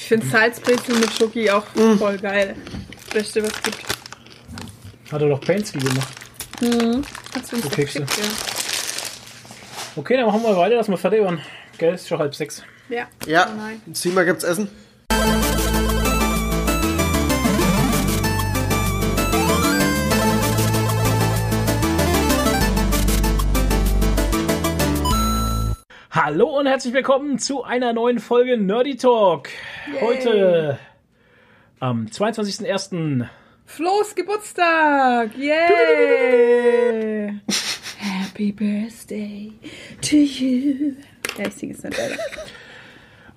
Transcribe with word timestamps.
Ich 0.00 0.04
finde 0.06 0.26
Salzbrezel 0.28 0.94
mit 0.94 1.12
Schoki 1.12 1.50
auch 1.50 1.64
voll 1.98 2.18
geil. 2.18 2.54
Das 2.94 3.14
Beste, 3.14 3.42
was 3.42 3.50
es 3.50 3.62
gibt. 3.62 3.78
Hat 5.10 5.20
er 5.20 5.28
doch 5.28 5.40
Painski 5.40 5.78
gemacht. 5.80 6.08
Hast 7.34 7.52
du 7.52 7.56
uns 7.56 7.68
geschickt, 7.70 8.06
Okay, 9.96 10.16
dann 10.16 10.26
machen 10.26 10.42
wir 10.44 10.56
weiter, 10.56 10.76
dass 10.76 10.88
wir 10.88 10.96
fertig 10.96 11.20
waren. 11.24 11.40
Gell, 11.78 11.94
ist 11.94 12.06
schon 12.06 12.18
halb 12.20 12.32
sechs. 12.32 12.62
ja. 12.88 13.08
Ja. 13.26 13.48
Oh 13.52 13.56
nein. 13.56 13.82
sieh 13.92 14.10
mal, 14.10 14.24
gibt's 14.24 14.44
Essen? 14.44 14.68
Hallo 26.30 26.58
und 26.58 26.66
herzlich 26.66 26.92
willkommen 26.92 27.38
zu 27.38 27.64
einer 27.64 27.94
neuen 27.94 28.18
Folge 28.18 28.58
Nerdy 28.58 28.98
Talk. 28.98 29.48
Heute 30.02 30.78
am 31.80 32.04
22.01. 32.04 33.26
Flo's 33.64 34.14
Geburtstag! 34.14 35.30
Yay! 35.38 37.32
Happy 37.96 38.52
Birthday 38.52 39.54
to 40.02 40.16
you. 40.16 40.96
Ja, 41.38 41.46
ich 41.46 41.54
singe 41.54 41.72
es 41.72 41.82
nicht 41.82 41.98
weiter. 41.98 42.18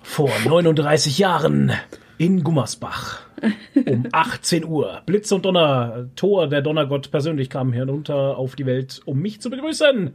vor 0.02 0.30
39 0.44 1.16
Jahren 1.16 1.72
in 2.18 2.44
Gummersbach. 2.44 3.22
Um 3.86 4.06
18 4.12 4.66
Uhr. 4.66 5.00
Blitz 5.06 5.32
und 5.32 5.46
Donner. 5.46 6.10
Thor, 6.14 6.46
der 6.46 6.60
Donnergott 6.60 7.10
persönlich, 7.10 7.48
kam 7.48 7.72
herunter 7.72 8.36
auf 8.36 8.54
die 8.54 8.66
Welt, 8.66 9.00
um 9.06 9.18
mich 9.18 9.40
zu 9.40 9.48
begrüßen. 9.48 10.14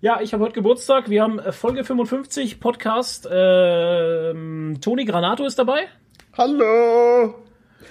Ja, 0.00 0.20
ich 0.20 0.32
habe 0.32 0.44
heute 0.44 0.54
Geburtstag. 0.54 1.10
Wir 1.10 1.22
haben 1.22 1.40
äh, 1.40 1.50
Folge 1.50 1.82
55 1.82 2.60
Podcast. 2.60 3.28
Ähm, 3.30 4.78
Toni 4.80 5.04
Granato 5.04 5.44
ist 5.44 5.58
dabei. 5.58 5.88
Hallo! 6.36 7.34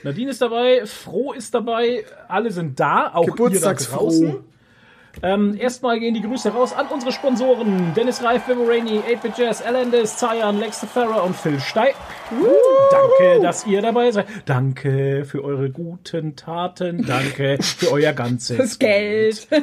Nadine 0.03 0.31
ist 0.31 0.41
dabei. 0.41 0.85
Froh 0.85 1.33
ist 1.33 1.53
dabei. 1.53 2.05
Alle 2.29 2.51
sind 2.51 2.79
da. 2.79 3.11
Auch 3.13 3.23
ihr 3.23 3.27
da 3.27 3.33
Geburtstagsfroh. 3.33 3.97
draußen. 3.97 4.35
Ähm, 5.21 5.57
erstmal 5.59 5.99
gehen 5.99 6.13
die 6.13 6.21
Grüße 6.21 6.49
raus 6.49 6.71
an 6.71 6.87
unsere 6.87 7.11
Sponsoren. 7.11 7.93
Dennis 7.93 8.23
Reif, 8.23 8.47
Vivo 8.47 8.63
Rainey, 8.63 8.99
8-Bit 8.99 9.37
Jazz, 9.37 9.61
Alandis, 9.61 10.15
Zayan, 10.15 10.59
Lex 10.59 10.85
Ferrer 10.85 11.25
und 11.25 11.35
Phil 11.35 11.59
Stein. 11.59 11.93
Danke, 12.89 13.41
dass 13.41 13.65
ihr 13.65 13.81
dabei 13.81 14.11
seid. 14.11 14.27
Danke 14.45 15.25
für 15.25 15.43
eure 15.43 15.71
guten 15.71 16.37
Taten. 16.37 17.05
Danke 17.05 17.57
für 17.61 17.91
euer 17.91 18.13
ganzes 18.13 18.79
Geld. 18.79 19.47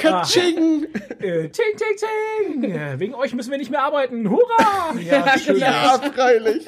Katsching! 0.00 0.86
Äh, 1.20 1.48
ting, 1.48 1.64
ting, 1.76 2.62
ting. 2.62 2.98
Wegen 2.98 3.14
euch 3.14 3.34
müssen 3.34 3.50
wir 3.50 3.58
nicht 3.58 3.70
mehr 3.70 3.82
arbeiten. 3.82 4.28
Hurra! 4.30 4.94
Ja, 4.98 5.38
schön. 5.38 5.58
Ja, 5.58 6.00
freilich. 6.14 6.66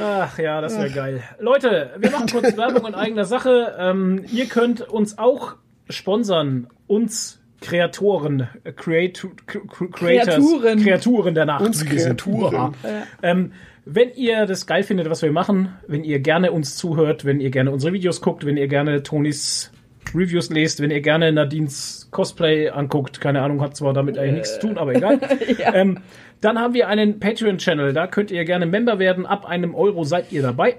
Ach 0.00 0.38
ja, 0.38 0.60
das 0.60 0.76
wäre 0.76 0.90
geil. 0.90 1.22
Leute, 1.38 1.90
wir 1.98 2.10
machen 2.10 2.28
kurz 2.28 2.56
Werbung 2.56 2.86
in 2.86 2.94
eigener 2.94 3.24
Sache. 3.24 3.74
Ähm, 3.78 4.24
ihr 4.32 4.46
könnt 4.46 4.80
uns 4.80 5.18
auch 5.18 5.56
sponsern. 5.90 6.68
Uns 6.86 7.40
Kreatoren, 7.60 8.48
äh, 8.64 8.72
Creatu 8.72 9.30
Creators, 9.46 10.36
Kreaturen. 10.36 10.82
Kreaturen 10.82 11.34
der 11.34 11.46
Nacht. 11.46 11.64
Uns. 11.64 11.84
Kreaturen. 11.84 12.74
Ähm, 13.22 13.52
wenn 13.84 14.12
ihr 14.14 14.46
das 14.46 14.66
geil 14.66 14.84
findet, 14.84 15.10
was 15.10 15.22
wir 15.22 15.32
machen, 15.32 15.76
wenn 15.88 16.04
ihr 16.04 16.20
gerne 16.20 16.52
uns 16.52 16.76
zuhört, 16.76 17.24
wenn 17.24 17.40
ihr 17.40 17.50
gerne 17.50 17.72
unsere 17.72 17.92
Videos 17.92 18.20
guckt, 18.20 18.46
wenn 18.46 18.56
ihr 18.56 18.68
gerne 18.68 19.02
Tonis 19.02 19.72
Reviews 20.14 20.50
lest, 20.50 20.80
wenn 20.80 20.90
ihr 20.90 21.00
gerne 21.00 21.32
Nadines 21.32 22.08
Cosplay 22.10 22.68
anguckt, 22.68 23.20
keine 23.20 23.42
Ahnung, 23.42 23.62
hat 23.62 23.76
zwar 23.76 23.92
damit 23.94 24.18
eigentlich 24.18 24.34
nichts 24.34 24.54
zu 24.54 24.60
tun, 24.68 24.78
aber 24.78 24.94
egal. 24.94 25.18
ähm, 25.74 25.98
dann 26.40 26.58
haben 26.58 26.74
wir 26.74 26.88
einen 26.88 27.20
Patreon-Channel, 27.20 27.92
da 27.92 28.06
könnt 28.06 28.30
ihr 28.30 28.44
gerne 28.44 28.66
Member 28.66 28.98
werden. 28.98 29.26
Ab 29.26 29.46
einem 29.46 29.74
Euro 29.74 30.04
seid 30.04 30.32
ihr 30.32 30.42
dabei 30.42 30.76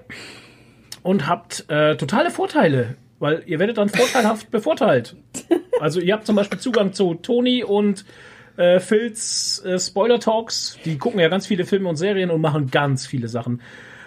und 1.02 1.26
habt 1.26 1.64
äh, 1.68 1.96
totale 1.96 2.30
Vorteile, 2.30 2.96
weil 3.18 3.42
ihr 3.46 3.58
werdet 3.58 3.78
dann 3.78 3.88
vorteilhaft 3.88 4.50
bevorteilt. 4.50 5.16
Also 5.80 5.98
ihr 5.98 6.14
habt 6.14 6.24
zum 6.24 6.36
Beispiel 6.36 6.60
Zugang 6.60 6.92
zu 6.92 7.14
Toni 7.14 7.64
und 7.64 8.04
äh, 8.56 8.78
Phils 8.78 9.60
äh, 9.66 9.76
Spoiler 9.76 10.20
Talks. 10.20 10.78
Die 10.84 10.98
gucken 10.98 11.18
ja 11.18 11.28
ganz 11.28 11.48
viele 11.48 11.64
Filme 11.64 11.88
und 11.88 11.96
Serien 11.96 12.30
und 12.30 12.40
machen 12.40 12.70
ganz 12.70 13.06
viele 13.06 13.26
Sachen. 13.26 13.60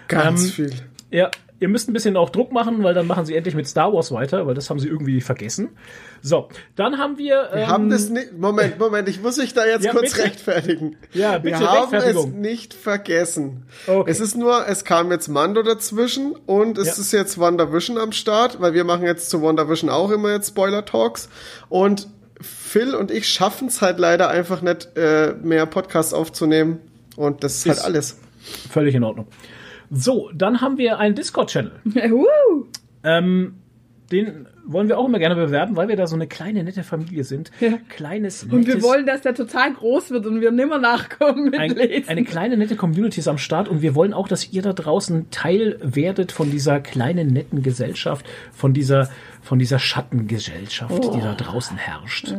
Ganz 0.08 0.44
Ähm, 0.44 0.50
viel. 0.50 0.70
Ja, 1.10 1.30
ihr 1.60 1.68
müsst 1.68 1.88
ein 1.88 1.92
bisschen 1.92 2.16
auch 2.16 2.30
Druck 2.30 2.52
machen, 2.52 2.82
weil 2.84 2.94
dann 2.94 3.06
machen 3.06 3.24
sie 3.26 3.34
endlich 3.34 3.54
mit 3.54 3.66
Star 3.66 3.92
Wars 3.92 4.12
weiter, 4.12 4.46
weil 4.46 4.54
das 4.54 4.70
haben 4.70 4.78
sie 4.78 4.88
irgendwie 4.88 5.20
vergessen. 5.20 5.70
So, 6.22 6.48
dann 6.76 6.98
haben 6.98 7.18
wir. 7.18 7.48
Wir 7.52 7.62
ähm, 7.62 7.66
haben 7.68 7.90
das 7.90 8.08
nicht. 8.08 8.32
Moment, 8.38 8.78
Moment, 8.78 9.08
ich 9.08 9.22
muss 9.22 9.36
mich 9.36 9.54
da 9.54 9.66
jetzt 9.66 9.84
Ja, 9.84 9.92
kurz 9.92 10.12
bitte. 10.12 10.24
rechtfertigen. 10.24 10.96
Ja, 11.12 11.38
bitte, 11.38 11.60
Wir 11.60 11.70
haben 11.70 11.94
es 11.94 12.26
nicht 12.26 12.74
vergessen. 12.74 13.64
Okay. 13.86 14.10
Es 14.10 14.20
ist 14.20 14.36
nur, 14.36 14.66
es 14.68 14.84
kam 14.84 15.10
jetzt 15.10 15.28
Mando 15.28 15.62
dazwischen 15.62 16.34
und 16.46 16.78
es 16.78 16.86
Ja. 16.88 16.92
ist 17.02 17.12
jetzt 17.12 17.38
WandaVision 17.38 17.98
am 17.98 18.12
Start, 18.12 18.60
weil 18.60 18.74
wir 18.74 18.84
machen 18.84 19.04
jetzt 19.04 19.30
zu 19.30 19.42
WandaVision 19.42 19.90
auch 19.90 20.10
immer 20.10 20.30
jetzt 20.32 20.48
Spoiler 20.48 20.84
Talks 20.84 21.28
und 21.68 22.08
Phil 22.40 22.94
und 22.94 23.10
ich 23.10 23.28
schaffen 23.28 23.66
es 23.68 23.82
halt 23.82 23.98
leider 23.98 24.28
einfach 24.28 24.62
nicht, 24.62 24.96
äh, 24.96 25.34
mehr 25.42 25.66
Podcasts 25.66 26.14
aufzunehmen 26.14 26.78
und 27.16 27.42
das 27.42 27.56
ist 27.58 27.66
halt 27.66 27.78
Ist- 27.78 27.84
alles. 27.84 28.18
Völlig 28.70 28.94
in 28.94 29.02
Ordnung. 29.02 29.26
So, 29.90 30.30
dann 30.34 30.60
haben 30.60 30.78
wir 30.78 30.98
einen 30.98 31.14
Discord-Channel. 31.14 31.72
Ähm, 33.04 33.54
den 34.10 34.48
wollen 34.64 34.88
wir 34.88 34.98
auch 34.98 35.06
immer 35.06 35.18
gerne 35.18 35.34
bewerben, 35.34 35.76
weil 35.76 35.88
wir 35.88 35.96
da 35.96 36.06
so 36.06 36.14
eine 36.14 36.26
kleine 36.26 36.64
nette 36.64 36.82
Familie 36.82 37.24
sind. 37.24 37.50
Ja. 37.60 37.78
Kleines, 37.88 38.42
nettes, 38.42 38.58
Und 38.58 38.66
wir 38.66 38.82
wollen, 38.82 39.06
dass 39.06 39.22
der 39.22 39.34
total 39.34 39.72
groß 39.72 40.10
wird 40.10 40.26
und 40.26 40.40
wir 40.40 40.50
nimmer 40.50 40.78
nachkommen 40.78 41.50
mit 41.50 41.58
ein, 41.58 41.70
Lesen. 41.70 42.08
eine 42.08 42.24
kleine 42.24 42.56
nette 42.56 42.76
Community 42.76 43.20
ist 43.20 43.28
am 43.28 43.38
Start 43.38 43.68
und 43.68 43.82
wir 43.82 43.94
wollen 43.94 44.12
auch, 44.12 44.28
dass 44.28 44.50
ihr 44.52 44.62
da 44.62 44.72
draußen 44.72 45.30
Teil 45.30 45.78
werdet 45.82 46.32
von 46.32 46.50
dieser 46.50 46.80
kleinen 46.80 47.28
netten 47.28 47.62
Gesellschaft, 47.62 48.26
von 48.52 48.74
dieser 48.74 49.10
von 49.42 49.58
dieser 49.58 49.78
Schattengesellschaft, 49.78 51.14
die 51.14 51.20
da 51.20 51.34
draußen 51.34 51.78
herrscht. 51.78 52.34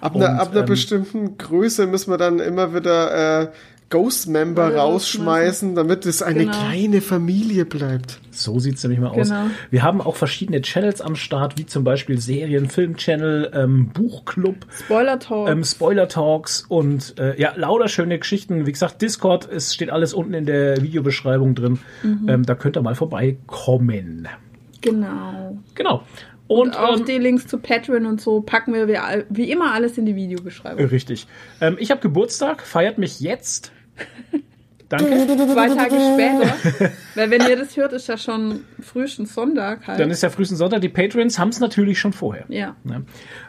Ab 0.00 0.16
Und, 0.16 0.22
einer, 0.22 0.40
ab 0.40 0.50
einer 0.50 0.60
ähm, 0.60 0.66
bestimmten 0.66 1.38
Größe 1.38 1.86
müssen 1.86 2.10
wir 2.10 2.18
dann 2.18 2.40
immer 2.40 2.74
wieder 2.74 3.42
äh, 3.42 3.48
Ghost-Member 3.90 4.74
rausschmeißen, 4.76 5.74
damit 5.74 6.04
es 6.06 6.22
eine 6.22 6.40
Genau. 6.40 6.52
kleine 6.52 7.00
Familie 7.00 7.64
bleibt. 7.64 8.20
So 8.30 8.58
sieht's 8.58 8.82
nämlich 8.82 9.00
mal 9.00 9.08
aus. 9.08 9.28
Genau. 9.28 9.46
Wir 9.70 9.82
haben 9.82 10.00
auch 10.00 10.16
verschiedene 10.16 10.60
Channels 10.60 11.00
am 11.00 11.16
Start, 11.16 11.58
wie 11.58 11.64
zum 11.66 11.84
Beispiel 11.84 12.18
Serien, 12.20 12.68
Film-Channel, 12.68 13.50
ähm, 13.54 13.88
Buchclub, 13.94 14.66
Spoiler 14.84 15.18
Talk. 15.18 15.48
ähm, 15.48 15.64
Spoiler-Talks 15.64 16.66
und 16.68 17.18
äh, 17.18 17.40
ja, 17.40 17.52
lauter 17.56 17.88
schöne 17.88 18.18
Geschichten. 18.18 18.66
Wie 18.66 18.72
gesagt, 18.72 19.00
Discord, 19.00 19.48
es 19.50 19.74
steht 19.74 19.90
alles 19.90 20.12
unten 20.14 20.34
in 20.34 20.44
der 20.46 20.82
Videobeschreibung 20.82 21.54
drin. 21.54 21.78
Mhm. 22.02 22.28
Ähm, 22.28 22.42
da 22.46 22.54
könnt 22.54 22.76
ihr 22.76 22.82
mal 22.82 22.94
vorbeikommen. 22.94 24.28
genau. 24.80 25.58
Genau. 25.74 26.02
Und, 26.46 26.68
Und 26.70 26.76
auch 26.78 26.96
ähm, 26.98 27.04
die 27.04 27.18
Links 27.18 27.46
zu 27.46 27.58
Patreon 27.58 28.06
und 28.06 28.20
so 28.22 28.40
packen 28.40 28.72
wir 28.72 28.88
wie, 28.88 28.96
wie 29.28 29.50
immer 29.50 29.72
alles 29.74 29.98
in 29.98 30.06
die 30.06 30.16
Videobeschreibung. 30.16 30.82
richtig. 30.86 31.26
Ähm, 31.60 31.76
ich 31.78 31.90
habe 31.90 32.00
Geburtstag, 32.00 32.62
feiert 32.62 32.96
mich 32.96 33.20
jetzt. 33.20 33.70
Danke. 34.88 35.26
Zwei 35.26 35.68
Tage 35.68 35.96
später. 36.14 36.90
Weil 37.14 37.30
wenn 37.30 37.42
ihr 37.46 37.56
das 37.56 37.76
hört, 37.76 37.92
ist 37.92 38.08
ja 38.08 38.16
schon 38.16 38.60
frühestens 38.80 39.34
Sonntag 39.34 39.86
halt. 39.86 40.00
Dann 40.00 40.10
ist 40.10 40.22
ja 40.22 40.30
frühestens 40.30 40.58
Sonntag. 40.58 40.80
Die 40.80 40.88
Patreons 40.88 41.38
haben 41.38 41.50
es 41.50 41.60
natürlich 41.60 41.98
schon 41.98 42.14
vorher. 42.14 42.46
ja. 42.48 42.74
Ne? 42.84 43.04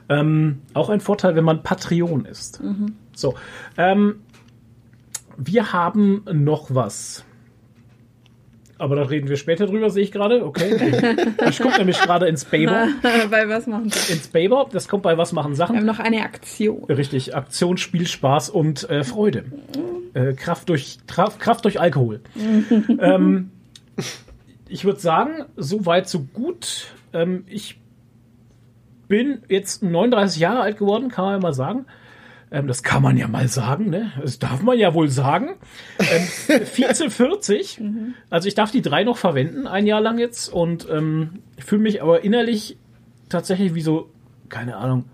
Ähm, 0.10 0.62
auch 0.74 0.90
ein 0.90 1.00
Vorteil, 1.00 1.36
wenn 1.36 1.46
man 1.46 1.64
Patreon 1.64 2.26
ist. 2.26 2.62
So, 3.14 3.36
ähm, 3.78 4.16
wir 5.38 5.72
haben 5.72 6.26
noch 6.32 6.74
was. 6.76 7.24
Aber 8.80 8.96
da 8.96 9.04
reden 9.04 9.28
wir 9.28 9.36
später 9.36 9.68
drüber, 9.68 9.90
sehe 9.90 10.04
ich 10.04 10.12
gerade. 10.12 10.46
Okay. 10.46 11.18
Ich 11.50 11.60
gucke 11.60 11.78
nämlich 11.78 12.00
gerade 12.00 12.28
ins 12.28 12.46
Bayber. 12.46 12.88
Bei 13.30 13.48
was 13.50 13.68
machen 13.68 13.94
wir? 13.94 14.16
Ins 14.16 14.30
Bayber. 14.30 14.68
Das 14.72 14.88
kommt 14.88 15.04
bei 15.04 15.18
Was 15.18 15.34
machen 15.34 15.58
Wir 15.58 15.68
haben 15.68 15.76
Sachen. 15.76 15.86
noch 15.86 16.00
eine 16.00 16.24
Aktion. 16.24 16.86
Richtig. 16.86 17.36
Aktion, 17.36 17.78
Spiel, 17.78 18.08
Spaß 18.08 18.50
und 18.50 18.90
äh, 18.90 19.04
Freude. 19.04 19.44
Äh, 20.14 20.34
Kraft, 20.34 20.70
durch, 20.70 21.00
Traf, 21.08 21.40
Kraft 21.40 21.66
durch 21.66 21.80
Alkohol. 21.82 22.22
ähm, 23.00 23.52
ich 24.70 24.86
würde 24.86 25.00
sagen, 25.02 25.46
so 25.58 25.86
weit, 25.86 26.08
so 26.08 26.22
gut. 26.22 26.88
Ähm, 27.12 27.44
ich 27.48 27.82
bin 29.10 29.42
jetzt 29.50 29.84
39 29.84 30.40
Jahre 30.40 30.62
alt 30.62 30.78
geworden, 30.78 31.10
kann 31.10 31.26
man 31.26 31.34
ja 31.34 31.40
mal 31.40 31.54
sagen. 31.54 31.86
Ähm, 32.52 32.68
das 32.68 32.84
kann 32.84 33.04
man 33.04 33.18
ja 33.18 33.28
mal 33.28 33.48
sagen, 33.48 33.90
ne? 33.90 34.12
Das 34.20 34.40
darf 34.40 34.62
man 34.62 34.78
ja 34.78 34.94
wohl 34.94 35.10
sagen. 35.10 35.50
Ähm, 36.00 36.62
Vize 36.66 37.10
40. 37.10 37.82
Also 38.30 38.48
ich 38.48 38.56
darf 38.56 38.72
die 38.72 38.82
drei 38.82 39.04
noch 39.04 39.18
verwenden, 39.18 39.68
ein 39.68 39.86
Jahr 39.86 40.02
lang 40.02 40.18
jetzt. 40.18 40.50
Und 40.50 40.88
ähm, 40.90 41.44
ich 41.58 41.66
fühle 41.66 41.82
mich 41.82 42.02
aber 42.02 42.24
innerlich 42.24 42.78
tatsächlich 43.30 43.76
wie 43.76 43.82
so, 43.82 44.10
keine 44.50 44.78
Ahnung, 44.78 45.06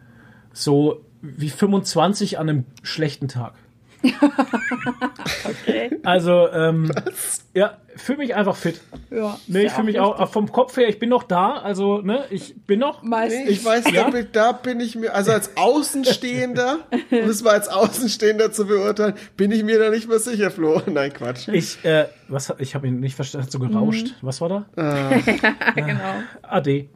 so 0.54 1.02
wie 1.22 1.50
25 1.50 2.40
an 2.40 2.50
einem 2.50 2.66
schlechten 2.84 3.28
Tag. 3.28 3.54
Okay. 5.48 6.00
Also, 6.04 6.48
ähm, 6.52 6.92
ja, 7.54 7.78
fühle 7.96 8.18
mich 8.20 8.36
einfach 8.36 8.56
fit. 8.56 8.82
Ja. 9.10 9.40
Nee, 9.48 9.64
ich 9.66 9.72
fühle 9.72 9.86
mich 9.86 10.00
auch 10.00 10.28
vom 10.30 10.52
Kopf 10.52 10.76
her, 10.78 10.88
ich 10.90 11.00
bin 11.00 11.10
noch 11.10 11.24
da, 11.24 11.54
also 11.54 12.00
ne, 12.02 12.26
ich 12.30 12.56
bin 12.68 12.80
noch. 12.80 13.04
Meistens. 13.04 13.50
Ich 13.50 13.64
weiß, 13.64 13.92
Ja? 13.92 14.04
da, 14.06 14.10
bin, 14.10 14.28
da 14.32 14.52
bin 14.52 14.80
ich 14.80 14.96
mir, 14.96 15.14
also 15.14 15.32
als 15.32 15.56
Außenstehender, 15.58 16.80
um 17.12 17.18
es 17.30 17.44
mal 17.44 17.52
als 17.54 17.68
Außenstehender 17.70 18.52
zu 18.52 18.66
beurteilen, 18.68 19.14
bin 19.38 19.52
ich 19.52 19.64
mir 19.64 19.80
da 19.80 19.90
nicht 19.90 20.08
mehr 20.10 20.20
sicher, 20.20 20.52
Flo. 20.52 20.82
Nein, 20.92 21.14
Quatsch. 21.14 21.48
Ich, 21.48 21.84
äh, 21.86 22.06
was, 22.28 22.54
ich 22.58 22.76
habe 22.76 22.88
ihn 22.88 23.00
nicht 23.00 23.16
verstanden, 23.16 23.46
hat 23.46 23.52
so 23.52 23.60
gerauscht. 23.60 24.08
Mhm. 24.08 24.12
Was 24.22 24.42
war 24.42 24.50
da? 24.50 24.66
genau. 25.76 26.16
Ade. 26.42 26.88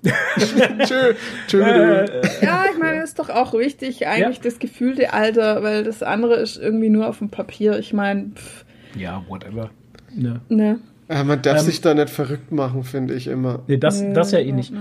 Tschö, 0.85 1.13
tschö, 1.47 1.61
Äh. 1.61 2.21
Ja, 2.45 2.65
ich 2.71 2.77
meine, 2.77 2.99
das 3.01 3.09
ist 3.09 3.19
doch 3.19 3.29
auch 3.29 3.53
wichtig, 3.53 4.07
eigentlich 4.07 4.37
Ja. 4.37 4.43
das 4.43 4.59
gefühlte 4.59 5.13
Alter, 5.13 5.63
weil 5.63 5.83
das 5.83 6.03
andere 6.03 6.35
ist 6.35 6.57
irgendwie 6.57 6.89
nur 6.89 7.07
auf 7.07 7.19
dem 7.19 7.29
Papier. 7.29 7.77
Ich 7.79 7.93
meine, 7.93 8.31
pff, 8.35 8.65
ja, 8.95 9.23
whatever. 9.27 9.69
Ne, 10.15 10.41
ne. 10.49 10.79
Ja, 11.09 11.23
man 11.23 11.41
darf 11.41 11.59
Ähm, 11.59 11.65
sich 11.65 11.81
da 11.81 11.93
nicht 11.93 12.09
verrückt 12.09 12.51
machen, 12.51 12.83
finde 12.83 13.15
ich 13.15 13.27
immer. 13.27 13.63
nee 13.67 13.77
das, 13.77 13.99
Nee, 14.01 14.13
das 14.13 14.31
ja 14.31 14.39
eh 14.39 14.51
nicht. 14.51 14.71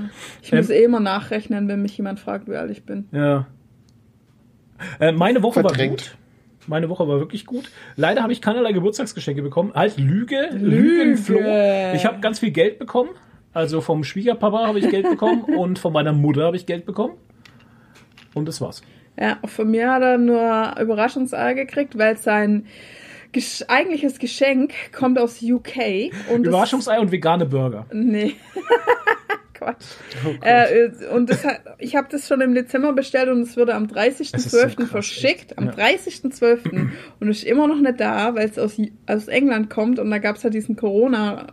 Ich 0.43 0.53
Ähm, 0.53 0.59
muss 0.59 0.69
eh 0.71 0.85
immer 0.85 1.01
nachrechnen, 1.01 1.69
wenn 1.69 1.81
mich 1.83 1.97
jemand 1.97 2.21
fragt, 2.21 2.49
wie 2.49 2.57
alt 2.57 2.71
ich 2.71 2.85
bin. 2.85 3.09
Ja. 3.13 3.47
Äh, 5.01 5.13
meine 5.13 5.43
Woche 5.43 5.61
Verdrängt. 5.61 5.79
war 5.79 5.89
gut. 6.11 6.17
Meine 6.67 6.89
Woche 6.91 7.09
war 7.09 7.19
wirklich 7.19 7.47
gut. 7.47 7.71
Leider 7.97 8.23
habe 8.23 8.33
ich 8.33 8.43
keinerlei 8.43 8.73
Geburtstagsgeschenke 8.73 9.41
bekommen. 9.41 9.73
Halt 9.75 9.97
Lüge, 9.97 10.51
Lügenfloh. 10.53 11.39
Ich 11.95 12.05
habe 12.05 12.21
ganz 12.21 12.41
viel 12.41 12.51
Geld 12.51 12.79
bekommen. 12.79 13.09
Also 13.55 13.81
vom 13.81 14.05
Schwiegerpapa 14.05 14.67
habe 14.67 14.79
ich 14.79 14.91
Geld 14.91 15.09
bekommen 15.09 15.43
und 15.57 15.79
von 15.79 15.95
meiner 15.95 16.13
Mutter 16.13 16.45
habe 16.45 16.57
ich 16.57 16.67
Geld 16.67 16.85
bekommen. 16.85 17.15
Und 18.35 18.47
das 18.47 18.61
war's. 18.61 18.83
Ja, 19.19 19.39
von 19.47 19.71
mir 19.71 19.91
hat 19.91 20.03
er 20.03 20.19
nur 20.19 20.75
Überraschungseier 20.79 21.55
gekriegt, 21.55 21.97
weil 21.99 22.19
sein 22.19 22.67
Gesch 23.33 23.63
eigentliches 23.69 24.19
Geschenk 24.19 24.73
kommt 24.93 25.19
aus 25.19 25.43
UK. 25.43 26.11
Und 26.33 26.47
Überraschungsei 26.47 26.99
und 26.99 27.13
vegane 27.13 27.47
Burger. 27.47 27.87
Nee. 27.93 28.35
Quatsch. 29.55 29.87
äh, 30.45 30.85
äh, 30.85 30.91
und 31.13 31.29
das 31.31 31.45
ich 31.79 31.97
habe 31.97 32.07
das 32.13 32.29
schon 32.29 32.41
im 32.41 32.55
Dezember 32.55 32.93
bestellt 32.93 33.29
und 33.29 33.41
es 33.43 33.57
wurde 33.57 33.75
am 33.75 33.89
Es 33.93 34.21
ist 34.21 34.51
so 34.53 34.57
30.12. 34.59 34.77
krass, 34.77 34.89
verschickt. 34.91 35.51
echt. 35.51 35.59
Am 35.59 35.65
Ja. 35.67 35.73
30.12. 35.73 36.89
und 37.21 37.29
ist 37.29 37.43
immer 37.43 37.67
noch 37.67 37.81
nicht 37.81 37.99
da, 37.99 38.37
weil 38.37 38.49
es 38.49 38.57
aus, 38.57 38.77
aus 39.09 39.27
England 39.27 39.69
kommt 39.69 39.99
und 39.99 40.11
da 40.13 40.19
gab 40.19 40.37
es 40.37 40.45
ja 40.45 40.51
diesen 40.51 40.77
Corona, 40.77 41.49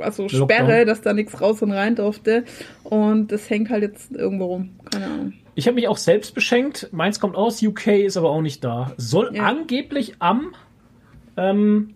also 0.00 0.28
Sperre, 0.30 0.38
Lockdown. 0.78 0.86
dass 0.86 1.02
da 1.02 1.12
nichts 1.12 1.38
raus 1.38 1.60
und 1.60 1.72
rein 1.72 1.94
durfte. 1.94 2.44
Und 2.84 3.30
das 3.32 3.50
hängt 3.50 3.68
halt 3.68 3.82
jetzt 3.82 4.12
irgendwo 4.12 4.46
rum. 4.46 4.70
Keine 4.90 5.04
Ahnung. 5.04 5.32
Ich 5.56 5.66
habe 5.66 5.74
mich 5.74 5.88
auch 5.88 5.96
selbst 5.98 6.34
beschenkt. 6.34 6.88
Meins 6.92 7.20
kommt 7.20 7.36
aus 7.36 7.62
UK, 7.62 7.86
ist 8.04 8.16
aber 8.16 8.30
auch 8.30 8.40
nicht 8.42 8.64
da. 8.64 8.92
Soll 8.96 9.30
Ja. 9.34 9.42
angeblich 9.44 10.14
am 10.20 10.54
ähm, 11.36 11.94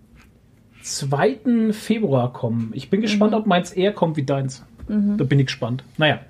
2. 0.83 1.73
Februar 1.73 2.33
kommen. 2.33 2.73
Ich 2.75 2.91
bin 2.91 3.01
gespannt, 3.01 3.35
ob 3.35 3.47
meins 3.47 3.73
eher 3.73 3.93
kommt 3.93 4.17
wie 4.17 4.25
deins. 4.25 4.65
Da 4.89 5.25
bin 5.25 5.39
ich 5.39 5.47
gespannt. 5.47 5.85
Naja. 5.99 6.21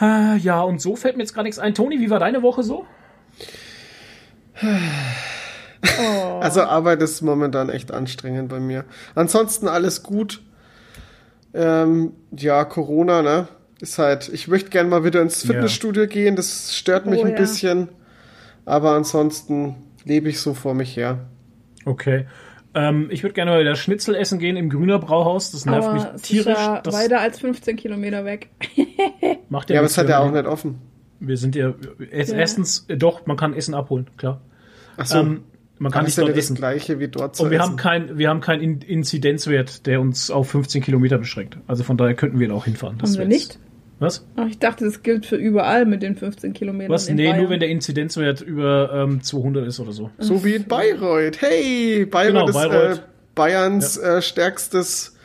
Äh, 0.00 0.36
Ja, 0.38 0.62
und 0.62 0.80
so 0.80 0.96
fällt 0.96 1.16
mir 1.16 1.22
jetzt 1.22 1.34
gar 1.34 1.42
nichts 1.42 1.58
ein. 1.58 1.74
Toni, 1.74 2.00
wie 2.00 2.10
war 2.10 2.18
deine 2.18 2.42
Woche 2.42 2.62
so? 2.62 2.86
Also 6.40 6.62
Arbeit 6.62 7.00
ist 7.02 7.22
momentan 7.22 7.70
echt 7.70 7.90
anstrengend 7.90 8.48
bei 8.50 8.60
mir. 8.60 8.84
Ansonsten 9.14 9.66
alles 9.68 10.02
gut. 10.02 10.42
Ähm, 11.54 12.12
ja, 12.36 12.64
Corona, 12.64 13.22
ne? 13.22 13.48
Ist 13.80 13.98
halt, 13.98 14.28
ich 14.28 14.46
möchte 14.46 14.68
gerne 14.70 14.90
mal 14.90 15.04
wieder 15.04 15.22
ins 15.22 15.42
Ja. 15.42 15.52
Fitnessstudio 15.54 16.06
gehen, 16.06 16.36
das 16.36 16.76
stört 16.76 17.06
mich 17.06 17.20
Oh, 17.20 17.24
ein 17.24 17.30
ja. 17.32 17.36
bisschen. 17.38 17.88
Aber 18.66 18.92
ansonsten 18.92 19.74
lebe 20.04 20.28
ich 20.28 20.38
so 20.40 20.52
vor 20.52 20.74
mich 20.74 20.96
her. 20.96 21.18
Okay. 21.84 22.26
Ähm, 22.72 23.08
ich 23.10 23.22
würde 23.24 23.34
gerne 23.34 23.50
mal 23.50 23.60
wieder 23.60 23.74
Schnitzel 23.74 24.14
essen 24.14 24.38
gehen 24.38 24.56
im 24.56 24.70
Grüner 24.70 24.98
Brauhaus. 25.00 25.50
Das 25.50 25.66
nervt 25.66 25.88
Aber 25.88 25.94
mich 25.94 26.22
tierisch. 26.22 26.46
ist 26.52 26.58
ja 26.58 26.80
Das 26.80 26.94
weiter 26.94 27.20
als 27.20 27.38
15 27.40 27.76
Kilometer 27.76 28.24
weg. 28.24 28.48
macht 29.48 29.70
Ja, 29.70 29.78
aber 29.80 29.86
es 29.86 29.98
hat 29.98 30.08
ja 30.08 30.20
auch 30.20 30.30
nicht 30.30 30.46
offen. 30.46 30.78
Wir 31.18 31.36
sind 31.36 31.56
ja, 31.56 31.74
jetzt 32.12 32.32
Ja. 32.32 32.38
erstens, 32.38 32.84
äh, 32.88 32.96
doch, 32.96 33.26
man 33.26 33.36
kann 33.36 33.54
Essen 33.54 33.74
abholen, 33.74 34.06
klar. 34.16 34.40
Achso, 34.96 35.18
Ähm, 35.18 35.42
man 35.78 35.90
kann 35.92 36.04
nicht 36.04 36.16
ja 36.16 36.22
dort 36.22 36.28
nicht 36.34 36.38
das 36.38 36.44
essen. 36.44 36.56
gleiche 36.56 36.98
wie 37.00 37.08
dort 37.08 37.34
zu 37.36 37.42
Und 37.44 37.50
wir 37.50 37.58
essen. 37.58 37.70
haben 37.70 37.76
kein, 37.76 38.18
wir 38.18 38.28
haben 38.28 38.40
keinen 38.40 38.62
In- 38.62 38.80
Inzidenzwert, 38.82 39.86
der 39.86 40.00
uns 40.00 40.30
auf 40.30 40.48
15 40.50 40.82
Kilometer 40.82 41.18
beschränkt. 41.18 41.58
Also 41.66 41.82
von 41.84 41.96
daher 41.96 42.14
könnten 42.14 42.38
wir 42.38 42.48
da 42.48 42.54
auch 42.54 42.64
hinfahren. 42.66 42.98
Das 42.98 43.10
Haben 43.12 43.18
wir 43.18 43.26
nicht? 43.26 43.58
Was? 44.00 44.26
Ach, 44.36 44.46
ich 44.48 44.58
dachte, 44.58 44.84
das 44.86 45.02
gilt 45.02 45.26
für 45.26 45.36
überall 45.36 45.84
mit 45.86 46.02
den 46.02 46.16
15 46.16 46.52
Kilometern. 46.54 46.90
Was? 46.92 47.06
in 47.08 47.16
Nee, 47.16 47.26
Bayern. 47.28 47.40
nur 47.42 47.50
wenn 47.50 47.60
der 47.60 47.68
Inzidenzwert 47.68 48.40
über 48.40 48.90
ähm, 48.92 49.22
200 49.22 49.66
ist 49.68 49.78
oder 49.78 49.92
so. 49.92 50.10
So 50.18 50.42
wie 50.44 50.54
in 50.54 50.64
Bayreuth. 50.64 51.40
Hey, 51.40 52.06
Bayreuth 52.06 52.32
Genau, 52.32 52.48
ist 52.48 52.54
Bayreuth. 52.54 52.98
Äh, 52.98 53.02
Bayerns 53.34 53.96
äh, 53.98 54.20
stärkstes. 54.22 55.16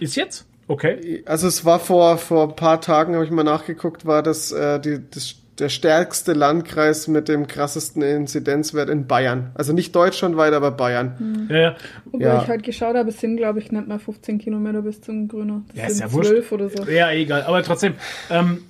Ist 0.00 0.16
jetzt? 0.16 0.46
Okay. 0.66 1.22
Also 1.26 1.46
es 1.46 1.64
war 1.64 1.78
vor 1.78 2.16
vor 2.18 2.48
ein 2.48 2.56
paar 2.56 2.80
Tagen, 2.80 3.14
habe 3.14 3.24
ich 3.24 3.30
mal 3.30 3.44
nachgeguckt, 3.44 4.06
war 4.06 4.22
das, 4.22 4.50
äh, 4.50 4.80
die, 4.80 4.98
das 5.10 5.34
der 5.60 5.68
stärkste 5.68 6.32
Landkreis 6.32 7.06
mit 7.08 7.28
dem 7.28 7.46
krassesten 7.46 8.02
Inzidenzwert 8.02 8.88
in 8.90 9.06
Bayern. 9.06 9.50
Also 9.54 9.72
nicht 9.72 9.94
deutschlandweit, 9.94 10.52
aber 10.54 10.70
Bayern. 10.70 11.46
Ja, 11.50 11.56
ja. 11.56 11.76
Wobei 12.06 12.24
Ja. 12.24 12.42
ich 12.42 12.48
heute 12.48 12.62
geschaut 12.62 12.96
habe, 12.96 13.10
es 13.10 13.20
sind, 13.20 13.36
glaube 13.36 13.58
ich, 13.60 13.70
nicht 13.70 13.86
mal 13.86 13.98
15 13.98 14.38
Kilometer 14.38 14.82
bis 14.82 15.00
zum 15.00 15.28
Grüner. 15.28 15.62
Das 15.68 15.76
Ja, 15.76 15.86
ist 15.86 15.96
sind 15.98 16.06
ja 16.06 16.12
wurscht. 16.12 16.30
12 16.30 16.52
oder 16.52 16.68
so. 16.70 16.84
ja, 16.90 17.10
egal. 17.12 17.42
Aber 17.42 17.62
trotzdem, 17.62 17.94
ähm, 18.30 18.62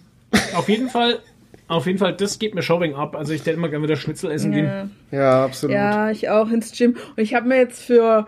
auf 0.55 0.69
jeden 0.69 0.89
Fall, 0.89 1.19
auf 1.69 1.87
jeden 1.87 1.99
Fall, 1.99 2.15
das 2.17 2.39
geht 2.39 2.55
mir 2.55 2.63
Showing 2.63 2.95
ab. 2.95 3.15
Also 3.17 3.33
ich 3.33 3.41
hätte 3.43 3.51
immer 3.53 3.69
gerne 3.69 3.85
wieder 3.85 3.97
Schnitzel 3.97 4.31
essen 4.33 4.53
gehen. 4.53 4.67
Ja. 4.67 4.89
Ja, 5.19 5.45
absolut. 5.45 5.75
ja, 5.75 6.11
ich 6.11 6.29
auch 6.29 6.51
ins 6.51 6.77
Gym. 6.77 6.97
Und 7.17 7.23
ich 7.23 7.35
habe 7.35 7.47
mir 7.49 7.57
jetzt 7.59 7.83
für 7.85 8.27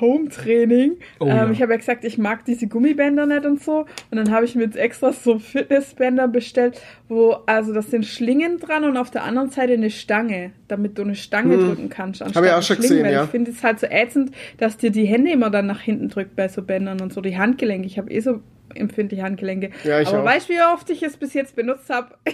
Home-Training, 0.00 0.96
Oh, 1.20 1.26
ähm, 1.26 1.28
ja. 1.36 1.50
ich 1.50 1.62
habe 1.62 1.72
ja 1.72 1.78
gesagt, 1.78 2.04
ich 2.04 2.18
mag 2.18 2.44
diese 2.44 2.66
Gummibänder 2.66 3.26
nicht 3.26 3.44
und 3.44 3.62
so. 3.62 3.86
Und 4.10 4.16
dann 4.16 4.30
habe 4.30 4.44
ich 4.44 4.54
mir 4.54 4.64
jetzt 4.64 4.76
extra 4.76 5.12
so 5.12 5.38
Fitnessbänder 5.38 6.28
bestellt, 6.28 6.80
wo, 7.08 7.36
also 7.46 7.72
das 7.72 7.90
sind 7.90 8.06
Schlingen 8.06 8.58
dran 8.58 8.84
und 8.84 8.96
auf 8.96 9.10
der 9.10 9.24
anderen 9.24 9.50
Seite 9.50 9.74
eine 9.74 9.90
Stange, 9.90 10.52
damit 10.68 10.98
du 10.98 11.02
eine 11.02 11.14
Stange 11.14 11.58
drücken 11.58 11.88
kannst. 11.88 12.20
Hm. 12.24 12.28
ich 12.44 12.50
auch 12.50 12.62
schon 12.62 12.76
gesehen, 12.76 13.06
ja. 13.10 13.24
Ich 13.24 13.30
finde 13.30 13.50
es 13.50 13.62
halt 13.62 13.80
so 13.80 13.86
ätzend, 13.86 14.32
dass 14.58 14.76
dir 14.76 14.90
die 14.90 15.04
Hände 15.04 15.30
immer 15.30 15.50
dann 15.50 15.66
nach 15.66 15.80
hinten 15.80 16.08
drückt 16.08 16.36
bei 16.36 16.48
so 16.48 16.62
Bändern 16.62 17.00
und 17.00 17.12
so, 17.12 17.20
die 17.20 17.36
Handgelenke. 17.36 17.86
Ich 17.86 17.98
habe 17.98 18.10
eh 18.10 18.20
so 18.20 18.40
empfindliche 18.74 19.22
Handgelenke. 19.22 19.70
Ja, 19.84 20.00
ich 20.00 20.08
Aber 20.08 20.20
auch. 20.20 20.24
weißt 20.24 20.48
du, 20.48 20.54
wie 20.54 20.62
oft 20.74 20.88
ich 20.90 21.02
es 21.02 21.16
bis 21.16 21.34
jetzt 21.34 21.56
benutzt 21.56 21.90
habe? 21.90 22.14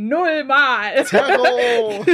Nullmal. 0.00 1.04
Terror! 1.08 2.06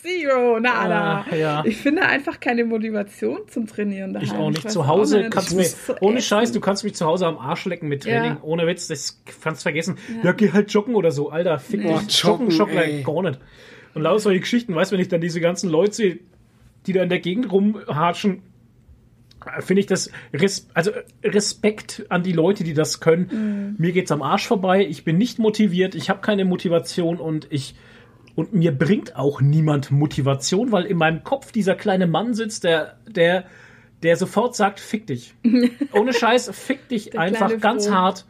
Zero, 0.00 0.60
nada. 0.60 1.26
Ah, 1.28 1.34
ja. 1.34 1.64
Ich 1.66 1.76
finde 1.78 2.02
einfach 2.02 2.38
keine 2.38 2.64
Motivation 2.64 3.40
zum 3.48 3.66
Trainieren 3.66 4.12
daheim. 4.12 4.28
Ich 4.28 4.32
auch 4.32 4.48
nicht. 4.50 4.64
weiß 4.64 4.72
Zu 4.72 4.86
Hause 4.86 5.18
nicht. 5.18 5.30
kannst 5.32 5.50
du 5.50 5.56
mir, 5.56 5.66
ohne. 6.00 6.22
Scheiß, 6.22 6.52
du 6.52 6.60
kannst 6.60 6.84
mich 6.84 6.94
zu 6.94 7.04
Hause 7.06 7.26
am 7.26 7.36
Arsch 7.38 7.64
lecken 7.64 7.88
mit 7.88 8.04
Training. 8.04 8.32
Ja. 8.34 8.38
Ohne 8.42 8.64
Witz, 8.68 8.86
das 8.86 9.20
kannst 9.42 9.62
du 9.62 9.64
vergessen. 9.64 9.98
Ja. 10.22 10.30
geh 10.30 10.52
halt 10.52 10.72
joggen 10.72 10.94
oder 10.94 11.10
so. 11.10 11.30
Alter, 11.30 11.58
fick 11.58 11.82
Boah, 11.82 11.98
dich. 11.98 12.22
Joggen, 12.22 12.50
joggen, 12.50 12.76
joggen, 12.76 12.78
ey. 12.78 13.02
gar 13.02 13.22
nicht. 13.22 13.40
Und 13.94 14.02
lauter 14.02 14.20
solche 14.20 14.40
Geschichten, 14.40 14.74
weißt 14.76 14.92
du, 14.92 14.94
wenn 14.94 15.02
ich 15.02 15.08
dann 15.08 15.20
diese 15.20 15.40
ganzen 15.40 15.68
Leute 15.68 15.92
sehe, 15.94 16.18
die 16.86 16.92
da 16.92 17.02
in 17.02 17.08
der 17.08 17.18
Gegend 17.18 17.50
rumhatschen, 17.50 18.42
finde 19.60 19.80
ich 19.80 19.86
das, 19.86 20.10
res 20.32 20.68
also 20.74 20.90
Respekt 21.24 22.06
an 22.08 22.22
die 22.22 22.32
Leute, 22.32 22.64
die 22.64 22.74
das 22.74 23.00
können. 23.00 23.76
Mir 23.78 23.92
geht's 23.92 24.12
am 24.12 24.22
Arsch 24.22 24.46
vorbei, 24.46 24.86
ich 24.86 25.04
bin 25.04 25.18
nicht 25.18 25.38
motiviert, 25.38 25.94
ich 25.94 26.10
habe 26.10 26.20
keine 26.20 26.44
Motivation 26.44 27.18
und 27.18 27.46
ich 27.50 27.74
und 28.36 28.54
mir 28.54 28.72
bringt 28.72 29.16
auch 29.16 29.40
niemand 29.40 29.90
Motivation, 29.90 30.72
weil 30.72 30.84
in 30.84 30.96
meinem 30.96 31.24
Kopf 31.24 31.52
dieser 31.52 31.74
kleine 31.74 32.06
Mann 32.06 32.34
sitzt, 32.34 32.64
der 32.64 32.98
der 33.08 33.44
der 34.02 34.16
sofort 34.16 34.56
sagt, 34.56 34.80
fick 34.80 35.06
dich. 35.06 35.34
Ohne 35.92 36.12
Scheiß, 36.12 36.50
fick 36.54 36.88
dich 36.88 37.18
einfach 37.18 37.58
ganz 37.60 37.86
Froh. 37.86 37.94
hart 37.94 38.24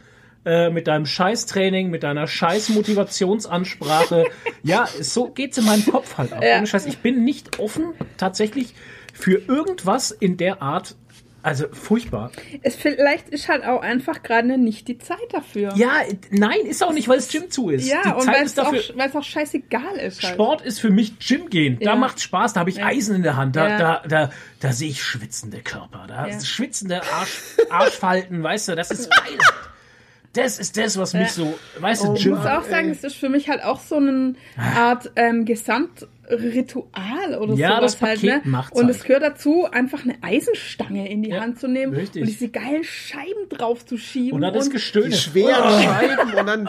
äh, 0.44 0.70
mit 0.70 0.86
deinem 0.86 1.06
Scheiß-Training, 1.06 1.90
mit 1.90 2.02
deiner 2.02 2.26
Scheiß-Motivationsansprache. 2.26 4.24
ja, 4.62 4.88
so 5.00 5.28
geht's 5.28 5.58
in 5.58 5.66
meinem 5.66 5.84
Kopf 5.84 6.18
halt 6.18 6.32
ab. 6.32 6.42
Ja. 6.42 6.58
Ohne 6.58 6.66
Scheiß, 6.66 6.86
ich 6.86 6.98
bin 6.98 7.24
nicht 7.24 7.58
offen 7.58 7.92
tatsächlich 8.16 8.74
für 9.12 9.42
irgendwas 9.46 10.10
in 10.10 10.36
der 10.36 10.62
Art. 10.62 10.96
Also 11.42 11.66
furchtbar. 11.72 12.30
Es 12.62 12.76
vielleicht 12.76 13.28
ist 13.30 13.48
halt 13.48 13.64
auch 13.64 13.80
einfach 13.80 14.22
gerade 14.22 14.58
nicht 14.58 14.88
die 14.88 14.98
Zeit 14.98 15.18
dafür. 15.32 15.72
Ja, 15.74 15.90
nein, 16.30 16.58
ist 16.64 16.82
auch 16.84 16.92
nicht, 16.92 17.08
weil 17.08 17.16
das 17.16 17.28
Gym 17.28 17.50
zu 17.50 17.70
ist. 17.70 17.88
Ja, 17.88 18.02
Die 18.04 18.08
und 18.10 18.26
weil 18.26 18.44
es 18.44 18.58
auch, 18.58 18.72
es 18.74 19.16
auch 19.16 19.24
scheißegal 19.24 19.96
ist. 19.96 20.22
Halt. 20.22 20.34
Sport 20.34 20.60
ist 20.62 20.80
für 20.80 20.90
mich 20.90 21.18
Gym 21.18 21.48
gehen. 21.48 21.78
Da 21.80 21.90
Ja. 21.90 21.96
macht 21.96 22.20
Spaß, 22.20 22.52
da 22.52 22.60
habe 22.60 22.70
ich 22.70 22.76
Ja. 22.76 22.86
Eisen 22.86 23.16
in 23.16 23.22
der 23.22 23.36
Hand, 23.36 23.56
da, 23.56 23.68
Ja. 23.68 23.78
da, 23.78 24.02
da, 24.08 24.30
da 24.60 24.72
sehe 24.72 24.90
ich 24.90 25.02
schwitzende 25.02 25.60
Körper, 25.60 26.04
da 26.08 26.28
schwitzende 26.40 27.02
Arsch, 27.02 27.38
Arschfalten, 27.70 28.42
weißt 28.42 28.68
du, 28.68 28.76
das 28.76 28.90
ist 28.90 29.10
geil. 29.10 29.38
Das 30.32 30.58
ist 30.60 30.76
das, 30.76 30.96
was 30.96 31.12
mich 31.14 31.32
so, 31.32 31.58
weißt 31.80 32.04
du, 32.04 32.14
Ich 32.14 32.22
Gym. 32.22 32.36
muss 32.36 32.46
auch 32.46 32.62
sagen, 32.62 32.90
es 32.90 33.02
ist 33.02 33.16
für 33.16 33.28
mich 33.28 33.48
halt 33.48 33.64
auch 33.64 33.80
so 33.80 33.96
eine 33.96 34.34
Art 34.56 35.10
ähm, 35.16 35.44
Gesamt 35.44 36.06
Ritual 36.30 37.38
oder 37.40 37.54
Ja, 37.54 37.76
sowas 37.76 37.92
das 37.98 38.02
halt, 38.02 38.20
Paket 38.20 38.44
ne? 38.46 38.50
macht's 38.50 38.78
Und 38.78 38.86
halt. 38.86 38.96
es 38.96 39.04
gehört 39.04 39.22
dazu, 39.22 39.66
einfach 39.70 40.04
eine 40.04 40.14
Eisenstange 40.22 41.10
in 41.10 41.22
die 41.22 41.30
Ja, 41.30 41.40
Hand 41.40 41.58
zu 41.60 41.68
nehmen 41.68 41.94
richtig. 41.94 42.22
und 42.22 42.28
diese 42.28 42.48
geilen 42.48 42.84
Scheiben 42.84 43.48
drauf 43.48 43.84
zu 43.84 43.96
schieben. 43.96 44.32
Und 44.36 44.42
dann 44.42 44.54
das 44.54 44.66
Die 44.66 44.72
Gestöhne. 44.72 45.12
schweren 45.14 45.82
Scheiben 45.82 46.30
und 46.38 46.46
dann 46.46 46.68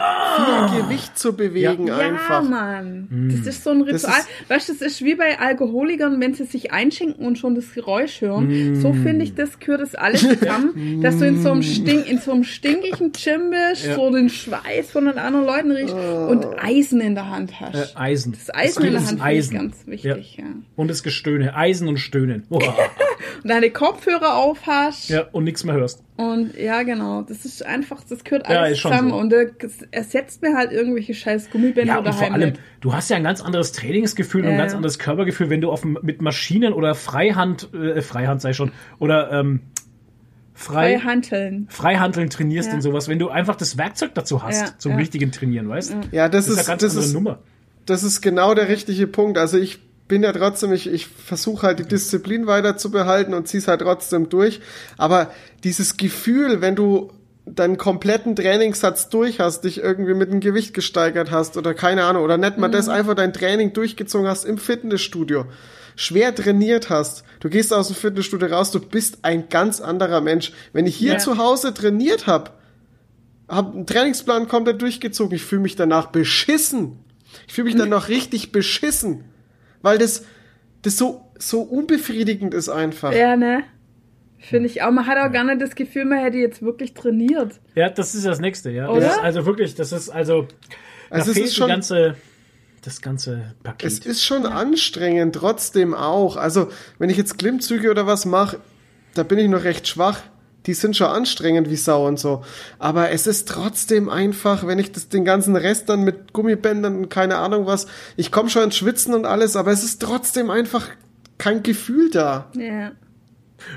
viel 0.70 0.82
Gewicht 0.82 1.18
zu 1.18 1.34
bewegen 1.36 1.86
ja, 1.86 1.98
einfach. 1.98 2.42
Mann. 2.42 3.30
Das 3.36 3.46
ist 3.46 3.64
so 3.64 3.70
ein 3.70 3.82
Ritual. 3.82 3.96
ist- 4.20 4.50
weißt 4.50 4.68
du, 4.68 4.72
das 4.74 4.82
ist 4.82 5.04
wie 5.04 5.14
bei 5.14 5.38
Alkoholikern, 5.38 6.20
wenn 6.20 6.34
sie 6.34 6.44
sich 6.44 6.72
einschenken 6.72 7.24
und 7.24 7.38
schon 7.38 7.54
das 7.54 7.72
Geräusch 7.74 8.20
hören. 8.20 8.76
So 8.80 8.92
finde 8.92 9.24
ich, 9.24 9.34
das 9.34 9.58
gehört 9.58 9.80
das 9.82 9.94
alles 9.94 10.20
zusammen, 10.22 11.00
dass 11.02 11.18
du 11.18 11.26
in 11.26 11.42
so 11.42 11.50
einem, 11.52 11.62
Stink, 11.62 12.08
in 12.10 12.18
so 12.18 12.32
einem 12.32 12.44
stinkigen 12.44 13.12
Gym 13.12 13.50
bist, 13.50 13.86
Ja. 13.86 13.94
so 13.94 14.10
den 14.10 14.28
Schweiß 14.28 14.90
von 14.90 15.04
den 15.06 15.18
anderen 15.18 15.46
Leuten 15.46 15.70
riechst 15.70 15.94
und 15.94 16.46
Eisen 16.62 17.00
in 17.00 17.14
der 17.14 17.30
Hand 17.30 17.60
hast. 17.60 17.94
Äh, 17.94 17.98
Eisen. 17.98 18.32
das 18.32 18.54
Eisen 18.54 18.84
in 18.84 18.92
der 18.92 19.06
Hand 19.06 19.12
ich 19.18 19.22
Eisen. 19.54 19.68
ganz 19.68 19.86
wichtig, 19.86 20.36
ja. 20.38 20.44
Und 20.76 20.88
das 20.88 21.02
Gestöhne. 21.02 21.54
Eisen 21.56 21.88
und 21.88 21.98
Stöhnen. 21.98 22.44
Und 22.50 23.48
deine 23.48 23.70
Kopfhörer 23.70 24.36
auf 24.36 24.66
hast. 24.66 25.08
ja, 25.08 25.22
und 25.32 25.44
nichts 25.44 25.64
mehr 25.64 25.74
hörst. 25.74 26.02
Und 26.16 26.56
ja, 26.56 26.82
genau. 26.82 27.22
Das 27.22 27.44
ist 27.44 27.64
einfach, 27.64 28.02
das 28.08 28.24
gehört 28.24 28.48
Ja, 28.48 28.60
alles 28.62 28.78
schon 28.78 28.90
zusammen. 28.92 29.10
so. 29.10 29.16
Und 29.16 29.32
äh, 29.32 29.50
es 29.60 29.82
ersetzt 29.90 30.42
mir 30.42 30.54
halt 30.56 30.70
irgendwelche 30.72 31.14
scheiß 31.14 31.50
Gummibänder 31.50 31.94
Ja, 31.94 31.98
und 31.98 32.06
daheim 32.06 32.18
vor 32.18 32.32
allem, 32.34 32.52
du 32.80 32.92
hast 32.94 33.10
ja 33.10 33.16
ein 33.16 33.24
ganz 33.24 33.40
anderes 33.40 33.72
Trainingsgefühl 33.72 34.42
und 34.42 34.48
ein 34.48 34.52
Ja, 34.54 34.58
ganz 34.58 34.72
ja. 34.72 34.76
anderes 34.76 34.98
Körpergefühl, 34.98 35.50
wenn 35.50 35.60
du 35.60 35.70
auf, 35.70 35.84
mit 35.84 36.20
Maschinen 36.20 36.72
oder 36.72 36.94
Freihand, 36.94 37.72
äh, 37.74 38.02
Freihand 38.02 38.42
sei 38.42 38.52
schon, 38.52 38.70
oder 38.98 39.32
ähm, 39.32 39.60
frei. 40.54 41.00
Freihandeln 41.68 42.30
trainierst 42.30 42.68
Ja. 42.68 42.74
und 42.74 42.82
sowas, 42.82 43.08
wenn 43.08 43.18
du 43.18 43.28
einfach 43.28 43.56
das 43.56 43.78
Werkzeug 43.78 44.14
dazu 44.14 44.42
hast, 44.42 44.60
Ja, 44.60 44.78
zum 44.78 44.92
ja. 44.92 44.98
richtigen 44.98 45.32
Trainieren, 45.32 45.68
weißt 45.68 45.92
du? 45.92 45.96
Ja, 46.16 46.28
das, 46.28 46.46
Das 46.46 46.54
ist 46.54 46.60
ist, 46.62 46.68
eine 46.68 46.78
ganz 46.78 46.82
das 46.82 46.90
andere 46.92 47.06
ist, 47.06 47.14
Nummer. 47.14 47.38
Das 47.86 48.02
ist 48.02 48.20
genau 48.20 48.54
der 48.54 48.68
richtige 48.68 49.06
Punkt. 49.06 49.38
Also 49.38 49.58
ich 49.58 49.78
bin 50.08 50.22
ja 50.22 50.32
trotzdem, 50.32 50.72
ich, 50.72 50.88
ich 50.88 51.06
versuche 51.06 51.66
halt 51.66 51.78
die 51.78 51.84
Disziplin 51.88 52.46
weiter 52.46 52.76
zu 52.76 52.90
behalten 52.90 53.34
und 53.34 53.48
zieh's 53.48 53.68
halt 53.68 53.80
trotzdem 53.80 54.28
durch. 54.28 54.60
Aber 54.98 55.30
dieses 55.64 55.96
Gefühl, 55.96 56.60
wenn 56.60 56.76
du 56.76 57.10
deinen 57.44 57.76
kompletten 57.76 58.36
Trainingssatz 58.36 59.08
durch 59.08 59.40
hast, 59.40 59.62
dich 59.64 59.78
irgendwie 59.78 60.14
mit 60.14 60.30
dem 60.30 60.40
Gewicht 60.40 60.74
gesteigert 60.74 61.30
hast 61.30 61.56
oder 61.56 61.74
keine 61.74 62.04
Ahnung, 62.04 62.22
oder 62.24 62.36
nicht 62.36 62.58
mal 62.58 62.68
das 62.68 62.88
einfach 62.88 63.14
dein 63.14 63.32
Training 63.32 63.72
durchgezogen 63.72 64.28
hast 64.28 64.44
im 64.44 64.58
Fitnessstudio, 64.58 65.46
schwer 65.96 66.34
trainiert 66.34 66.88
hast, 66.88 67.24
du 67.40 67.48
gehst 67.48 67.72
aus 67.72 67.88
dem 67.88 67.96
Fitnessstudio 67.96 68.48
raus, 68.48 68.70
du 68.70 68.80
bist 68.80 69.18
ein 69.22 69.48
ganz 69.48 69.80
anderer 69.80 70.20
Mensch. 70.20 70.52
Wenn 70.72 70.86
ich 70.86 70.94
hier 70.94 71.14
Ja. 71.14 71.18
zu 71.18 71.36
Hause 71.38 71.74
trainiert 71.74 72.26
habe, 72.28 72.50
habe 73.48 73.72
einen 73.74 73.86
Trainingsplan 73.86 74.46
komplett 74.46 74.80
durchgezogen. 74.80 75.34
Ich 75.34 75.42
fühle 75.42 75.62
mich 75.62 75.74
danach 75.74 76.06
beschissen. 76.06 76.98
Ich 77.46 77.52
fühle 77.54 77.66
mich 77.66 77.76
dann 77.76 77.88
noch 77.88 78.08
richtig 78.08 78.52
beschissen, 78.52 79.24
weil 79.82 79.98
das 79.98 80.24
das 80.82 80.96
so 80.96 81.30
so 81.38 81.62
unbefriedigend 81.62 82.54
ist 82.54 82.68
einfach. 82.68 83.12
Ja, 83.12 83.36
ne? 83.36 83.64
Finde 84.38 84.68
ich 84.68 84.82
auch. 84.82 84.90
Man 84.90 85.06
hat 85.06 85.18
auch 85.18 85.32
gar 85.32 85.44
nicht 85.44 85.60
das 85.60 85.74
Gefühl, 85.76 86.04
man 86.04 86.18
hätte 86.18 86.38
jetzt 86.38 86.62
wirklich 86.62 86.94
trainiert. 86.94 87.60
Ja, 87.76 87.88
das 87.90 88.14
ist 88.14 88.26
das 88.26 88.40
nächste, 88.40 88.70
ja. 88.70 88.88
Oder? 88.88 89.00
Das 89.00 89.12
ist 89.16 89.22
also 89.22 89.46
wirklich, 89.46 89.74
das 89.76 89.92
ist 89.92 90.08
also, 90.10 90.48
Also 91.10 91.30
es 91.30 91.36
ist 91.38 91.54
schon- 91.54 91.68
ganze, 91.68 92.16
das 92.82 93.00
ganze 93.00 93.54
Paket. 93.62 93.86
Es 93.92 93.98
ist 94.00 94.24
schon 94.24 94.44
anstrengend, 94.46 95.36
trotzdem 95.36 95.94
auch. 95.94 96.36
Also, 96.36 96.70
wenn 96.98 97.08
ich 97.10 97.16
jetzt 97.16 97.38
Klimmzüge 97.38 97.90
oder 97.90 98.06
was 98.08 98.24
mache, 98.26 98.58
da 99.14 99.22
bin 99.22 99.38
ich 99.38 99.48
noch 99.48 99.62
recht 99.62 99.86
schwach. 99.86 100.20
Die 100.66 100.74
sind 100.74 100.96
schon 100.96 101.08
anstrengend 101.08 101.68
wie 101.70 101.76
Sau 101.76 102.06
und 102.06 102.18
so. 102.18 102.44
Aber 102.78 103.10
es 103.10 103.26
ist 103.26 103.48
trotzdem 103.48 104.08
einfach, 104.08 104.66
wenn 104.66 104.78
ich 104.78 104.92
das, 104.92 105.08
den 105.08 105.24
ganzen 105.24 105.56
Rest 105.56 105.88
dann 105.88 106.02
mit 106.02 106.32
Gummibändern 106.32 106.96
und 106.96 107.08
keine 107.08 107.36
Ahnung 107.36 107.66
was, 107.66 107.86
ich 108.16 108.30
komme 108.30 108.48
schon 108.48 108.64
ins 108.64 108.76
Schwitzen 108.76 109.14
und 109.14 109.26
alles, 109.26 109.56
aber 109.56 109.72
es 109.72 109.82
ist 109.82 110.00
trotzdem 110.00 110.50
einfach 110.50 110.88
kein 111.38 111.62
Gefühl 111.62 112.10
da. 112.10 112.50
Ja. 112.56 112.92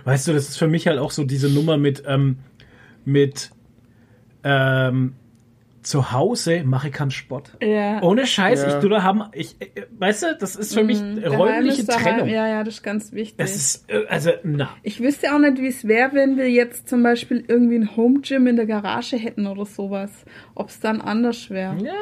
Weißt 0.03 0.27
du, 0.27 0.33
das 0.33 0.49
ist 0.49 0.57
für 0.57 0.67
mich 0.67 0.87
halt 0.87 0.99
auch 0.99 1.11
so 1.11 1.23
diese 1.23 1.49
Nummer 1.49 1.77
mit, 1.77 2.03
ähm, 2.05 2.37
mit, 3.03 3.51
ähm, 4.43 5.13
zu 5.85 6.11
Hause 6.11 6.63
mache 6.65 6.87
ich 6.87 6.93
keinen 6.93 7.11
Sport. 7.11 7.51
Ja. 7.61 8.01
Ohne 8.01 8.25
Scheiß, 8.25 8.63
Ja. 8.63 8.67
ich 8.69 8.73
tu 8.81 8.89
da 8.89 9.03
haben, 9.03 9.23
ich, 9.33 9.55
äh, 9.61 9.83
weißt 9.97 10.23
du, 10.23 10.35
das 10.39 10.55
ist 10.55 10.73
für 10.73 10.83
mich 10.83 10.99
Daheim 10.99 11.23
räumliche 11.39 11.81
ist 11.81 11.89
daheim- 11.89 12.03
Trennung. 12.17 12.27
Ja, 12.29 12.47
ja, 12.47 12.63
das 12.63 12.75
ist 12.75 12.83
ganz 12.83 13.13
wichtig. 13.13 13.37
Das 13.37 13.55
ist, 13.55 13.89
äh, 13.89 14.05
also, 14.09 14.31
na. 14.43 14.69
ich 14.83 14.99
wüsste 15.01 15.33
auch 15.33 15.39
nicht, 15.39 15.59
wie 15.61 15.67
es 15.67 15.87
wäre, 15.87 16.13
wenn 16.13 16.37
wir 16.37 16.49
jetzt 16.49 16.89
zum 16.89 17.03
Beispiel 17.03 17.43
irgendwie 17.47 17.75
ein 17.75 17.95
Home 17.95 18.21
Gym 18.21 18.47
in 18.47 18.55
der 18.55 18.65
Garage 18.65 19.15
hätten 19.15 19.45
oder 19.47 19.65
sowas. 19.65 20.11
Ob 20.55 20.69
es 20.69 20.79
dann 20.79 21.01
anders 21.01 21.49
wäre. 21.49 21.75
Ja. 21.83 21.93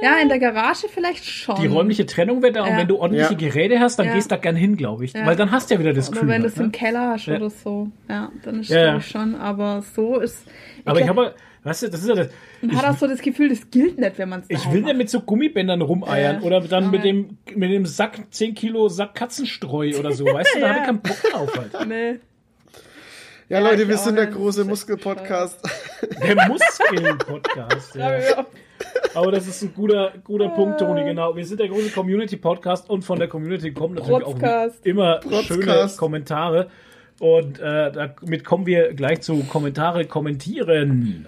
Ja, 0.00 0.16
in 0.22 0.28
der 0.28 0.38
Garage 0.38 0.86
vielleicht 0.88 1.24
schon. 1.24 1.56
Die 1.60 1.66
räumliche 1.66 2.06
Trennung 2.06 2.40
wäre 2.42 2.52
da 2.52 2.62
und 2.62 2.70
Ja. 2.70 2.76
wenn 2.78 2.86
du 2.88 2.98
ordentliche 2.98 3.32
Ja. 3.32 3.38
Geräte 3.38 3.80
hast, 3.80 3.98
dann 3.98 4.06
Ja. 4.06 4.14
gehst 4.14 4.30
du 4.30 4.34
da 4.36 4.40
gern 4.40 4.54
hin, 4.54 4.76
glaube 4.76 5.04
ich. 5.04 5.12
Ja. 5.12 5.26
Weil 5.26 5.34
dann 5.34 5.50
hast 5.50 5.70
du 5.70 5.74
ja 5.74 5.80
wieder 5.80 5.92
das 5.92 6.08
Oder 6.10 6.20
Kühl. 6.20 6.28
wenn 6.28 6.42
du 6.42 6.48
halt, 6.48 6.52
es 6.54 6.58
im 6.60 6.66
ne? 6.66 6.70
Keller 6.72 7.08
hast 7.10 7.26
Ja. 7.26 7.36
oder 7.36 7.50
so. 7.50 7.88
Ja, 8.08 8.30
dann 8.44 8.60
ist 8.60 8.70
ja. 8.70 9.00
schon. 9.00 9.34
Aber 9.34 9.82
so 9.82 10.18
ist. 10.20 10.44
Aber 10.84 11.00
ich 11.00 11.08
habe, 11.08 11.34
weißt 11.64 11.82
du, 11.82 11.88
das 11.90 12.00
ist 12.02 12.08
ja 12.08 12.14
das. 12.14 12.28
man 12.62 12.76
hat 12.76 12.84
auch 12.86 12.98
so 12.98 13.06
das 13.06 13.20
Gefühl, 13.20 13.48
das 13.48 13.70
gilt 13.70 13.98
nicht, 13.98 14.18
wenn 14.18 14.28
man 14.28 14.40
es 14.40 14.46
Ich 14.50 14.72
will 14.72 14.82
nicht 14.82 14.96
mit 14.96 15.10
so 15.10 15.20
Gummibändern 15.20 15.82
rumeiern 15.82 16.40
Ja. 16.40 16.46
oder 16.46 16.60
dann 16.60 16.90
mit 16.90 17.04
dem 17.04 17.38
mit 17.54 17.70
dem 17.70 17.86
Sack 17.86 18.18
10 18.30 18.54
Kilo 18.54 18.88
Sack 18.88 19.14
Katzenstreu 19.14 19.92
oder 19.98 20.12
so, 20.12 20.24
weißt 20.24 20.54
du, 20.54 20.60
da 20.60 20.66
Ja. 20.66 20.72
habe 20.74 20.80
ich 20.80 20.86
keinen 20.86 21.00
Bock 21.00 21.22
drauf 21.30 21.58
halt. 21.58 21.72
Nee. 21.88 22.10
Ja, 23.48 23.60
Ja, 23.60 23.70
Leute, 23.70 23.88
wir 23.88 23.96
sind 23.96 24.16
der 24.16 24.26
große 24.26 24.64
Muskelpodcast. 24.64 25.60
Der 26.22 26.48
Muskeln-Podcast. 26.48 27.94
Ja. 27.94 28.18
Ja. 28.18 28.46
Aber 29.14 29.32
das 29.32 29.46
ist 29.48 29.62
ein 29.62 29.72
guter, 29.74 30.12
guter 30.22 30.50
Punkt, 30.50 30.78
Toni, 30.80 31.02
genau. 31.04 31.34
Wir 31.34 31.44
sind 31.46 31.58
der 31.58 31.68
große 31.68 31.90
Community-Podcast 31.90 32.88
und 32.90 33.02
von 33.02 33.18
der 33.18 33.26
Community 33.28 33.72
kommen 33.72 33.94
natürlich 33.94 34.20
Protzcast. 34.22 34.80
auch 34.82 34.86
immer 34.86 35.16
Protzcast. 35.20 35.48
schöne 35.48 35.88
Kommentare. 35.96 36.70
Und 37.20 37.58
äh, 37.58 37.90
damit 37.90 38.44
kommen 38.44 38.66
wir 38.66 38.92
gleich 38.94 39.22
zu 39.22 39.42
Kommentare 39.44 40.04
kommentieren. 40.04 41.26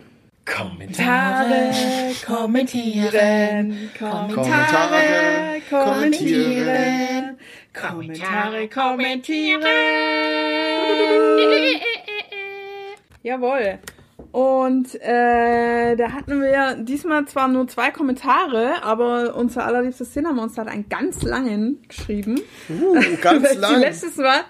Kommentare 0.57 1.73
kommentieren. 2.27 3.91
Kommentare 3.99 5.61
kommentieren. 5.71 7.39
Kommentare 7.73 8.69
kommentieren. 8.69 9.63
Jawohl. 13.23 13.79
Und 14.33 14.95
äh, 15.01 15.97
da 15.97 16.13
hatten 16.13 16.41
wir 16.41 16.77
diesmal 16.85 17.25
zwar 17.27 17.49
nur 17.49 17.67
zwei 17.67 17.91
Kommentare, 17.91 18.83
aber 18.85 19.35
unser 19.35 19.65
allerliebstes 19.65 20.13
Cinnamonster 20.13 20.63
hat 20.63 20.69
einen 20.69 20.89
ganz 20.89 21.23
langen 21.23 21.83
geschrieben. 21.89 22.41
Uh, 22.69 22.95
ganz 23.23 23.55
lang. 23.57 23.81
Letztes 23.81 24.17
Mal, 24.19 24.41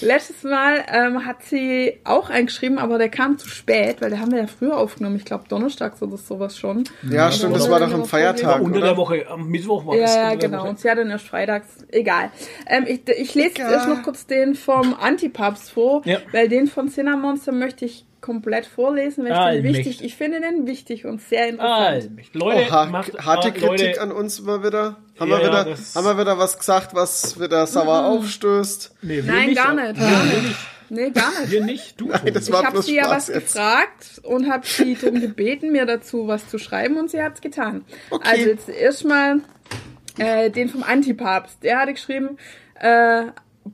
letztes 0.00 0.42
Mal 0.42 0.84
ähm, 0.90 1.26
hat 1.26 1.42
sie 1.42 1.98
auch 2.04 2.30
einen 2.30 2.46
geschrieben, 2.46 2.78
aber 2.78 2.96
der 2.96 3.10
kam 3.10 3.36
zu 3.36 3.48
spät, 3.48 4.00
weil 4.00 4.08
der 4.08 4.20
haben 4.20 4.32
wir 4.32 4.38
ja 4.38 4.46
früher 4.46 4.78
aufgenommen. 4.78 5.16
Ich 5.16 5.26
glaube 5.26 5.44
donnerstags 5.48 6.00
oder 6.00 6.16
sowas 6.16 6.56
schon. 6.56 6.84
Ja, 7.10 7.30
stimmt, 7.30 7.56
das 7.56 7.68
war 7.70 7.80
doch 7.80 7.92
am 7.92 8.06
Feiertag, 8.06 8.62
Unter 8.62 8.78
oder? 8.78 8.86
der 8.88 8.96
Woche, 8.96 9.26
am 9.28 9.48
Mittwoch 9.48 9.84
war 9.86 9.96
es. 9.96 10.14
Ja, 10.14 10.30
ja, 10.30 10.34
genau. 10.36 10.60
Woche. 10.60 10.68
Und 10.70 10.78
sie 10.80 10.90
hat 10.90 10.96
dann 10.96 11.10
erst 11.10 11.26
freitags. 11.26 11.84
Egal. 11.90 12.30
Ähm, 12.66 12.84
ich, 12.86 13.06
ich 13.06 13.34
lese 13.34 13.48
jetzt 13.48 13.58
erst 13.58 13.88
noch 13.88 14.02
kurz 14.02 14.26
den 14.26 14.54
vom 14.54 14.94
Antipapst 14.94 15.72
vor, 15.72 16.00
Ja. 16.06 16.20
weil 16.32 16.48
den 16.48 16.68
von 16.68 16.88
Cinnamonster 16.88 17.52
möchte 17.52 17.84
ich 17.84 18.05
komplett 18.20 18.66
vorlesen, 18.66 19.24
weil 19.24 19.56
ich 19.56 19.62
den 19.62 19.74
wichtig, 19.74 20.04
ich 20.04 20.16
finde 20.16 20.40
den 20.40 20.66
wichtig 20.66 21.04
und 21.06 21.20
sehr 21.20 21.48
interessant. 21.48 22.04
Allmächtig. 22.04 22.34
Leute, 22.34 22.68
Oha, 22.70 22.86
macht, 22.86 23.12
harte 23.24 23.48
ah, 23.48 23.50
Kritik 23.50 23.66
Leute, 23.88 24.00
an 24.00 24.12
uns 24.12 24.40
mal 24.42 24.64
wieder. 24.64 24.96
Haben, 25.20 25.30
Ja, 25.30 25.38
wir 25.38 25.44
ja, 25.44 25.48
wieder 25.50 25.64
das- 25.64 25.94
haben 25.94 26.04
wir 26.04 26.18
wieder 26.18 26.38
was 26.38 26.58
gesagt, 26.58 26.94
was 26.94 27.38
wieder 27.40 27.66
sauer 27.66 28.06
aufstößt? 28.06 28.94
Nee, 29.02 29.22
Nein, 29.24 29.54
gar 29.54 29.74
nicht. 29.74 29.98
Gar 30.00 30.24
nicht. 30.24 30.56
Nee, 30.88 31.10
gar 31.10 31.40
nicht. 31.40 31.50
Wir 31.50 31.64
nicht. 31.64 32.00
Du, 32.00 32.12
Toni. 32.12 32.30
das 32.32 32.46
Ich 32.46 32.52
war 32.52 32.62
habe 32.62 32.72
bloß 32.74 32.86
sie 32.86 32.94
ja 32.96 33.10
was 33.10 33.26
jetzt. 33.28 33.54
gefragt 33.54 34.20
und 34.22 34.48
habe 34.50 34.64
sie 34.66 34.94
darum 34.94 35.20
gebeten, 35.20 35.72
mir 35.72 35.84
dazu 35.84 36.28
was 36.28 36.48
zu 36.48 36.58
schreiben 36.58 36.96
und 36.96 37.10
sie 37.10 37.20
hat's 37.22 37.40
getan. 37.40 37.84
Okay. 38.10 38.28
Also 38.30 38.48
jetzt 38.50 38.68
erstmal 38.68 39.40
äh, 40.18 40.48
den 40.50 40.68
vom 40.68 40.82
Antipapst. 40.84 41.62
Der 41.62 41.80
hatte 41.80 41.92
geschrieben, 41.92 42.38
äh, 42.80 43.24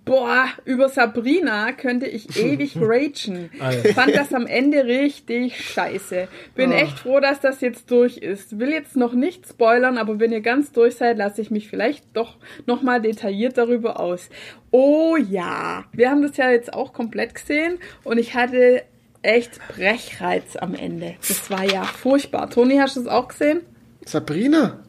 boah, 0.04 0.46
über 0.64 0.88
Sabrina 0.88 1.72
könnte 1.72 2.06
ich 2.06 2.36
ewig 2.42 2.76
ragen. 2.80 3.50
Alter. 3.60 3.88
Fand 3.94 4.14
das 4.14 4.32
am 4.34 4.46
Ende 4.46 4.84
richtig 4.84 5.56
scheiße. 5.72 6.28
Bin 6.54 6.72
Ah. 6.72 6.76
echt 6.76 6.98
froh, 7.00 7.20
dass 7.20 7.40
das 7.40 7.60
jetzt 7.60 7.90
durch 7.90 8.18
ist. 8.18 8.58
Will 8.58 8.70
jetzt 8.70 8.96
noch 8.96 9.12
nicht 9.12 9.46
spoilern, 9.48 9.98
aber 9.98 10.18
wenn 10.20 10.32
ihr 10.32 10.40
ganz 10.40 10.72
durch 10.72 10.96
seid, 10.96 11.18
lasse 11.18 11.40
ich 11.42 11.50
mich 11.50 11.68
vielleicht 11.68 12.04
doch 12.14 12.36
nochmal 12.66 13.00
detailliert 13.02 13.58
darüber 13.58 14.00
aus. 14.00 14.28
Oh 14.70 15.16
ja, 15.16 15.84
wir 15.92 16.10
haben 16.10 16.22
das 16.22 16.36
ja 16.36 16.50
jetzt 16.50 16.72
auch 16.72 16.92
komplett 16.92 17.34
gesehen 17.34 17.78
und 18.04 18.18
ich 18.18 18.34
hatte 18.34 18.82
echt 19.22 19.60
Brechreiz 19.68 20.56
am 20.56 20.74
Ende. 20.74 21.14
Das 21.28 21.50
war 21.50 21.64
ja 21.64 21.84
furchtbar. 21.84 22.48
Toni, 22.50 22.76
hast 22.78 22.96
du 22.96 23.00
es 23.02 23.06
auch 23.06 23.28
gesehen? 23.28 23.60
Sabrina? 24.04 24.80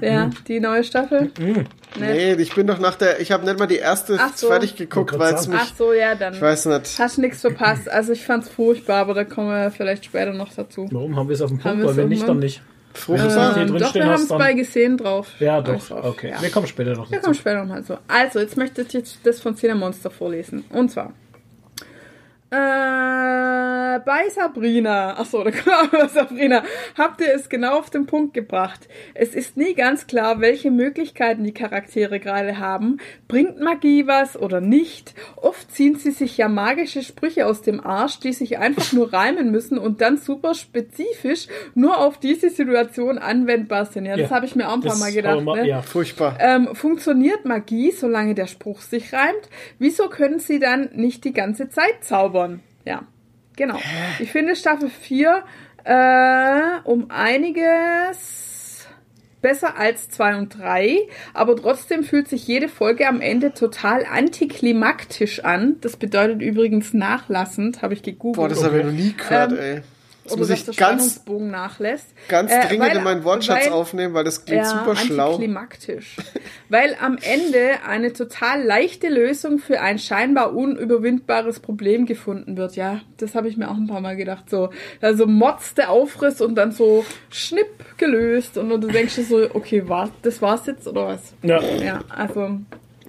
Ja, 0.00 0.30
die 0.48 0.60
neue 0.60 0.82
Staffel? 0.84 1.30
Nee, 1.98 2.32
ich 2.34 2.54
bin 2.54 2.66
doch 2.66 2.78
nach 2.78 2.96
der, 2.96 3.20
ich 3.20 3.30
habe 3.32 3.44
nicht 3.46 3.58
mal 3.58 3.66
die 3.66 3.76
erste 3.76 4.16
Ach 4.20 4.36
so. 4.36 4.48
fertig 4.48 4.76
geguckt, 4.76 5.18
weil 5.18 5.34
es 5.34 5.46
mich, 5.48 5.58
Ach 5.62 5.72
so, 5.76 5.92
ja, 5.92 6.14
dann 6.14 6.34
ich 6.34 6.40
weiß 6.40 6.66
nicht. 6.66 6.98
hast 6.98 7.18
nichts 7.18 7.40
verpasst. 7.40 7.88
Also 7.88 8.12
ich 8.12 8.24
fand's 8.24 8.48
furchtbar, 8.48 8.96
aber 8.98 9.14
da 9.14 9.24
kommen 9.24 9.48
wir 9.48 9.70
vielleicht 9.70 10.04
später 10.04 10.32
noch 10.32 10.52
dazu. 10.52 10.88
Warum 10.90 11.16
haben 11.16 11.28
wir 11.28 11.34
es 11.34 11.40
auf 11.42 11.50
dem 11.50 11.58
Haben 11.64 11.80
Punkt? 11.80 11.82
wir 11.82 11.84
Weil 11.86 11.90
es 11.92 11.96
wenn 11.98 12.04
auf 12.04 12.08
nicht, 12.10 12.28
dann 12.28 12.38
nicht. 12.40 12.62
Fruchtbar. 12.94 13.54
hier 13.54 13.62
Ähm, 13.62 13.68
drin 13.68 13.78
doch, 13.80 13.90
stehen 13.90 14.02
wir 14.04 14.10
haben 14.12 14.22
es 14.22 14.28
dann- 14.28 14.38
bei 14.38 14.52
gesehen 14.54 14.96
drauf. 14.96 15.28
Ja, 15.38 15.60
doch. 15.60 15.86
drauf. 15.86 16.04
Okay. 16.04 16.30
Ja. 16.30 16.42
Wir 16.42 16.50
kommen 16.50 16.66
später 16.66 16.94
noch 16.94 17.10
Wir 17.10 17.16
dazu. 17.18 17.24
kommen 17.26 17.34
später 17.34 17.58
nochmal 17.60 17.82
so. 17.84 17.98
Also, 18.08 18.40
jetzt 18.40 18.56
möchte 18.56 18.82
ich 18.82 18.92
jetzt 18.92 19.18
das 19.24 19.40
von 19.40 19.54
Cinemonster 19.56 20.10
vorlesen. 20.10 20.64
Und 20.70 20.90
zwar. 20.90 21.12
Äh, 22.56 24.00
bei 24.04 24.28
Sabrina, 24.30 25.18
achso, 25.18 25.42
da 25.42 25.50
kommen 25.50 25.90
wir 25.92 26.08
Sabrina, 26.08 26.62
habt 26.96 27.20
ihr 27.20 27.32
es 27.34 27.48
genau 27.48 27.78
auf 27.78 27.90
den 27.90 28.06
Punkt 28.06 28.34
gebracht. 28.34 28.88
Es 29.14 29.34
ist 29.34 29.56
nie 29.56 29.74
ganz 29.74 30.06
klar, 30.06 30.40
welche 30.40 30.70
Möglichkeiten 30.70 31.44
die 31.44 31.52
Charaktere 31.52 32.20
gerade 32.20 32.58
haben. 32.58 32.98
Bringt 33.28 33.60
Magie 33.60 34.06
was 34.06 34.36
oder 34.40 34.60
nicht? 34.60 35.14
Oft 35.36 35.70
ziehen 35.74 35.96
sie 35.96 36.10
sich 36.10 36.36
ja 36.36 36.48
magische 36.48 37.02
Sprüche 37.02 37.46
aus 37.46 37.62
dem 37.62 37.84
Arsch, 37.84 38.20
die 38.20 38.32
sich 38.32 38.58
einfach 38.58 38.92
nur 38.92 39.12
reimen 39.12 39.50
müssen 39.50 39.78
und 39.78 40.00
dann 40.00 40.16
super 40.18 40.54
spezifisch 40.54 41.48
nur 41.74 41.98
auf 41.98 42.18
diese 42.18 42.50
Situation 42.50 43.18
anwendbar 43.18 43.86
sind. 43.86 44.04
Ja, 44.06 44.16
das 44.16 44.30
Ja, 44.30 44.36
habe 44.36 44.46
ich 44.46 44.56
mir 44.56 44.68
auch 44.68 44.74
ein 44.74 44.80
paar 44.82 44.98
Mal 44.98 45.12
gedacht. 45.12 45.42
ne? 45.44 45.66
Ja. 45.66 45.82
Furchtbar. 45.82 46.36
Ähm, 46.40 46.68
funktioniert 46.74 47.44
Magie, 47.44 47.90
solange 47.90 48.34
der 48.34 48.46
Spruch 48.46 48.80
sich 48.80 49.12
reimt? 49.12 49.48
Wieso 49.78 50.08
können 50.08 50.38
sie 50.38 50.58
dann 50.58 50.90
nicht 50.94 51.24
die 51.24 51.32
ganze 51.32 51.68
Zeit 51.68 52.02
zaubern? 52.02 52.45
Ja, 52.84 53.02
genau. 53.56 53.78
Ich 54.18 54.30
finde 54.30 54.56
Staffel 54.56 54.90
4 54.90 55.44
äh, 55.84 56.80
um 56.84 57.10
einiges 57.10 58.86
besser 59.42 59.78
als 59.78 60.08
2 60.08 60.36
und 60.36 60.58
3, 60.58 60.98
aber 61.32 61.54
trotzdem 61.54 62.02
fühlt 62.02 62.26
sich 62.28 62.46
jede 62.48 62.68
Folge 62.68 63.06
am 63.06 63.20
Ende 63.20 63.54
total 63.54 64.04
antiklimaktisch 64.04 65.44
an. 65.44 65.76
Das 65.80 65.96
bedeutet 65.96 66.42
übrigens 66.42 66.94
nachlassend, 66.94 67.82
habe 67.82 67.94
ich 67.94 68.02
gegoogelt. 68.02 68.36
Boah, 68.36 68.48
das 68.48 68.64
habe 68.64 68.78
ich 68.78 68.84
noch 68.84 68.92
nie 68.92 69.14
gehört, 69.16 69.52
Ähm, 69.52 69.58
ey. 69.58 69.82
Oder 70.32 70.38
muss 70.38 70.48
dass 70.48 70.58
ich 70.60 70.64
der 70.66 70.74
ganz, 70.74 71.02
Spannungsbogen 71.14 71.50
nachlässt. 71.50 72.06
ganz 72.28 72.50
Äh, 72.52 72.66
dringend 72.68 72.88
weil- 72.88 72.96
in 72.98 73.04
meinen 73.04 73.24
Wortschatz 73.24 73.66
weil- 73.66 73.72
aufnehmen, 73.72 74.14
weil 74.14 74.24
das 74.24 74.44
klingt 74.44 74.62
ja, 74.64 74.70
super 74.84 74.96
schlau. 74.96 75.26
antiklimaktisch. 75.34 76.16
Weil 76.68 76.96
am 77.00 77.18
Ende 77.20 77.78
eine 77.86 78.12
total 78.12 78.62
leichte 78.62 79.08
Lösung 79.08 79.58
für 79.58 79.80
ein 79.80 79.98
scheinbar 79.98 80.54
unüberwindbares 80.54 81.60
Problem 81.60 82.06
gefunden 82.06 82.56
wird. 82.56 82.76
Ja, 82.76 83.00
das 83.18 83.34
habe 83.34 83.48
ich 83.48 83.56
mir 83.56 83.70
auch 83.70 83.76
ein 83.76 83.86
paar 83.86 84.00
Mal 84.00 84.16
gedacht. 84.16 84.50
So, 84.50 84.70
also 85.00 85.26
Motz 85.26 85.74
der 85.74 85.90
Aufriss 85.90 86.40
und 86.40 86.54
dann 86.56 86.72
so 86.72 87.04
schnipp 87.30 87.96
gelöst 87.98 88.58
und 88.58 88.68
du 88.70 88.78
denkst 88.88 89.14
dir 89.16 89.24
so, 89.24 89.48
okay, 89.54 89.88
war, 89.88 90.10
das 90.22 90.42
war's 90.42 90.66
jetzt 90.66 90.86
oder 90.88 91.06
was? 91.08 91.34
Ja. 91.42 91.60
Ja, 91.62 92.00
also 92.08 92.58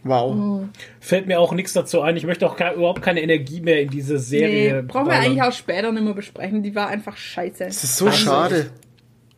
Wow. 0.04 0.66
Fällt 1.00 1.27
mir 1.27 1.39
auch 1.39 1.54
nichts 1.54 1.74
dazu 1.74 2.01
ein. 2.01 2.18
Ich 2.18 2.25
möchte 2.25 2.46
auch 2.48 2.56
ke 2.56 2.74
überhaupt 2.75 3.01
keine 3.01 3.22
Energie 3.22 3.62
mehr 3.62 3.82
in 3.82 3.89
diese 3.89 4.13
nee, 4.13 4.20
Serie. 4.20 4.84
brauchen 4.84 5.08
wir 5.08 5.13
eigentlich 5.13 5.42
auch 5.42 5.51
später 5.51 5.92
nicht 5.92 6.04
mehr 6.04 6.13
besprechen. 6.13 6.63
Die 6.63 6.75
war 6.75 6.88
einfach 6.88 7.18
scheiße. 7.18 7.66
Das 7.66 7.84
ist 7.84 7.98
so 7.98 8.12
schade. 8.12 8.72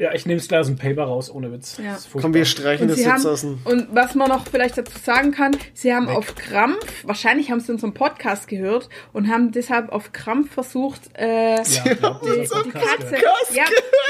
Ja, 0.02 0.14
ich 0.14 0.26
nehme 0.26 0.40
es 0.40 0.48
gleich 0.48 0.62
aus 0.62 0.68
dem 0.68 0.78
Paper 0.78 1.04
raus, 1.04 1.30
ohne 1.30 1.52
Witz. 1.52 1.78
Ja. 1.78 1.92
Das 1.92 2.00
ist 2.00 2.06
furchtbar. 2.06 2.22
Komm, 2.22 2.34
wir 2.34 2.46
streichen 2.46 2.84
Und, 2.90 2.92
das 2.98 3.06
jetzt 3.06 3.26
aus 3.28 3.42
dem... 3.42 3.60
und 3.66 3.88
was 3.92 4.16
man 4.16 4.30
noch 4.30 4.48
vielleicht 4.48 4.78
dazu 4.78 4.98
sagen 4.98 5.32
kann, 5.34 5.52
sie 5.74 5.94
haben 5.94 6.08
auf 6.08 6.36
Krampf, 6.36 7.04
wahrscheinlich 7.04 7.52
haben 7.52 7.60
sie 7.60 7.74
unseren 7.74 7.94
Podcast 7.94 8.48
gehört 8.48 8.88
und 9.12 9.28
haben 9.28 9.52
deshalb 9.52 9.90
auf 9.92 10.14
Krampf 10.14 10.54
versucht, 10.54 11.02
äh, 11.18 11.56
Ja, 11.58 11.94
glaub, 12.00 12.22
die, 12.22 12.30
die 12.30 12.70
Katze, 12.70 13.16
ja, 13.54 13.66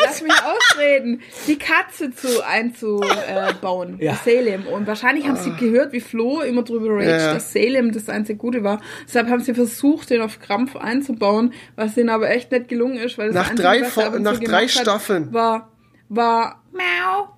lass 0.05 0.21
mich 0.21 0.31
ausreden, 0.31 1.21
die 1.47 1.57
Katze 1.57 2.11
zu 2.11 2.45
einzubauen, 2.45 3.97
Ja. 3.99 4.15
Salem. 4.23 4.67
Und 4.67 4.85
wahrscheinlich 4.85 5.27
haben 5.27 5.37
sie 5.37 5.53
gehört, 5.55 5.91
wie 5.91 6.01
Flo 6.01 6.41
immer 6.41 6.61
drüber 6.61 6.89
raged, 6.97 7.07
Ja, 7.09 7.17
ja. 7.17 7.33
dass 7.33 7.51
Salem 7.51 7.91
das 7.91 8.09
einzige 8.09 8.37
Gute 8.37 8.63
war. 8.63 8.79
Deshalb 9.07 9.27
haben 9.29 9.41
sie 9.41 9.53
versucht, 9.55 10.11
den 10.11 10.21
auf 10.21 10.39
Krampf 10.39 10.75
einzubauen, 10.75 11.53
was 11.75 11.97
ihnen 11.97 12.09
aber 12.09 12.29
echt 12.29 12.51
nicht 12.51 12.67
gelungen 12.67 12.97
ist, 12.97 13.17
weil 13.17 13.31
das 13.31 13.35
Nach 13.47 13.55
drei 13.55 13.79
nach 14.19 14.39
drei 14.39 14.67
Staffeln. 14.67 15.33
war, 15.33 15.71
war 16.09 16.61
Miau. 16.71 17.29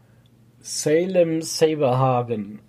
Salem 0.62 1.42
Saberhagen. 1.42 2.60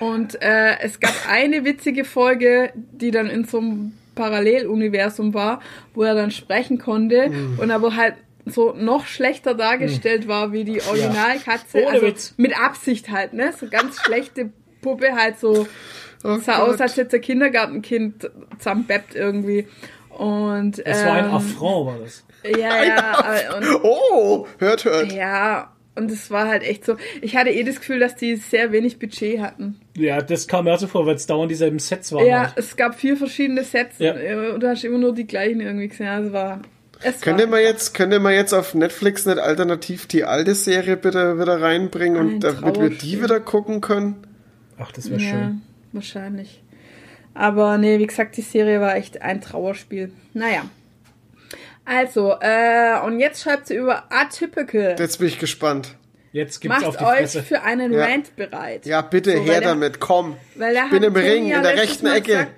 Und 0.00 0.40
äh, 0.42 0.78
es 0.80 0.98
gab 1.00 1.14
eine 1.28 1.64
witzige 1.64 2.04
Folge, 2.04 2.72
die 2.74 3.10
dann 3.10 3.28
in 3.30 3.44
so 3.44 3.58
einem 3.58 3.92
Paralleluniversum 4.14 5.32
war, 5.32 5.60
wo 5.94 6.02
er 6.02 6.14
dann 6.14 6.30
sprechen 6.30 6.78
konnte 6.78 7.28
Mhm. 7.30 7.58
und 7.58 7.70
aber 7.70 7.96
halt 7.96 8.14
so 8.44 8.72
noch 8.74 9.06
schlechter 9.06 9.54
dargestellt 9.54 10.26
war 10.26 10.52
wie 10.52 10.64
die 10.64 10.82
Originalkatze. 10.82 11.78
Ohne 11.78 11.88
also 11.90 12.06
Witz. 12.06 12.34
mit 12.36 12.58
Absicht 12.58 13.10
halt, 13.10 13.32
ne? 13.34 13.52
So 13.58 13.68
ganz 13.68 14.00
schlechte 14.02 14.50
Puppe 14.82 15.14
halt 15.14 15.38
so 15.38 15.66
Oh 16.24 16.36
sah 16.38 16.58
Gott. 16.58 16.74
aus, 16.74 16.80
als 16.80 16.96
hätte 16.96 17.16
ein 17.16 17.22
Kindergartenkind 17.22 18.30
zusammenbeppt 18.58 19.14
irgendwie. 19.14 19.66
Und 20.10 20.82
Das 20.86 21.04
war 21.06 21.12
ein 21.14 21.24
ähm, 21.26 21.34
Affront, 21.34 21.86
war 21.86 21.98
das. 22.00 22.24
Ja, 22.44 22.84
ja, 22.84 23.34
äh, 23.36 23.54
und 23.56 23.80
Oh, 23.84 24.46
hört, 24.58 24.84
hört. 24.84 25.12
ja, 25.12 25.72
und 25.94 26.10
es 26.10 26.30
war 26.30 26.48
halt 26.48 26.62
echt 26.62 26.84
so. 26.84 26.96
Ich 27.20 27.36
hatte 27.36 27.50
eh 27.50 27.62
das 27.64 27.76
Gefühl, 27.76 27.98
dass 28.00 28.16
die 28.16 28.36
sehr 28.36 28.72
wenig 28.72 28.98
Budget 28.98 29.40
hatten. 29.40 29.78
Ja, 29.96 30.22
das 30.22 30.48
kam 30.48 30.64
mir 30.64 30.74
auch 30.74 30.78
so 30.78 30.86
vor, 30.86 31.06
weil 31.06 31.16
es 31.16 31.26
dauernd 31.26 31.50
dieselben 31.50 31.78
Sets 31.78 32.12
waren. 32.12 32.26
Ja, 32.26 32.40
halt. 32.46 32.52
es 32.56 32.76
gab 32.76 32.94
vier 32.98 33.16
verschiedene 33.16 33.62
Sets 33.62 33.98
Ja. 33.98 34.14
und 34.54 34.60
du 34.62 34.68
hast 34.68 34.84
immer 34.84 34.98
nur 34.98 35.14
die 35.14 35.26
gleichen 35.26 35.60
irgendwie 35.60 35.88
gesehen. 35.88 36.08
Also 36.08 36.28
es 36.28 36.32
war. 36.32 36.60
Es 37.04 37.20
Könnt 37.20 37.38
war 37.38 37.44
ihr 37.46 37.50
mal 37.50 37.60
jetzt, 37.60 37.94
könnt 37.94 38.12
ihr 38.12 38.20
mal 38.20 38.32
jetzt 38.32 38.52
auf 38.54 38.74
Netflix 38.74 39.26
nicht 39.26 39.38
alternativ 39.38 40.06
die 40.06 40.24
alte 40.24 40.54
Serie 40.54 40.96
bitte 40.96 41.38
wieder 41.38 41.60
reinbringen 41.60 42.16
und 42.18 42.34
Ein 42.34 42.40
damit 42.40 42.80
wir 42.80 42.90
die 42.90 43.20
wieder 43.22 43.40
gucken 43.40 43.80
können? 43.80 44.16
Ach, 44.78 44.92
das 44.92 45.10
wäre 45.10 45.20
ja, 45.20 45.28
schön. 45.30 45.62
wahrscheinlich. 45.92 46.62
Aber 47.34 47.76
nee, 47.78 47.98
wie 47.98 48.06
gesagt, 48.06 48.36
die 48.36 48.42
Serie 48.42 48.80
war 48.80 48.94
echt 48.94 49.20
ein 49.20 49.40
Trauerspiel. 49.40 50.12
Naja. 50.32 50.64
Also, 51.84 52.36
äh, 52.40 52.98
und 53.04 53.18
jetzt 53.20 53.42
schreibt 53.42 53.66
sie 53.66 53.74
über 53.76 54.04
Atypical. 54.10 54.96
Jetzt 54.98 55.18
bin 55.18 55.28
ich 55.28 55.38
gespannt. 55.38 55.96
Jetzt 56.32 56.60
gibt's 56.60 56.82
auf 56.84 56.94
Macht 56.94 57.00
die 57.00 57.04
euch 57.04 57.18
Fresse. 57.32 57.42
für 57.42 57.62
einen 57.62 57.92
Ja. 57.92 58.04
Rant 58.06 58.36
bereit. 58.36 58.86
Ja, 58.86 59.02
bitte 59.02 59.32
So, 59.36 59.42
her 59.42 59.60
der- 59.60 59.68
damit, 59.70 60.00
komm. 60.00 60.36
Weil 60.54 60.72
der 60.74 60.84
Ich 60.84 60.90
bin 60.90 61.02
im 61.02 61.12
Toni 61.14 61.26
Ring, 61.28 61.46
ja 61.48 61.56
in 61.58 61.62
der 61.62 61.76
rechten 61.76 62.06
Mal 62.06 62.16
Ecke. 62.16 62.32
Gesagt, 62.32 62.52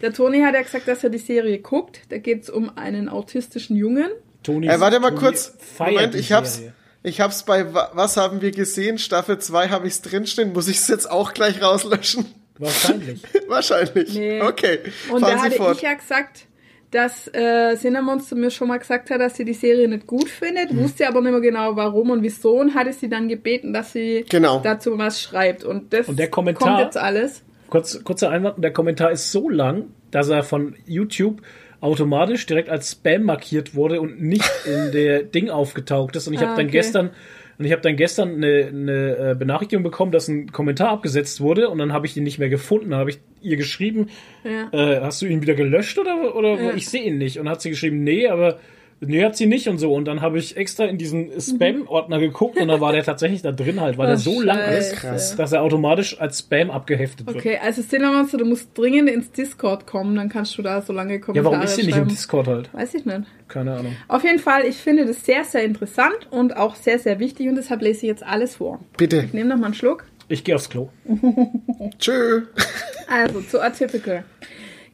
der 0.00 0.12
Toni 0.12 0.40
hat 0.40 0.54
ja 0.54 0.62
gesagt, 0.62 0.88
dass 0.88 1.04
er 1.04 1.10
die 1.10 1.18
Serie 1.18 1.58
guckt. 1.60 2.00
Da 2.08 2.18
geht's 2.18 2.50
um 2.50 2.76
einen 2.76 3.08
autistischen 3.08 3.76
Jungen. 3.76 4.10
Toni, 4.42 4.66
Äh, 4.66 4.80
warte 4.80 4.98
mal 4.98 5.10
Toni 5.10 5.20
kurz. 5.20 5.52
Moment, 5.78 6.14
ich 6.16 6.32
hab's. 6.32 6.56
Serie. 6.56 6.72
Ich 7.04 7.20
hab's 7.20 7.44
bei 7.44 7.72
Wa- 7.74 7.90
Was 7.94 8.16
haben 8.16 8.40
wir 8.42 8.50
gesehen? 8.52 8.98
Staffel 8.98 9.38
2 9.38 9.68
habe 9.68 9.86
ich's 9.86 10.02
drinstehen. 10.02 10.52
Muss 10.52 10.66
ich's 10.68 10.88
jetzt 10.88 11.08
auch 11.10 11.34
gleich 11.34 11.60
rauslöschen? 11.62 12.26
Wahrscheinlich. 12.58 13.22
Wahrscheinlich. 13.48 14.14
Nee. 14.14 14.40
Okay. 14.42 14.78
Und 15.10 15.20
Fahren 15.20 15.34
da 15.36 15.38
Sie 15.38 15.44
hatte 15.46 15.56
fort. 15.56 15.76
ich 15.76 15.82
ja 15.82 15.94
gesagt, 15.94 16.46
dass 16.92 17.26
äh, 17.34 17.74
Cinemonster 17.76 18.36
mir 18.36 18.50
schon 18.50 18.68
mal 18.68 18.78
gesagt 18.78 19.10
hat, 19.10 19.20
dass 19.20 19.36
sie 19.36 19.44
die 19.44 19.54
Serie 19.54 19.88
nicht 19.88 20.06
gut 20.06 20.28
findet, 20.28 20.72
Mhm. 20.72 20.84
wusste 20.84 21.08
aber 21.08 21.20
nicht 21.20 21.32
mehr 21.32 21.40
genau 21.40 21.74
warum 21.74 22.10
und 22.10 22.22
wieso 22.22 22.60
und 22.60 22.74
hatte 22.74 22.92
sie 22.92 23.08
dann 23.08 23.28
gebeten, 23.28 23.72
dass 23.72 23.92
sie 23.92 24.24
Genau. 24.30 24.60
dazu 24.62 24.96
was 24.98 25.20
schreibt. 25.20 25.64
Und 25.64 25.92
das 25.92 26.08
Und 26.08 26.18
der 26.18 26.28
Kommentar- 26.30 26.68
kommt 26.76 26.80
jetzt 26.84 26.96
alles. 26.96 27.42
Kurz, 27.70 28.04
kurzer 28.04 28.30
Einwand, 28.30 28.62
der 28.62 28.72
Kommentar 28.72 29.10
ist 29.10 29.32
so 29.32 29.48
lang, 29.48 29.86
dass 30.10 30.28
er 30.28 30.42
von 30.44 30.76
YouTube 30.86 31.40
automatisch 31.80 32.46
direkt 32.46 32.68
als 32.68 32.92
Spam 32.92 33.24
markiert 33.24 33.74
wurde 33.74 34.00
und 34.00 34.22
nicht 34.22 34.48
in 34.66 34.92
der 34.92 35.22
Ding 35.34 35.50
aufgetaucht 35.50 36.14
ist. 36.14 36.28
Und 36.28 36.34
ich 36.34 36.40
Ah, 36.40 36.48
habe 36.48 36.56
dann 36.56 36.66
okay. 36.66 36.72
gestern 36.78 37.10
und 37.62 37.66
ich 37.66 37.72
habe 37.72 37.80
dann 37.82 37.94
gestern 37.96 38.34
eine, 38.34 38.66
eine 38.66 39.30
äh, 39.30 39.34
Benachrichtigung 39.38 39.84
bekommen, 39.84 40.10
dass 40.10 40.26
ein 40.26 40.50
Kommentar 40.50 40.88
abgesetzt 40.90 41.40
wurde 41.40 41.68
und 41.68 41.78
dann 41.78 41.92
habe 41.92 42.06
ich 42.06 42.16
ihn 42.16 42.24
nicht 42.24 42.40
mehr 42.40 42.48
gefunden. 42.48 42.90
Dann 42.90 42.98
habe 42.98 43.10
ich 43.10 43.20
ihr 43.40 43.56
geschrieben, 43.56 44.08
Ja. 44.42 44.68
äh, 44.72 45.00
hast 45.00 45.22
du 45.22 45.26
ihn 45.26 45.42
wieder 45.42 45.54
gelöscht 45.54 45.96
oder, 45.96 46.34
oder 46.34 46.60
Ja. 46.60 46.74
ich 46.74 46.88
sehe 46.88 47.04
ihn 47.04 47.18
nicht? 47.18 47.38
Und 47.38 47.48
hat 47.48 47.62
sie 47.62 47.70
geschrieben, 47.70 48.02
nee, 48.02 48.26
aber 48.26 48.58
nee, 49.04 49.24
hat 49.24 49.36
sie 49.36 49.46
nicht 49.46 49.68
und 49.68 49.78
so. 49.78 49.92
Und 49.92 50.06
dann 50.06 50.20
habe 50.20 50.38
ich 50.38 50.56
extra 50.56 50.84
in 50.84 50.96
diesen 50.98 51.30
Spam-Ordner 51.40 52.18
geguckt 52.20 52.56
und 52.58 52.68
da 52.68 52.80
war 52.80 52.92
der 52.92 53.04
tatsächlich 53.04 53.42
da 53.42 53.52
drin 53.52 53.80
halt, 53.80 53.98
weil 53.98 54.06
Oh, 54.06 54.08
der 54.08 54.16
so 54.16 54.40
lang 54.40 54.58
ist, 54.70 54.90
Scheiße. 54.90 54.96
Krass. 54.96 55.36
dass 55.36 55.52
er 55.52 55.62
automatisch 55.62 56.20
als 56.20 56.38
Spam 56.40 56.70
abgeheftet 56.70 57.26
wird. 57.26 57.36
Okay, 57.36 57.58
also 57.62 57.82
Cinemonster, 57.82 58.38
du 58.38 58.44
musst 58.44 58.76
dringend 58.76 59.10
ins 59.10 59.30
Discord 59.32 59.86
kommen, 59.86 60.16
dann 60.16 60.28
kannst 60.28 60.56
du 60.56 60.62
da 60.62 60.80
so 60.82 60.92
lange 60.92 61.14
Ja, 61.14 61.18
Kommentare 61.20 61.52
warum 61.54 61.64
ist 61.64 61.76
sie 61.76 61.86
nicht 61.86 61.98
im. 61.98 62.08
Discord 62.08 62.46
halt? 62.48 62.72
Weiß 62.74 62.94
ich 62.94 63.04
nicht. 63.04 63.22
Keine 63.48 63.74
Ahnung. 63.76 63.94
Auf 64.08 64.24
jeden 64.24 64.38
Fall, 64.38 64.64
ich 64.64 64.76
finde 64.76 65.04
das 65.06 65.24
sehr, 65.24 65.44
sehr 65.44 65.64
interessant 65.64 66.28
und 66.30 66.56
auch 66.56 66.74
sehr, 66.74 66.98
sehr 66.98 67.18
wichtig 67.18 67.48
und 67.48 67.56
deshalb 67.56 67.82
lese 67.82 67.98
ich 68.06 68.08
jetzt 68.08 68.22
alles 68.24 68.56
vor. 68.56 68.80
Bitte. 68.96 69.24
Ich 69.26 69.32
nehme 69.34 69.50
noch 69.50 69.58
mal 69.58 69.66
einen 69.66 69.74
Schluck. 69.74 70.04
Ich 70.28 70.44
gehe 70.44 70.54
aufs 70.54 70.70
Klo. 70.70 70.88
Tschö. 71.98 72.42
Also 73.08 73.40
zu 73.42 73.60
Atypical. 73.60 74.24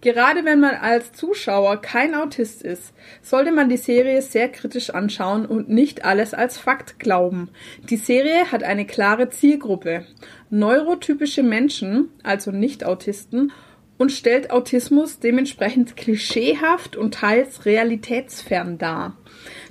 Gerade 0.01 0.45
wenn 0.45 0.61
man 0.61 0.77
als 0.77 1.13
Zuschauer 1.13 1.81
kein 1.81 2.15
Autist 2.15 2.63
ist, 2.63 2.93
sollte 3.21 3.51
man 3.51 3.69
die 3.69 3.77
Serie 3.77 4.23
sehr 4.23 4.49
kritisch 4.49 4.91
anschauen 4.91 5.45
und 5.45 5.69
nicht 5.69 6.05
alles 6.05 6.35
als 6.35 6.57
Fakt 6.57 7.01
glauben. 7.01 7.49
Die 7.91 7.97
Serie 7.97 8.53
hat 8.53 8.63
eine 8.63 8.87
klare 8.87 9.29
Zielgruppe. 9.31 10.07
Neurotypische 10.51 11.43
Menschen, 11.43 12.11
also 12.23 12.53
Nicht-Autisten, 12.53 13.53
und 13.99 14.13
stellt 14.13 14.53
Autismus 14.53 15.19
dementsprechend 15.19 15.97
klischeehaft 15.97 16.95
und 16.95 17.15
teils 17.15 17.67
realitätsfern 17.67 18.79
dar. 18.79 19.17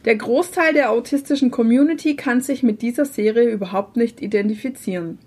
Der 0.03 0.17
Großteil 0.17 0.73
der 0.73 0.91
autistischen 0.91 1.49
Community 1.49 2.17
kann 2.17 2.41
sich 2.41 2.61
mit 2.61 2.81
dieser 2.81 3.05
Serie 3.05 3.49
überhaupt 3.49 3.95
nicht 3.95 4.21
identifizieren. 4.21 5.19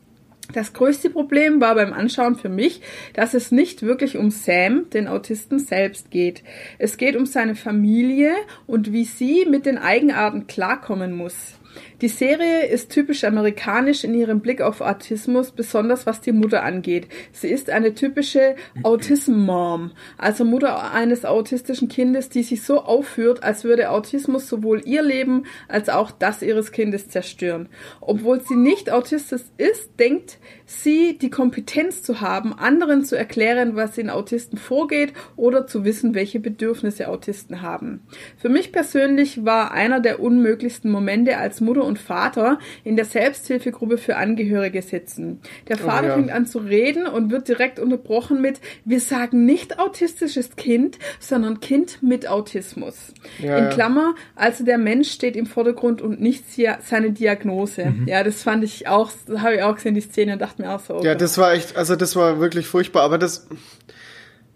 Das 0.53 0.73
größte 0.73 1.11
Problem 1.11 1.61
war 1.61 1.75
beim 1.75 1.93
Anschauen 1.93 2.37
für 2.37 2.49
mich, 2.49 2.83
dass 3.15 3.35
es 3.35 3.53
nicht 3.53 3.83
wirklich 3.83 4.17
um 4.17 4.31
Sam, 4.31 4.91
den 4.91 5.09
Autisten 5.09 5.59
selbst 5.59 6.11
geht. 6.11 6.43
Es 6.79 6.97
geht 6.97 7.17
um 7.17 7.27
seine 7.27 7.55
Familie 7.55 8.33
und 8.67 8.93
wie 8.93 9.05
sie 9.05 9.47
mit 9.49 9.67
den 9.67 9.79
Eigenarten 9.79 10.47
klarkommen 10.47 11.17
muss. 11.17 11.55
Die 12.01 12.09
Serie 12.09 12.65
ist 12.65 12.91
typisch 12.91 13.25
amerikanisch 13.25 14.05
in 14.05 14.15
ihrem 14.15 14.41
Blick 14.41 14.63
auf 14.63 14.81
Autismus, 14.81 15.51
besonders 15.51 16.07
was 16.07 16.23
die 16.23 16.33
Mutter 16.33 16.63
angeht. 16.63 17.09
Sie 17.31 17.49
ist 17.49 17.69
eine 17.69 17.93
typische 17.93 18.55
Autism-Mom, 18.83 19.91
also 20.17 20.47
Mutter 20.47 20.95
eines 20.95 21.27
autistischen 21.27 21.89
Kindes, 21.89 22.31
die 22.31 22.43
sich 22.43 22.63
so 22.63 22.81
aufführt, 22.81 23.43
als 23.43 23.65
würde 23.65 23.91
Autismus 23.91 24.49
sowohl 24.49 24.81
ihr 24.87 25.03
Leben 25.03 25.45
als 25.69 25.91
auch 25.91 26.11
das 26.11 26.41
ihres 26.41 26.73
Kindes 26.73 27.11
zerstören. 27.11 27.69
Obwohl 28.01 28.41
sie 28.41 28.57
nicht 28.57 28.91
autistisch 28.91 29.43
ist, 29.59 29.91
denkt 29.99 30.39
sie 30.65 31.19
die 31.19 31.29
Kompetenz 31.29 32.03
zu 32.03 32.23
haben, 32.23 32.55
anderen 32.55 33.05
zu 33.05 33.15
erklären, 33.15 33.77
was 33.77 33.99
in 33.99 34.09
Autisten 34.09 34.57
vorgeht 34.57 35.13
oder 35.37 35.67
zu 35.67 35.85
wissen, 35.85 36.15
welche 36.15 36.41
Bedürfnisse 36.41 37.09
Autisten 37.09 37.61
haben. 37.61 38.07
Für 38.39 38.49
mich 38.49 38.73
persönlich 38.73 39.45
war 39.45 39.73
einer 39.73 40.01
der 40.01 40.21
unmöglichsten 40.21 40.91
Momente, 40.91 41.37
als 41.37 41.61
Mutter 41.61 41.90
und 41.91 41.99
Vater 41.99 42.59
in 42.85 42.97
der 42.97 43.05
Selbsthilfegruppe 43.05 43.99
für 43.99 44.17
Angehörige 44.17 44.81
sitzen. 44.81 45.41
Der 45.69 45.77
Vater 45.77 46.07
oh, 46.07 46.09
ja. 46.09 46.15
fängt 46.15 46.31
an 46.31 46.47
zu 46.47 46.61
reden 46.61 47.07
und 47.07 47.31
wird 47.31 47.49
direkt 47.49 47.79
unterbrochen 47.79 48.41
mit, 48.41 48.61
wir 48.85 49.01
sagen 49.01 49.45
nicht 49.45 49.79
autistisches 49.79 50.57
Kind, 50.57 50.99
sondern 51.19 51.61
Kind 51.61 52.03
mit 52.03 52.29
Autismus. 52.29 53.13
Ja, 53.41 53.59
in 53.59 53.71
Klammer, 53.71 54.15
also 54.37 54.65
der 54.65 54.79
Mensch 54.79 55.11
steht 55.11 55.37
im 55.37 55.47
Vordergrund 55.47 56.01
und 56.01 56.21
nicht 56.21 56.45
seine 56.81 57.11
Diagnose. 57.11 57.87
Mhm. 57.87 58.09
Ja, 58.09 58.23
das 58.23 58.43
fand 58.43 58.63
ich 58.63 58.87
auch, 58.87 59.11
habe 59.37 59.57
ich 59.57 59.63
auch 59.63 59.75
gesehen, 59.75 59.95
die 59.95 60.01
Szene, 60.01 60.35
und 60.35 60.39
dachte 60.39 60.63
mir 60.63 60.71
auch 60.71 60.81
so. 60.81 60.95
Okay. 60.95 61.09
Ja, 61.09 61.15
das 61.17 61.37
war 61.37 61.53
echt, 61.53 61.77
also 61.77 61.97
das 61.97 62.15
war 62.15 62.39
wirklich 62.39 62.69
furchtbar, 62.69 63.03
aber 63.03 63.19
das, 63.19 63.49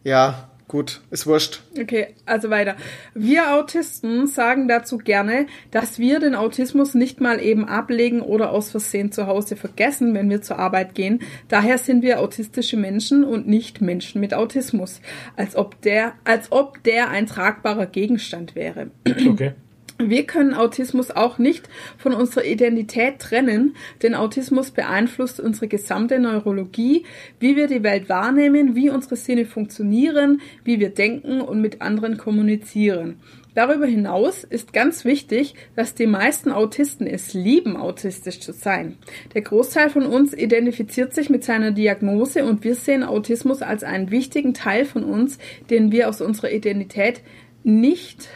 ja, 0.05 0.49
Gut, 0.67 1.03
ist 1.11 1.27
wurscht. 1.27 1.63
Okay, 1.79 2.09
also 2.25 2.49
weiter. 2.49 2.77
Wir 3.15 3.55
Autisten 3.55 4.27
sagen 4.27 4.67
dazu 4.67 4.97
gerne, 4.97 5.47
dass 5.71 5.99
wir 5.99 6.21
den 6.21 6.35
Autismus 6.35 6.95
nicht 6.95 7.21
mal 7.21 7.41
eben 7.41 7.69
ablegen 7.69 8.23
oder 8.23 8.51
aus 8.51 8.71
Versehen 8.71 9.13
zu 9.13 9.27
Hause 9.27 9.57
vergessen, 9.57 10.15
wenn 10.15 10.31
wir 10.31 10.41
zur 10.41 10.59
Arbeit 10.59 10.95
gehen. 10.95 11.21
Daher 11.49 11.77
sind 11.77 12.03
wir 12.03 12.21
autistische 12.21 12.79
Menschen 12.79 13.25
und 13.25 13.47
nicht 13.47 13.83
Menschen 13.83 14.21
mit 14.21 14.33
Autismus. 14.33 15.03
Als 15.37 15.55
ob 15.55 15.81
der, 15.83 16.15
als 16.25 16.51
ob 16.51 16.83
der 16.83 17.11
ein 17.11 17.27
tragbarer 17.27 17.87
Gegenstand 17.87 18.55
wäre. 18.55 18.91
Okay. 19.07 19.53
Wir 19.99 20.27
können 20.27 20.55
Autismus 20.55 21.13
auch 21.13 21.39
nicht 21.39 21.69
von 21.99 22.15
unserer 22.15 22.45
Identität 22.45 23.21
trennen, 23.21 23.77
denn 24.03 24.17
Autismus 24.17 24.73
beeinflusst 24.73 25.39
unsere 25.39 25.69
gesamte 25.69 26.19
Neurologie, 26.19 27.05
wie 27.39 27.55
wir 27.55 27.69
die 27.69 27.85
Welt 27.85 28.09
wahrnehmen, 28.09 28.75
wie 28.75 28.91
unsere 28.91 29.15
Sinne 29.15 29.47
funktionieren, 29.47 30.41
wie 30.65 30.81
wir 30.81 30.91
denken 30.91 31.41
und 31.41 31.61
mit 31.61 31.81
anderen 31.81 32.17
kommunizieren. 32.19 33.21
Darüber 33.55 33.87
hinaus 33.87 34.43
ist 34.43 34.73
ganz 34.73 35.05
wichtig, 35.05 35.55
dass 35.77 35.95
die 35.95 36.09
meisten 36.09 36.51
Autisten 36.51 37.07
es 37.07 37.33
lieben, 37.33 37.77
autistisch 37.77 38.41
zu 38.41 38.53
sein. 38.53 38.97
Der 39.33 39.43
Großteil 39.43 39.91
von 39.91 40.07
uns 40.07 40.35
identifiziert 40.35 41.15
sich 41.15 41.31
mit 41.31 41.45
seiner 41.45 41.71
Diagnose 41.71 42.45
und 42.45 42.65
wir 42.65 42.75
sehen 42.75 43.05
Autismus 43.05 43.63
als 43.63 43.85
einen 43.85 44.11
wichtigen 44.11 44.55
Teil 44.55 44.85
von 44.85 45.05
uns, 45.05 45.39
den 45.71 45.93
wir 45.93 46.09
aus 46.09 46.21
unserer 46.21 46.51
Identität 46.51 47.23
nicht 47.63 48.29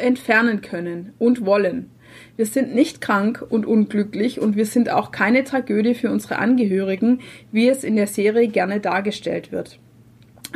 entfernen 0.00 0.60
können 0.60 1.12
und 1.18 1.44
wollen. 1.44 1.90
Wir 2.36 2.46
sind 2.46 2.74
nicht 2.74 3.00
krank 3.00 3.44
und 3.48 3.66
unglücklich 3.66 4.40
und 4.40 4.56
wir 4.56 4.66
sind 4.66 4.90
auch 4.90 5.12
keine 5.12 5.44
Tragödie 5.44 5.94
für 5.94 6.10
unsere 6.10 6.38
Angehörigen, 6.38 7.20
wie 7.52 7.68
es 7.68 7.84
in 7.84 7.96
der 7.96 8.06
Serie 8.06 8.48
gerne 8.48 8.80
dargestellt 8.80 9.52
wird. 9.52 9.78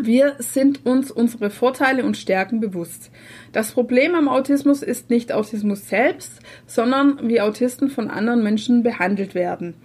Wir 0.00 0.34
sind 0.38 0.84
uns 0.84 1.12
unsere 1.12 1.50
Vorteile 1.50 2.04
und 2.04 2.16
Stärken 2.16 2.58
bewusst. 2.58 3.12
Das 3.52 3.70
Problem 3.70 4.16
am 4.16 4.28
Autismus 4.28 4.82
ist 4.82 5.08
nicht 5.08 5.32
Autismus 5.32 5.88
selbst, 5.88 6.40
sondern 6.66 7.28
wie 7.28 7.40
Autisten 7.40 7.88
von 7.90 8.10
anderen 8.10 8.42
Menschen 8.42 8.82
behandelt 8.82 9.36
werden. 9.36 9.76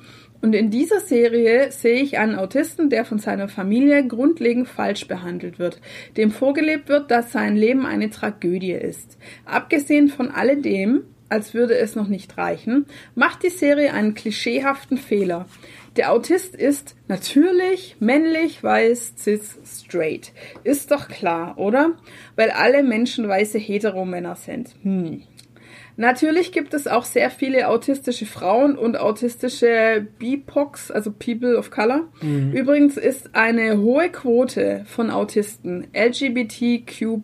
Und 0.42 0.54
in 0.54 0.70
dieser 0.70 1.00
Serie 1.00 1.72
sehe 1.72 2.02
ich 2.02 2.18
einen 2.18 2.36
Autisten, 2.36 2.90
der 2.90 3.04
von 3.04 3.20
seiner 3.20 3.50
Familie 3.50 4.08
grundlegend 4.08 4.68
falsch 4.68 5.08
behandelt 5.08 5.60
wird, 5.60 5.82
dem 6.16 6.32
vorgelebt 6.32 6.88
wird, 6.88 7.12
dass 7.12 7.32
sein 7.32 7.58
Leben 7.58 7.86
eine 7.86 8.10
Tragödie 8.10 8.72
ist. 8.72 9.18
Abgesehen 9.46 10.08
von 10.08 10.32
alledem, 10.32 11.04
als 11.28 11.54
würde 11.54 11.78
es 11.78 11.96
noch 11.96 12.08
nicht 12.08 12.38
reichen, 12.38 12.86
macht 13.16 13.44
die 13.44 13.50
Serie 13.50 13.94
einen 13.94 14.14
klischeehaften 14.14 14.98
Fehler. 14.98 15.46
Der 15.96 16.12
Autist 16.12 16.56
ist 16.56 16.96
natürlich, 17.08 17.98
männlich, 18.00 18.64
weiß, 18.64 19.16
cis, 19.18 19.58
straight. 19.66 20.32
Ist 20.64 20.92
doch 20.92 21.08
klar, 21.08 21.58
oder? 21.58 21.98
Weil 22.36 22.52
alle 22.52 22.84
Menschen 22.84 23.28
weiße 23.28 23.58
Heteromänner 23.58 24.36
sind. 24.36 24.76
Hm. 24.84 25.24
Natürlich 25.98 26.52
gibt 26.52 26.74
es 26.74 26.88
auch 26.88 27.04
sehr 27.04 27.30
viele 27.30 27.68
autistische 27.68 28.26
Frauen 28.26 28.78
und 28.78 28.98
autistische 28.98 30.08
BIPOCs, 30.18 30.92
also 30.92 31.12
People 31.12 31.58
of 31.58 31.72
Color. 31.72 32.08
Mhm. 32.22 32.54
Übrigens 32.54 32.96
ist 32.96 33.36
eine 33.36 33.80
hohe 33.80 34.10
Quote 34.10 34.86
von 34.86 35.10
Autisten 35.10 35.88
LGBTQ+. 35.94 37.22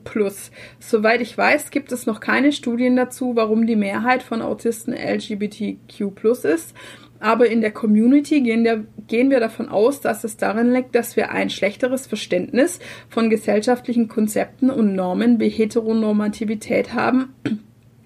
Soweit 0.80 1.22
ich 1.22 1.38
weiß, 1.38 1.72
gibt 1.72 1.92
es 1.92 2.06
noch 2.06 2.20
keine 2.20 2.52
Studien 2.52 2.96
dazu, 2.96 3.36
warum 3.36 3.66
die 3.66 3.78
Mehrheit 3.78 4.24
von 4.24 4.42
Autisten 4.42 4.94
LGBTQ+ 4.94 6.00
ist. 6.44 6.74
Aber 7.20 7.48
in 7.48 7.62
der 7.62 7.72
Community 7.72 8.42
gehen, 8.42 8.64
der, 8.64 8.84
gehen, 9.08 9.30
wir 9.30 9.40
davon 9.40 9.70
aus, 9.70 10.02
dass 10.02 10.24
es 10.24 10.38
darin 10.38 10.72
liegt, 10.72 10.96
dass 10.96 11.16
wir 11.16 11.32
ein 11.32 11.50
schlechteres 11.50 12.08
Verständnis 12.08 12.80
von 13.10 13.30
gesellschaftlichen 13.30 14.08
Konzepten 14.08 14.70
und 14.70 14.96
Normen 14.96 15.40
wie 15.40 15.50
Heteronormativität 15.50 16.94
haben 16.94 17.34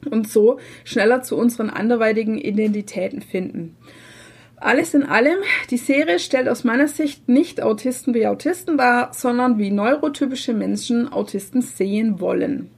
und 0.05 0.27
so 0.27 0.59
schneller 0.83 1.21
zu 1.21 1.37
unseren 1.37 1.69
anderweitigen 1.69 2.37
Identitäten 2.37 3.21
finden. 3.21 3.75
Alles 4.61 4.93
in 4.93 5.03
allem, 5.03 5.37
die 5.69 5.77
Serie 5.77 6.19
stellt 6.19 6.49
aus 6.49 6.65
meiner 6.65 6.89
Sicht 6.89 7.29
nicht 7.29 7.61
Autisten 7.61 8.13
wie 8.13 8.27
Autisten 8.27 8.77
dar, 8.77 9.13
sondern 9.13 9.57
wie 9.57 9.71
neurotypische 9.71 10.53
Menschen 10.53 11.11
Autisten 11.11 11.61
sehen 11.61 12.19
wollen. 12.19 12.69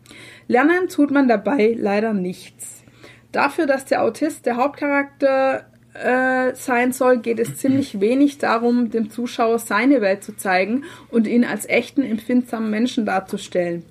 Lernen 0.47 0.89
tut 0.89 1.09
man 1.09 1.27
dabei 1.27 1.75
leider 1.77 2.13
nichts. 2.13 2.83
Dafür, 3.31 3.65
dass 3.65 3.85
der 3.85 4.03
Autist 4.03 4.45
der 4.45 4.57
Hauptcharakter 4.57 5.65
äh, 5.93 6.53
sein 6.53 6.91
soll, 6.91 7.17
geht 7.17 7.39
es 7.39 7.57
ziemlich 7.57 7.99
wenig 7.99 8.37
darum, 8.37 8.91
dem 8.91 9.09
Zuschauer 9.09 9.57
seine 9.57 10.01
Welt 10.01 10.23
zu 10.23 10.35
zeigen 10.35 10.83
und 11.09 11.25
ihn 11.25 11.43
als 11.43 11.67
echten, 11.67 12.03
empfindsamen 12.03 12.69
Menschen 12.69 13.05
darzustellen. 13.05 13.83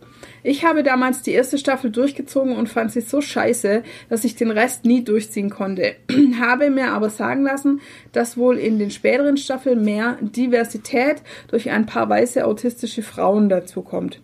Ich 0.43 0.65
habe 0.65 0.83
damals 0.83 1.23
die 1.23 1.33
erste 1.33 1.59
Staffel 1.59 1.91
durchgezogen 1.91 2.57
und 2.57 2.69
fand 2.69 2.93
sie 2.93 3.01
so 3.01 3.21
scheiße, 3.21 3.83
dass 4.09 4.25
ich 4.25 4.37
den 4.37 4.51
Rest 4.51 4.85
nie 4.85 5.05
durchziehen 5.05 5.51
konnte. 5.51 5.97
habe 6.41 6.71
mir 6.71 6.93
aber 6.93 7.11
sagen 7.11 7.43
lassen, 7.43 7.81
dass 8.13 8.37
wohl 8.37 8.59
in 8.59 8.79
den 8.79 8.91
späteren 8.91 9.37
Staffeln 9.37 9.85
mehr 9.85 10.17
Diversität 10.21 11.23
durch 11.49 11.71
ein 11.71 11.87
paar 11.87 12.09
weiße 12.09 12.45
autistische 12.47 13.03
Frauen 13.03 13.49
dazukommt. 13.49 14.21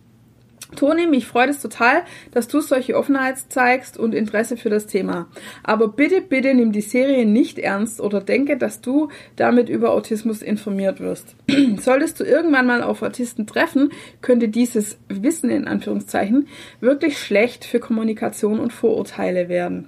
Toni, 0.75 1.07
mich 1.07 1.25
freut 1.25 1.49
es 1.49 1.61
total, 1.61 2.03
dass 2.31 2.47
du 2.47 2.59
solche 2.59 2.95
Offenheit 2.95 3.37
zeigst 3.49 3.97
und 3.97 4.13
Interesse 4.13 4.57
für 4.57 4.69
das 4.69 4.85
Thema. 4.85 5.27
Aber 5.63 5.87
bitte, 5.87 6.21
bitte 6.21 6.53
nimm 6.53 6.71
die 6.71 6.81
Serie 6.81 7.25
nicht 7.25 7.57
ernst 7.57 8.01
oder 8.01 8.19
denke, 8.19 8.57
dass 8.57 8.81
du 8.81 9.09
damit 9.37 9.69
über 9.69 9.91
Autismus 9.91 10.41
informiert 10.41 10.99
wirst. 10.99 11.35
Solltest 11.79 12.19
du 12.19 12.25
irgendwann 12.25 12.67
mal 12.67 12.83
auf 12.83 13.01
Autisten 13.01 13.47
treffen, 13.47 13.91
könnte 14.21 14.49
dieses 14.49 14.97
Wissen 15.07 15.49
in 15.49 15.67
Anführungszeichen 15.67 16.47
wirklich 16.81 17.17
schlecht 17.17 17.63
für 17.63 17.79
Kommunikation 17.79 18.59
und 18.59 18.73
Vorurteile 18.73 19.47
werden. 19.47 19.87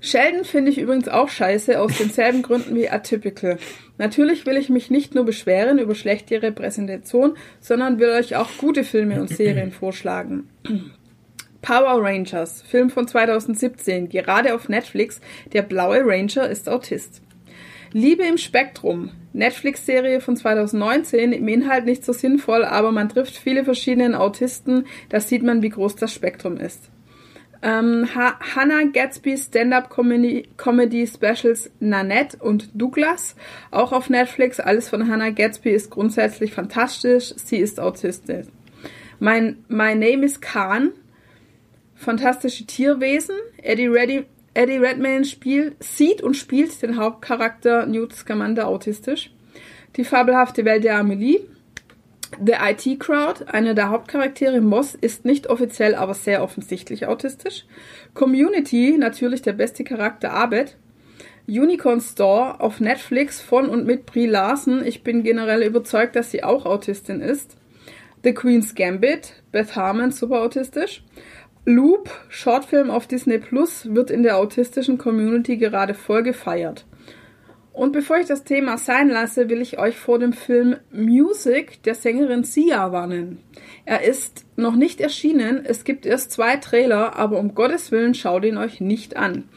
Sheldon 0.00 0.44
finde 0.44 0.70
ich 0.70 0.78
übrigens 0.78 1.08
auch 1.08 1.28
scheiße, 1.28 1.80
aus 1.80 1.98
denselben 1.98 2.42
Gründen 2.42 2.76
wie 2.76 2.88
Atypical. 2.88 3.58
Natürlich 3.98 4.46
will 4.46 4.56
ich 4.56 4.68
mich 4.68 4.90
nicht 4.90 5.14
nur 5.14 5.24
beschweren 5.24 5.78
über 5.78 5.94
schlechte 5.94 6.40
Repräsentation, 6.40 7.36
sondern 7.60 7.98
will 7.98 8.10
euch 8.10 8.36
auch 8.36 8.48
gute 8.56 8.84
Filme 8.84 9.20
und 9.20 9.28
Serien 9.28 9.72
vorschlagen. 9.72 10.48
Power 11.60 12.02
Rangers, 12.02 12.62
Film 12.62 12.88
von 12.88 13.08
2017, 13.08 14.08
gerade 14.08 14.54
auf 14.54 14.68
Netflix. 14.68 15.20
Der 15.52 15.62
blaue 15.62 16.02
Ranger 16.04 16.48
ist 16.48 16.68
Autist. 16.68 17.20
Liebe 17.92 18.22
im 18.22 18.38
Spektrum, 18.38 19.10
Netflix-Serie 19.32 20.20
von 20.20 20.36
2019, 20.36 21.32
im 21.32 21.48
Inhalt 21.48 21.86
nicht 21.86 22.04
so 22.04 22.12
sinnvoll, 22.12 22.64
aber 22.64 22.92
man 22.92 23.08
trifft 23.08 23.36
viele 23.36 23.64
verschiedene 23.64 24.20
Autisten, 24.20 24.86
da 25.08 25.20
sieht 25.20 25.42
man, 25.42 25.62
wie 25.62 25.70
groß 25.70 25.96
das 25.96 26.12
Spektrum 26.12 26.58
ist. 26.58 26.90
Ähm, 27.60 28.08
ha 28.14 28.38
Hannah 28.54 28.84
Gatsby 28.84 29.36
Stand-Up 29.36 29.90
Comedy, 29.90 30.48
Comedy 30.56 31.06
Specials 31.06 31.70
Nanette 31.80 32.36
und 32.38 32.70
Douglas, 32.74 33.34
auch 33.70 33.92
auf 33.92 34.10
Netflix. 34.10 34.60
Alles 34.60 34.88
von 34.88 35.08
Hannah 35.10 35.30
Gatsby 35.30 35.70
ist 35.70 35.90
grundsätzlich 35.90 36.52
fantastisch. 36.52 37.34
Sie 37.36 37.56
ist 37.56 37.80
autistisch. 37.80 38.46
Mein 39.18 39.64
My 39.66 39.94
Name 39.96 40.24
is 40.24 40.40
Khan, 40.40 40.92
fantastische 41.96 42.64
Tierwesen. 42.66 43.34
Eddie, 43.60 43.88
Reddy, 43.88 44.24
Eddie 44.54 44.76
Redmayne 44.76 45.24
spielt, 45.24 45.82
sieht 45.82 46.22
und 46.22 46.36
spielt 46.36 46.80
den 46.82 46.96
Hauptcharakter 46.96 47.86
Newt 47.86 48.14
Scamander 48.14 48.68
autistisch. 48.68 49.32
Die 49.96 50.04
fabelhafte 50.04 50.64
Welt 50.64 50.84
der 50.84 50.98
Amelie. 50.98 51.40
The 52.36 52.52
IT 52.60 53.00
Crowd, 53.00 53.46
einer 53.46 53.74
der 53.74 53.88
Hauptcharaktere 53.88 54.60
Moss, 54.60 54.94
ist 54.94 55.24
nicht 55.24 55.48
offiziell, 55.48 55.94
aber 55.94 56.14
sehr 56.14 56.42
offensichtlich 56.42 57.06
autistisch. 57.06 57.64
Community, 58.14 58.96
natürlich 58.98 59.42
der 59.42 59.54
beste 59.54 59.82
Charakter 59.82 60.32
Abed. 60.32 60.76
Unicorn 61.48 62.02
Store 62.02 62.60
auf 62.60 62.78
Netflix 62.80 63.40
von 63.40 63.70
und 63.70 63.86
mit 63.86 64.04
Brie 64.04 64.26
Larson. 64.26 64.84
Ich 64.84 65.02
bin 65.02 65.22
generell 65.22 65.62
überzeugt, 65.62 66.14
dass 66.14 66.30
sie 66.30 66.44
auch 66.44 66.66
Autistin 66.66 67.22
ist. 67.22 67.56
The 68.22 68.34
Queen's 68.34 68.74
Gambit, 68.74 69.32
Beth 69.50 69.74
Harmon, 69.74 70.10
super 70.10 70.42
autistisch. 70.42 71.02
Loop, 71.64 72.10
Shortfilm 72.28 72.90
auf 72.90 73.06
Disney 73.06 73.38
Plus, 73.38 73.94
wird 73.94 74.10
in 74.10 74.22
der 74.22 74.36
autistischen 74.36 74.98
Community 74.98 75.56
gerade 75.56 75.94
voll 75.94 76.22
gefeiert. 76.22 76.84
Und 77.78 77.92
bevor 77.92 78.16
ich 78.18 78.26
das 78.26 78.42
Thema 78.42 78.76
sein 78.76 79.08
lasse, 79.08 79.48
will 79.48 79.62
ich 79.62 79.78
euch 79.78 79.96
vor 79.96 80.18
dem 80.18 80.32
Film 80.32 80.78
Music 80.90 81.80
der 81.84 81.94
Sängerin 81.94 82.42
Sia 82.42 82.90
warnen. 82.90 83.38
Er 83.84 84.02
ist 84.02 84.44
noch 84.56 84.74
nicht 84.74 85.00
erschienen, 85.00 85.64
es 85.64 85.84
gibt 85.84 86.04
erst 86.04 86.32
zwei 86.32 86.56
Trailer, 86.56 87.14
aber 87.14 87.38
um 87.38 87.54
Gottes 87.54 87.92
Willen 87.92 88.14
schaut 88.14 88.44
ihn 88.44 88.58
euch 88.58 88.80
nicht 88.80 89.16
an. 89.16 89.48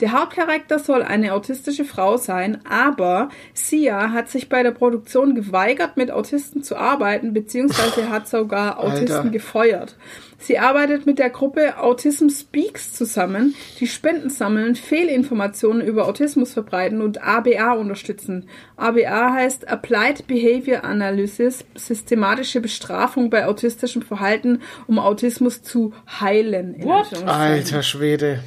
Der 0.00 0.10
Hauptcharakter 0.10 0.80
soll 0.80 1.02
eine 1.02 1.34
autistische 1.34 1.84
Frau 1.84 2.16
sein, 2.16 2.60
aber 2.68 3.28
Sia 3.54 4.10
hat 4.10 4.28
sich 4.28 4.48
bei 4.48 4.64
der 4.64 4.72
Produktion 4.72 5.36
geweigert, 5.36 5.96
mit 5.96 6.10
Autisten 6.10 6.64
zu 6.64 6.76
arbeiten, 6.76 7.32
beziehungsweise 7.32 8.10
hat 8.10 8.26
sogar 8.26 8.80
Autisten 8.80 9.12
Alter. 9.12 9.30
gefeuert. 9.30 9.96
Sie 10.40 10.58
arbeitet 10.58 11.04
mit 11.04 11.18
der 11.18 11.30
Gruppe 11.30 11.78
Autism 11.78 12.28
Speaks 12.28 12.92
zusammen, 12.92 13.56
die 13.80 13.88
Spenden 13.88 14.30
sammeln, 14.30 14.76
Fehlinformationen 14.76 15.82
über 15.82 16.06
Autismus 16.06 16.52
verbreiten 16.52 17.02
und 17.02 17.22
ABA 17.22 17.72
unterstützen. 17.72 18.48
ABA 18.76 19.32
heißt 19.32 19.68
Applied 19.68 20.28
Behavior 20.28 20.84
Analysis, 20.84 21.64
systematische 21.74 22.60
Bestrafung 22.60 23.30
bei 23.30 23.46
autistischem 23.46 24.02
Verhalten, 24.02 24.62
um 24.86 25.00
Autismus 25.00 25.62
zu 25.62 25.92
heilen. 26.20 26.76
Alter 27.26 27.82
Schwede. 27.82 28.40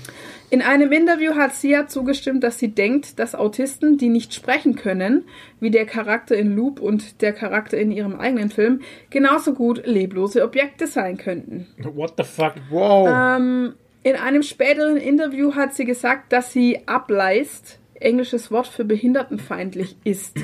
In 0.52 0.62
einem 0.62 0.92
Interview 0.92 1.36
hat 1.36 1.54
Sia 1.54 1.88
zugestimmt, 1.88 2.44
dass 2.44 2.60
sie 2.60 2.68
denkt, 2.68 3.20
dass 3.20 3.36
Autisten, 3.36 3.98
die 3.98 4.10
nicht 4.10 4.34
sprechen 4.34 4.76
können, 4.76 5.24
wie 5.62 5.72
der 5.72 5.86
Charakter 5.86 6.36
in 6.36 6.54
Loop 6.54 6.82
und 6.82 7.22
der 7.22 7.32
Charakter 7.32 7.78
in 7.78 7.90
ihrem 7.90 8.20
eigenen 8.20 8.50
Film, 8.50 8.82
genauso 9.10 9.54
gut 9.54 9.88
leblose 9.88 10.44
Objekte 10.44 10.88
sein 10.88 11.16
könnten. 11.16 11.68
What 11.78 12.16
the 12.18 12.26
fuck? 12.26 12.56
Wow. 12.70 13.08
Ähm, 13.08 13.76
in 14.04 14.18
einem 14.18 14.44
späteren 14.44 14.98
Interview 14.98 15.56
hat 15.56 15.74
sie 15.74 15.86
gesagt, 15.86 16.34
dass 16.34 16.52
sie 16.52 16.86
ableist, 16.86 17.80
englisches 18.02 18.52
Wort 18.52 18.68
für 18.68 18.86
behindertenfeindlich 18.86 19.96
ist. 20.04 20.38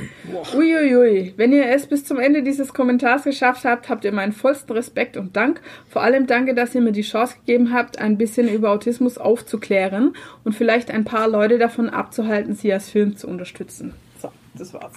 Uiuiui, 0.55 1.33
wenn 1.37 1.51
ihr 1.51 1.69
es 1.69 1.87
bis 1.87 2.05
zum 2.05 2.19
Ende 2.19 2.43
dieses 2.43 2.73
Kommentars 2.73 3.23
geschafft 3.23 3.65
habt, 3.65 3.89
habt 3.89 4.05
ihr 4.05 4.11
meinen 4.11 4.31
vollsten 4.31 4.75
Respekt 4.75 5.17
und 5.17 5.35
Dank. 5.35 5.61
Vor 5.89 6.01
allem 6.01 6.27
danke, 6.27 6.53
dass 6.53 6.75
ihr 6.75 6.81
mir 6.81 6.91
die 6.91 7.01
Chance 7.01 7.35
gegeben 7.45 7.73
habt, 7.73 7.99
ein 7.99 8.17
bisschen 8.17 8.47
über 8.47 8.71
Autismus 8.71 9.17
aufzuklären 9.17 10.15
und 10.43 10.53
vielleicht 10.53 10.91
ein 10.91 11.03
paar 11.05 11.27
Leute 11.27 11.57
davon 11.57 11.89
abzuhalten, 11.89 12.55
sie 12.55 12.71
als 12.71 12.89
Film 12.89 13.15
zu 13.17 13.27
unterstützen. 13.27 13.93
So, 14.21 14.31
das 14.55 14.73
war's. 14.73 14.93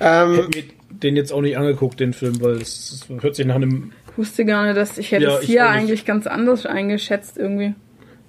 ähm, 0.00 0.36
Hätte 0.36 0.58
mir 0.58 0.64
den 0.90 1.16
jetzt 1.16 1.32
auch 1.32 1.40
nicht 1.40 1.56
angeguckt, 1.56 2.00
den 2.00 2.12
Film, 2.12 2.40
weil 2.40 2.56
es 2.56 3.06
hört 3.20 3.34
sich 3.36 3.46
nach 3.46 3.56
einem. 3.56 3.92
Ich 4.12 4.18
wusste 4.18 4.44
gar 4.44 4.64
nicht, 4.64 4.76
dass 4.76 4.96
ich 4.96 5.10
hätte 5.10 5.24
Ja, 5.24 5.36
es 5.36 5.42
ich 5.42 5.48
hier 5.48 5.68
eigentlich 5.68 6.04
ganz 6.04 6.26
anders 6.26 6.66
eingeschätzt 6.66 7.36
irgendwie. 7.36 7.74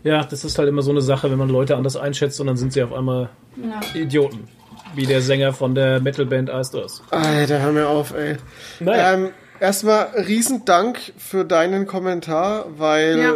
Ja, 0.06 0.24
das 0.24 0.46
ist 0.46 0.58
halt 0.60 0.70
immer 0.70 0.84
so 0.84 0.92
eine 0.92 1.02
Sache, 1.02 1.32
wenn 1.32 1.38
man 1.40 1.50
Leute 1.50 1.76
anders 1.76 1.98
einschätzt 1.98 2.40
und 2.40 2.46
dann 2.48 2.58
sind 2.58 2.72
sie 2.72 2.84
auf 2.84 2.94
einmal 2.94 3.30
Ja. 3.58 3.82
Idioten. 4.00 4.48
Wie 4.94 5.06
der 5.08 5.22
Sänger 5.22 5.52
von 5.52 5.74
der 5.76 6.00
Metalband 6.00 6.50
Astros. 6.50 7.02
Alter, 7.10 7.60
hör 7.62 7.72
mir 7.72 7.88
auf, 7.90 8.14
ey. 8.14 8.38
Naja. 8.80 9.14
Ähm, 9.14 9.30
erstmal 9.60 10.06
riesen 10.28 10.64
Dank 10.64 11.00
für 11.18 11.44
deinen 11.44 11.88
Kommentar, 11.88 12.68
weil 12.78 13.20
Ja. 13.20 13.34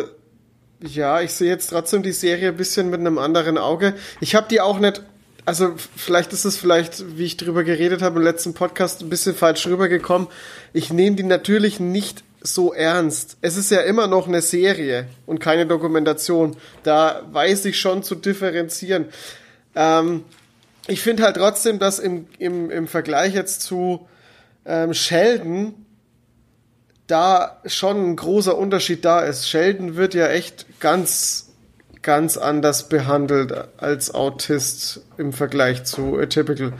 ja, 0.87 1.21
ich 1.21 1.33
sehe 1.33 1.49
jetzt 1.49 1.71
trotzdem 1.71 2.03
die 2.03 2.11
Serie 2.11 2.49
ein 2.49 2.55
bisschen 2.57 2.89
mit 2.91 2.99
einem 2.99 3.17
anderen 3.17 3.57
Auge. 3.57 3.95
Ich 4.21 4.35
habe 4.35 4.47
die 4.47 4.61
auch 4.61 4.79
nicht, 4.79 5.01
also 5.45 5.73
vielleicht 5.95 6.31
ist 6.33 6.45
es 6.45 6.55
vielleicht, 6.55 7.17
wie 7.17 7.25
ich 7.25 7.35
drüber 7.35 7.63
geredet 7.63 8.03
habe 8.03 8.19
im 8.19 8.23
letzten 8.25 8.53
Podcast, 8.53 9.01
ein 9.01 9.09
bisschen 9.09 9.33
falsch 9.35 9.65
rübergekommen. 9.65 10.27
Ich 10.71 10.93
nehme 10.93 11.15
die 11.15 11.23
natürlich 11.23 11.79
nicht 11.79 12.23
so 12.41 12.73
ernst. 12.73 13.37
Es 13.41 13.57
ist 13.57 13.71
ja 13.71 13.81
immer 13.81 14.07
noch 14.07 14.27
eine 14.27 14.41
Serie 14.41 15.07
und 15.25 15.39
keine 15.39 15.65
Dokumentation. 15.65 16.55
Da 16.83 17.23
weiß 17.31 17.65
ich 17.65 17.79
schon 17.79 18.03
zu 18.03 18.15
differenzieren. 18.15 19.05
Ähm, 19.75 20.23
ich 20.87 21.01
finde 21.01 21.23
halt 21.23 21.35
trotzdem, 21.35 21.79
dass 21.79 21.99
im, 21.99 22.27
im, 22.39 22.71
im 22.71 22.87
Vergleich 22.87 23.33
jetzt 23.33 23.61
zu 23.61 24.07
ähm, 24.65 24.93
Sheldon 24.93 25.73
da 27.07 27.59
schon 27.65 28.11
ein 28.11 28.15
großer 28.15 28.57
Unterschied 28.57 29.03
da 29.03 29.21
ist. 29.21 29.49
Sheldon 29.49 29.95
wird 29.95 30.13
ja 30.13 30.27
echt 30.27 30.79
ganz, 30.79 31.49
ganz 32.01 32.37
anders 32.37 32.87
behandelt 32.87 33.53
als 33.77 34.13
Autist 34.13 35.01
im 35.17 35.33
Vergleich 35.33 35.83
zu 35.85 36.17
Atypical. 36.17 36.73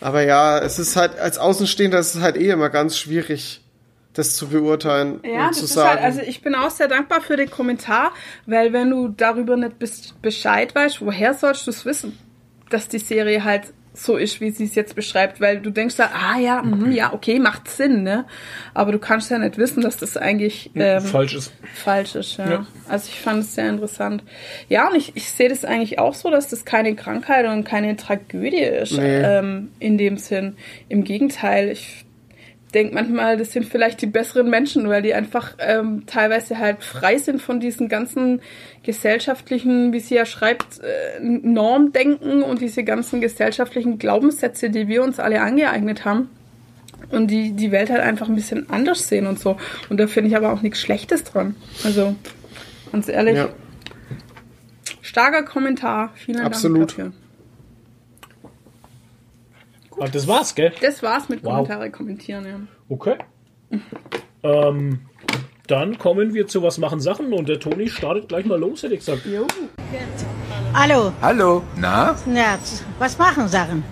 Aber 0.00 0.22
ja, 0.22 0.58
es 0.58 0.78
ist 0.78 0.96
halt, 0.96 1.18
als 1.18 1.38
Außenstehender 1.38 1.98
ist 1.98 2.14
es 2.14 2.22
halt 2.22 2.36
eh 2.36 2.50
immer 2.50 2.70
ganz 2.70 2.98
schwierig, 2.98 3.62
das 4.16 4.34
zu 4.34 4.48
beurteilen 4.48 5.20
Ja, 5.24 5.44
und 5.46 5.50
das 5.50 5.58
zu 5.58 5.64
ist 5.66 5.74
sagen. 5.74 5.88
halt, 5.90 6.02
also 6.02 6.20
ich 6.20 6.42
bin 6.42 6.54
auch 6.54 6.70
sehr 6.70 6.88
dankbar 6.88 7.20
für 7.20 7.36
den 7.36 7.50
Kommentar, 7.50 8.12
weil 8.46 8.72
wenn 8.72 8.90
du 8.90 9.08
darüber 9.08 9.56
nicht 9.56 9.78
bis- 9.78 10.14
Bescheid 10.22 10.74
weißt, 10.74 11.00
woher 11.04 11.34
sollst 11.34 11.66
du 11.66 11.70
es 11.70 11.84
wissen, 11.84 12.18
dass 12.70 12.88
die 12.88 12.98
Serie 12.98 13.44
halt 13.44 13.62
so 13.98 14.16
ist, 14.16 14.42
wie 14.42 14.50
sie 14.50 14.64
es 14.64 14.74
jetzt 14.74 14.94
beschreibt, 14.94 15.40
weil 15.40 15.58
du 15.60 15.70
denkst 15.70 15.96
da, 15.96 16.10
ah 16.12 16.38
ja, 16.38 16.62
mhm, 16.62 16.92
ja, 16.92 17.14
okay, 17.14 17.38
macht 17.38 17.66
Sinn, 17.68 18.02
ne? 18.02 18.26
Aber 18.74 18.92
du 18.92 18.98
kannst 18.98 19.30
ja 19.30 19.38
nicht 19.38 19.56
wissen, 19.56 19.80
dass 19.82 19.96
das 19.96 20.18
eigentlich 20.18 20.70
ähm, 20.74 21.00
Falsch 21.00 21.34
ist. 21.34 21.54
falsch 21.74 22.14
ist, 22.14 22.36
ja. 22.36 22.50
Ja. 22.50 22.66
Also 22.90 23.08
ich 23.10 23.18
fand 23.20 23.40
es 23.44 23.54
sehr 23.54 23.70
interessant. 23.70 24.22
Ja, 24.68 24.88
und 24.90 24.96
ich, 24.96 25.16
ich 25.16 25.30
sehe 25.30 25.48
das 25.48 25.64
eigentlich 25.64 25.98
auch 25.98 26.12
so, 26.14 26.30
dass 26.30 26.48
das 26.48 26.66
keine 26.66 26.94
Krankheit 26.94 27.46
und 27.46 27.64
keine 27.64 27.96
Tragödie 27.96 28.58
ist, 28.58 28.92
Nee. 28.98 29.22
ähm, 29.22 29.70
in 29.78 29.96
dem 29.96 30.18
Sinn. 30.18 30.56
Im 30.90 31.02
Gegenteil, 31.04 31.70
ich 31.70 32.04
denke 32.76 32.94
manchmal, 32.94 33.38
das 33.38 33.52
sind 33.52 33.64
vielleicht 33.64 34.02
die 34.02 34.06
besseren 34.06 34.50
Menschen, 34.50 34.88
weil 34.88 35.00
die 35.00 35.14
einfach 35.14 35.54
ähm, 35.58 36.04
teilweise 36.06 36.58
halt 36.58 36.84
frei 36.84 37.16
sind 37.16 37.40
von 37.40 37.58
diesen 37.58 37.88
ganzen 37.88 38.42
gesellschaftlichen, 38.82 39.92
wie 39.94 40.00
sie 40.00 40.14
ja 40.14 40.26
schreibt, 40.26 40.80
äh, 40.80 41.20
Normdenken 41.20 42.42
und 42.42 42.60
diese 42.60 42.84
ganzen 42.84 43.20
gesellschaftlichen 43.20 43.98
Glaubenssätze, 43.98 44.68
die 44.68 44.88
wir 44.88 45.02
uns 45.02 45.18
alle 45.18 45.40
angeeignet 45.40 46.04
haben 46.04 46.28
und 47.10 47.30
die 47.30 47.52
die 47.52 47.72
Welt 47.72 47.88
halt 47.88 48.02
einfach 48.02 48.28
ein 48.28 48.34
bisschen 48.34 48.68
anders 48.68 49.08
sehen 49.08 49.26
und 49.26 49.38
so. 49.38 49.56
Und 49.88 49.98
da 49.98 50.06
finde 50.06 50.28
ich 50.28 50.36
aber 50.36 50.52
auch 50.52 50.60
nichts 50.60 50.80
Schlechtes 50.80 51.24
dran. 51.24 51.56
Also, 51.82 52.14
ganz 52.92 53.08
ehrlich, 53.08 53.36
ja, 53.36 53.48
starker 55.00 55.44
Kommentar. 55.44 56.12
Vielen 56.14 56.40
Absolut. 56.40 56.78
Dank 56.78 56.88
dafür. 56.88 57.25
Ah, 59.98 60.08
das 60.08 60.26
war's, 60.26 60.54
gell? 60.54 60.72
Das 60.80 61.02
war's 61.02 61.28
mit 61.28 61.42
Wow. 61.42 61.54
Kommentare 61.54 61.90
kommentieren, 61.90 62.46
ja. 62.46 62.58
Okay. 62.88 63.16
ähm, 64.42 65.00
dann 65.66 65.98
kommen 65.98 66.34
wir 66.34 66.46
zu 66.46 66.62
Was 66.62 66.78
machen 66.78 67.00
Sachen 67.00 67.32
und 67.32 67.48
der 67.48 67.58
Toni 67.58 67.88
startet 67.88 68.28
gleich 68.28 68.44
mal 68.44 68.58
los, 68.58 68.82
hätte 68.82 68.94
ich 68.94 69.00
gesagt. 69.00 69.24
Jo. 69.24 69.46
Hallo, 70.74 71.12
Hallo, 71.22 71.62
na? 71.76 72.14
na, 72.26 72.58
was 72.98 73.16
machen 73.18 73.48
Sachen? 73.48 73.82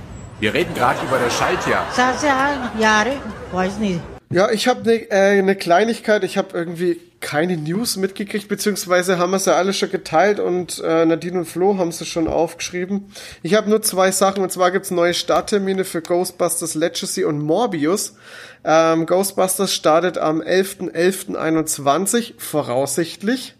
Wir 0.40 0.53
reden 0.53 0.75
gerade 0.75 0.99
über 1.07 1.19
das 1.19 1.37
Schaltjahr. 1.38 1.87
Sasa, 1.90 2.71
Jahre, 2.79 3.12
weiß 3.53 3.79
nicht. 3.79 4.01
Ja, 4.31 4.51
ich 4.51 4.69
habe 4.69 4.81
eine 4.83 5.11
äh, 5.11 5.43
ne 5.43 5.55
Kleinigkeit. 5.55 6.23
Ich 6.25 6.37
habe 6.37 6.49
irgendwie 6.53 7.01
keine 7.24 7.56
News 7.56 7.96
mitgekriegt, 7.96 8.46
beziehungsweise 8.48 9.18
haben 9.18 9.30
wir 9.30 9.38
es 9.38 9.46
ja 9.46 9.54
alle 9.54 9.72
schon 9.72 9.90
geteilt 9.90 10.38
und 10.38 10.82
äh, 10.84 11.06
Nadine 11.06 11.38
und 11.38 11.46
Flo 11.46 11.78
haben 11.78 11.88
es 11.88 12.06
schon 12.06 12.28
aufgeschrieben. 12.28 13.06
Ich 13.42 13.54
habe 13.54 13.70
nur 13.70 13.80
zwei 13.80 14.10
Sachen 14.10 14.42
und 14.42 14.52
zwar 14.52 14.70
gibt's 14.70 14.90
neue 14.90 15.14
Starttermine 15.14 15.84
für 15.84 16.02
Ghostbusters 16.02 16.74
Legacy 16.74 17.24
und 17.24 17.38
Morbius. 17.38 18.16
Ähm, 18.62 19.06
Ghostbusters 19.06 19.72
startet 19.72 20.18
am 20.18 20.42
11.11.21 20.42 22.34
voraussichtlich. 22.37 23.54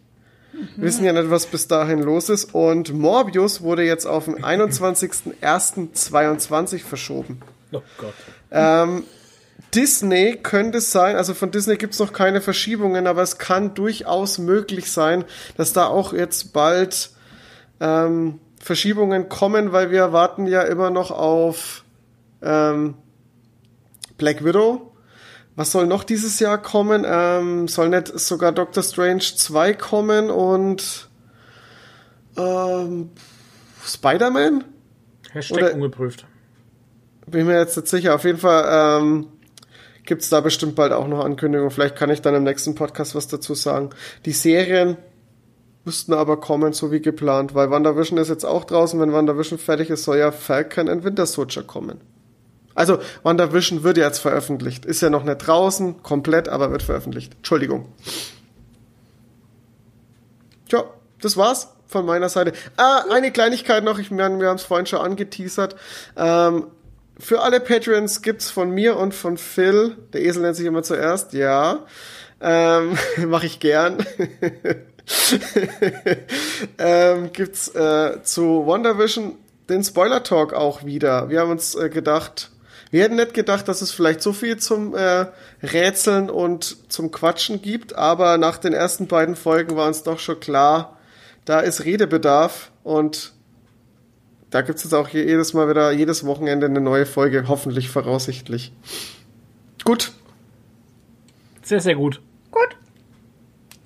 Wissen 0.77 1.07
ja 1.07 1.15
nicht, 1.15 1.31
was 1.31 1.47
bis 1.47 1.67
dahin 1.67 2.01
los 2.01 2.29
ist. 2.29 2.55
Und 2.55 2.93
Morbius 2.93 3.63
wurde 3.63 3.83
jetzt 3.83 4.05
auf 4.07 4.27
den 4.27 4.45
21.01.22 4.45 6.81
verschoben. 6.81 7.41
Oh 7.73 7.81
Gott. 7.97 8.13
Disney 9.75 10.39
könnte 10.43 10.79
es 10.79 10.93
sein, 10.93 11.17
also 11.17 11.35
von 11.35 11.51
Disney 11.51 11.77
gibt's 11.77 11.99
noch 11.99 12.13
keine 12.13 12.41
Verschiebungen, 12.41 13.07
aber 13.07 13.23
es 13.23 13.39
kann 13.39 13.75
durchaus 13.75 14.39
möglich 14.39 14.91
sein, 14.93 15.25
dass 15.57 15.73
da 15.73 15.87
auch 15.87 16.13
jetzt 16.13 16.53
bald 16.53 17.11
ähm, 17.81 18.41
Verschiebungen 18.61 19.29
kommen, 19.29 19.73
weil 19.73 19.91
wir 19.91 20.13
warten 20.13 20.47
ja 20.47 20.63
immer 20.63 20.91
noch 20.91 21.11
auf 21.11 21.85
ähm, 22.43 22.95
Black 24.17 24.45
Widow. 24.45 24.93
Was 25.57 25.71
soll 25.71 25.87
noch 25.87 26.03
dieses 26.03 26.41
Jahr 26.41 26.59
kommen? 26.59 27.05
Ähm, 27.07 27.69
soll 27.69 27.89
nicht 27.89 28.19
sogar 28.19 28.53
Doctor 28.53 28.83
Strange 28.83 29.21
2 29.21 29.75
kommen 29.75 30.31
und 30.31 31.09
ähm, 32.37 33.11
Spider-Man? 33.85 34.65
Hashtag 35.33 35.59
Oder- 35.59 35.75
ungeprüft. 35.75 36.27
bin 37.27 37.47
mir 37.47 37.59
jetzt 37.59 37.77
nicht 37.77 37.89
sicher. 37.89 38.15
Auf 38.15 38.25
jeden 38.25 38.39
Fall 38.39 39.01
ähm, 39.01 39.27
gibt's 40.05 40.29
da 40.29 40.41
bestimmt 40.41 40.75
bald 40.75 40.93
auch 40.93 41.09
noch 41.09 41.25
Ankündigungen. 41.25 41.71
Vielleicht 41.71 41.97
kann 41.97 42.11
ich 42.11 42.23
dann 42.23 42.35
im 42.35 42.45
nächsten 42.45 42.75
Podcast 42.75 43.15
was 43.15 43.29
dazu 43.29 43.55
sagen. 43.55 43.91
Die 44.25 44.33
Serien 44.33 44.97
müssten 45.85 46.15
aber 46.15 46.41
kommen, 46.41 46.73
so 46.73 46.93
wie 46.93 47.01
geplant, 47.01 47.55
weil 47.55 47.71
WandaVision 47.71 48.19
ist 48.19 48.29
jetzt 48.29 48.45
auch 48.45 48.65
draußen. 48.65 48.99
Wenn 49.01 49.13
WandaVision 49.13 49.59
fertig 49.59 49.91
ist, 49.91 50.05
soll 50.05 50.19
ja 50.19 50.33
Falcon 50.33 50.89
and 50.89 51.05
Winter 51.05 51.27
Soldier 51.27 51.63
kommen. 51.63 52.01
Also, 52.75 52.99
WandaVision 53.23 53.85
wird 53.85 53.99
jetzt 53.99 54.19
veröffentlicht. 54.19 54.85
Ist 54.85 55.01
ja 55.01 55.11
noch 55.11 55.25
nicht 55.25 55.39
draußen, 55.39 56.03
komplett, 56.03 56.49
aber 56.49 56.71
wird 56.71 56.83
veröffentlicht. 56.83 57.35
Entschuldigung. 57.37 57.93
Tja, 60.69 60.85
das 61.21 61.37
war's 61.37 61.69
von 61.87 62.05
meiner 62.05 62.29
Seite. 62.29 62.53
Ah, 62.77 63.05
eine 63.11 63.31
Kleinigkeit 63.31 63.85
noch, 63.85 63.99
ich 63.99 64.11
meine, 64.11 64.41
wir 64.41 64.49
haben 64.49 64.57
es 64.57 64.65
vorhin 64.65 64.87
schon 64.87 65.01
angeteasert. 65.01 65.77
Ähm, 66.17 66.67
für 67.19 67.43
alle 67.43 67.61
Patreons 67.61 68.23
gibt's 68.23 68.51
von 68.51 68.71
mir 68.71 68.97
und 68.97 69.15
von 69.15 69.37
Phil, 69.37 69.97
der 70.13 70.23
Esel 70.23 70.43
nennt 70.43 70.57
sich 70.57 70.67
immer 70.67 70.83
zuerst, 70.83 71.33
ja, 71.33 71.87
ähm, 72.41 72.99
mache 73.27 73.47
ich 73.47 73.61
gern. 73.61 73.99
ähm, 76.79 77.33
gibt's 77.33 77.69
äh, 77.69 78.23
zu 78.23 78.67
WandaVision 78.67 79.37
den 79.69 79.83
Spoiler 79.83 80.23
Talk 80.23 80.53
auch 80.53 80.85
wieder. 80.85 81.31
Wir 81.31 81.41
haben 81.41 81.51
uns 81.51 81.75
äh, 81.75 81.89
gedacht, 81.89 82.51
wir 82.91 83.03
hätten 83.03 83.17
nicht 83.17 83.35
gedacht, 83.35 83.67
dass 83.67 83.83
es 83.83 83.91
vielleicht 83.91 84.23
so 84.23 84.33
viel 84.33 84.59
zum 84.59 84.95
äh, 84.95 85.27
Rätseln 85.63 86.31
und 86.31 86.93
zum 86.93 87.11
Quatschen 87.11 87.61
gibt, 87.61 87.95
aber 87.95 88.39
nach 88.39 88.59
den 88.59 88.73
ersten 88.73 89.07
beiden 89.09 89.37
Folgen 89.37 89.77
war 89.77 89.87
uns 89.89 90.03
doch 90.03 90.19
schon 90.19 90.41
klar, 90.41 90.99
da 91.45 91.61
ist 91.61 91.85
Redebedarf 91.85 92.71
und 92.83 93.34
da 94.55 94.63
gibt 94.63 94.79
es 94.79 94.85
jetzt 94.85 94.93
auch 94.93 95.09
jedes 95.09 95.53
Mal 95.53 95.69
wieder, 95.69 95.91
jedes 95.91 96.25
Wochenende 96.25 96.67
eine 96.67 96.81
neue 96.81 97.07
Folge, 97.07 97.49
hoffentlich 97.49 97.89
voraussichtlich. 97.89 98.73
Gut. 99.83 100.13
Sehr, 101.63 101.81
sehr 101.81 101.97
gut. 101.97 102.23
Gut. 102.53 102.77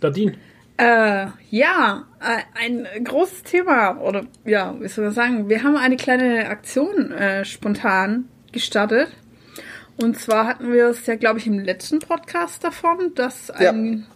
Nadine. 0.02 0.35
Äh, 0.76 1.28
ja, 1.48 2.04
äh, 2.20 2.42
ein 2.54 2.87
großes 3.02 3.44
Thema, 3.44 3.98
oder 4.02 4.26
ja, 4.44 4.78
wie 4.78 4.88
soll 4.88 5.07
man 5.07 5.14
sagen, 5.14 5.48
wir 5.48 5.62
haben 5.62 5.78
eine 5.78 5.96
kleine 5.96 6.50
Aktion 6.50 7.12
äh, 7.12 7.46
spontan 7.46 8.28
gestartet. 8.52 9.09
Und 9.96 10.18
zwar 10.18 10.46
hatten 10.46 10.70
wir 10.70 10.88
es 10.88 11.07
ja, 11.07 11.16
glaube 11.16 11.38
ich, 11.38 11.46
im 11.46 11.61
letzten 11.61 11.98
Podcast 11.98 12.62
davon, 12.62 13.14
dass 13.14 13.50
ein 13.50 14.07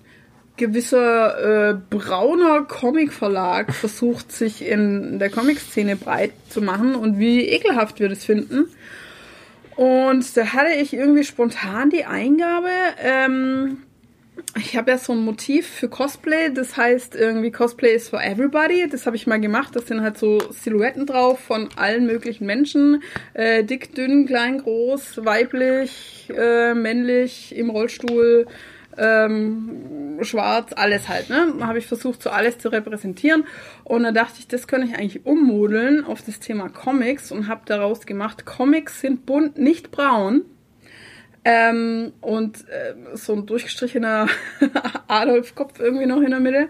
gewisser 0.63 1.71
äh, 1.71 1.75
brauner 1.91 2.63
Comic-Verlag 2.63 3.75
versucht, 3.75 4.31
sich 4.31 4.65
in 4.65 5.19
der 5.19 5.29
Comic-Szene 5.29 5.97
breit 5.97 6.31
zu 6.51 6.63
machen 6.63 6.95
und 6.95 7.19
wie 7.19 7.49
ekelhaft 7.49 7.99
wir 7.99 8.09
das 8.09 8.25
finden. 8.25 8.67
Und 9.75 10.37
da 10.37 10.53
hatte 10.53 10.73
ich 10.75 10.95
irgendwie 10.95 11.25
spontan 11.25 11.91
die 11.91 12.05
Eingabe, 12.05 12.69
ähm, 13.03 13.79
ich 14.57 14.77
habe 14.77 14.91
ja 14.91 14.99
so 14.99 15.13
ein 15.13 15.25
Motiv 15.25 15.67
für 15.67 15.89
Cosplay, 15.89 16.53
das 16.53 16.77
heißt 16.77 17.17
irgendwie 17.17 17.51
Cosplay 17.51 17.95
is 17.95 18.09
for 18.09 18.23
everybody. 18.23 18.89
Das 18.89 19.07
habe 19.07 19.17
ich 19.17 19.27
mal 19.27 19.41
gemacht. 19.41 19.75
Das 19.75 19.87
sind 19.87 20.03
halt 20.03 20.19
so 20.19 20.41
Silhouetten 20.51 21.07
drauf 21.07 21.41
von 21.41 21.69
allen 21.77 22.07
möglichen 22.07 22.47
Menschen. 22.47 23.03
Äh, 23.35 23.65
dick, 23.65 23.95
dünn, 23.95 24.27
klein, 24.27 24.59
groß, 24.59 25.25
weiblich, 25.25 26.31
äh, 26.37 26.75
männlich, 26.75 27.57
im 27.57 27.71
Rollstuhl, 27.71 28.47
ähm, 28.99 30.19
schwarz, 30.23 30.73
alles 30.75 31.09
halt, 31.09 31.31
ne? 31.31 31.55
Habe 31.61 31.79
ich 31.79 31.87
versucht, 31.87 32.23
so 32.23 32.31
alles 32.31 32.59
zu 32.59 32.69
repräsentieren. 32.69 33.45
Und 33.85 34.03
da 34.03 34.13
dachte 34.13 34.35
ich, 34.39 34.49
das 34.49 34.67
könnte 34.67 34.89
ich 34.89 34.97
eigentlich 34.97 35.27
ummodeln 35.27 36.05
auf 36.05 36.23
das 36.23 36.41
Thema 36.41 36.69
Comics 36.69 37.33
und 37.33 37.49
habe 37.49 37.63
daraus 37.65 38.07
gemacht, 38.07 38.45
Comics 38.45 39.01
sind 39.01 39.27
bunt, 39.27 39.59
nicht 39.59 39.91
braun. 39.91 40.43
Ähm, 41.45 42.13
und 42.21 42.69
äh, 42.69 42.95
so 43.15 43.33
ein 43.33 43.47
durchgestrichener 43.47 44.29
Adolf-Kopf 45.09 45.81
irgendwie 45.81 46.07
noch 46.07 46.21
in 46.21 46.31
der 46.31 46.41
Mitte. 46.41 46.69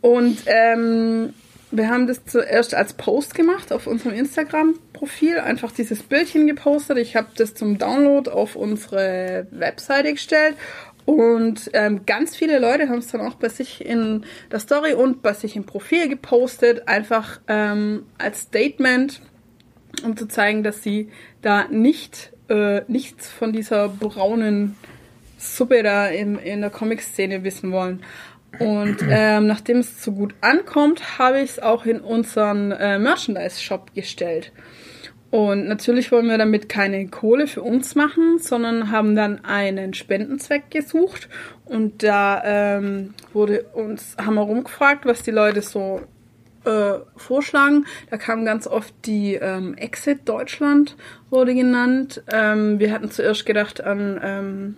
Und 0.00 0.38
ähm, 0.46 1.32
wir 1.70 1.88
haben 1.88 2.06
das 2.06 2.24
zuerst 2.24 2.74
als 2.74 2.92
Post 2.92 3.34
gemacht 3.34 3.72
auf 3.72 3.86
unserem 3.86 4.14
Instagram-Profil, 4.14 5.40
einfach 5.40 5.72
dieses 5.72 6.02
Bildchen 6.02 6.46
gepostet. 6.46 6.98
Ich 6.98 7.16
habe 7.16 7.28
das 7.36 7.54
zum 7.54 7.78
Download 7.78 8.30
auf 8.30 8.54
unsere 8.56 9.46
Webseite 9.50 10.12
gestellt 10.12 10.54
und 11.06 11.70
ähm, 11.72 12.04
ganz 12.04 12.36
viele 12.36 12.58
Leute 12.58 12.88
haben 12.88 12.98
es 12.98 13.06
dann 13.06 13.20
auch 13.20 13.36
bei 13.36 13.48
sich 13.48 13.82
in 13.82 14.24
der 14.50 14.58
Story 14.58 14.92
und 14.92 15.22
bei 15.22 15.32
sich 15.32 15.54
im 15.54 15.64
Profil 15.64 16.08
gepostet, 16.08 16.88
einfach 16.88 17.40
ähm, 17.46 18.04
als 18.18 18.42
Statement, 18.42 19.22
um 20.04 20.16
zu 20.16 20.26
zeigen, 20.26 20.64
dass 20.64 20.82
sie 20.82 21.08
da 21.42 21.68
nicht 21.68 22.32
äh, 22.48 22.82
nichts 22.88 23.28
von 23.28 23.52
dieser 23.52 23.88
braunen 23.88 24.76
Suppe 25.38 25.84
da 25.84 26.08
in, 26.08 26.38
in 26.38 26.60
der 26.60 26.70
Comic-Szene 26.70 27.44
wissen 27.44 27.70
wollen. 27.70 28.02
Und 28.58 28.98
ähm, 29.08 29.46
nachdem 29.46 29.78
es 29.78 30.02
so 30.02 30.10
gut 30.10 30.34
ankommt, 30.40 31.18
habe 31.18 31.40
ich 31.40 31.50
es 31.50 31.58
auch 31.60 31.84
in 31.86 32.00
unseren 32.00 32.72
äh, 32.72 32.98
Merchandise-Shop 32.98 33.94
gestellt. 33.94 34.50
Und 35.36 35.68
natürlich 35.68 36.10
wollen 36.12 36.30
wir 36.30 36.38
damit 36.38 36.70
keine 36.70 37.08
Kohle 37.08 37.46
für 37.46 37.60
uns 37.60 37.94
machen, 37.94 38.38
sondern 38.38 38.90
haben 38.90 39.14
dann 39.14 39.44
einen 39.44 39.92
Spendenzweck 39.92 40.70
gesucht. 40.70 41.28
Und 41.66 42.02
da 42.02 42.42
ähm, 42.42 43.12
wurde 43.34 43.64
uns, 43.74 44.16
haben 44.16 44.36
wir 44.36 44.40
rumgefragt, 44.40 45.04
was 45.04 45.22
die 45.22 45.32
Leute 45.32 45.60
so 45.60 46.00
äh, 46.64 47.00
vorschlagen. 47.16 47.84
Da 48.08 48.16
kam 48.16 48.46
ganz 48.46 48.66
oft 48.66 48.94
die 49.04 49.34
ähm, 49.34 49.74
Exit 49.74 50.20
Deutschland 50.26 50.96
wurde 51.28 51.54
genannt. 51.54 52.22
Ähm, 52.32 52.78
wir 52.78 52.90
hatten 52.90 53.10
zuerst 53.10 53.44
gedacht 53.44 53.82
an 53.82 54.18
ähm, 54.22 54.76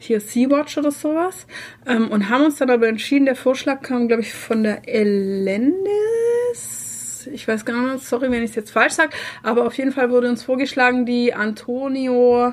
hier 0.00 0.18
Sea-Watch 0.18 0.78
oder 0.78 0.90
sowas. 0.90 1.46
Ähm, 1.86 2.08
und 2.08 2.28
haben 2.28 2.44
uns 2.44 2.56
dann 2.56 2.70
aber 2.70 2.88
entschieden, 2.88 3.26
der 3.26 3.36
Vorschlag 3.36 3.82
kam, 3.82 4.08
glaube 4.08 4.22
ich, 4.22 4.34
von 4.34 4.64
der 4.64 4.88
Elendis. 4.88 6.79
Ich 7.26 7.46
weiß 7.46 7.64
gar 7.64 7.92
nicht, 7.92 8.04
sorry, 8.04 8.30
wenn 8.30 8.42
ich 8.42 8.50
es 8.50 8.56
jetzt 8.56 8.70
falsch 8.70 8.94
sage, 8.94 9.16
aber 9.42 9.66
auf 9.66 9.74
jeden 9.74 9.92
Fall 9.92 10.10
wurde 10.10 10.28
uns 10.28 10.42
vorgeschlagen, 10.42 11.06
die 11.06 11.34
Antonio 11.34 12.52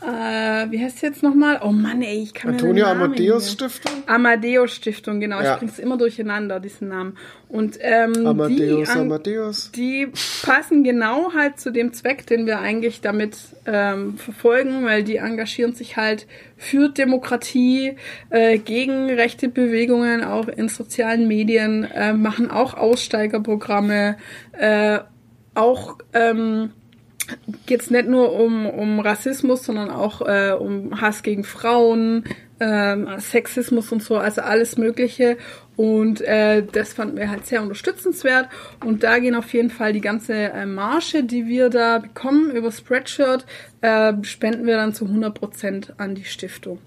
äh, 0.00 0.70
wie 0.70 0.82
heißt 0.82 0.98
sie 0.98 1.06
jetzt 1.06 1.24
nochmal? 1.24 1.60
Oh 1.62 1.72
Mann, 1.72 2.02
ey, 2.02 2.22
ich 2.22 2.32
kann 2.32 2.52
Antonio 2.52 2.74
mir 2.74 2.86
Amadeus 2.86 3.42
nicht 3.42 3.52
Stiftung? 3.52 3.92
Amadeus 4.06 4.72
Stiftung, 4.72 5.18
genau. 5.18 5.40
Ja. 5.40 5.54
Ich 5.54 5.58
bring's 5.58 5.78
immer 5.80 5.98
durcheinander, 5.98 6.60
diesen 6.60 6.88
Namen. 6.88 7.16
Und 7.48 7.78
ähm, 7.80 8.24
Amadeus, 8.24 8.92
die, 8.92 8.98
Amadeus. 8.98 9.72
die 9.72 10.12
passen 10.42 10.84
genau 10.84 11.32
halt 11.34 11.58
zu 11.58 11.72
dem 11.72 11.92
Zweck, 11.92 12.26
den 12.26 12.46
wir 12.46 12.60
eigentlich 12.60 13.00
damit 13.00 13.36
ähm, 13.66 14.18
verfolgen, 14.18 14.84
weil 14.84 15.02
die 15.02 15.16
engagieren 15.16 15.74
sich 15.74 15.96
halt 15.96 16.28
für 16.56 16.90
Demokratie, 16.90 17.96
äh, 18.30 18.58
gegen 18.58 19.10
rechte 19.10 19.48
Bewegungen, 19.48 20.22
auch 20.22 20.46
in 20.46 20.68
sozialen 20.68 21.26
Medien, 21.26 21.84
äh, 21.84 22.12
machen 22.12 22.50
auch 22.50 22.74
Aussteigerprogramme, 22.74 24.16
äh, 24.52 25.00
auch 25.54 25.98
ähm, 26.12 26.70
geht 27.66 27.82
es 27.82 27.90
nicht 27.90 28.08
nur 28.08 28.32
um, 28.32 28.66
um 28.66 29.00
Rassismus, 29.00 29.64
sondern 29.64 29.90
auch 29.90 30.20
äh, 30.22 30.52
um 30.52 31.00
Hass 31.00 31.22
gegen 31.22 31.44
Frauen, 31.44 32.24
ähm, 32.60 33.08
Sexismus 33.18 33.92
und 33.92 34.02
so, 34.02 34.16
also 34.16 34.40
alles 34.40 34.76
Mögliche. 34.76 35.36
Und 35.76 36.20
äh, 36.22 36.64
das 36.64 36.92
fanden 36.92 37.16
wir 37.16 37.30
halt 37.30 37.46
sehr 37.46 37.62
unterstützenswert. 37.62 38.48
Und 38.84 39.04
da 39.04 39.18
gehen 39.18 39.34
auf 39.34 39.52
jeden 39.52 39.70
Fall 39.70 39.92
die 39.92 40.00
ganze 40.00 40.34
äh, 40.34 40.66
Marge, 40.66 41.22
die 41.22 41.46
wir 41.46 41.70
da 41.70 41.98
bekommen 41.98 42.50
über 42.50 42.72
Spreadshirt, 42.72 43.46
äh, 43.80 44.12
spenden 44.22 44.66
wir 44.66 44.76
dann 44.76 44.94
zu 44.94 45.04
100% 45.04 45.98
an 45.98 46.14
die 46.14 46.24
Stiftung. 46.24 46.80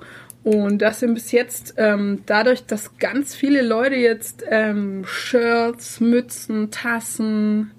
Und 0.43 0.82
das 0.82 0.99
sind 0.99 1.13
bis 1.13 1.32
jetzt 1.32 1.75
ähm, 1.77 2.23
dadurch, 2.25 2.65
dass 2.65 2.97
ganz 2.97 3.36
viele 3.36 3.62
Leute 3.62 3.95
jetzt 3.95 4.43
ähm, 4.49 5.04
Shirts, 5.06 5.99
Mützen, 5.99 6.71
Tassen, 6.71 7.71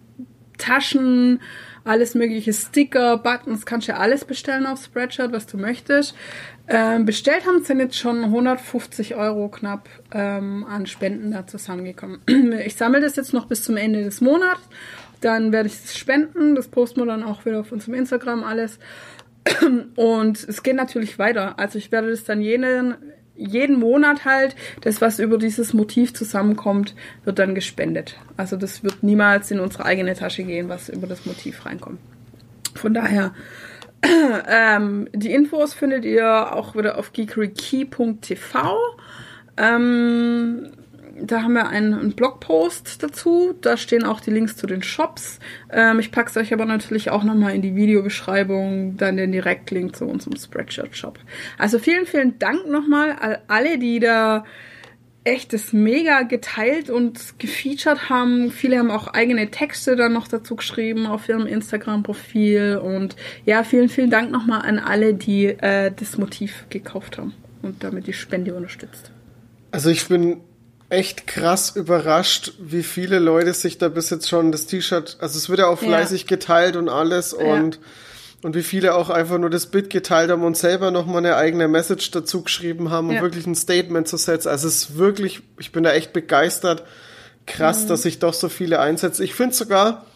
Taschen, 0.59 1.41
alles 1.85 2.15
mögliche 2.15 2.53
Sticker, 2.53 3.19
Buttons, 3.19 3.67
kannst 3.67 3.89
ja 3.89 3.97
alles 3.97 4.25
bestellen 4.25 4.67
auf 4.67 4.83
Spreadshirt, 4.85 5.33
was 5.33 5.47
du 5.47 5.59
möchtest. 5.59 6.15
Ähm, 6.69 7.05
bestellt 7.05 7.47
haben 7.47 7.65
sind 7.65 7.81
jetzt 7.81 7.99
schon 7.99 8.25
150 8.25 9.17
Euro 9.17 9.49
knapp 9.49 9.89
ähm, 10.13 10.65
an 10.69 10.87
Spenden 10.87 11.33
da 11.33 11.47
zusammengekommen. 11.47 12.21
Ich 12.65 12.77
sammle 12.77 13.01
das 13.01 13.17
jetzt 13.17 13.33
noch 13.33 13.47
bis 13.47 13.65
zum 13.65 13.77
Ende 13.77 14.05
des 14.05 14.21
Monats. 14.21 14.61
Dann 15.21 15.53
werde 15.53 15.69
ich 15.69 15.75
es 15.75 15.97
spenden. 15.97 16.55
Das 16.55 16.69
posten 16.69 17.01
wir 17.01 17.07
dann 17.07 17.23
auch 17.23 17.45
wieder 17.45 17.61
auf 17.61 17.73
unserem 17.73 17.95
Instagram 17.95 18.45
alles. 18.45 18.79
Und 19.97 20.45
es 20.49 20.63
geht 20.63 20.77
natürlich 20.77 21.19
weiter. 21.19 21.59
Also 21.59 21.79
ich 21.79 21.91
werde 21.91 22.11
das 22.11 22.25
dann 22.25 22.41
jeden, 22.41 22.95
jeden 23.37 23.79
Monat 23.79 24.25
halt, 24.25 24.57
das, 24.83 25.01
was 25.01 25.19
über 25.19 25.39
dieses 25.39 25.73
Motiv 25.73 26.15
zusammenkommt, 26.15 26.95
wird 27.25 27.39
dann 27.39 27.55
gespendet. 27.55 28.19
Also 28.37 28.57
das 28.57 28.85
wird 28.85 29.03
niemals 29.03 29.51
in 29.51 29.61
unsere 29.61 29.85
eigene 29.85 30.15
Tasche 30.15 30.45
gehen, 30.45 30.69
was 30.69 30.89
über 30.89 31.07
das 31.07 31.27
Motiv 31.27 31.65
reinkommt. 31.65 31.99
Von 32.75 32.95
daher, 32.95 33.35
ähm, 34.49 35.09
die 35.13 35.33
Infos 35.33 35.75
findet 35.75 36.05
ihr 36.05 36.55
auch 36.55 36.75
wieder 36.77 36.99
auf 36.99 37.13
geekerykey.tv. 37.13 38.77
Ähm, 39.57 40.71
da 41.23 41.43
haben 41.43 41.55
wir 41.55 41.69
einen, 41.69 42.13
Blogpost 42.13 43.03
dazu. 43.03 43.55
Da 43.61 43.77
stehen 43.77 44.05
auch 44.05 44.21
die 44.21 44.31
Links 44.31 44.57
zu 44.57 44.67
den 44.67 44.83
Shops. 44.83 45.39
Ähm, 45.71 45.99
ich 46.01 46.11
packe 46.11 46.31
es 46.31 46.37
euch 46.37 46.53
aber 46.53 46.65
natürlich 46.65 47.11
auch 47.11 47.25
nochmal 47.25 47.55
in 47.55 47.63
die 47.63 47.77
Videobeschreibung, 47.77 48.97
dann 48.97 49.17
den 49.17 49.33
Direktlink 49.33 49.97
zu 49.97 50.07
unserem 50.07 50.37
Spreadshirt-Shop. 50.37 51.19
Also 51.59 51.79
vielen, 51.79 52.07
vielen 52.07 52.39
Dank 52.39 52.69
nochmal 52.69 53.17
an 53.21 53.37
alle, 53.49 53.79
die 53.79 54.01
da 54.01 54.45
echt 55.25 55.53
das 55.53 55.73
mega 55.73 56.23
geteilt 56.23 56.91
und 56.91 57.39
gefeatured 57.39 58.09
haben. 58.11 58.51
Viele 58.51 58.79
haben 58.79 58.91
auch 58.91 59.09
eigene 59.09 59.51
Texte 59.51 59.95
dann 59.95 60.13
noch 60.13 60.27
dazu 60.27 60.57
geschrieben 60.57 61.07
auf 61.07 61.29
ihrem 61.29 61.47
Instagram-Profil. 61.47 62.81
Und 62.83 63.17
ja, 63.45 63.63
vielen, 63.63 63.89
vielen 63.89 64.11
Dank 64.11 64.31
nochmal 64.31 64.63
an 64.63 64.79
alle, 64.79 65.15
die 65.15 65.47
äh, 65.47 65.93
das 65.95 66.19
Motiv 66.19 66.67
gekauft 66.71 67.19
haben 67.19 67.35
und 67.63 67.85
damit 67.85 68.07
die 68.07 68.13
Spende 68.13 68.55
unterstützt. 68.55 69.13
Also 69.71 69.91
ich 69.91 70.07
bin 70.09 70.41
echt 70.93 71.27
krass 71.27 71.75
überrascht, 71.75 72.53
wie 72.61 72.83
viele 72.83 73.19
Leute 73.19 73.55
sich 73.55 73.79
da 73.79 73.89
bis 73.89 74.11
jetzt 74.11 74.29
schon 74.29 74.53
das 74.53 74.67
T-Shirt, 74.67 75.17
also 75.21 75.39
es 75.39 75.49
wird 75.49 75.59
ja 75.61 75.67
auch 75.67 75.81
Ja. 75.83 75.89
fleißig 75.89 76.27
geteilt 76.27 76.77
und 76.77 76.89
alles 76.89 77.33
und 77.33 77.79
und 78.45 78.57
wie 78.57 78.63
viele 78.65 78.97
auch 78.97 79.09
einfach 79.09 79.39
nur 79.39 79.51
das 79.51 79.67
Bild 79.67 79.89
geteilt 79.89 80.29
haben 80.31 80.43
und 80.43 80.57
selber 80.57 80.91
nochmal 80.91 81.19
eine 81.19 81.37
eigene 81.37 81.69
Message 81.69 82.11
dazu 82.11 82.43
geschrieben 82.43 82.91
haben, 82.91 83.09
um 83.11 83.15
Ja. 83.15 83.23
wirklich 83.23 83.47
ein 83.47 83.55
Statement 83.55 84.09
zu 84.09 84.17
setzen. 84.17 84.49
Also 84.49 84.67
es 84.67 84.75
ist 84.89 84.97
wirklich, 84.99 85.43
ich 85.61 85.71
bin 85.71 85.85
da 85.85 85.93
echt 85.93 86.13
begeistert. 86.13 86.83
Krass, 87.47 87.87
dass 87.87 88.03
sich 88.03 88.19
doch 88.19 88.35
so 88.35 88.49
viele 88.49 88.81
einsetzen. 88.81 89.23
Ich 89.23 89.35
finde 89.35 89.55
sogar, 89.55 90.07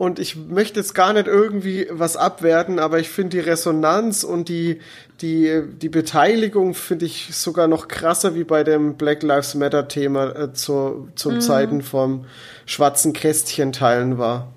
und 0.00 0.18
ich 0.18 0.34
möchte 0.34 0.80
jetzt 0.80 0.94
gar 0.94 1.12
nicht 1.12 1.26
irgendwie 1.26 1.86
was 1.90 2.16
abwerten, 2.16 2.78
aber 2.78 3.00
ich 3.00 3.10
finde 3.10 3.36
die 3.36 3.40
Resonanz 3.40 4.24
und 4.24 4.48
die, 4.48 4.80
die, 5.20 5.60
die 5.78 5.90
Beteiligung 5.90 6.72
finde 6.72 7.04
ich 7.04 7.36
sogar 7.36 7.68
noch 7.68 7.86
krasser 7.86 8.34
wie 8.34 8.44
bei 8.44 8.64
dem 8.64 8.94
Black 8.94 9.22
Lives 9.22 9.54
Matter 9.54 9.88
Thema 9.88 10.34
äh, 10.34 10.52
zu, 10.54 11.08
zum 11.16 11.42
Zeiten 11.42 11.82
vom 11.82 12.24
schwarzen 12.64 13.12
Kästchen 13.12 13.72
teilen 13.72 14.16
war. 14.16 14.54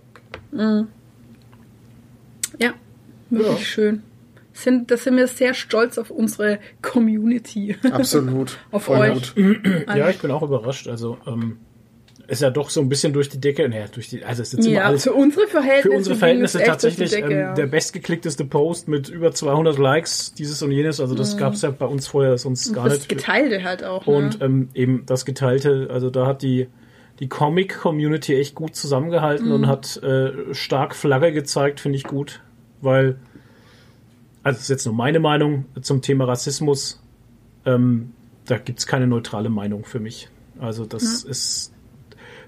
Ja, 2.57 2.73
wirklich 3.29 3.49
Ja. 3.49 3.57
schön. 3.57 4.03
Sind, 4.53 4.91
da 4.91 4.95
sind 4.95 5.17
wir 5.17 5.27
sehr 5.27 5.53
stolz 5.55 5.97
auf 5.97 6.09
unsere 6.09 6.59
Community. 6.81 7.75
Absolut. 7.91 8.59
Auf 8.71 8.83
Voll 8.83 9.09
euch. 9.09 9.35
gut. 9.35 9.61
Ja, 9.93 10.07
ich 10.09 10.19
bin 10.19 10.31
auch 10.31 10.43
überrascht. 10.43 10.87
Also, 10.87 11.17
ähm, 11.27 11.57
ist 12.27 12.41
ja 12.41 12.49
doch 12.49 12.69
so 12.69 12.79
ein 12.79 12.87
bisschen 12.89 13.11
durch 13.13 13.27
die 13.29 13.39
Decke. 13.39 13.67
Naja, 13.67 13.85
durch 13.91 14.07
die, 14.09 14.23
also 14.23 14.41
es 14.41 14.49
ist 14.49 14.59
jetzt 14.59 14.65
immer 14.67 14.75
Ja, 14.75 14.83
alles. 14.85 15.03
für 15.03 15.13
unsere 15.13 15.45
Verhältnisse. 15.47 15.89
Für 15.89 15.95
unsere 15.97 16.15
Verhältnisse 16.15 16.59
es 16.61 16.67
tatsächlich 16.67 17.09
Decke, 17.11 17.31
ähm, 17.33 17.39
ja. 17.39 17.53
der 17.53 17.65
bestgeklickteste 17.67 18.45
Post 18.45 18.87
mit 18.87 19.09
über 19.09 19.33
200 19.33 19.77
Likes, 19.77 20.33
dieses 20.33 20.61
und 20.63 20.71
jenes. 20.71 20.99
Also 21.01 21.15
das 21.15 21.35
gab's 21.37 21.61
ja 21.63 21.71
bei 21.71 21.85
uns 21.85 22.07
vorher 22.07 22.37
sonst 22.37 22.73
gar 22.73 22.85
Mhm. 22.85 22.89
das 22.89 22.97
nicht. 22.99 23.09
Geteilte 23.09 23.63
halt 23.63 23.83
auch. 23.83 24.07
Und 24.07 24.39
ne? 24.39 24.45
ähm, 24.45 24.69
eben 24.73 25.03
das 25.05 25.25
Geteilte, 25.25 25.89
also 25.91 26.09
da 26.09 26.25
hat 26.25 26.41
die, 26.43 26.67
die 27.19 27.27
Comic-Community 27.27 28.35
echt 28.35 28.55
gut 28.55 28.75
zusammengehalten 28.75 29.47
Mhm. 29.47 29.53
und 29.53 29.67
hat 29.67 29.97
äh, 30.01 30.53
stark 30.53 30.95
Flagge 30.95 31.33
gezeigt, 31.33 31.79
finde 31.81 31.97
ich 31.97 32.05
gut. 32.05 32.41
Weil, 32.81 33.17
also 34.43 34.55
das 34.57 34.61
ist 34.63 34.69
jetzt 34.69 34.85
nur 34.85 34.95
meine 34.95 35.19
Meinung 35.19 35.65
zum 35.81 36.01
Thema 36.01 36.23
Rassismus, 36.25 37.01
ähm, 37.65 38.11
da 38.45 38.57
gibt's 38.57 38.87
keine 38.87 39.07
neutrale 39.07 39.49
Meinung 39.49 39.83
für 39.83 39.99
mich. 39.99 40.29
Also 40.59 40.85
das 40.85 41.23
ist 41.23 41.72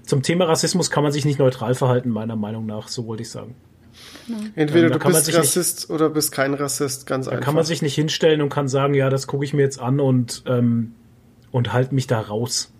zum 0.06 0.22
Thema 0.22 0.46
Rassismus 0.46 0.90
kann 0.90 1.02
man 1.02 1.12
sich 1.12 1.24
nicht 1.24 1.38
neutral 1.38 1.74
verhalten, 1.74 2.08
meiner 2.10 2.36
Meinung 2.36 2.64
nach, 2.66 2.88
so 2.88 3.06
wollte 3.06 3.22
ich 3.22 3.30
sagen. 3.30 3.54
Entweder 4.54 4.84
Ja, 4.84 4.88
da 4.88 4.94
du 4.94 4.98
kann 5.00 5.12
man 5.12 5.18
bist 5.20 5.26
sich 5.26 5.34
nicht- 5.34 5.44
Rassist 5.44 5.90
oder 5.90 6.10
bist 6.10 6.32
kein 6.32 6.54
Rassist, 6.54 7.06
ganz 7.06 7.26
Da 7.26 7.32
einfach. 7.32 7.44
kann 7.44 7.54
man 7.54 7.64
sich 7.64 7.82
nicht 7.82 7.94
hinstellen 7.94 8.42
und 8.42 8.48
kann 8.50 8.68
sagen, 8.68 8.94
ja, 8.94 9.08
das 9.10 9.26
gucke 9.26 9.44
ich 9.44 9.52
mir 9.54 9.62
jetzt 9.62 9.80
an 9.80 10.00
und, 10.00 10.42
ähm, 10.46 10.92
und 11.50 11.72
halt 11.72 11.92
mich 11.92 12.06
da 12.06 12.20
raus. 12.20 12.72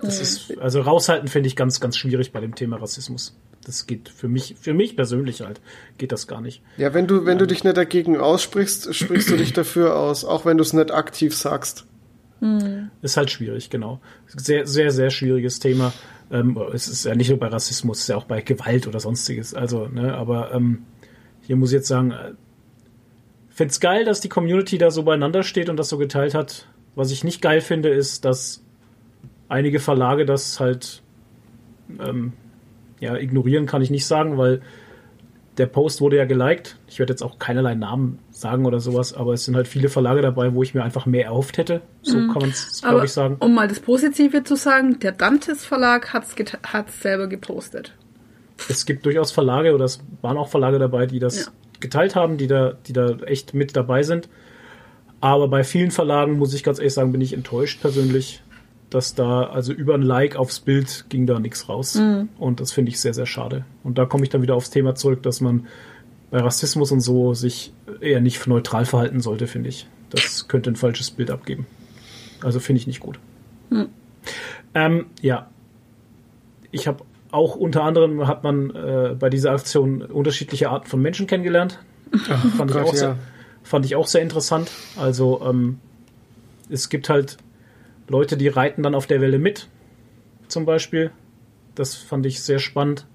Das 0.00 0.20
ist, 0.20 0.56
also 0.58 0.80
raushalten 0.82 1.26
finde 1.28 1.48
ich 1.48 1.56
ganz, 1.56 1.80
ganz 1.80 1.96
schwierig 1.96 2.32
bei 2.32 2.40
dem 2.40 2.54
Thema 2.54 2.76
Rassismus. 2.76 3.36
Das 3.64 3.86
geht 3.86 4.08
für 4.08 4.28
mich, 4.28 4.54
für 4.60 4.72
mich 4.72 4.94
persönlich 4.94 5.40
halt, 5.40 5.60
geht 5.98 6.12
das 6.12 6.26
gar 6.28 6.40
nicht. 6.40 6.62
ja, 6.76 6.94
wenn 6.94 7.06
du, 7.08 7.26
wenn 7.26 7.38
du 7.38 7.46
dich 7.46 7.64
nicht 7.64 7.76
dagegen 7.76 8.16
aussprichst, 8.16 8.94
sprichst 8.94 9.28
du 9.30 9.36
dich 9.36 9.52
dafür 9.52 9.96
aus, 9.96 10.24
auch 10.24 10.44
wenn 10.44 10.56
du 10.56 10.62
es 10.62 10.72
nicht 10.72 10.92
aktiv 10.92 11.36
sagst. 11.36 11.84
Ist 13.02 13.16
halt 13.16 13.30
schwierig, 13.32 13.68
genau. 13.68 14.00
Sehr, 14.28 14.64
sehr, 14.66 14.92
sehr 14.92 15.10
schwieriges 15.10 15.58
Thema. 15.58 15.92
Ähm, 16.30 16.58
es 16.72 16.88
ist 16.88 17.04
ja 17.04 17.14
nicht 17.14 17.30
nur 17.30 17.38
bei 17.38 17.48
Rassismus, 17.48 17.98
es 17.98 18.02
ist 18.04 18.08
ja 18.08 18.16
auch 18.16 18.24
bei 18.24 18.40
Gewalt 18.42 18.86
oder 18.86 19.00
sonstiges. 19.00 19.54
Also, 19.54 19.88
ne, 19.88 20.14
aber 20.14 20.52
ähm, 20.52 20.84
hier 21.42 21.56
muss 21.56 21.70
ich 21.70 21.76
jetzt 21.76 21.88
sagen, 21.88 22.10
äh, 22.10 22.32
find's 23.48 23.80
geil, 23.80 24.04
dass 24.04 24.20
die 24.20 24.28
Community 24.28 24.78
da 24.78 24.90
so 24.90 25.02
beieinander 25.02 25.42
steht 25.42 25.68
und 25.68 25.76
das 25.76 25.88
so 25.88 25.98
geteilt 25.98 26.34
hat. 26.34 26.68
Was 26.94 27.10
ich 27.10 27.24
nicht 27.24 27.40
geil 27.40 27.60
finde, 27.60 27.88
ist, 27.88 28.24
dass 28.24 28.62
einige 29.48 29.80
Verlage 29.80 30.26
das 30.26 30.60
halt 30.60 31.02
ähm, 31.98 32.34
ja, 33.00 33.16
ignorieren 33.16 33.66
kann 33.66 33.82
ich 33.82 33.90
nicht 33.90 34.06
sagen, 34.06 34.36
weil 34.36 34.60
der 35.58 35.66
Post 35.66 36.00
wurde 36.00 36.16
ja 36.16 36.24
geliked. 36.24 36.76
Ich 36.88 36.98
werde 36.98 37.12
jetzt 37.12 37.22
auch 37.22 37.38
keinerlei 37.38 37.74
Namen 37.74 38.20
sagen 38.30 38.64
oder 38.64 38.80
sowas, 38.80 39.12
aber 39.12 39.32
es 39.32 39.44
sind 39.44 39.56
halt 39.56 39.66
viele 39.68 39.88
Verlage 39.88 40.22
dabei, 40.22 40.54
wo 40.54 40.62
ich 40.62 40.74
mir 40.74 40.84
einfach 40.84 41.04
mehr 41.04 41.26
erhofft 41.26 41.58
hätte. 41.58 41.82
So 42.02 42.16
kann 42.18 42.38
man 42.40 42.50
es, 42.50 42.80
glaube 42.80 43.04
ich, 43.04 43.12
sagen. 43.12 43.36
um 43.40 43.54
mal 43.54 43.68
das 43.68 43.80
Positive 43.80 44.44
zu 44.44 44.56
sagen, 44.56 44.98
der 45.00 45.12
Dantes 45.12 45.64
Verlag 45.64 46.12
hat 46.14 46.24
es 46.88 47.00
selber 47.02 47.26
gepostet. 47.26 47.92
Es 48.68 48.86
gibt 48.86 49.04
durchaus 49.04 49.32
Verlage 49.32 49.74
oder 49.74 49.84
es 49.84 50.00
waren 50.22 50.36
auch 50.36 50.48
Verlage 50.48 50.78
dabei, 50.78 51.06
die 51.06 51.18
das 51.18 51.46
Ja. 51.46 51.52
geteilt 51.80 52.14
haben, 52.16 52.38
die 52.38 52.46
da, 52.46 52.74
die 52.86 52.92
da 52.92 53.10
echt 53.26 53.54
mit 53.54 53.76
dabei 53.76 54.02
sind. 54.02 54.28
Aber 55.20 55.48
bei 55.48 55.64
vielen 55.64 55.90
Verlagen, 55.90 56.38
muss 56.38 56.54
ich 56.54 56.62
ganz 56.62 56.78
ehrlich 56.78 56.94
sagen, 56.94 57.10
bin 57.12 57.20
ich 57.20 57.32
enttäuscht 57.32 57.80
persönlich, 57.80 58.42
dass 58.90 59.14
da, 59.14 59.44
also 59.44 59.72
über 59.72 59.94
ein 59.94 60.02
Like 60.02 60.36
aufs 60.36 60.60
Bild 60.60 61.06
ging 61.08 61.26
da 61.26 61.38
nichts 61.38 61.68
raus. 61.68 61.96
Mhm. 61.96 62.28
Und 62.38 62.60
das 62.60 62.72
finde 62.72 62.90
ich 62.90 63.00
sehr, 63.00 63.14
sehr 63.14 63.26
schade. 63.26 63.64
Und 63.84 63.98
da 63.98 64.06
komme 64.06 64.24
ich 64.24 64.30
dann 64.30 64.42
wieder 64.42 64.54
aufs 64.54 64.70
Thema 64.70 64.94
zurück, 64.94 65.22
dass 65.22 65.40
man 65.40 65.66
bei 66.30 66.38
Rassismus 66.38 66.92
und 66.92 67.00
so 67.00 67.34
sich 67.34 67.72
eher 68.00 68.20
nicht 68.20 68.46
neutral 68.46 68.84
verhalten 68.84 69.20
sollte, 69.20 69.46
finde 69.46 69.68
ich. 69.68 69.86
Das 70.10 70.48
könnte 70.48 70.70
ein 70.70 70.76
falsches 70.76 71.10
Bild 71.10 71.30
abgeben. 71.30 71.66
Also 72.42 72.60
finde 72.60 72.80
ich 72.80 72.86
nicht 72.86 73.00
gut. 73.00 73.18
Ähm, 74.74 75.06
ja. 75.20 75.48
Ich 76.70 76.86
habe 76.86 77.04
auch 77.30 77.56
unter 77.56 77.82
anderem 77.82 78.26
hat 78.26 78.42
man 78.42 78.70
äh, 78.70 79.16
bei 79.18 79.28
dieser 79.30 79.52
Aktion 79.52 80.02
unterschiedliche 80.02 80.70
Arten 80.70 80.86
von 80.86 81.00
Menschen 81.00 81.26
kennengelernt. 81.26 81.78
fand, 82.56 82.70
ich 82.70 82.76
Gott, 82.76 82.86
auch 82.86 82.94
sehr, 82.94 83.08
ja. 83.08 83.16
fand 83.62 83.84
ich 83.84 83.96
auch 83.96 84.06
sehr 84.06 84.22
interessant. 84.22 84.70
Also 84.96 85.42
ähm, 85.44 85.78
es 86.70 86.88
gibt 86.88 87.08
halt 87.08 87.38
Leute, 88.08 88.36
die 88.36 88.48
reiten 88.48 88.82
dann 88.82 88.94
auf 88.94 89.06
der 89.06 89.20
Welle 89.20 89.38
mit, 89.38 89.68
zum 90.48 90.64
Beispiel. 90.64 91.10
Das 91.74 91.94
fand 91.94 92.26
ich 92.26 92.42
sehr 92.42 92.58
spannend 92.58 93.06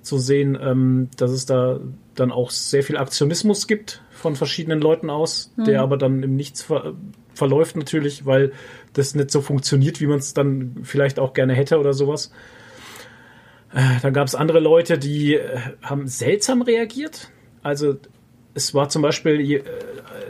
zu 0.00 0.18
sehen, 0.18 0.58
ähm, 0.60 1.08
dass 1.16 1.30
es 1.30 1.46
da 1.46 1.80
dann 2.14 2.32
auch 2.32 2.50
sehr 2.50 2.82
viel 2.82 2.96
Aktionismus 2.96 3.68
gibt 3.68 4.02
von 4.10 4.34
verschiedenen 4.34 4.80
Leuten 4.80 5.10
aus, 5.10 5.52
der 5.56 5.80
aber 5.80 5.96
dann 5.96 6.22
im 6.22 6.34
Nichts 6.36 6.62
ver 6.62 6.94
verläuft 7.34 7.76
natürlich, 7.76 8.26
weil 8.26 8.52
das 8.92 9.14
nicht 9.14 9.30
so 9.30 9.40
funktioniert, 9.40 10.00
wie 10.00 10.06
man 10.06 10.18
es 10.18 10.34
dann 10.34 10.76
vielleicht 10.82 11.18
auch 11.18 11.32
gerne 11.32 11.54
hätte 11.54 11.78
oder 11.78 11.94
sowas. 11.94 12.30
Äh, 13.72 14.00
Dann 14.02 14.12
gab 14.12 14.26
es 14.26 14.34
andere 14.34 14.60
Leute, 14.60 14.98
die 14.98 15.36
äh, 15.36 15.58
haben 15.82 16.08
seltsam 16.08 16.62
reagiert. 16.62 17.30
Also 17.62 17.96
es 18.54 18.74
war 18.74 18.88
zum 18.90 19.02
Beispiel 19.02 19.40
äh, 19.40 19.62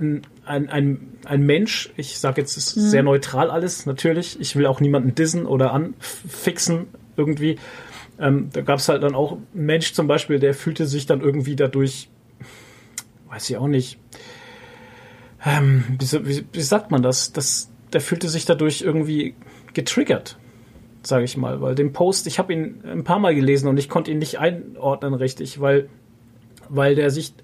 ein, 0.00 0.22
ein, 0.44 0.68
ein, 0.68 1.18
ein 1.24 1.42
Mensch, 1.42 1.92
ich 1.96 2.18
sage 2.18 2.40
jetzt 2.40 2.56
ist 2.56 2.70
sehr 2.70 3.02
neutral 3.02 3.50
alles, 3.50 3.86
natürlich. 3.86 4.40
Ich 4.40 4.56
will 4.56 4.66
auch 4.66 4.80
niemanden 4.80 5.14
dissen 5.14 5.46
oder 5.46 5.72
anfixen 5.72 6.86
irgendwie. 7.16 7.58
Ähm, 8.18 8.50
da 8.52 8.60
gab 8.62 8.78
es 8.78 8.88
halt 8.88 9.02
dann 9.02 9.14
auch 9.14 9.32
einen 9.32 9.66
Mensch 9.66 9.92
zum 9.92 10.06
Beispiel, 10.06 10.38
der 10.38 10.54
fühlte 10.54 10.86
sich 10.86 11.06
dann 11.06 11.20
irgendwie 11.20 11.56
dadurch, 11.56 12.08
weiß 13.28 13.50
ich 13.50 13.56
auch 13.56 13.68
nicht, 13.68 13.98
ähm, 15.44 15.84
wie, 15.98 16.26
wie, 16.26 16.44
wie 16.52 16.60
sagt 16.60 16.90
man 16.90 17.02
das? 17.02 17.32
das? 17.32 17.70
Der 17.92 18.00
fühlte 18.00 18.28
sich 18.28 18.44
dadurch 18.44 18.82
irgendwie 18.82 19.34
getriggert, 19.74 20.38
sage 21.02 21.24
ich 21.24 21.36
mal, 21.36 21.60
weil 21.60 21.74
den 21.74 21.92
Post, 21.92 22.26
ich 22.26 22.38
habe 22.38 22.52
ihn 22.52 22.82
ein 22.84 23.04
paar 23.04 23.18
Mal 23.18 23.34
gelesen 23.34 23.68
und 23.68 23.76
ich 23.76 23.88
konnte 23.88 24.10
ihn 24.10 24.18
nicht 24.18 24.38
einordnen 24.38 25.14
richtig, 25.14 25.60
weil, 25.60 25.88
weil 26.68 26.94
der 26.94 27.10
sich 27.10 27.34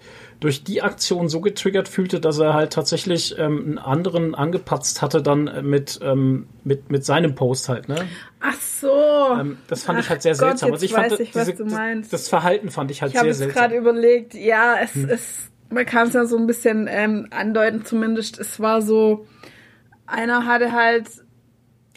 durch 0.41 0.63
die 0.63 0.83
Aktion 0.83 1.29
so 1.29 1.41
getriggert 1.41 1.89
fühlte, 1.89 2.21
dass 2.21 2.39
er 2.39 2.55
halt 2.55 2.73
tatsächlich 2.73 3.37
ähm, 3.39 3.65
einen 3.65 3.79
anderen 3.79 4.35
angepatzt 4.35 5.03
hatte 5.03 5.21
dann 5.23 5.49
äh, 5.49 5.63
mit, 5.63 5.99
ähm, 6.03 6.47
mit, 6.65 6.91
mit 6.91 7.05
seinem 7.05 7.35
Post 7.35 7.69
halt, 7.69 7.89
ne? 7.89 7.97
Ach 8.41 8.55
so. 8.55 8.89
Ähm, 9.39 9.59
das 9.67 9.83
fand 9.83 9.99
ich 9.99 10.07
Ach 10.07 10.11
halt 10.11 10.23
sehr 10.23 10.33
Gott, 10.33 10.59
seltsam. 10.59 10.73
Also 10.73 10.85
ich 10.85 10.93
fand 10.93 11.13
ich, 11.19 11.33
diese. 11.33 11.55
Das, 11.55 12.09
das 12.09 12.29
Verhalten 12.29 12.71
fand 12.71 12.91
ich 12.91 13.03
halt 13.03 13.13
ich 13.13 13.19
habe 13.19 13.33
sehr 13.35 13.47
jetzt 13.47 13.55
gerade 13.57 13.75
seltsam. 13.75 13.91
überlegt, 13.97 14.35
ja, 14.35 14.77
es 14.83 14.95
Hm. 14.95 15.09
ist, 15.09 15.51
man 15.71 15.85
kann 15.87 16.09
es 16.09 16.15
ja 16.15 16.25
so 16.25 16.37
ein 16.37 16.47
bisschen 16.47 16.87
ähm, 16.89 17.27
andeuten 17.31 17.85
zumindest. 17.85 18.39
Es 18.39 18.61
war 18.61 18.81
so, 18.81 19.27
einer 20.07 20.47
hatte 20.47 20.73
halt 20.73 21.07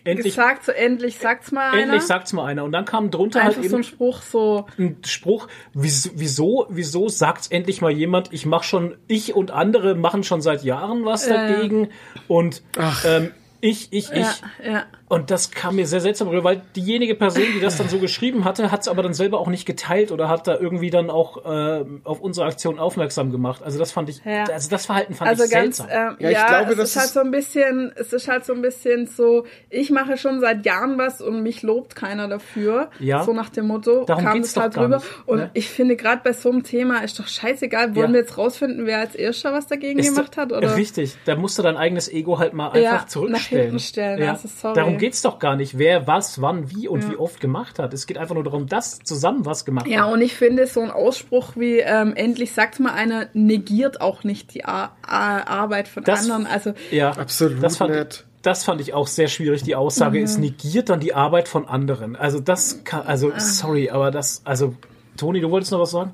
Endlich, 0.04 0.36
gesagt, 0.36 0.66
so 0.66 0.72
endlich 0.72 1.18
sagt's 1.18 1.52
mal 1.52 1.72
einer. 1.72 1.84
endlich 1.84 2.04
sagt's 2.04 2.34
mal 2.34 2.46
einer. 2.46 2.64
Und 2.64 2.72
dann 2.72 2.86
kam 2.86 3.12
drunter 3.12 3.42
Einfach 3.42 3.58
halt 3.62 3.70
so 3.70 3.76
ein 3.76 3.82
eben 3.82 3.84
Spruch, 3.84 4.22
so, 4.22 4.66
ein 4.78 4.98
Spruch, 5.06 5.48
wieso, 5.74 6.10
wieso, 6.16 6.68
wieso 6.70 7.10
sagt's 7.10 7.48
endlich 7.48 7.82
mal 7.82 7.92
jemand, 7.92 8.34
ich 8.34 8.46
mach 8.46 8.64
schon, 8.64 8.96
ich 9.08 9.36
und 9.36 9.52
andere 9.52 9.96
machen 9.96 10.24
schon 10.24 10.42
seit 10.42 10.64
Jahren 10.64 11.06
was 11.06 11.28
Äh. 11.28 11.34
dagegen 11.34 11.90
und 12.28 12.64
ähm, 13.06 13.32
Ich, 13.62 13.90
ich, 13.92 14.12
ich. 14.12 14.18
Ja, 14.18 14.34
ja. 14.66 14.86
Und 15.12 15.30
das 15.30 15.52
kam 15.52 15.76
mir 15.76 15.86
sehr 15.88 16.00
seltsam 16.00 16.30
rüber, 16.30 16.44
weil 16.46 16.62
diejenige 16.76 17.16
Person, 17.16 17.44
die 17.54 17.60
das 17.60 17.76
dann 17.78 17.90
so 17.90 18.00
geschrieben 18.00 18.46
hatte, 18.46 18.72
hat 18.72 18.80
es 18.82 18.88
aber 18.88 19.04
dann 19.04 19.14
selber 19.14 19.40
auch 19.42 19.50
nicht 19.50 19.66
geteilt 19.66 20.12
oder 20.14 20.30
hat 20.30 20.48
da 20.48 20.58
irgendwie 20.58 20.90
dann 20.90 21.10
auch 21.10 21.44
äh, 21.46 21.84
auf 22.06 22.22
unsere 22.22 22.46
Aktion 22.48 22.80
aufmerksam 22.80 23.30
gemacht. 23.30 23.62
Also 23.62 23.78
das 23.78 23.92
fand 23.92 24.08
ich, 24.08 24.24
Ja. 24.24 24.46
also 24.46 24.70
das 24.70 24.86
Verhalten 24.86 25.14
fand 25.14 25.30
Also 25.30 25.44
ich 25.44 25.52
ganz, 25.52 25.78
seltsam. 25.78 25.88
ähm, 26.12 26.16
Ja, 26.20 26.30
ja, 26.30 26.40
ich 26.40 26.48
glaube, 26.48 26.72
es 26.72 26.78
das 26.78 26.90
ist 26.92 26.96
halt 26.98 27.10
so 27.10 27.20
ein 27.20 27.32
bisschen, 27.32 27.92
es 27.98 28.14
ist 28.14 28.28
halt 28.30 28.46
so 28.46 28.54
ein 28.54 28.62
bisschen 28.62 29.06
so, 29.06 29.46
ich 29.70 29.90
mache 29.92 30.16
schon 30.16 30.40
seit 30.40 30.66
Jahren 30.66 30.98
was 30.98 31.22
und 31.22 31.44
mich 31.44 31.62
lobt 31.62 31.94
keiner 31.96 32.30
dafür. 32.30 32.90
Ja. 33.00 33.24
So 33.26 33.34
nach 33.34 33.50
dem 33.50 33.68
Motto, 33.68 34.06
Darum 34.06 34.24
kam 34.24 34.40
es 34.40 34.54
doch 34.54 34.62
halt 34.62 34.76
gar 34.76 34.86
rüber. 34.86 34.96
nicht, 34.98 35.08
Und 35.28 35.38
ne? 35.40 35.50
ich 35.54 35.68
finde, 35.70 35.98
gerade 35.98 36.22
bei 36.24 36.32
so 36.32 36.50
einem 36.50 36.64
Thema 36.64 37.00
ist 37.04 37.20
doch 37.20 37.28
scheißegal, 37.28 37.96
wollen 37.96 38.08
Ja. 38.08 38.14
wir 38.14 38.20
jetzt 38.22 38.38
rausfinden, 38.38 38.86
wer 38.86 39.00
als 39.00 39.16
erster 39.16 39.52
was 39.52 39.68
dagegen 39.68 40.00
Ist 40.00 40.16
gemacht 40.16 40.38
hat? 40.38 40.54
Oder? 40.54 40.74
Richtig, 40.78 41.18
da 41.26 41.36
musst 41.36 41.58
du 41.60 41.64
dein 41.64 41.76
eigenes 41.76 42.08
Ego 42.10 42.40
halt 42.40 42.54
mal 42.54 42.68
Ja, 42.78 42.92
einfach 42.92 43.02
nach 43.02 43.08
zurückstellen. 43.08 43.64
hinten 43.66 43.80
stellen, 43.80 44.20
ja. 44.22 44.32
also 44.32 44.48
sorry. 44.48 44.76
Darum 44.76 45.01
geht's 45.02 45.22
doch 45.22 45.40
gar 45.40 45.58
nicht, 45.58 45.78
wer 45.78 46.08
was, 46.08 46.42
wann, 46.42 46.72
wie 46.72 46.88
und 46.88 47.10
wie 47.12 47.18
oft 47.18 47.42
gemacht 47.42 47.80
hat. 47.80 47.94
Es 47.94 48.08
geht 48.08 48.18
einfach 48.18 48.36
nur 48.36 48.44
darum, 48.46 48.68
dass 48.68 49.00
zusammen 49.00 49.46
was 49.46 49.66
gemacht 49.66 49.88
Ja, 49.88 50.06
hat. 50.06 50.14
und 50.14 50.22
ich 50.22 50.36
finde, 50.36 50.66
so 50.68 50.80
ein 50.80 50.92
Ausspruch 50.92 51.58
wie 51.58 51.80
ähm, 51.80 52.14
endlich 52.16 52.54
sagt 52.54 52.80
mal 52.80 52.94
einer, 52.94 53.28
negiert 53.34 54.00
auch 54.00 54.24
nicht 54.24 54.54
die 54.54 54.64
Ar 54.64 54.96
Ar 55.06 55.48
Arbeit 55.50 55.88
von 55.90 56.04
Das- 56.06 56.22
anderen. 56.22 56.46
Also 56.48 56.74
Ja, 56.92 57.12
Absolut 57.12 57.62
das 57.62 57.76
fand, 57.78 57.94
nicht. 57.94 58.26
Das 58.44 58.64
fand 58.64 58.80
ich 58.82 58.94
auch 58.94 59.08
sehr 59.08 59.28
schwierig. 59.28 59.64
Die 59.64 59.76
Aussage 59.76 60.20
Mhm. 60.20 60.24
es 60.24 60.38
negiert 60.38 60.90
dann 60.90 61.00
die 61.00 61.14
Arbeit 61.14 61.48
von 61.48 61.68
anderen. 61.68 62.16
Also 62.16 62.40
das 62.40 62.84
kann, 62.86 63.02
also 63.06 63.32
Ah. 63.36 63.40
sorry, 63.40 63.90
aber 63.90 64.12
das, 64.12 64.42
also 64.46 64.76
Toni, 65.18 65.42
du 65.42 65.50
wolltest 65.52 65.72
noch 65.72 65.80
was 65.82 65.92
sagen? 65.92 66.14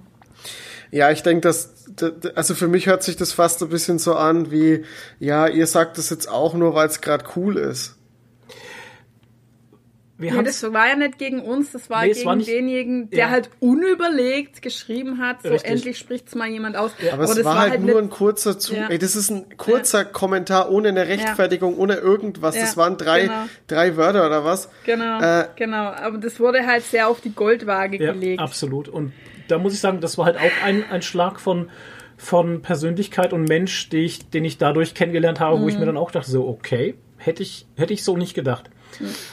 Ja, 0.91 1.11
ich 1.11 1.21
denke, 1.21 1.41
dass, 1.41 1.73
also 2.35 2.55
für 2.55 2.69
mich 2.69 2.87
hört 2.87 3.03
sich 3.03 3.17
das 3.17 3.33
fast 3.33 3.61
ein 3.61 3.67
bisschen 3.69 3.99
so 3.99 4.15
an 4.15 4.51
wie, 4.51 4.85
ja, 5.19 5.47
ihr 5.47 5.67
sagt 5.67 5.97
das 5.97 6.09
jetzt 6.09 6.29
auch 6.29 6.53
nur, 6.53 6.73
weil 6.75 6.87
es 6.87 7.01
gerade 7.01 7.25
cool 7.35 7.57
ist. 7.57 7.96
Wir 10.19 10.33
Nee, 10.33 10.43
das 10.43 10.63
war 10.73 10.87
ja 10.87 10.95
nicht 10.95 11.19
gegen 11.19 11.41
uns, 11.41 11.71
das 11.73 11.89
war 11.91 12.03
Nee, 12.03 12.13
gegen 12.13 12.25
war 12.25 12.35
nicht- 12.35 12.49
denjenigen, 12.49 13.09
der 13.11 13.19
Ja. 13.19 13.29
halt 13.29 13.51
unüberlegt 13.59 14.61
geschrieben 14.63 15.19
hat, 15.19 15.43
so 15.43 15.49
Richtig. 15.49 15.69
endlich 15.71 15.97
spricht's 15.99 16.33
mal 16.33 16.47
jemand 16.49 16.75
aus. 16.75 16.91
Aber, 17.11 17.23
es 17.23 17.35
das 17.35 17.45
war, 17.45 17.59
halt 17.59 17.81
nur 17.81 17.99
ein 17.99 18.09
kurzer 18.09 18.57
Zu 18.57 18.75
Ja. 18.75 18.87
Ey, 18.89 18.97
das 18.97 19.15
ist 19.15 19.29
ein 19.29 19.57
kurzer 19.57 20.05
Kommentar 20.05 20.71
ohne 20.71 20.89
eine 20.89 21.07
Rechtfertigung, 21.07 21.77
ohne 21.77 21.95
irgendwas. 21.97 22.55
Ja, 22.55 22.61
Das 22.61 22.75
waren 22.77 22.97
drei, 22.97 23.21
genau. 23.23 23.43
drei 23.67 23.95
Wörter 23.95 24.25
oder 24.25 24.43
was? 24.43 24.69
Genau, 24.85 25.19
Äh, 25.21 25.49
genau. 25.55 25.85
Aber 25.91 26.17
das 26.17 26.39
wurde 26.39 26.65
halt 26.65 26.83
sehr 26.83 27.07
auf 27.07 27.21
die 27.21 27.33
Goldwaage 27.33 27.97
ja, 28.03 28.11
gelegt. 28.13 28.41
absolut. 28.41 28.89
Und 28.89 29.13
da 29.47 29.59
muss 29.59 29.73
ich 29.73 29.79
sagen, 29.79 30.01
das 30.01 30.17
war 30.17 30.25
halt 30.25 30.37
auch 30.37 30.63
ein, 30.65 30.83
ein 30.89 31.01
Schlag 31.03 31.39
von, 31.39 31.69
von 32.17 32.63
Persönlichkeit 32.63 33.33
und 33.33 33.47
Mensch, 33.47 33.89
die 33.89 33.99
ich, 33.99 34.29
den 34.31 34.43
ich 34.45 34.57
dadurch 34.57 34.95
kennengelernt 34.95 35.39
habe, 35.39 35.57
Mhm. 35.59 35.61
wo 35.63 35.67
ich 35.69 35.77
mir 35.77 35.85
dann 35.85 35.97
auch 35.97 36.09
dachte, 36.09 36.31
so, 36.31 36.47
okay, 36.47 36.95
hätte 37.17 37.43
ich, 37.43 37.67
hätte 37.75 37.93
ich 37.93 38.03
so 38.03 38.17
nicht 38.17 38.33
gedacht. 38.33 38.69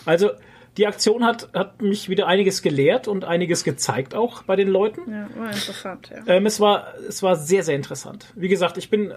Also, 0.04 0.30
die 0.76 0.86
Aktion 0.86 1.24
hat, 1.24 1.50
hat 1.54 1.82
mich 1.82 2.08
wieder 2.08 2.26
einiges 2.26 2.62
gelehrt 2.62 3.06
und 3.06 3.24
einiges 3.24 3.64
gezeigt 3.64 4.14
auch 4.14 4.42
bei 4.42 4.56
den 4.56 4.68
Leuten. 4.68 5.02
Ja, 5.10 5.28
war 5.36 5.46
interessant, 5.46 6.10
ja. 6.10 6.22
Ähm, 6.26 6.46
es 6.46 6.58
war, 6.58 6.94
es 7.08 7.22
war 7.22 7.36
sehr, 7.36 7.62
sehr 7.62 7.76
interessant. 7.76 8.32
Wie 8.34 8.48
gesagt, 8.48 8.76
ich 8.76 8.90
bin, 8.90 9.12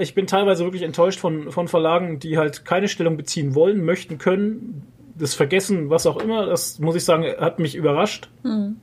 ich 0.00 0.14
bin 0.14 0.26
teilweise 0.26 0.64
wirklich 0.64 0.82
enttäuscht 0.82 1.20
von, 1.20 1.52
von 1.52 1.68
Verlagen, 1.68 2.18
die 2.18 2.38
halt 2.38 2.64
keine 2.64 2.88
Stellung 2.88 3.16
beziehen 3.16 3.54
wollen, 3.54 3.84
möchten, 3.84 4.18
können, 4.18 4.86
das 5.16 5.34
vergessen, 5.34 5.90
was 5.90 6.06
auch 6.06 6.16
immer. 6.16 6.46
Das 6.46 6.78
muss 6.78 6.96
ich 6.96 7.04
sagen, 7.04 7.24
hat 7.38 7.58
mich 7.58 7.74
überrascht. 7.74 8.30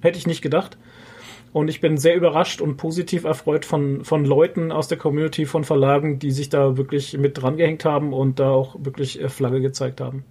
Hätte 0.02 0.20
ich 0.20 0.28
nicht 0.28 0.41
gedacht. 0.41 0.78
Und 1.54 1.70
ich 1.70 1.82
bin 1.82 1.98
sehr 1.98 2.16
überrascht 2.16 2.62
und 2.62 2.78
positiv 2.78 3.24
erfreut 3.24 3.66
von, 3.66 4.04
von 4.04 4.26
Leuten 4.26 4.72
aus 4.72 4.88
der 4.88 4.98
Community, 4.98 5.45
von 5.45 5.64
Verlagen, 5.64 6.20
die 6.20 6.30
sich 6.30 6.50
da 6.50 6.78
wirklich 6.78 7.18
mit 7.18 7.41
dran 7.41 7.58
gehängt 7.58 7.86
haben 7.86 8.14
und 8.14 8.39
da 8.39 8.52
auch 8.52 8.76
wirklich 8.78 9.20
äh, 9.20 9.30
Flagge 9.30 9.62
gezeigt 9.62 10.02
haben. 10.02 10.26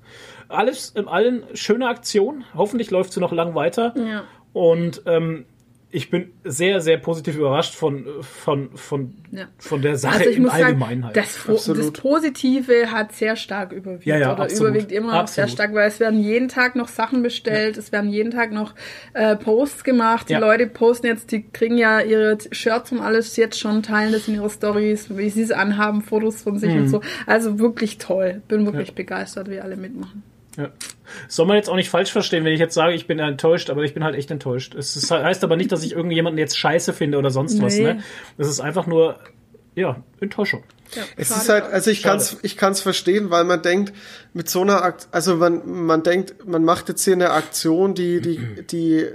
Alles 0.48 0.90
in 0.90 1.08
allen 1.08 1.42
schöne 1.54 1.88
Aktion. 1.88 2.44
Hoffentlich 2.54 2.90
läuft 2.90 3.12
sie 3.12 3.20
noch 3.20 3.32
lang 3.32 3.54
weiter. 3.54 3.94
Ja. 3.96 4.24
Und 4.52 5.02
ähm, 5.06 5.44
ich 5.90 6.10
bin 6.10 6.32
sehr, 6.44 6.80
sehr 6.80 6.98
positiv 6.98 7.36
überrascht 7.36 7.74
von, 7.74 8.04
von, 8.20 8.70
von, 8.76 9.14
Ja. 9.30 9.46
von 9.56 9.80
der 9.80 9.96
Sache 9.96 10.18
Also 10.18 10.30
ich 10.30 10.36
im 10.36 10.42
muss 10.42 10.52
sagen, 10.52 10.64
Allgemeinen 10.64 11.04
halt. 11.06 11.16
das, 11.16 11.44
das. 11.46 11.92
Positive 11.92 12.90
hat 12.90 13.12
sehr 13.12 13.36
stark 13.36 13.72
überwiegt 13.72 14.04
Ja, 14.04 14.18
ja, 14.18 14.32
oder 14.34 14.42
absolut. 14.44 14.70
überwiegt 14.74 14.92
immer 14.92 15.12
noch 15.22 15.28
sehr 15.28 15.46
stark, 15.48 15.72
weil 15.74 15.88
es 15.88 16.00
werden 16.00 16.20
jeden 16.20 16.48
Tag 16.48 16.74
noch 16.76 16.88
Sachen 16.88 17.22
bestellt, 17.22 17.78
es 17.78 17.92
werden 17.92 18.10
jeden 18.10 18.30
Tag 18.32 18.52
noch 18.52 18.74
äh, 19.14 19.36
Posts 19.36 19.84
gemacht. 19.84 20.28
Die 20.28 20.34
Ja. 20.34 20.38
Leute 20.40 20.66
posten 20.66 21.06
jetzt, 21.06 21.30
die 21.32 21.44
kriegen 21.48 21.78
ja 21.78 22.00
ihre 22.00 22.36
Shirts 22.50 22.92
und 22.92 23.00
alles 23.00 23.36
jetzt 23.36 23.58
schon, 23.58 23.82
teilen 23.82 24.12
das 24.12 24.26
in 24.28 24.34
ihre 24.34 24.50
Stories, 24.50 25.16
wie 25.16 25.30
sie 25.30 25.42
es 25.42 25.50
anhaben, 25.52 26.02
Fotos 26.02 26.42
von 26.42 26.58
sich 26.58 26.72
Mhm. 26.74 26.80
und 26.80 26.88
so. 26.88 27.00
Also 27.26 27.58
wirklich 27.58 27.98
toll. 27.98 28.42
Bin 28.48 28.66
wirklich 28.66 28.94
begeistert, 28.94 29.48
wie 29.48 29.60
alle 29.60 29.76
mitmachen. 29.76 30.24
Ja. 30.56 30.70
Soll 31.28 31.46
man 31.46 31.56
jetzt 31.56 31.68
auch 31.68 31.76
nicht 31.76 31.90
falsch 31.90 32.10
verstehen, 32.12 32.44
wenn 32.44 32.52
ich 32.52 32.60
jetzt 32.60 32.74
sage, 32.74 32.94
ich 32.94 33.06
bin 33.06 33.18
enttäuscht, 33.18 33.70
aber 33.70 33.82
ich 33.84 33.94
bin 33.94 34.02
halt 34.04 34.14
echt 34.14 34.30
enttäuscht. 34.30 34.74
Es 34.74 34.96
ist, 34.96 35.10
heißt 35.10 35.44
aber 35.44 35.56
nicht, 35.56 35.70
dass 35.72 35.84
ich 35.84 35.92
irgendjemanden 35.92 36.38
jetzt 36.38 36.58
scheiße 36.58 36.92
finde 36.92 37.18
oder 37.18 37.30
sonst 37.30 37.60
was. 37.62 37.74
Nee. 37.76 37.82
Ne? 37.82 38.02
Das 38.38 38.48
ist 38.48 38.60
einfach 38.60 38.86
nur, 38.86 39.18
ja, 39.74 40.02
Enttäuschung. 40.20 40.62
Ja, 40.94 41.02
Es 41.16 41.30
ist 41.30 41.48
halt, 41.48 41.64
also 41.64 41.90
ich 41.90 42.00
Schade. 42.00 42.12
kann's, 42.18 42.36
ich 42.42 42.56
kann's 42.56 42.80
verstehen, 42.80 43.30
weil 43.30 43.44
man 43.44 43.60
denkt, 43.62 43.92
mit 44.32 44.48
so 44.48 44.62
einer 44.62 44.82
Akt, 44.82 45.08
also 45.10 45.36
man, 45.36 45.62
man 45.84 46.02
denkt, 46.02 46.46
man 46.46 46.64
macht 46.64 46.88
jetzt 46.88 47.04
hier 47.04 47.14
eine 47.14 47.30
Aktion, 47.30 47.94
die, 47.94 48.20
die, 48.20 48.38
die 48.70 49.06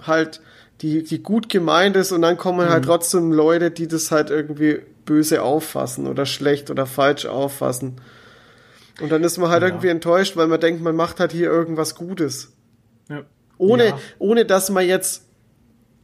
halt, 0.00 0.40
die, 0.82 1.02
die 1.02 1.22
gut 1.22 1.48
gemeint 1.48 1.96
ist 1.96 2.12
und 2.12 2.22
dann 2.22 2.36
kommen 2.36 2.66
Mhm. 2.66 2.70
halt 2.70 2.84
trotzdem 2.84 3.32
Leute, 3.32 3.70
die 3.70 3.88
das 3.88 4.10
halt 4.10 4.30
irgendwie 4.30 4.80
böse 5.06 5.42
auffassen 5.42 6.06
oder 6.06 6.26
schlecht 6.26 6.70
oder 6.70 6.84
falsch 6.86 7.26
auffassen. 7.26 7.96
Und 9.00 9.10
dann 9.12 9.22
ist 9.24 9.36
man 9.38 9.50
halt 9.50 9.62
Ja. 9.62 9.68
irgendwie 9.68 9.88
enttäuscht, 9.88 10.36
weil 10.36 10.46
man 10.46 10.60
denkt, 10.60 10.82
man 10.82 10.96
macht 10.96 11.20
halt 11.20 11.32
hier 11.32 11.48
irgendwas 11.48 11.94
Gutes. 11.94 12.56
Ja. 13.08 13.24
Ohne, 13.58 13.86
Ja. 13.88 13.98
ohne 14.18 14.44
dass 14.46 14.70
man 14.70 14.86
jetzt, 14.86 15.24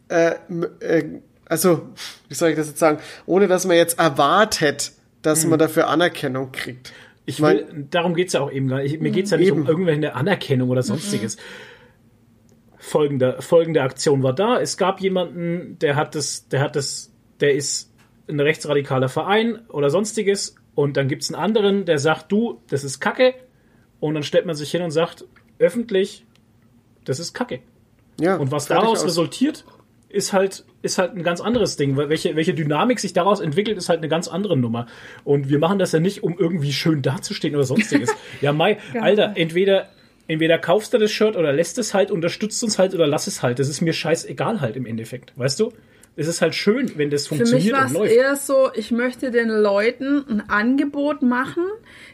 äh, 0.08 0.34
äh, 0.80 1.20
also, 1.46 1.88
wie 2.28 2.34
soll 2.34 2.50
ich 2.50 2.56
das 2.56 2.68
jetzt 2.68 2.78
sagen, 2.78 2.98
ohne 3.26 3.48
dass 3.48 3.66
man 3.66 3.76
jetzt 3.76 3.98
erwartet, 3.98 4.92
dass 5.22 5.46
man 5.46 5.58
dafür 5.58 5.88
Anerkennung 5.88 6.52
kriegt. 6.52 6.90
Mhm. 6.90 6.96
Ich 7.24 7.38
mein- 7.38 7.56
will, 7.58 7.86
darum 7.90 8.14
geht's 8.14 8.32
ja 8.32 8.40
auch 8.40 8.50
eben 8.50 8.68
gar 8.68 8.82
nicht. 8.82 9.00
Mir 9.00 9.10
geht's 9.12 9.30
ja 9.30 9.36
nicht 9.36 9.48
Eben. 9.48 9.62
um 9.62 9.66
irgendwelche 9.68 10.14
Anerkennung 10.14 10.68
oder 10.70 10.82
sonstiges. 10.82 11.36
Folgende, 12.78 13.36
folgende 13.40 13.82
Aktion 13.82 14.22
war 14.24 14.34
da. 14.34 14.60
Es 14.60 14.76
gab 14.76 15.00
jemanden, 15.00 15.78
der 15.78 15.94
hat 15.94 16.14
das, 16.16 16.48
der 16.48 16.60
hat 16.60 16.74
das, 16.74 17.12
der 17.40 17.54
ist 17.54 17.92
ein 18.28 18.40
rechtsradikaler 18.40 19.08
Verein 19.08 19.60
oder 19.68 19.88
sonstiges. 19.88 20.56
Und 20.74 20.96
dann 20.96 21.08
gibt's 21.08 21.32
einen 21.32 21.42
anderen, 21.42 21.84
der 21.84 21.98
sagt, 21.98 22.32
du, 22.32 22.60
das 22.68 22.84
ist 22.84 23.00
Kacke. 23.00 23.34
Und 24.00 24.14
dann 24.14 24.22
stellt 24.22 24.46
man 24.46 24.56
sich 24.56 24.70
hin 24.70 24.82
und 24.82 24.90
sagt, 24.90 25.24
öffentlich, 25.58 26.24
das 27.04 27.20
ist 27.20 27.34
Kacke. 27.34 27.60
Ja, 28.20 28.36
Und 28.36 28.50
was 28.50 28.66
daraus 28.66 29.00
aus. 29.00 29.06
resultiert, 29.06 29.64
ist 30.08 30.32
halt, 30.32 30.64
ist 30.82 30.98
halt 30.98 31.16
ein 31.16 31.22
ganz 31.22 31.40
anderes 31.40 31.76
Ding, 31.76 31.96
weil 31.96 32.08
welche, 32.08 32.36
welche 32.36 32.54
Dynamik 32.54 33.00
sich 33.00 33.12
daraus 33.12 33.40
entwickelt, 33.40 33.78
ist 33.78 33.88
halt 33.88 33.98
eine 33.98 34.08
ganz 34.08 34.28
andere 34.28 34.56
Nummer. 34.56 34.86
Und 35.24 35.48
wir 35.48 35.58
machen 35.58 35.78
das 35.78 35.92
ja 35.92 36.00
nicht, 36.00 36.22
um 36.22 36.38
irgendwie 36.38 36.72
schön 36.72 37.02
dazustehen 37.02 37.54
oder 37.54 37.64
sonstiges. 37.64 38.14
ja, 38.40 38.52
Mai, 38.52 38.78
Alter, 39.00 39.32
entweder, 39.36 39.88
entweder 40.28 40.58
kaufst 40.58 40.92
du 40.92 40.98
das 40.98 41.10
Shirt 41.10 41.36
oder 41.36 41.52
lässt 41.52 41.78
es 41.78 41.94
halt, 41.94 42.10
unterstützt 42.10 42.62
uns 42.62 42.78
halt 42.78 42.94
oder 42.94 43.06
lass 43.06 43.26
es 43.26 43.42
halt. 43.42 43.58
Das 43.58 43.68
ist 43.68 43.80
mir 43.80 43.92
scheißegal 43.92 44.60
halt 44.60 44.76
im 44.76 44.84
Endeffekt. 44.84 45.32
Weißt 45.36 45.58
du? 45.60 45.72
Es 46.14 46.28
ist 46.28 46.42
halt 46.42 46.54
schön, 46.54 46.92
wenn 46.96 47.08
das 47.08 47.26
Für 47.26 47.34
mich 47.36 47.48
funktioniert 47.48 47.76
war 47.76 47.86
es 47.86 47.92
läuft. 47.94 48.12
eher 48.12 48.36
so, 48.36 48.70
ich 48.74 48.90
möchte 48.90 49.30
den 49.30 49.48
Leuten 49.48 50.24
ein 50.28 50.42
Angebot 50.50 51.22
machen, 51.22 51.64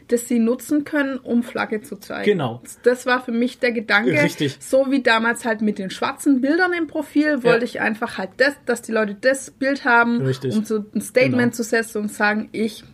das 0.07 0.27
sie 0.29 0.39
nutzen 0.39 0.85
können, 0.85 1.17
um 1.17 1.43
Flagge 1.43 1.81
zu 1.81 1.97
zeigen. 1.97 2.23
Genau. 2.23 2.61
Das 2.83 3.05
war 3.05 3.21
für 3.23 3.33
mich 3.33 3.59
der 3.59 3.73
Gedanke. 3.73 4.11
Richtig. 4.11 4.55
So 4.61 4.89
wie 4.89 5.03
damals 5.03 5.43
halt 5.43 5.61
mit 5.61 5.79
den 5.79 5.89
schwarzen 5.89 6.39
Bildern 6.39 6.71
im 6.71 6.87
Profil, 6.87 7.43
wollte 7.43 7.59
Ja. 7.59 7.63
ich 7.65 7.81
einfach 7.81 8.17
halt 8.17 8.29
das, 8.37 8.53
dass 8.65 8.81
die 8.81 8.93
Leute 8.93 9.17
das 9.19 9.51
Bild 9.51 9.83
haben, 9.83 10.21
Richtig. 10.21 10.55
um 10.55 10.63
so 10.63 10.85
ein 10.95 11.01
Statement 11.01 11.37
Genau. 11.51 11.51
zu 11.55 11.63
setzen 11.63 12.03
und 12.03 12.11
sagen, 12.11 12.47
ich 12.53 12.85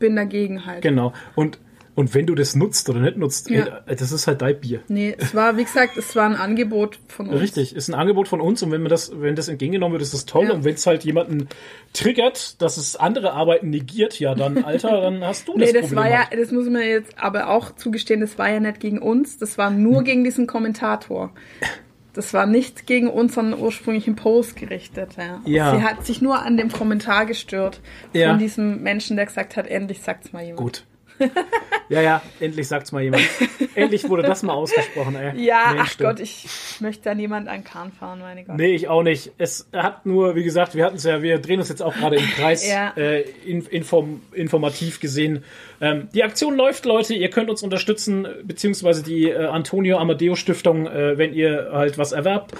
bin 0.00 0.16
dagegen 0.16 0.66
halt. 0.66 0.82
Genau. 0.82 1.12
Und, 1.36 1.58
und 1.98 2.14
wenn 2.14 2.26
du 2.26 2.34
das 2.34 2.54
nutzt 2.54 2.88
oder 2.88 3.00
nicht 3.00 3.16
nutzt, 3.16 3.50
Ja. 3.50 3.80
ey, 3.86 3.96
das 3.96 4.12
ist 4.12 4.26
halt 4.26 4.40
dein 4.40 4.58
Bier. 4.60 4.80
Nee, 4.88 5.14
es 5.18 5.34
war, 5.34 5.56
wie 5.56 5.64
gesagt, 5.64 5.96
es 5.96 6.14
war 6.14 6.24
ein 6.26 6.36
Angebot 6.36 6.98
von 7.08 7.28
uns. 7.28 7.40
Richtig, 7.40 7.74
ist 7.74 7.88
ein 7.88 7.94
Angebot 7.94 8.28
von 8.28 8.40
uns 8.40 8.62
und 8.62 8.70
wenn 8.70 8.82
man 8.82 8.90
das, 8.90 9.10
wenn 9.20 9.34
das 9.34 9.48
entgegengenommen 9.48 9.92
wird, 9.94 10.02
ist 10.02 10.14
das 10.14 10.24
toll. 10.24 10.46
Ja. 10.46 10.52
Und 10.54 10.64
wenn 10.64 10.74
es 10.74 10.86
halt 10.86 11.04
jemanden 11.04 11.48
triggert, 11.92 12.62
dass 12.62 12.76
es 12.76 12.96
andere 12.96 13.32
Arbeiten 13.32 13.70
negiert, 13.70 14.18
ja 14.20 14.34
dann, 14.34 14.64
Alter, 14.64 15.00
dann 15.00 15.24
hast 15.24 15.48
du 15.48 15.58
das 15.58 15.66
Nee, 15.66 15.72
das 15.72 15.88
Problem 15.88 15.98
war 16.04 16.10
ja, 16.10 16.28
halt. 16.30 16.40
das 16.40 16.50
muss 16.52 16.66
man 16.68 16.82
jetzt 16.82 17.18
aber 17.18 17.48
auch 17.50 17.74
zugestehen, 17.74 18.20
das 18.20 18.38
war 18.38 18.48
ja 18.48 18.60
nicht 18.60 18.80
gegen 18.80 18.98
uns, 19.00 19.38
das 19.38 19.58
war 19.58 19.70
nur 19.70 20.02
gegen 20.04 20.24
diesen 20.24 20.46
Kommentator. 20.46 21.32
Das 22.14 22.32
war 22.34 22.46
nicht 22.46 22.86
gegen 22.86 23.08
unseren 23.08 23.54
ursprünglichen 23.54 24.16
Post 24.16 24.56
gerichtet. 24.56 25.10
Ja. 25.16 25.40
Ja. 25.44 25.76
Sie 25.76 25.82
hat 25.84 26.04
sich 26.06 26.20
nur 26.22 26.40
an 26.42 26.56
dem 26.56 26.70
Kommentar 26.72 27.26
gestört 27.26 27.80
Ja. 28.12 28.30
von 28.30 28.38
diesem 28.38 28.82
Menschen, 28.82 29.16
der 29.16 29.26
gesagt 29.26 29.56
hat, 29.56 29.66
endlich 29.68 30.00
sagt's 30.02 30.32
mal 30.32 30.42
jemand. 30.42 30.58
Gut. 30.60 30.84
Ja, 31.90 32.02
ja, 32.02 32.22
endlich 32.38 32.68
sagt's 32.68 32.92
mal 32.92 33.02
jemand. 33.02 33.22
endlich 33.74 34.06
wurde 34.10 34.22
das 34.22 34.42
mal 34.42 34.52
ausgesprochen, 34.52 35.16
ey. 35.16 35.42
Ja, 35.42 35.72
Mensch, 35.72 35.82
ach 35.86 35.94
du. 35.94 36.04
Gott, 36.04 36.20
ich 36.20 36.46
möchte 36.80 37.04
da 37.04 37.14
niemand 37.14 37.48
an 37.48 37.64
Kahn 37.64 37.92
fahren, 37.92 38.18
meine 38.18 38.44
Gott. 38.44 38.56
Nee, 38.58 38.74
ich 38.74 38.88
auch 38.88 39.02
nicht. 39.02 39.32
Es 39.38 39.70
hat 39.72 40.04
nur, 40.04 40.34
wie 40.34 40.44
gesagt, 40.44 40.74
wir 40.74 40.84
hatten 40.84 40.96
es 40.96 41.04
ja, 41.04 41.22
wir 41.22 41.38
drehen 41.38 41.60
uns 41.60 41.70
jetzt 41.70 41.82
auch 41.82 41.94
gerade 41.94 42.16
im 42.16 42.26
Kreis, 42.26 42.68
Ja. 42.70 42.92
äh, 42.94 43.22
in, 43.46 43.62
inform, 43.64 44.20
informativ 44.32 45.00
gesehen. 45.00 45.44
Ähm, 45.80 46.08
die 46.12 46.24
Aktion 46.24 46.56
läuft, 46.58 46.84
Leute. 46.84 47.14
Ihr 47.14 47.30
könnt 47.30 47.48
uns 47.48 47.62
unterstützen, 47.62 48.28
beziehungsweise 48.44 49.02
die 49.02 49.30
äh, 49.30 49.46
Antonio 49.46 49.96
Amadeo 49.96 50.34
Stiftung, 50.34 50.86
äh, 50.88 51.16
wenn 51.16 51.32
ihr 51.32 51.70
halt 51.72 51.96
was 51.96 52.12
erwerbt. 52.12 52.52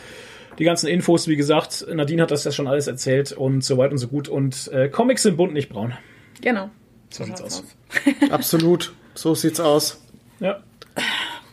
Die 0.59 0.65
ganzen 0.65 0.87
Infos, 0.89 1.29
wie 1.29 1.37
gesagt, 1.37 1.85
Nadine 1.93 2.23
hat 2.23 2.31
das 2.31 2.45
ja 2.45 2.51
schon 2.51 2.67
alles 2.67 2.87
erzählt 2.87 3.33
und 3.33 3.63
so 3.63 3.77
weit 3.77 3.93
und 3.93 3.99
so 3.99 4.09
gut. 4.09 4.27
Und 4.27 4.71
äh, 4.73 4.89
Comics 4.89 5.23
sind 5.25 5.37
bunt, 5.37 5.53
nicht 5.53 5.69
braun. 5.69 5.93
Genau. 6.41 6.71
So 7.11 7.25
sieht's 7.25 7.43
aus. 7.43 7.65
Absolut. 8.31 8.95
So 9.15 9.35
sieht's 9.35 9.61
aus. 9.61 10.01
Ja. 10.41 10.63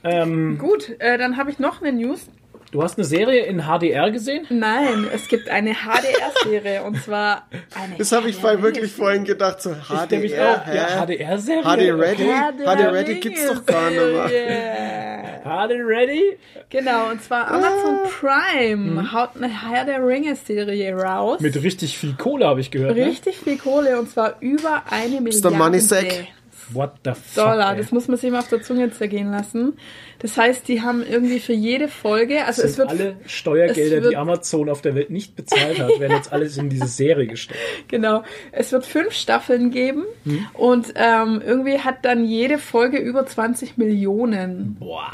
Ähm, 0.04 0.58
Gut, 0.60 0.90
äh, 1.00 1.18
dann 1.18 1.38
habe 1.38 1.50
ich 1.50 1.60
noch 1.60 1.82
eine 1.82 1.92
News. 1.92 2.28
Du 2.76 2.84
hast 2.84 2.98
eine 2.98 3.06
Serie 3.06 3.46
in 3.46 3.64
HDR 3.64 4.12
gesehen? 4.12 4.46
Nein, 4.50 5.08
es 5.14 5.30
gibt 5.30 5.50
eine 5.50 5.74
HDR-Serie 5.74 6.84
und 6.86 7.02
zwar 7.02 7.48
eine. 7.74 7.96
Das 7.98 8.12
habe 8.12 8.30
ich 8.30 8.36
vorhin 8.36 8.62
wirklich 8.62 8.92
vorhin 8.92 9.24
gedacht, 9.24 9.62
so 9.62 9.72
HDR, 9.72 10.62
auch. 10.62 10.74
Ja? 10.74 11.06
HDR-Serie? 11.06 11.64
HD 11.64 11.94
Ready? 11.98 12.30
HD 12.58 12.94
Ready 12.94 13.20
gibt's 13.22 13.48
doch 13.48 13.66
gar 13.66 13.90
nicht 13.90 14.02
mehr. 14.28 15.42
HD 15.46 15.72
Ready? 15.86 16.38
Genau, 16.70 17.12
und 17.12 17.24
zwar 17.24 17.50
Amazon 17.50 18.00
Prime 18.20 19.14
haut 19.14 19.30
eine 19.36 19.48
Herr 19.48 19.86
der 19.86 20.06
Ringe-Serie 20.06 20.96
raus. 20.96 21.40
Mit 21.40 21.56
richtig 21.62 21.98
viel 21.98 22.16
Kohle, 22.18 22.48
habe 22.48 22.60
ich 22.60 22.72
gehört. 22.72 22.98
Ne? 22.98 23.06
Richtig 23.06 23.38
viel 23.38 23.58
Kohle 23.58 23.98
und 24.00 24.10
zwar 24.10 24.36
über 24.42 24.84
eine 24.90 25.30
Ist 25.30 25.44
der 25.46 25.52
Milliarde 25.52 25.58
Money 25.58 25.80
Sack? 25.80 26.28
What 26.74 26.94
the 27.04 27.12
fuck? 27.12 27.36
Dollar. 27.46 27.72
ey. 27.74 27.78
Das 27.78 27.92
muss 27.92 28.08
man 28.08 28.18
sich 28.18 28.32
mal 28.32 28.40
auf 28.40 28.50
der 28.50 28.62
Zunge 28.62 28.90
zergehen 28.92 29.32
lassen. 29.32 29.74
Das 30.20 30.38
heißt, 30.38 30.68
die 30.68 30.82
haben 30.82 31.04
irgendwie 31.08 31.40
für 31.40 31.54
jede 31.54 31.88
Folge, 31.88 32.46
also 32.46 32.64
es 32.64 32.78
wird 32.78 32.90
alle 32.90 33.18
Steuergelder, 33.28 34.02
wird- 34.02 34.12
die 34.14 34.18
Amazon 34.18 34.70
auf 34.70 34.82
der 34.82 34.96
Welt 34.96 35.10
nicht 35.12 35.36
bezahlt 35.36 35.80
hat, 35.80 36.00
werden 36.00 36.14
jetzt 36.16 36.32
alles 36.34 36.58
in 36.58 36.70
diese 36.70 36.88
Serie 36.88 37.28
gesteckt. 37.28 37.60
Genau. 37.88 38.24
Es 38.52 38.72
wird 38.72 38.86
fünf 38.86 39.14
Staffeln 39.14 39.70
geben 39.72 40.04
Hm. 40.24 40.46
und 40.54 40.94
ähm, 40.96 41.42
irgendwie 41.46 41.80
hat 41.80 42.04
dann 42.04 42.26
jede 42.26 42.58
Folge 42.58 42.98
über 42.98 43.26
20 43.26 43.78
Millionen 43.78 44.76
Boah. 44.80 45.12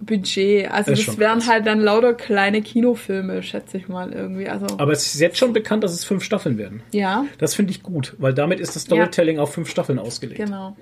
Budget. 0.00 0.70
Also 0.70 0.92
Das 0.92 1.04
das 1.06 1.18
wären 1.18 1.38
krass. 1.40 1.48
halt 1.48 1.66
dann 1.66 1.80
lauter 1.80 2.14
kleine 2.14 2.62
Kinofilme, 2.62 3.42
schätze 3.42 3.76
ich 3.76 3.88
mal 3.88 4.12
irgendwie. 4.12 4.48
Also 4.48 4.66
Aber 4.78 4.92
es 4.92 5.06
ist 5.14 5.20
jetzt 5.20 5.36
schon 5.38 5.52
bekannt, 5.52 5.84
dass 5.84 5.92
es 5.92 6.04
fünf 6.04 6.24
Staffeln 6.24 6.58
werden. 6.58 6.82
ja. 6.92 7.24
Das 7.38 7.54
finde 7.54 7.70
ich 7.72 7.82
gut, 7.82 8.14
weil 8.18 8.32
damit 8.34 8.60
ist 8.60 8.74
das 8.76 8.82
Storytelling 8.82 9.38
auf 9.38 9.52
fünf 9.54 9.68
Staffeln 9.70 9.98
ausgelegt. 9.98 10.38
Genau. 10.40 10.76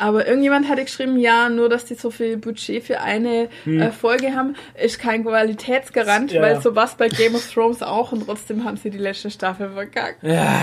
Aber 0.00 0.26
irgendjemand 0.26 0.68
hatte 0.68 0.82
geschrieben, 0.84 1.18
ja, 1.18 1.48
nur 1.48 1.68
dass 1.68 1.84
die 1.84 1.94
so 1.94 2.10
viel 2.10 2.36
Budget 2.36 2.82
für 2.84 3.00
eine 3.00 3.48
äh, 3.66 3.90
Folge 3.90 4.34
haben, 4.34 4.56
ist 4.82 4.98
kein 4.98 5.24
Qualitätsgarant, 5.24 6.30
Hm. 6.32 6.36
Ja. 6.36 6.42
weil 6.42 6.60
so 6.60 6.74
was 6.74 6.96
bei 6.96 7.08
Game 7.08 7.34
of 7.34 7.48
Thrones 7.52 7.82
auch 7.82 8.12
und 8.12 8.26
trotzdem 8.26 8.64
haben 8.64 8.76
sie 8.76 8.90
die 8.90 8.98
letzte 8.98 9.30
Staffel 9.30 9.70
verkackt. 9.70 10.22
Ja, 10.22 10.62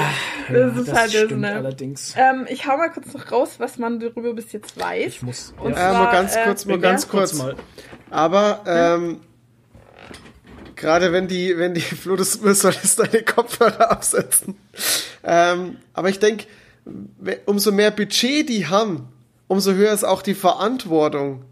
Das 0.51 0.75
ist 0.77 0.87
das 0.89 0.97
halt 0.99 1.13
das, 1.13 1.21
stimmt 1.21 1.41
ne? 1.41 1.53
allerdings. 1.55 2.13
Ähm, 2.17 2.45
ich 2.49 2.67
hau 2.67 2.77
mal 2.77 2.89
kurz 2.89 3.13
noch 3.13 3.31
raus, 3.31 3.55
was 3.59 3.77
man 3.77 3.99
darüber 3.99 4.33
bis 4.33 4.51
jetzt 4.51 4.79
weiß. 4.79 5.07
Ich 5.07 5.21
muss. 5.21 5.53
Und 5.63 5.75
ja. 5.75 5.89
Äh, 5.91 5.93
mal 5.93 6.11
ganz 6.11 6.35
äh, 6.35 6.43
kurz, 6.45 6.65
mal 6.65 6.73
ja. 6.73 6.77
ganz 6.79 7.07
kurz 7.07 7.31
kurz. 7.31 7.41
mal. 7.43 7.55
Aber 8.11 8.61
ähm, 8.67 9.21
gerade 10.75 11.11
wenn 11.13 11.27
die, 11.27 11.57
wenn 11.57 11.73
die 11.73 11.81
Flo, 11.81 12.15
das 12.15 12.33
solltest 12.33 12.99
deine 12.99 13.23
Kopfhörer 13.23 13.89
absetzen. 13.89 14.55
Ähm, 15.23 15.77
aber 15.93 16.09
ich 16.09 16.19
denke, 16.19 16.45
umso 17.45 17.71
mehr 17.71 17.91
Budget 17.91 18.49
die 18.49 18.67
haben, 18.67 19.07
umso 19.47 19.73
höher 19.73 19.93
ist 19.93 20.03
auch 20.03 20.21
die 20.21 20.33
Verantwortung. 20.35 21.45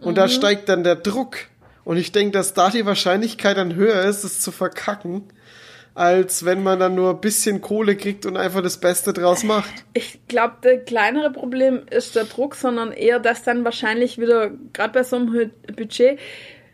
Und 0.00 0.12
Mhm. 0.12 0.16
da 0.16 0.28
steigt 0.28 0.68
dann 0.68 0.84
der 0.84 0.96
Druck. 0.96 1.36
Und 1.84 1.96
ich 1.96 2.12
denke, 2.12 2.32
dass 2.32 2.54
da 2.54 2.70
die 2.70 2.86
Wahrscheinlichkeit 2.86 3.56
dann 3.56 3.74
höher 3.74 4.02
ist, 4.04 4.24
es 4.24 4.40
zu 4.40 4.52
verkacken, 4.52 5.24
als 5.94 6.44
wenn 6.44 6.62
man 6.62 6.80
dann 6.80 6.94
nur 6.94 7.10
ein 7.10 7.20
bisschen 7.20 7.60
Kohle 7.60 7.96
kriegt 7.96 8.26
und 8.26 8.36
einfach 8.36 8.62
das 8.62 8.78
Beste 8.78 9.12
draus 9.12 9.44
macht. 9.44 9.72
Ich 9.92 10.18
glaube, 10.26 10.54
das 10.62 10.84
kleinere 10.86 11.30
Problem 11.30 11.82
ist 11.88 12.16
der 12.16 12.24
Druck, 12.24 12.56
sondern 12.56 12.92
eher, 12.92 13.20
dass 13.20 13.44
dann 13.44 13.64
wahrscheinlich 13.64 14.18
wieder, 14.18 14.50
gerade 14.72 14.92
bei 14.92 15.02
so 15.04 15.16
einem 15.16 15.50
Budget, 15.76 16.18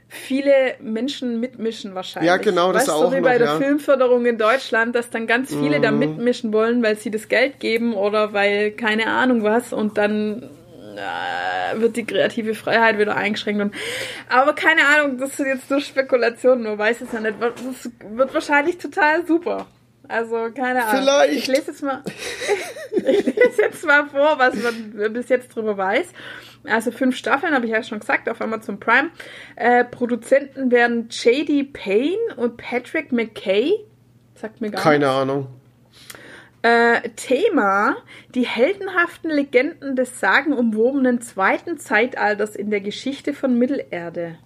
viele 0.08 0.74
Menschen 0.80 1.38
mitmischen 1.38 1.94
wahrscheinlich. 1.94 2.28
Ja, 2.28 2.38
genau, 2.38 2.72
das 2.72 2.82
weißt, 2.82 2.90
auch 2.90 3.04
So 3.04 3.12
wie 3.12 3.16
noch, 3.16 3.22
bei 3.22 3.38
der 3.38 3.46
ja. 3.46 3.54
Mhm. 3.54 3.62
Filmförderung 3.62 4.26
in 4.26 4.38
Deutschland, 4.38 4.94
dass 4.94 5.10
dann 5.10 5.26
ganz 5.26 5.50
viele 5.54 5.80
da 5.80 5.92
mitmischen 5.92 6.52
wollen, 6.52 6.82
weil 6.82 6.96
sie 6.96 7.10
das 7.10 7.28
Geld 7.28 7.60
geben 7.60 7.94
oder 7.94 8.32
weil 8.32 8.72
keine 8.72 9.06
Ahnung 9.06 9.44
was 9.44 9.72
und 9.72 9.98
dann 9.98 10.50
äh, 11.00 11.80
wird 11.80 11.96
die 11.96 12.04
kreative 12.04 12.54
Freiheit 12.54 12.98
wieder 12.98 13.16
eingeschränkt. 13.16 13.62
Und, 13.62 13.74
aber 14.28 14.54
keine 14.54 14.82
Ahnung, 14.86 15.18
das 15.18 15.36
sind 15.36 15.46
jetzt 15.46 15.70
nur 15.70 15.80
Spekulationen, 15.80 16.64
man 16.64 16.78
weiß 16.78 17.00
es 17.00 17.12
ja 17.12 17.20
nicht. 17.20 17.36
Das 17.40 17.90
wird 18.10 18.34
wahrscheinlich 18.34 18.78
total 18.78 19.26
super. 19.26 19.66
Also, 20.08 20.50
keine 20.52 20.84
Ahnung. 20.84 21.02
Vielleicht. 21.02 21.32
Ich 21.34 21.46
lese 21.46 21.70
jetzt 21.70 21.82
mal, 21.82 22.02
ich 22.92 23.24
lese 23.24 23.62
jetzt 23.62 23.84
mal 23.86 24.06
vor, 24.08 24.38
was 24.38 24.54
man 24.56 25.12
bis 25.12 25.28
jetzt 25.28 25.54
drüber 25.54 25.76
weiß. 25.76 26.08
Also 26.64 26.90
fünf 26.90 27.16
Staffeln, 27.16 27.54
habe 27.54 27.64
ich 27.66 27.72
ja 27.72 27.82
schon 27.82 28.00
gesagt, 28.00 28.28
auf 28.28 28.40
Amazon 28.40 28.78
Prime. 28.80 29.10
Äh, 29.56 29.84
Produzenten 29.84 30.70
werden 30.70 31.08
J.D. 31.08 31.64
Payne 31.72 32.34
und 32.36 32.56
Patrick 32.56 33.12
McKay. 33.12 33.72
Sagt 34.34 34.60
mir 34.60 34.70
gar 34.70 34.82
Keine 34.82 35.06
nichts. 35.06 35.14
Ahnung. 35.14 35.46
Äh, 36.62 37.08
Thema: 37.16 37.96
Die 38.34 38.46
heldenhaften 38.46 39.30
Legenden 39.30 39.96
des 39.96 40.20
sagenumwobenen 40.20 41.20
zweiten 41.20 41.78
Zeitalters 41.78 42.54
in 42.54 42.70
der 42.70 42.80
Geschichte 42.80 43.32
von 43.32 43.58
Mittelerde. 43.58 44.38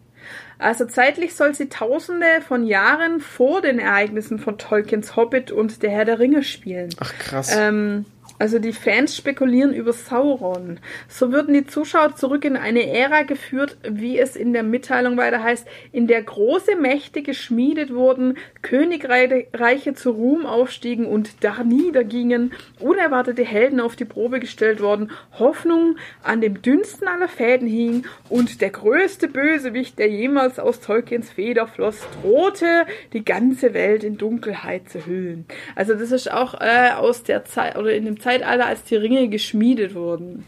Also 0.59 0.87
zeitlich 0.87 1.35
soll 1.35 1.55
sie 1.55 1.69
tausende 1.69 2.41
von 2.47 2.65
Jahren 2.65 3.21
vor 3.21 3.61
den 3.61 3.79
Ereignissen 3.79 4.39
von 4.39 4.57
Tolkiens 4.57 5.17
Hobbit 5.17 5.51
und 5.51 5.83
der 5.83 5.91
Herr 5.91 6.05
der 6.05 6.19
Ringe 6.19 6.43
spielen. 6.43 6.91
Ach 7.01 7.12
krass. 7.19 7.55
Ähm, 7.55 8.07
also 8.39 8.59
die 8.59 8.72
Fans 8.72 9.16
spekulieren 9.16 9.72
über 9.72 9.93
Sauron. 9.93 10.80
So 11.09 11.32
würden 11.32 11.55
die 11.55 11.66
Zuschauer 11.66 12.16
zurück 12.16 12.45
in 12.45 12.57
eine 12.57 12.89
Ära 12.91 13.22
geführt, 13.22 13.76
wie 13.89 14.18
es 14.18 14.37
in 14.37 14.53
der 14.53 14.62
Mitteilung 14.62 15.16
weiter 15.16 15.43
heißt, 15.43 15.66
in 15.93 16.07
der 16.07 16.22
große 16.22 16.76
Mächte 16.76 17.22
geschmiedet 17.22 17.95
wurden, 17.95 18.37
Königreiche 18.62 19.95
zu 19.95 20.11
Ruhm 20.11 20.47
aufstiegen 20.47 21.07
und 21.07 21.45
da 21.45 21.62
niedergingen, 21.62 22.53
unerwartete 22.80 23.45
Helden 23.45 23.80
auf 23.80 23.95
die 23.95 24.05
Probe 24.05 24.41
gestellt 24.41 24.80
worden, 24.80 25.12
Hoffnung 25.39 25.97
an 26.22 26.41
dem 26.41 26.61
dünnsten 26.61 27.07
aller 27.07 27.28
Fäden 27.28 27.68
hing 27.68 28.07
und 28.28 28.61
der 28.61 28.70
größte 28.70 29.28
Bösewicht, 29.28 29.99
der 29.99 30.09
jemals 30.09 30.59
aus 30.59 30.80
Tolkiens 30.80 31.30
Feder 31.30 31.66
floss, 31.66 32.01
drohte, 32.20 32.87
die 33.12 33.24
ganze 33.24 33.74
Welt 33.74 34.03
in 34.03 34.18
Dunkelheit 34.18 34.89
zu 34.89 35.07
hüllen. 35.07 35.47
Also 35.76 35.95
das 35.95 36.11
ist 36.11 36.30
auch 36.30 36.61
äh, 36.61 36.91
aus 36.97 37.22
der 37.22 37.45
Zeit 37.45 37.76
oder 37.76 37.93
in 37.93 38.05
dem 38.05 38.18
Zeitalter, 38.25 38.66
als 38.66 38.83
die 38.85 38.97
Ringe 38.97 39.29
geschmiedet 39.29 39.95
wurden. 39.95 40.45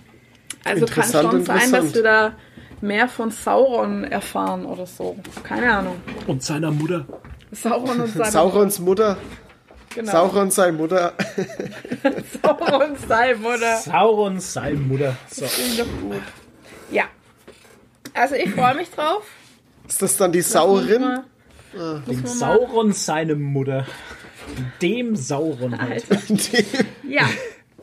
Also 0.65 0.87
kann 0.87 1.05
schon 1.11 1.45
sein, 1.45 1.71
dass 1.73 1.95
wir 1.95 2.03
da 2.03 2.33
mehr 2.81 3.09
von 3.09 3.31
Sauron 3.31 4.05
erfahren 4.05 4.67
oder 4.67 4.87
so. 4.87 5.17
Keine 5.45 5.73
Ahnung. 5.73 5.97
Und 6.27 6.43
seiner 6.43 6.71
Mutter. 6.71 7.07
Sauron 7.53 8.01
und 8.01 8.13
seine 8.13 8.31
Saurons 8.31 8.79
Mutter. 8.81 9.17
genau. 9.95 10.11
Sauron 10.13 10.51
seine 10.51 10.73
Mutter. 10.79 11.13
Sauron 12.43 12.97
seine 13.09 13.37
Mutter. 13.37 13.77
Sauron, 13.79 14.41
seine 14.41 14.77
Mutter. 14.77 15.17
So. 15.31 15.45
Klingt 15.47 15.79
doch 15.81 16.01
gut. 16.03 16.23
Ja. 16.91 17.05
Also 18.15 18.35
ich 18.35 18.51
freue 18.51 18.75
mich 18.75 18.91
drauf. 18.91 19.23
Ist 19.89 20.03
das 20.03 20.17
dann 20.17 20.33
die 20.33 20.41
Saurin? 20.43 21.03
Dem 21.73 22.23
mal- 22.23 22.27
Sauron, 22.27 22.93
seine 22.93 23.35
Mutter. 23.37 23.87
Dem 24.83 25.15
Sauron 25.17 25.79
halt. 25.81 26.05
Alter. 26.11 26.85
Ja. 27.09 27.29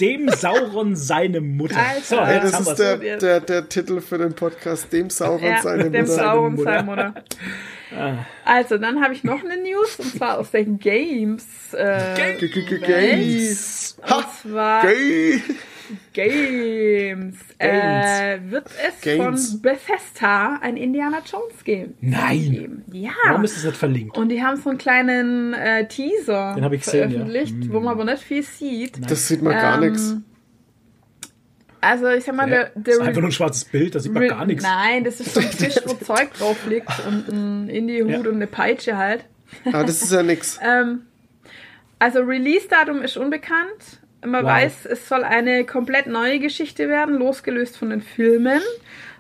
Dem 0.02 0.28
Sauron, 0.30 0.96
seine 0.96 1.40
Mutter. 1.42 1.78
Alter. 1.78 2.34
Ja, 2.34 2.40
das 2.40 2.60
ist 2.60 2.76
der, 2.76 2.98
der, 3.18 3.40
der 3.42 3.70
Titel 3.70 4.02
für 4.02 4.18
den 4.18 4.34
Podcast. 4.34 4.92
Dem 4.92 5.10
Sauron 5.10 5.44
ja 5.44 5.62
seine 5.62 5.92
dem 5.92 6.02
Mutter. 6.06 6.16
Sauron 6.16 6.56
Mutter. 6.56 6.64
seine 6.72 6.84
Mutter. 6.84 7.14
Also, 8.44 8.80
dann 8.80 9.04
habe 9.04 9.14
ich 9.14 9.24
noch 9.24 9.44
eine 9.44 9.56
News 9.62 9.98
und 10.00 10.18
zwar 10.18 10.40
aus 10.40 10.50
der 10.50 10.64
Games. 10.64 11.46
Äh, 11.74 12.36
G- 12.40 12.48
g- 12.48 12.62
g- 12.64 12.82
Welt. 12.82 12.86
Games. 12.88 13.96
Und 14.02 14.10
Ha! 14.10 14.32
zwar 14.42 14.82
Gay. 14.88 15.42
Games. 16.14 17.36
Äh, 17.58 18.40
wird 18.50 18.66
es 18.88 19.02
Games. 19.02 19.50
von 19.52 19.62
Bethesda 19.62 20.60
ein 20.62 20.78
Indiana 20.78 21.20
Jones 21.26 21.64
Game 21.64 21.94
Nein. 22.02 22.40
geben? 22.52 22.86
Ja. 22.92 23.12
Warum 23.28 23.44
ist 23.44 23.58
es 23.58 23.64
nicht 23.64 23.78
verlinkt? 23.78 24.18
Und 24.18 24.30
die 24.30 24.44
haben 24.44 24.58
so 24.58 24.70
einen 24.70 24.78
kleinen 24.78 25.54
äh, 25.54 25.88
Teaser 25.88 26.56
Den 26.56 26.72
ich 26.74 26.82
gesehen, 26.84 27.12
ja. 27.12 27.20
veröffentlicht, 27.26 27.72
wo 27.74 27.80
man 27.80 27.94
aber 27.94 28.06
nicht 28.06 28.24
viel 28.24 28.44
sieht. 28.44 29.00
Das 29.10 29.28
sieht 29.28 29.42
man 29.42 29.54
gar 29.54 29.82
Ähm, 29.82 29.90
nichts. 29.92 30.16
Also 31.82 32.10
ich 32.10 32.24
sag 32.24 32.36
mal, 32.36 32.50
Ja, 32.50 32.64
der, 32.66 32.72
der 32.76 32.94
ist 32.94 33.02
einfach 33.02 33.20
nur 33.22 33.30
ein 33.30 33.34
schwarzes 33.34 33.66
Bild, 33.66 33.94
da 33.94 34.00
sieht 34.00 34.14
man 34.14 34.26
gar 34.28 34.46
nichts. 34.46 34.64
Nein, 34.64 35.04
das 35.04 35.20
ist 35.20 35.34
so 35.34 35.42
ein 35.42 35.52
Tisch, 35.58 35.76
wo 35.86 35.94
Zeug 35.96 36.34
drauf 36.34 36.66
liegt 36.68 36.88
und 37.06 37.28
ein 37.28 37.68
Indie-Hut 37.70 38.10
Ja. 38.10 38.20
und 38.20 38.28
eine 38.28 38.48
Peitsche 38.48 38.98
halt. 38.98 39.26
Aber 39.66 39.84
das 39.84 40.02
ist 40.02 40.12
ja 40.12 40.24
nix. 40.24 40.60
Ähm, 40.66 41.02
also 42.00 42.20
Release-Datum 42.22 43.02
ist 43.02 43.18
unbekannt. 43.18 44.02
Man 44.26 44.44
Wow. 44.44 44.52
weiß, 44.52 44.86
es 44.86 45.08
soll 45.08 45.24
eine 45.24 45.66
komplett 45.66 46.08
neue 46.08 46.40
Geschichte 46.40 46.90
werden, 46.90 47.16
losgelöst 47.18 47.78
von 47.78 47.90
den 47.90 48.02
Filmen. 48.02 48.62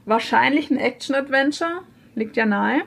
Wahrscheinlich 0.05 0.69
ein 0.69 0.77
Action-Adventure, 0.77 1.81
liegt 2.15 2.35
ja 2.37 2.45
nahe. 2.45 2.81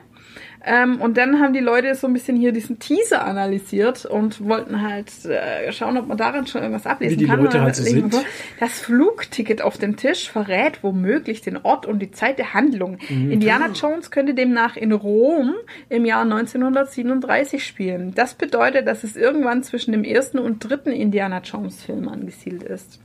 Ähm, 0.67 0.99
und 0.99 1.15
dann 1.15 1.39
haben 1.39 1.53
die 1.53 1.61
Leute 1.61 1.95
so 1.95 2.07
ein 2.07 2.13
bisschen 2.13 2.35
hier 2.35 2.51
diesen 2.51 2.77
Teaser 2.77 3.25
analysiert 3.25 4.05
und 4.05 4.43
wollten 4.43 4.81
halt 4.81 5.07
äh, 5.25 5.71
schauen, 5.71 5.97
ob 5.97 6.07
man 6.07 6.17
daran 6.17 6.45
schon 6.45 6.61
irgendwas 6.61 6.85
ablesen 6.85 7.15
Wie 7.15 7.23
die 7.23 7.25
kann. 7.25 7.41
Leute 7.41 7.61
halt 7.61 7.75
so 7.77 7.83
sind. 7.83 8.13
Das 8.59 8.79
Flugticket 8.81 9.61
auf 9.61 9.77
dem 9.77 9.95
Tisch 9.95 10.29
verrät 10.29 10.83
womöglich 10.83 11.39
den 11.39 11.57
Ort 11.57 11.85
und 11.85 11.99
die 11.99 12.11
Zeit 12.11 12.37
der 12.37 12.53
Handlung. 12.53 12.97
Mhm. 13.07 13.31
Indiana 13.31 13.69
Jones 13.69 14.11
könnte 14.11 14.33
demnach 14.33 14.75
in 14.75 14.91
Rom 14.91 15.53
im 15.87 16.03
Jahr 16.03 16.23
1937 16.23 17.65
spielen. 17.65 18.13
Das 18.13 18.33
bedeutet, 18.33 18.87
dass 18.87 19.05
es 19.05 19.15
irgendwann 19.15 19.63
zwischen 19.63 19.93
dem 19.93 20.03
ersten 20.03 20.37
und 20.37 20.59
dritten 20.59 20.91
Indiana 20.91 21.39
Jones 21.39 21.81
Film 21.81 22.09
angesiedelt 22.09 22.63
ist. 22.63 22.99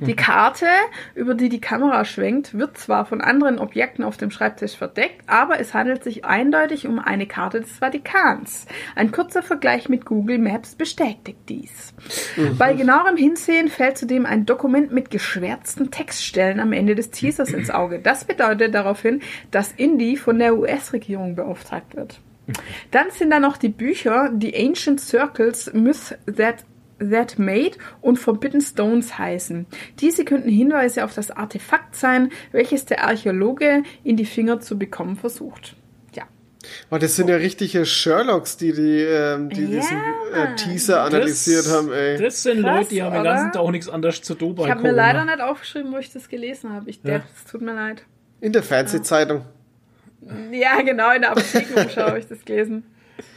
Die 0.00 0.16
Karte, 0.16 0.66
über 1.14 1.34
die 1.34 1.48
die 1.48 1.60
Kamera 1.60 2.04
schwenkt, 2.04 2.56
wird 2.56 2.78
zwar 2.78 3.06
von 3.06 3.20
anderen 3.20 3.58
Objekten 3.58 4.04
auf 4.04 4.16
dem 4.16 4.30
Schreibtisch 4.30 4.76
verdeckt, 4.76 5.22
aber 5.26 5.60
es 5.60 5.74
handelt 5.74 6.04
sich 6.04 6.24
eindeutig 6.24 6.86
um 6.86 6.98
eine 6.98 7.26
Karte 7.26 7.60
des 7.60 7.78
Vatikans. 7.78 8.66
Ein 8.94 9.10
kurzer 9.10 9.42
Vergleich 9.42 9.88
mit 9.88 10.04
Google 10.04 10.38
Maps 10.38 10.74
bestätigt 10.74 11.38
dies. 11.48 11.94
Bei 12.58 12.74
genauerem 12.74 13.16
Hinsehen 13.16 13.68
fällt 13.68 13.98
zudem 13.98 14.26
ein 14.26 14.46
Dokument 14.46 14.92
mit 14.92 15.10
geschwärzten 15.10 15.90
Textstellen 15.90 16.60
am 16.60 16.72
Ende 16.72 16.94
des 16.94 17.10
Teasers 17.10 17.50
ins 17.50 17.70
Auge. 17.70 17.98
Das 17.98 18.24
bedeutet 18.24 18.74
daraufhin, 18.74 19.20
dass 19.50 19.72
Indy 19.72 20.16
von 20.16 20.38
der 20.38 20.56
US-Regierung 20.56 21.34
beauftragt 21.34 21.96
wird. 21.96 22.20
Dann 22.90 23.10
sind 23.10 23.30
da 23.30 23.40
noch 23.40 23.56
die 23.56 23.70
Bücher 23.70 24.30
The 24.38 24.54
Ancient 24.54 25.00
Circles 25.00 25.72
Myth 25.72 26.18
That 26.36 26.64
That 27.10 27.38
Made 27.38 27.72
und 28.00 28.18
Forbidden 28.18 28.60
Stones 28.60 29.18
heißen. 29.18 29.66
Diese 30.00 30.24
könnten 30.24 30.48
Hinweise 30.48 31.04
auf 31.04 31.14
das 31.14 31.30
Artefakt 31.30 31.96
sein, 31.96 32.30
welches 32.52 32.84
der 32.84 33.04
Archäologe 33.04 33.82
in 34.02 34.16
die 34.16 34.26
Finger 34.26 34.60
zu 34.60 34.78
bekommen 34.78 35.16
versucht. 35.16 35.76
Ja. 36.14 36.24
Oh, 36.90 36.98
das 36.98 37.16
sind 37.16 37.28
ja 37.28 37.36
richtige 37.36 37.84
Sherlocks, 37.86 38.56
die, 38.56 38.72
die, 38.72 39.00
ähm, 39.02 39.48
die 39.50 39.62
Ja, 39.62 39.80
diesen 39.80 39.98
äh. 40.34 40.54
Teaser 40.56 41.02
analysiert 41.02 41.66
haben, 41.68 41.92
ey. 41.92 42.18
Das 42.18 42.42
sind 42.42 42.62
Krass, 42.62 42.76
Leute, 42.76 42.88
die 42.90 43.02
haben 43.02 43.12
den 43.12 43.20
oder? 43.20 43.30
ganzen 43.34 43.52
Tag 43.52 43.62
auch 43.62 43.70
nichts 43.70 43.88
anderes 43.88 44.22
zu 44.22 44.34
tun 44.34 44.54
bei 44.54 44.64
Ich 44.64 44.70
habe 44.70 44.82
mir 44.82 44.92
leider 44.92 45.24
nicht 45.24 45.40
aufgeschrieben, 45.40 45.92
wo 45.92 45.98
ich 45.98 46.12
das 46.12 46.28
gelesen 46.28 46.72
habe. 46.72 46.88
Ich, 46.90 47.00
Ja. 47.02 47.22
Es 47.36 47.50
tut 47.50 47.62
mir 47.62 47.74
leid. 47.74 48.04
In 48.40 48.52
der 48.52 48.62
Fernsehzeitung. 48.62 49.44
Ja, 50.52 50.80
genau, 50.80 51.12
in 51.12 51.22
der 51.22 51.32
Apothekenumschau 51.32 52.02
habe 52.06 52.18
ich 52.18 52.26
das 52.26 52.44
gelesen. 52.44 52.84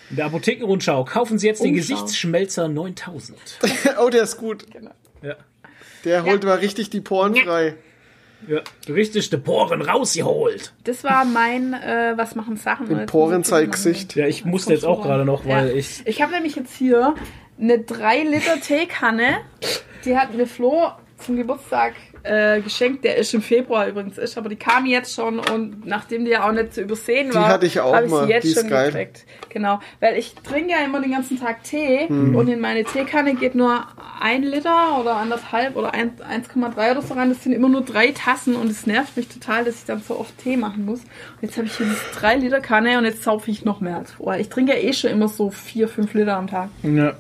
In 0.09 0.15
der 0.15 0.25
Apothekenrundschau 0.25 1.03
kaufen 1.05 1.37
Sie 1.37 1.47
jetzt 1.47 1.63
den 1.63 1.73
Umschau. 1.73 1.95
Gesichtsschmelzer 1.95 2.67
9000. 2.67 3.37
oh, 4.03 4.09
der 4.09 4.23
ist 4.23 4.37
gut. 4.37 4.71
Genau. 4.71 4.91
Ja. 5.21 5.35
Der 6.05 6.23
holt 6.23 6.43
mal 6.43 6.57
richtig 6.57 6.89
die 6.89 7.01
Poren 7.01 7.35
frei. 7.35 7.75
Ja, 8.47 8.61
richtig 8.87 9.29
die 9.31 9.37
Poren 9.37 9.81
rausgeholt. 9.81 10.71
Das 10.83 11.03
war 11.03 11.25
mein 11.25 11.73
äh, 11.73 12.13
Was 12.15 12.35
machen 12.35 12.55
Sachen? 12.55 12.89
Im 12.89 13.05
Porenzeitgesicht. 13.07 14.15
Ja, 14.15 14.27
ich 14.27 14.45
musste 14.45 14.73
jetzt 14.73 14.85
auch 14.85 15.01
gerade 15.01 15.25
noch, 15.25 15.45
weil 15.45 15.69
ja. 15.69 15.75
ich. 15.75 16.05
Ich 16.05 16.21
habe 16.21 16.33
nämlich 16.33 16.55
jetzt 16.55 16.75
hier 16.75 17.15
eine 17.59 17.79
3 17.79 18.23
Liter 18.23 18.61
Teekanne. 18.61 19.39
Die 20.05 20.15
hat 20.15 20.35
mir 20.35 20.45
Flo 20.45 20.91
zum 21.17 21.35
Geburtstag 21.37 21.93
äh, 22.23 22.61
geschenkt. 22.61 23.03
Der 23.03 23.15
ist 23.17 23.33
im 23.33 23.41
Februar 23.41 23.87
übrigens 23.87 24.17
ist, 24.17 24.37
aber 24.37 24.49
die 24.49 24.55
kam 24.55 24.85
jetzt 24.85 25.13
schon 25.15 25.39
und 25.39 25.85
nachdem 25.85 26.25
die 26.25 26.31
ja 26.31 26.47
auch 26.47 26.51
nicht 26.51 26.73
zu 26.73 26.81
übersehen 26.81 27.29
Die 27.29 27.35
war, 27.35 27.47
hatte 27.47 27.65
ich 27.65 27.79
auch 27.79 27.93
habe 27.95 28.05
ich 28.05 28.11
mal. 28.11 28.25
sie 28.25 28.31
jetzt 28.33 28.43
Die 28.43 28.49
ist 28.49 28.59
schon 28.59 28.69
geil. 28.69 28.91
gekriegt. 28.91 29.25
Genau, 29.49 29.79
weil 29.99 30.17
ich 30.17 30.35
trinke 30.35 30.71
ja 30.71 30.79
immer 30.85 31.01
den 31.01 31.11
ganzen 31.11 31.39
Tag 31.39 31.63
Tee 31.63 32.07
Hm. 32.07 32.35
und 32.35 32.47
in 32.49 32.59
meine 32.59 32.83
Teekanne 32.83 33.33
geht 33.35 33.55
nur 33.55 33.83
ein 34.21 34.43
Liter 34.43 34.99
oder 34.99 35.15
anderthalb 35.15 35.75
oder 35.75 35.93
ein- 35.93 36.11
1,3 36.21 36.91
oder 36.91 37.01
so 37.01 37.13
rein. 37.13 37.29
Das 37.29 37.43
sind 37.43 37.53
immer 37.53 37.69
nur 37.69 37.81
drei 37.81 38.11
Tassen 38.11 38.55
und 38.55 38.69
es 38.69 38.85
nervt 38.85 39.15
mich 39.17 39.27
total, 39.27 39.63
dass 39.65 39.75
ich 39.75 39.85
dann 39.85 40.01
so 40.01 40.19
oft 40.19 40.37
Tee 40.37 40.57
machen 40.57 40.85
muss. 40.85 40.99
Und 40.99 41.07
jetzt 41.41 41.57
habe 41.57 41.67
ich 41.67 41.75
hier 41.77 41.85
diese 41.87 42.19
3 42.19 42.35
Liter 42.35 42.59
Kanne 42.59 42.97
und 42.97 43.05
jetzt 43.05 43.23
saufe 43.23 43.49
ich 43.51 43.65
noch 43.65 43.79
mehr 43.79 43.97
als 43.97 44.11
vorher. 44.11 44.39
Ich 44.41 44.49
trinke 44.49 44.73
ja 44.73 44.79
eh 44.79 44.93
schon 44.93 45.09
immer 45.11 45.27
so 45.27 45.49
4, 45.49 45.87
5 45.87 46.13
Liter 46.13 46.35
am 46.37 46.47
Tag. 46.47 46.69
Ja. 46.83 47.13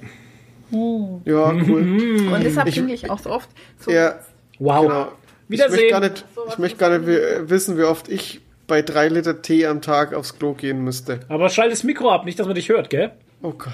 Ja, 0.71 1.51
cool. 1.53 2.29
Und 2.33 2.43
deshalb 2.43 2.67
Ich- 2.67 2.77
ich 2.77 3.09
auch 3.09 3.19
so 3.19 3.29
oft. 3.31 3.49
So 3.79 3.91
Ja, 3.91 4.19
Wow. 4.59 4.81
genau. 4.87 5.07
Ich 5.49 5.53
Wiedersehen. 5.53 5.71
möchte 5.75 5.89
gar 5.91 5.99
nicht, 6.01 6.25
ich 6.49 6.57
möchte 6.57 6.77
gar 6.77 6.89
nicht 6.97 7.07
wi- 7.07 7.49
wissen, 7.49 7.77
wie 7.77 7.83
oft 7.83 8.09
ich 8.09 8.41
bei 8.67 8.81
drei 8.81 9.07
Liter 9.07 9.41
Tee 9.41 9.65
am 9.65 9.81
Tag 9.81 10.13
aufs 10.13 10.37
Klo 10.37 10.53
gehen 10.53 10.83
müsste. 10.83 11.21
Aber 11.29 11.47
schalt 11.49 11.71
das 11.71 11.83
Mikro 11.85 12.11
ab, 12.11 12.25
nicht, 12.25 12.37
dass 12.37 12.47
man 12.47 12.55
dich 12.55 12.67
hört, 12.67 12.89
gell? 12.89 13.11
Oh 13.41 13.51
Gott. 13.51 13.71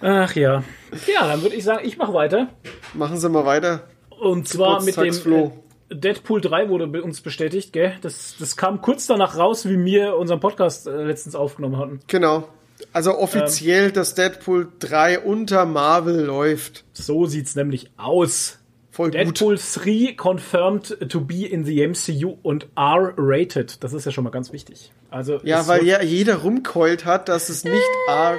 Ach 0.00 0.34
ja. 0.34 0.64
Ja, 1.06 1.26
dann 1.28 1.42
würde 1.42 1.54
ich 1.56 1.62
sagen, 1.64 1.86
ich 1.86 1.98
mache 1.98 2.14
weiter. 2.14 2.48
Machen 2.94 3.18
Sie 3.18 3.28
mal 3.28 3.44
weiter. 3.44 3.84
Und 4.08 4.48
zwar 4.48 4.82
mit 4.82 4.96
dem 4.96 5.04
Geburtstagsflo. 5.04 5.52
äh, 5.90 5.94
Deadpool 5.94 6.40
3 6.40 6.68
wurde 6.68 6.86
bei 6.86 7.02
uns 7.02 7.20
bestätigt, 7.20 7.72
gell? 7.72 7.92
Das, 8.00 8.34
das 8.38 8.56
kam 8.56 8.80
kurz 8.80 9.06
danach 9.06 9.36
raus, 9.36 9.68
wie 9.68 9.82
wir 9.84 10.16
unseren 10.16 10.40
Podcast 10.40 10.86
äh, 10.86 11.04
letztens 11.04 11.34
aufgenommen 11.34 11.76
hatten. 11.78 12.00
Genau. 12.06 12.48
Also 12.92 13.18
offiziell, 13.18 13.92
dass 13.92 14.14
Deadpool 14.14 14.68
3 14.78 15.20
unter 15.20 15.66
Marvel 15.66 16.24
läuft. 16.24 16.84
So 16.92 17.26
sieht's 17.26 17.56
nämlich 17.56 17.90
aus. 17.96 18.59
Voll 18.92 19.10
gut. 19.10 19.14
Deadpool 19.20 19.56
3 19.56 20.14
confirmed 20.20 20.96
to 21.08 21.20
be 21.20 21.46
in 21.46 21.64
the 21.64 21.86
MCU 21.86 22.36
und 22.42 22.66
R-rated. 22.76 23.82
Das 23.84 23.92
ist 23.92 24.04
ja 24.04 24.10
schon 24.12 24.24
mal 24.24 24.30
ganz 24.30 24.52
wichtig. 24.52 24.92
Also 25.10 25.38
Ja, 25.44 25.66
weil 25.68 25.84
ja 25.84 26.02
jeder 26.02 26.36
rumkeult 26.36 27.04
hat, 27.04 27.28
dass 27.28 27.48
es 27.48 27.64
nicht 27.64 27.76
R. 28.08 28.36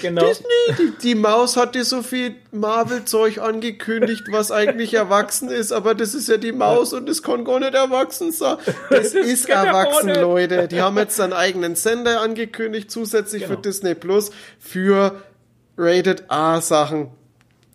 Genau. 0.00 0.26
Disney, 0.28 0.46
die, 0.78 0.92
die 1.02 1.14
Maus 1.16 1.56
hat 1.56 1.74
dir 1.74 1.84
so 1.84 2.02
viel 2.02 2.36
Marvel-Zeug 2.52 3.38
angekündigt, 3.38 4.22
was 4.30 4.52
eigentlich 4.52 4.94
erwachsen 4.94 5.48
ist, 5.48 5.72
aber 5.72 5.96
das 5.96 6.14
ist 6.14 6.28
ja 6.28 6.36
die 6.36 6.52
Maus 6.52 6.92
und 6.92 7.08
das 7.08 7.22
kann 7.24 7.44
gar 7.44 7.58
nicht 7.58 7.74
erwachsen 7.74 8.30
sein. 8.30 8.58
Das 8.90 9.12
ist 9.14 9.48
erwachsen, 9.48 10.06
nicht. 10.06 10.20
Leute. 10.20 10.68
Die 10.68 10.80
haben 10.80 10.96
jetzt 10.98 11.20
einen 11.20 11.32
eigenen 11.32 11.74
Sender 11.74 12.20
angekündigt, 12.20 12.90
zusätzlich 12.92 13.42
für 13.42 13.50
Genau. 13.50 13.60
Disney 13.62 13.94
Plus, 13.96 14.30
für 14.60 15.20
Rated 15.76 16.24
R-Sachen. 16.30 17.08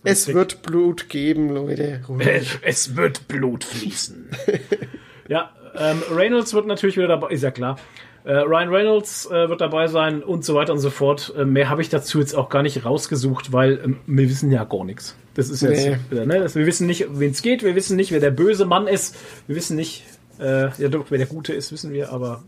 Es 0.03 0.33
wird 0.33 0.61
Blut 0.63 1.09
geben, 1.09 1.49
Leute. 1.49 2.01
Es, 2.19 2.59
es 2.61 2.95
wird 2.95 3.27
Blut 3.27 3.63
fließen. 3.63 4.29
ja, 5.27 5.51
ähm, 5.77 6.01
Reynolds 6.11 6.53
wird 6.53 6.67
natürlich 6.67 6.97
wieder 6.97 7.07
dabei, 7.07 7.29
ist 7.29 7.43
ja 7.43 7.51
klar. 7.51 7.77
Äh, 8.25 8.33
Ryan 8.35 8.69
Reynolds 8.69 9.25
äh, 9.29 9.49
wird 9.49 9.59
dabei 9.59 9.87
sein 9.87 10.23
und 10.23 10.45
so 10.45 10.55
weiter 10.55 10.71
und 10.73 10.79
so 10.79 10.89
fort. 10.89 11.33
Äh, 11.37 11.43
mehr 11.45 11.69
habe 11.69 11.81
ich 11.81 11.89
dazu 11.89 12.19
jetzt 12.19 12.35
auch 12.35 12.49
gar 12.49 12.63
nicht 12.63 12.85
rausgesucht, 12.85 13.51
weil 13.51 13.81
ähm, 13.83 13.97
wir 14.05 14.29
wissen 14.29 14.51
ja 14.51 14.63
gar 14.63 14.85
nichts. 14.85 15.15
Das 15.33 15.49
ist 15.49 15.61
jetzt, 15.61 15.85
Nee. 15.85 15.97
wieder, 16.09 16.25
ne? 16.25 16.39
das, 16.39 16.55
wir 16.55 16.65
wissen 16.65 16.87
nicht, 16.87 17.07
wen 17.09 17.31
es 17.31 17.41
geht, 17.41 17.63
wir 17.63 17.75
wissen 17.75 17.97
nicht, 17.97 18.11
wer 18.11 18.19
der 18.21 18.31
böse 18.31 18.65
Mann 18.65 18.87
ist, 18.87 19.15
wir 19.47 19.55
wissen 19.55 19.75
nicht, 19.75 20.03
äh, 20.39 20.69
ja 20.77 20.87
doch, 20.89 21.07
wer 21.09 21.17
der 21.17 21.27
Gute 21.27 21.53
ist, 21.53 21.71
wissen 21.71 21.91
wir, 21.91 22.11
aber 22.11 22.43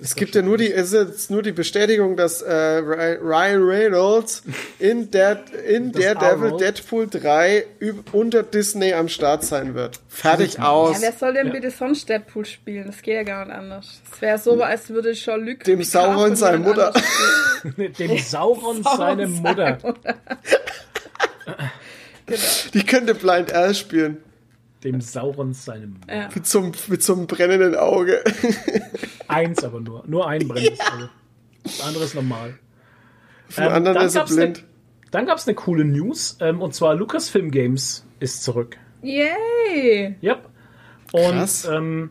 Es 0.00 0.14
gibt 0.14 0.34
ja 0.34 0.42
nur 0.42 0.58
die, 0.58 0.70
es 0.72 0.92
ist 0.92 1.08
jetzt 1.08 1.30
nur 1.30 1.42
die 1.42 1.52
Bestätigung, 1.52 2.16
dass 2.16 2.42
äh, 2.42 2.52
Ry- 2.52 3.18
Ryan 3.22 3.62
Reynolds 3.62 4.42
in, 4.78 5.10
der, 5.10 5.42
in 5.66 5.92
Daredevil. 5.92 6.56
Deadpool 6.58 7.08
3 7.08 7.64
üb- 7.80 8.04
unter 8.12 8.42
Disney 8.42 8.92
am 8.92 9.08
Start 9.08 9.44
sein 9.44 9.74
wird. 9.74 10.00
Fertig 10.08 10.60
aus. 10.60 10.96
Ja, 10.96 11.02
wer 11.08 11.12
soll 11.12 11.34
denn 11.34 11.46
Ja. 11.48 11.52
bitte 11.52 11.70
sonst 11.70 12.08
Deadpool 12.08 12.44
spielen? 12.44 12.86
Das 12.86 13.00
geht 13.02 13.14
ja 13.14 13.22
gar 13.22 13.46
nicht 13.46 13.54
anders. 13.54 14.00
Es 14.12 14.20
wäre 14.20 14.38
so, 14.38 14.62
als 14.62 14.90
würde 14.90 15.12
Jean-Luc 15.12 15.64
Dem 15.64 15.78
Picard 15.78 15.86
Sauron 15.90 16.36
seine 16.36 16.58
Mutter. 16.58 16.92
dem 17.64 18.18
Sauron 18.18 18.82
Sauron 18.82 18.96
seine 18.98 19.26
Mutter. 19.26 19.78
Die 22.74 22.84
könnte 22.84 23.14
Blind 23.14 23.52
Al 23.52 23.74
spielen. 23.74 24.18
Dem 24.84 25.00
Sauron 25.00 25.52
seine 25.54 25.86
Mutter. 25.86 26.14
Ja. 26.14 26.28
Mit 26.34 26.46
so, 26.46 26.58
einem, 26.60 26.72
mit 26.88 27.02
so 27.02 27.14
einem 27.14 27.26
brennenden 27.26 27.76
Auge. 27.76 28.22
Eins 29.28 29.62
aber 29.62 29.80
nur. 29.80 30.02
Nur 30.06 30.26
ein 30.28 30.46
brennendes 30.48 30.80
Auge. 30.80 31.10
Das 31.62 31.80
andere 31.82 32.04
ist 32.04 32.14
normal. 32.14 32.58
Von 33.48 33.64
anderen 33.64 33.96
dann 33.96 34.06
ist 34.06 34.14
er 34.16 34.20
gab's 34.22 34.32
ne- 34.32 34.36
blind. 34.46 34.64
Dann 35.12 35.26
gab 35.26 35.38
es 35.38 35.46
eine 35.46 35.54
coole 35.54 35.84
News, 35.84 36.38
ähm, 36.40 36.62
und 36.62 36.74
zwar 36.74 36.94
Lucasfilm 36.94 37.50
Games 37.50 38.04
ist 38.18 38.42
zurück. 38.42 38.78
Yay! 39.02 40.16
Yep. 40.22 40.48
Und 41.12 41.20
Krass. 41.32 41.66
ähm, 41.70 42.10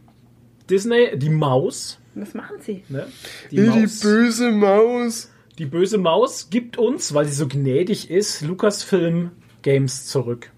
Disney, 0.69 1.17
die 1.17 1.30
Maus, 1.30 1.99
Was 2.13 2.34
machen 2.36 2.57
sie? 2.61 2.84
ne? 2.89 3.07
Die, 3.49 3.55
Die, 3.55 3.61
Maus 3.63 3.99
böse 4.01 4.51
Maus. 4.51 5.32
die 5.57 5.65
böse 5.65 5.97
Maus 5.97 6.49
gibt 6.51 6.78
uns, 6.78 7.13
weil 7.13 7.26
sie 7.26 7.34
so 7.34 7.47
gnädig 7.47 8.09
ist, 8.11 8.41
Lucasfilm 8.41 9.32
Games 9.63 10.05
zurück. 10.05 10.51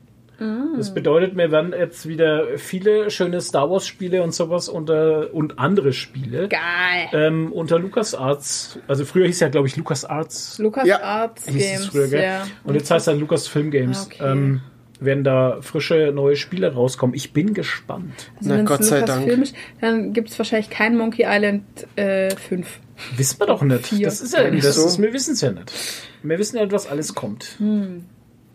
Das 0.78 0.94
bedeutet, 0.94 1.38
wir 1.38 1.52
werden 1.52 1.74
jetzt 1.78 2.08
wieder 2.08 2.58
viele 2.58 3.10
schöne 3.12 3.40
Star 3.40 3.70
Wars 3.70 3.86
Spiele 3.88 4.24
und 4.24 4.34
sowas 4.34 4.68
unter 4.68 5.34
und 5.34 5.60
andere 5.60 5.94
Spiele 5.94 6.50
Geil! 6.50 7.08
ähm, 7.14 7.52
unter 7.54 7.80
LucasArts, 7.80 8.80
also 8.88 9.06
früher 9.06 9.28
hieß 9.28 9.40
ja 9.40 9.50
glaube 9.50 9.68
ich 9.68 9.78
LucasArts 9.78 10.58
Lukas 10.60 10.88
Ja. 10.88 11.02
Arts 11.02 11.48
hieß 11.48 11.56
es 11.56 11.72
Games. 11.72 11.86
früher, 11.88 12.08
gell? 12.08 12.24
ja. 12.24 12.48
Und 12.64 12.76
jetzt 12.76 12.90
heißt 12.92 13.08
es 13.08 13.14
dann 13.14 13.20
Lucasfilm 13.20 13.72
Games. 13.72 14.10
Ah, 14.10 14.14
okay. 14.24 14.32
Ähm, 14.32 14.62
werden 15.00 15.24
da 15.24 15.58
frische 15.62 16.12
neue 16.14 16.36
Spiele 16.38 16.74
rauskommen. 16.74 17.14
Ich 17.16 17.34
bin 17.34 17.54
gespannt. 17.54 18.32
Also 18.38 18.54
Na, 18.56 18.62
Gott 18.64 18.84
sei 18.86 19.02
Dank. 19.02 19.28
Ist, 19.28 19.54
dann 19.82 20.14
gibt 20.14 20.30
es 20.30 20.38
wahrscheinlich 20.40 20.70
kein 20.70 20.96
Monkey 20.98 21.26
Island 21.28 21.64
äh, 21.98 22.34
5. 22.36 22.80
Wissen 23.18 23.40
wir 23.40 23.48
doch 23.48 23.62
nicht. 23.64 23.88
Vier. 23.88 24.06
Das 24.08 24.22
ist 24.22 24.34
ja 24.34 24.50
Nicht 24.50 24.66
das 24.66 24.76
so. 24.78 24.86
ist, 24.88 25.02
wir 25.02 25.12
wissen 25.12 25.34
es 25.34 25.42
ja 25.42 25.52
nicht. 25.52 25.72
Wir 26.22 26.40
wissen 26.40 26.56
ja 26.58 26.64
nicht, 26.64 26.72
was 26.72 26.88
alles 26.88 27.14
kommt. 27.16 27.56
Hm. 27.58 28.06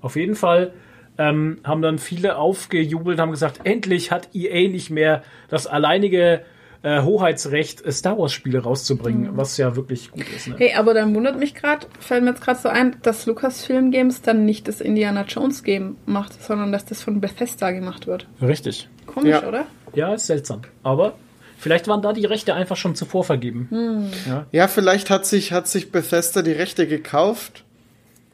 Auf 0.01 0.17
jeden 0.17 0.37
Fall 0.37 0.73
ähm, 1.19 1.59
haben 1.65 1.83
dann 1.83 1.99
viele 1.99 2.37
aufgejubelt, 2.37 3.19
haben 3.19 3.31
gesagt, 3.33 3.61
endlich 3.65 4.11
hat 4.13 4.29
EA 4.35 4.69
nicht 4.69 4.91
mehr 4.91 5.23
das 5.49 5.67
alleinige 5.67 6.43
äh, 6.83 7.03
Hoheitsrecht, 7.03 7.85
äh, 7.85 7.91
Star 7.91 8.17
Wars 8.19 8.33
Spiele 8.33 8.61
rauszubringen, 8.61 9.37
was 9.37 9.57
ja 9.57 9.75
wirklich 9.75 10.13
gut 10.13 10.25
ist. 10.35 10.47
Ne? 10.47 10.55
Hey, 10.59 10.75
aber 10.75 10.95
dann 10.95 11.13
wundert 11.15 11.37
mich 11.39 11.55
gerade, 11.55 11.87
fällt 11.99 12.23
mir 12.23 12.31
jetzt 12.31 12.41
gerade 12.43 12.61
so 12.61 12.69
ein, 12.69 12.97
dass 13.03 13.27
Lucasfilm 13.27 13.91
Games 13.91 14.23
dann 14.23 14.45
nicht 14.45 14.69
das 14.69 14.81
Indiana 14.81 15.25
Jones 15.27 15.65
Game 15.65 15.97
macht, 16.07 16.41
sondern 16.41 16.71
dass 16.71 16.85
das 16.85 17.03
von 17.03 17.21
Bethesda 17.21 17.73
gemacht 17.73 18.07
wird. 18.07 18.29
Richtig. 18.41 18.89
Komisch, 19.07 19.31
Ja. 19.31 19.49
oder? 19.49 19.67
Ja, 19.95 20.15
ist 20.15 20.27
seltsam. 20.27 20.63
Aber 20.85 21.15
vielleicht 21.59 21.89
waren 21.89 22.01
da 22.03 22.13
die 22.13 22.27
Rechte 22.27 22.55
einfach 22.55 22.77
schon 22.77 22.95
zuvor 22.95 23.25
vergeben. 23.25 24.13
Ja, 24.53 24.69
vielleicht 24.69 25.11
hat 25.11 25.27
sich, 25.27 25.51
hat 25.53 25.67
sich 25.67 25.91
Bethesda 25.91 26.43
die 26.43 26.53
Rechte 26.53 26.87
gekauft. 26.87 27.65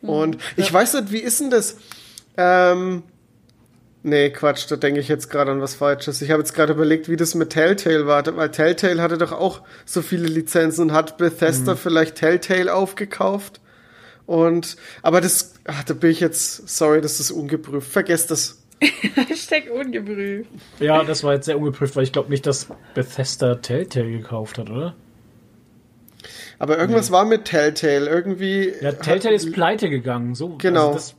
Und 0.03 0.37
ich 0.57 0.71
weiß 0.71 0.95
nicht, 0.95 1.13
wie 1.13 1.19
ist 1.21 1.41
denn 1.41 1.49
das? 1.49 1.79
Ähm, 2.37 3.03
nee, 4.03 4.31
Quatsch, 4.31 4.71
da 4.71 4.77
denke 4.77 5.01
ich 5.01 5.09
jetzt 5.09 5.31
gerade 5.31 5.51
an 5.53 5.61
was 5.61 5.75
Falsches. 5.75 6.23
Ich 6.23 6.31
habe 6.31 6.41
jetzt 6.41 6.55
gerade 6.55 6.73
überlegt, 6.73 7.09
wie 7.09 7.17
das 7.17 7.35
mit 7.35 7.51
Telltale 7.51 8.07
war, 8.07 8.25
weil 8.37 8.51
Telltale 8.51 9.01
hatte 9.03 9.19
doch 9.19 9.33
auch 9.33 9.63
so 9.85 10.03
viele 10.03 10.27
Lizenzen 10.27 10.83
und 10.83 10.93
hat 10.93 11.17
Bethesda 11.17 11.77
vielleicht 11.77 12.17
Telltale 12.17 12.75
aufgekauft. 12.75 13.61
Und, 14.27 14.77
aber 15.03 15.21
das, 15.21 15.55
ach, 15.67 15.85
da 15.85 15.95
bin 15.95 16.11
ich 16.11 16.21
jetzt, 16.21 16.69
sorry, 16.69 17.01
das 17.01 17.21
ist 17.21 17.31
ungeprüft. 17.31 17.91
Vergesst 17.91 18.31
das. 18.31 18.63
Hashtag 18.81 19.65
ungeprüft. 19.71 20.49
Ja, 20.81 21.05
das 21.05 21.23
war 21.25 21.35
jetzt 21.35 21.47
sehr 21.47 21.59
ungeprüft, 21.59 21.95
weil 21.95 22.05
ich 22.05 22.13
glaube 22.13 22.31
nicht, 22.31 22.47
dass 22.47 22.69
Bethesda 22.95 23.57
Telltale 23.57 24.11
gekauft 24.11 24.59
hat, 24.59 24.71
oder? 24.71 24.95
Aber 26.59 26.79
irgendwas 26.79 27.11
war 27.11 27.25
mit 27.25 27.45
Telltale, 27.45 28.09
irgendwie. 28.09 28.73
Ja, 28.81 28.93
Telltale 28.93 29.35
ist 29.35 29.53
pleite 29.53 29.91
gegangen. 29.91 30.35
So, 30.35 30.57
Genau. 30.59 30.93
Also 30.93 30.95
das, 30.95 31.15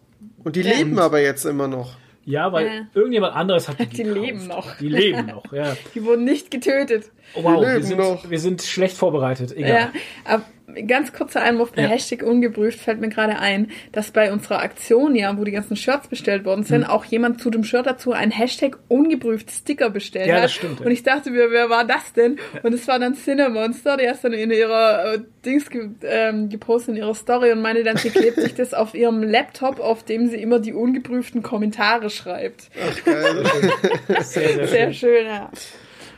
Und 0.45 0.55
die 0.55 0.61
leben 0.61 0.97
aber 0.99 1.19
jetzt 1.21 1.43
immer 1.45 1.67
noch. 1.67 1.97
ja, 2.25 2.51
weil 2.53 2.65
Ja. 2.67 2.87
irgendjemand 2.93 3.35
anderes 3.35 3.67
hat 3.67 3.79
die 3.79 3.85
Die 3.89 4.03
gekauft. 4.03 4.15
leben 4.25 4.47
noch. 4.47 4.77
Die 4.77 4.87
leben 4.87 5.25
noch, 5.35 5.51
ja. 5.51 5.75
Die 5.93 6.03
wurden 6.05 6.23
nicht 6.23 6.49
getötet. 6.51 7.11
Oh, 7.33 7.43
wow, 7.43 7.61
leben 7.61 7.73
wir 7.75 7.83
sind, 7.83 7.97
noch. 7.97 8.29
wir 8.29 8.39
sind 8.39 8.61
schlecht 8.61 8.95
vorbereitet. 8.95 9.51
Egal. 9.51 9.69
Ja, 9.69 9.91
aber 10.23 10.43
ganz 10.87 11.13
kurzer 11.13 11.41
Einwurf 11.41 11.71
bei 11.73 11.83
Ja. 11.83 11.87
Hashtag 11.89 12.23
ungeprüft 12.23 12.79
fällt 12.79 12.99
mir 12.99 13.09
gerade 13.09 13.37
ein, 13.39 13.71
dass 13.91 14.11
bei 14.11 14.31
unserer 14.33 14.61
Aktion, 14.61 15.15
ja, 15.15 15.37
wo 15.37 15.43
die 15.43 15.51
ganzen 15.51 15.75
Shirts 15.75 16.07
bestellt 16.07 16.43
worden 16.45 16.63
sind, 16.63 16.83
Hm. 16.85 16.89
auch 16.89 17.05
jemand 17.05 17.39
zu 17.41 17.49
dem 17.49 17.63
Shirt 17.63 17.85
dazu 17.85 18.11
ein 18.13 18.31
Hashtag 18.31 18.77
ungeprüft 18.87 19.51
Sticker 19.51 19.89
bestellt 19.89 20.27
Ja, 20.27 20.35
hat. 20.37 20.43
das 20.45 20.53
stimmt, 20.53 20.79
ja. 20.79 20.85
Und 20.85 20.91
ich 20.91 21.03
dachte 21.03 21.29
mir, 21.31 21.51
wer 21.51 21.69
war 21.69 21.85
das 21.85 22.13
denn? 22.13 22.37
Und 22.63 22.73
es 22.73 22.87
war 22.87 22.97
dann 22.99 23.13
Cinemonster, 23.15 23.97
die 23.97 24.09
hat 24.09 24.23
dann 24.23 24.33
in 24.33 24.49
ihrer 24.51 25.13
äh, 25.15 25.19
Dings 25.45 25.69
ge 25.69 25.89
ähm, 26.03 26.49
gepostet 26.49 26.95
in 26.95 26.97
ihrer 26.97 27.13
Story 27.15 27.51
und 27.51 27.61
meinte 27.61 27.83
dann, 27.83 27.97
sie 27.97 28.09
klebt 28.09 28.37
sich 28.41 28.55
das 28.55 28.73
auf 28.73 28.95
ihrem 28.95 29.21
Laptop, 29.23 29.79
auf 29.79 30.03
dem 30.03 30.27
sie 30.27 30.37
immer 30.37 30.59
die 30.59 30.73
ungeprüften 30.73 31.43
Kommentare 31.43 32.09
schreibt. 32.09 32.69
Sehr, 33.05 34.23
sehr 34.23 34.67
Sehr 34.67 34.93
schön. 34.93 34.93
schön, 34.93 35.25
ja. 35.27 35.49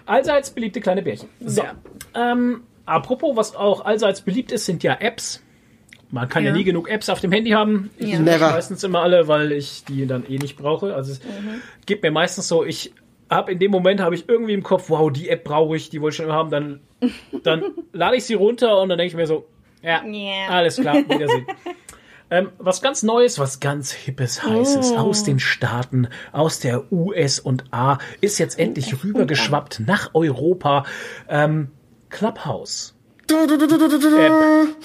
Allseits 0.06 0.52
beliebte 0.52 0.80
kleine 0.80 1.02
Bärchen. 1.02 1.28
So. 1.42 1.64
Ja. 1.64 1.76
Ähm, 2.16 2.62
apropos, 2.88 3.36
was 3.36 3.56
auch 3.56 3.86
allseits 3.86 4.22
beliebt 4.22 4.52
ist, 4.52 4.66
sind 4.66 4.82
ja 4.84 4.96
Apps. 5.00 5.44
Man 6.10 6.30
kann 6.30 6.44
ja, 6.44 6.52
Ja. 6.52 6.56
nie 6.56 6.64
genug 6.64 6.90
Apps 6.90 7.10
auf 7.10 7.20
dem 7.20 7.32
Handy 7.34 7.52
haben. 7.52 7.90
Ich 7.98 8.14
Ja. 8.14 8.20
Never. 8.20 8.50
meistens 8.50 8.84
immer 8.84 9.02
alle, 9.02 9.28
weil 9.28 9.52
ich 9.52 9.84
die 9.84 10.08
dann 10.08 10.26
eh 10.28 10.38
nicht 10.38 10.56
brauche. 10.58 10.96
Also 10.96 11.12
es 11.12 11.20
Mhm. 11.20 11.62
gibt 11.86 12.02
mir 12.04 12.12
meistens 12.12 12.48
so, 12.48 12.64
ich 12.64 12.94
habe 13.30 13.52
in 13.52 13.60
dem 13.60 13.72
Moment 13.72 14.00
habe 14.00 14.16
ich 14.16 14.30
irgendwie 14.30 14.54
im 14.54 14.64
Kopf, 14.64 14.90
wow, 14.90 15.12
die 15.12 15.28
App 15.30 15.44
brauche 15.44 15.76
ich, 15.76 15.90
die 15.90 16.00
wollte 16.02 16.14
ich 16.14 16.18
schon 16.18 16.26
immer 16.28 16.36
haben. 16.36 16.50
Dann, 16.50 16.80
dann 17.44 17.62
lade 17.92 18.16
ich 18.16 18.24
sie 18.24 18.36
runter 18.36 18.80
und 18.82 18.88
dann 18.90 18.98
denke 18.98 19.10
ich 19.12 19.16
mir 19.18 19.28
so, 19.28 19.46
ja, 19.84 20.02
Ja. 20.06 20.48
alles 20.50 20.78
klar, 20.80 20.96
Wiedersehen. 21.08 21.46
Ähm, 22.30 22.50
was 22.58 22.82
ganz 22.82 23.04
Neues, 23.04 23.40
was 23.40 23.62
ganz 23.62 23.94
Hippes, 23.94 24.44
Heißes 24.44 24.92
Oh. 24.98 25.00
aus 25.00 25.24
den 25.24 25.40
Staaten, 25.40 26.10
aus 26.34 26.60
der 26.60 26.92
US 26.92 27.40
und 27.40 27.64
A, 27.72 28.00
ist 28.20 28.38
jetzt 28.38 28.60
endlich 28.60 29.02
rübergeschwappt 29.02 29.80
nach 29.88 30.10
Europa. 30.14 30.84
Ähm, 31.30 31.70
Clubhouse. 32.10 32.94
App. 33.30 34.76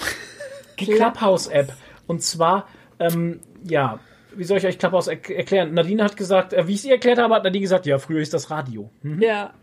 Clubhouse-App. 0.77 1.73
Und 2.07 2.21
zwar, 2.23 2.67
ähm, 2.99 3.39
ja, 3.63 3.99
wie 4.35 4.43
soll 4.43 4.57
ich 4.57 4.65
euch 4.65 4.79
Clubhouse 4.79 5.07
er 5.07 5.17
erklären? 5.29 5.73
Nadine 5.73 6.03
hat 6.03 6.17
gesagt, 6.17 6.53
äh, 6.53 6.67
wie 6.67 6.73
ich 6.73 6.81
sie 6.81 6.91
erklärt 6.91 7.19
habe, 7.19 7.35
hat 7.35 7.43
Nadine 7.43 7.61
gesagt, 7.61 7.85
ja, 7.85 7.99
früher 7.99 8.21
ist 8.21 8.33
das 8.33 8.49
Radio. 8.49 8.89
Hm? 9.01 9.21
Ja. 9.21 9.53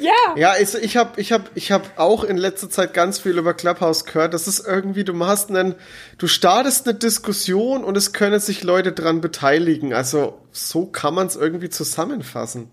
ja. 0.00 0.12
Ja, 0.36 0.54
ich, 0.60 0.74
ich 0.74 0.96
habe 0.96 1.20
ich 1.20 1.32
hab, 1.32 1.50
ich 1.56 1.72
hab 1.72 1.98
auch 1.98 2.24
in 2.24 2.36
letzter 2.36 2.70
Zeit 2.70 2.94
ganz 2.94 3.18
viel 3.18 3.38
über 3.38 3.54
Clubhouse 3.54 4.04
gehört. 4.04 4.34
Das 4.34 4.48
ist 4.48 4.66
irgendwie, 4.66 5.04
du 5.04 5.12
machst 5.12 5.50
einen, 5.50 5.74
du 6.18 6.26
startest 6.26 6.88
eine 6.88 6.96
Diskussion 6.96 7.84
und 7.84 7.96
es 7.96 8.12
können 8.12 8.40
sich 8.40 8.62
Leute 8.62 8.92
dran 8.92 9.20
beteiligen. 9.20 9.92
Also 9.92 10.40
so 10.52 10.86
kann 10.86 11.14
man 11.14 11.26
es 11.26 11.36
irgendwie 11.36 11.68
zusammenfassen. 11.68 12.72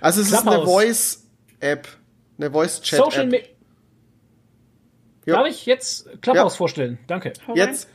Also 0.00 0.20
es 0.20 0.28
ist 0.28 0.34
eine 0.34 0.42
Clubhouse. 0.42 0.68
Voice-App, 0.70 1.88
eine 2.38 2.50
Voice-Chat-App. 2.50 3.53
Ja. 5.26 5.36
Darf 5.36 5.46
ich 5.48 5.66
jetzt 5.66 6.08
Clubhouse 6.22 6.54
Ja. 6.54 6.56
vorstellen? 6.58 6.98
Danke. 7.06 7.32
Jetzt, 7.54 7.88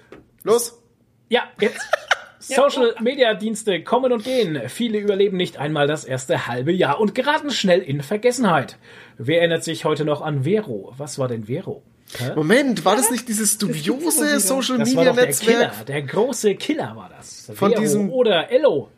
los. 0.43 0.81
Ja, 1.29 1.43
jetzt. 1.59 1.79
Social 2.41 2.95
Media 3.01 3.33
Dienste 3.33 3.83
kommen 3.83 4.11
und 4.13 4.23
gehen. 4.23 4.61
Viele 4.69 4.97
überleben 4.97 5.35
nicht 5.37 5.57
einmal 5.57 5.87
das 5.87 6.05
erste 6.05 6.47
halbe 6.47 6.71
Jahr 6.71 6.99
und 6.99 7.13
geraten 7.13 7.51
schnell 7.51 7.81
in 7.81 8.01
Vergessenheit. 8.01 8.77
Wer 9.17 9.39
erinnert 9.39 9.63
sich 9.63 9.83
heute 9.85 10.05
noch 10.05 10.21
an 10.21 10.43
Vero? 10.45 10.93
Was 10.97 11.19
war 11.19 11.27
denn 11.27 11.43
Vero? 11.45 11.83
Hä? 12.17 12.31
Moment, 12.35 12.85
war 12.85 12.95
das 12.95 13.11
nicht 13.11 13.27
dieses 13.27 13.57
dubiose. 13.59 14.39
Social 14.39 14.79
Das 14.79 14.95
war 14.95 15.03
Media 15.03 15.09
doch 15.11 15.15
der 15.17 15.25
Netzwerk? 15.27 15.57
Killer, 15.73 15.85
der 15.87 16.01
große 16.01 16.55
Killer 16.55 16.95
war 16.95 17.09
das. 17.15 17.51
Von 17.53 17.71
Vero 17.71 17.81
diesem- 17.81 18.09
oder 18.09 18.49
Ello. 18.51 18.89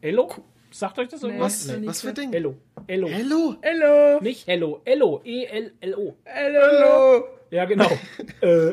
Ello? 0.00 0.34
Sagt 0.76 0.98
euch 0.98 1.08
das 1.08 1.22
irgendwas? 1.22 1.66
Was, 1.70 1.78
Nee. 1.78 1.86
was 1.86 2.02
für 2.02 2.12
Ding? 2.12 2.34
Ello. 2.34 2.54
Ello. 2.86 3.08
Hello. 3.08 3.54
Hallo. 3.64 4.20
Nicht 4.20 4.46
Hello. 4.46 4.82
Ello. 4.84 5.22
E 5.24 5.44
E-L-L-O. 5.44 6.14
Hallo. 6.26 7.24
Ja, 7.50 7.64
genau. 7.64 7.86
äh, 8.42 8.72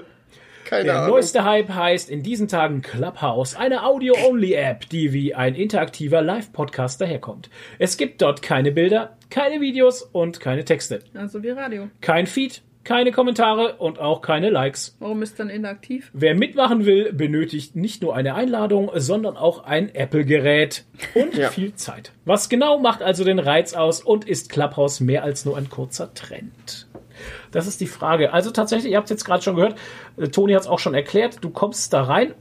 Keine 0.66 0.84
Der 0.84 0.96
Ahnung. 0.98 1.12
neueste 1.12 1.46
Hype 1.46 1.70
heißt 1.70 2.10
in 2.10 2.22
diesen 2.22 2.50
Tagen 2.50 2.82
Clubhouse, 2.82 3.56
eine 3.56 3.86
Audio-Only-App, 3.86 4.90
die 4.90 5.14
wie 5.14 5.34
ein 5.34 5.56
interaktiver 5.56 6.22
Live-Podcast 6.22 7.00
daherkommt. 7.00 7.50
Es 7.80 7.96
gibt 7.96 8.22
dort 8.22 8.42
keine 8.42 8.74
Bilder, 8.74 9.16
keine 9.30 9.62
Videos 9.62 10.02
und 10.02 10.42
keine 10.42 10.66
Texte. 10.66 11.00
Also 11.14 11.42
wie 11.42 11.52
Radio. 11.52 11.88
Kein 12.02 12.28
Feed, 12.28 12.64
keine 12.84 13.12
Kommentare 13.12 13.76
und 13.78 14.00
auch 14.00 14.22
keine 14.22 14.50
Likes. 14.50 14.96
Warum 15.00 15.22
ist 15.22 15.40
dann 15.40 15.50
interaktiv? 15.50 16.10
Wer 16.14 16.36
mitmachen 16.36 16.86
will, 16.86 17.14
benötigt 17.14 17.76
nicht 17.76 18.02
nur 18.02 18.16
eine 18.16 18.36
Einladung, 18.36 18.92
sondern 18.96 19.38
auch 19.38 19.64
ein 19.64 19.94
Apple-Gerät 19.96 20.84
und 21.16 21.34
Ja. 21.38 21.50
viel 21.50 21.76
Zeit. 21.76 22.12
Was 22.26 22.50
genau 22.50 22.80
macht 22.80 23.02
also 23.02 23.24
den 23.24 23.40
Reiz 23.40 23.74
aus 23.74 24.02
und 24.02 24.28
ist 24.28 24.50
Clubhouse 24.50 25.00
mehr 25.00 25.24
als 25.24 25.46
nur 25.46 25.58
ein 25.58 25.70
kurzer 25.70 26.14
Trend? 26.14 26.88
Das 27.52 27.68
ist 27.68 27.80
die 27.80 27.88
Frage. 27.88 28.34
Also 28.34 28.52
tatsächlich, 28.52 28.92
ihr 28.92 28.98
habt 28.98 29.06
es 29.06 29.12
jetzt 29.12 29.24
gerade 29.24 29.42
schon 29.44 29.56
gehört, 29.56 29.76
äh, 30.18 30.28
Toni 30.28 30.54
hat 30.54 30.64
es 30.64 30.68
auch 30.68 30.80
schon 30.80 30.94
erklärt, 30.94 31.38
du 31.42 31.52
kommst 31.52 31.94
da 31.94 32.04
rein 32.04 32.34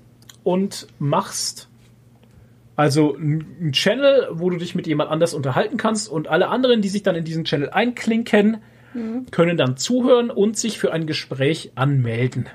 und 0.43 0.88
machst 0.99 1.68
also 2.74 3.14
einen 3.14 3.70
Channel, 3.72 4.28
wo 4.32 4.51
du 4.51 4.57
dich 4.57 4.74
mit 4.74 4.86
jemand 4.86 5.11
anders 5.11 5.34
unterhalten 5.34 5.76
kannst 5.76 6.09
und 6.09 6.26
alle 6.26 6.49
anderen, 6.49 6.80
die 6.80 6.88
sich 6.88 7.03
dann 7.03 7.14
in 7.14 7.24
diesen 7.24 7.45
Channel 7.45 7.70
einklinken, 7.70 8.57
können 9.30 9.57
dann 9.57 9.76
zuhören 9.76 10.30
und 10.30 10.57
sich 10.57 10.78
für 10.78 10.93
ein 10.93 11.07
Gespräch 11.07 11.72
anmelden. 11.74 12.49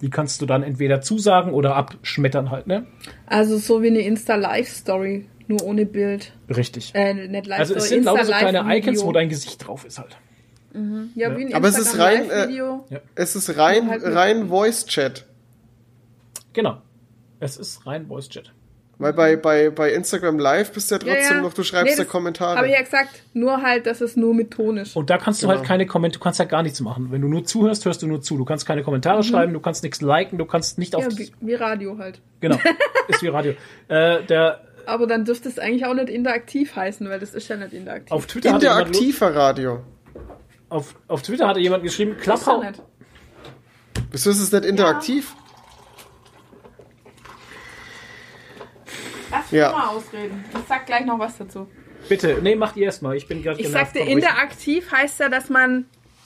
Die 0.00 0.10
kannst 0.10 0.40
du 0.42 0.46
dann 0.46 0.62
entweder 0.62 1.00
zusagen 1.00 1.52
oder 1.52 1.74
abschmettern 1.74 2.50
halt, 2.50 2.66
ne? 2.66 2.86
Also 3.26 3.58
so 3.58 3.82
wie 3.82 3.88
eine 3.88 4.00
Insta-Live-Story, 4.00 5.26
nur 5.48 5.62
ohne 5.64 5.86
Bild. 5.86 6.32
Richtig. 6.48 6.94
Äh, 6.94 7.14
nicht 7.14 7.46
Live-Story, 7.46 7.58
Also 7.58 7.74
es 7.74 7.88
sind 7.88 8.04
lauter 8.04 8.24
so 8.24 8.32
kleine. 8.32 8.76
Icons, 8.76 9.04
wo 9.04 9.12
dein 9.12 9.28
Gesicht 9.28 9.66
drauf 9.66 9.84
ist 9.84 9.98
halt. 9.98 10.16
Ja, 11.14 11.36
wie 11.36 11.46
ein 11.46 11.54
Aber 11.54 11.68
es 11.68 11.78
ist 11.78 11.98
rein, 11.98 12.30
äh. 12.30 12.46
Es 13.14 13.34
ist 13.34 13.56
rein, 13.56 13.88
Halt 13.88 14.02
rein 14.04 14.48
Voice-Chat. 14.48 15.26
Genau. 16.52 16.82
Es 17.40 17.56
ist 17.56 17.86
rein 17.86 18.06
Voice 18.06 18.28
Chat. 18.28 18.52
Weil 19.00 19.12
bei, 19.12 19.36
bei, 19.36 19.70
bei 19.70 19.92
Instagram 19.92 20.40
Live 20.40 20.72
bist 20.72 20.90
du 20.90 20.96
ja 20.96 20.98
trotzdem 20.98 21.42
noch, 21.42 21.52
du 21.54 21.62
schreibst 21.62 21.96
ja 21.98 22.02
das 22.04 22.10
Kommentare. 22.10 22.56
Habe 22.56 22.66
ich 22.66 22.72
ja 22.74 22.82
gesagt, 22.82 23.10
nur 23.32 23.62
halt, 23.62 23.86
dass 23.86 24.00
es 24.00 24.16
nur 24.16 24.34
mit 24.34 24.50
Ton 24.50 24.76
ist. 24.76 24.96
Und 24.96 25.08
da 25.08 25.18
kannst 25.18 25.40
du 25.40 25.46
Genau. 25.46 25.58
halt 25.58 25.68
keine 25.68 25.86
Kommentare, 25.86 26.18
du 26.18 26.24
kannst 26.24 26.40
halt 26.40 26.48
gar 26.48 26.64
nichts 26.64 26.80
machen. 26.80 27.12
Wenn 27.12 27.20
du 27.22 27.28
nur 27.28 27.44
zuhörst, 27.44 27.84
hörst 27.84 28.02
du 28.02 28.08
nur 28.08 28.22
zu. 28.22 28.36
Du 28.36 28.44
kannst 28.44 28.66
keine 28.66 28.82
Kommentare 28.82 29.22
schreiben, 29.22 29.52
du 29.52 29.60
kannst 29.60 29.84
nichts 29.84 30.00
liken, 30.00 30.36
du 30.36 30.46
kannst 30.46 30.78
nicht 30.78 30.96
auf. 30.96 31.04
Mhm. 31.04 31.10
ja, 31.12 31.18
wie, 31.18 31.32
wie 31.46 31.54
Radio 31.54 31.96
halt. 31.98 32.20
genau. 32.40 32.58
Ist 33.08 33.22
wie 33.22 33.28
Radio. 33.28 33.52
Äh, 33.86 34.24
der, 34.24 34.62
Aber 34.86 35.06
dann 35.06 35.24
dürfte 35.24 35.48
es 35.48 35.60
eigentlich 35.60 35.86
auch 35.86 35.94
nicht 35.94 36.08
interaktiv 36.08 36.74
heißen, 36.74 37.08
weil 37.08 37.20
das 37.20 37.34
ist 37.34 37.46
ja 37.48 37.56
nicht 37.56 37.72
interaktiv. 37.74 38.10
auf 38.10 38.26
Twitter 38.26 38.50
Interaktiver 38.50 39.32
Radio. 39.34 39.80
auf, 40.70 40.96
auf 41.06 41.22
Twitter 41.22 41.46
hatte 41.46 41.60
jemand 41.60 41.84
geschrieben, 41.84 42.16
ist 42.18 42.26
ja 42.26 42.34
Clubhouse, 42.34 42.64
nicht. 42.66 42.82
Wieso 44.10 44.30
ist 44.30 44.40
es 44.40 44.50
nicht 44.50 44.64
interaktiv? 44.64 45.34
Lass 49.30 49.50
Ja. 49.50 49.68
mich 49.68 49.76
mal 49.76 49.86
ausreden. 49.88 50.44
Ich 50.54 50.68
sag 50.68 50.86
gleich 50.86 51.04
noch 51.04 51.18
was 51.18 51.36
dazu. 51.38 51.68
bitte, 52.08 52.38
nee, 52.42 52.54
macht 52.56 52.76
ihr 52.76 52.84
erstmal. 52.86 53.16
Ich 53.16 53.26
bin 53.28 53.42
gerade 53.42 53.60
Ich 53.60 53.68
sagte, 53.68 53.98
interaktiv 53.98 54.90
heißt 54.92 55.20
ja, 55.20 55.28
dass 55.28 55.48
man 55.50 55.84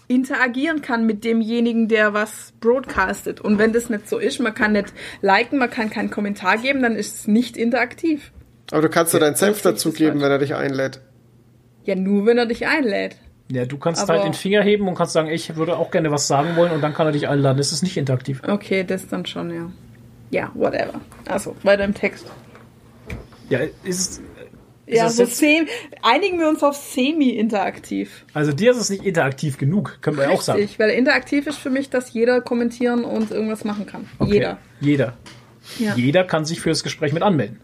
interagieren 0.08 0.82
kann 0.82 1.06
mit 1.06 1.24
demjenigen, 1.24 1.88
der 1.88 2.12
was 2.12 2.52
broadcastet. 2.60 3.40
Und 3.40 3.58
wenn 3.58 3.72
das 3.72 3.88
nicht 3.88 4.08
so 4.08 4.18
ist, 4.18 4.38
man 4.40 4.54
kann 4.54 4.72
nicht 4.72 4.92
liken, 5.22 5.58
man 5.58 5.70
kann 5.70 5.88
keinen 5.90 6.10
Kommentar 6.10 6.58
geben, 6.58 6.82
dann 6.82 6.94
ist 6.96 7.16
es 7.20 7.26
nicht 7.26 7.56
interaktiv. 7.56 8.30
Aber 8.70 8.82
du 8.82 8.88
kannst 8.90 9.14
ja 9.14 9.20
deinen 9.20 9.36
Senf 9.36 9.62
dazugeben, 9.62 10.20
wenn 10.20 10.30
er 10.30 10.38
dich 10.38 10.54
einlädt. 10.54 11.00
Ja, 11.84 11.94
nur 11.94 12.26
wenn 12.26 12.38
er 12.38 12.46
dich 12.46 12.66
einlädt. 12.66 13.16
Ja, 13.50 13.64
du 13.64 13.76
kannst 13.78 14.02
Aber- 14.02 14.14
halt 14.14 14.24
den 14.24 14.34
Finger 14.34 14.62
heben 14.62 14.86
und 14.88 14.94
kannst 14.94 15.12
sagen, 15.14 15.28
ich 15.28 15.56
würde 15.56 15.76
auch 15.76 15.90
gerne 15.90 16.10
was 16.10 16.26
sagen 16.28 16.56
wollen 16.56 16.72
und 16.72 16.80
dann 16.82 16.94
kann 16.94 17.06
er 17.06 17.12
dich 17.12 17.28
einladen. 17.28 17.58
Das 17.58 17.72
ist 17.72 17.82
nicht 17.82 17.96
interaktiv. 17.96 18.40
Okay, 18.46 18.84
das 18.84 19.08
dann 19.08 19.26
schon, 19.26 19.50
ja. 19.50 19.70
Ja, 20.30 20.50
whatever. 20.54 21.00
Also, 21.28 21.56
weiter 21.62 21.84
im 21.84 21.94
Text. 21.94 22.26
Ja, 23.52 23.60
ist, 23.84 24.20
ist 24.20 24.20
Ja, 24.86 25.06
es 25.06 25.16
so 25.16 25.22
jetzt, 25.22 25.36
sem 25.38 25.66
einigen 26.02 26.38
wir 26.38 26.48
uns 26.48 26.62
auf 26.62 26.76
semi-interaktiv. 26.76 28.24
also 28.34 28.52
dir 28.52 28.70
ist 28.72 28.76
es 28.78 28.90
nicht 28.90 29.04
interaktiv 29.04 29.58
genug, 29.58 29.98
können 30.00 30.16
wir 30.16 30.24
ja 30.24 30.30
auch 30.30 30.42
sagen. 30.42 30.60
Richtig, 30.60 30.78
weil 30.78 30.90
interaktiv 30.90 31.46
ist 31.46 31.58
für 31.58 31.70
mich, 31.70 31.90
dass 31.90 32.12
jeder 32.12 32.40
kommentieren 32.40 33.04
und 33.04 33.30
irgendwas 33.30 33.64
machen 33.64 33.86
kann. 33.86 34.08
Okay. 34.18 34.32
Jeder. 34.34 34.58
Jeder. 34.80 35.16
Ja. 35.78 35.94
Jeder 35.94 36.24
kann 36.24 36.44
sich 36.44 36.60
für 36.60 36.70
das 36.70 36.82
Gespräch 36.82 37.12
mit 37.12 37.22
anmelden. 37.22 37.60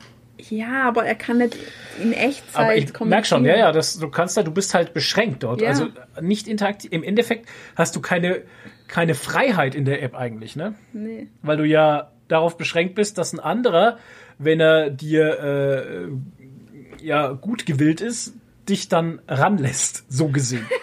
ja, 0.51 0.85
aber 0.85 1.05
er 1.05 1.17
kann 1.17 1.39
nicht 1.39 1.57
in 2.01 2.13
Echtzeit 2.13 2.55
Aber 2.55 2.77
ich 2.77 2.85
merk 2.85 2.95
kommentieren. 2.95 3.25
schon, 3.25 3.45
ja, 3.45 3.57
ja, 3.57 3.73
das, 3.73 3.99
du 3.99 4.09
kannst 4.09 4.37
da, 4.37 4.45
du 4.45 4.53
bist 4.53 4.73
halt 4.75 4.95
beschränkt 4.95 5.43
dort. 5.43 5.61
Ja. 5.61 5.69
Also 5.71 5.89
nicht 6.21 6.47
interaktiv. 6.47 6.93
Im 6.93 7.03
Endeffekt 7.03 7.49
hast 7.75 7.97
du 7.97 8.01
keine, 8.01 8.43
keine 8.87 9.15
Freiheit 9.17 9.75
in 9.75 9.85
der 9.85 10.01
App 10.03 10.15
eigentlich, 10.15 10.55
ne? 10.55 10.75
Nee. 10.93 11.27
Weil 11.43 11.57
du 11.57 11.65
ja 11.65 12.13
darauf 12.29 12.57
beschränkt 12.57 12.95
bist, 12.95 13.19
dass 13.19 13.33
ein 13.33 13.41
anderer, 13.41 13.99
wenn 14.39 14.61
er 14.61 14.91
dir 14.91 15.39
äh, 15.41 17.05
ja 17.05 17.33
gut 17.33 17.67
gewillt 17.67 18.01
ist, 18.01 18.35
dich 18.69 18.89
dann 18.89 19.21
ranlässt, 19.29 20.05
so 20.09 20.29
gesehen. 20.29 20.67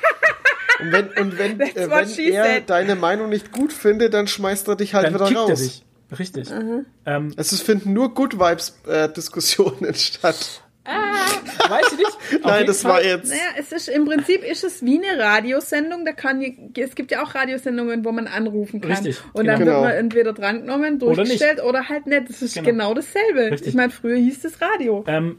Und 0.81 0.91
wenn, 0.91 1.07
und 1.11 1.37
wenn, 1.37 1.59
äh, 1.61 1.89
wenn 1.89 1.89
er 1.89 2.05
said. 2.05 2.69
deine 2.69 2.95
Meinung 2.95 3.29
nicht 3.29 3.53
gut 3.53 3.71
findet, 3.71 4.13
dann 4.13 4.27
schmeißt 4.27 4.67
er 4.67 4.75
dich 4.75 4.93
halt 4.93 5.05
Dann 5.05 5.13
wieder 5.13 5.25
kickt 5.27 5.39
raus. 5.39 5.49
er 5.49 5.55
dich. 5.55 5.85
Richtig. 6.19 6.49
Ähm, 7.05 7.33
Es 7.37 7.61
finden 7.61 7.93
nur 7.93 8.13
Good 8.13 8.37
Vibes 8.37 8.77
äh, 8.85 9.07
Diskussionen 9.07 9.93
statt. 9.95 10.61
weiß 10.85 11.85
ich 11.93 11.97
nicht. 11.97 12.14
Nein, 12.43 12.65
das 12.65 12.81
Fall- 12.81 12.91
war 12.91 13.03
jetzt. 13.03 13.29
Naja, 13.29 13.41
es 13.57 13.71
ist 13.71 13.87
im 13.89 14.05
Prinzip 14.05 14.43
ist 14.43 14.63
es 14.63 14.83
wie 14.83 15.01
eine 15.03 15.21
Radiosendung. 15.21 16.05
Da 16.05 16.11
kann 16.11 16.41
es 16.77 16.95
gibt 16.95 17.11
ja 17.11 17.23
auch 17.23 17.35
Radiosendungen, 17.35 18.03
wo 18.05 18.11
man 18.11 18.27
anrufen 18.27 18.81
kann. 18.81 18.91
Richtig, 18.91 19.17
Und 19.33 19.45
dann 19.45 19.59
genau. 19.59 19.73
wird 19.73 19.81
man 19.83 19.91
entweder 19.93 20.33
drangenommen, 20.33 21.01
Oder 21.01 21.15
durchgestellt 21.17 21.63
oder, 21.63 21.89
halt 21.89 22.07
nicht. 22.07 22.29
Das 22.29 22.41
ist 22.41 22.53
Genau. 22.55 22.65
genau, 22.69 22.93
dasselbe. 22.93 23.51
Richtig. 23.51 23.67
Ich 23.69 23.73
meine, 23.75 23.91
früher 23.91 24.17
hieß 24.17 24.43
es 24.45 24.61
Radio. 24.61 25.03
Ähm, 25.07 25.37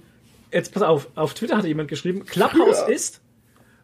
jetzt 0.52 0.72
pass 0.72 0.82
auf, 0.82 1.08
auf 1.14 1.34
Twitter 1.34 1.56
hatte 1.56 1.68
jemand 1.68 1.88
geschrieben, 1.88 2.24
Clubhouse 2.24 2.82
ist, 2.88 3.20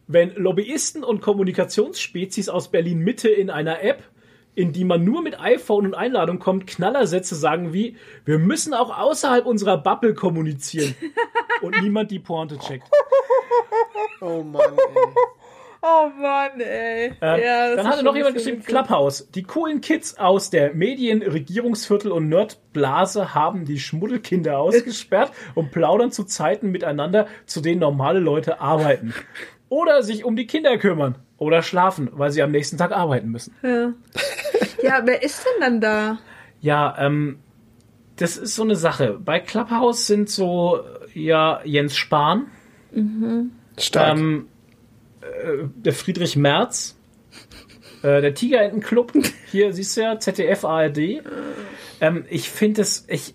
wenn 0.09 0.35
Lobbyisten 0.35 1.05
und 1.05 1.21
Kommunikationsspezies 1.23 2.49
aus 2.49 2.71
Berlin 2.71 2.99
Mitte 3.01 3.29
in 3.29 3.51
einer 3.51 3.83
App, 3.83 4.03
in 4.55 4.73
die 4.73 4.85
man 4.85 5.03
nur 5.03 5.23
mit 5.23 5.41
iPhone 5.41 5.87
und 5.87 5.95
Einladung 5.95 6.39
kommt, 6.39 6.67
Knallersätze 6.67 7.35
sagen 7.35 7.73
wie, 7.73 7.97
wir 8.27 8.39
müssen 8.39 8.75
auch 8.75 8.97
außerhalb 8.99 9.47
unserer 9.47 9.79
Bubble 9.79 10.13
kommunizieren. 10.15 10.95
und 11.63 11.81
niemand 11.83 12.11
die 12.11 12.19
Pointe 12.19 12.59
checkt. 12.59 12.89
Oh 14.21 14.43
Mann, 14.43 14.63
ey. 14.79 15.15
Oh 15.83 16.09
Mann, 16.21 16.61
ey. 16.61 17.07
Ähm, 17.21 17.41
Ja, 17.45 17.75
dann 17.75 17.89
hatte 17.89 18.05
noch 18.05 18.15
jemand 18.15 18.37
geschrieben, 18.37 18.59
witzig. 18.59 18.69
Clubhouse. 18.69 19.29
Die 19.35 19.43
coolen 19.43 19.81
Kids 19.81 20.17
aus 20.17 20.51
der 20.51 20.75
Medien-, 20.75 21.23
Regierungsviertel 21.23 22.13
und 22.13 22.29
Nerdblase 22.29 23.35
haben 23.35 23.65
die 23.65 23.81
Schmuddelkinder 23.81 24.59
ausgesperrt 24.59 25.33
und 25.57 25.73
plaudern 25.73 26.13
zu 26.13 26.23
Zeiten 26.25 26.71
miteinander, 26.71 27.27
zu 27.47 27.61
denen 27.61 27.81
normale 27.81 28.21
Leute 28.21 28.61
arbeiten. 28.61 29.13
Oder 29.69 30.03
sich 30.05 30.25
um 30.25 30.37
die 30.37 30.47
Kinder 30.47 30.79
kümmern. 30.79 31.17
Oder 31.37 31.63
schlafen, 31.63 32.11
weil 32.13 32.31
sie 32.31 32.43
am 32.43 32.53
nächsten 32.53 32.79
Tag 32.79 32.93
arbeiten 32.93 33.29
müssen. 33.31 33.55
Ja, 34.83 35.01
wer 35.05 35.23
ist 35.23 35.45
denn 35.45 35.61
dann 35.61 35.81
da? 35.81 36.19
Ja, 36.61 36.95
ähm, 36.99 37.41
das 38.17 38.37
ist 38.37 38.55
so 38.55 38.63
eine 38.63 38.77
Sache. 38.77 39.19
Bei 39.19 39.41
Clubhouse 39.41 40.07
sind 40.07 40.31
so, 40.31 40.81
ja, 41.15 41.61
Jens 41.65 41.97
Spahn, 41.97 42.47
Stark. 43.79 44.19
ähm, 44.19 44.49
äh, 45.21 45.69
der 45.77 45.93
Friedrich 45.93 46.37
Merz, 46.37 46.97
äh, 48.03 48.21
der 48.21 48.35
Tigerentenclub, 48.35 49.13
hier 49.51 49.73
siehst 49.73 49.97
du 49.97 50.03
ja, 50.03 50.19
ZDF, 50.19 50.65
ARD. 50.65 51.23
Ähm, 52.01 52.25
ich 52.29 52.51
finde 52.51 52.83
es, 52.83 53.05
ich, 53.09 53.35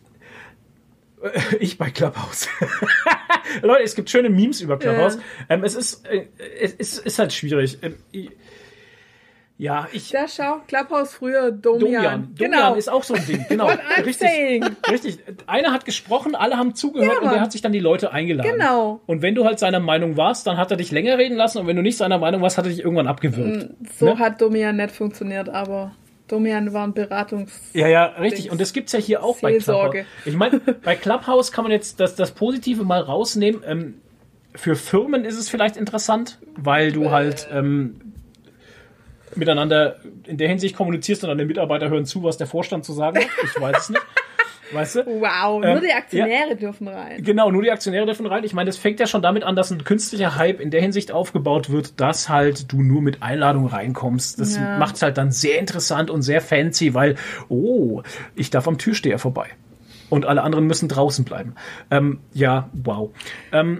äh, 1.21 1.55
ich 1.59 1.77
bei 1.77 1.89
Clubhouse. 1.89 2.49
Leute, 3.61 3.83
es 3.83 3.95
gibt 3.95 4.09
schöne 4.09 4.29
Memes 4.29 4.61
über 4.61 4.77
Clubhouse. 4.77 5.15
Ja. 5.15 5.21
Ähm, 5.49 5.63
es 5.63 5.75
ist, 5.75 6.05
äh, 6.05 6.27
es 6.59 6.73
ist, 6.73 7.05
ist 7.05 7.19
halt 7.19 7.31
schwierig. 7.33 7.77
Ähm, 7.81 7.95
ich, 8.11 8.29
ja, 9.59 9.87
ich, 9.91 10.09
Da 10.11 10.27
schau, 10.27 10.57
Clubhouse 10.67 11.13
früher 11.15 11.51
Domian. 11.51 11.81
Domian. 11.81 12.35
Domian 12.35 12.51
Genau. 12.51 12.75
ist 12.75 12.89
auch 12.89 13.03
so 13.03 13.15
ein 13.15 13.25
Ding. 13.25 13.45
Genau. 13.49 13.67
Richtig. 14.05 14.63
Richtig. 14.89 15.17
Einer 15.47 15.73
hat 15.73 15.85
gesprochen, 15.85 16.35
alle 16.35 16.57
haben 16.57 16.75
zugehört 16.75 17.13
Ja, 17.21 17.21
und 17.27 17.31
der 17.33 17.41
hat 17.41 17.51
sich 17.51 17.61
dann 17.61 17.71
die 17.71 17.79
Leute 17.79 18.11
eingeladen. 18.11 18.51
Genau. 18.51 19.01
Und 19.07 19.21
wenn 19.23 19.33
du 19.35 19.45
halt 19.45 19.57
seiner 19.59 19.79
Meinung 19.79 20.15
warst, 20.15 20.45
dann 20.45 20.57
hat 20.57 20.69
er 20.71 20.77
dich 20.77 20.91
länger 20.91 21.17
reden 21.17 21.35
lassen 21.37 21.57
und 21.57 21.67
wenn 21.67 21.75
du 21.75 21.81
nicht 21.81 21.97
seiner 21.97 22.19
Meinung 22.19 22.41
warst, 22.41 22.57
hat 22.59 22.65
er 22.65 22.69
dich 22.71 22.81
irgendwann 22.81 23.07
abgewürgt. 23.07 23.69
So 23.97 24.05
Ne? 24.05 24.19
hat 24.19 24.39
Domian 24.41 24.75
nicht 24.75 24.91
funktioniert, 24.91 25.49
aber 25.49 25.91
Domian 26.27 26.73
war 26.73 26.83
ein 26.85 26.93
Beratungs... 26.93 27.71
Ja, 27.73 27.87
ja, 27.87 28.05
richtig. 28.05 28.41
Dings. 28.43 28.51
Und 28.51 28.61
das 28.61 28.73
gibt's 28.73 28.91
ja 28.91 28.99
hier 28.99 29.23
auch 29.23 29.39
bei 29.39 29.51
Seelsorge. 29.53 30.05
Clubhouse. 30.23 30.25
Ich 30.25 30.35
meine, 30.35 30.59
bei 30.83 30.95
Clubhouse 30.95 31.51
kann 31.51 31.63
man 31.63 31.71
jetzt 31.71 31.99
das, 31.99 32.15
das 32.15 32.31
Positive 32.31 32.83
mal 32.83 32.99
rausnehmen. 32.99 33.61
Ähm, 33.65 34.01
für 34.53 34.75
Firmen 34.75 35.23
ist 35.25 35.37
es 35.37 35.49
vielleicht 35.49 35.77
interessant, 35.77 36.37
weil 36.57 36.91
du 36.91 37.11
halt 37.11 37.47
ähm, 37.51 38.01
miteinander 39.37 39.97
in 40.25 40.37
der 40.37 40.47
Hinsicht 40.49 40.75
kommunizierst 40.75 41.23
und 41.23 41.29
deine 41.29 41.45
Mitarbeiter 41.45 41.89
hören 41.89 42.05
zu, 42.05 42.23
was 42.23 42.37
der 42.37 42.47
Vorstand 42.47 42.85
zu 42.85 42.93
sagen 42.93 43.17
hat. 43.19 43.27
Ich 43.43 43.59
weiß 43.61 43.77
es 43.77 43.89
nicht. 43.89 44.01
Weißt 44.73 44.95
du? 44.97 45.05
Wow, 45.05 45.63
Ähm, 45.63 45.71
nur 45.75 45.79
die 45.81 45.93
Aktionäre 45.93 46.57
dürfen 46.57 46.89
rein. 46.89 47.23
Genau, 47.23 47.49
nur 47.51 47.63
die 47.63 47.71
Aktionäre 47.71 48.05
dürfen 48.05 48.25
rein. 48.25 48.43
Ich 48.43 48.51
meine, 48.51 48.67
das 48.67 48.75
fängt 48.75 48.99
ja 48.99 49.07
schon 49.07 49.21
damit 49.21 49.43
an, 49.43 49.55
dass 49.55 49.71
ein 49.71 49.85
künstlicher 49.85 50.35
Hype 50.35 50.59
in 50.59 50.71
der 50.71 50.81
Hinsicht 50.81 51.13
aufgebaut 51.13 51.69
wird, 51.69 52.01
dass 52.01 52.27
halt 52.27 52.69
du 52.73 52.81
nur 52.83 53.01
mit 53.01 53.23
Einladung 53.23 53.65
reinkommst. 53.67 54.41
Das 54.41 54.57
Ja. 54.57 54.77
macht's 54.77 55.01
halt 55.01 55.17
dann 55.17 55.31
sehr 55.31 55.57
interessant 55.59 56.09
und 56.09 56.21
sehr 56.21 56.41
fancy, 56.41 56.93
weil, 56.93 57.15
oh, 57.47 58.01
ich 58.35 58.49
darf 58.49 58.67
am 58.67 58.77
Türsteher 58.77 59.19
vorbei. 59.19 59.47
Und 60.09 60.25
alle 60.25 60.41
anderen 60.43 60.67
müssen 60.67 60.89
draußen 60.89 61.23
bleiben. 61.23 61.55
Ähm, 61.89 62.19
ja, 62.33 62.69
wow. 62.73 63.11
Ähm, 63.53 63.79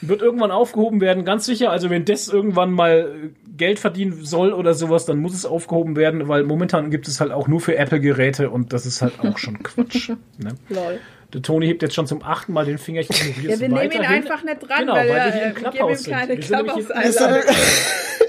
wird 0.00 0.22
irgendwann 0.22 0.50
aufgehoben 0.50 1.00
werden, 1.00 1.24
ganz 1.24 1.44
sicher. 1.46 1.70
Also 1.70 1.90
wenn 1.90 2.04
das 2.04 2.28
irgendwann 2.28 2.70
mal 2.72 3.30
äh, 3.34 3.56
Geld 3.56 3.78
verdienen 3.78 4.24
soll 4.24 4.52
oder 4.52 4.74
sowas, 4.74 5.06
dann 5.06 5.18
muss 5.18 5.34
es 5.34 5.44
aufgehoben 5.44 5.96
werden, 5.96 6.28
weil 6.28 6.44
momentan 6.44 6.90
gibt 6.90 7.08
es 7.08 7.20
halt 7.20 7.32
auch 7.32 7.48
nur 7.48 7.60
für 7.60 7.76
Apple-Geräte 7.76 8.50
und 8.50 8.72
das 8.72 8.86
ist 8.86 9.02
halt 9.02 9.14
auch 9.20 9.38
schon 9.38 9.62
Quatsch. 9.62 10.10
Ne? 10.38 10.54
Lol. 10.68 11.00
Der 11.34 11.42
Toni 11.42 11.66
hebt 11.66 11.82
jetzt 11.82 11.94
schon 11.94 12.06
zum 12.06 12.22
achten 12.22 12.52
Mal 12.54 12.64
den 12.64 12.78
Finger. 12.78 13.00
Ich 13.00 13.10
ignoriere 13.10 13.52
Ja, 13.52 13.60
wir 13.60 13.68
nehmen 13.68 13.92
ihn 13.92 14.00
einfach 14.00 14.42
nicht 14.44 14.60
dran, 14.66 14.78
Genau, 14.80 14.94
weil, 14.94 15.08
weil 15.08 15.14
wir 15.14 15.22
er, 15.22 15.32
hier 15.32 15.42
im 15.42 15.56
wir 15.56 15.70
Clubhouse 15.70 16.04
geben 16.04 16.16
ihm 16.16 16.18
keine 16.20 16.42
sind. 16.42 16.50
Wir 16.94 17.12
sind 17.12 17.44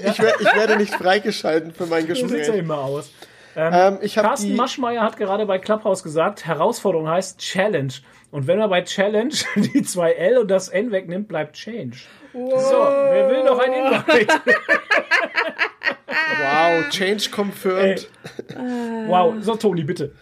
ich, 0.02 0.18
ich 0.18 0.54
werde 0.54 0.76
nicht 0.76 0.94
freigeschalten 0.94 1.72
für 1.72 1.86
mein 1.86 2.06
So 2.06 2.14
sieht's 2.14 2.30
ja 2.30 2.36
Gespräch. 2.38 2.58
immer 2.58 2.78
aus. 2.78 3.10
Ähm, 3.56 3.98
ich 4.02 4.18
habe 4.18 4.28
Carsten 4.28 4.48
die. 4.48 4.54
Maschmeyer 4.54 5.02
hat 5.02 5.16
gerade 5.16 5.46
bei 5.46 5.58
Clubhouse 5.58 6.02
gesagt, 6.02 6.44
Herausforderung 6.46 7.08
heißt 7.08 7.38
Challenge. 7.38 7.92
Und 8.30 8.46
wenn 8.46 8.58
man 8.58 8.70
bei 8.70 8.82
Challenge 8.82 9.34
die 9.56 9.82
zwei 9.82 10.12
L 10.12 10.38
und 10.38 10.48
das 10.50 10.68
N 10.68 10.90
wegnimmt, 10.92 11.28
bleibt 11.28 11.56
Change. 11.56 11.96
So, 12.32 12.38
wer 12.40 13.28
will 13.30 13.44
noch 13.44 13.58
ein 13.58 13.72
Invite? 13.72 14.32
Wow, 16.42 16.88
Change 16.90 17.28
confirmed. 17.30 18.08
wow, 19.08 19.34
so 19.40 19.56
Toni, 19.56 19.84
bitte. 19.84 20.12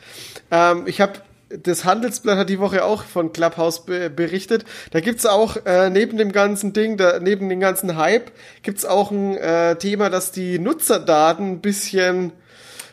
Ähm, 0.50 0.84
ich 0.86 1.00
habe 1.00 1.14
das 1.50 1.84
Handelsblatt 1.84 2.36
hat 2.36 2.48
die 2.50 2.58
Woche 2.58 2.84
auch 2.84 3.04
von 3.04 3.32
Clubhouse 3.32 3.86
be 3.86 4.10
berichtet. 4.10 4.64
Da 4.90 5.00
gibt's 5.00 5.24
auch 5.24 5.56
äh, 5.64 5.88
neben 5.90 6.18
dem 6.18 6.32
ganzen 6.32 6.72
Ding, 6.74 6.96
da, 6.98 7.20
neben 7.20 7.48
dem 7.48 7.60
ganzen 7.60 7.96
Hype, 7.96 8.32
gibt's 8.62 8.84
auch 8.84 9.10
ein 9.10 9.36
äh, 9.36 9.76
Thema, 9.76 10.10
dass 10.10 10.30
die 10.32 10.58
Nutzerdaten 10.58 11.52
ein 11.52 11.60
bisschen 11.60 12.32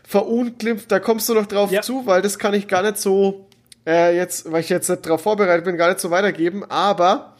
verunglimpft. 0.07 0.91
Da 0.91 0.99
kommst 0.99 1.27
du 1.27 1.33
noch 1.33 1.47
drauf 1.47 1.71
Ja. 1.71 1.81
zu, 1.81 2.05
weil 2.05 2.21
das 2.21 2.39
kann 2.39 2.53
ich 2.53 2.67
gar 2.67 2.81
nicht 2.83 2.97
so 2.97 3.45
äh, 3.85 4.15
jetzt, 4.15 4.51
weil 4.51 4.61
ich 4.61 4.69
jetzt 4.69 4.89
nicht 4.89 5.05
darauf 5.05 5.21
vorbereitet 5.21 5.65
bin, 5.65 5.77
gar 5.77 5.89
nicht 5.89 5.99
so 5.99 6.11
weitergeben. 6.11 6.63
Aber 6.69 7.35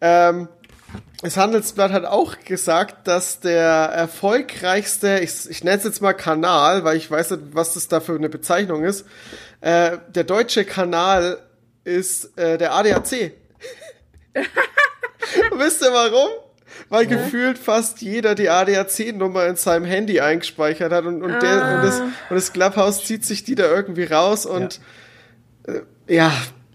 ähm, 0.00 0.48
das 1.22 1.36
Handelsblatt 1.36 1.92
hat 1.92 2.04
auch 2.04 2.36
gesagt, 2.44 3.06
dass 3.06 3.40
der 3.40 3.62
erfolgreichste, 3.64 5.20
ich, 5.20 5.48
ich 5.48 5.62
nenne 5.62 5.78
es 5.78 5.84
jetzt 5.84 6.02
mal 6.02 6.14
Kanal, 6.14 6.84
weil 6.84 6.96
ich 6.96 7.10
weiß 7.10 7.30
nicht, 7.32 7.42
was 7.52 7.74
das 7.74 7.88
da 7.88 8.00
für 8.00 8.14
eine 8.14 8.28
Bezeichnung 8.28 8.84
ist, 8.84 9.06
äh, 9.60 9.98
der 10.08 10.24
deutsche 10.24 10.64
Kanal 10.64 11.38
ist 11.84 12.36
äh, 12.36 12.58
der 12.58 12.74
ADAC. 12.74 13.32
Wisst 15.56 15.82
ihr 15.82 15.92
warum? 15.92 16.28
Weil 16.88 17.06
gefühlt 17.06 17.58
fast 17.58 18.02
jeder 18.02 18.34
die 18.34 18.48
ADAC-Nummer 18.48 19.46
in 19.46 19.56
seinem 19.56 19.84
Handy 19.84 20.20
eingespeichert 20.20 20.92
hat 20.92 21.04
und, 21.04 21.22
und, 21.22 21.40
der, 21.40 21.76
und, 21.76 21.84
das, 21.84 22.00
und 22.00 22.10
das 22.30 22.52
Clubhouse 22.52 23.04
zieht 23.04 23.24
sich 23.24 23.44
die 23.44 23.54
da 23.54 23.64
irgendwie 23.64 24.04
raus 24.04 24.44
und 24.44 24.76
äh, 24.76 24.80
ja, 26.08 26.32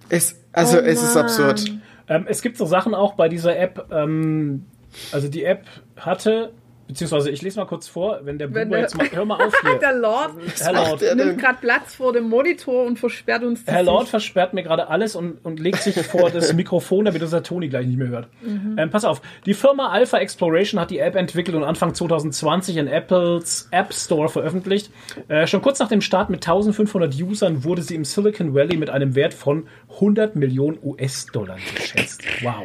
es, 0.09 0.39
also 0.51 0.77
Oh 0.77 0.81
es 0.81 1.01
ist 1.03 1.17
absurd. 1.17 1.65
Ähm, 2.07 2.25
es 2.27 2.41
gibt 2.41 2.57
so 2.57 2.65
Sachen 2.65 2.95
auch 2.95 3.15
bei 3.15 3.27
dieser 3.29 3.57
App, 3.57 3.89
ähm, 3.91 4.65
also 5.11 5.27
die 5.27 5.43
App 5.43 5.65
hatte 5.97 6.53
Beziehungsweise, 6.87 7.29
ich 7.29 7.41
lese 7.41 7.59
mal 7.59 7.65
kurz 7.65 7.87
vor, 7.87 8.21
wenn 8.23 8.37
der 8.37 8.47
Buber 8.47 8.79
jetzt 8.79 8.97
mal, 8.97 9.07
hör 9.11 9.25
mal 9.25 9.45
auf 9.45 9.53
hier. 9.61 9.77
Der 9.79 9.93
Lord 9.93 10.31
Herr 10.59 10.73
Lord, 10.73 11.01
nimmt 11.15 11.37
gerade 11.37 11.57
Platz 11.59 11.95
vor 11.95 12.13
dem 12.13 12.29
Monitor 12.29 12.85
und 12.85 12.97
versperrt 12.97 13.43
uns 13.43 13.65
die 13.65 13.71
Herr 13.71 13.83
Lord 13.83 14.01
Sicht. 14.03 14.11
versperrt 14.11 14.53
mir 14.53 14.63
gerade 14.63 14.87
alles 14.87 15.15
und, 15.15 15.43
und 15.43 15.59
legt 15.59 15.81
sich 15.81 15.95
vor 16.05 16.29
das 16.33 16.53
Mikrofon, 16.53 17.05
damit 17.05 17.21
unser 17.21 17.43
Toni 17.43 17.67
gleich 17.67 17.87
nicht 17.87 17.97
mehr 17.97 18.07
hört. 18.07 18.27
Mhm. 18.41 18.75
Ähm, 18.77 18.89
pass 18.89 19.03
auf, 19.03 19.21
die 19.45 19.53
Firma 19.53 19.89
Alpha 19.89 20.17
Exploration 20.17 20.79
hat 20.79 20.91
die 20.91 20.99
App 20.99 21.15
entwickelt 21.15 21.55
und 21.57 21.63
Anfang 21.63 21.93
2020 21.93 22.77
in 22.77 22.87
Apples 22.87 23.67
App 23.71 23.93
Store 23.93 24.29
veröffentlicht. 24.29 24.91
Äh, 25.27 25.47
schon 25.47 25.61
kurz 25.61 25.79
nach 25.79 25.89
dem 25.89 26.01
Start 26.01 26.29
mit 26.29 26.47
1500 26.47 27.13
Usern 27.21 27.63
wurde 27.63 27.81
sie 27.81 27.95
im 27.95 28.05
Silicon 28.05 28.53
Valley 28.53 28.77
mit 28.77 28.89
einem 28.89 29.15
Wert 29.15 29.33
von 29.33 29.67
100 29.95 30.35
Millionen 30.35 30.77
US-Dollar 30.81 31.57
geschätzt. 31.75 32.23
Wow. 32.41 32.63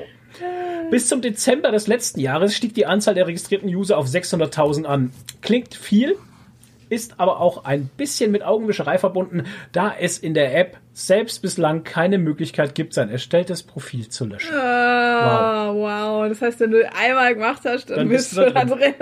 Bis 0.91 1.09
zum 1.09 1.23
Dezember 1.23 1.71
des 1.71 1.87
letzten 1.87 2.21
Jahres 2.21 2.55
stieg 2.55 2.75
die 2.75 2.87
Anzahl 2.87 3.15
der 3.15 3.27
registrierten 3.27 3.69
User 3.69 3.97
auf 3.99 4.07
600.000 4.07 4.85
an. 4.85 5.13
Klingt 5.41 5.75
viel, 5.75 6.17
ist 6.93 7.19
aber 7.19 7.41
auch 7.41 7.65
ein 7.65 7.89
bisschen 7.97 8.31
mit 8.31 8.43
Augenwischerei 8.43 8.99
verbunden, 8.99 9.45
da 9.73 9.95
es 9.99 10.19
in 10.19 10.35
der 10.35 10.55
App 10.59 10.77
selbst 10.93 11.41
bislang 11.41 11.85
keine 11.85 12.19
Möglichkeit 12.19 12.75
gibt, 12.75 12.93
sein 12.93 13.09
erstelltes 13.09 13.63
Profil 13.63 14.09
zu 14.09 14.27
löschen. 14.27 14.55
Ah, 14.55 15.73
wow. 15.73 16.29
Das 16.29 16.43
heißt, 16.43 16.61
wenn 16.61 16.71
du 16.71 16.93
einmal 16.95 17.35
gemacht 17.35 17.63
hast, 17.65 17.89
dann, 17.89 17.97
Dann 17.97 18.09
bist 18.11 18.35
bist 18.35 18.37
du 18.37 18.53
da 18.53 18.65
da 18.65 18.75
drin. 18.77 18.95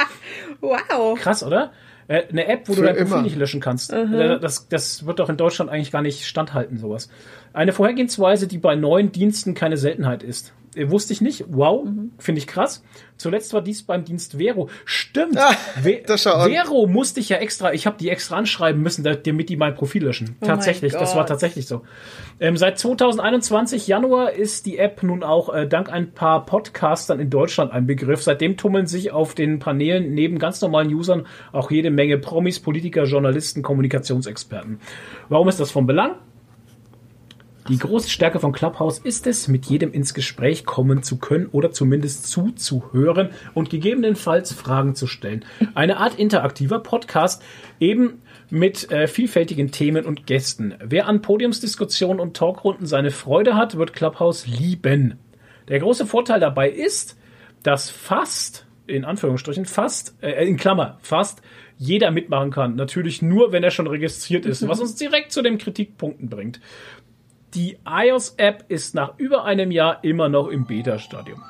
wow. 0.60 1.16
Krass, 1.20 1.44
oder? 1.44 1.72
Äh, 2.08 2.22
Eine 2.30 2.46
App, 2.48 2.68
wo 2.68 2.72
Für 2.72 2.80
du 2.80 2.86
dein 2.86 2.96
Profil 2.96 3.12
immer. 3.12 3.22
nicht 3.22 3.36
löschen 3.36 3.60
kannst. 3.60 3.92
Äh, 3.92 4.38
Das, 4.40 4.68
das 4.68 5.06
wird 5.06 5.18
doch 5.20 5.28
in 5.28 5.36
Deutschland 5.36 5.70
eigentlich 5.70 5.92
gar 5.92 6.02
nicht 6.02 6.26
standhalten, 6.26 6.78
sowas. 6.78 7.08
Eine 7.52 7.72
Vorhergehensweise, 7.72 8.46
die 8.48 8.58
bei 8.58 8.74
neuen 8.74 9.12
Diensten 9.12 9.54
keine 9.54 9.76
Seltenheit 9.76 10.22
ist. 10.22 10.52
Äh, 10.74 10.90
Wusste 10.90 11.12
ich 11.12 11.20
nicht. 11.20 11.44
Wow, 11.48 11.86
finde 12.18 12.38
ich 12.40 12.46
krass. 12.46 12.82
Zuletzt 13.18 13.52
war 13.52 13.60
dies 13.60 13.82
beim 13.82 14.04
Dienst 14.04 14.34
Vero. 14.38 14.68
Stimmt. 14.84 15.36
Ah, 15.38 15.54
das 16.06 16.22
schau 16.22 16.32
an. 16.32 16.50
Vero 16.50 16.86
musste 16.86 17.20
ich 17.20 17.28
ja 17.28 17.36
extra, 17.38 17.72
ich 17.72 17.86
habe 17.86 17.96
die 17.98 18.08
extra 18.08 18.36
anschreiben 18.36 18.80
müssen, 18.82 19.04
da- 19.04 19.14
damit 19.14 19.48
die 19.50 19.56
mein 19.56 19.74
Profil 19.74 20.04
löschen. 20.04 20.36
Oh 20.40 20.46
tatsächlich, 20.46 20.92
das 20.92 21.14
war 21.16 21.26
tatsächlich 21.26 21.66
so. 21.66 21.82
Ähm, 22.40 22.56
seit 22.56 22.78
2021 22.78 23.86
Januar 23.88 24.32
ist 24.32 24.64
die 24.66 24.78
App 24.78 25.02
nun 25.02 25.22
auch 25.22 25.52
äh, 25.52 25.66
dank 25.66 25.92
ein 25.92 26.12
paar 26.12 26.46
Podcastern 26.46 27.20
in 27.20 27.28
Deutschland 27.30 27.72
ein 27.72 27.86
Begriff. 27.86 28.22
Seitdem 28.22 28.56
tummeln 28.56 28.86
sich 28.86 29.10
auf 29.10 29.34
den 29.34 29.58
Paneelen 29.58 30.14
neben 30.14 30.38
ganz 30.38 30.60
normalen 30.60 30.92
Usern 30.94 31.26
auch 31.52 31.70
jede 31.70 31.90
Menge 31.90 32.18
Promis, 32.18 32.60
Politiker, 32.60 33.04
Journalisten, 33.04 33.62
Kommunikationsexperten. 33.62 34.80
Warum 35.28 35.48
ist 35.48 35.58
das 35.60 35.70
von 35.70 35.86
Belang? 35.86 36.12
Die 37.68 37.76
große 37.76 38.08
Stärke 38.08 38.40
von 38.40 38.52
Clubhouse 38.52 38.98
ist 38.98 39.26
es, 39.26 39.46
mit 39.46 39.66
jedem 39.66 39.92
ins 39.92 40.14
Gespräch 40.14 40.64
kommen 40.64 41.02
zu 41.02 41.18
können 41.18 41.48
oder 41.52 41.70
zumindest 41.70 42.26
zuzuhören 42.26 43.28
und 43.52 43.68
gegebenenfalls 43.68 44.54
Fragen 44.54 44.94
zu 44.94 45.06
stellen. 45.06 45.44
Eine 45.74 45.98
Art 45.98 46.18
interaktiver 46.18 46.78
Podcast, 46.78 47.42
eben 47.78 48.22
mit 48.48 48.90
äh, 48.90 49.06
vielfältigen 49.06 49.70
Themen 49.70 50.06
und 50.06 50.26
Gästen. 50.26 50.76
Wer 50.82 51.08
an 51.08 51.20
Podiumsdiskussionen 51.20 52.20
und 52.20 52.34
Talkrunden 52.34 52.86
seine 52.86 53.10
Freude 53.10 53.54
hat, 53.54 53.76
wird 53.76 53.92
Clubhouse 53.92 54.46
lieben. 54.46 55.18
Der 55.68 55.78
große 55.78 56.06
Vorteil 56.06 56.40
dabei 56.40 56.70
ist, 56.70 57.18
dass 57.62 57.90
fast, 57.90 58.66
in 58.86 59.04
Anführungsstrichen, 59.04 59.66
fast, 59.66 60.16
äh, 60.22 60.46
in 60.46 60.56
Klammer, 60.56 60.96
fast 61.02 61.42
jeder 61.76 62.10
mitmachen 62.10 62.50
kann. 62.50 62.76
Natürlich 62.76 63.20
nur, 63.20 63.52
wenn 63.52 63.62
er 63.62 63.70
schon 63.70 63.86
registriert 63.86 64.46
ist, 64.46 64.66
was 64.66 64.80
uns 64.80 64.96
direkt 64.96 65.32
zu 65.32 65.42
den 65.42 65.58
Kritikpunkten 65.58 66.30
bringt. 66.30 66.60
Die 67.54 67.78
iOS-App 67.86 68.64
ist 68.68 68.94
nach 68.94 69.14
über 69.18 69.44
einem 69.44 69.70
Jahr 69.70 70.02
immer 70.04 70.28
noch 70.28 70.48
im 70.48 70.66
Beta-Stadium. 70.66 71.42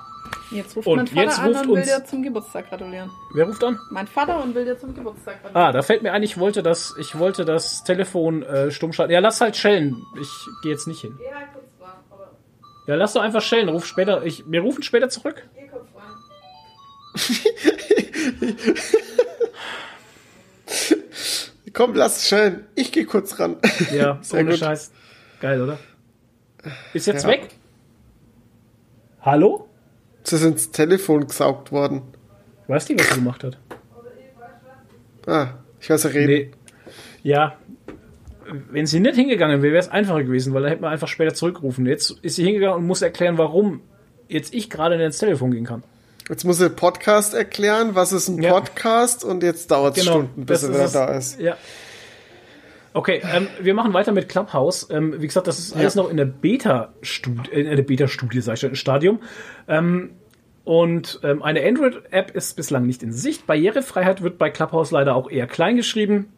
Jetzt 0.50 0.76
ruft 0.76 0.86
Und 0.86 0.96
mein 0.96 1.06
Vater 1.08 1.20
jetzt 1.22 1.38
an 1.40 1.46
ruft 1.48 1.60
und 1.64 1.68
will 1.68 1.76
uns- 1.78 1.86
dir 1.88 2.04
zum 2.04 2.22
Geburtstag 2.22 2.68
gratulieren. 2.70 3.10
Wer 3.34 3.46
ruft 3.46 3.62
an? 3.64 3.78
Mein 3.90 4.06
Vater 4.06 4.42
und 4.42 4.54
will 4.54 4.64
dir 4.64 4.78
zum 4.78 4.94
Geburtstag 4.94 5.42
gratulieren. 5.42 5.68
Ah, 5.68 5.72
da 5.72 5.82
fällt 5.82 6.02
mir 6.02 6.12
ein, 6.12 6.22
ich 6.22 6.38
wollte 6.38 6.62
das, 6.62 6.94
ich 6.98 7.18
wollte 7.18 7.44
das 7.44 7.84
Telefon 7.84 8.42
äh, 8.44 8.70
stumm 8.70 8.92
schalten. 8.94 9.12
Ja, 9.12 9.18
lass 9.20 9.40
halt 9.40 9.56
schellen. 9.56 10.06
Ich 10.20 10.30
gehe 10.62 10.72
jetzt 10.72 10.86
nicht 10.86 11.00
hin. 11.02 11.14
Geh 11.18 11.34
halt 11.34 11.52
kurz 11.52 11.66
ran, 11.80 11.96
aber 12.10 12.30
Ja, 12.86 12.94
lass 12.94 13.12
doch 13.12 13.20
einfach 13.22 13.42
schellen. 13.42 13.68
Ruf 13.68 13.84
später. 13.84 14.24
Ich, 14.24 14.44
wir 14.50 14.62
rufen 14.62 14.82
später 14.82 15.10
zurück. 15.10 15.46
geh 15.54 15.66
kurz 15.68 15.88
ran. 15.94 16.14
Komm, 21.72 21.94
lass 21.94 22.28
schön. 22.28 22.64
Ich 22.74 22.92
gehe 22.92 23.04
kurz 23.04 23.38
ran. 23.38 23.56
Ja, 23.92 24.18
Sehr 24.22 24.40
ohne 24.40 24.50
gut. 24.50 24.58
Scheiß. 24.58 24.90
Geil, 25.40 25.62
oder? 25.62 25.78
Ist 26.92 27.06
jetzt 27.06 27.22
Ja. 27.24 27.30
weg? 27.30 27.48
Hallo? 29.22 29.68
Sie 30.24 30.36
sind 30.36 30.52
ins 30.52 30.70
Telefon 30.70 31.26
gesaugt 31.26 31.72
worden. 31.72 32.02
Weißt 32.66 32.88
du, 32.90 32.98
was 32.98 33.08
sie 33.08 33.14
gemacht 33.14 33.44
hat? 33.44 33.58
Ah, 35.26 35.48
ich 35.80 35.88
weiß 35.90 36.04
ja 36.04 36.10
reden. 36.10 36.26
Nee. 36.32 36.50
Ja. 37.22 37.56
Wenn 38.70 38.86
sie 38.86 39.00
nicht 39.00 39.14
hingegangen 39.16 39.62
wäre, 39.62 39.72
wäre 39.74 39.80
es 39.82 39.88
einfacher 39.90 40.22
gewesen, 40.24 40.54
weil 40.54 40.62
da 40.62 40.68
hätte 40.70 40.80
man 40.82 40.92
einfach 40.92 41.08
später 41.08 41.34
zurückrufen. 41.34 41.84
Jetzt 41.86 42.10
ist 42.22 42.36
sie 42.36 42.44
hingegangen 42.44 42.76
und 42.78 42.86
muss 42.86 43.02
erklären, 43.02 43.36
warum 43.36 43.80
jetzt 44.28 44.54
ich 44.54 44.70
gerade 44.70 44.96
nicht 44.96 45.04
ins 45.06 45.18
Telefon 45.18 45.50
gehen 45.50 45.64
kann. 45.64 45.82
Jetzt 46.28 46.44
muss 46.44 46.60
er 46.60 46.68
Podcast 46.70 47.34
erklären, 47.34 47.94
was 47.94 48.12
ist 48.12 48.28
ein 48.28 48.42
Ja. 48.42 48.52
Podcast 48.52 49.24
und 49.24 49.42
jetzt 49.42 49.70
dauert 49.70 49.96
es 49.98 50.04
Stunden, 50.04 50.46
bis 50.46 50.62
er 50.62 50.70
wieder 50.70 50.88
da 50.88 51.06
ist. 51.14 51.38
Ja. 51.40 51.56
Okay, 52.94 53.20
ähm, 53.34 53.48
wir 53.60 53.74
machen 53.74 53.92
weiter 53.92 54.12
mit 54.12 54.28
Clubhouse. 54.28 54.88
Ähm, 54.90 55.20
wie 55.20 55.26
gesagt, 55.26 55.46
das 55.46 55.58
ist 55.58 55.76
alles 55.76 55.94
noch 55.94 56.10
in 56.10 56.16
der 56.16 56.24
Beta-Studie, 56.24 57.50
in 57.50 57.76
der 57.76 57.82
Beta-Studie, 57.82 58.40
sag 58.40 58.54
ich 58.54 58.60
schon, 58.60 58.74
Stadium. 58.76 59.20
Ähm, 59.68 60.10
und 60.64 61.20
ähm, 61.22 61.42
eine 61.42 61.64
Android-App 61.66 62.32
ist 62.34 62.56
bislang 62.56 62.86
nicht 62.86 63.02
in 63.02 63.12
Sicht. 63.12 63.46
Barrierefreiheit 63.46 64.22
wird 64.22 64.36
bei 64.38 64.50
Clubhouse 64.50 64.90
leider 64.90 65.14
auch 65.14 65.30
eher 65.30 65.46
klein 65.46 65.76
geschrieben. 65.76 66.32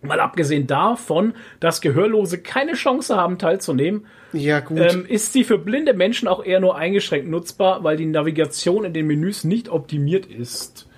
Mal 0.00 0.20
abgesehen 0.20 0.66
davon, 0.66 1.34
dass 1.60 1.80
Gehörlose 1.80 2.38
keine 2.38 2.72
Chance 2.72 3.16
haben, 3.16 3.38
teilzunehmen, 3.38 4.06
Ja, 4.32 4.60
gut. 4.60 4.78
ähm, 4.78 5.06
ist 5.06 5.32
sie 5.32 5.44
für 5.44 5.58
blinde 5.58 5.94
Menschen 5.94 6.28
auch 6.28 6.44
eher 6.44 6.60
nur 6.60 6.76
eingeschränkt 6.76 7.28
nutzbar, 7.28 7.84
weil 7.84 7.96
die 7.96 8.06
Navigation 8.06 8.84
in 8.84 8.94
den 8.94 9.06
Menüs 9.06 9.44
nicht 9.44 9.68
optimiert 9.68 10.26
ist. 10.26 10.88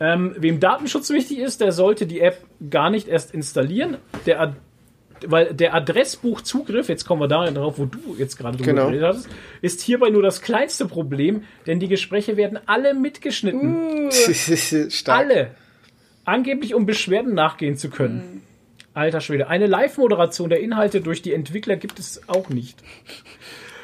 Ähm, 0.00 0.34
wem 0.36 0.60
Datenschutz 0.60 1.10
wichtig 1.10 1.38
ist, 1.38 1.60
der 1.60 1.72
sollte 1.72 2.06
die 2.06 2.20
App 2.20 2.38
gar 2.70 2.90
nicht 2.90 3.08
erst 3.08 3.32
installieren. 3.34 3.98
Der, 4.26 4.40
Ad 4.40 4.54
weil 5.26 5.54
der 5.54 5.74
Adressbuchzugriff, 5.74 6.88
jetzt 6.88 7.06
kommen 7.06 7.22
wir 7.22 7.28
da 7.28 7.48
drauf, 7.50 7.78
wo 7.78 7.86
du 7.86 8.14
jetzt 8.18 8.36
gerade 8.36 8.58
drüber 8.58 8.70
Genau. 8.72 8.86
geredet 8.88 9.04
hast, 9.14 9.28
ist 9.62 9.80
hierbei 9.80 10.10
nur 10.10 10.22
das 10.22 10.42
kleinste 10.42 10.86
Problem, 10.86 11.44
denn 11.66 11.80
die 11.80 11.88
Gespräche 11.88 12.36
werden 12.36 12.58
alle 12.66 12.92
mitgeschnitten. 12.92 14.10
Stark. 14.90 15.18
Alle. 15.18 15.50
Angeblich, 16.26 16.74
um 16.74 16.84
Beschwerden 16.84 17.32
nachgehen 17.34 17.76
zu 17.76 17.88
können. 17.90 18.42
Alter 18.92 19.20
Schwede. 19.20 19.48
Eine 19.48 19.66
Live-Moderation 19.66 20.50
der 20.50 20.60
Inhalte 20.60 21.00
durch 21.00 21.22
die 21.22 21.32
Entwickler 21.32 21.76
gibt 21.76 21.98
es 21.98 22.28
auch 22.28 22.48
nicht. 22.48 22.82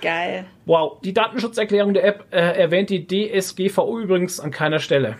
Geil. 0.02 0.46
Wow, 0.66 1.00
die 1.02 1.12
Datenschutzerklärung 1.12 1.94
der 1.94 2.04
App 2.04 2.24
äh, 2.30 2.38
erwähnt 2.38 2.90
die 2.90 3.06
DSGVO 3.06 4.00
übrigens 4.00 4.40
an 4.40 4.50
keiner 4.50 4.78
Stelle. 4.78 5.16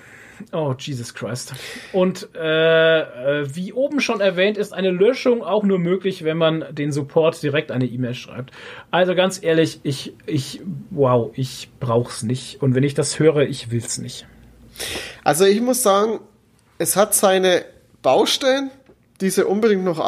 Oh, 0.52 0.74
Jesus 0.78 1.14
Christ. 1.14 1.52
Und 1.92 2.28
äh, 2.34 3.00
äh, 3.40 3.54
wie 3.54 3.72
oben 3.72 4.00
schon 4.00 4.20
erwähnt, 4.20 4.56
ist 4.58 4.72
eine 4.72 4.90
Löschung 4.90 5.42
auch 5.42 5.62
nur 5.62 5.78
möglich, 5.78 6.24
wenn 6.24 6.36
man 6.36 6.64
den 6.72 6.92
Support 6.92 7.42
direkt 7.42 7.70
eine 7.70 7.86
E-Mail 7.86 8.14
schreibt. 8.14 8.52
Also 8.90 9.14
ganz 9.14 9.42
ehrlich, 9.42 9.80
ich, 9.82 10.14
ich, 10.26 10.60
wow, 10.90 11.30
ich 11.34 11.68
brauch's 11.80 12.22
nicht. 12.22 12.62
Und 12.62 12.74
wenn 12.74 12.84
ich 12.84 12.94
das 12.94 13.18
höre, 13.18 13.42
ich 13.42 13.70
will's 13.70 13.98
nicht. 13.98 14.26
Also 15.24 15.44
ich 15.44 15.60
muss 15.60 15.82
sagen, 15.82 16.20
es 16.78 16.96
hat 16.96 17.14
seine 17.14 17.64
Baustellen, 18.02 18.70
die 19.20 19.30
sie 19.30 19.46
unbedingt 19.46 19.84
noch 19.84 20.00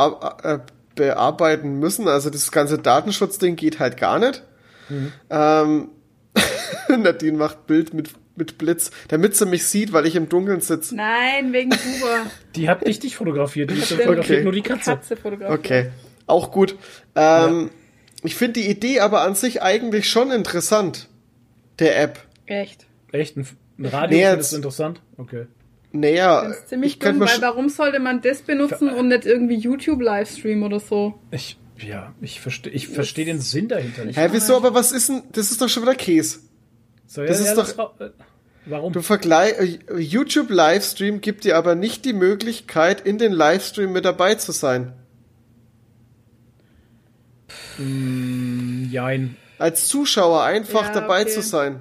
äh, 0.42 0.58
bearbeiten 0.94 1.78
müssen. 1.78 2.08
Also 2.08 2.30
das 2.30 2.50
ganze 2.50 2.78
Datenschutzding 2.78 3.56
geht 3.56 3.78
halt 3.78 3.96
gar 3.96 4.18
nicht. 4.18 4.42
Ähm, 5.30 5.88
Nadine 6.88 7.36
macht 7.36 7.66
Bild 7.66 7.94
mit, 7.94 8.10
mit 8.36 8.58
Blitz, 8.58 8.90
damit 9.08 9.36
sie 9.36 9.46
mich 9.46 9.64
sieht, 9.66 9.92
weil 9.92 10.06
ich 10.06 10.16
im 10.16 10.28
Dunkeln 10.28 10.60
sitze. 10.60 10.96
Nein, 10.96 11.52
wegen 11.52 11.70
Buber. 11.70 12.26
Die 12.56 12.68
hat 12.68 12.84
nicht 12.86 13.02
dich 13.02 13.16
fotografiert, 13.16 13.70
die 13.70 13.74
den- 13.74 13.82
fotografiert 13.84 14.24
Okay. 14.38 14.42
nur 14.44 14.52
die 14.52 14.62
Katze. 14.62 14.90
Katze 14.92 15.16
fotografiert. 15.16 15.58
Okay, 15.58 15.90
auch 16.26 16.50
gut. 16.50 16.76
Ähm, 17.14 17.70
Ich 18.22 18.34
finde 18.36 18.60
die 18.60 18.68
Idee 18.70 19.00
aber 19.00 19.22
an 19.22 19.34
sich 19.34 19.62
eigentlich 19.62 20.08
schon 20.08 20.30
interessant, 20.30 21.08
der 21.78 22.00
App. 22.00 22.20
Echt. 22.46 22.86
Echt? 23.10 23.36
Ein, 23.36 23.46
ein 23.78 23.86
Radio 23.86 24.16
Nee, 24.18 24.22
jetzt- 24.24 24.52
interessant? 24.52 25.00
Okay. 25.18 25.46
Naja, 25.94 26.44
Das 26.48 26.56
ist 26.58 26.68
ziemlich 26.70 26.92
ich 26.94 27.00
könnte 27.00 27.18
dumm, 27.18 27.28
weil 27.28 27.42
warum 27.42 27.68
sollte 27.68 27.98
man 27.98 28.22
das 28.22 28.40
benutzen 28.42 28.88
und 28.88 29.08
nicht 29.08 29.26
irgendwie 29.26 29.56
YouTube-Livestream 29.56 30.62
oder 30.62 30.80
so? 30.80 31.18
Ich, 31.30 31.58
ja, 31.78 32.14
ich 32.22 32.40
verstehe 32.40 32.72
ich 32.72 32.88
versteh 32.88 33.26
den 33.26 33.40
Sinn 33.40 33.68
dahinter 33.68 34.06
nicht. 34.06 34.18
Hä, 34.18 34.28
wieso, 34.30 34.56
aber 34.56 34.72
was 34.72 34.90
ist 34.92 35.10
denn, 35.10 35.22
das 35.32 35.50
ist 35.50 35.60
doch 35.60 35.68
schon 35.68 35.82
wieder 35.82 35.94
Käse. 35.94 36.38
So, 37.12 37.22
das 37.26 37.40
ist 37.40 37.54
doch- 37.58 37.78
ra- 37.78 37.92
äh, 38.00 38.08
Warum? 38.64 38.92
Du 38.94 39.02
vergleich, 39.02 39.52
äh, 39.58 39.98
YouTube 39.98 40.48
Livestream 40.48 41.20
gibt 41.20 41.44
dir 41.44 41.58
aber 41.58 41.74
nicht 41.74 42.06
die 42.06 42.14
Möglichkeit, 42.14 43.02
in 43.02 43.18
den 43.18 43.32
Livestream 43.32 43.92
mit 43.92 44.06
dabei 44.06 44.36
zu 44.36 44.50
sein. 44.52 44.94
Jein. 48.90 49.36
Als 49.58 49.88
Zuschauer 49.88 50.42
einfach 50.42 50.86
Ja, 50.86 50.92
dabei 51.00 51.22
okay. 51.22 51.30
zu 51.30 51.42
sein. 51.42 51.80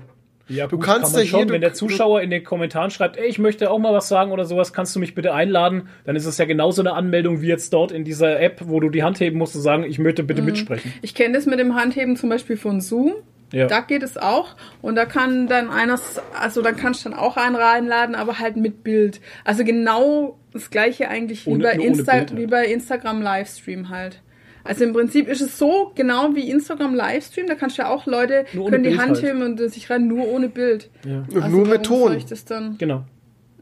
Ja, 0.50 0.68
du 0.68 0.76
gut, 0.78 0.86
kannst 0.86 1.04
kann 1.04 1.12
man 1.14 1.22
ja 1.22 1.28
schon, 1.28 1.40
hier, 1.40 1.46
du, 1.48 1.54
wenn 1.54 1.62
der 1.62 1.74
Zuschauer 1.74 2.22
in 2.22 2.30
den 2.30 2.44
Kommentaren 2.44 2.92
schreibt, 2.92 3.16
ey, 3.16 3.28
ich 3.28 3.40
möchte 3.40 3.72
auch 3.72 3.80
mal 3.80 3.94
was 3.94 4.10
sagen 4.10 4.34
oder 4.34 4.44
sowas, 4.44 4.74
kannst 4.74 4.94
du 4.96 5.00
mich 5.00 5.16
bitte 5.16 5.34
einladen, 5.34 5.88
dann 6.04 6.18
ist 6.18 6.26
es 6.26 6.38
ja 6.38 6.44
genauso 6.46 6.82
eine 6.82 6.92
Anmeldung 6.94 7.42
wie 7.42 7.48
jetzt 7.48 7.72
dort 7.72 7.94
in 7.94 8.04
dieser 8.04 8.38
App, 8.42 8.60
wo 8.66 8.82
du 8.82 8.90
die 8.90 9.02
Hand 9.04 9.22
heben 9.22 9.38
musst 9.38 9.56
und 9.56 9.62
sagen, 9.62 9.84
ich 9.86 9.98
möchte 9.98 10.24
Mhm. 10.24 10.28
bitte 10.28 10.42
mitsprechen. 10.42 10.94
Ich 11.02 11.16
kenne 11.16 11.36
das 11.36 11.46
mit 11.46 11.58
dem 11.60 11.76
Handheben 11.76 12.18
zum 12.18 12.28
Beispiel 12.28 12.58
von 12.58 12.82
Zoom. 12.82 13.14
Ja. 13.52 13.68
Da 13.68 13.82
geht 13.82 14.02
es 14.04 14.18
auch. 14.18 14.56
Und 14.82 14.96
da 14.96 15.06
kann 15.06 15.48
dann 15.48 15.70
einer, 15.70 16.00
also 16.40 16.62
da 16.62 16.72
kannst 16.72 17.06
du 17.06 17.10
dann 17.10 17.18
auch 17.20 17.36
einen 17.38 17.56
reinladen, 17.56 18.16
aber 18.16 18.40
halt 18.40 18.56
mit 18.58 18.84
Bild. 18.84 19.20
Also 19.44 19.64
genau 19.66 20.38
das 20.54 20.70
gleiche 20.70 21.10
eigentlich 21.10 21.46
wie, 21.46 21.52
Ohne- 21.52 21.64
bei, 21.64 21.76
nur 21.76 21.86
ohne 21.86 21.98
Insta 21.98 22.14
Bild 22.14 22.30
halt. 22.32 22.40
wie 22.40 22.48
bei 22.48 22.66
Instagram 22.66 23.22
Livestream 23.22 23.90
halt. 23.90 24.22
Also 24.64 24.84
im 24.84 24.94
Prinzip 24.94 25.28
ist 25.28 25.42
es 25.42 25.58
so 25.58 25.92
genau 25.96 26.36
wie 26.36 26.50
Instagram 26.50 26.94
Livestream. 26.96 27.48
Da 27.48 27.56
kannst 27.56 27.78
du 27.78 27.82
ja 27.82 27.90
auch 27.90 28.06
Leute 28.06 28.46
Nur 28.54 28.70
können 28.70 28.84
die 28.84 28.90
Bild 28.90 29.02
Hand 29.02 29.16
halt. 29.16 29.24
heben 29.24 29.42
und 29.42 29.58
sich 29.72 29.90
rein 29.90 30.08
nur 30.08 30.28
ohne 30.28 30.50
Bild. 30.50 30.90
Ja. 31.04 31.24
nur 31.32 31.44
Also 31.44 31.58
mit 31.58 31.70
warum 31.70 31.84
soll 31.84 32.08
Ton. 32.10 32.18
ich 32.18 32.26
das 32.28 32.46
dann? 32.46 32.78
Genau. 32.78 33.04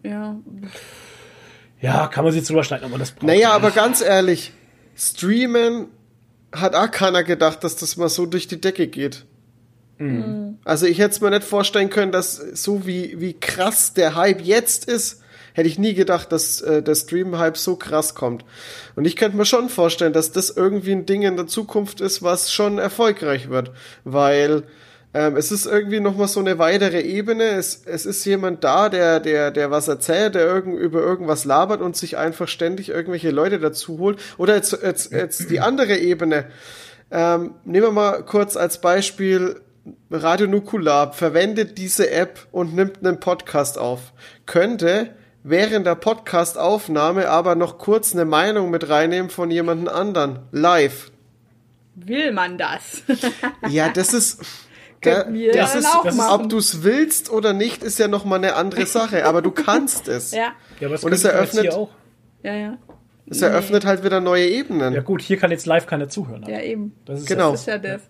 Ja. 0.03 0.35
Ja, 1.81 2.07
kann 2.07 2.25
man 2.25 2.33
sich 2.33 2.45
drüber 2.45 2.63
streiten, 2.63 2.85
aber 2.85 2.97
das 2.97 3.11
braucht 3.11 3.23
Naja, 3.23 3.51
aber 3.51 3.71
ganz 3.71 4.01
ehrlich, 4.01 4.51
streamen 4.95 5.87
hat 6.51 6.75
auch 6.75 6.91
keiner 6.91 7.23
gedacht, 7.23 7.63
dass 7.63 7.75
das 7.77 7.95
mal 7.95 8.09
so 8.09 8.25
durch 8.25 8.47
die 8.47 8.59
Decke 8.59 8.87
geht. 8.87 9.25
Also 10.63 10.85
ich 10.85 10.99
hätte 10.99 11.11
es 11.11 11.21
mir 11.21 11.29
nicht 11.29 11.43
vorstellen 11.43 11.89
können, 11.89 12.11
dass 12.11 12.35
so 12.35 12.87
wie, 12.87 13.19
wie 13.19 13.33
krass 13.33 13.93
der 13.93 14.15
Hype 14.15 14.41
jetzt 14.41 14.85
ist, 14.85 15.21
hätte 15.53 15.67
ich 15.67 15.77
nie 15.77 15.93
gedacht, 15.93 16.31
dass 16.31 16.61
äh, 16.61 16.81
der 16.81 16.95
Stream-Hype 16.95 17.57
so 17.57 17.75
krass 17.75 18.15
kommt. 18.15 18.45
Und 18.95 19.05
ich 19.05 19.15
könnte 19.15 19.35
mir 19.35 19.45
schon 19.45 19.69
vorstellen, 19.69 20.13
dass 20.13 20.31
das 20.31 20.49
irgendwie 20.51 20.93
ein 20.93 21.05
Ding 21.05 21.23
in 21.23 21.35
der 21.35 21.47
Zukunft 21.47 22.01
ist, 22.01 22.23
was 22.23 22.51
schon 22.51 22.77
erfolgreich 22.77 23.49
wird. 23.49 23.71
Weil 24.05 24.63
ähm, 25.13 25.35
es 25.35 25.51
ist 25.51 25.65
irgendwie 25.65 25.99
nochmal 25.99 26.27
so 26.27 26.39
eine 26.39 26.59
weitere 26.59 27.01
Ebene. 27.01 27.43
Es, 27.43 27.81
es 27.85 28.05
ist 28.05 28.23
jemand 28.25 28.63
da, 28.63 28.89
der, 28.89 29.19
der, 29.19 29.51
der 29.51 29.71
was 29.71 29.87
erzählt, 29.87 30.35
der 30.35 30.45
irgend, 30.45 30.79
über 30.79 31.01
irgendwas 31.01 31.45
labert 31.45 31.81
und 31.81 31.97
sich 31.97 32.17
einfach 32.17 32.47
ständig 32.47 32.89
irgendwelche 32.89 33.31
Leute 33.31 33.59
dazu 33.59 33.97
holt. 33.99 34.19
Oder 34.37 34.55
jetzt, 34.55 34.77
jetzt, 34.81 35.11
jetzt 35.11 35.49
die 35.49 35.59
andere 35.59 35.97
Ebene. 35.97 36.45
Ähm, 37.11 37.55
nehmen 37.65 37.87
wir 37.87 37.91
mal 37.91 38.23
kurz 38.23 38.55
als 38.55 38.81
Beispiel 38.81 39.59
Radio 40.11 40.47
Nukular 40.47 41.13
verwendet 41.13 41.77
diese 41.77 42.09
App 42.11 42.47
und 42.51 42.73
nimmt 42.75 42.99
einen 43.05 43.19
Podcast 43.19 43.77
auf. 43.77 44.13
Könnte 44.45 45.11
während 45.43 45.85
der 45.85 45.95
Podcastaufnahme 45.95 47.29
aber 47.29 47.55
noch 47.55 47.77
kurz 47.77 48.13
eine 48.13 48.25
Meinung 48.25 48.69
mit 48.69 48.89
reinnehmen 48.89 49.29
von 49.29 49.51
jemandem 49.51 49.87
anderen. 49.87 50.39
Live. 50.51 51.11
Will 51.95 52.31
man 52.31 52.57
das? 52.57 53.03
Ja, 53.69 53.89
das 53.89 54.13
ist. 54.13 54.41
Könnten 55.01 55.33
wir 55.33 55.53
das 55.53 55.75
ist, 55.75 55.85
auch 55.85 56.03
das 56.03 56.15
ist 56.15 56.29
ob 56.29 56.49
du 56.49 56.57
es 56.57 56.83
willst 56.83 57.29
oder 57.31 57.53
nicht, 57.53 57.83
ist 57.83 57.99
ja 57.99 58.09
nochmal 58.09 58.39
eine 58.39 58.55
andere 58.55 58.85
Sache. 58.85 59.25
Aber 59.25 59.41
du 59.41 59.51
kannst 59.51 60.09
es. 60.09 60.31
ja, 60.33 60.51
Ja, 60.81 60.87
aber 60.87 60.95
das 60.95 61.03
Und 61.05 61.13
es 61.13 61.23
eröffnet- 61.23 61.61
hier 61.61 61.73
auch. 61.77 61.89
ja, 62.43 62.53
ja. 62.53 62.77
Es 63.31 63.41
eröffnet 63.43 63.85
halt 63.85 64.03
wieder 64.03 64.19
neue 64.21 64.47
Ebenen. 64.47 64.93
Ja 64.93 65.01
gut, 65.01 65.21
hier 65.21 65.37
kann 65.37 65.51
jetzt 65.51 65.67
live 65.67 65.85
keiner 65.85 66.09
zuhören. 66.09 66.43
Ja, 66.49 66.59
eben. 66.61 66.95
Das 67.05 67.19
ist 67.21 67.27
Genau. 67.27 67.51
Das 67.51 67.61
ist 67.61 67.67
ja 67.67 67.77
das. 67.77 68.01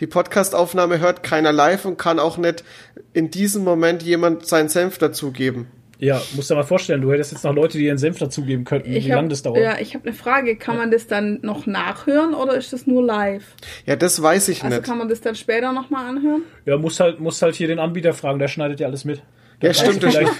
Die 0.00 0.06
Podcastaufnahme 0.06 0.98
hört 0.98 1.22
keiner 1.22 1.52
live 1.52 1.84
und 1.86 1.96
kann 1.98 2.18
auch 2.18 2.36
nicht 2.36 2.64
in 3.12 3.30
diesem 3.30 3.64
Moment 3.64 4.02
jemand 4.02 4.46
seinen 4.46 4.68
Senf 4.68 4.98
dazugeben. 4.98 5.68
Ja, 5.98 6.20
musst 6.34 6.50
dir 6.50 6.54
mal 6.54 6.62
vorstellen, 6.62 7.00
du 7.00 7.10
hättest 7.10 7.32
jetzt 7.32 7.44
noch 7.44 7.54
Leute, 7.54 7.78
die 7.78 7.86
ihren 7.86 7.96
Senf 7.96 8.18
dazugeben 8.18 8.64
könnten. 8.64 8.92
Ich 8.92 9.06
Wie 9.06 9.12
hab, 9.12 9.16
lange 9.16 9.28
das 9.30 9.42
dauert? 9.42 9.58
Ja, 9.62 9.78
ich 9.78 9.94
habe 9.94 10.06
eine 10.06 10.14
Frage. 10.14 10.56
Kann 10.56 10.76
man 10.76 10.90
das 10.90 11.06
dann 11.06 11.38
noch 11.40 11.64
nachhören 11.66 12.34
oder 12.34 12.54
ist 12.54 12.74
das 12.74 12.86
nur 12.86 13.02
live? 13.02 13.44
Ja, 13.86 13.96
das 13.96 14.20
weiß 14.20 14.48
ich 14.48 14.62
Also 14.62 14.76
nicht. 14.76 14.86
kann 14.86 14.98
man 14.98 15.08
das 15.08 15.22
dann 15.22 15.34
später 15.34 15.72
nochmal 15.72 16.06
anhören? 16.06 16.42
Ja, 16.66 16.76
musst 16.76 17.00
halt, 17.00 17.18
musst 17.20 17.40
halt 17.40 17.54
hier 17.54 17.68
den 17.68 17.78
Anbieter 17.78 18.12
fragen, 18.12 18.38
der 18.38 18.48
schneidet 18.48 18.78
ja 18.80 18.88
alles 18.88 19.06
mit. 19.06 19.22
Da 19.60 19.68
Ja, 19.68 19.72
kannst 19.72 19.80
stimmt, 19.80 20.02
du 20.02 20.30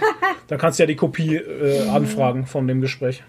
da 0.48 0.56
kannst 0.58 0.78
du 0.78 0.82
ja 0.82 0.86
die 0.86 0.96
Kopie 0.96 1.36
äh, 1.36 1.88
anfragen 1.88 2.44
von 2.44 2.68
dem 2.68 2.82
Gespräch. 2.82 3.24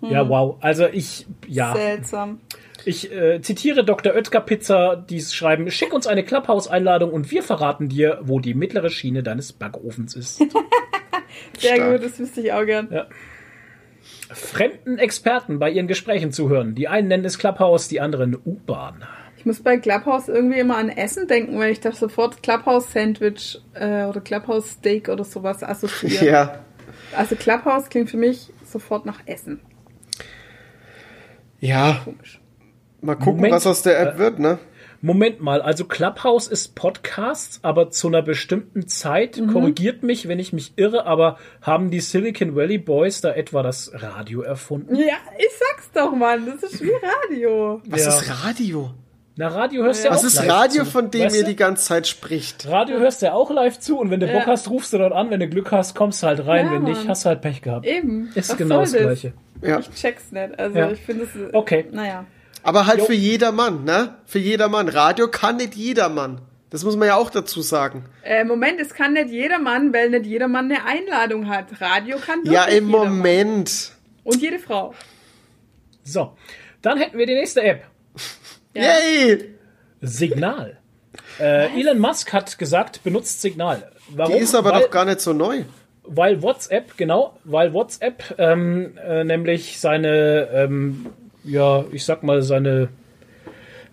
Ja, 0.00 0.28
wow. 0.28 0.56
Also 0.60 0.86
ich, 0.86 1.26
ja. 1.48 1.74
Seltsam. 1.74 2.38
Ich 2.86 3.10
äh, 3.10 3.40
zitiere 3.40 3.84
Dr. 3.84 4.14
Oetker 4.14 4.40
Pizza, 4.40 4.96
die 4.96 5.20
schreiben, 5.20 5.70
schick 5.70 5.92
uns 5.92 6.06
eine 6.06 6.24
Clubhouse-Einladung 6.24 7.12
und 7.12 7.30
wir 7.30 7.42
verraten 7.42 7.88
dir, 7.88 8.18
wo 8.22 8.40
die 8.40 8.54
mittlere 8.54 8.90
Schiene 8.90 9.22
deines 9.22 9.52
Backofens 9.52 10.14
ist. 10.14 10.38
Sehr 11.58 11.76
Stark. 11.76 11.92
gut, 11.92 12.04
das 12.04 12.18
wüsste 12.18 12.40
ich 12.42 12.52
auch 12.52 12.64
gern. 12.64 12.88
Ja. 12.90 13.06
Fremden 14.30 14.98
Experten 14.98 15.58
bei 15.58 15.70
ihren 15.70 15.86
Gesprächen 15.86 16.32
zuhören. 16.32 16.74
Die 16.74 16.88
einen 16.88 17.08
nennen 17.08 17.24
es 17.24 17.38
Clubhouse, 17.38 17.88
die 17.88 18.00
anderen 18.00 18.36
U-Bahn. 18.44 19.04
Ich 19.38 19.46
muss 19.46 19.60
bei 19.62 19.76
Clubhouse 19.76 20.28
irgendwie 20.28 20.58
immer 20.58 20.76
an 20.76 20.88
Essen 20.88 21.28
denken, 21.28 21.58
weil 21.58 21.72
ich 21.72 21.80
da 21.80 21.92
sofort 21.92 22.42
Clubhouse-Sandwich 22.42 23.60
äh, 23.74 24.04
oder 24.04 24.20
Clubhouse-Steak 24.20 25.08
oder 25.08 25.24
sowas 25.24 25.62
assoziiere. 25.62 26.24
Ja. 26.24 26.58
Also 27.16 27.36
Clubhouse 27.36 27.88
klingt 27.90 28.10
für 28.10 28.16
mich 28.16 28.52
sofort 28.64 29.06
nach 29.06 29.20
Essen. 29.26 29.60
Ja, 31.60 32.00
Komisch. 32.04 32.40
Mal 33.04 33.14
gucken, 33.14 33.36
Moment. 33.36 33.54
was 33.54 33.66
aus 33.66 33.82
der 33.82 34.00
App 34.00 34.18
wird, 34.18 34.38
ne? 34.38 34.58
Moment 35.00 35.40
mal, 35.42 35.60
also 35.60 35.84
Clubhouse 35.84 36.48
ist 36.48 36.74
Podcasts, 36.74 37.60
aber 37.62 37.90
zu 37.90 38.08
einer 38.08 38.22
bestimmten 38.22 38.88
Zeit, 38.88 39.36
Mhm. 39.38 39.52
korrigiert 39.52 40.02
mich, 40.02 40.28
wenn 40.28 40.38
ich 40.38 40.54
mich 40.54 40.72
irre, 40.76 41.04
aber 41.04 41.36
haben 41.60 41.90
die 41.90 42.00
Silicon 42.00 42.56
Valley 42.56 42.78
Boys 42.78 43.20
da 43.20 43.30
etwa 43.32 43.62
das 43.62 43.92
Radio 43.94 44.40
erfunden? 44.40 44.94
Ja, 44.96 45.16
ich 45.36 45.48
sag's 45.58 45.90
doch, 45.92 46.14
Mann. 46.16 46.46
Das 46.46 46.62
ist 46.72 46.82
wie 46.82 46.90
Radio. 47.30 47.82
Was 47.86 48.02
Ja. 48.04 48.08
ist 48.18 48.44
Radio? 48.46 48.90
Na, 49.36 49.48
Radio 49.48 49.82
hörst 49.82 50.04
du 50.04 50.08
ja 50.08 50.14
Was 50.14 50.22
auch 50.22 50.26
ist 50.28 50.36
live 50.36 50.48
Radio, 50.48 50.84
zu. 50.84 50.90
von 50.92 51.10
dem 51.10 51.24
Weißt 51.24 51.36
ihr 51.36 51.42
du? 51.42 51.48
die 51.50 51.56
ganze 51.56 51.84
Zeit 51.84 52.06
spricht? 52.06 52.66
Radio 52.68 52.98
hörst 53.00 53.20
du 53.20 53.26
ja 53.26 53.34
auch 53.34 53.50
live 53.50 53.78
zu 53.80 53.98
und 53.98 54.10
wenn 54.10 54.20
du 54.20 54.26
Ja. 54.26 54.38
Bock 54.38 54.46
hast, 54.46 54.70
rufst 54.70 54.92
du 54.94 54.98
dort 54.98 55.12
an, 55.12 55.28
wenn 55.28 55.40
du 55.40 55.48
Glück 55.48 55.70
hast, 55.72 55.94
kommst 55.96 56.22
du 56.22 56.28
halt 56.28 56.46
rein, 56.46 56.66
Ja, 56.66 56.72
wenn 56.72 56.84
nicht, 56.84 57.06
hast 57.08 57.24
du 57.24 57.28
halt 57.30 57.40
Pech 57.42 57.60
gehabt. 57.60 57.84
Eben. 57.84 58.30
Ist 58.34 58.48
Was 58.50 58.56
genau 58.56 58.84
soll 58.84 59.00
das 59.00 59.20
Gleiche. 59.20 59.32
Ja. 59.60 59.80
Ich 59.80 59.90
check's 59.90 60.30
nicht. 60.32 60.58
Also 60.58 60.78
Ja. 60.78 60.90
ich 60.92 61.00
finde 61.00 61.24
es. 61.24 61.30
Okay. 61.52 61.84
Naja. 61.90 62.24
Aber 62.64 62.86
halt 62.86 63.00
Jo. 63.00 63.04
für 63.04 63.14
jedermann, 63.14 63.84
ne? 63.84 64.16
Für 64.26 64.38
jedermann. 64.40 64.88
Radio 64.88 65.28
kann 65.28 65.56
nicht 65.58 65.74
jedermann. 65.74 66.40
Das 66.70 66.82
muss 66.82 66.96
man 66.96 67.06
ja 67.06 67.14
auch 67.14 67.30
dazu 67.30 67.62
sagen. 67.62 68.06
Äh, 68.24 68.42
Moment, 68.42 68.80
es 68.80 68.94
kann 68.94 69.12
nicht 69.12 69.28
jedermann, 69.30 69.92
weil 69.92 70.10
nicht 70.10 70.26
jedermann 70.26 70.64
eine 70.72 70.84
Einladung 70.84 71.48
hat. 71.48 71.66
Radio 71.80 72.16
kann 72.16 72.38
wirklich 72.38 72.52
Ja, 72.54 72.64
im 72.64 72.86
jedermann. 72.88 73.16
Moment. 73.16 73.92
Und 74.24 74.42
jede 74.42 74.58
Frau. 74.58 74.94
So, 76.02 76.32
dann 76.82 76.98
hätten 76.98 77.16
wir 77.16 77.26
die 77.26 77.34
nächste 77.34 77.62
App. 77.62 77.84
Ja. 78.74 78.82
Yay! 78.82 79.54
Signal. 80.00 80.78
Äh, 81.38 81.80
Elon 81.80 81.98
Musk 81.98 82.32
hat 82.32 82.58
gesagt, 82.58 83.04
benutzt 83.04 83.40
Signal. 83.40 83.90
Warum? 84.08 84.32
Die 84.34 84.40
ist 84.40 84.54
aber 84.54 84.72
weil, 84.72 84.82
doch 84.82 84.90
gar 84.90 85.04
nicht 85.04 85.20
so 85.20 85.32
neu. 85.32 85.62
Weil 86.02 86.42
WhatsApp, 86.42 86.96
genau, 86.96 87.38
weil 87.44 87.72
WhatsApp 87.72 88.34
ähm, 88.38 88.98
äh, 88.98 89.24
nämlich 89.24 89.78
seine, 89.80 90.48
ähm, 90.52 91.06
ja, 91.44 91.84
ich 91.92 92.04
sag 92.04 92.22
mal, 92.22 92.42
seine, 92.42 92.88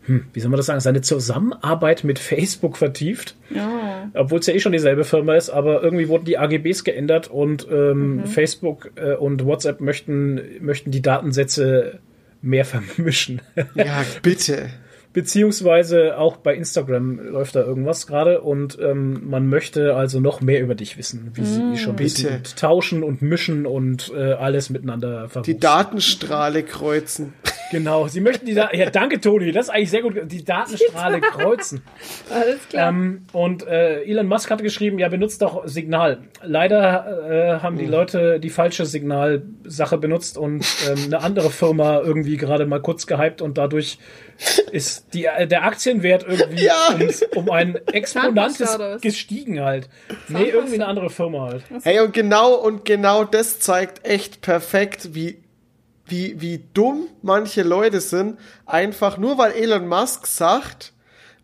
hm, 0.06 0.26
wie 0.34 0.40
soll 0.40 0.50
man 0.50 0.58
das 0.58 0.66
sagen, 0.66 0.80
seine 0.80 1.02
Zusammenarbeit 1.02 2.04
mit 2.04 2.20
Facebook 2.20 2.78
vertieft. 2.78 3.36
Ja. 3.50 4.10
Obwohl 4.14 4.40
es 4.40 4.48
ja 4.48 4.54
eh 4.54 4.60
schon 4.60 4.72
dieselbe 4.72 5.04
Firma 5.04 5.36
ist, 5.36 5.50
aber 5.50 5.84
irgendwie 5.84 6.08
wurden 6.08 6.26
die 6.26 6.38
AGBs 6.38 6.84
geändert 6.84 7.30
und 7.30 7.68
ähm, 7.70 8.26
Facebook 8.26 8.92
äh, 8.96 9.14
und 9.14 9.46
WhatsApp 9.46 9.80
möchten, 9.82 10.42
möchten 10.60 10.92
die 10.92 11.02
Datensätze 11.02 12.00
mehr 12.42 12.66
vermischen. 12.66 13.42
Ja, 13.76 14.04
bitte. 14.22 14.70
Beziehungsweise 15.14 16.18
auch 16.18 16.38
bei 16.38 16.56
Instagram 16.56 17.20
läuft 17.20 17.56
da 17.56 17.62
irgendwas 17.62 18.08
gerade 18.08 18.42
und 18.42 18.78
ähm, 18.82 19.30
man 19.30 19.48
möchte 19.48 19.96
also 19.96 20.20
noch 20.20 20.40
mehr 20.40 20.62
über 20.62 20.74
dich 20.74 20.98
wissen, 20.98 21.32
wie 21.34 21.44
sie 21.44 21.78
schon 21.78 22.00
wissen. 22.00 22.24
Bitte. 22.24 22.38
Und 22.38 22.58
tauschen 22.58 23.04
und 23.04 23.22
mischen 23.22 23.66
und 23.66 24.12
äh, 24.16 24.34
alles 24.34 24.70
miteinander 24.70 25.24
Die 25.24 25.30
verwursten. 25.30 25.60
Datenstrahle 25.60 26.64
kreuzen. 26.64 27.34
Genau, 27.72 28.08
sie 28.08 28.20
möchten 28.20 28.46
die 28.46 28.54
da 28.54 28.70
Ja, 28.74 28.90
danke 28.90 29.20
Toni, 29.22 29.52
das 29.54 29.68
ist 29.68 29.74
eigentlich 29.74 29.92
sehr 29.92 30.02
gut. 30.02 30.18
Die 30.26 30.44
Datenstrahle 30.44 31.22
kreuzen. 31.22 31.82
Alles 32.30 32.68
klar. 32.70 32.90
Ähm, 32.90 33.26
und 33.32 33.66
äh, 33.66 34.04
Elon 34.04 34.28
Musk 34.28 34.52
hatte 34.52 34.64
geschrieben, 34.64 35.00
ja, 35.00 35.08
benutzt 35.08 35.42
doch 35.42 35.66
Signal. 35.68 36.20
Leider 36.44 37.58
äh, 37.58 37.60
haben 37.62 37.78
die 37.78 37.86
Leute 37.86 38.40
die 38.40 38.50
falsche 38.50 38.86
Signalsache 38.86 39.98
benutzt 39.98 40.38
und 40.38 40.66
ähm, 40.90 41.06
eine 41.06 41.22
andere 41.22 41.50
Firma 41.50 42.00
irgendwie 42.02 42.36
gerade 42.36 42.66
mal 42.66 42.82
kurz 42.82 43.08
gehypt 43.08 43.42
und 43.42 43.58
dadurch 43.58 43.98
ist 44.72 45.01
die, 45.14 45.26
äh, 45.26 45.48
der 45.48 45.64
Aktienwert 45.64 46.26
irgendwie 46.28 46.64
Ja. 46.66 46.96
um, 47.36 47.44
um 47.44 47.50
ein 47.52 47.76
Exponantes 47.88 48.80
was? 48.80 49.02
gestiegen 49.02 49.62
halt. 49.62 49.90
Nee, 50.28 50.50
irgendwie 50.50 50.76
eine 50.76 50.88
andere 50.88 51.10
Firma 51.10 51.50
halt. 51.50 51.64
Hey, 51.84 52.00
und 52.00 52.14
genau, 52.14 52.54
und 52.56 52.86
genau 52.86 53.24
das 53.24 53.60
zeigt 53.60 54.06
echt 54.06 54.42
perfekt, 54.42 55.14
wie, 55.16 55.44
wie, 56.06 56.40
wie 56.42 56.64
dumm 56.74 57.08
manche 57.22 57.64
Leute 57.64 58.02
sind. 58.02 58.38
Einfach 58.66 59.18
nur 59.18 59.38
weil 59.38 59.52
Elon 59.54 59.88
Musk 59.88 60.28
sagt, 60.28 60.94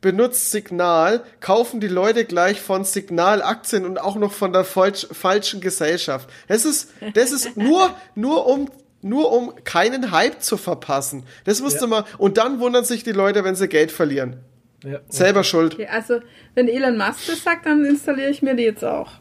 benutzt 0.01 0.51
Signal, 0.51 1.23
kaufen 1.39 1.79
die 1.79 1.88
Leute 1.88 2.25
gleich 2.25 2.61
von 2.61 2.84
Signal 2.84 3.41
Aktien 3.41 3.85
und 3.85 3.99
auch 3.99 4.15
noch 4.15 4.31
von 4.31 4.53
der 4.53 4.63
falsch, 4.63 5.07
falschen 5.11 5.59
Gesellschaft. 5.59 6.29
Das 6.47 6.65
ist, 6.65 6.89
das 7.13 7.31
ist 7.31 7.57
nur, 7.57 7.95
nur 8.15 8.45
um, 8.45 8.69
nur 9.02 9.32
um 9.32 9.53
keinen 9.64 10.11
Hype 10.11 10.41
zu 10.41 10.57
verpassen. 10.57 11.24
Das 11.45 11.61
musste 11.61 11.82
Ja. 11.82 11.88
man, 11.88 12.03
und 12.18 12.38
dann 12.38 12.60
wundern 12.60 12.84
sich 12.84 13.03
die 13.03 13.11
Leute, 13.11 13.44
wenn 13.44 13.56
sie 13.56 13.68
Geld 13.68 13.91
verlieren. 13.91 14.38
Ja. 14.84 14.99
Selber 15.10 15.44
schuld. 15.44 15.74
Okay, 15.74 15.88
also, 15.91 16.19
wenn 16.53 16.68
Elon 16.68 16.98
Musk 16.98 17.26
das 17.28 17.44
sagt, 17.44 17.65
dann 17.65 17.84
installiere 17.84 18.30
ich 18.30 18.41
mir 18.41 18.56
die 18.56 18.64
jetzt 18.64 18.84
auch. 18.86 19.11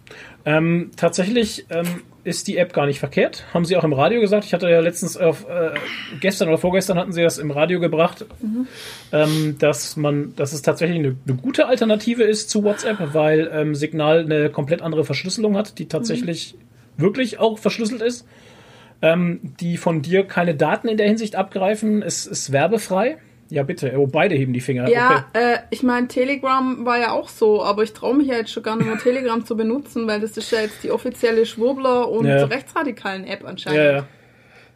Ähm, 0.44 0.90
tatsächlich 0.96 1.66
ähm, 1.70 2.02
ist 2.24 2.46
die 2.46 2.58
App 2.58 2.72
gar 2.72 2.86
nicht 2.86 2.98
verkehrt. 2.98 3.44
Haben 3.54 3.64
sie 3.64 3.76
auch 3.76 3.84
im 3.84 3.92
Radio 3.94 4.20
gesagt. 4.20 4.44
Ich 4.44 4.52
hatte 4.52 4.68
ja 4.68 4.80
letztens 4.80 5.16
auf 5.16 5.46
äh, 5.48 5.70
gestern 6.20 6.48
oder 6.48 6.58
vorgestern 6.58 6.98
hatten 6.98 7.12
sie 7.12 7.22
das 7.22 7.38
im 7.38 7.50
Radio 7.50 7.80
gebracht, 7.80 8.26
ähm, 9.12 9.56
dass 9.58 9.96
man, 9.96 10.34
dass 10.36 10.52
es 10.52 10.60
tatsächlich 10.62 10.98
eine, 10.98 11.16
eine 11.26 11.36
gute 11.36 11.66
Alternative 11.66 12.22
ist 12.22 12.50
zu 12.50 12.62
WhatsApp, 12.62 13.14
weil 13.14 13.50
ähm, 13.52 13.74
Signal 13.74 14.20
eine 14.20 14.50
komplett 14.50 14.82
andere 14.82 15.04
Verschlüsselung 15.04 15.56
hat, 15.56 15.78
die 15.78 15.86
tatsächlich 15.88 16.56
wirklich 16.96 17.38
auch 17.38 17.58
verschlüsselt 17.58 18.02
ist. 18.02 18.26
Ähm, 19.12 19.40
die 19.60 19.76
von 19.76 20.02
dir 20.02 20.24
keine 20.24 20.54
Daten 20.54 20.88
in 20.88 20.96
der 20.96 21.06
Hinsicht 21.06 21.36
abgreifen. 21.36 22.02
Es 22.02 22.26
ist 22.26 22.52
werbefrei. 22.52 23.18
Ja, 23.48 23.62
bitte. 23.62 23.92
Oh, 23.96 24.06
beide 24.08 24.34
heben 24.34 24.52
die 24.52 24.60
Finger. 24.60 24.88
Ja, 24.88 25.26
äh, 25.32 25.58
ich 25.70 25.82
meine, 25.84 26.08
Telegram 26.08 26.84
war 26.84 26.98
ja 26.98 27.12
auch 27.12 27.28
so, 27.28 27.62
aber 27.62 27.84
ich 27.84 27.92
traue 27.92 28.16
mich 28.16 28.26
ja 28.26 28.34
jetzt 28.34 28.50
schon 28.50 28.62
gar 28.64 28.76
nicht 28.76 28.86
mehr, 28.86 28.98
Telegram 28.98 29.44
zu 29.44 29.56
benutzen, 29.56 30.06
weil 30.08 30.20
das 30.20 30.36
ist 30.36 30.50
ja 30.50 30.60
jetzt 30.60 30.82
die 30.82 30.90
offizielle 30.90 31.46
Schwurbler- 31.46 32.08
und 32.08 32.26
Ja. 32.26 32.44
rechtsradikalen 32.46 33.24
App 33.24 33.44
anscheinend. 33.46 33.78
Ja, 33.78 33.92
ja. 33.98 34.06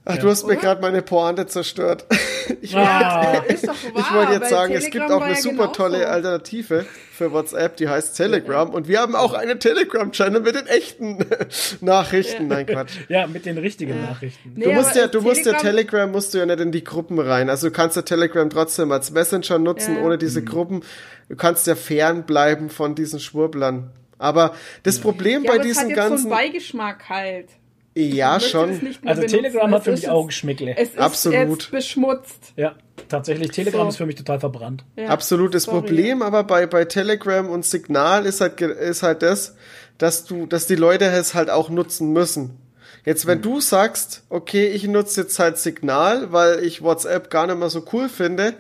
Ach, 0.07 0.17
du 0.17 0.29
hast 0.31 0.47
mir 0.47 0.57
gerade 0.57 0.81
meine 0.81 1.03
Pointe 1.03 1.47
zerstört. 1.47 2.07
Ich, 2.63 2.75
Ah. 2.77 3.45
Ist 3.47 3.63
doch 3.69 3.69
wahr, 3.69 3.93
ich 3.97 4.13
wollte 4.13 4.33
jetzt 4.33 4.51
sagen, 4.51 4.73
es 4.75 4.85
Telegram 4.91 5.07
gibt 5.09 5.13
auch 5.13 5.23
eine 5.23 5.35
ja 5.35 5.41
super 5.41 5.73
tolle. 5.73 6.09
Alternative 6.09 6.85
für 7.13 7.31
WhatsApp, 7.33 7.77
die 7.77 7.89
heißt 7.89 8.17
Telegram. 8.17 8.69
Und 8.71 8.89
wir 8.89 8.99
haben 9.01 9.15
auch 9.15 9.35
einen 9.35 9.61
Telegram-Channel 9.61 10.41
mit 10.41 10.57
den 10.57 10.67
echten 10.67 11.19
Nachrichten. 11.81 12.49
Nein, 12.49 12.67
Quatsch. 12.67 12.91
ja, 13.09 13.29
mit 13.29 13.47
den 13.47 13.57
richtigen 13.57 14.03
Nachrichten. 14.03 14.55
Nee, 14.57 14.65
Du 14.65 14.73
musst 14.73 14.97
ja, 14.97 15.07
du 15.07 15.21
musst 15.21 15.47
ja 15.47 15.53
Telegram- 15.53 15.61
Telegram 15.63 16.11
musst 16.11 16.35
du 16.35 16.39
ja 16.39 16.47
nicht 16.47 16.59
in 16.59 16.73
die 16.73 16.83
Gruppen 16.83 17.21
rein. 17.21 17.49
Also 17.49 17.69
du 17.69 17.73
kannst 17.73 17.95
ja 17.95 18.03
Telegram 18.03 18.51
trotzdem 18.51 18.91
als 18.91 19.13
Messenger 19.13 19.59
nutzen, 19.61 19.97
Ja. 19.99 20.03
ohne 20.03 20.19
diese 20.19 20.43
Gruppen. 20.43 20.83
Du 21.29 21.37
kannst 21.37 21.69
ja 21.69 21.77
fernbleiben 21.77 22.69
von 22.69 22.97
diesen 22.97 23.21
Schwurblern. 23.21 23.93
Aber 24.19 24.55
das 24.83 24.99
Problem 24.99 25.45
Ja, 25.45 25.53
bei 25.53 25.61
aber 25.61 25.67
es 25.69 25.77
hat 25.79 25.85
diesen 25.87 25.89
jetzt 25.91 25.97
so 25.99 26.03
einen 26.03 26.11
ganzen, 26.11 26.31
Beigeschmack 26.31 27.09
halt. 27.09 27.49
Ja 27.95 28.41
schon, 28.41 28.71
Also 28.71 29.23
benutzen. 29.23 29.27
Telegram 29.27 29.75
hat 29.75 29.85
für 29.85 29.93
mich 29.93 30.09
Geschmäckle. 30.27 30.77
Es 30.77 30.91
ist 30.91 30.99
Absolut. 30.99 31.63
jetzt 31.63 31.71
beschmutzt. 31.71 32.53
Ja, 32.57 32.77
tatsächlich. 33.09 33.51
Telegram 33.51 33.83
So. 33.83 33.89
ist 33.89 33.97
für 33.97 34.07
mich 34.07 34.17
total 34.17 34.41
verbrannt. 34.41 34.85
Ja. 34.97 35.09
absolutes 35.09 35.65
Sorry. 35.65 35.81
Problem. 35.81 36.23
Aber 36.23 36.45
bei 36.45 36.67
bei 36.67 36.85
Telegram 36.85 37.49
und 37.49 37.65
Signal 37.65 38.27
ist 38.27 38.41
halt 38.41 38.61
ist 38.61 39.03
halt 39.03 39.23
das, 39.23 39.57
dass 39.99 40.25
du, 40.25 40.47
dass 40.47 40.67
die 40.67 40.77
Leute 40.77 41.07
es 41.07 41.35
halt 41.35 41.51
auch 41.51 41.69
nutzen 41.69 42.13
müssen. 42.13 42.59
Jetzt, 43.05 43.27
wenn 43.27 43.41
du 43.41 43.61
sagst, 43.61 44.25
okay, 44.29 44.67
ich 44.67 44.87
nutze 44.87 45.23
jetzt 45.23 45.39
halt 45.39 45.57
Signal, 45.59 46.33
weil 46.33 46.63
ich 46.63 46.83
WhatsApp 46.83 47.31
gar 47.31 47.47
nicht 47.47 47.59
mehr 47.59 47.71
so 47.71 47.85
cool 47.93 48.09
finde, 48.11 48.55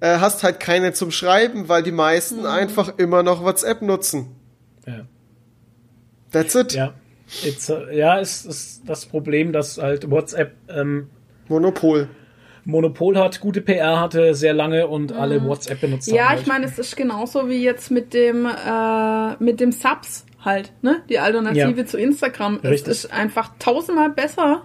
äh, 0.00 0.18
hast 0.18 0.42
halt 0.42 0.60
keine 0.60 0.92
zum 0.92 1.10
Schreiben, 1.10 1.68
weil 1.68 1.82
die 1.82 1.92
meisten 1.92 2.46
einfach 2.46 2.98
immer 2.98 3.22
noch 3.22 3.42
WhatsApp 3.42 3.82
nutzen. 3.82 4.36
Ja. 4.86 5.06
That's 6.30 6.54
it. 6.54 6.74
Ja. 6.74 6.94
Äh, 7.44 7.96
ja, 7.96 8.18
ist, 8.18 8.44
ist 8.46 8.82
das 8.86 9.06
Problem, 9.06 9.52
dass 9.52 9.78
halt 9.78 10.10
WhatsApp 10.10 10.52
ähm, 10.68 11.08
Monopol. 11.48 12.08
Monopol 12.64 13.18
hat, 13.18 13.40
gute 13.40 13.60
PR 13.60 13.98
hatte 14.00 14.34
sehr 14.34 14.52
lange 14.52 14.86
und 14.86 15.12
alle 15.12 15.44
WhatsApp 15.44 15.80
benutzt 15.80 16.08
Ja, 16.10 16.28
haben. 16.30 16.40
ich 16.40 16.46
meine, 16.46 16.66
es 16.66 16.78
ist 16.78 16.96
genauso 16.96 17.48
wie 17.48 17.62
jetzt 17.62 17.90
mit 17.90 18.14
dem 18.14 18.46
äh, 18.46 19.42
mit 19.42 19.58
dem 19.58 19.72
Subs 19.72 20.24
halt, 20.44 20.72
ne? 20.82 21.02
Die 21.08 21.18
Alternative 21.18 21.80
Ja. 21.80 21.86
zu 21.86 21.98
Instagram. 21.98 22.56
Richtig. 22.58 22.88
Es 22.92 23.04
ist 23.04 23.12
einfach 23.12 23.52
tausendmal 23.58 24.10
besser 24.10 24.62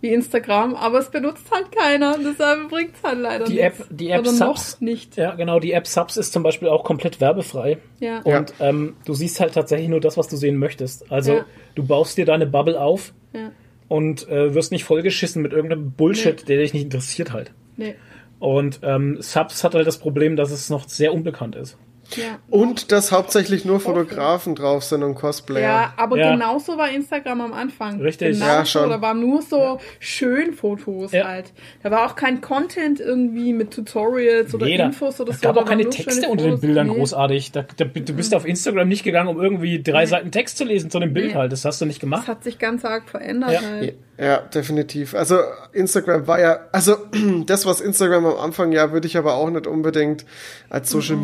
wie 0.00 0.08
Instagram, 0.12 0.74
aber 0.74 0.98
es 0.98 1.10
benutzt 1.10 1.46
halt 1.52 1.70
keiner. 1.70 2.16
Deshalb 2.18 2.68
bringt 2.68 2.94
es 2.96 3.02
halt 3.08 3.20
leider 3.20 3.44
Die 3.44 3.54
nichts. 3.54 3.80
App- 3.80 3.86
die 3.90 4.10
App 4.10 4.20
Oder 4.22 4.32
noch 4.32 4.56
Subs- 4.56 4.80
nicht. 4.80 5.16
Ja, 5.16 5.34
genau, 5.36 5.60
die 5.60 5.72
App 5.72 5.86
Subs 5.86 6.16
ist 6.16 6.32
zum 6.32 6.42
Beispiel 6.42 6.66
auch 6.68 6.82
komplett 6.82 7.20
werbefrei. 7.20 7.78
Ja. 8.00 8.20
Und 8.22 8.52
ähm, 8.58 8.96
du 9.06 9.14
siehst 9.14 9.38
halt 9.38 9.54
tatsächlich 9.54 9.88
nur 9.88 10.00
das, 10.00 10.16
was 10.16 10.26
du 10.26 10.36
sehen 10.36 10.56
möchtest. 10.56 11.10
Also 11.12 11.34
Ja. 11.34 11.44
Du 11.74 11.84
baust 11.86 12.16
dir 12.16 12.24
deine 12.24 12.46
Bubble 12.46 12.80
auf 12.80 13.12
ja. 13.32 13.50
und 13.88 14.28
äh, 14.28 14.54
wirst 14.54 14.72
nicht 14.72 14.84
vollgeschissen 14.84 15.42
mit 15.42 15.52
irgendeinem 15.52 15.92
Bullshit, 15.92 16.36
Nee. 16.40 16.46
der 16.46 16.58
dich 16.58 16.72
nicht 16.72 16.84
interessiert 16.84 17.32
halt. 17.32 17.52
Nee. 17.76 17.94
Und 18.38 18.80
ähm, 18.82 19.18
Subs 19.20 19.64
hat 19.64 19.74
halt 19.74 19.86
das 19.86 19.98
Problem, 19.98 20.36
dass 20.36 20.50
es 20.50 20.70
noch 20.70 20.88
sehr 20.88 21.14
unbekannt 21.14 21.56
ist. 21.56 21.78
Ja. 22.16 22.38
Und 22.50 22.92
dass 22.92 23.12
hauptsächlich 23.12 23.64
nur 23.64 23.80
Fotografen 23.80 24.54
drauf 24.54 24.84
sind 24.84 25.02
und 25.02 25.14
Cosplayer. 25.14 25.62
Ja, 25.62 25.94
aber 25.96 26.18
Ja. 26.18 26.32
genauso 26.32 26.76
war 26.76 26.90
Instagram 26.90 27.40
am 27.40 27.52
Anfang. 27.52 28.00
Richtig. 28.00 28.34
Genauso, 28.38 28.52
Ja, 28.52 28.64
schon. 28.66 28.90
Da 28.90 29.00
waren 29.00 29.20
nur 29.20 29.42
so 29.42 29.80
schön 29.98 30.52
Fotos 30.52 31.12
Ja. 31.12 31.24
halt. 31.26 31.52
Da 31.82 31.90
war 31.90 32.06
auch 32.06 32.14
kein 32.16 32.40
Content 32.40 33.00
irgendwie 33.00 33.52
mit 33.52 33.72
Tutorials 33.72 34.54
oder 34.54 34.66
Jeder. 34.66 34.84
Infos 34.86 35.20
oder 35.20 35.30
es 35.32 35.40
so. 35.40 35.42
gab 35.48 35.54
da 35.56 35.62
auch 35.62 35.64
keine 35.66 35.88
Texte 35.88 36.28
unter 36.28 36.44
den. 36.44 36.60
Bildern 36.60 36.88
Nee. 36.88 36.94
großartig. 36.94 37.52
Da, 37.52 37.64
da, 37.76 37.84
du 37.84 38.12
bist 38.12 38.34
auf 38.34 38.46
Instagram 38.46 38.88
nicht 38.88 39.02
gegangen, 39.04 39.28
um 39.28 39.40
irgendwie 39.42 39.82
drei 39.82 40.06
Seiten 40.06 40.30
Text 40.30 40.58
zu 40.58 40.64
lesen 40.64 40.90
zu 40.90 40.98
einem 40.98 41.12
Bild 41.14 41.28
Nee. 41.28 41.34
halt. 41.34 41.52
Das 41.52 41.64
hast 41.64 41.80
du 41.80 41.86
nicht 41.86 41.96
Das 41.96 42.00
gemacht. 42.02 42.28
hat 42.28 42.44
sich 42.44 42.58
ganz 42.58 42.84
arg 42.84 43.08
verändert 43.08 43.52
Ja. 43.52 43.60
halt. 43.62 43.94
Ja, 44.16 44.38
definitiv. 44.38 45.14
Also 45.16 45.38
Instagram 45.72 46.26
war 46.28 46.38
ja, 46.40 46.60
also 46.70 46.96
das, 47.46 47.66
was 47.66 47.80
Instagram 47.80 48.26
am 48.26 48.36
Anfang 48.38 48.70
ja, 48.70 48.92
würde 48.92 49.08
ich 49.08 49.16
aber 49.16 49.34
auch 49.34 49.50
nicht 49.50 49.66
unbedingt 49.66 50.24
als 50.70 50.90
Social 50.90 51.16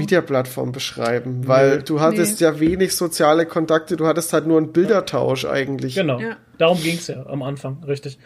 Plattform 0.70 0.72
beschreiben, 0.72 1.46
weil 1.48 1.82
du 1.82 2.00
hattest 2.00 2.40
Nee. 2.40 2.46
ja 2.46 2.60
wenig 2.60 2.96
soziale 2.96 3.46
Kontakte, 3.46 3.96
du 3.96 4.06
hattest 4.06 4.32
halt 4.32 4.46
nur 4.46 4.58
einen 4.58 4.72
Bildertausch 4.72 5.44
eigentlich. 5.44 5.94
Genau. 5.94 6.20
Ja. 6.20 6.36
Darum 6.58 6.80
ging's 6.82 7.06
ja 7.08 7.26
am 7.26 7.42
Anfang, 7.42 7.82
richtig. 7.84 8.18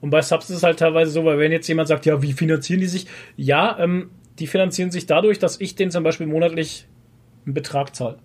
Und 0.00 0.10
bei 0.10 0.20
Subs 0.22 0.50
ist 0.50 0.56
es 0.56 0.62
halt 0.62 0.78
teilweise 0.78 1.12
so, 1.12 1.24
weil 1.24 1.38
wenn 1.38 1.52
jetzt 1.52 1.68
jemand 1.68 1.88
sagt, 1.88 2.06
ja, 2.06 2.20
wie 2.22 2.32
finanzieren 2.32 2.80
die 2.80 2.86
sich? 2.86 3.06
Ja, 3.36 3.78
ähm, 3.78 4.10
die 4.38 4.46
finanzieren 4.46 4.90
sich 4.90 5.06
dadurch, 5.06 5.38
dass 5.38 5.60
ich 5.60 5.76
denen 5.76 5.90
zum 5.90 6.02
Beispiel 6.02 6.26
monatlich 6.26 6.88
einen 7.46 7.54
Betrag 7.54 7.94
zahle. 7.94 8.18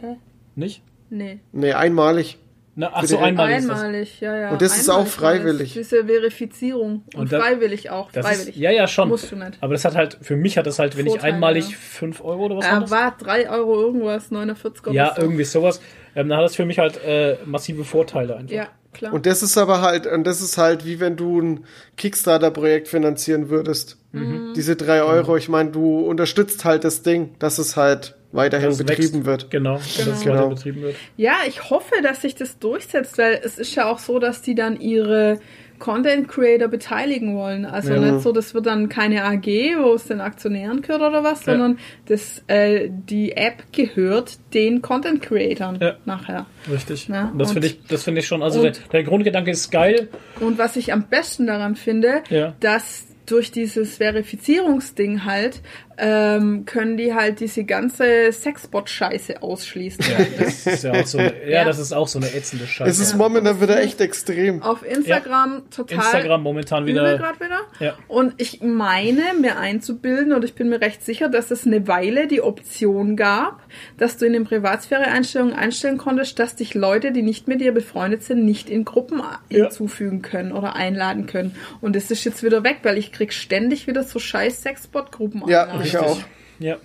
Hä? 0.00 0.16
Nicht? 0.54 0.82
Nee. 1.10 1.40
Nee, 1.52 1.72
einmalig. 1.72 2.38
Na, 2.76 2.90
ach 2.92 3.04
so, 3.04 3.18
einmalig. 3.18 3.56
Einmalig, 3.56 4.20
ja, 4.20 4.36
ja. 4.36 4.50
Und 4.50 4.60
das 4.60 4.76
ist 4.76 4.88
auch 4.88 4.94
Einmalig 4.96 5.20
war 5.22 5.30
das. 5.32 5.38
freiwillig. 5.38 5.72
Diese 5.74 6.04
Verifizierung. 6.04 7.04
Und, 7.14 7.20
Und 7.20 7.32
da- 7.32 7.40
freiwillig 7.40 7.90
auch. 7.90 8.10
Freiwillig. 8.10 8.48
ist, 8.48 8.56
ja, 8.56 8.70
ja, 8.72 8.86
schon. 8.88 9.08
Musst 9.08 9.30
du 9.30 9.36
nicht. 9.36 9.58
Aber 9.60 9.74
das 9.74 9.84
hat 9.84 9.94
halt, 9.94 10.18
für 10.22 10.36
mich 10.36 10.58
hat 10.58 10.66
das 10.66 10.78
halt, 10.78 10.96
wenn 10.96 11.06
ich 11.06 11.12
Vorteile, 11.12 11.34
einmalig 11.34 11.70
ja. 11.70 11.76
5 11.76 12.20
Euro 12.24 12.46
oder 12.46 12.56
was 12.56 12.64
war 12.70 12.82
Äh, 12.82 12.90
war 12.90 13.16
3 13.16 13.50
Euro 13.50 13.80
irgendwas, 13.80 14.30
49 14.32 14.86
oder 14.88 14.92
Ja, 14.94 15.14
irgendwie 15.16 15.44
sowas. 15.44 15.80
Ähm, 16.16 16.28
dann 16.28 16.38
hat 16.38 16.44
das 16.44 16.56
für 16.56 16.64
mich 16.64 16.78
halt 16.80 17.02
äh, 17.04 17.36
massive 17.44 17.84
Vorteile 17.84 18.36
einfach. 18.36 18.54
Ja, 18.54 18.68
klar. 18.94 19.12
Und 19.12 19.26
das 19.26 19.42
ist 19.42 19.58
aber 19.58 19.82
halt, 19.82 20.06
und 20.06 20.24
das 20.24 20.40
ist 20.40 20.56
halt 20.56 20.86
wie 20.86 21.00
wenn 21.00 21.16
du 21.16 21.40
ein 21.40 21.64
Kickstarter-Projekt 21.96 22.88
finanzieren 22.88 23.48
würdest. 23.50 23.98
Mhm. 24.12 24.52
Diese 24.56 24.76
drei 24.76 25.02
Euro, 25.02 25.36
ich 25.36 25.48
meine, 25.48 25.70
du 25.70 26.00
unterstützt 26.00 26.64
halt 26.64 26.84
das 26.84 27.02
Ding, 27.02 27.34
dass 27.38 27.58
es 27.58 27.76
halt 27.76 28.14
weiterhin 28.32 28.70
Das 28.70 28.78
betrieben 28.78 29.26
wächst. 29.26 29.26
wird. 29.26 29.50
Genau, 29.50 29.74
dass 29.74 30.06
es 30.06 30.20
Genau. 30.22 30.34
weiter 30.36 30.48
betrieben 30.48 30.82
wird. 30.82 30.96
Ja, 31.16 31.34
ich 31.46 31.70
hoffe, 31.70 31.94
dass 32.02 32.22
sich 32.22 32.34
das 32.34 32.58
durchsetzt, 32.58 33.18
weil 33.18 33.40
es 33.44 33.58
ist 33.58 33.74
ja 33.74 33.88
auch 33.90 33.98
so, 33.98 34.18
dass 34.18 34.42
die 34.42 34.54
dann 34.54 34.80
ihre 34.80 35.38
Content 35.78 36.28
Creator 36.28 36.68
beteiligen 36.68 37.36
wollen. 37.36 37.64
Also 37.64 37.92
Ja. 37.94 38.00
nicht 38.00 38.22
so, 38.22 38.32
das 38.32 38.54
wird 38.54 38.66
dann 38.66 38.88
keine 38.88 39.24
AG, 39.24 39.46
wo 39.80 39.94
es 39.94 40.04
den 40.04 40.20
Aktionären 40.20 40.82
gehört 40.82 41.02
oder 41.02 41.22
was, 41.24 41.44
Ja. 41.46 41.52
sondern 41.52 41.78
das, 42.06 42.42
äh, 42.46 42.88
die 42.90 43.32
App 43.36 43.64
gehört 43.72 44.38
den 44.54 44.80
Content 44.82 45.20
Creatoren 45.22 45.78
Ja. 45.80 45.96
nachher. 46.04 46.46
Richtig. 46.70 47.08
Ja, 47.08 47.32
das 47.36 47.52
finde 47.52 47.66
ich, 47.68 47.82
das 47.86 48.02
finde 48.04 48.20
ich 48.20 48.26
schon. 48.26 48.42
Also 48.42 48.62
der, 48.62 48.72
und- 48.72 48.92
der 48.92 49.02
Grundgedanke 49.04 49.50
ist 49.50 49.70
geil. 49.70 50.08
Und 50.40 50.58
was 50.58 50.76
ich 50.76 50.92
am 50.92 51.04
besten 51.08 51.46
daran 51.46 51.76
finde, 51.76 52.22
dass 52.60 53.06
durch 53.26 53.50
dieses 53.50 53.96
Verifizierungsding 53.96 55.24
halt, 55.24 55.62
ähm, 55.98 56.64
können 56.64 56.96
die 56.96 57.14
halt 57.14 57.40
diese 57.40 57.64
ganze 57.64 58.32
Sexbot-Scheiße 58.32 59.42
ausschließen. 59.42 60.04
Das 60.38 60.66
ist 60.66 60.84
ja 60.84 60.92
auch 60.92 61.06
so. 61.06 61.18
Eine, 61.18 61.32
ja, 61.44 61.50
Ja. 61.60 61.64
das 61.64 61.78
ist 61.78 61.92
auch 61.92 62.08
so 62.08 62.18
eine 62.18 62.32
ätzende 62.34 62.66
Scheiße. 62.66 62.90
Es 62.90 62.98
ist 62.98 63.14
momentan 63.16 63.60
wieder 63.60 63.80
echt 63.80 64.00
extrem. 64.00 64.62
Auf 64.62 64.84
Instagram 64.84 65.62
total 65.70 65.98
Instagram 65.98 66.42
momentan 66.42 66.86
wieder. 66.86 67.16
gerade 67.18 67.40
wieder. 67.40 67.60
Ja. 67.80 67.94
Und 68.08 68.34
ich 68.38 68.60
meine, 68.62 69.22
mir 69.40 69.58
einzubilden, 69.58 70.32
und 70.32 70.44
ich 70.44 70.54
bin 70.54 70.68
mir 70.68 70.80
recht 70.80 71.04
sicher, 71.04 71.28
dass 71.28 71.50
es 71.50 71.66
eine 71.66 71.86
Weile 71.86 72.26
die 72.26 72.42
Option 72.42 73.16
gab, 73.16 73.60
dass 73.98 74.16
du 74.16 74.26
in 74.26 74.32
den 74.32 74.44
Privatsphäre-Einstellungen 74.44 75.54
einstellen 75.54 75.98
konntest, 75.98 76.38
dass 76.38 76.56
dich 76.56 76.74
Leute, 76.74 77.12
die 77.12 77.22
nicht 77.22 77.48
mit 77.48 77.60
dir 77.60 77.72
befreundet 77.72 78.22
sind, 78.22 78.44
nicht 78.44 78.68
in 78.70 78.84
Gruppen 78.84 79.18
Ja. 79.48 79.62
hinzufügen 79.64 80.22
können 80.22 80.52
oder 80.52 80.74
einladen 80.76 81.26
können. 81.26 81.54
Und 81.80 81.94
das 81.96 82.10
ist 82.10 82.24
jetzt 82.24 82.42
wieder 82.42 82.64
weg, 82.64 82.78
weil 82.82 82.98
ich 82.98 83.12
krieg 83.12 83.32
ständig 83.32 83.86
wieder 83.86 84.02
so 84.02 84.18
scheiß 84.18 84.62
Sexbot-Gruppen 84.62 85.42
Ja, 85.48 85.62
einladen. 85.64 85.83
Ich 85.84 85.96
auch. 85.98 86.18
Ja. 86.58 86.76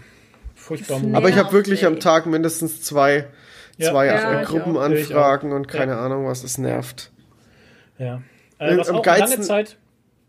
Furchtbar. 0.56 1.02
Aber 1.14 1.30
ich 1.30 1.38
habe 1.38 1.52
wirklich 1.54 1.86
am. 1.86 2.00
Tag 2.00 2.26
mindestens 2.26 2.82
zwei, 2.82 3.28
Ja. 3.78 3.92
zwei 3.92 4.06
Ja, 4.08 4.42
äh, 4.42 4.46
Gruppenanfragen 4.46 5.52
und 5.52 5.68
keine 5.68 5.94
Ja. 5.94 6.06
Ahnung, 6.06 6.26
was 6.28 6.44
es 6.44 6.58
nervt. 6.58 7.12
Ja. 7.98 8.22
Äh, 8.60 8.78
was 8.78 8.90
Am 8.90 8.98
auch 8.98 9.06
lange 9.06 9.20
geilsten- 9.20 9.44
Zeit. 9.44 9.78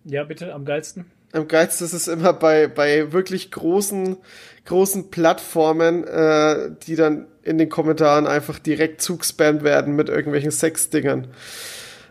Ja, 0.05 0.25
bitte, 0.25 0.55
am 0.55 0.65
geilsten. 0.65 1.11
Am 1.33 1.47
geilsten 1.47 1.87
ist 1.87 1.93
es 1.93 2.09
immer 2.09 2.33
bei, 2.33 2.67
bei 2.67 3.13
wirklich 3.13 3.51
großen, 3.51 4.17
großen 4.65 5.11
Plattformen, 5.11 6.05
äh, 6.05 6.71
die 6.87 6.97
dann 6.97 7.27
in 7.43 7.59
den 7.59 7.69
Kommentaren 7.69 8.27
einfach 8.27 8.59
direkt 8.59 9.01
zugespammt 9.03 9.63
werden 9.63 9.95
mit 9.95 10.09
irgendwelchen 10.09 10.51
Sexdingern. 10.51 11.29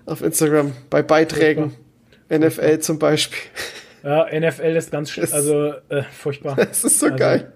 Auf 0.06 0.22
Instagram, 0.22 0.74
bei 0.90 1.02
Beiträgen. 1.04 1.76
NFL 2.30 2.80
zum 2.80 3.00
Beispiel. 3.00 3.40
Ja, 4.04 4.28
NFL 4.32 4.76
ist 4.76 4.92
ganz 4.92 5.12
schön. 5.12 5.24
Es- 5.24 5.34
Also, 5.34 5.74
äh, 5.90 6.04
furchtbar. 6.04 6.58
Es 6.72 6.84
ist 6.84 7.00
so 7.00 7.08
Also- 7.08 7.18
geil. 7.18 7.52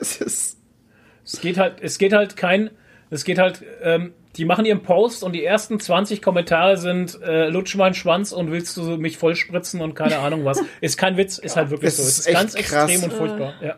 Es 0.00 1.40
geht 1.40 1.58
halt, 1.58 1.76
es 1.80 1.98
geht 1.98 2.12
halt 2.12 2.36
kein, 2.36 2.70
es 3.10 3.24
geht 3.24 3.38
halt, 3.38 3.62
ähm, 3.82 4.12
die 4.36 4.44
machen 4.44 4.64
ihren 4.64 4.82
Post 4.82 5.22
und 5.22 5.32
die 5.32 5.44
ersten 5.44 5.78
20 5.80 6.20
Kommentare 6.20 6.76
sind 6.76 7.20
äh, 7.22 7.48
lutsch 7.48 7.76
meinen 7.76 7.94
Schwanz 7.94 8.32
und 8.32 8.50
willst 8.50 8.76
du 8.76 8.82
mich 8.96 9.16
vollspritzen 9.16 9.80
und 9.80 9.94
keine 9.94 10.18
Ahnung 10.18 10.44
was. 10.44 10.60
Ist 10.80 10.98
kein 10.98 11.16
Witz, 11.16 11.38
ist 11.38 11.56
halt 11.56 11.70
wirklich 11.70 11.88
Es 11.88 11.96
so. 11.98 12.02
ist 12.02 12.08
Es 12.08 12.18
ist 12.18 12.26
echt 12.26 12.36
ganz 12.36 12.54
krass. 12.54 12.90
extrem 12.90 13.04
und 13.10 13.12
furchtbar. 13.16 13.54
Ja. 13.62 13.76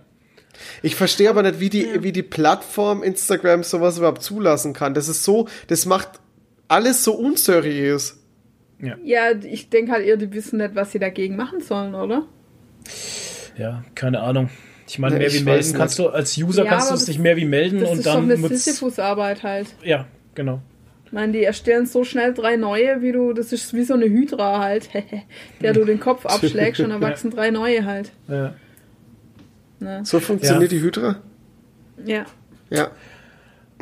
Ich 0.83 0.97
verstehe 0.97 1.29
aber 1.29 1.43
nicht, 1.43 1.61
wie 1.61 1.69
die, 1.69 2.03
wie 2.03 2.13
die 2.13 2.23
Plattform 2.23 3.03
Instagram 3.03 3.63
sowas 3.63 3.99
überhaupt 3.99 4.23
zulassen 4.23 4.73
kann. 4.73 4.95
Das 4.95 5.09
ist 5.09 5.23
so, 5.23 5.47
das 5.69 5.85
macht 5.85 6.09
alles 6.69 7.05
so 7.05 7.13
unseriös. 7.15 8.19
Ja, 9.05 9.31
ich 9.33 9.71
denke 9.71 9.93
halt 9.93 10.05
eher, 10.07 10.17
die 10.17 10.33
wissen 10.33 10.59
nicht, 10.59 10.75
was 10.75 10.93
sie 10.93 10.99
dagegen 10.99 11.37
machen 11.37 11.61
sollen, 11.61 11.95
oder? 11.95 12.27
ja, 13.57 13.85
keine 13.95 14.21
Ahnung. 14.21 14.51
Ich 14.89 14.99
meine, 14.99 15.15
Ja, 15.15 15.19
mehr 15.21 15.29
ich 15.29 15.41
wie 15.41 15.45
melden 15.45 15.67
nicht. 15.67 15.77
kannst 15.77 15.99
du 15.99 16.09
als 16.09 16.37
User 16.37 16.65
Ja, 16.65 16.71
kannst 16.71 16.91
du 16.91 16.95
es 16.95 17.01
das- 17.01 17.09
nicht 17.09 17.19
mehr 17.21 17.37
wie 17.37 17.45
melden 17.47 17.81
Das 17.81 17.91
und 17.91 17.99
ist 17.99 18.07
doch 18.07 18.15
dann 18.15 18.31
eine 18.31 18.37
Sisyphus-Arbeit 18.49 19.43
halt. 19.43 19.69
ja, 19.83 20.07
genau. 20.35 20.61
Ich 21.07 21.13
meine, 21.13 21.33
die 21.33 21.43
erstellen 21.45 21.87
so 21.87 22.05
schnell 22.05 22.35
drei 22.35 22.57
neue, 22.57 23.01
wie 23.01 23.13
du, 23.13 23.33
das 23.33 23.53
ist 23.53 23.73
wie 23.75 23.85
so 23.85 23.95
eine 23.95 24.07
Hydra 24.07 24.61
halt, 24.61 24.91
der 25.63 25.73
du 25.73 25.85
den 25.85 25.99
Kopf 26.01 26.27
abschlägst 26.27 26.81
und 26.81 26.91
dann 26.91 27.01
wachsen 27.01 27.31
drei 27.31 27.51
neue 27.51 27.85
halt. 27.85 28.13
Ja. 28.29 28.55
So 30.05 30.21
funktioniert 30.21 30.71
Ja. 30.73 30.79
die 30.79 30.85
Hydra? 30.85 31.17
Ja. 32.05 32.25
Ja. 32.71 32.91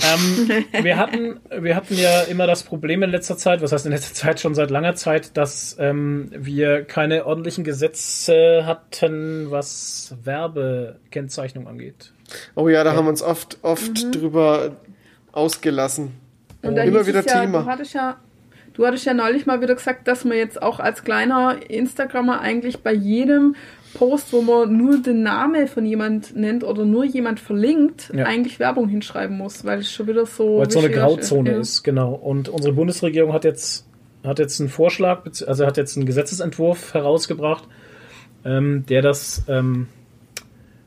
Ähm, 0.02 0.64
wir, 0.84 0.96
hatten, 0.96 1.40
wir 1.56 1.76
hatten 1.76 1.94
ja 1.96 2.22
immer 2.22 2.46
das 2.46 2.64
Problem 2.64 3.02
in 3.02 3.10
letzter 3.10 3.36
Zeit, 3.36 3.62
was 3.62 3.72
heißt 3.72 3.86
in 3.86 3.92
letzter 3.92 4.14
Zeit, 4.14 4.40
schon 4.40 4.54
seit 4.54 4.70
langer 4.70 4.94
Zeit, 4.94 5.36
dass 5.36 5.76
ähm, 5.78 6.30
wir 6.34 6.84
keine 6.84 7.26
ordentlichen 7.26 7.64
Gesetze 7.64 8.64
hatten, 8.66 9.50
was 9.50 10.16
Werbekennzeichnung 10.24 11.68
angeht. 11.68 12.12
Oh 12.54 12.68
ja, 12.68 12.82
da 12.84 12.94
haben 12.94 13.04
wir 13.04 13.10
uns 13.10 13.22
oft, 13.22 13.58
oft 13.62 14.14
drüber 14.14 14.76
ausgelassen. 15.32 16.12
Und 16.62 16.76
da 16.76 16.82
Immer 16.82 17.06
wieder 17.06 17.24
ja, 17.24 17.40
Thema. 17.40 17.62
Du 17.62 17.66
hattest 17.66 17.94
ja, 17.94 18.16
du 18.72 18.86
hattest 18.86 19.04
ja 19.04 19.14
neulich 19.14 19.46
mal 19.46 19.60
wieder 19.60 19.74
gesagt, 19.74 20.08
dass 20.08 20.24
man 20.24 20.36
jetzt 20.36 20.60
auch 20.62 20.80
als 20.80 21.04
kleiner 21.04 21.58
Instagrammer 21.68 22.40
eigentlich 22.40 22.82
bei 22.82 22.92
jedem 22.92 23.54
Post, 23.94 24.32
wo 24.32 24.42
man 24.42 24.76
nur 24.76 25.00
den 25.00 25.22
Namen 25.22 25.66
von 25.68 25.86
jemand 25.86 26.36
nennt 26.36 26.64
oder 26.64 26.84
nur 26.84 27.04
jemand 27.04 27.40
verlinkt, 27.40 28.10
Ja. 28.14 28.26
eigentlich 28.26 28.58
Werbung 28.58 28.88
hinschreiben 28.88 29.36
muss, 29.38 29.64
weil 29.64 29.80
es 29.80 29.92
schon 29.92 30.06
wieder 30.08 30.26
so. 30.26 30.58
Weil 30.58 30.66
es 30.66 30.74
so 30.74 30.80
eine 30.80 30.90
Grauzone 30.90 31.52
ja. 31.52 31.58
ist, 31.58 31.82
genau. 31.82 32.12
Und 32.12 32.48
unsere 32.48 32.74
Bundesregierung 32.74 33.32
hat 33.32 33.44
jetzt, 33.44 33.86
hat 34.24 34.38
jetzt 34.38 34.60
einen 34.60 34.68
Vorschlag, 34.68 35.24
also 35.46 35.66
hat 35.66 35.76
jetzt 35.76 35.96
einen 35.96 36.06
Gesetzesentwurf 36.06 36.92
herausgebracht, 36.94 37.64
ähm, 38.44 38.84
der 38.88 39.00
das 39.02 39.44
ähm, 39.48 39.88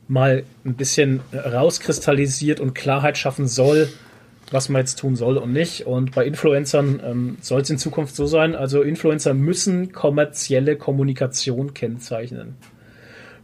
mal 0.08 0.44
ein 0.66 0.76
bisschen 0.76 1.22
rauskristallisiert 1.34 2.60
und 2.60 2.76
Klarheit 2.76 3.18
schaffen 3.18 3.48
soll, 3.48 3.90
was 4.52 4.70
man 4.70 4.82
jetzt 4.82 5.00
tun 5.00 5.16
soll 5.16 5.38
und 5.38 5.52
nicht. 5.52 5.86
Und 5.88 6.14
bei 6.14 6.26
Influencern 6.26 7.02
ähm, 7.04 7.38
soll 7.42 7.62
es 7.62 7.70
in 7.70 7.78
Zukunft 7.78 8.16
so 8.16 8.26
sein, 8.26 8.56
also 8.56 8.82
Influencer 8.82 9.34
müssen 9.34 9.92
kommerzielle 9.92 10.78
Kommunikation 10.78 11.74
kennzeichnen 11.74 12.56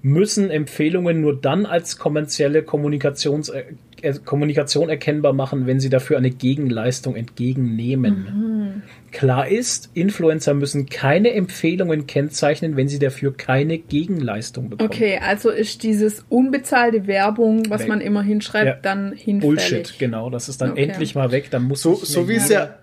müssen 0.04 0.52
Empfehlungen 0.52 1.22
nur 1.22 1.40
dann 1.40 1.66
als 1.66 1.98
kommerzielle 1.98 2.62
Kommunikations 2.62 3.48
äh, 3.50 3.64
äh, 4.02 4.14
Kommunikation 4.26 4.90
erkennbar 4.90 5.32
machen, 5.32 5.66
wenn 5.66 5.80
sie 5.80 5.90
dafür 5.90 6.18
eine 6.18 6.30
Gegenleistung 6.30 7.16
entgegennehmen. 7.16 8.84
Klar 9.14 9.48
ist, 9.48 9.92
Influencer 9.94 10.54
müssen 10.56 10.88
keine 10.88 11.32
Empfehlungen 11.32 12.06
kennzeichnen, 12.06 12.76
wenn 12.76 12.90
sie 12.90 13.00
dafür 13.00 13.34
keine 13.36 13.78
Gegenleistung 13.78 14.70
bekommen. 14.70 14.90
Okay, 14.92 15.20
also 15.24 15.50
ist 15.50 15.84
dieses 15.84 16.26
unbezahlte 16.28 17.08
Werbung, 17.08 17.70
was 17.70 17.84
Weg. 17.84 17.88
man 17.88 18.02
immer 18.02 18.24
hinschreibt, 18.24 18.66
Ja. 18.66 18.76
dann 18.82 19.14
hinfällig. 19.14 19.42
Bullshit, 19.42 20.00
genau. 20.00 20.30
Das 20.30 20.50
ist 20.50 20.60
dann 20.62 20.72
Okay. 20.72 20.84
endlich 20.84 21.16
mal 21.16 21.32
weg. 21.32 21.50
Dann 21.50 21.64
muss 21.64 21.82
So, 21.82 21.96
so 21.96 22.28
wie 22.28 22.36
es 22.36 22.50
ja, 22.50 22.76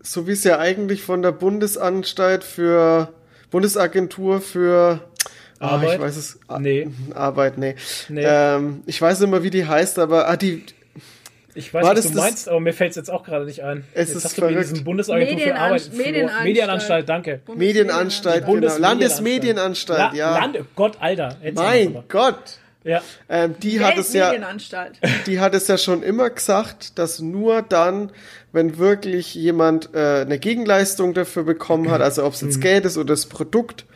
so 0.00 0.28
wie 0.28 0.32
es 0.32 0.44
ja 0.44 0.60
eigentlich 0.60 1.02
von 1.02 1.22
der 1.22 1.32
Bundesanstalt 1.32 2.44
für 2.44 3.12
Bundesagentur 3.50 4.40
für 4.40 5.00
Ah, 5.64 5.74
Arbeit? 5.76 5.94
ich 5.94 6.00
weiß 6.00 6.16
es. 6.16 6.38
Ah, 6.48 6.58
Nee. 6.58 6.88
Arbeit, 7.14 7.58
nee. 7.58 7.74
Nee. 8.08 8.24
Ähm, 8.26 8.82
ich 8.86 9.00
weiß 9.00 9.20
immer, 9.22 9.42
wie 9.42 9.50
die 9.50 9.66
heißt, 9.66 9.98
aber 9.98 10.28
ah, 10.28 10.36
die, 10.36 10.64
Ich 11.56 11.72
weiß, 11.72 11.84
War 11.84 11.94
was 11.96 12.02
du 12.02 12.08
das- 12.08 12.16
meinst, 12.18 12.48
aber 12.48 12.58
mir 12.60 12.72
fällt 12.72 12.90
es 12.90 12.96
jetzt 12.96 13.10
auch 13.10 13.22
gerade 13.24 13.44
nicht 13.44 13.62
ein. 13.62 13.84
Es 13.94 14.08
jetzt 14.08 14.16
ist 14.18 14.24
hast 14.24 14.38
du 14.38 14.42
mir 14.42 14.48
verrückt. 14.48 14.70
diesen 14.72 14.84
Bundesagentur 14.84 15.38
für 15.38 15.44
Medienanst- 15.44 15.56
Arbeit. 15.58 15.90
Medienanstalt. 15.92 16.44
Medienanstalt, 16.44 17.08
danke. 17.08 17.40
Medienanstalt, 17.54 18.34
genau. 18.40 18.46
Bundesmedienanstalt. 18.52 18.80
Landesmedienanstalt, 18.80 19.98
La- 19.98 20.14
ja. 20.14 20.38
Land, 20.38 20.58
Gott, 20.74 20.96
Alter. 21.00 21.36
Mein. 21.54 22.02
Gott. 22.08 22.58
Ja. 22.82 23.02
Ähm, 23.30 23.54
die 23.62 23.80
hat 23.82 23.96
es 23.96 24.12
ja, 24.12 24.32
die 25.26 25.40
hat 25.40 25.54
es 25.54 25.68
ja 25.68 25.78
schon 25.78 26.02
immer 26.02 26.28
gesagt, 26.28 26.98
dass 26.98 27.18
nur 27.20 27.62
dann, 27.62 28.10
wenn 28.52 28.76
wirklich 28.76 29.34
jemand 29.34 29.94
äh, 29.94 30.20
eine 30.22 30.38
Gegenleistung 30.38 31.14
dafür 31.14 31.44
bekommen 31.44 31.90
hat, 31.90 32.02
also 32.02 32.24
ob 32.26 32.34
es 32.34 32.42
Mhm. 32.42 32.48
jetzt 32.48 32.60
Geld 32.60 32.84
ist 32.84 32.98
oder 32.98 33.06
das 33.14 33.24
Produkt, 33.26 33.86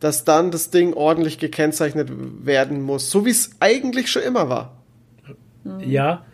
dass 0.00 0.24
dann 0.24 0.50
das 0.50 0.70
Ding 0.70 0.92
ordentlich 0.94 1.38
gekennzeichnet 1.38 2.10
werden 2.44 2.82
muss, 2.82 3.10
so 3.10 3.24
wie 3.26 3.30
es 3.30 3.50
eigentlich 3.60 4.10
schon 4.10 4.22
immer 4.22 4.48
war. 4.48 4.76
Ja, 5.80 6.24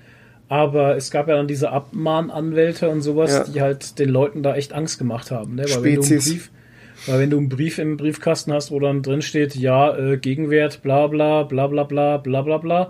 aber 0.48 0.96
es 0.96 1.10
gab 1.10 1.28
ja 1.28 1.36
dann 1.36 1.48
diese 1.48 1.70
Abmahnanwälte 1.70 2.88
und 2.88 3.00
sowas, 3.00 3.32
Ja. 3.32 3.44
die 3.44 3.60
halt 3.62 3.98
den 3.98 4.10
Leuten 4.10 4.42
da 4.42 4.54
echt 4.54 4.72
Angst 4.72 4.98
gemacht 4.98 5.30
haben. 5.30 5.54
Ne? 5.56 5.64
Weil 5.64 5.82
wenn, 5.82 5.94
du 5.94 6.00
einen 6.00 6.02
Spezies. 6.04 6.30
Brief, 6.32 6.50
weil 7.06 7.18
wenn 7.20 7.30
du 7.30 7.38
einen 7.38 7.48
Brief 7.48 7.78
im 7.78 7.96
Briefkasten 7.96 8.52
hast, 8.52 8.70
wo 8.70 8.78
dann 8.78 9.02
drin 9.02 9.22
steht, 9.22 9.56
ja, 9.56 9.96
äh, 9.96 10.16
Gegenwert, 10.18 10.82
bla 10.82 11.06
bla, 11.06 11.42
bla 11.42 11.66
bla 11.66 11.84
bla, 11.84 12.18
bla 12.18 12.42
bla 12.42 12.58
bla, 12.58 12.88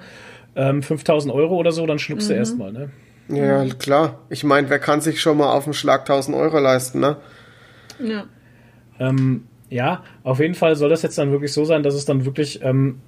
ähm, 0.57 0.83
5000 0.83 1.33
Euro 1.33 1.57
oder 1.57 1.73
so, 1.73 1.87
dann 1.87 1.99
schluckst 1.99 2.29
du 2.29 2.35
erstmal. 2.35 2.73
Ne? 2.73 2.91
Ja, 3.29 3.65
klar. 3.75 4.19
Ich 4.29 4.45
meine, 4.45 4.69
wer 4.69 4.79
kann 4.79 5.01
sich 5.01 5.21
schon 5.21 5.39
mal 5.39 5.53
auf 5.53 5.65
den 5.65 5.73
Schlag 5.73 6.01
1000 6.03 6.37
Euro 6.37 6.59
leisten, 6.59 7.01
ne? 7.01 7.17
Ja. 7.99 8.25
Ähm, 9.01 9.45
ja, 9.71 10.03
auf 10.23 10.41
jeden 10.41 10.55
Fall 10.55 10.77
soll 10.77 10.89
das 10.89 11.03
jetzt 11.03 11.19
dann 11.19 11.31
wirklich 11.31 11.53
so 11.53 11.65
sein, 11.65 11.83
dass 11.83 11.95
es 11.95 12.05
dann 12.05 12.25
wirklich, 12.25 12.63
ähm, 12.63 13.01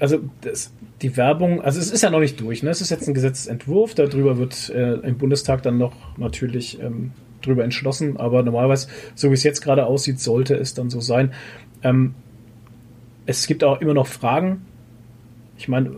also 0.00 0.18
das, 0.40 0.72
die 1.02 1.16
Werbung, 1.16 1.60
also 1.60 1.78
es 1.78 1.90
ist 1.90 2.02
ja 2.02 2.10
noch 2.10 2.20
nicht 2.20 2.40
durch, 2.40 2.62
ne? 2.62 2.70
Es 2.70 2.80
ist 2.80 2.90
jetzt 2.90 3.06
ein 3.06 3.14
Gesetzentwurf, 3.14 3.94
darüber 3.94 4.38
wird 4.38 4.70
äh, 4.70 4.94
im 4.94 5.18
Bundestag 5.18 5.62
dann 5.62 5.78
noch 5.78 5.94
natürlich 6.18 6.80
ähm, 6.80 7.12
drüber 7.42 7.64
entschlossen, 7.64 8.16
aber 8.16 8.42
normalerweise, 8.42 8.88
so 9.14 9.30
wie 9.30 9.34
es 9.34 9.44
jetzt 9.44 9.60
gerade 9.60 9.86
aussieht, 9.86 10.20
sollte 10.20 10.54
es 10.54 10.74
dann 10.74 10.90
so 10.90 11.00
sein. 11.00 11.32
Ähm, 11.82 12.14
es 13.26 13.46
gibt 13.46 13.62
auch 13.62 13.80
immer 13.80 13.94
noch 13.94 14.06
Fragen. 14.06 14.62
Ich 15.58 15.68
meine, 15.68 15.92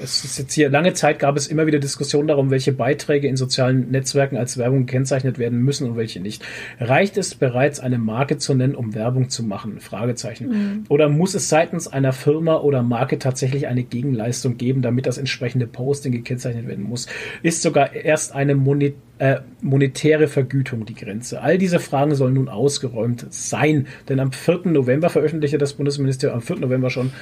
es 0.00 0.24
ist 0.24 0.38
jetzt 0.38 0.54
hier 0.54 0.70
lange 0.70 0.92
Zeit 0.94 1.18
gab 1.18 1.36
es 1.36 1.46
immer 1.46 1.66
wieder 1.66 1.78
Diskussionen 1.78 2.28
darum, 2.28 2.50
welche 2.50 2.72
Beiträge 2.72 3.28
in 3.28 3.36
sozialen 3.36 3.90
Netzwerken 3.90 4.36
als 4.36 4.58
Werbung 4.58 4.86
gekennzeichnet 4.86 5.38
werden 5.38 5.60
müssen 5.60 5.88
und 5.88 5.96
welche 5.96 6.20
nicht. 6.20 6.44
Reicht 6.78 7.16
es 7.16 7.34
bereits, 7.34 7.80
eine 7.80 7.98
Marke 7.98 8.38
zu 8.38 8.54
nennen, 8.54 8.74
um 8.74 8.94
Werbung 8.94 9.28
zu 9.28 9.42
machen? 9.42 9.80
Fragezeichen. 9.80 10.84
Oder 10.88 11.08
muss 11.08 11.34
es 11.34 11.48
seitens 11.48 11.88
einer 11.88 12.12
Firma 12.12 12.56
oder 12.58 12.82
Marke 12.82 13.18
tatsächlich 13.18 13.66
eine 13.66 13.82
Gegenleistung 13.82 14.56
geben, 14.56 14.82
damit 14.82 15.06
das 15.06 15.18
entsprechende 15.18 15.66
Posting 15.66 16.12
gekennzeichnet 16.12 16.66
werden 16.66 16.84
muss? 16.84 17.06
Ist 17.42 17.62
sogar 17.62 17.94
erst 17.94 18.34
eine 18.34 18.54
Moni 18.54 18.94
äh, 19.18 19.40
monetäre 19.60 20.28
Vergütung 20.28 20.84
die 20.86 20.94
Grenze? 20.94 21.42
All 21.42 21.58
diese 21.58 21.80
Fragen 21.80 22.14
sollen 22.14 22.34
nun 22.34 22.48
ausgeräumt 22.48 23.26
sein, 23.30 23.88
denn 24.08 24.20
am 24.20 24.32
4. 24.32 24.60
November 24.66 25.10
veröffentlichte 25.10 25.58
das 25.58 25.72
Bundesministerium, 25.74 26.38
am 26.38 26.42
4. 26.42 26.56
November 26.56 26.90
schon, 26.90 27.12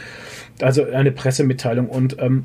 also 0.61 0.85
eine 0.85 1.11
Pressemitteilung 1.12 1.89
und 1.89 2.16
ähm, 2.19 2.44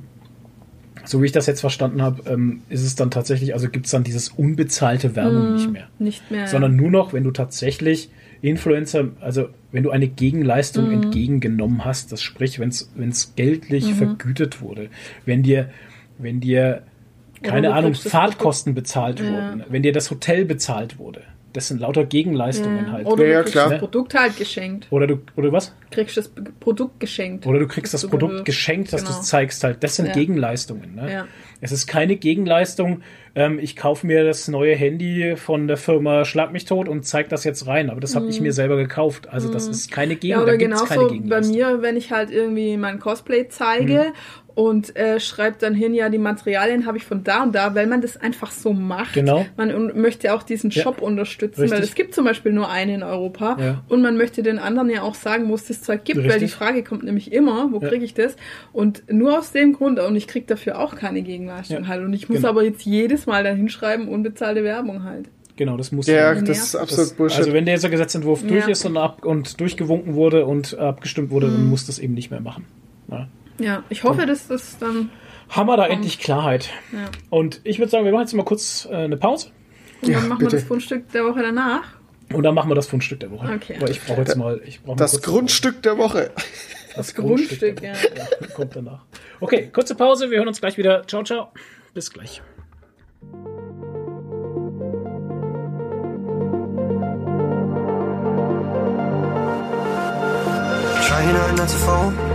so 1.06 1.22
wie 1.22 1.26
ich 1.26 1.32
das 1.32 1.46
jetzt 1.48 1.62
verstanden 1.62 2.02
habe, 2.02 2.30
ähm, 2.30 2.62
ist 2.70 2.84
es 2.84 2.96
dann 2.96 3.12
tatsächlich, 3.12 3.54
also 3.54 3.70
gibt 3.70 3.86
es 3.86 3.92
dann 3.92 4.04
dieses 4.04 4.30
unbezahlte 4.30 5.16
Werbung 5.16 5.52
nicht 5.52 5.70
mehr. 5.70 5.88
Nicht 6.00 6.30
mehr. 6.32 6.48
Sondern 6.48 6.76
nur 6.76 6.92
noch, 6.92 7.14
wenn 7.14 7.24
du 7.24 7.32
tatsächlich 7.32 8.10
Influencer, 8.42 9.10
also 9.20 9.50
wenn 9.72 9.84
du 9.84 9.92
eine 9.92 10.08
Gegenleistung 10.08 10.86
Mhm. 10.86 10.92
entgegengenommen 10.92 11.86
hast, 11.86 12.12
das 12.12 12.22
sprich, 12.22 12.60
wenn 12.60 12.70
es 12.70 13.34
geldlich 13.36 13.92
Mhm. 13.92 13.96
vergütet 13.96 14.62
wurde, 14.62 14.90
wenn 15.26 15.44
dir, 15.44 15.70
wenn 16.18 16.40
dir, 16.40 16.82
keine 17.44 17.74
Ahnung, 17.74 17.94
Fahrtkosten 17.96 18.74
bezahlt 18.74 19.24
wurden, 19.28 19.64
wenn 19.70 19.84
dir 19.84 19.94
das 19.94 20.10
Hotel 20.12 20.46
bezahlt 20.46 20.98
wurde. 21.00 21.22
Das 21.54 21.68
sind 21.68 21.82
lauter 21.82 22.06
Gegenleistungen 22.06 22.92
halt. 22.92 23.06
Oder 23.06 23.26
Ja, 23.28 23.38
du 23.38 23.42
kriegst 23.44 23.52
klar. 23.54 23.70
das 23.72 23.80
Produkt 23.80 24.14
halt 24.14 24.38
geschenkt. 24.38 24.88
Oder 24.90 25.08
du, 25.08 25.20
oder 25.36 25.52
was? 25.52 25.74
Kriegst 25.92 26.16
das 26.18 26.32
Produkt 26.60 27.00
geschenkt. 27.00 27.46
Oder 27.46 27.60
du 27.60 27.68
kriegst 27.68 27.94
das 27.94 28.02
du 28.02 28.10
Produkt 28.10 28.32
bewirbst. 28.32 28.46
geschenkt, 28.46 28.94
dass 28.94 29.02
du 29.02 29.08
Genau. 29.08 29.20
es 29.20 29.28
zeigst 29.28 29.64
halt. 29.64 29.84
Das 29.84 29.96
sind 29.98 30.08
Ja. 30.08 30.14
Gegenleistungen. 30.14 30.96
Ne? 30.96 31.12
Ja. 31.12 31.28
Es 31.60 31.72
ist 31.72 31.86
keine 31.88 32.16
Gegenleistung. 32.16 33.02
Ähm, 33.36 33.60
ich 33.60 33.76
kaufe 33.76 34.06
mir 34.08 34.24
das 34.24 34.48
neue 34.48 34.76
Handy 34.76 35.36
von 35.38 35.68
der 35.68 35.78
Firma 35.78 36.26
Schlag 36.26 36.52
mich 36.52 36.66
tot 36.66 36.90
und 36.90 37.06
zeig 37.06 37.30
das 37.30 37.44
jetzt 37.44 37.68
rein. 37.68 37.90
Aber 37.90 38.00
das 38.02 38.16
habe 38.16 38.28
ich 38.28 38.42
mir 38.42 38.52
selber 38.52 38.78
gekauft. 38.78 39.30
Also 39.30 39.52
das 39.52 39.68
ist 39.68 39.92
keine 39.92 40.16
Gegen 40.16 40.28
Mhm. 40.34 40.40
Ja, 40.40 40.44
oder 40.44 40.52
da 40.54 40.58
gibt's 40.58 40.80
keine 40.84 40.90
genauso 40.90 41.08
bei 41.10 41.14
Gegenleistung. 41.14 41.56
mir, 41.56 41.82
wenn 41.82 41.98
ich 41.98 42.12
halt 42.12 42.32
irgendwie 42.32 42.78
mein 42.78 43.00
Cosplay 43.00 43.48
zeige 43.50 44.14
und 44.56 44.96
äh, 44.96 45.20
schreibt 45.20 45.64
dann 45.64 45.74
hin, 45.74 45.94
ja, 45.94 46.10
die 46.10 46.18
Materialien 46.18 46.86
habe 46.86 46.98
ich 46.98 47.04
von 47.06 47.24
da 47.24 47.44
und 47.44 47.54
da, 47.56 47.74
weil 47.76 47.88
man 47.88 48.02
das 48.02 48.18
einfach 48.18 48.52
so 48.52 48.74
macht. 48.74 49.14
Genau. 49.14 49.46
Man 49.58 50.00
möchte 50.00 50.34
auch 50.34 50.44
diesen 50.44 50.70
Ja. 50.72 50.84
Shop 50.84 51.02
unterstützen, 51.02 51.62
Richtig. 51.62 51.78
weil 51.80 51.84
es 51.86 51.96
gibt 51.96 52.14
zum 52.14 52.26
Beispiel 52.26 52.52
nur 52.54 52.70
einen 52.70 52.96
in 52.96 53.04
Europa 53.04 53.58
Ja. 53.60 53.84
und 53.90 54.02
man 54.02 54.18
möchte 54.18 54.44
den 54.44 54.60
anderen 54.60 54.90
ja 54.90 55.02
auch 55.04 55.16
sagen, 55.16 55.48
wo 55.50 55.56
es 55.56 55.66
das 55.68 55.82
Zeug 55.82 56.04
gibt, 56.04 56.18
weil 56.20 56.26
die 56.26 56.46
Richtig. 56.46 56.54
Frage 56.54 56.84
kommt 56.84 57.04
nämlich 57.04 57.32
immer, 57.32 57.72
wo 57.72 57.80
Ja. 57.80 57.90
kriege 57.90 58.06
ich 58.06 58.14
das? 58.14 58.36
Und 58.74 59.04
nur 59.12 59.38
aus 59.40 59.52
dem 59.52 59.74
Grund, 59.74 60.00
und 60.00 60.16
ich 60.16 60.28
kriege 60.28 60.46
dafür 60.46 60.80
auch 60.80 60.96
keine 60.96 61.22
Gegenleistung 61.22 61.84
Ja. 61.84 61.88
halt. 61.88 62.04
Und 62.04 62.14
ich 62.14 62.28
muss 62.30 62.38
Genau. 62.38 62.50
aber 62.50 62.64
jetzt 62.64 62.84
jedes 62.86 63.26
Mal 63.26 63.44
da 63.44 63.52
hinschreiben, 63.52 64.08
unbezahlte 64.08 64.64
Werbung 64.64 65.04
halt. 65.04 65.28
Genau, 65.58 65.78
das 65.78 65.92
muss 65.92 66.08
Ja, 66.08 66.34
Ja. 66.34 66.42
das 66.42 66.58
ist 66.58 66.76
absolut 66.76 67.08
Das, 67.08 67.14
Bullshit. 67.14 67.40
also 67.40 67.54
wenn 67.54 67.66
dieser 67.66 67.90
Gesetzentwurf 67.90 68.42
durch 68.42 68.66
Ja. 68.66 68.72
ist 68.72 68.84
und, 68.86 68.98
ab, 68.98 69.24
und 69.26 69.60
durchgewunken 69.60 70.16
wurde 70.16 70.46
und 70.46 70.78
abgestimmt 70.78 71.30
wurde, 71.30 71.48
Mhm. 71.48 71.52
dann 71.54 71.70
muss 71.70 71.86
das 71.86 72.00
eben 72.00 72.14
nicht 72.16 72.32
mehr 72.32 72.42
machen. 72.42 72.66
Ja. 73.10 73.28
Ja, 73.64 73.84
ich 73.90 74.04
hoffe, 74.04 74.26
dass 74.26 74.48
das 74.48 74.78
dann. 74.78 75.10
Haben 75.50 75.68
wir 75.68 75.76
da 75.78 75.86
endlich 75.88 76.20
Klarheit. 76.20 76.70
Ja. 76.94 77.10
Und 77.30 77.60
ich 77.64 77.78
würde 77.80 77.90
sagen, 77.92 78.06
wir 78.06 78.12
machen 78.12 78.22
jetzt 78.24 78.34
mal 78.34 78.44
kurz 78.46 78.88
äh, 78.90 78.96
eine 78.96 79.18
Pause 79.18 79.50
Und 80.02 80.08
Ja, 80.10 80.20
dann 80.20 80.30
machen 80.30 80.40
bitte. 80.40 80.52
wir 80.54 80.60
das 80.60 80.68
Fundstück 80.68 81.12
der 81.12 81.26
Woche 81.26 81.42
danach. 81.42 81.84
und 82.34 82.44
dann 82.44 82.56
machen 82.56 82.70
wir 82.70 82.76
das 82.76 82.88
Fundstück 82.88 83.20
der 83.20 83.32
Woche. 83.32 83.52
Okay. 83.56 83.76
Weil 83.80 83.92
ich 83.92 84.02
brauche 84.02 84.22
jetzt 84.22 84.36
mal, 84.38 84.62
ich 84.66 84.80
brauche 84.82 84.96
mal 84.96 85.04
das 85.04 85.12
kurz- 85.14 85.24
Grundstück 85.26 85.82
der 85.84 85.98
Woche. 85.98 86.32
das 86.96 87.14
Grundstück, 87.14 87.82
der 87.82 87.94
ja. 87.94 87.96
Woche. 87.96 88.54
kommt 88.56 88.76
danach. 88.78 89.04
Okay, 89.42 89.70
kurze 89.74 89.96
Pause, 89.96 90.30
wir 90.32 90.38
hören 90.38 90.48
uns 90.48 90.62
gleich 90.62 90.78
wieder. 90.78 91.06
Ciao, 91.08 91.24
ciao. 91.24 91.52
Bis 91.94 92.12
gleich. 92.12 92.42
Trying 101.08 101.56
not 101.56 101.68
to 101.70 101.78
fall. 101.86 102.31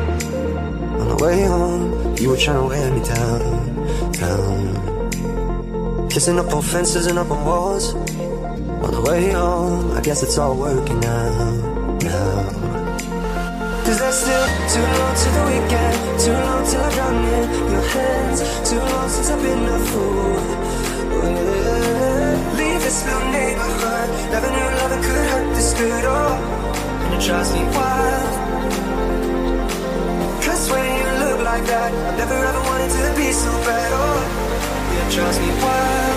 Way 1.19 1.45
home, 1.45 2.15
you 2.19 2.29
were 2.29 2.37
trying 2.37 2.61
to 2.61 2.67
wear 2.69 2.93
me 2.93 3.01
down, 3.03 4.13
down. 4.13 6.09
Kissing 6.11 6.39
up 6.39 6.53
on 6.53 6.63
fences 6.63 7.07
and 7.07 7.19
up 7.19 7.31
on 7.31 7.43
walls. 7.43 7.95
On 7.95 8.91
the 8.93 9.01
way 9.01 9.33
home, 9.33 9.93
I 9.93 10.03
guess 10.03 10.23
it's 10.23 10.37
all 10.37 10.55
working 10.55 11.03
out 11.05 12.03
now. 12.03 12.53
Cause 13.85 13.99
there's 13.99 14.15
still 14.15 14.47
too 14.75 14.83
long 14.83 15.15
to 15.23 15.29
the 15.37 15.43
weekend, 15.51 16.21
too 16.21 16.33
long 16.33 16.63
till 16.69 16.83
I 16.83 16.91
drown 16.93 17.25
in 17.25 17.49
your 17.73 17.87
hands, 17.97 18.41
too 18.69 18.79
long 18.79 19.09
since 19.09 19.31
I've 19.31 19.41
been 19.43 19.65
a 19.65 19.79
fool. 19.89 20.37
Yeah. 21.25 22.59
Leave 22.59 22.81
this 22.83 23.05
little 23.07 23.29
neighborhood, 23.33 24.09
never 24.33 24.51
knew 24.53 24.69
love 24.79 24.93
could 25.01 25.27
hurt 25.33 25.49
this 25.55 25.73
good. 25.81 26.05
Oh, 26.05 26.37
and 27.05 27.15
it 27.15 27.21
drives 27.25 27.51
me 27.55 27.63
wild. 27.75 28.47
Like 31.57 31.69
that, 31.69 31.89
I 31.89 32.17
never 32.21 32.35
ever 32.35 32.63
wanted 32.69 32.91
to 32.91 33.05
be 33.17 33.33
so 33.33 33.49
bad. 33.65 33.91
Oh, 33.97 34.21
yeah, 34.93 35.09
drives 35.15 35.39
me. 35.41 35.49
Wild, 35.65 36.16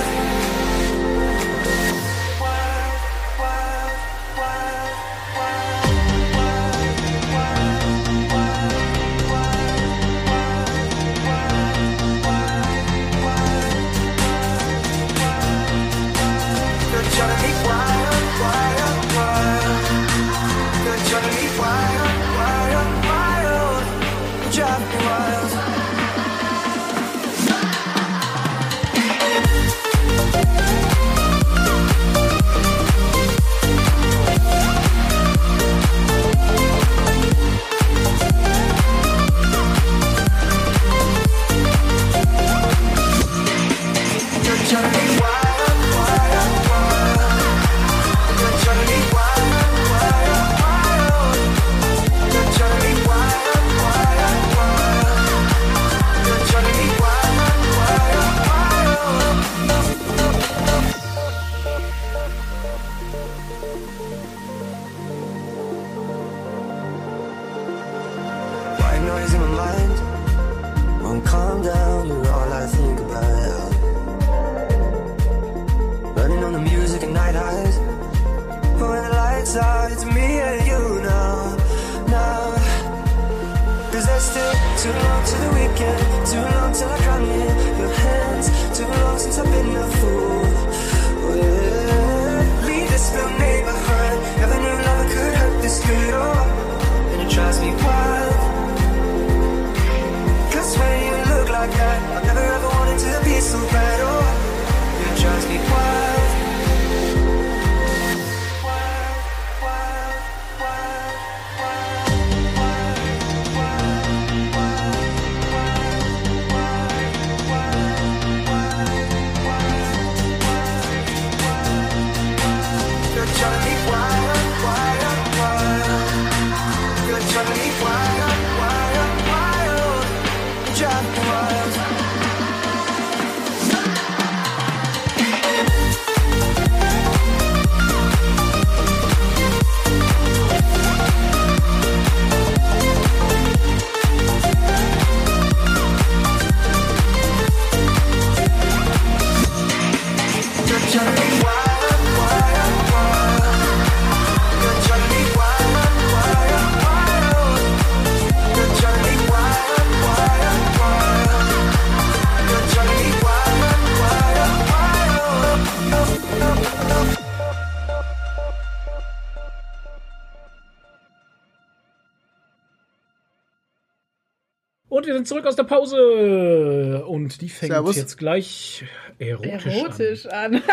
sind 175.19 175.27
zurück 175.27 175.45
aus 175.45 175.55
der 175.57 175.63
Pause. 175.63 177.03
Und 177.05 177.41
die 177.41 177.49
fängt 177.49 177.73
Servus. 177.73 177.97
jetzt 177.97 178.17
gleich 178.17 178.85
erotisch, 179.19 180.25
an. 180.27 180.61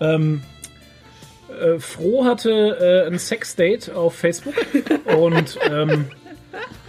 Ähm, 0.00 0.42
äh, 1.48 1.78
Froh 1.78 2.24
hatte 2.24 2.50
äh, 2.50 3.06
ein 3.06 3.18
Sexdate 3.20 3.94
auf 3.94 4.16
Facebook 4.16 4.54
und 5.16 5.56
ähm, 5.70 6.06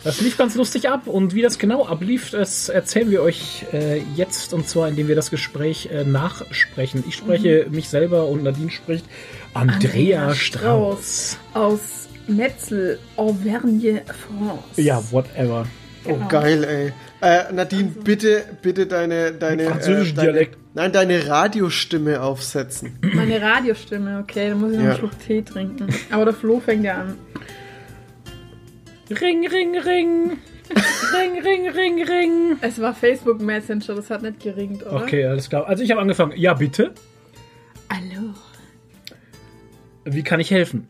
das 0.04 0.20
lief 0.22 0.38
ganz 0.40 0.56
lustig 0.56 0.90
ab. 0.90 1.06
Und 1.06 1.36
wie 1.36 1.44
das 1.44 1.60
genau 1.60 1.86
ablief, 1.86 2.32
das 2.32 2.70
erzählen 2.70 3.12
wir 3.12 3.22
euch 3.22 3.64
äh, 3.74 4.02
jetzt 4.16 4.56
und 4.56 4.68
zwar, 4.68 4.90
indem 4.90 5.08
wir 5.08 5.16
das 5.16 5.30
Gespräch 5.30 5.90
äh, 5.92 6.04
nachsprechen. 6.04 7.04
Ich 7.08 7.16
spreche 7.16 7.66
mhm. 7.68 7.76
mich 7.76 7.90
selber 7.90 8.26
und 8.26 8.42
Nadine 8.42 8.72
spricht 8.72 9.06
Andrea, 9.54 10.24
Andrea 10.24 10.34
Strauß 10.34 11.38
aus 11.54 12.05
Metzel, 12.28 13.00
Auvergne, 13.18 14.02
France. 14.06 14.82
Ja, 14.82 15.02
whatever. 15.12 15.66
Oh, 16.08 16.18
geil, 16.30 16.64
ey. 16.64 16.94
Äh, 17.22 17.52
Nadine, 17.52 17.90
bitte, 18.04 18.44
bitte 18.62 18.86
deine, 18.86 19.32
deine, 19.34 19.64
Mit 19.64 19.72
französischem 19.72 20.16
deine, 20.18 20.32
Dialekt. 20.32 20.58
Nein, 20.76 20.92
deine 20.92 21.28
Radiostimme 21.28 22.22
aufsetzen. 22.22 23.00
Meine 23.14 23.42
Radiostimme, 23.42 24.20
okay, 24.20 24.50
dann 24.50 24.60
muss 24.60 24.72
ich 24.74 24.78
noch 24.78 24.84
Ja. 24.84 24.90
einen 24.92 25.00
Schluck 25.00 25.20
Tee 25.20 25.42
trinken. 25.42 25.88
Aber 26.12 26.26
der 26.26 26.34
Flo 26.34 26.60
fängt 26.60 26.84
ja 26.84 27.02
an. 27.02 27.18
Ring, 29.10 29.48
ring, 29.48 29.78
ring. 29.80 30.32
ring, 31.14 31.44
ring, 31.44 31.70
ring, 31.70 32.04
ring. 32.04 32.58
Es 32.62 32.80
war 32.82 32.94
Facebook 32.94 33.42
Messenger, 33.42 33.96
das 33.96 34.10
hat 34.10 34.22
nicht 34.22 34.40
geringt, 34.42 34.84
oder? 34.86 34.96
Okay, 35.04 35.26
alles 35.26 35.50
klar. 35.50 35.66
Also 35.68 35.84
ich 35.84 35.92
habe 35.92 36.02
angefangen. 36.02 36.34
Ja, 36.36 36.54
bitte. 36.54 36.94
Hallo. 37.92 38.34
Wie 40.06 40.24
kann 40.24 40.40
ich 40.40 40.52
helfen? 40.52 40.88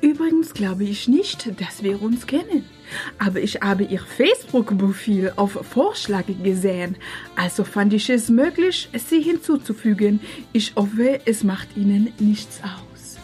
Übrigens 0.00 0.54
glaube 0.54 0.84
ich 0.84 1.08
nicht, 1.08 1.60
dass 1.60 1.82
wir 1.82 2.00
uns 2.00 2.26
kennen. 2.26 2.64
Aber 3.18 3.40
ich 3.40 3.60
habe 3.60 3.84
Ihr 3.84 4.00
Facebook-Profil 4.00 5.32
auf 5.36 5.52
Vorschlag 5.70 6.24
gesehen. 6.42 6.96
Also 7.36 7.64
fand 7.64 7.92
ich 7.92 8.08
es 8.08 8.30
möglich, 8.30 8.88
Sie 8.94 9.20
hinzuzufügen. 9.20 10.20
Ich 10.52 10.74
hoffe, 10.74 11.20
es 11.26 11.44
macht 11.44 11.76
Ihnen 11.76 12.12
nichts 12.18 12.60
aus. 12.62 13.18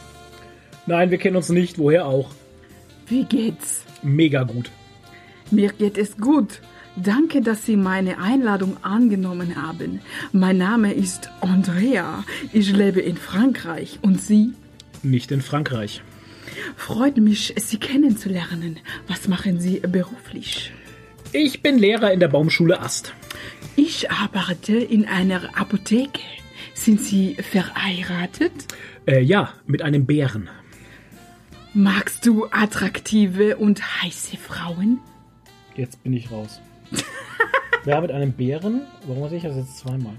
Nein, 0.86 1.11
wir 1.11 1.19
kennen 1.19 1.36
uns 1.36 1.48
nicht. 1.48 1.78
Woher 1.78 2.07
auch? 2.07 2.31
Wie 3.07 3.24
geht's? 3.24 3.85
Mega 4.03 4.43
gut. 4.43 4.70
Mir 5.51 5.73
geht 5.73 5.97
es 5.97 6.16
gut. 6.19 6.61
Danke, 6.97 7.40
dass 7.40 7.65
Sie 7.65 7.77
meine 7.77 8.19
Einladung 8.19 8.77
angenommen 8.82 9.57
haben. 9.57 10.01
Mein 10.32 10.59
Name 10.59 10.93
ist 10.93 11.31
Andrea. 11.40 12.24
Ich 12.53 12.73
lebe 12.73 13.01
in 13.01 13.16
Frankreich. 13.16 13.98
Und 14.03 14.20
Sie? 14.20 14.53
Nicht 15.03 15.31
in 15.31 15.40
Frankreich. 15.40 16.03
Freut 16.77 17.16
mich, 17.16 17.55
Sie 17.57 17.78
kennenzulernen. 17.78 18.78
Was 19.09 19.28
machen 19.28 19.61
Sie 19.61 19.81
beruflich? 19.81 20.73
Ich 21.33 21.62
bin 21.62 21.78
Lehrer 21.78 22.12
in 22.12 22.20
der 22.20 22.28
Baumschule 22.28 22.81
Ast. 22.81 23.15
Ich 23.74 24.11
arbeite 24.11 24.77
in 24.77 25.07
einer 25.07 25.59
Apotheke. 25.59 26.20
Sind 26.74 27.01
Sie 27.01 27.35
verheiratet? 27.35 28.53
Äh, 29.07 29.20
ja, 29.20 29.53
mit 29.66 29.83
einem 29.83 30.07
Bären. 30.07 30.49
Magst 31.74 32.24
du 32.24 32.47
attraktive 32.51 33.57
und 33.57 34.03
heiße 34.03 34.37
Frauen? 34.37 35.01
Jetzt 35.74 36.03
bin 36.03 36.15
ich 36.15 36.31
raus. 36.31 36.61
Wer 37.85 38.01
mit 38.01 38.11
einem 38.11 38.33
Bären? 38.33 38.83
Warum 39.07 39.20
muss 39.20 39.33
ich 39.33 39.43
das 39.43 39.57
jetzt 39.57 39.78
zweimal? 39.78 40.15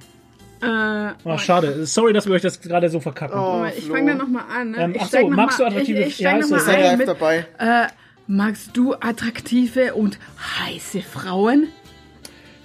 Äh, 0.62 0.66
Ach, 0.66 1.40
schade. 1.40 1.86
Sorry, 1.86 2.14
dass 2.14 2.26
wir 2.26 2.34
euch 2.34 2.42
das 2.42 2.60
gerade 2.62 2.90
so 2.90 3.00
verkacken. 3.00 3.38
Oh, 3.40 3.66
ich 3.78 3.86
fange 3.86 4.08
dann 4.12 4.18
nochmal 4.18 4.44
an. 4.54 4.72
Ne? 4.72 4.78
Ähm, 4.78 4.96
ich 4.96 5.02
ach 5.02 5.08
so, 5.10 5.20
noch 5.30 5.36
magst 5.36 5.60
mal, 5.60 5.70
du 5.70 5.76
attraktive- 5.76 6.00
Ich, 6.02 6.08
ich 6.08 6.20
ja, 6.20 6.30
steig 6.32 6.42
ist 6.42 6.50
noch 6.50 6.58
das 6.58 6.68
mal 6.68 6.74
Sei 6.74 6.78
ein 6.80 6.84
live 6.84 6.98
mit, 7.00 7.08
dabei. 7.08 7.46
äh, 7.60 7.88
magst 8.28 8.70
du 8.76 8.94
attraktive 8.96 9.94
und 9.94 10.18
heiße 10.60 11.02
Frauen? 11.02 11.68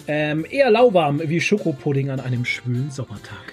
Ähm, 0.09 0.45
eher 0.51 0.71
lauwarm 0.71 1.21
wie 1.25 1.41
Schokopudding 1.41 2.11
an 2.11 2.21
einem 2.21 2.45
schwülen 2.45 2.91
Sommertag. 2.91 3.53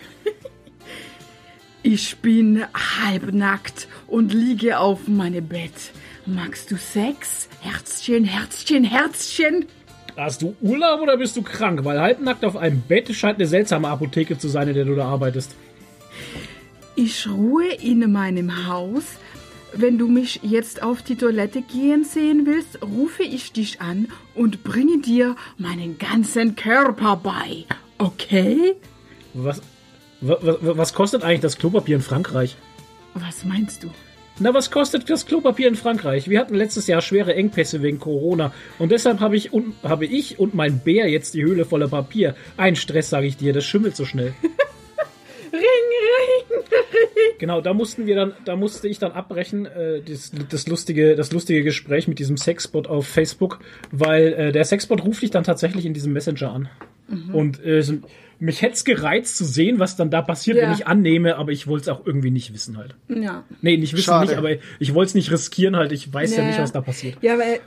Ich 1.81 2.17
bin 2.17 2.65
halbnackt 3.05 3.87
und 4.07 4.33
liege 4.33 4.79
auf 4.79 5.07
meinem 5.07 5.47
Bett. 5.47 5.71
Magst 6.25 6.71
du 6.71 6.75
Sex? 6.77 7.47
Herzchen, 7.61 8.25
Herzchen, 8.25 8.83
Herzchen? 8.83 9.65
Hast 10.19 10.41
du 10.41 10.55
Urlaub 10.61 10.99
oder 11.01 11.15
bist 11.17 11.37
du 11.37 11.41
krank? 11.41 11.83
Weil 11.85 11.99
halbnackt 12.01 12.43
auf 12.43 12.57
einem 12.57 12.81
Bett 12.81 13.13
scheint 13.15 13.37
eine 13.39 13.47
seltsame 13.47 13.87
Apotheke 13.87 14.37
zu 14.37 14.49
sein, 14.49 14.67
in 14.67 14.73
der 14.73 14.83
du 14.85 14.95
da 14.95 15.07
arbeitest. 15.07 15.55
Ich 16.95 17.27
ruhe 17.29 17.67
in 17.73 18.11
meinem 18.11 18.67
Haus. 18.67 19.03
Wenn 19.73 19.97
du 19.97 20.07
mich 20.07 20.39
jetzt 20.43 20.81
auf 20.83 21.03
die 21.03 21.15
Toilette 21.15 21.61
gehen 21.61 22.03
sehen 22.03 22.45
willst, 22.45 22.81
rufe 22.81 23.23
ich 23.23 23.53
dich 23.53 23.79
an 23.81 24.07
und 24.35 24.63
bringe 24.63 24.97
dir 24.99 25.35
meinen 25.57 25.97
ganzen 25.99 26.55
Körper 26.55 27.15
bei. 27.15 27.65
Okay? 27.99 28.73
Was, 29.35 29.61
wa- 30.21 30.39
wa- 30.41 30.57
was 30.61 30.93
kostet 30.93 31.23
eigentlich 31.23 31.41
das 31.41 31.57
Klopapier 31.59 31.95
in 31.97 32.01
Frankreich? 32.01 32.57
Was 33.13 33.45
meinst 33.45 33.83
du? 33.83 33.89
Na, 34.41 34.53
was 34.53 34.71
kostet 34.71 35.09
das 35.09 35.25
Klopapier 35.25 35.67
in 35.67 35.75
Frankreich? 35.75 36.29
Wir 36.29 36.39
hatten 36.39 36.55
letztes 36.55 36.87
Jahr 36.87 37.01
schwere 37.01 37.35
Engpässe 37.35 37.81
wegen 37.81 37.99
Corona 37.99 38.53
und 38.77 38.91
deshalb 38.91 39.19
habe 39.19 39.35
ich, 39.35 39.51
und, 39.51 39.73
habe 39.83 40.05
ich 40.05 40.39
und 40.39 40.53
mein 40.53 40.79
Bär 40.79 41.09
jetzt 41.09 41.33
die 41.33 41.43
Höhle 41.43 41.65
voller 41.65 41.89
Papier. 41.89 42.35
Ein 42.55 42.77
Stress, 42.77 43.09
sage 43.09 43.27
ich 43.27 43.35
dir, 43.35 43.51
das 43.51 43.65
schimmelt 43.65 43.97
so 43.97 44.05
schnell. 44.05 44.33
Ring, 45.51 45.61
ring! 45.61 46.59
Genau, 47.39 47.59
da 47.59 47.73
mussten 47.73 48.05
wir 48.05 48.15
dann, 48.15 48.33
da 48.45 48.55
musste 48.55 48.87
ich 48.87 48.99
dann 48.99 49.13
abbrechen, 49.13 49.65
äh, 49.65 50.01
das, 50.01 50.31
das 50.49 50.67
lustige, 50.67 51.15
das 51.15 51.31
lustige 51.31 51.63
Gespräch 51.63 52.07
mit 52.07 52.19
diesem 52.19 52.37
Sexbot 52.37 52.87
auf 52.87 53.07
Facebook, 53.07 53.59
weil 53.91 54.33
äh, 54.33 54.51
der 54.51 54.63
Sexbot 54.63 55.03
ruft 55.03 55.23
dich 55.23 55.31
dann 55.31 55.43
tatsächlich 55.43 55.85
in 55.85 55.93
diesem 55.93 56.13
Messenger 56.13 56.53
an. 56.53 56.69
Und 57.33 57.63
äh, 57.65 57.81
mich 58.39 58.61
hätte 58.61 58.73
es 58.73 58.85
gereizt 58.85 59.37
zu 59.37 59.43
sehen, 59.45 59.79
was 59.79 59.95
dann 59.95 60.09
da 60.09 60.21
passiert, 60.21 60.57
Ja. 60.57 60.63
wenn 60.63 60.73
ich 60.73 60.87
annehme, 60.87 61.35
aber 61.37 61.51
ich 61.51 61.67
wollte 61.67 61.83
es 61.83 61.87
auch 61.89 62.05
irgendwie 62.05 62.31
nicht 62.31 62.53
wissen 62.53 62.77
halt. 62.77 62.95
Ja. 63.09 63.43
Nee, 63.61 63.77
nicht 63.77 63.93
wissen 63.93 64.03
Schade. 64.05 64.27
nicht, 64.27 64.37
aber 64.37 64.51
ich 64.79 64.93
wollte 64.93 65.09
es 65.09 65.15
nicht 65.15 65.31
riskieren 65.31 65.75
halt. 65.75 65.91
Ich 65.91 66.13
weiß 66.13 66.35
ja, 66.35 66.43
Ja, 66.43 66.47
nicht, 66.49 66.59
was 66.59 66.71
da 66.71 66.81
passiert. 66.81 67.17
Ja, 67.21 67.37
weil 67.37 67.59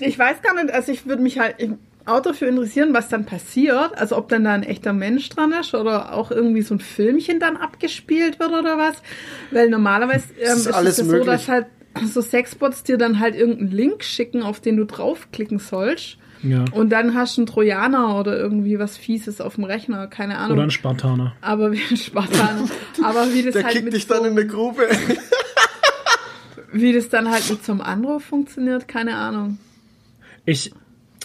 ich 0.00 0.18
weiß 0.18 0.40
gar 0.42 0.54
nicht, 0.62 0.72
also 0.74 0.92
ich 0.92 1.06
würde 1.06 1.22
mich 1.22 1.38
halt 1.38 1.56
im 1.58 1.78
Auto 2.06 2.30
dafür 2.30 2.48
interessieren, 2.48 2.92
was 2.92 3.08
dann 3.08 3.24
passiert. 3.26 3.96
Also 3.96 4.16
ob 4.16 4.28
dann 4.28 4.44
da 4.44 4.52
ein 4.52 4.62
echter 4.62 4.92
Mensch 4.92 5.28
dran 5.30 5.52
ist 5.52 5.74
oder 5.74 6.14
auch 6.14 6.30
irgendwie 6.30 6.62
so 6.62 6.74
ein 6.74 6.80
Filmchen 6.80 7.40
dann 7.40 7.56
abgespielt 7.56 8.38
wird 8.40 8.50
oder 8.50 8.76
was. 8.78 9.02
Weil 9.50 9.70
normalerweise 9.70 10.24
ähm, 10.38 10.44
ist 10.52 10.66
ist, 10.66 10.76
es 10.76 10.98
ja 10.98 11.04
so, 11.04 11.24
dass 11.24 11.48
halt 11.48 11.66
so 12.06 12.20
Sexbots 12.20 12.82
dir 12.82 12.98
dann 12.98 13.20
halt 13.20 13.34
irgendeinen 13.36 13.70
Link 13.70 14.04
schicken, 14.04 14.42
auf 14.42 14.60
den 14.60 14.76
du 14.76 14.84
draufklicken 14.84 15.58
sollst. 15.58 16.18
Ja. 16.44 16.64
Und 16.72 16.90
dann 16.90 17.14
hast 17.14 17.36
du 17.36 17.42
einen 17.42 17.46
Trojaner 17.46 18.18
oder 18.18 18.38
irgendwie 18.38 18.78
was 18.78 18.96
Fieses 18.96 19.40
auf 19.40 19.54
dem 19.54 19.64
Rechner, 19.64 20.06
keine 20.06 20.38
Ahnung. 20.38 20.58
Oder 20.58 20.64
ein 20.64 20.70
Spartaner. 20.70 21.34
aber 21.40 21.72
wie 21.72 21.80
ein 21.90 21.96
Spartaner. 21.96 22.68
aber 23.02 23.32
wie 23.32 23.42
das 23.42 23.54
Der 23.54 23.64
halt 23.64 23.72
kickt 23.72 23.84
mit 23.86 23.94
dich 23.94 24.06
so, 24.06 24.14
dann 24.14 24.24
in 24.26 24.32
eine 24.32 24.46
Grube. 24.46 24.86
wie 26.72 26.92
das 26.92 27.08
dann 27.08 27.30
halt 27.30 27.48
mit 27.48 27.64
so 27.64 27.72
einem 27.72 27.80
Anruf 27.80 28.24
funktioniert, 28.24 28.88
keine 28.88 29.16
Ahnung. 29.16 29.58
Ich, 30.44 30.72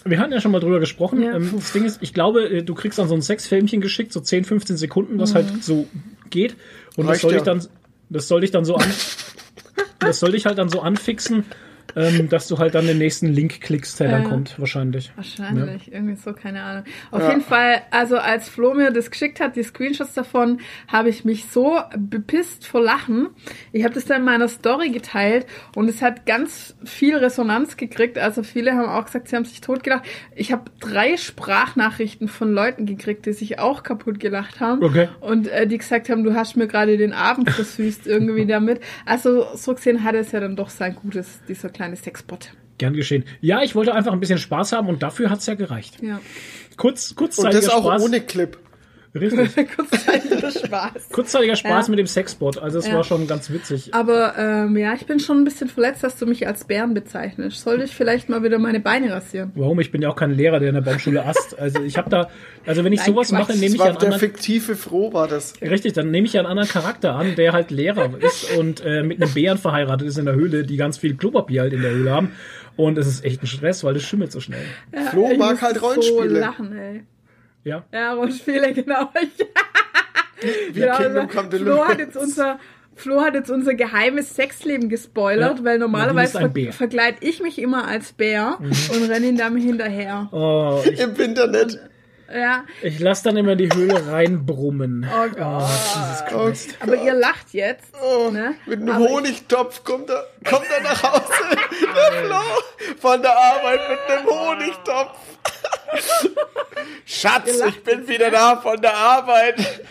wir 0.06 0.20
hatten 0.20 0.32
ja 0.32 0.40
schon 0.40 0.52
mal 0.52 0.60
drüber 0.60 0.80
gesprochen. 0.80 1.22
Ja. 1.22 1.36
Ähm, 1.36 1.52
das 1.54 1.74
Ding 1.74 1.84
ist, 1.84 2.02
ich 2.02 2.14
glaube, 2.14 2.50
äh, 2.50 2.64
du 2.64 2.74
kriegst 2.74 2.98
dann 3.00 3.08
so 3.08 3.16
ein 3.16 3.22
Sexfilmchen 3.22 3.82
geschickt, 3.82 4.14
so 4.14 4.22
10, 4.22 4.46
15 4.46 4.78
Sekunden, 4.78 5.18
das 5.18 5.36
halt 5.36 5.64
so 5.64 5.88
geht. 6.30 6.56
Und 6.96 7.06
das 7.06 7.14
Reicht 7.14 7.22
soll 7.22 7.32
ja. 7.34 7.38
ich 7.40 7.44
dann, 7.44 7.68
das 8.10 8.28
soll 8.28 8.44
ich 8.44 8.52
dann 8.52 8.64
so 8.64 8.76
an, 8.76 8.88
das 10.00 10.20
soll 10.20 10.32
dich 10.32 10.46
halt 10.46 10.58
dann 10.58 10.70
so 10.70 10.82
anfixen, 10.82 11.46
ähm, 11.96 12.30
dass 12.30 12.48
du 12.48 12.58
halt 12.58 12.76
dann 12.76 12.86
den 12.88 12.98
nächsten 12.98 13.28
Link 13.28 13.62
klickst, 13.62 14.00
der 14.00 14.10
dann 14.10 14.24
Ja. 14.24 14.30
kommt, 14.30 14.60
wahrscheinlich. 14.60 15.12
Wahrscheinlich, 15.16 15.92
irgendwie 15.92 16.16
so, 16.16 16.34
keine 16.34 16.62
Ahnung. 16.64 16.84
Auf 17.12 17.22
Ja. 17.22 17.30
jeden 17.30 17.42
Fall, 17.42 17.82
also 17.92 18.18
als 18.18 18.50
Flo 18.50 18.74
mir 18.74 18.92
das 18.92 19.10
geschickt 19.12 19.40
hat, 19.40 19.56
die 19.56 19.64
Screenshots 19.64 20.14
davon, 20.14 20.60
habe 20.88 21.10
ich 21.10 21.26
mich 21.26 21.46
so 21.48 21.80
bepisst 21.98 22.66
vor 22.68 22.82
Lachen. 22.82 23.30
Ich 23.72 23.84
habe 23.84 23.94
das 23.94 24.06
dann 24.06 24.20
in 24.20 24.26
meiner 24.26 24.48
Story 24.48 24.90
geteilt 24.90 25.46
und 25.76 25.90
es 25.90 26.02
hat 26.02 26.26
ganz 26.26 26.76
viel 26.84 27.16
Resonanz 27.18 27.78
gekriegt. 27.78 28.18
Also 28.18 28.44
viele 28.44 28.74
haben 28.74 28.88
auch 28.90 29.06
gesagt, 29.06 29.28
sie 29.28 29.36
haben 29.36 29.46
sich 29.46 29.62
totgelacht. 29.62 30.04
Ich 30.36 30.52
habe 30.52 30.64
drei 30.80 31.18
Sprachnachrichten 31.18 32.28
von 32.28 32.54
Leuten 32.54 32.86
gekriegt, 32.86 33.26
die 33.26 33.34
sich 33.34 33.60
auch 33.60 33.84
kaputt 33.84 34.20
gelacht 34.20 34.60
haben. 34.60 34.84
Okay. 34.84 35.10
Und 35.22 35.48
äh, 35.48 35.68
die 35.68 35.78
gesagt 35.78 36.10
haben, 36.10 36.24
du 36.24 36.34
hast 36.36 36.56
mir 36.58 36.68
gerade 36.68 36.98
den 36.98 37.14
Abend 37.14 37.50
versüßt 37.50 38.06
irgendwie 38.08 38.46
damit. 38.48 38.80
Also 39.06 39.46
so 39.56 39.74
gesehen 39.74 40.04
hat 40.04 40.16
es 40.16 40.32
ja 40.32 40.40
dann 40.40 40.56
doch 40.56 40.70
sein 40.70 40.96
Gutes, 40.96 41.40
dieser 41.48 41.70
kleine 41.80 41.96
Sexbot. 41.96 42.52
Gern 42.78 42.94
geschehen. 42.94 43.24
Ja, 43.40 43.64
ich 43.64 43.74
wollte 43.74 43.94
einfach 43.96 44.12
ein 44.12 44.20
bisschen 44.20 44.38
Spaß 44.38 44.74
haben 44.74 44.90
und 44.90 45.02
dafür 45.02 45.30
hat's 45.30 45.46
ja 45.46 45.54
gereicht. 45.54 46.02
Ja. 46.02 46.20
Kurz, 46.76 47.12
Und 47.12 47.16
kurzzeitiger 47.18 47.62
das 47.62 47.70
auch 47.70 47.84
Spaß. 47.86 48.02
ohne 48.04 48.20
Clip. 48.20 48.58
Richtig. 49.16 49.68
Kurzzeitiger 49.76 50.52
Spaß. 50.52 51.10
Kurzzeitiger 51.12 51.56
Spaß 51.56 51.88
Ja. 51.88 51.90
mit 51.92 52.00
dem 52.00 52.06
Sexbot. 52.08 52.58
Also 52.60 52.80
es 52.80 52.88
Ja. 52.88 52.96
war 52.96 53.04
schon 53.04 53.26
ganz 53.28 53.50
witzig. 53.50 53.94
Aber 53.94 54.36
ähm, 54.38 54.78
ja, 54.78 54.94
ich 54.94 55.06
bin 55.08 55.20
schon 55.20 55.38
ein 55.40 55.44
bisschen 55.46 55.68
verletzt, 55.68 56.04
dass 56.04 56.18
du 56.18 56.26
mich 56.28 56.46
als 56.48 56.66
Bären 56.66 56.94
bezeichnest. 56.94 57.62
Sollte 57.62 57.84
ich 57.86 57.96
vielleicht 57.96 58.30
mal 58.30 58.44
wieder 58.44 58.60
meine 58.60 58.80
Beine 58.80 59.12
rasieren? 59.12 59.52
Warum? 59.56 59.80
Ich 59.80 59.92
bin 59.92 60.02
ja 60.02 60.10
auch 60.10 60.16
kein 60.16 60.32
Lehrer, 60.32 60.60
der 60.60 60.70
in 60.70 60.76
der 60.76 60.82
Baumschule 60.82 61.26
ast. 61.26 61.58
Also 61.58 61.82
ich 61.82 61.98
habe 61.98 62.10
da, 62.10 62.30
also 62.66 62.84
wenn 62.84 62.94
ich 62.94 63.00
Nein, 63.00 63.08
sowas 63.14 63.30
Quatsch. 63.30 63.40
mache, 63.50 63.54
nehme 63.54 63.66
ich 63.74 63.80
war 63.80 63.88
ja 63.88 63.92
einen 63.94 64.00
der 64.00 64.08
anderen, 64.14 64.20
fiktive 64.32 64.76
Froh, 64.76 65.12
war 65.12 65.28
das. 65.28 65.54
richtig, 65.62 65.94
dann 65.94 66.12
nehme 66.12 66.28
ich 66.28 66.34
ja 66.34 66.42
einen 66.42 66.50
anderen 66.50 66.70
Charakter 66.70 67.16
an, 67.16 67.36
der 67.36 67.54
halt 67.54 67.72
Lehrer 67.72 68.12
ist 68.22 68.56
und 68.58 68.82
äh, 68.86 69.02
mit 69.04 69.22
einem 69.22 69.34
Bären 69.34 69.58
verheiratet 69.58 70.08
ist 70.08 70.18
in 70.20 70.26
der 70.26 70.36
Höhle, 70.36 70.64
die 70.64 70.78
ganz 70.78 70.98
viel 71.00 71.16
Klopapier 71.16 71.62
halt 71.62 71.74
in 71.74 71.82
der 71.82 71.92
Höhle 71.92 72.12
haben. 72.12 72.32
Und 72.76 72.98
es 72.98 73.08
ist 73.08 73.26
echt 73.26 73.42
ein 73.44 73.48
Stress, 73.48 73.84
weil 73.84 73.94
das 73.96 74.04
schimmelt 74.04 74.32
so 74.32 74.40
schnell. 74.40 74.62
Flo 75.12 75.30
ich 75.32 75.38
mag 75.38 75.62
halt 75.62 75.78
So 75.80 75.86
Rollenspiele. 75.88 76.40
lachen, 76.40 76.78
ey. 76.78 77.04
Ja. 77.70 77.84
Ja, 77.94 78.14
Rollenspiele, 78.14 78.74
genau. 78.74 79.10
Wie 80.72 80.80
genau 80.80 80.98
Kingdom 80.98 81.28
Come 81.28 81.42
Flo 81.44 81.50
Deliverance. 81.50 81.88
hat 81.92 82.00
jetzt 82.00 82.18
unser 82.18 82.60
Flo 82.96 83.22
hat 83.22 83.34
jetzt 83.34 83.50
unser 83.50 83.76
geheimes 83.76 84.36
Sexleben 84.36 84.90
gespoilert, 84.90 85.60
Ja. 85.60 85.64
weil 85.66 85.78
normalerweise 85.80 86.38
ver 86.40 86.74
verkleide 86.74 87.18
ich 87.22 87.42
mich 87.42 87.58
immer 87.60 87.88
als 87.88 88.12
Bär 88.12 88.58
und 88.60 89.10
renne 89.10 89.28
ihm 89.28 89.38
damit 89.38 89.64
hinterher. 89.64 90.28
Oh, 90.34 90.82
ich, 90.84 91.00
Im 91.00 91.16
Internet. 91.16 91.80
Ja, 92.32 92.66
Ich 92.84 93.00
lasse 93.00 93.24
dann 93.24 93.38
immer 93.38 93.56
die 93.56 93.70
Höhle 93.74 94.06
reinbrummen. 94.12 95.08
Oh 95.10 95.30
Gott. 95.30 95.64
Jesus 95.64 96.26
Christ. 96.28 96.76
aber 96.80 96.96
ihr 97.02 97.14
lacht 97.16 97.54
jetzt. 97.54 97.92
Oh, 98.04 98.30
ne? 98.30 98.54
Mit 98.68 98.82
einem 98.82 98.90
Aber 98.92 99.06
Honigtopf 99.10 99.84
kommt 99.84 100.10
er, 100.12 100.26
kommt 100.48 100.66
er 100.78 100.84
nach 100.84 101.02
Hause. 101.02 101.32
Der 101.82 102.24
Flo 102.26 102.36
von 103.00 103.22
der 103.24 103.32
Arbeit 103.36 103.80
mit 103.90 104.00
einem 104.18 104.28
Honigtopf. 104.30 105.18
Schatz, 107.06 107.62
ich 107.68 107.84
bin 107.84 108.08
wieder 108.08 108.32
da 108.32 108.58
von 108.58 108.80
der 108.82 108.96
Arbeit. 108.96 109.84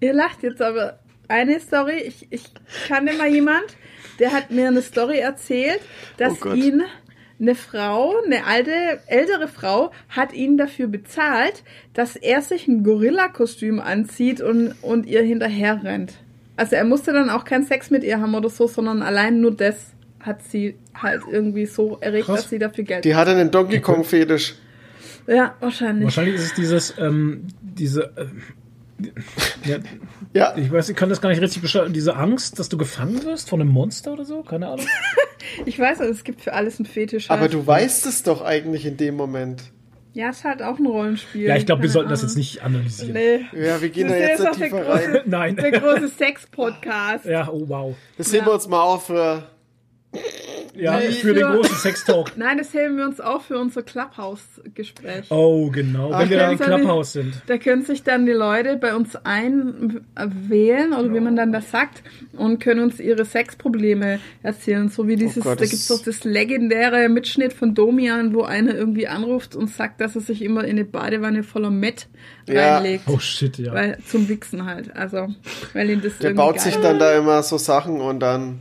Ihr 0.00 0.12
lacht 0.12 0.42
jetzt 0.42 0.60
aber. 0.60 0.98
Eine 1.26 1.58
Story, 1.58 2.00
ich, 2.00 2.26
ich 2.30 2.44
kannte 2.86 3.14
mal 3.14 3.28
jemand, 3.28 3.64
der 4.18 4.32
hat 4.32 4.50
mir 4.50 4.68
eine 4.68 4.82
Story 4.82 5.18
erzählt, 5.18 5.80
dass 6.18 6.42
Oh 6.44 6.52
ihn 6.52 6.82
eine 7.40 7.54
Frau, 7.54 8.14
eine 8.24 8.44
alte, 8.44 9.00
ältere 9.06 9.48
Frau, 9.48 9.90
hat 10.08 10.32
ihn 10.32 10.56
dafür 10.56 10.86
bezahlt, 10.86 11.62
dass 11.94 12.16
er 12.16 12.42
sich 12.42 12.68
ein 12.68 12.84
Gorilla-Kostüm 12.84 13.80
anzieht 13.80 14.40
und, 14.40 14.74
und 14.82 15.06
ihr 15.06 15.22
hinterher 15.22 15.82
rennt. 15.82 16.12
Also 16.56 16.76
er 16.76 16.84
musste 16.84 17.12
dann 17.12 17.30
auch 17.30 17.44
keinen 17.44 17.64
Sex 17.64 17.90
mit 17.90 18.04
ihr 18.04 18.20
haben 18.20 18.34
oder 18.34 18.50
so, 18.50 18.66
sondern 18.66 19.02
allein 19.02 19.40
nur 19.40 19.56
das 19.56 19.92
hat 20.26 20.42
sie 20.42 20.76
halt 20.94 21.22
irgendwie 21.30 21.66
so 21.66 21.98
erregt, 22.00 22.26
Krass. 22.26 22.42
dass 22.42 22.50
sie 22.50 22.58
dafür 22.58 22.84
Geld 22.84 23.04
Die 23.04 23.14
hat 23.14 23.28
einen 23.28 23.50
Donkey 23.50 23.80
Kong 23.80 24.04
Fetisch. 24.04 24.54
Ja, 25.26 25.54
wahrscheinlich. 25.60 26.04
Wahrscheinlich 26.04 26.34
ist 26.36 26.44
es 26.44 26.54
dieses, 26.54 26.94
ähm, 26.98 27.46
diese, 27.62 28.12
ähm, 28.16 28.42
ja, 29.64 29.78
Ja, 30.32 30.54
ich 30.56 30.70
weiß, 30.72 30.88
ich 30.88 30.96
kann 30.96 31.08
das 31.10 31.20
gar 31.20 31.30
nicht 31.30 31.40
richtig 31.40 31.62
beschreiben, 31.62 31.92
diese 31.92 32.16
Angst, 32.16 32.58
dass 32.58 32.68
du 32.68 32.76
gefangen 32.76 33.22
wirst 33.24 33.48
von 33.48 33.60
einem 33.60 33.70
Monster 33.70 34.12
oder 34.14 34.24
so, 34.24 34.42
keine 34.42 34.68
Ahnung. 34.68 34.86
Ich 35.66 35.78
weiß, 35.78 36.00
also 36.00 36.10
es 36.10 36.24
gibt 36.24 36.40
für 36.40 36.54
alles 36.54 36.78
einen 36.80 36.86
Fetisch. 36.86 37.30
aber 37.30 37.42
halt. 37.42 37.52
du 37.52 37.64
weißt 37.66 38.06
es 38.06 38.22
doch 38.22 38.40
eigentlich 38.42 38.86
in 38.86 38.96
dem 38.96 39.14
Moment. 39.14 39.62
Ja, 40.14 40.30
ist 40.30 40.42
halt 40.42 40.62
auch 40.62 40.78
ein 40.78 40.86
Rollenspiel. 40.86 41.42
Ja, 41.42 41.56
ich 41.56 41.66
glaube, 41.66 41.82
wir 41.82 41.90
sollten 41.90 42.08
das 42.08 42.20
Ahnung. 42.20 42.30
jetzt 42.30 42.36
nicht 42.38 42.62
analysieren. 42.62 43.12
Nee. 43.12 43.40
Ja, 43.64 43.80
wir 43.82 43.88
gehen 43.90 44.08
Das 44.08 44.16
da 44.16 44.22
jetzt 44.24 44.38
nicht 44.40 44.48
auch 44.50 44.56
der 44.56 44.68
tiefer 44.68 44.82
große- 44.90 45.14
rein. 45.14 45.22
Nein. 45.26 45.56
Der 45.56 45.70
große 45.72 46.08
Sex-Podcast. 46.08 47.26
Ja, 47.26 47.48
oh 47.52 47.62
wow. 47.68 47.94
Das 48.16 48.32
heben 48.32 48.46
wir 48.46 48.52
uns 48.54 48.66
mal 48.66 48.80
auf 48.80 49.06
für. 49.06 49.42
Ja, 50.76 50.98
Nee, 50.98 51.12
für 51.12 51.34
den 51.34 51.44
für- 51.46 51.52
großen 51.56 51.76
Sextalk. 51.76 52.32
Nein, 52.36 52.58
das 52.58 52.74
heben 52.74 52.96
wir 52.96 53.04
uns 53.04 53.20
auch 53.20 53.42
für 53.42 53.58
unser 53.58 53.82
Clubhouse-Gespräch. 53.84 55.30
Oh, 55.30 55.70
genau. 55.70 56.10
Wenn 56.18 56.30
wir 56.30 56.36
dann 56.38 56.52
im 56.52 56.58
Clubhouse 56.58 57.12
sind. 57.12 57.34
Da 57.46 57.58
können 57.58 57.84
sich 57.84 58.02
dann 58.02 58.26
die 58.26 58.32
Leute 58.32 58.76
bei 58.76 58.96
uns 58.96 59.14
einwählen 59.14 60.92
oder 60.92 61.12
wie 61.14 61.20
man 61.20 61.36
dann 61.36 61.52
das 61.52 61.70
sagt 61.70 62.02
und 62.36 62.58
können 62.58 62.80
uns 62.80 62.98
ihre 62.98 63.24
Sexprobleme 63.24 64.18
erzählen. 64.42 64.88
So 64.88 65.06
wie 65.06 65.14
dieses, 65.16 65.38
Oh 65.38 65.40
Gott, 65.50 65.58
da 65.58 65.62
das- 65.62 65.70
gibt's 65.70 65.88
doch 65.88 66.02
das 66.02 66.24
legendäre 66.24 67.08
Mitschnitt 67.08 67.52
von 67.52 67.74
Domian, 67.74 68.34
wo 68.34 68.42
einer 68.42 68.74
irgendwie 68.74 69.06
anruft 69.06 69.54
und 69.54 69.70
sagt, 69.70 70.00
dass 70.00 70.16
er 70.16 70.22
sich 70.22 70.42
immer 70.42 70.64
in 70.64 70.70
eine 70.70 70.84
Badewanne 70.84 71.42
voller 71.44 71.70
Met 71.70 72.08
Ja. 72.48 72.76
reinlegt. 72.78 73.04
Oh 73.06 73.18
shit, 73.18 73.58
ja. 73.58 73.72
Weil, 73.72 73.98
zum 74.06 74.28
Wichsen 74.28 74.64
halt. 74.66 74.94
Also, 74.96 75.28
weil 75.72 75.90
ihn 75.90 76.02
das 76.02 76.18
Der 76.18 76.30
irgendwie 76.30 76.46
baut 76.46 76.60
sich 76.60 76.74
dann 76.76 76.98
da 76.98 77.16
immer 77.16 77.42
so 77.44 77.58
Sachen 77.58 78.00
und 78.00 78.18
dann 78.20 78.58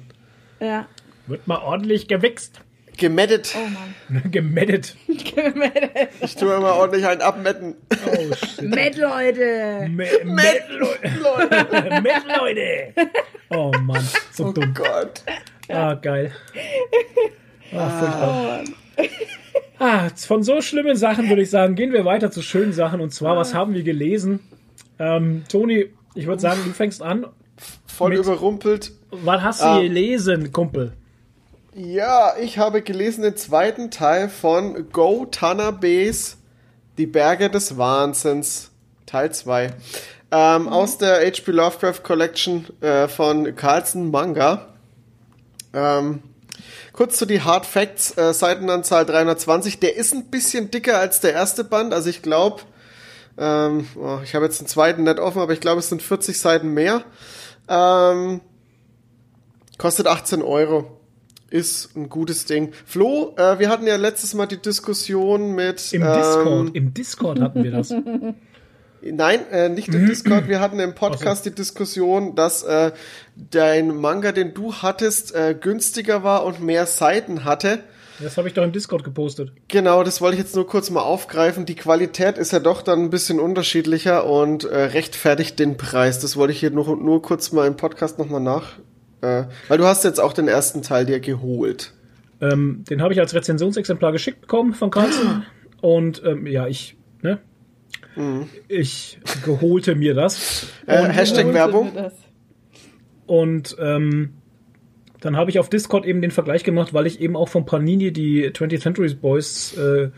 Ja. 0.59 0.85
Wird 1.27 1.47
mal 1.47 1.59
ordentlich 1.59 2.07
gewichst. 2.07 2.59
gemettet. 2.97 3.55
Oh 3.57 3.67
Mann. 3.69 4.31
Gemettet. 4.31 4.95
Ich 5.07 6.35
tue 6.35 6.53
immer 6.55 6.75
ordentlich 6.75 7.05
einen 7.07 7.21
abmetten. 7.21 7.75
Oh 8.05 8.33
shit. 8.35 8.61
Met, 8.69 8.97
Leute! 8.97 9.87
Me 9.89 10.05
Met, 10.25 10.63
Leute. 10.69 12.01
Met, 12.01 12.23
Leute. 12.37 12.93
Oh 13.49 13.71
Mann, 13.81 14.07
so 14.31 14.51
dumm. 14.51 14.73
Gott. 14.73 15.23
Ah, 15.69 15.93
geil. 15.95 16.31
Ah, 17.73 17.89
furchtbar. 17.89 18.63
Ah, 19.79 20.09
von 20.15 20.43
so 20.43 20.61
schlimmen 20.61 20.95
Sachen 20.95 21.29
würde 21.29 21.41
ich 21.41 21.49
sagen, 21.49 21.75
gehen 21.75 21.93
wir 21.93 22.05
weiter 22.05 22.31
zu 22.31 22.41
schönen 22.41 22.73
Sachen. 22.73 23.01
Und 23.01 23.11
zwar, 23.11 23.35
was 23.37 23.53
haben 23.53 23.73
wir 23.73 23.83
gelesen? 23.83 24.39
Ähm, 24.99 25.43
Toni, 25.49 25.87
ich 26.15 26.27
würde 26.27 26.41
sagen, 26.41 26.61
du 26.65 26.71
fängst 26.71 27.01
an. 27.01 27.25
Voll 27.87 28.11
Mit- 28.11 28.19
überrumpelt. 28.19 28.91
Was 29.11 29.41
hast 29.41 29.61
du 29.61 29.65
Ah. 29.65 29.79
gelesen, 29.81 30.51
Kumpel? 30.51 30.93
Ja, 31.75 32.35
ich 32.39 32.59
habe 32.59 32.83
gelesen 32.83 33.23
den 33.23 33.35
zweiten 33.35 33.89
Teil 33.89 34.29
von 34.29 34.91
Go 34.91 35.25
Tanabe's 35.25 36.37
Die 36.99 37.07
Berge 37.07 37.49
des 37.49 37.79
Wahnsinns, 37.79 38.69
Teil 39.07 39.33
2. 39.33 39.73
Ähm, 40.29 40.67
Aus 40.67 40.99
der 40.99 41.25
H.P. 41.25 41.49
Lovecraft 41.49 42.03
Collection 42.03 42.67
äh, 42.81 43.07
von 43.07 43.55
Carlson 43.55 44.11
Manga. 44.11 44.67
Ähm, 45.73 46.21
kurz 46.91 47.17
zu 47.17 47.25
die 47.25 47.41
Hard 47.41 47.65
Facts, 47.65 48.15
äh, 48.19 48.35
Seitenanzahl 48.35 49.07
320. 49.07 49.79
Der 49.79 49.95
ist 49.95 50.13
ein 50.13 50.25
bisschen 50.25 50.69
dicker 50.69 50.99
als 50.99 51.21
der 51.21 51.33
erste 51.33 51.63
Band, 51.63 51.91
also 51.91 52.07
ich 52.07 52.21
glaube, 52.21 52.61
ähm, 53.39 53.87
oh, 53.95 54.19
ich 54.23 54.35
habe 54.35 54.45
jetzt 54.45 54.61
den 54.61 54.67
zweiten 54.67 55.01
nicht 55.01 55.17
offen, 55.17 55.41
aber 55.41 55.53
ich 55.53 55.59
glaube, 55.59 55.79
es 55.79 55.89
sind 55.89 56.03
40 56.03 56.39
Seiten 56.39 56.67
mehr. 56.75 57.03
Ähm, 57.67 58.41
kostet 59.79 60.05
18 60.05 60.43
Euro. 60.43 60.99
Ist 61.53 61.95
ein 61.95 62.09
gutes 62.09 62.45
Ding. 62.45 62.71
Flo, 62.83 63.35
äh, 63.37 63.59
wir 63.59 63.69
hatten 63.69 63.85
ja 63.85 63.95
letztes 63.95 64.33
Mal 64.33 64.47
die 64.47 64.59
Diskussion 64.59 65.53
mit. 65.53 65.93
Im 65.93 66.01
ähm, 66.01 66.13
Discord. 66.15 66.75
Im 66.75 66.93
Discord 66.95 67.39
hatten 67.41 67.63
wir 67.63 67.69
das. 67.69 67.93
Nein, 69.03 69.39
äh, 69.51 69.69
nicht 69.69 69.89
im 69.89 70.07
Discord. 70.07 70.47
Wir 70.47 70.59
hatten 70.59 70.79
im 70.79 70.95
Podcast 70.95 71.45
die 71.45 71.53
Diskussion, 71.53 72.33
dass 72.33 72.63
äh, 72.63 72.91
dein 73.35 73.95
Manga, 73.95 74.31
den 74.31 74.55
du 74.55 74.73
hattest, 74.73 75.35
äh, 75.35 75.53
günstiger 75.53 76.23
war 76.23 76.43
und 76.43 76.59
mehr 76.59 76.87
Seiten 76.87 77.43
hatte. 77.45 77.83
Das 78.17 78.37
habe 78.37 78.47
ich 78.47 78.55
doch 78.55 78.63
im 78.63 78.71
Discord 78.71 79.03
gepostet. 79.03 79.51
Genau, 79.67 80.03
das 80.03 80.21
wollte 80.21 80.37
ich 80.37 80.41
jetzt 80.41 80.55
nur 80.55 80.65
kurz 80.65 80.89
mal 80.89 81.01
aufgreifen. 81.01 81.67
Die 81.67 81.75
Qualität 81.75 82.39
ist 82.39 82.51
ja 82.51 82.61
doch 82.61 82.81
dann 82.81 82.99
ein 82.99 83.09
bisschen 83.11 83.39
unterschiedlicher 83.39 84.25
und 84.25 84.63
äh, 84.63 84.75
rechtfertigt 84.85 85.59
den 85.59 85.77
Preis. 85.77 86.17
Das 86.17 86.35
wollte 86.35 86.53
ich 86.53 86.59
hier 86.59 86.71
nur, 86.71 86.97
nur 86.97 87.21
kurz 87.21 87.51
mal 87.51 87.67
im 87.67 87.77
Podcast 87.77 88.17
nochmal 88.17 88.41
nach. 88.41 88.79
Äh, 89.23 89.45
weil 89.69 89.77
du 89.77 89.85
hast 89.85 90.03
jetzt 90.03 90.19
auch 90.19 90.33
den 90.33 90.49
ersten 90.49 90.81
Teil 90.81 91.05
dir 91.05 91.21
geholt. 91.21 91.93
Ähm, 92.41 92.83
den 92.89 93.01
habe 93.01 93.13
ich 93.13 93.21
als 93.21 93.33
Rezensionsexemplar 93.33 94.11
geschickt 94.11 94.41
bekommen 94.41 94.73
von 94.73 94.91
Carlsen. 94.91 95.45
Und 95.81 96.21
ähm, 96.25 96.45
ja, 96.45 96.67
ich, 96.67 96.97
ne? 97.21 97.39
Ich 98.67 99.19
geholte 99.45 99.95
mir 99.95 100.13
das. 100.13 100.67
Äh, 100.85 101.03
Hashtag 101.03 101.53
Werbung. 101.53 101.91
Und 103.25 103.77
ähm, 103.79 104.33
dann 105.21 105.37
habe 105.37 105.49
ich 105.49 105.57
auf 105.57 105.69
Discord 105.69 106.05
eben 106.05 106.21
den 106.21 106.31
Vergleich 106.31 106.65
gemacht, 106.65 106.93
weil 106.93 107.07
ich 107.07 107.21
eben 107.21 107.37
auch 107.37 107.47
von 107.47 107.65
Panini 107.65 108.11
die 108.11 108.49
20th 108.49 108.81
Century 108.81 109.13
Boys 109.13 109.73
äh, 109.77 110.09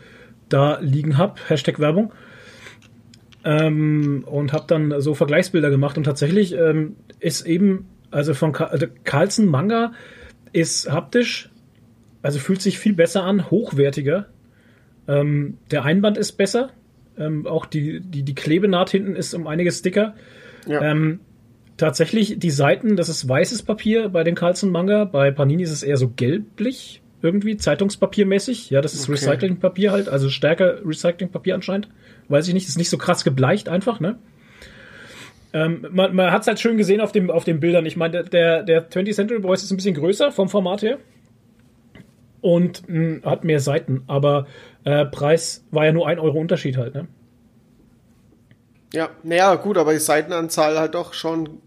da 0.48 0.78
liegen 0.80 1.16
habe. 1.16 1.34
Hashtag 1.46 1.78
Werbung. 1.78 2.12
Ähm, 3.44 4.24
und 4.26 4.52
habe 4.52 4.64
dann 4.66 5.00
so 5.00 5.14
Vergleichsbilder 5.14 5.70
gemacht. 5.70 5.96
Und 5.96 6.04
tatsächlich 6.04 6.54
ähm, 6.54 6.96
ist 7.20 7.46
eben, 7.46 7.86
also 8.10 8.34
von 8.34 8.54
also 8.54 8.86
Carlsen 9.04 9.46
Manga 9.46 9.92
ist 10.52 10.90
haptisch, 10.90 11.50
also 12.22 12.38
fühlt 12.38 12.62
sich 12.62 12.78
viel 12.78 12.94
besser 12.94 13.24
an, 13.24 13.50
hochwertiger. 13.50 14.26
Ähm, 15.08 15.58
der 15.70 15.84
Einband 15.84 16.18
ist 16.18 16.32
besser. 16.32 16.70
Ähm, 17.18 17.46
auch 17.46 17.66
die, 17.66 18.00
die, 18.00 18.22
die 18.22 18.34
Klebenaht 18.34 18.90
hinten 18.90 19.16
ist 19.16 19.34
um 19.34 19.46
einiges 19.46 19.82
dicker. 19.82 20.14
Ja. 20.66 20.82
Ähm, 20.82 21.20
tatsächlich, 21.76 22.38
die 22.38 22.50
Seiten, 22.50 22.96
das 22.96 23.08
ist 23.08 23.28
weißes 23.28 23.62
Papier 23.62 24.08
bei 24.08 24.24
den 24.24 24.34
Carlsen 24.34 24.70
Manga. 24.70 25.04
Bei 25.04 25.30
Panini 25.30 25.62
ist 25.62 25.70
es 25.70 25.82
eher 25.82 25.96
so 25.96 26.08
gelblich, 26.08 27.02
irgendwie, 27.22 27.56
Zeitungspapiermäßig. 27.56 28.70
Ja, 28.70 28.80
das 28.80 28.94
ist 28.94 29.04
Okay. 29.04 29.12
Recyclingpapier 29.12 29.92
halt, 29.92 30.08
also 30.08 30.28
stärker 30.28 30.84
Recyclingpapier 30.84 31.54
anscheinend. 31.54 31.88
Weiß 32.28 32.48
ich 32.48 32.54
nicht, 32.54 32.68
ist 32.68 32.76
nicht 32.76 32.90
so 32.90 32.98
krass 32.98 33.24
gebleicht 33.24 33.68
einfach, 33.68 34.00
ne? 34.00 34.18
Ähm, 35.56 35.86
man 35.90 36.14
man 36.14 36.32
hat 36.32 36.42
es 36.42 36.48
halt 36.48 36.60
schön 36.60 36.76
gesehen 36.76 37.00
auf, 37.00 37.12
dem, 37.12 37.30
auf 37.30 37.44
den 37.44 37.60
Bildern. 37.60 37.86
Ich 37.86 37.96
meine, 37.96 38.24
der, 38.24 38.62
der 38.62 38.90
20th 38.90 39.14
Century 39.14 39.38
Boys 39.38 39.62
ist 39.62 39.70
ein 39.70 39.76
bisschen 39.76 39.94
größer 39.94 40.30
vom 40.30 40.50
Format 40.50 40.82
her 40.82 40.98
und 42.42 42.86
mh, 42.86 43.22
hat 43.24 43.42
mehr 43.42 43.58
Seiten, 43.58 44.02
aber 44.06 44.48
äh, 44.84 45.06
Preis 45.06 45.64
war 45.70 45.86
ja 45.86 45.92
nur 45.92 46.06
ein 46.06 46.18
Euro 46.18 46.38
Unterschied 46.38 46.76
halt, 46.76 46.94
ne? 46.94 47.08
Ja, 48.92 49.08
naja, 49.22 49.54
gut, 49.54 49.78
aber 49.78 49.94
die 49.94 49.98
Seitenanzahl 49.98 50.78
halt 50.78 50.94
doch 50.94 51.14
schon. 51.14 51.62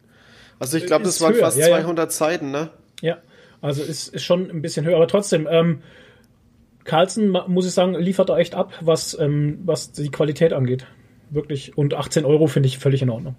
Also 0.60 0.78
ich 0.78 0.86
glaube, 0.86 1.06
das 1.06 1.16
Ist 1.16 1.22
waren 1.22 1.34
höher, 1.34 1.41
fast 1.41 1.57
ja, 1.57 1.70
ja. 1.70 1.80
200 1.82 2.11
Seiten, 2.11 2.52
ne? 2.52 2.70
Ja, 3.02 3.18
also 3.60 3.82
ist, 3.82 4.14
ist 4.14 4.24
schon 4.24 4.52
ein 4.52 4.61
bisschen 4.61 4.86
höher, 4.86 4.98
aber 4.98 5.07
trotzdem, 5.07 5.48
ähm, 5.49 5.82
Carlsen, 6.84 7.36
muss 7.48 7.66
ich 7.66 7.74
sagen, 7.74 7.95
liefert 7.95 8.30
da 8.30 8.38
echt 8.38 8.53
ab, 8.53 8.72
was, 8.82 9.18
ähm, 9.20 9.61
was 9.66 9.94
die 9.94 10.10
Qualität 10.11 10.53
angeht. 10.53 10.86
Wirklich. 11.32 11.76
Und 11.76 11.95
18 11.95 12.24
Euro 12.24 12.45
finde 12.45 12.68
ich 12.68 12.78
völlig 12.78 13.02
in 13.02 13.10
Ordnung. 13.10 13.36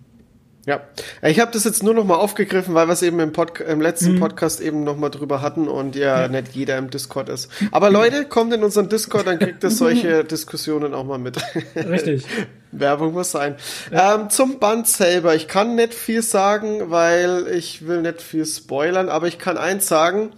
Ja. 0.67 0.83
Ich 1.23 1.41
habe 1.41 1.51
das 1.53 1.65
jetzt 1.65 1.83
nur 1.83 1.95
noch 1.95 2.05
mal 2.05 2.17
aufgegriffen, 2.17 2.75
weil 2.75 2.87
wir 2.87 2.93
es 2.93 3.03
eben 3.03 3.19
im, 3.21 3.33
Pod 3.33 3.61
im 3.61 3.81
letzten 3.81 4.17
Mhm. 4.17 4.21
Podcast 4.21 4.61
eben 4.61 4.85
noch 4.85 4.97
mal 4.97 5.09
drüber 5.09 5.41
hatten 5.41 5.69
und 5.69 5.97
ja, 5.97 6.29
nicht 6.29 6.55
jeder 6.55 6.77
im 6.77 6.91
Discord 6.91 7.31
ist. 7.31 7.51
Aber 7.73 7.91
Leute, 7.91 8.27
kommt 8.27 8.53
in 8.53 8.63
unseren 8.63 8.89
Discord, 8.89 9.27
dann 9.27 9.39
kriegt 9.39 9.65
ihr 9.65 9.71
solche 9.71 10.23
Diskussionen 10.31 10.93
auch 10.93 11.05
mal 11.05 11.19
mit. 11.19 11.39
Richtig. 11.75 12.27
Werbung 12.73 13.15
muss 13.15 13.31
sein. 13.31 13.57
Ähm, 13.91 14.31
zum 14.31 14.59
Band 14.59 14.87
selber. 14.87 15.35
Ich 15.35 15.49
kann 15.49 15.75
nicht 15.75 15.95
viel 15.95 16.23
sagen, 16.23 16.91
weil 16.91 17.49
ich 17.49 17.87
will 17.87 18.03
nicht 18.03 18.23
viel 18.23 18.45
spoilern, 18.47 19.09
aber 19.09 19.27
ich 19.29 19.39
kann 19.39 19.57
eins 19.57 19.89
sagen. 19.89 20.31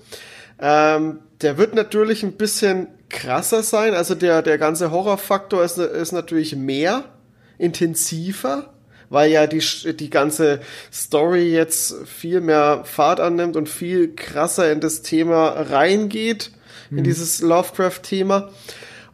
Ähm, 0.60 1.18
der 1.42 1.58
wird 1.58 1.74
natürlich 1.74 2.22
ein 2.22 2.32
bisschen 2.32 2.86
krasser 3.10 3.62
sein. 3.62 3.94
Also 3.94 4.14
der, 4.14 4.42
der 4.42 4.56
ganze 4.56 4.92
Horrorfaktor 4.92 5.62
ist, 5.64 5.78
ist 5.78 6.12
natürlich 6.12 6.54
mehr, 6.56 7.04
intensiver, 7.58 8.71
weil 9.12 9.30
ja 9.30 9.46
die, 9.46 9.62
die 9.94 10.10
ganze 10.10 10.60
Story 10.92 11.52
jetzt 11.52 11.94
viel 12.06 12.40
mehr 12.40 12.82
Fahrt 12.84 13.20
annimmt 13.20 13.56
und 13.56 13.68
viel 13.68 14.14
krasser 14.14 14.72
in 14.72 14.80
das 14.80 15.02
Thema 15.02 15.48
reingeht, 15.50 16.50
in 16.90 17.04
dieses 17.04 17.40
Lovecraft-Thema. 17.40 18.50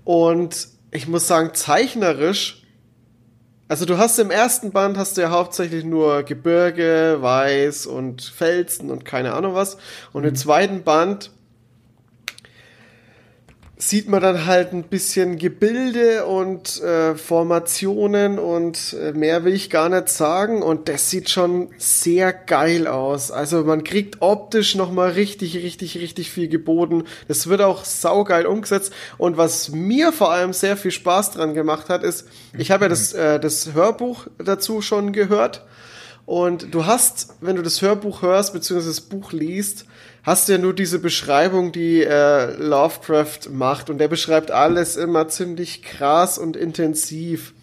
Und 0.04 0.68
ich 0.90 1.08
muss 1.08 1.26
sagen, 1.26 1.50
zeichnerisch, 1.54 2.62
also 3.68 3.84
du 3.84 3.98
hast 3.98 4.18
im 4.18 4.30
ersten 4.30 4.70
Band 4.70 4.96
hast 4.96 5.16
du 5.16 5.20
ja 5.20 5.30
hauptsächlich 5.30 5.84
nur 5.84 6.22
Gebirge, 6.22 7.18
Weiß 7.20 7.86
und 7.86 8.22
Felsen 8.22 8.90
und 8.90 9.04
keine 9.04 9.34
Ahnung 9.34 9.54
was. 9.54 9.76
Und 10.12 10.24
im 10.24 10.34
zweiten 10.34 10.84
Band 10.84 11.30
sieht 13.80 14.08
man 14.08 14.20
dann 14.20 14.44
halt 14.44 14.72
ein 14.72 14.82
bisschen 14.82 15.38
Gebilde 15.38 16.26
und 16.26 16.82
äh, 16.82 17.14
Formationen 17.14 18.40
und 18.40 18.96
äh, 19.00 19.12
mehr 19.12 19.44
will 19.44 19.54
ich 19.54 19.70
gar 19.70 19.88
nicht 19.88 20.08
sagen 20.08 20.62
und 20.62 20.88
das 20.88 21.10
sieht 21.10 21.30
schon 21.30 21.68
sehr 21.78 22.32
geil 22.32 22.88
aus. 22.88 23.30
Also 23.30 23.62
man 23.62 23.84
kriegt 23.84 24.20
optisch 24.20 24.74
nochmal 24.74 25.10
richtig, 25.12 25.54
richtig, 25.56 25.96
richtig 25.96 26.32
viel 26.32 26.48
geboten. 26.48 27.04
Das 27.28 27.46
wird 27.46 27.60
auch 27.60 27.84
saugeil 27.84 28.46
umgesetzt 28.46 28.92
und 29.16 29.36
was 29.36 29.68
mir 29.68 30.12
vor 30.12 30.32
allem 30.32 30.52
sehr 30.52 30.76
viel 30.76 30.90
Spaß 30.90 31.30
dran 31.32 31.54
gemacht 31.54 31.88
hat, 31.88 32.02
ist, 32.02 32.26
ich 32.58 32.72
habe 32.72 32.86
ja 32.86 32.88
das, 32.88 33.12
äh, 33.12 33.38
das 33.38 33.74
Hörbuch 33.74 34.26
dazu 34.38 34.82
schon 34.82 35.12
gehört 35.12 35.64
und 36.28 36.74
du 36.74 36.84
hast, 36.84 37.36
wenn 37.40 37.56
du 37.56 37.62
das 37.62 37.80
Hörbuch 37.80 38.20
hörst, 38.20 38.52
beziehungsweise 38.52 38.90
das 38.90 39.00
Buch 39.00 39.32
liest, 39.32 39.86
hast 40.28 40.48
du 40.48 40.52
ja 40.52 40.58
nur 40.58 40.74
diese 40.74 40.98
Beschreibung, 40.98 41.72
die 41.72 42.02
äh, 42.02 42.54
Lovecraft 42.56 43.50
macht. 43.50 43.90
Und 43.90 43.98
der 43.98 44.08
beschreibt 44.08 44.50
alles 44.50 44.96
immer 44.96 45.28
ziemlich 45.28 45.82
krass 45.82 46.38
und 46.38 46.56
intensiv. 46.56 47.54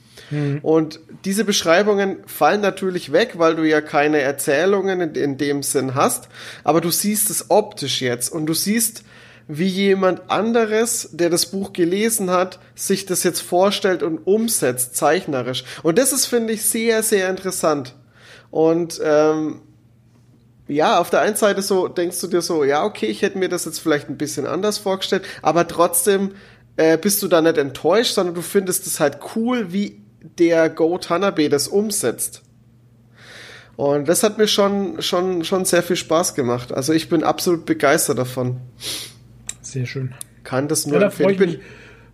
Und 0.63 0.99
diese 1.23 1.43
Beschreibungen 1.43 2.17
fallen 2.25 2.61
natürlich 2.61 3.11
weg, 3.11 3.33
weil 3.37 3.55
du 3.55 3.63
ja 3.63 3.81
keine 3.81 4.21
Erzählungen 4.21 4.99
in, 4.99 5.13
in 5.13 5.37
dem 5.37 5.61
Sinn 5.61 5.93
hast. 5.93 6.29
Aber 6.63 6.81
du 6.81 6.89
siehst 6.89 7.29
es 7.29 7.51
optisch 7.51 8.01
jetzt 8.01 8.29
und 8.29 8.47
du 8.47 8.55
siehst, 8.55 9.03
wie 9.47 9.67
jemand 9.67 10.31
anderes, 10.31 11.09
der 11.11 11.29
das 11.29 11.45
Buch 11.45 11.73
gelesen 11.73 12.31
hat, 12.31 12.59
sich 12.73 13.05
das 13.05 13.23
jetzt 13.23 13.41
vorstellt 13.41 14.01
und 14.01 14.17
umsetzt, 14.17 14.95
zeichnerisch. 14.95 15.63
Und 15.83 15.99
das 15.99 16.11
ist, 16.11 16.25
finde 16.25 16.53
ich, 16.53 16.67
sehr, 16.67 17.03
sehr 17.03 17.29
interessant. 17.29 17.93
Und 18.49 18.99
ähm, 19.03 19.61
ja, 20.67 20.99
auf 20.99 21.09
der 21.09 21.21
einen 21.21 21.35
Seite 21.35 21.61
so 21.61 21.87
denkst 21.87 22.19
du 22.21 22.27
dir 22.27 22.41
so, 22.41 22.63
ja, 22.63 22.83
okay, 22.83 23.05
ich 23.07 23.21
hätte 23.21 23.37
mir 23.37 23.49
das 23.49 23.65
jetzt 23.65 23.79
vielleicht 23.79 24.09
ein 24.09 24.17
bisschen 24.17 24.47
anders 24.47 24.77
vorgestellt, 24.79 25.23
aber 25.41 25.67
trotzdem 25.67 26.31
äh, 26.77 26.97
bist 26.97 27.21
du 27.23 27.27
da 27.27 27.41
nicht 27.41 27.57
enttäuscht, 27.57 28.13
sondern 28.15 28.35
du 28.35 28.41
findest 28.41 28.87
es 28.87 28.99
halt 28.99 29.19
cool, 29.35 29.71
wie 29.71 30.01
der 30.39 30.69
Go 30.69 30.97
Tanabe 30.97 31.49
das 31.49 31.67
umsetzt. 31.67 32.41
Und 33.75 34.07
das 34.07 34.23
hat 34.23 34.37
mir 34.37 34.47
schon, 34.47 35.01
schon, 35.01 35.43
schon 35.43 35.65
sehr 35.65 35.83
viel 35.83 35.97
Spaß 35.97 36.33
gemacht. 36.33 36.71
Also 36.73 36.93
ich 36.93 37.09
bin 37.09 37.23
absolut 37.23 37.65
begeistert 37.65 38.17
davon. 38.17 38.57
Sehr 39.61 39.85
schön. 39.85 40.15
Kann 40.43 40.67
das 40.67 40.85
nur 40.85 40.95
Ja, 40.95 40.99
da 40.99 41.05
empfehlen. 41.07 41.29
freue 41.29 41.33
Ich 41.33 41.41
ich, 41.41 41.59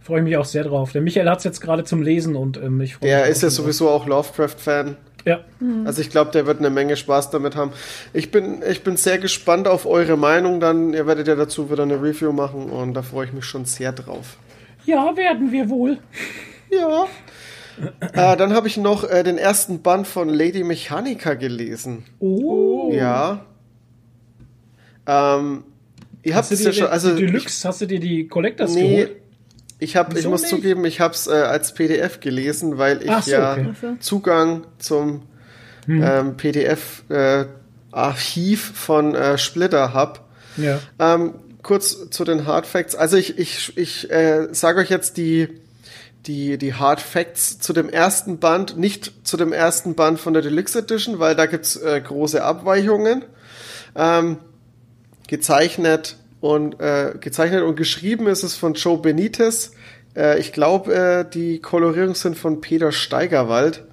bin, 0.07 0.23
mich, 0.23 0.37
auch 0.37 0.45
sehr 0.45 0.63
drauf. 0.63 0.91
Der 0.91 1.01
Michael 1.01 1.29
hat 1.29 1.37
es 1.39 1.43
jetzt 1.43 1.61
gerade 1.61 1.83
zum 1.83 2.01
Lesen 2.01 2.35
und 2.35 2.57
ähm, 2.57 2.81
ich 2.81 2.95
freue 2.95 3.09
der 3.09 3.21
mich. 3.21 3.29
ist 3.29 3.43
ja 3.43 3.49
drauf. 3.49 3.55
sowieso 3.57 3.89
auch 3.89 4.07
Lovecraft-Fan. 4.07 4.97
Ja, 5.26 5.41
Also 5.85 6.02
ich 6.02 6.10
glaube, 6.10 6.31
der 6.31 6.48
wird 6.48 6.60
eine 6.60 6.69
Menge 6.72 6.95
Spaß 6.98 7.30
damit 7.30 7.56
haben. 7.56 7.72
Ich 8.14 8.31
bin, 8.31 8.64
ich 8.68 8.84
bin 8.84 8.98
sehr 8.98 9.19
gespannt 9.19 9.68
auf 9.68 9.85
eure 9.85 10.18
Meinung. 10.18 10.60
Dann, 10.60 10.93
ihr 10.93 11.06
werdet 11.06 11.27
ja 11.27 11.35
dazu 11.35 11.69
wieder 11.72 11.84
eine 11.84 12.02
Review 12.02 12.31
machen 12.31 12.69
und 12.72 12.93
da 12.95 13.02
freue 13.03 13.27
ich 13.27 13.34
mich 13.34 13.45
schon 13.45 13.65
sehr 13.65 13.91
drauf. 13.91 14.38
ja, 14.85 15.15
werden 15.15 15.52
wir 15.52 15.69
wohl. 15.69 15.99
Ja. 16.72 17.06
äh, 18.14 18.38
dann 18.38 18.53
habe 18.53 18.68
ich 18.68 18.77
noch 18.77 19.03
äh, 19.03 19.23
den 19.23 19.38
ersten 19.38 19.81
Band 19.81 20.07
von 20.07 20.27
Lady 20.30 20.64
Mechanica 20.64 21.35
gelesen. 21.35 22.03
Oh. 22.19 22.89
Ja. 22.93 23.45
Ähm, 25.07 25.64
ihr 26.23 26.35
habt 26.35 26.43
Hast 26.43 26.52
du 26.52 26.56
es 26.56 26.60
dir 26.61 26.65
ja 26.68 26.73
schon, 26.73 26.85
die- 26.88 26.91
also 26.91 27.15
die 27.15 27.26
Deluxe, 27.26 27.68
hast 27.68 27.81
du 27.81 27.85
dir 27.85 27.99
die 27.99 28.27
Collectors 28.27 28.73
nee, 28.76 28.89
geholt? 29.06 29.20
Ich 29.81 29.95
habe, 29.95 30.17
ich 30.17 30.27
muss 30.27 30.43
nicht? 30.43 30.51
zugeben, 30.51 30.85
ich 30.85 31.01
habe 31.01 31.15
es 31.15 31.25
äh, 31.25 31.31
als 31.31 31.73
PDF 31.73 32.19
gelesen, 32.19 32.77
weil 32.77 33.01
ich 33.01 33.11
so, 33.25 33.31
ja 33.31 33.53
okay. 33.53 33.95
Zugang 33.99 34.65
zum 34.77 35.23
ähm, 35.87 36.37
PDF 36.37 37.03
äh, 37.09 37.45
von 38.73 39.15
äh, 39.15 39.37
Splitter 39.39 39.93
hab. 39.93 40.29
Ja. 40.55 40.79
Ähm, 40.99 41.33
kurz 41.63 42.11
zu 42.11 42.23
den 42.23 42.45
Hard 42.45 42.67
Facts. 42.67 42.93
Also 42.95 43.17
ich, 43.17 43.39
ich, 43.39 43.75
ich 43.75 44.11
äh, 44.11 44.49
sage 44.51 44.81
euch 44.81 44.89
jetzt 44.91 45.17
die, 45.17 45.49
die, 46.27 46.59
die 46.59 46.75
Hard 46.75 47.01
Facts 47.01 47.57
zu 47.57 47.73
dem 47.73 47.89
ersten 47.89 48.37
Band, 48.37 48.77
nicht 48.77 49.11
zu 49.23 49.35
dem 49.35 49.51
ersten 49.51 49.95
Band 49.95 50.19
von 50.19 50.33
der 50.33 50.43
Deluxe 50.43 50.77
Edition, 50.77 51.17
weil 51.17 51.35
da 51.35 51.47
gibt's 51.47 51.75
äh, 51.75 51.99
große 51.99 52.43
Abweichungen. 52.43 53.25
Ähm, 53.95 54.37
gezeichnet 55.27 56.17
und 56.41 56.80
äh, 56.81 57.13
gezeichnet 57.19 57.63
und 57.63 57.76
geschrieben 57.76 58.27
ist 58.27 58.43
es 58.43 58.55
von 58.55 58.73
Joe 58.73 58.97
Benitez. 58.97 59.72
Äh, 60.15 60.39
ich 60.39 60.51
glaube, 60.51 60.93
äh, 60.93 61.30
die 61.30 61.59
Kolorierungen 61.59 62.15
sind 62.15 62.38
von 62.38 62.59
Peter 62.59 62.91
Steigerwald. 62.91 63.85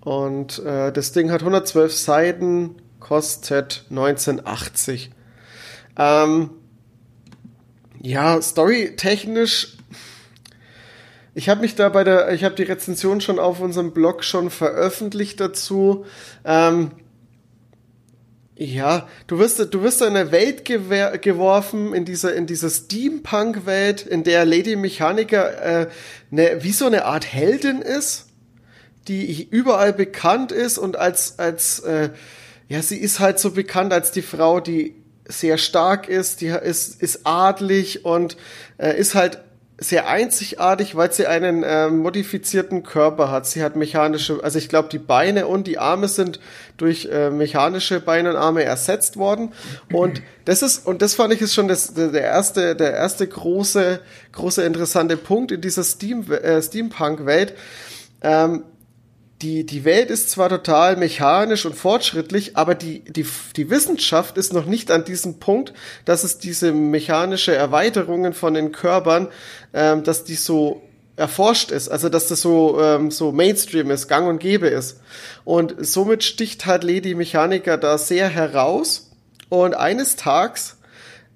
Und 0.00 0.60
äh, 0.60 0.92
das 0.92 1.12
Ding 1.12 1.32
hat 1.32 1.40
112 1.40 1.92
Seiten, 1.92 2.76
kostet 3.00 3.84
1980. 3.90 5.10
Ähm, 5.98 6.50
ja, 8.00 8.40
storytechnisch. 8.40 9.76
Ich 11.34 11.48
habe 11.48 11.62
mich 11.62 11.74
da 11.74 11.88
bei 11.88 12.04
der, 12.04 12.32
ich 12.32 12.44
habe 12.44 12.54
die 12.54 12.62
Rezension 12.62 13.20
schon 13.20 13.40
auf 13.40 13.60
unserem 13.60 13.92
Blog 13.92 14.22
schon 14.22 14.48
veröffentlicht 14.48 15.40
dazu. 15.40 16.06
Ähm, 16.44 16.92
ja, 18.58 19.06
du 19.26 19.38
wirst, 19.38 19.58
du 19.72 19.82
wirst 19.82 20.00
in 20.00 20.16
eine 20.16 20.32
Welt 20.32 20.64
geworfen, 20.64 21.94
in 21.94 22.06
dieser, 22.06 22.34
in 22.34 22.46
dieser 22.46 22.70
Steampunk-Welt, 22.70 24.02
in 24.02 24.24
der 24.24 24.46
Lady 24.46 24.76
Mechanica 24.76 25.46
äh, 25.48 25.88
ne, 26.30 26.58
wie 26.60 26.72
so 26.72 26.86
eine 26.86 27.04
Art 27.04 27.30
Heldin 27.30 27.82
ist, 27.82 28.26
die 29.08 29.46
überall 29.50 29.92
bekannt 29.92 30.52
ist 30.52 30.78
und 30.78 30.96
als, 30.96 31.38
als, 31.38 31.80
äh, 31.80 32.10
ja, 32.68 32.80
sie 32.80 32.96
ist 32.96 33.20
halt 33.20 33.38
so 33.38 33.50
bekannt 33.50 33.92
als 33.92 34.10
die 34.10 34.22
Frau, 34.22 34.58
die 34.60 34.94
sehr 35.28 35.58
stark 35.58 36.08
ist, 36.08 36.40
die 36.40 36.46
ist, 36.46 37.02
ist 37.02 37.20
adlig 37.26 38.04
und 38.04 38.38
äh, 38.78 38.98
ist 38.98 39.14
halt 39.14 39.40
sehr 39.78 40.08
einzigartig, 40.08 40.96
weil 40.96 41.12
sie 41.12 41.26
einen 41.26 41.62
äh, 41.62 41.90
modifizierten 41.90 42.82
Körper 42.82 43.30
hat. 43.30 43.46
Sie 43.46 43.62
hat 43.62 43.76
mechanische, 43.76 44.42
also 44.42 44.58
ich 44.58 44.70
glaube, 44.70 44.88
die 44.88 44.98
Beine 44.98 45.46
und 45.46 45.66
die 45.66 45.78
Arme 45.78 46.08
sind 46.08 46.40
durch 46.78 47.06
äh, 47.12 47.30
mechanische 47.30 48.00
Beine 48.00 48.30
und 48.30 48.36
Arme 48.36 48.64
ersetzt 48.64 49.18
worden. 49.18 49.52
Und 49.92 50.22
das 50.46 50.62
ist, 50.62 50.86
und 50.86 51.02
das 51.02 51.14
fand 51.14 51.34
ich 51.34 51.42
ist 51.42 51.54
schon 51.54 51.68
das, 51.68 51.92
der 51.92 52.12
erste, 52.22 52.74
der 52.74 52.94
erste 52.94 53.26
große, 53.26 54.00
große 54.32 54.62
interessante 54.64 55.18
Punkt 55.18 55.52
in 55.52 55.60
dieser 55.60 55.84
Steam, 55.84 56.30
äh, 56.30 56.62
Steampunk-Welt. 56.62 57.54
Ähm, 58.22 58.64
die, 59.42 59.64
die 59.66 59.84
Welt 59.84 60.10
ist 60.10 60.30
zwar 60.30 60.48
total 60.48 60.96
mechanisch 60.96 61.66
und 61.66 61.74
fortschrittlich, 61.74 62.56
aber 62.56 62.74
die, 62.74 63.00
die, 63.00 63.26
die 63.56 63.70
Wissenschaft 63.70 64.38
ist 64.38 64.52
noch 64.52 64.64
nicht 64.64 64.90
an 64.90 65.04
diesem 65.04 65.38
Punkt, 65.38 65.74
dass 66.06 66.24
es 66.24 66.38
diese 66.38 66.72
mechanische 66.72 67.54
Erweiterungen 67.54 68.32
von 68.32 68.54
den 68.54 68.72
Körpern, 68.72 69.28
ähm, 69.74 70.04
dass 70.04 70.24
die 70.24 70.36
so 70.36 70.82
erforscht 71.16 71.70
ist, 71.70 71.88
also 71.88 72.08
dass 72.08 72.28
das 72.28 72.40
so, 72.40 72.80
ähm, 72.80 73.10
so 73.10 73.32
Mainstream 73.32 73.90
ist, 73.90 74.08
gang 74.08 74.28
und 74.28 74.38
gäbe 74.38 74.68
ist. 74.68 75.00
Und 75.44 75.74
somit 75.78 76.24
sticht 76.24 76.66
halt 76.66 76.84
Lady 76.84 77.14
Mechanica 77.14 77.76
da 77.76 77.98
sehr 77.98 78.28
heraus. 78.28 79.10
Und 79.48 79.74
eines 79.74 80.16
Tages 80.16 80.76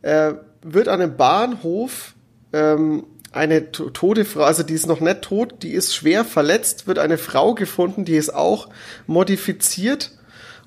äh, 0.02 0.32
wird 0.62 0.88
an 0.88 1.00
einem 1.00 1.16
Bahnhof 1.16 2.14
ähm, 2.52 3.04
eine 3.32 3.70
to- 3.70 3.90
tote 3.90 4.24
Frau, 4.24 4.42
also 4.42 4.62
die 4.62 4.74
ist 4.74 4.86
noch 4.86 5.00
nicht 5.00 5.22
tot, 5.22 5.62
die 5.62 5.72
ist 5.72 5.94
schwer 5.94 6.24
verletzt, 6.24 6.86
wird 6.86 6.98
eine 6.98 7.18
Frau 7.18 7.54
gefunden, 7.54 8.04
die 8.04 8.16
ist 8.16 8.34
auch 8.34 8.68
modifiziert 9.06 10.12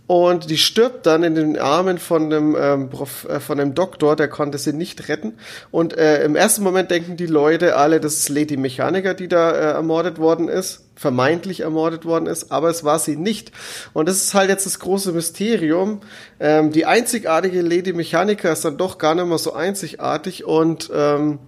und 0.05 0.49
die 0.49 0.57
stirbt 0.57 1.05
dann 1.05 1.23
in 1.23 1.35
den 1.35 1.57
Armen 1.57 1.97
von 1.97 2.25
einem, 2.25 2.57
ähm, 2.59 2.89
Prof, 2.89 3.25
äh, 3.29 3.39
von 3.39 3.59
einem 3.59 3.73
Doktor, 3.73 4.17
der 4.17 4.27
konnte 4.27 4.57
sie 4.57 4.73
nicht 4.73 5.07
retten. 5.07 5.33
Und 5.71 5.97
äh, 5.97 6.23
im 6.25 6.35
ersten 6.35 6.61
Moment 6.61 6.91
denken 6.91 7.15
die 7.15 7.25
Leute 7.25 7.77
alle, 7.77 8.01
das 8.01 8.15
ist 8.15 8.29
Lady 8.29 8.57
Mechanica, 8.57 9.13
die 9.13 9.29
da 9.29 9.51
äh, 9.51 9.71
ermordet 9.71 10.17
worden 10.19 10.49
ist, 10.49 10.85
vermeintlich 10.95 11.61
ermordet 11.61 12.03
worden 12.03 12.27
ist, 12.27 12.51
aber 12.51 12.69
es 12.69 12.83
war 12.83 12.99
sie 12.99 13.15
nicht. 13.15 13.53
Und 13.93 14.09
das 14.09 14.17
ist 14.17 14.33
halt 14.33 14.49
jetzt 14.49 14.65
das 14.65 14.79
große 14.79 15.13
Mysterium. 15.13 16.01
Ähm, 16.39 16.71
die 16.71 16.85
einzigartige 16.85 17.61
Lady 17.61 17.93
Mechanica 17.93 18.51
ist 18.51 18.65
dann 18.65 18.77
doch 18.77 18.97
gar 18.97 19.15
nicht 19.15 19.25
mehr 19.25 19.37
so 19.37 19.53
einzigartig 19.53 20.43
und 20.43 20.91
ähm, 20.93 21.39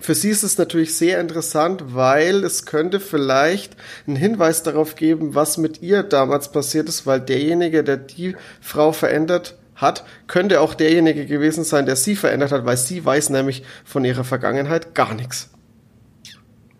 für 0.00 0.14
sie 0.14 0.30
ist 0.30 0.42
es 0.42 0.58
natürlich 0.58 0.96
sehr 0.96 1.20
interessant, 1.20 1.94
weil 1.94 2.44
es 2.44 2.66
könnte 2.66 3.00
vielleicht 3.00 3.76
einen 4.06 4.16
Hinweis 4.16 4.62
darauf 4.62 4.96
geben, 4.96 5.34
was 5.34 5.56
mit 5.56 5.82
ihr 5.82 6.02
damals 6.02 6.52
passiert 6.52 6.88
ist, 6.88 7.06
weil 7.06 7.20
derjenige, 7.20 7.84
der 7.84 7.96
die 7.96 8.36
Frau 8.60 8.92
verändert 8.92 9.56
hat, 9.76 10.04
könnte 10.26 10.60
auch 10.60 10.74
derjenige 10.74 11.26
gewesen 11.26 11.64
sein, 11.64 11.86
der 11.86 11.96
sie 11.96 12.16
verändert 12.16 12.52
hat, 12.52 12.66
weil 12.66 12.76
sie 12.76 13.04
weiß 13.04 13.30
nämlich 13.30 13.62
von 13.84 14.04
ihrer 14.04 14.24
Vergangenheit 14.24 14.94
gar 14.94 15.14
nichts. 15.14 15.50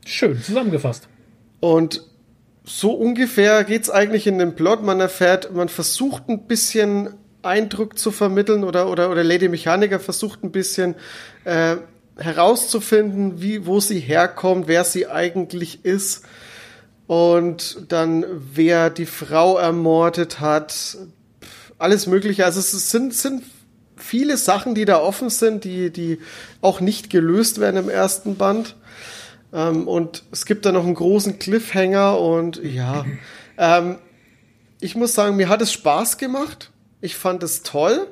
Schön 0.04 0.40
zusammengefasst. 0.42 1.08
Und 1.60 2.02
so 2.64 2.92
ungefähr 2.92 3.64
geht's 3.64 3.90
eigentlich 3.90 4.26
in 4.26 4.38
den 4.38 4.54
Plot. 4.54 4.82
Man 4.82 5.00
erfährt, 5.00 5.54
man 5.54 5.68
versucht 5.68 6.28
ein 6.28 6.46
bisschen 6.46 7.14
Eindruck 7.42 7.98
zu 7.98 8.10
vermitteln 8.10 8.64
oder, 8.64 8.88
oder, 8.88 9.10
oder 9.10 9.22
Lady 9.22 9.48
Mechaniker 9.48 10.00
versucht 10.00 10.42
ein 10.44 10.50
bisschen 10.50 10.94
äh, 11.44 11.76
herauszufinden, 12.16 13.40
wie, 13.40 13.66
wo 13.66 13.80
sie 13.80 13.98
herkommt, 13.98 14.68
wer 14.68 14.84
sie 14.84 15.06
eigentlich 15.06 15.84
ist 15.84 16.24
und 17.06 17.78
dann 17.88 18.24
wer 18.54 18.90
die 18.90 19.06
Frau 19.06 19.58
ermordet 19.58 20.40
hat, 20.40 20.96
alles 21.78 22.06
mögliche. 22.06 22.44
Also 22.44 22.60
es 22.60 22.90
sind, 22.90 23.14
sind 23.14 23.42
viele 23.96 24.36
Sachen, 24.36 24.74
die 24.74 24.84
da 24.84 25.00
offen 25.00 25.30
sind, 25.30 25.64
die, 25.64 25.90
die 25.90 26.18
auch 26.60 26.80
nicht 26.80 27.10
gelöst 27.10 27.60
werden 27.60 27.76
im 27.76 27.88
ersten 27.88 28.36
Band. 28.36 28.76
Ähm, 29.52 29.88
und 29.88 30.24
es 30.30 30.46
gibt 30.46 30.66
da 30.66 30.72
noch 30.72 30.84
einen 30.84 30.94
großen 30.94 31.38
Cliffhanger 31.38 32.18
und 32.18 32.62
ja, 32.62 33.04
ähm, 33.58 33.98
ich 34.80 34.96
muss 34.96 35.14
sagen, 35.14 35.36
mir 35.36 35.48
hat 35.48 35.62
es 35.62 35.72
Spaß 35.72 36.18
gemacht. 36.18 36.70
Ich 37.00 37.16
fand 37.16 37.42
es 37.42 37.62
toll, 37.62 38.06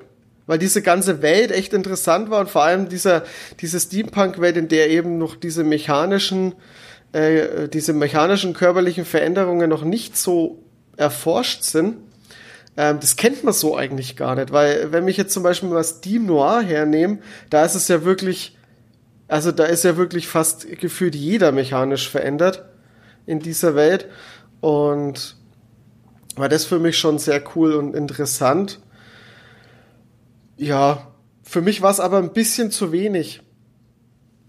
weil 0.46 0.58
diese 0.58 0.82
ganze 0.82 1.22
Welt 1.22 1.50
echt 1.50 1.72
interessant 1.72 2.30
war 2.30 2.40
und 2.40 2.50
vor 2.50 2.64
allem 2.64 2.88
dieser, 2.88 3.24
diese 3.60 3.78
Steampunk-Welt, 3.78 4.56
in 4.56 4.68
der 4.68 4.90
eben 4.90 5.18
noch 5.18 5.36
diese 5.36 5.64
mechanischen, 5.64 6.54
äh, 7.12 7.68
diese 7.68 7.92
mechanischen 7.92 8.54
körperlichen 8.54 9.04
Veränderungen 9.04 9.68
noch 9.70 9.84
nicht 9.84 10.16
so 10.16 10.58
erforscht 10.96 11.62
sind. 11.62 11.96
Ähm, 12.76 12.98
das 13.00 13.16
kennt 13.16 13.44
man 13.44 13.54
so 13.54 13.76
eigentlich 13.76 14.16
gar 14.16 14.34
nicht, 14.34 14.52
weil 14.52 14.92
wenn 14.92 15.06
ich 15.08 15.16
jetzt 15.16 15.32
zum 15.32 15.42
Beispiel 15.42 15.68
mal 15.68 15.84
Steam 15.84 16.26
Noir 16.26 16.62
hernehme, 16.62 17.18
da 17.50 17.64
ist 17.64 17.74
es 17.74 17.88
ja 17.88 18.04
wirklich, 18.04 18.56
also 19.28 19.52
da 19.52 19.64
ist 19.64 19.84
ja 19.84 19.96
wirklich 19.96 20.26
fast 20.26 20.66
gefühlt 20.80 21.14
jeder 21.14 21.52
mechanisch 21.52 22.08
verändert 22.08 22.64
in 23.26 23.40
dieser 23.40 23.74
Welt 23.74 24.06
und 24.60 25.36
war 26.36 26.48
das 26.48 26.64
für 26.64 26.78
mich 26.78 26.98
schon 26.98 27.18
sehr 27.18 27.42
cool 27.54 27.74
und 27.74 27.94
interessant. 27.94 28.80
Ja, 30.62 31.08
für 31.42 31.60
mich 31.60 31.82
war 31.82 31.90
es 31.90 31.98
aber 31.98 32.18
ein 32.18 32.32
bisschen 32.32 32.70
zu 32.70 32.92
wenig. 32.92 33.42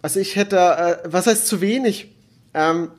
Also 0.03 0.19
ich 0.19 0.35
hätte, 0.35 0.57
äh, 0.57 0.97
was 1.05 1.25
heißt 1.25 1.47
zu 1.47 1.59
wenig? 1.59 2.15
Ähm, 2.53 2.91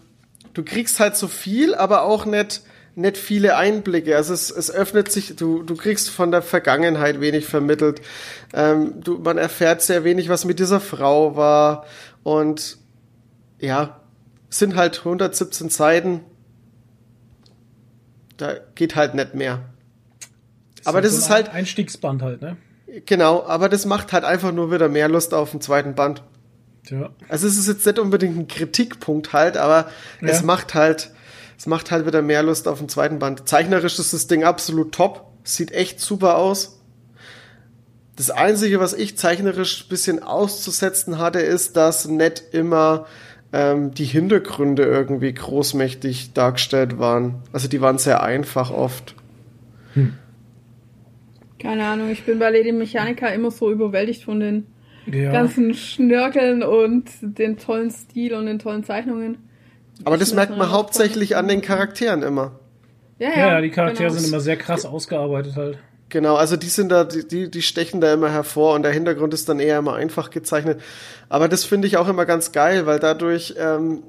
du 0.53 0.65
kriegst 0.65 0.99
halt 0.99 1.17
so 1.17 1.29
viel, 1.29 1.77
aber 1.77 2.03
auch 2.03 2.27
nicht, 2.27 2.63
nicht 2.97 3.17
viele 3.17 3.57
Einblicke. 3.57 4.17
Also 4.17 4.35
es, 4.35 4.51
es 4.51 4.69
öffnet 4.69 5.13
sich, 5.13 5.37
du, 5.37 5.63
du 5.63 5.77
kriegst 5.77 6.11
von 6.11 6.33
der 6.33 6.43
Vergangenheit 6.43 7.21
wenig 7.21 7.47
vermittelt. 7.47 8.01
Ähm, 8.53 9.01
du, 9.01 9.19
man 9.19 9.39
erfährt 9.39 9.81
sehr 9.81 10.03
wenig, 10.03 10.29
was 10.29 10.45
mit 10.45 10.59
dieser 10.59 10.81
Frau 10.81 11.37
war. 11.37 11.87
Und 12.25 12.79
ja, 13.61 14.01
es 14.51 14.59
sind 14.59 14.75
halt 14.75 14.99
117 14.99 15.69
Seiten. 15.69 16.23
Da 18.39 18.55
geht 18.75 18.97
halt 18.97 19.15
nicht 19.15 19.37
mehr. 19.37 19.63
Aber 20.85 20.97
halt 20.97 21.05
das 21.05 21.13
so 21.13 21.19
ist 21.19 21.25
ein 21.27 21.31
halt, 21.31 21.49
Einstiegsband 21.51 22.21
halt, 22.21 22.43
ne? 22.43 22.57
Genau, 23.07 23.45
aber 23.45 23.69
das 23.69 23.87
macht 23.87 24.13
halt 24.13 24.25
einfach 24.25 24.53
nur 24.53 24.73
wieder 24.73 24.89
mehr 24.89 25.09
Lust 25.09 25.35
auf 25.35 25.51
den 25.51 25.61
zweiten 25.61 25.95
Band. 25.95 26.23
Tja. 26.87 27.11
Also 27.29 27.47
es 27.47 27.57
ist 27.57 27.67
jetzt 27.69 27.87
nicht 27.87 27.99
unbedingt 27.99 28.37
ein 28.39 28.49
Kritikpunkt 28.49 29.33
halt, 29.33 29.57
aber 29.57 29.89
Ja. 30.21 30.29
es 30.29 30.43
macht 30.43 30.75
halt, 30.75 31.11
es 31.59 31.67
macht 31.67 31.91
halt 31.91 32.07
wieder 32.07 32.21
mehr 32.23 32.43
Lust 32.43 32.69
auf 32.69 32.79
den 32.79 32.89
zweiten 32.89 33.19
Band. 33.19 33.49
Zeichnerisch 33.49 33.99
ist 33.99 34.13
das 34.13 34.27
Ding 34.27 34.45
absolut 34.45 34.93
top, 34.93 35.27
sieht 35.45 35.73
echt 35.73 36.01
super 36.01 36.37
aus. 36.37 36.81
Das 38.17 38.31
Einzige, 38.31 38.79
was 38.81 38.93
ich 38.93 39.17
zeichnerisch 39.19 39.85
ein 39.85 39.89
bisschen 39.89 40.23
auszusetzen 40.23 41.19
hatte, 41.19 41.41
ist, 41.41 41.77
dass 41.77 42.07
nicht 42.07 42.43
immer 42.53 43.07
ähm, 43.53 43.93
die 43.93 44.05
Hintergründe 44.05 44.85
irgendwie 44.85 45.33
großmächtig 45.33 46.33
dargestellt 46.33 46.99
waren. 46.99 47.37
Also 47.53 47.67
die 47.67 47.81
waren 47.81 47.99
sehr 47.99 48.23
einfach 48.23 48.71
oft. 48.71 49.15
Keine 51.59 51.85
Ahnung, 51.87 52.11
ich 52.11 52.25
bin 52.25 52.39
bei 52.39 52.51
Lady 52.51 52.73
Mechanica 52.73 53.29
immer 53.29 53.51
so 53.51 53.71
überwältigt 53.71 54.25
von 54.25 54.41
den 54.41 54.67
Ja. 55.07 55.33
ganzen 55.33 55.75
Schnörkeln 55.75 56.63
und 56.63 57.05
den 57.23 57.57
tollen 57.59 57.91
Stil 57.91 58.35
und 58.35 58.47
den 58.47 58.59
tollen 58.59 58.85
Zeichnungen. 58.85 59.39
Aber 60.05 60.17
das 60.19 60.31
finde 60.31 60.41
merkt 60.41 60.53
das 60.53 60.59
man 60.59 60.71
hauptsächlich 60.73 61.37
an 61.37 61.47
den 61.49 61.61
Charakteren. 61.63 62.23
Immer. 62.23 62.59
Ja, 63.19 63.31
ja, 63.31 63.49
ja, 63.55 63.61
die 63.61 63.71
Charaktere 63.71 64.09
genau. 64.09 64.19
sind 64.21 64.29
immer 64.29 64.41
sehr 64.41 64.57
krass 64.57 64.85
ausgearbeitet 64.85 65.55
halt. 65.57 65.79
Genau, 66.09 66.35
also 66.37 66.57
die 66.57 66.67
sind 66.69 66.91
da, 66.91 67.05
die, 67.05 67.27
die- 67.27 67.51
die 67.51 67.63
stechen 67.63 68.01
da 68.01 68.13
immer 68.13 68.31
hervor 68.31 68.75
und 68.75 68.83
der 68.83 68.93
Hintergrund 68.93 69.33
ist 69.35 69.49
dann 69.49 69.59
eher 69.61 69.79
immer 69.79 69.95
einfach 69.95 70.31
gezeichnet. 70.31 70.81
Aber 71.29 71.49
das 71.49 71.65
finde 71.65 71.87
ich 71.89 71.97
auch 71.97 72.09
immer 72.09 72.27
ganz 72.27 72.53
geil, 72.53 72.87
weil 72.87 72.99
dadurch 72.99 73.55
ähm, 73.59 74.03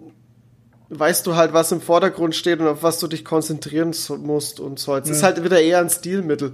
weißt 0.90 1.26
du 1.26 1.36
halt, 1.36 1.52
was 1.54 1.72
im 1.72 1.82
Vordergrund 1.82 2.36
steht 2.36 2.60
und 2.60 2.68
auf 2.68 2.84
was 2.84 3.00
du 3.00 3.08
dich 3.08 3.26
konzentrieren 3.26 3.92
so- 3.94 4.18
musst 4.18 4.60
und 4.60 4.78
sollst. 4.80 5.10
Es 5.10 5.18
ist 5.18 5.24
halt 5.24 5.44
wieder 5.44 5.60
eher 5.62 5.80
ein 5.80 5.90
Stilmittel. 5.90 6.54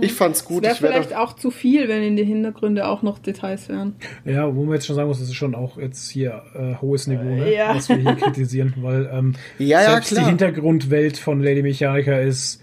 Ich 0.00 0.12
fand's 0.12 0.44
gut. 0.44 0.62
Wäre 0.62 0.74
vielleicht 0.74 1.14
auch 1.16 1.34
zu 1.34 1.50
viel, 1.50 1.88
wenn 1.88 2.02
in 2.02 2.16
die 2.16 2.24
Hintergründe 2.24 2.86
auch 2.86 3.02
noch 3.02 3.18
Details 3.18 3.68
wären. 3.68 3.96
Ja, 4.24 4.54
wo 4.54 4.64
man 4.64 4.74
jetzt 4.74 4.86
schon 4.86 4.96
sagen 4.96 5.08
muss, 5.08 5.18
das 5.18 5.28
ist 5.28 5.34
schon 5.34 5.54
auch 5.54 5.78
jetzt 5.78 6.10
hier 6.10 6.42
äh, 6.54 6.74
hohes 6.80 7.06
Niveau, 7.06 7.22
ne? 7.24 7.54
Ja. 7.54 7.74
was 7.74 7.88
wir 7.88 7.96
hier 7.96 8.14
kritisieren, 8.16 8.74
weil 8.82 9.08
ähm, 9.12 9.34
Ja, 9.58 9.80
ja, 9.82 9.90
selbst 9.92 10.08
klar. 10.10 10.24
die 10.24 10.28
Hintergrundwelt 10.30 11.16
von 11.16 11.42
Lady 11.42 11.62
Mechanica 11.62 12.18
ist, 12.18 12.60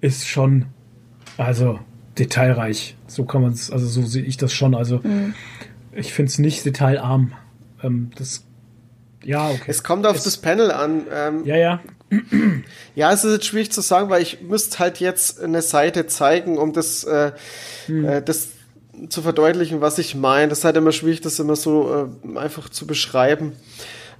ist 0.00 0.26
schon, 0.26 0.66
also 1.36 1.78
detailreich. 2.18 2.96
So 3.06 3.24
kann 3.24 3.42
man 3.42 3.52
es, 3.52 3.70
also 3.70 3.86
so 3.86 4.02
sehe 4.02 4.22
ich 4.24 4.36
das 4.36 4.52
schon. 4.52 4.74
Also 4.74 5.00
Mhm. 5.02 5.34
ich 5.94 6.12
finde 6.12 6.30
es 6.30 6.38
nicht 6.38 6.64
detailarm. 6.64 7.32
Ähm, 7.82 8.10
das, 8.16 8.46
ja, 9.24 9.50
okay. 9.50 9.64
Es 9.66 9.82
kommt 9.82 10.06
auf 10.06 10.16
Es- 10.16 10.24
das 10.24 10.36
Panel 10.38 10.70
an. 10.70 11.06
Ähm, 11.12 11.44
ja, 11.44 11.56
ja, 11.56 11.80
Ja, 12.94 13.12
es 13.12 13.24
ist 13.24 13.32
jetzt 13.32 13.46
schwierig 13.46 13.70
zu 13.72 13.80
sagen, 13.80 14.10
weil 14.10 14.22
ich 14.22 14.40
müsste 14.42 14.78
halt 14.78 14.98
jetzt 15.00 15.40
eine 15.40 15.62
Seite 15.62 16.06
zeigen, 16.06 16.58
um 16.58 16.72
das, 16.72 17.04
äh, 17.04 17.32
äh, 17.88 18.22
das 18.22 18.48
zu 19.08 19.22
verdeutlichen, 19.22 19.80
was 19.80 19.98
ich 19.98 20.14
meine. 20.14 20.48
Das 20.48 20.58
ist 20.58 20.64
halt 20.64 20.76
immer 20.76 20.92
schwierig, 20.92 21.20
das 21.20 21.38
immer 21.38 21.56
so 21.56 22.08
äh, 22.34 22.38
einfach 22.38 22.68
zu 22.68 22.86
beschreiben. 22.86 23.52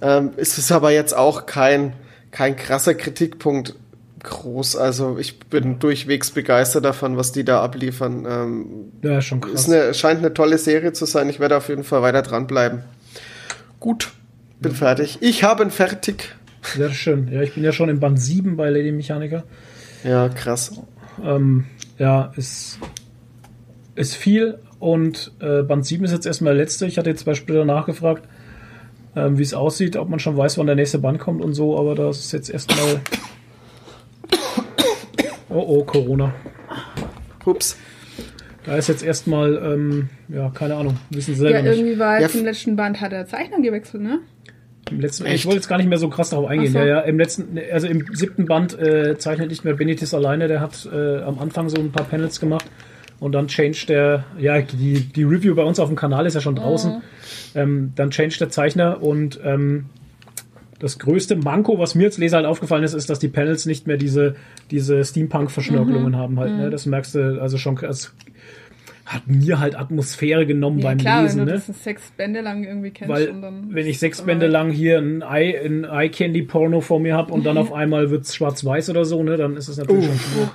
Ähm, 0.01 0.31
es 0.37 0.57
ist 0.57 0.71
aber 0.71 0.91
jetzt 0.91 1.13
auch 1.15 1.45
kein, 1.45 1.93
kein 2.31 2.55
krasser 2.55 2.95
Kritikpunkt 2.95 3.75
groß. 4.23 4.75
Also 4.77 5.17
ich 5.19 5.39
bin 5.39 5.79
durchwegs 5.79 6.31
begeistert 6.31 6.85
davon, 6.85 7.17
was 7.17 7.31
die 7.31 7.43
da 7.43 7.61
abliefern. 7.61 8.25
Ähm, 8.27 8.65
ja, 9.03 9.21
schon 9.21 9.41
krass. 9.41 9.53
ist 9.53 9.67
eine, 9.69 9.93
scheint 9.93 10.19
eine 10.19 10.33
tolle 10.33 10.57
Serie 10.57 10.93
zu 10.93 11.05
sein. 11.05 11.27
Ich 11.29 11.39
werde 11.39 11.57
auf 11.57 11.69
jeden 11.69 11.83
Fall 11.83 12.01
weiter 12.01 12.21
dranbleiben. 12.21 12.83
Gut, 13.79 14.11
bin 14.61 14.71
fertig. 14.73 15.17
Ich 15.21 15.43
habe 15.43 15.63
ihn 15.63 15.71
fertig. 15.71 16.35
Sehr 16.75 16.91
schön. 16.91 17.27
Ja, 17.31 17.41
ich 17.41 17.53
bin 17.53 17.63
ja 17.63 17.71
schon 17.71 17.89
im 17.89 17.99
Band 17.99 18.19
7 18.21 18.55
bei 18.55 18.69
Lady 18.69 18.91
Mechanica. 18.91 19.43
Ja, 20.03 20.29
krass. 20.29 20.79
Ähm, 21.23 21.65
ja, 21.97 22.31
ist, 22.35 22.79
ist 23.95 24.15
viel 24.15 24.59
und 24.79 25.31
äh, 25.39 25.63
Band 25.63 25.85
7 25.85 26.03
ist 26.05 26.11
jetzt 26.11 26.25
erstmal 26.25 26.53
der 26.55 26.63
letzte. 26.63 26.85
Ich 26.85 26.97
hatte 26.97 27.09
jetzt 27.09 27.21
zwei 27.23 27.33
Splitter 27.33 27.65
nachgefragt, 27.65 28.23
ähm, 29.15 29.37
wie 29.37 29.43
es 29.43 29.53
aussieht, 29.53 29.95
ob 29.97 30.09
man 30.09 30.19
schon 30.19 30.37
weiß, 30.37 30.57
wann 30.57 30.67
der 30.67 30.75
nächste 30.75 30.99
Band 30.99 31.19
kommt 31.19 31.43
und 31.43 31.53
so, 31.53 31.77
aber 31.77 31.95
das 31.95 32.19
ist 32.19 32.31
jetzt 32.31 32.49
erstmal. 32.49 33.01
Oh 35.53 35.65
oh, 35.67 35.83
Corona. 35.83 36.33
Ups. 37.45 37.75
Da 38.63 38.77
ist 38.77 38.87
jetzt 38.87 39.03
erstmal, 39.03 39.55
ähm, 39.57 40.09
ja, 40.29 40.49
keine 40.51 40.75
Ahnung, 40.75 40.97
wissen 41.09 41.35
sie 41.35 41.43
Ja, 41.43 41.49
selber 41.49 41.69
nicht. 41.69 41.79
irgendwie 41.79 41.99
war 41.99 42.15
Ja, 42.15 42.21
jetzt 42.21 42.35
im 42.35 42.45
letzten 42.45 42.75
Band 42.77 43.01
hat 43.01 43.11
der 43.11 43.25
Zeichner 43.25 43.59
gewechselt, 43.59 44.01
ne? 44.03 44.19
Im 44.91 44.99
letzten, 44.99 45.25
Echt? 45.25 45.35
ich 45.35 45.45
wollte 45.45 45.57
jetzt 45.57 45.67
gar 45.67 45.77
nicht 45.77 45.87
mehr 45.87 45.97
so 45.97 46.09
krass 46.09 46.29
darauf 46.29 46.47
eingehen. 46.47 46.73
So. 46.73 46.79
Ja, 46.79 46.85
ja, 46.85 46.99
im 47.01 47.17
letzten, 47.17 47.57
also 47.71 47.87
im 47.87 48.05
siebten 48.13 48.45
Band 48.45 48.77
äh, 48.77 49.17
zeichnet 49.17 49.49
nicht 49.49 49.63
mehr 49.63 49.73
Benedict 49.73 50.13
alleine, 50.13 50.47
der 50.47 50.59
hat 50.59 50.87
äh, 50.91 51.21
am 51.21 51.39
Anfang 51.39 51.69
so 51.69 51.79
ein 51.79 51.91
paar 51.91 52.05
Panels 52.05 52.39
gemacht 52.39 52.65
und 53.19 53.33
dann 53.33 53.47
changed 53.47 53.87
der, 53.89 54.25
ja, 54.37 54.61
die, 54.61 55.01
die 55.01 55.23
Review 55.23 55.55
bei 55.55 55.63
uns 55.63 55.79
auf 55.79 55.87
dem 55.87 55.95
Kanal 55.95 56.25
ist 56.25 56.33
ja 56.33 56.41
schon 56.41 56.55
draußen. 56.55 57.01
Ähm, 57.55 57.93
dann 57.95 58.09
changed 58.09 58.41
der 58.41 58.49
Zeichner 58.49 59.01
und 59.01 59.39
ähm, 59.43 59.85
das 60.79 60.97
größte 60.97 61.35
Manko, 61.35 61.77
was 61.77 61.93
mir 61.93 62.05
als 62.05 62.17
Leser 62.17 62.37
halt 62.37 62.47
aufgefallen 62.47 62.83
ist, 62.83 62.93
ist, 62.93 63.09
dass 63.11 63.19
die 63.19 63.27
Panels 63.27 63.67
nicht 63.67 63.85
mehr 63.85 63.97
diese, 63.97 64.35
diese 64.71 65.05
Steampunk-Verschnörkelungen 65.05 66.15
haben 66.15 66.39
halt. 66.39 66.57
Ne? 66.57 66.71
Das 66.71 66.87
merkst 66.87 67.13
du 67.13 67.39
also 67.39 67.59
schon, 67.59 67.77
es 67.83 68.11
hat 69.05 69.27
mir 69.27 69.59
halt 69.59 69.77
Atmosphäre 69.77 70.45
genommen 70.45 70.79
Ja, 70.79 70.89
beim 70.89 70.97
klar, 70.99 71.23
Lesen. 71.23 71.39
wenn 71.41 71.45
du 71.47 71.53
Ne? 71.53 71.61
das 71.67 71.83
sechs 71.83 72.11
Bände 72.17 72.41
lang 72.41 72.63
irgendwie 72.63 72.91
kennst. 72.91 73.09
Weil, 73.13 73.29
und 73.29 73.41
dann 73.41 73.73
wenn 73.73 73.87
ich 73.87 73.99
sechs 73.99 74.21
Bände 74.21 74.47
lang 74.47 74.71
hier 74.71 74.99
ein 74.99 75.21
Eye, 75.21 75.57
ein 75.65 75.83
Eye 75.83 76.09
Candy 76.09 76.43
Porno 76.43 76.81
vor 76.81 76.99
mir 76.99 77.15
habe 77.15 77.33
und 77.33 77.45
dann 77.45 77.57
auf 77.57 77.73
einmal 77.73 78.09
wird's 78.11 78.35
schwarz-weiß 78.35 78.89
oder 78.91 79.03
so, 79.05 79.21
ne, 79.23 79.37
dann 79.37 79.57
ist 79.57 79.67
es 79.67 79.77
natürlich 79.77 80.05
schon 80.05 80.19
schwierig. 80.19 80.49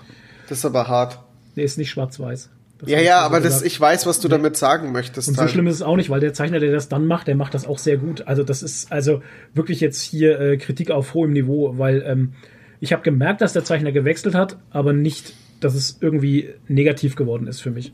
Das 0.49 0.59
ist 0.59 0.65
aber 0.65 0.87
hart. 0.89 1.19
Nee, 1.57 1.65
ist 1.65 1.77
nicht 1.79 1.91
schwarz-weiß. 1.91 2.51
Das 2.79 2.89
Ja, 2.91 3.01
ja, 3.01 3.21
so 3.21 3.27
aber 3.27 3.41
das, 3.41 3.63
ich 3.63 3.81
weiß, 3.81 4.07
was 4.07 4.21
du 4.21 4.29
damit 4.29 4.57
sagen 4.57 4.93
möchtest. 4.93 5.29
und 5.29 5.35
so 5.35 5.41
halt. 5.41 5.51
schlimm 5.51 5.67
ist 5.67 5.77
es 5.77 5.83
auch 5.83 5.97
nicht, 5.97 6.11
weil 6.11 6.21
der 6.21 6.33
Zeichner, 6.35 6.61
der 6.61 6.71
das 6.73 6.89
dann 6.89 7.07
macht, 7.07 7.27
der 7.27 7.35
macht 7.35 7.55
das 7.55 7.67
auch 7.67 7.79
sehr 7.79 7.97
gut. 7.97 8.27
Also 8.29 8.43
das 8.45 8.63
ist 8.63 8.93
also 8.93 9.23
wirklich 9.55 9.81
jetzt 9.81 10.03
hier 10.03 10.39
äh, 10.41 10.57
Kritik 10.59 10.91
auf 10.91 11.15
hohem 11.15 11.33
Niveau, 11.33 11.79
weil 11.79 12.05
ähm, 12.07 12.35
ich 12.81 12.93
habe 12.93 13.03
gemerkt, 13.03 13.41
dass 13.41 13.55
der 13.55 13.65
Zeichner 13.65 13.93
gewechselt 13.93 14.35
hat, 14.35 14.59
aber 14.71 14.93
nicht 14.93 15.35
dass 15.59 15.75
es 15.75 15.97
irgendwie 16.03 16.51
negativ 16.69 17.17
geworden 17.17 17.47
ist 17.47 17.63
für 17.63 17.71
mich. 17.71 17.91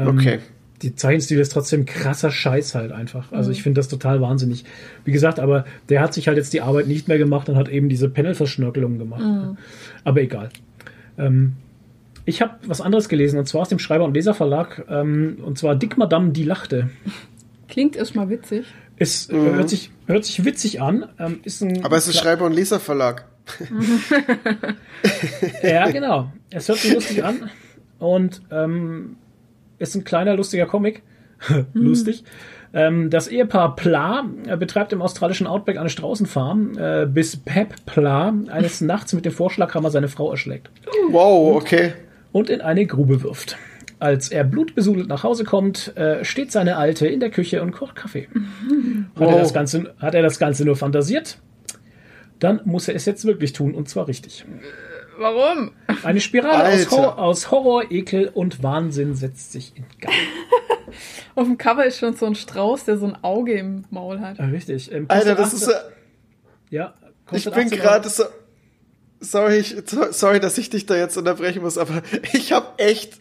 Ähm, 0.00 0.08
Okay. 0.18 0.38
Die 0.82 0.94
Zeichenstil 0.94 1.38
ist 1.38 1.52
trotzdem 1.52 1.84
krasser 1.84 2.30
Scheiß 2.30 2.74
halt 2.74 2.90
einfach. 2.90 3.32
Also 3.32 3.50
ich 3.50 3.62
finde 3.62 3.78
das 3.80 3.88
total 3.88 4.22
wahnsinnig. 4.22 4.64
Wie 5.04 5.12
gesagt, 5.12 5.38
aber 5.38 5.66
der 5.90 6.00
hat 6.00 6.14
sich 6.14 6.26
halt 6.26 6.38
jetzt 6.38 6.54
die 6.54 6.62
Arbeit 6.62 6.86
nicht 6.86 7.06
mehr 7.06 7.18
gemacht 7.18 7.50
und 7.50 7.56
hat 7.56 7.68
eben 7.68 7.90
diese 7.90 8.08
Panel-Verschnörkelungen 8.08 8.98
gemacht. 8.98 9.56
Aber 10.04 10.20
egal. 10.22 10.48
Ähm, 11.18 11.56
ich 12.24 12.40
habe 12.40 12.54
was 12.66 12.80
anderes 12.80 13.10
gelesen 13.10 13.38
und 13.38 13.46
zwar 13.46 13.60
aus 13.60 13.68
dem 13.68 13.78
Schreiber- 13.78 14.04
und 14.06 14.14
Leserverlag 14.14 14.86
ähm, 14.88 15.36
und 15.44 15.58
zwar 15.58 15.76
Dick 15.76 15.98
Madame 15.98 16.30
die 16.30 16.44
lachte. 16.44 16.88
Klingt 17.68 17.94
erstmal 17.94 18.30
witzig. 18.30 18.64
Es 18.96 19.28
äh, 19.28 19.34
hört, 19.34 19.68
sich, 19.68 19.90
hört 20.06 20.24
sich 20.24 20.46
witzig 20.46 20.80
an. 20.80 21.04
Ähm, 21.18 21.40
ist 21.44 21.60
ein 21.62 21.84
Aber 21.84 21.98
es 21.98 22.08
ist 22.08 22.16
Schreiber- 22.18 22.46
und 22.46 22.54
Leserverlag. 22.54 23.26
Ja, 25.62 25.90
genau. 25.90 26.32
Es 26.50 26.68
hört 26.68 26.78
sich 26.78 26.94
lustig 26.94 27.24
an 27.24 27.50
und 27.98 28.42
ähm, 28.50 29.16
ist 29.80 29.96
ein 29.96 30.04
kleiner, 30.04 30.36
lustiger 30.36 30.66
Comic. 30.66 31.02
Lustig. 31.74 32.22
Ähm, 32.72 33.10
das 33.10 33.26
Ehepaar 33.26 33.74
Pla 33.74 34.24
äh, 34.46 34.56
betreibt 34.56 34.92
im 34.92 35.02
australischen 35.02 35.48
Outback 35.48 35.76
eine 35.78 35.88
Straußenfarm, 35.88 36.78
äh, 36.78 37.06
bis 37.06 37.36
Pep 37.36 37.74
Pla 37.86 38.32
eines 38.48 38.80
Nachts 38.80 39.12
mit 39.12 39.24
dem 39.24 39.32
Vorschlaghammer 39.32 39.90
seine 39.90 40.06
Frau 40.06 40.30
erschlägt 40.30 40.70
Wow, 41.10 41.56
okay. 41.56 41.94
und 42.30 42.48
in 42.48 42.60
eine 42.60 42.86
Grube 42.86 43.22
wirft. 43.24 43.56
Als 43.98 44.28
er 44.30 44.44
blutbesudelt 44.44 45.08
nach 45.08 45.24
Hause 45.24 45.44
kommt, 45.44 45.96
äh, 45.96 46.24
steht 46.24 46.52
seine 46.52 46.76
Alte 46.76 47.08
in 47.08 47.18
der 47.20 47.30
Küche 47.30 47.60
und 47.60 47.72
kocht 47.72 47.96
Kaffee. 47.96 48.28
Hat, 49.16 49.22
er 49.22 49.32
Wow. 49.32 49.40
das 49.40 49.52
Ganze, 49.52 49.94
hat 49.98 50.14
er 50.14 50.22
das 50.22 50.38
Ganze 50.38 50.64
nur 50.64 50.76
fantasiert? 50.76 51.38
Dann 52.38 52.60
muss 52.64 52.86
er 52.88 52.94
es 52.94 53.04
jetzt 53.04 53.24
wirklich 53.24 53.52
tun 53.52 53.74
und 53.74 53.88
zwar 53.88 54.06
richtig. 54.08 54.44
Warum? 55.18 55.72
Eine 56.04 56.20
Spirale 56.20 56.64
aus, 56.64 56.72
Alter. 56.72 56.90
Hor 56.90 57.18
aus 57.18 57.50
Horror, 57.50 57.90
Ekel 57.90 58.28
und 58.32 58.62
Wahnsinn 58.62 59.14
setzt 59.14 59.52
sich 59.52 59.72
in 59.76 59.84
Gang. 60.00 60.14
Auf 61.34 61.46
dem 61.46 61.58
Cover 61.58 61.84
ist 61.84 61.98
schon 61.98 62.14
so 62.16 62.26
ein 62.26 62.34
Strauß, 62.34 62.84
der 62.84 62.98
so 62.98 63.06
ein 63.06 63.16
Auge 63.22 63.52
im 63.54 63.84
Maul 63.90 64.20
hat. 64.20 64.40
Ah, 64.40 64.46
richtig. 64.46 64.90
Ähm, 64.92 65.06
Alter, 65.08 65.34
das 65.34 65.52
ist 65.54 65.68
18 65.68 65.80
ja. 66.70 66.94
ja, 67.30 67.36
Ich 67.36 67.44
bin 67.44 67.52
18 67.54 67.70
gerade 67.70 68.08
so. 68.08 68.24
Sorry, 69.20 69.58
ich, 69.58 69.76
so- 69.86 70.10
sorry, 70.12 70.40
dass 70.40 70.56
ich 70.58 70.70
dich 70.70 70.86
da 70.86 70.96
jetzt 70.96 71.16
unterbrechen 71.16 71.62
muss, 71.62 71.78
aber 71.78 72.02
ich 72.32 72.52
habe 72.52 72.66
echt 72.78 73.20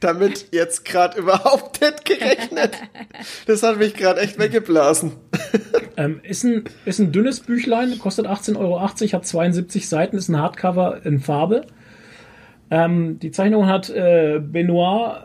damit 0.00 0.48
jetzt 0.52 0.84
gerade 0.84 1.18
überhaupt 1.20 1.80
nicht 1.80 2.04
gerechnet. 2.04 2.76
Das 3.46 3.62
hat 3.62 3.78
mich 3.78 3.94
gerade 3.94 4.20
echt 4.20 4.38
weggeblasen. 4.38 5.12
Ähm, 5.96 6.20
ist, 6.24 6.42
ein, 6.42 6.64
ist 6.86 6.98
ein 6.98 7.12
dünnes 7.12 7.38
Büchlein, 7.38 7.96
kostet 8.00 8.26
18,80 8.26 8.58
Euro, 8.58 8.80
hat 8.82 8.98
72 8.98 9.88
Seiten, 9.88 10.16
ist 10.16 10.28
ein 10.28 10.36
Hardcover 10.36 11.06
in 11.06 11.20
Farbe. 11.20 11.66
Ähm, 12.70 13.18
die 13.18 13.30
Zeichnung 13.30 13.66
hat 13.66 13.90
äh, 13.90 14.40
Benoit 14.40 15.16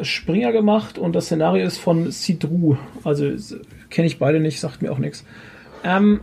äh, 0.00 0.04
Springer 0.04 0.52
gemacht 0.52 0.98
und 0.98 1.14
das 1.14 1.26
Szenario 1.26 1.66
ist 1.66 1.78
von 1.78 2.10
Cidru. 2.12 2.76
Also 3.04 3.32
kenne 3.90 4.06
ich 4.06 4.18
beide 4.18 4.40
nicht, 4.40 4.60
sagt 4.60 4.82
mir 4.82 4.92
auch 4.92 4.98
nichts. 4.98 5.24
Ähm, 5.82 6.20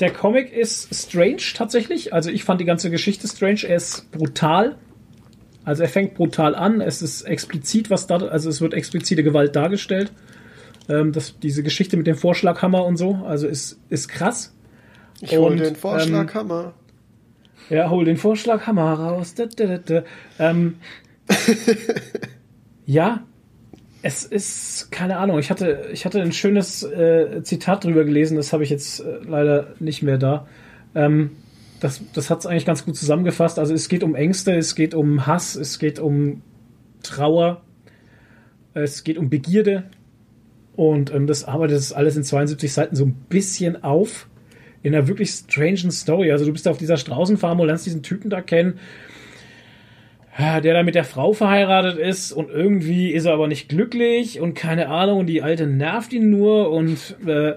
der 0.00 0.10
Comic 0.10 0.52
ist 0.52 0.94
strange 0.94 1.42
tatsächlich. 1.54 2.12
Also 2.12 2.30
ich 2.30 2.44
fand 2.44 2.60
die 2.60 2.64
ganze 2.64 2.90
Geschichte 2.90 3.28
strange. 3.28 3.60
Er 3.66 3.76
ist 3.76 4.10
brutal. 4.10 4.76
Also 5.64 5.82
er 5.82 5.88
fängt 5.88 6.14
brutal 6.14 6.54
an. 6.54 6.80
Es 6.80 7.00
ist 7.00 7.22
explizit, 7.22 7.90
was 7.90 8.06
da, 8.06 8.16
also 8.16 8.50
es 8.50 8.60
wird 8.60 8.74
explizite 8.74 9.22
Gewalt 9.22 9.56
dargestellt. 9.56 10.12
Ähm, 10.88 11.12
das, 11.12 11.38
diese 11.38 11.62
Geschichte 11.62 11.96
mit 11.96 12.06
dem 12.06 12.16
Vorschlaghammer 12.16 12.84
und 12.84 12.96
so, 12.96 13.22
also 13.24 13.46
ist, 13.46 13.80
ist 13.88 14.08
krass. 14.08 14.54
Ich 15.20 15.38
Und, 15.38 15.58
den 15.58 15.76
Vorschlaghammer. 15.76 16.74
Ja, 17.70 17.90
hol 17.90 18.04
den 18.04 18.16
Vorschlaghammer 18.16 18.92
raus. 18.92 19.34
Da, 19.34 19.46
da, 19.46 19.66
da, 19.66 19.78
da. 19.78 20.04
Ähm, 20.38 20.76
ja, 22.86 23.24
es 24.02 24.24
ist, 24.24 24.92
keine 24.92 25.16
Ahnung, 25.16 25.38
ich 25.38 25.50
hatte, 25.50 25.88
ich 25.92 26.04
hatte 26.04 26.20
ein 26.20 26.32
schönes 26.32 26.82
äh, 26.82 27.42
Zitat 27.42 27.84
drüber 27.84 28.04
gelesen, 28.04 28.36
das 28.36 28.52
habe 28.52 28.62
ich 28.62 28.68
jetzt 28.68 29.00
äh, 29.00 29.20
leider 29.26 29.74
nicht 29.80 30.02
mehr 30.02 30.18
da. 30.18 30.46
Ähm, 30.94 31.30
das 31.80 32.02
das 32.12 32.28
hat 32.28 32.40
es 32.40 32.46
eigentlich 32.46 32.66
ganz 32.66 32.84
gut 32.84 32.96
zusammengefasst. 32.96 33.58
Also 33.58 33.72
es 33.72 33.88
geht 33.88 34.02
um 34.02 34.14
Ängste, 34.14 34.54
es 34.54 34.74
geht 34.74 34.94
um 34.94 35.26
Hass, 35.26 35.54
es 35.54 35.78
geht 35.78 35.98
um 35.98 36.42
Trauer, 37.02 37.62
es 38.74 39.04
geht 39.04 39.16
um 39.16 39.30
Begierde. 39.30 39.84
Und 40.76 41.14
ähm, 41.14 41.26
das 41.26 41.44
arbeitet 41.44 41.78
das 41.78 41.92
alles 41.92 42.16
in 42.16 42.24
72 42.24 42.72
Seiten 42.72 42.96
so 42.96 43.04
ein 43.04 43.14
bisschen 43.28 43.84
auf. 43.84 44.28
In 44.84 44.94
einer 44.94 45.08
wirklich 45.08 45.30
strangen 45.30 45.90
Story. 45.90 46.30
Also 46.30 46.44
du 46.44 46.52
bist 46.52 46.66
da 46.66 46.70
auf 46.70 46.78
dieser 46.78 46.96
Straußenfarm 46.96 47.58
und 47.58 47.66
lernst 47.66 47.86
diesen 47.86 48.04
Typen 48.04 48.30
da 48.30 48.40
kennen, 48.40 48.78
ja, 50.38 50.60
der 50.60 50.74
da 50.74 50.82
mit 50.84 50.94
der 50.94 51.04
Frau 51.04 51.32
verheiratet 51.32 51.98
ist 51.98 52.32
und 52.32 52.50
irgendwie 52.50 53.10
ist 53.12 53.24
er 53.24 53.34
aber 53.34 53.48
nicht 53.48 53.68
glücklich 53.68 54.40
und 54.40 54.54
keine 54.54 54.88
Ahnung, 54.88 55.20
und 55.20 55.26
die 55.26 55.42
Alte 55.42 55.66
nervt 55.66 56.12
ihn 56.12 56.30
nur 56.30 56.70
und 56.70 57.16
äh, 57.26 57.54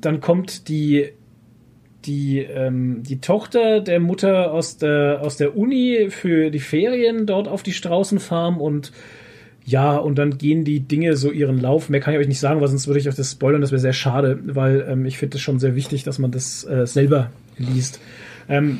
dann 0.00 0.20
kommt 0.20 0.68
die 0.68 1.12
die, 2.06 2.38
ähm, 2.38 3.02
die 3.02 3.20
Tochter 3.20 3.80
der 3.80 4.00
Mutter 4.00 4.52
aus 4.52 4.78
der, 4.78 5.20
aus 5.22 5.36
der 5.36 5.56
Uni 5.56 6.06
für 6.10 6.50
die 6.50 6.60
Ferien 6.60 7.26
dort 7.26 7.48
auf 7.48 7.62
die 7.62 7.72
Straußenfarm 7.72 8.60
und 8.60 8.92
ja, 9.68 9.96
und 9.96 10.16
dann 10.16 10.38
gehen 10.38 10.64
die 10.64 10.78
Dinge 10.80 11.16
so 11.16 11.32
ihren 11.32 11.60
Lauf. 11.60 11.88
Mehr 11.88 11.98
kann 12.00 12.14
ich 12.14 12.20
euch 12.20 12.28
nicht 12.28 12.38
sagen, 12.38 12.60
weil 12.60 12.68
sonst 12.68 12.86
würde 12.86 13.00
ich 13.00 13.08
euch 13.08 13.16
das 13.16 13.32
spoilern. 13.32 13.60
Das 13.60 13.72
wäre 13.72 13.80
sehr 13.80 13.92
schade, 13.92 14.38
weil 14.44 14.86
ähm, 14.88 15.04
ich 15.06 15.18
finde 15.18 15.36
es 15.36 15.42
schon 15.42 15.58
sehr 15.58 15.74
wichtig, 15.74 16.04
dass 16.04 16.20
man 16.20 16.30
das 16.30 16.62
äh, 16.64 16.86
selber 16.86 17.30
liest. 17.58 18.00
Ähm, 18.48 18.78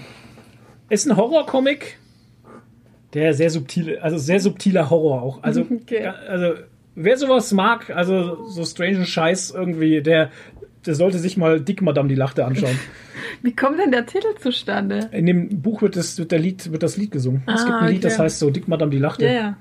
ist 0.89 1.07
ein 1.07 1.17
Horrorcomic, 1.17 1.99
der 3.15 3.35
sehr 3.35 3.51
subtile, 3.51 4.01
also 4.01 4.17
sehr 4.17 4.39
subtiler 4.39 4.89
Horror 4.89 5.23
auch. 5.23 5.43
Also, 5.43 5.63
Okay. 5.83 6.07
also 6.07 6.55
wer 6.95 7.17
sowas 7.17 7.51
mag, 7.53 7.91
also 7.91 8.47
so 8.49 8.65
strange 8.65 9.05
Scheiß 9.05 9.51
irgendwie, 9.51 10.03
der, 10.03 10.31
der 10.87 10.95
sollte 10.95 11.19
sich 11.19 11.37
mal 11.37 11.61
Dick 11.61 11.83
Madame 11.83 12.09
die 12.09 12.15
Lachte 12.15 12.45
anschauen. 12.45 12.79
Wie 13.43 13.57
kommt 13.57 13.81
denn 13.81 13.91
der 13.91 14.07
Titel 14.07 14.29
zustande? 14.41 15.11
In 15.11 15.27
dem 15.27 15.61
Buch 15.63 15.83
wird 15.83 15.97
das, 15.97 16.17
wird 16.19 16.31
der 16.31 16.39
Lied, 16.39 16.71
wird 16.71 16.85
das 16.85 16.97
Lied 16.97 17.11
gesungen. 17.11 17.43
es 17.47 17.63
Ah, 17.63 17.65
gibt 17.65 17.77
ein 17.79 17.93
Lied, 17.93 18.05
das 18.05 18.15
okay. 18.15 18.23
heißt 18.23 18.39
so 18.39 18.51
Dick 18.51 18.69
Madame 18.69 18.93
die 18.93 18.99
Lachte. 18.99 19.25
Ja, 19.25 19.33
ja. 19.33 19.57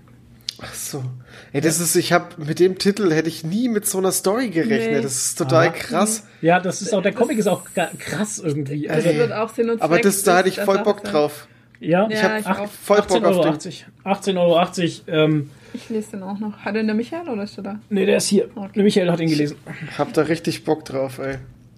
Ach 0.62 0.74
so. 0.74 1.04
Ey, 1.52 1.60
das 1.62 1.80
ist, 1.80 1.96
ich 1.96 2.14
habe 2.14 2.28
mit 2.38 2.60
dem 2.60 2.78
Titel 2.78 3.12
hätte 3.12 3.28
ich 3.28 3.44
nie 3.44 3.68
mit 3.68 3.86
so 3.86 3.98
einer 3.98 4.12
Story 4.12 4.50
gerechnet. 4.50 4.92
Nee. 4.98 5.02
Das 5.02 5.16
ist 5.16 5.38
total 5.38 5.68
Ah. 5.68 5.72
krass. 5.72 6.26
Ja, 6.42 6.60
das 6.60 6.82
ist 6.82 6.94
auch, 6.94 7.02
der 7.02 7.12
Comic 7.14 7.38
ist 7.38 7.48
auch 7.48 7.64
krass 8.00 8.40
irgendwie. 8.40 8.88
Das 8.88 9.06
Also, 9.06 9.18
wird 9.18 9.32
auch 9.34 9.50
Sinn 9.54 9.70
und 9.70 9.82
Aber 9.82 10.00
das, 10.00 10.24
da 10.24 10.38
hatte 10.38 10.50
ich 10.50 10.60
voll 10.60 10.80
Bock 10.80 11.02
sein. 11.04 11.12
drauf. 11.12 11.48
ja, 11.82 12.08
Ja, 12.10 12.22
hab 12.24 12.40
ich 12.40 12.46
ach- 12.48 12.60
auch. 12.60 12.70
Voll 12.72 13.02
Bock 13.02 13.24
auf 13.26 13.42
den. 13.42 13.54
18,80 13.54 14.38
Euro. 14.38 14.58
18,80 14.60 15.08
Euro. 15.08 15.26
Ähm, 15.26 15.50
Ich 15.74 15.90
lese 15.90 16.12
den 16.12 16.24
auch 16.24 16.40
noch. 16.40 16.58
Hat 16.60 16.76
den 16.76 16.86
der 16.88 16.96
Michael 16.96 17.28
oder 17.28 17.44
ist 17.44 17.58
der 17.58 17.64
da? 17.66 17.80
nee, 17.90 18.06
der 18.06 18.18
ist 18.18 18.28
hier. 18.28 18.48
Okay. 18.56 18.70
Der 18.76 18.84
Michael 18.84 19.12
hat 19.12 19.20
ihn 19.20 19.30
gelesen. 19.30 19.58
Hab 19.98 20.14
da 20.14 20.22
richtig 20.22 20.64
Bock 20.64 20.86
drauf, 20.86 21.20
ey. 21.20 21.36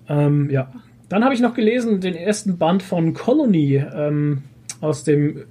Ähm, 0.07 0.49
ja. 0.51 0.71
Dann 1.09 1.23
habe 1.23 1.33
ich 1.33 1.39
noch 1.39 1.55
gelesen 1.55 1.99
den 1.99 2.13
ersten 2.15 2.57
Band 2.59 2.83
von 2.83 3.13
Colony 3.15 3.77
ähm, 3.77 4.43
aus 4.81 5.03
dem 5.03 5.45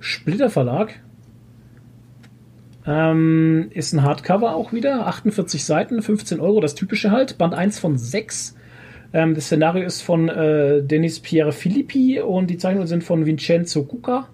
Splitter 0.00 0.50
Verlag. 0.50 0.94
Ähm, 2.86 3.68
ist 3.70 3.92
ein 3.92 4.02
Hardcover 4.02 4.54
auch 4.54 4.72
wieder, 4.72 5.06
48 5.06 5.64
Seiten, 5.64 6.02
15 6.02 6.40
Euro, 6.40 6.60
das 6.60 6.74
typische 6.74 7.10
halt. 7.10 7.36
Band 7.36 7.54
1 7.54 7.78
von 7.78 7.98
6. 7.98 8.56
Ähm, 9.12 9.34
das 9.34 9.46
Szenario 9.46 9.84
ist 9.84 10.02
von 10.02 10.28
äh, 10.28 10.82
Denis 10.82 11.20
Pierre 11.20 11.52
Filippi 11.52 12.20
und 12.20 12.48
die 12.48 12.58
Zeichnungen 12.58 12.86
sind 12.86 13.02
von 13.02 13.26
Vincenzo 13.26 13.84
Cucca. 13.84 14.28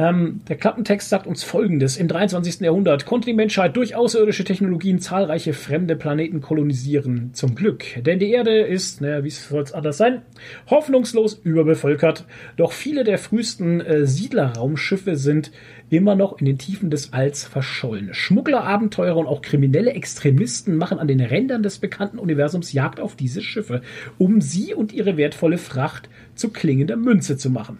Ähm, 0.00 0.40
der 0.48 0.56
Klappentext 0.56 1.10
sagt 1.10 1.26
uns 1.26 1.42
folgendes. 1.42 1.98
Im 1.98 2.08
23. 2.08 2.60
Jahrhundert 2.60 3.04
konnte 3.04 3.26
die 3.26 3.34
Menschheit 3.34 3.76
durch 3.76 3.94
außerirdische 3.94 4.44
Technologien 4.44 4.98
zahlreiche 4.98 5.52
fremde 5.52 5.94
Planeten 5.94 6.40
kolonisieren. 6.40 7.34
Zum 7.34 7.54
Glück. 7.54 7.84
Denn 8.02 8.18
die 8.18 8.30
Erde 8.30 8.60
ist, 8.60 9.02
naja, 9.02 9.24
wie 9.24 9.30
soll 9.30 9.62
es 9.62 9.74
anders 9.74 9.98
sein, 9.98 10.22
hoffnungslos 10.70 11.34
überbevölkert. 11.34 12.24
Doch 12.56 12.72
viele 12.72 13.04
der 13.04 13.18
frühesten 13.18 13.82
äh, 13.82 14.06
Siedlerraumschiffe 14.06 15.16
sind 15.16 15.50
immer 15.90 16.14
noch 16.14 16.38
in 16.38 16.46
den 16.46 16.58
Tiefen 16.58 16.90
des 16.90 17.12
Alls 17.12 17.44
verschollen. 17.44 18.14
Schmuggler, 18.14 18.62
Abenteurer 18.64 19.16
und 19.16 19.26
auch 19.26 19.42
kriminelle 19.42 19.92
Extremisten 19.92 20.76
machen 20.76 20.98
an 20.98 21.08
den 21.08 21.20
Rändern 21.20 21.62
des 21.62 21.78
bekannten 21.78 22.18
Universums 22.18 22.72
Jagd 22.72 23.00
auf 23.00 23.16
diese 23.16 23.42
Schiffe, 23.42 23.82
um 24.16 24.40
sie 24.40 24.72
und 24.72 24.92
ihre 24.92 25.16
wertvolle 25.16 25.58
Fracht 25.58 26.08
zu 26.34 26.50
klingender 26.50 26.96
Münze 26.96 27.36
zu 27.36 27.50
machen. 27.50 27.78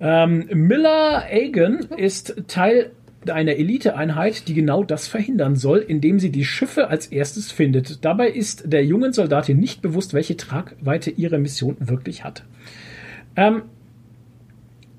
Ähm, 0.00 0.46
Miller 0.52 1.24
Agan 1.30 1.86
ist 1.96 2.44
Teil 2.48 2.92
einer 3.28 3.56
Eliteeinheit, 3.56 4.46
die 4.46 4.54
genau 4.54 4.84
das 4.84 5.08
verhindern 5.08 5.56
soll, 5.56 5.78
indem 5.78 6.20
sie 6.20 6.30
die 6.30 6.44
Schiffe 6.44 6.88
als 6.88 7.08
erstes 7.08 7.50
findet. 7.50 8.04
Dabei 8.04 8.28
ist 8.28 8.72
der 8.72 8.84
jungen 8.84 9.12
Soldatin 9.12 9.58
nicht 9.58 9.82
bewusst, 9.82 10.14
welche 10.14 10.36
Tragweite 10.36 11.10
ihre 11.10 11.38
Mission 11.38 11.76
wirklich 11.80 12.22
hat. 12.22 12.44
Ähm, 13.34 13.62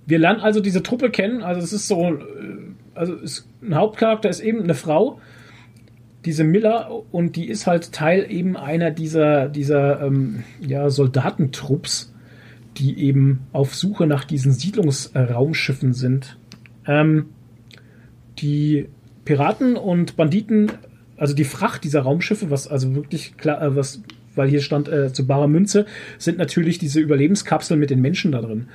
wir 0.08 0.20
lernen 0.20 0.40
also 0.40 0.62
diese 0.62 0.82
Truppe 0.82 1.12
kennen. 1.12 1.44
Also 1.44 1.62
es 1.62 1.74
ist 1.74 1.88
so, 1.88 2.02
äh, 2.02 2.20
also 2.96 3.14
es, 3.16 3.48
ein 3.62 3.76
Hauptcharakter 3.76 4.30
ist 4.30 4.40
eben 4.40 4.64
eine 4.64 4.74
Frau, 4.74 5.20
diese 6.26 6.44
Miller, 6.44 6.92
und 7.12 7.36
die 7.36 7.48
ist 7.48 7.68
halt 7.68 7.92
Teil 7.92 8.26
eben 8.30 8.58
einer 8.58 8.92
dieser 8.92 9.48
dieser 9.48 10.02
ähm, 10.02 10.44
ja, 10.60 10.90
Soldatentrupps, 10.90 12.14
die 12.78 13.00
eben 13.00 13.42
auf 13.52 13.76
Suche 13.76 14.08
nach 14.08 14.24
diesen 14.24 14.52
Siedlungsraumschiffen 14.52 15.94
sind. 15.94 16.38
Ähm, 16.86 17.28
die 18.40 18.88
Piraten 19.26 19.76
und 19.76 20.16
Banditen, 20.16 20.72
also 21.18 21.34
die 21.34 21.44
Fracht 21.44 21.84
dieser 21.84 22.02
Raumschiffe, 22.02 22.50
was 22.50 22.68
also 22.68 22.96
wirklich 22.96 23.38
klar, 23.38 23.62
äh, 23.62 23.76
was, 23.76 24.02
weil 24.38 24.50
hier 24.50 24.62
stand 24.62 24.88
äh, 24.88 25.12
zu 25.12 25.28
barer 25.28 25.48
Münze, 25.48 25.86
sind 26.18 26.38
natürlich 26.38 26.78
diese 26.78 27.00
Überlebenskapseln 27.00 27.80
mit 27.80 27.90
den 27.90 28.02
Menschen 28.02 28.32
da 28.32 28.42
drin. 28.42 28.68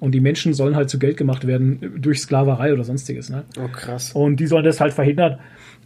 Und 0.00 0.12
die 0.12 0.20
Menschen 0.20 0.54
sollen 0.54 0.76
halt 0.76 0.90
zu 0.90 0.98
Geld 0.98 1.16
gemacht 1.16 1.46
werden 1.46 1.82
äh, 1.82 2.00
durch 2.00 2.20
Sklaverei 2.20 2.72
oder 2.72 2.84
sonstiges. 2.84 3.30
Ne? 3.30 3.44
Oh, 3.58 3.68
krass. 3.68 4.12
Und 4.12 4.40
die 4.40 4.46
sollen 4.46 4.64
das 4.64 4.80
halt 4.80 4.92
verhindern. 4.92 5.38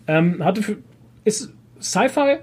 Ähm, 0.07 0.45
hatte 0.45 0.63
für, 0.63 0.77
ist 1.25 1.53
Sci-Fi 1.81 2.39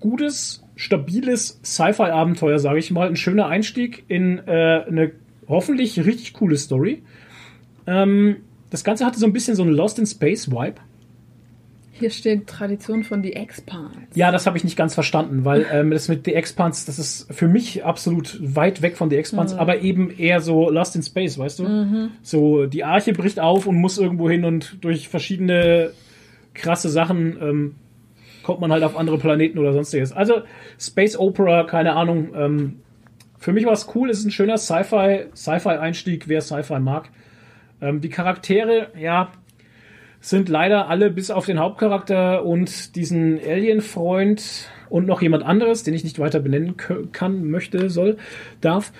gutes, 0.00 0.62
stabiles 0.76 1.60
Sci-Fi-Abenteuer, 1.64 2.58
sage 2.58 2.78
ich 2.78 2.90
mal. 2.90 3.08
Ein 3.08 3.16
schöner 3.16 3.46
Einstieg 3.46 4.04
in 4.08 4.38
äh, 4.46 4.84
eine 4.86 5.12
hoffentlich 5.48 6.04
richtig 6.04 6.32
coole 6.32 6.56
Story. 6.56 7.02
Ähm, 7.86 8.36
das 8.70 8.84
Ganze 8.84 9.04
hatte 9.04 9.18
so 9.18 9.26
ein 9.26 9.32
bisschen 9.32 9.56
so 9.56 9.62
einen 9.62 9.72
Lost 9.72 9.98
in 9.98 10.06
Space 10.06 10.50
Vibe. 10.50 10.80
Hier 11.98 12.10
steht 12.10 12.46
Tradition 12.46 13.04
von 13.04 13.22
The 13.22 13.34
Expans. 13.34 13.96
Ja, 14.14 14.30
das 14.30 14.46
habe 14.46 14.56
ich 14.56 14.64
nicht 14.64 14.76
ganz 14.76 14.94
verstanden, 14.94 15.44
weil 15.44 15.66
ähm, 15.72 15.90
das 15.90 16.08
mit 16.08 16.24
The 16.24 16.34
Expanse, 16.34 16.86
das 16.86 16.98
ist 16.98 17.32
für 17.32 17.48
mich 17.48 17.84
absolut 17.84 18.38
weit 18.40 18.82
weg 18.82 18.96
von 18.96 19.10
The 19.10 19.16
Expanse, 19.16 19.58
aber 19.58 19.80
eben 19.80 20.10
eher 20.10 20.40
so 20.40 20.70
Lost 20.70 20.96
in 20.96 21.02
Space, 21.02 21.38
weißt 21.38 21.60
du? 21.60 22.10
So, 22.22 22.66
die 22.66 22.84
Arche 22.84 23.12
bricht 23.12 23.40
auf 23.40 23.66
und 23.66 23.76
muss 23.76 23.98
irgendwo 23.98 24.28
hin 24.28 24.44
und 24.44 24.84
durch 24.84 25.08
verschiedene 25.08 25.92
krasse 26.54 26.88
Sachen 26.88 27.36
ähm, 27.40 27.74
kommt 28.42 28.60
man 28.60 28.72
halt 28.72 28.84
auf 28.84 28.96
andere 28.96 29.18
Planeten 29.18 29.58
oder 29.58 29.72
sonstiges. 29.72 30.12
Also 30.12 30.42
Space 30.78 31.16
Opera, 31.18 31.64
keine 31.64 31.94
Ahnung. 31.94 32.32
Ähm, 32.36 32.80
für 33.38 33.52
mich 33.52 33.66
war 33.66 33.72
es 33.72 33.88
cool, 33.94 34.10
es 34.10 34.20
ist 34.20 34.26
ein 34.26 34.30
schöner 34.30 34.56
Sci-Fi, 34.56 35.26
Sci-Fi-Einstieg, 35.34 36.28
wer 36.28 36.40
Sci-Fi 36.40 36.78
mag. 36.78 37.10
Ähm, 37.80 38.00
die 38.00 38.08
Charaktere, 38.08 38.88
ja, 38.98 39.32
sind 40.24 40.48
leider 40.48 40.88
alle 40.88 41.10
bis 41.10 41.30
auf 41.30 41.44
den 41.44 41.58
Hauptcharakter 41.58 42.46
und 42.46 42.96
diesen 42.96 43.38
Alien-Freund 43.38 44.70
und 44.88 45.06
noch 45.06 45.20
jemand 45.20 45.44
anderes, 45.44 45.82
den 45.82 45.92
ich 45.92 46.02
nicht 46.02 46.18
weiter 46.18 46.40
benennen 46.40 46.76
kann, 47.12 47.50
möchte, 47.50 47.90
soll, 47.90 48.16
darf, 48.62 48.92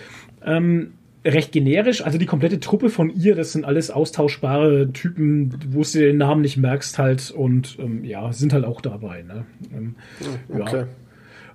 ähm, 0.44 0.92
recht 1.24 1.52
generisch. 1.52 2.04
Also 2.04 2.18
die 2.18 2.26
komplette 2.26 2.60
Truppe 2.60 2.90
von 2.90 3.08
ihr, 3.08 3.34
das 3.34 3.52
sind 3.52 3.64
alles 3.64 3.90
austauschbare 3.90 4.92
Typen, 4.92 5.54
wo 5.70 5.80
du 5.80 5.98
den 5.98 6.18
Namen 6.18 6.42
nicht 6.42 6.58
merkst 6.58 6.98
halt 6.98 7.30
und 7.30 7.78
ähm, 7.78 8.04
ja, 8.04 8.30
sind 8.32 8.52
halt 8.52 8.66
auch 8.66 8.82
dabei. 8.82 9.22
Ne? 9.22 9.46
Ähm, 9.74 9.94
ja. 10.50 10.60
Okay. 10.60 10.84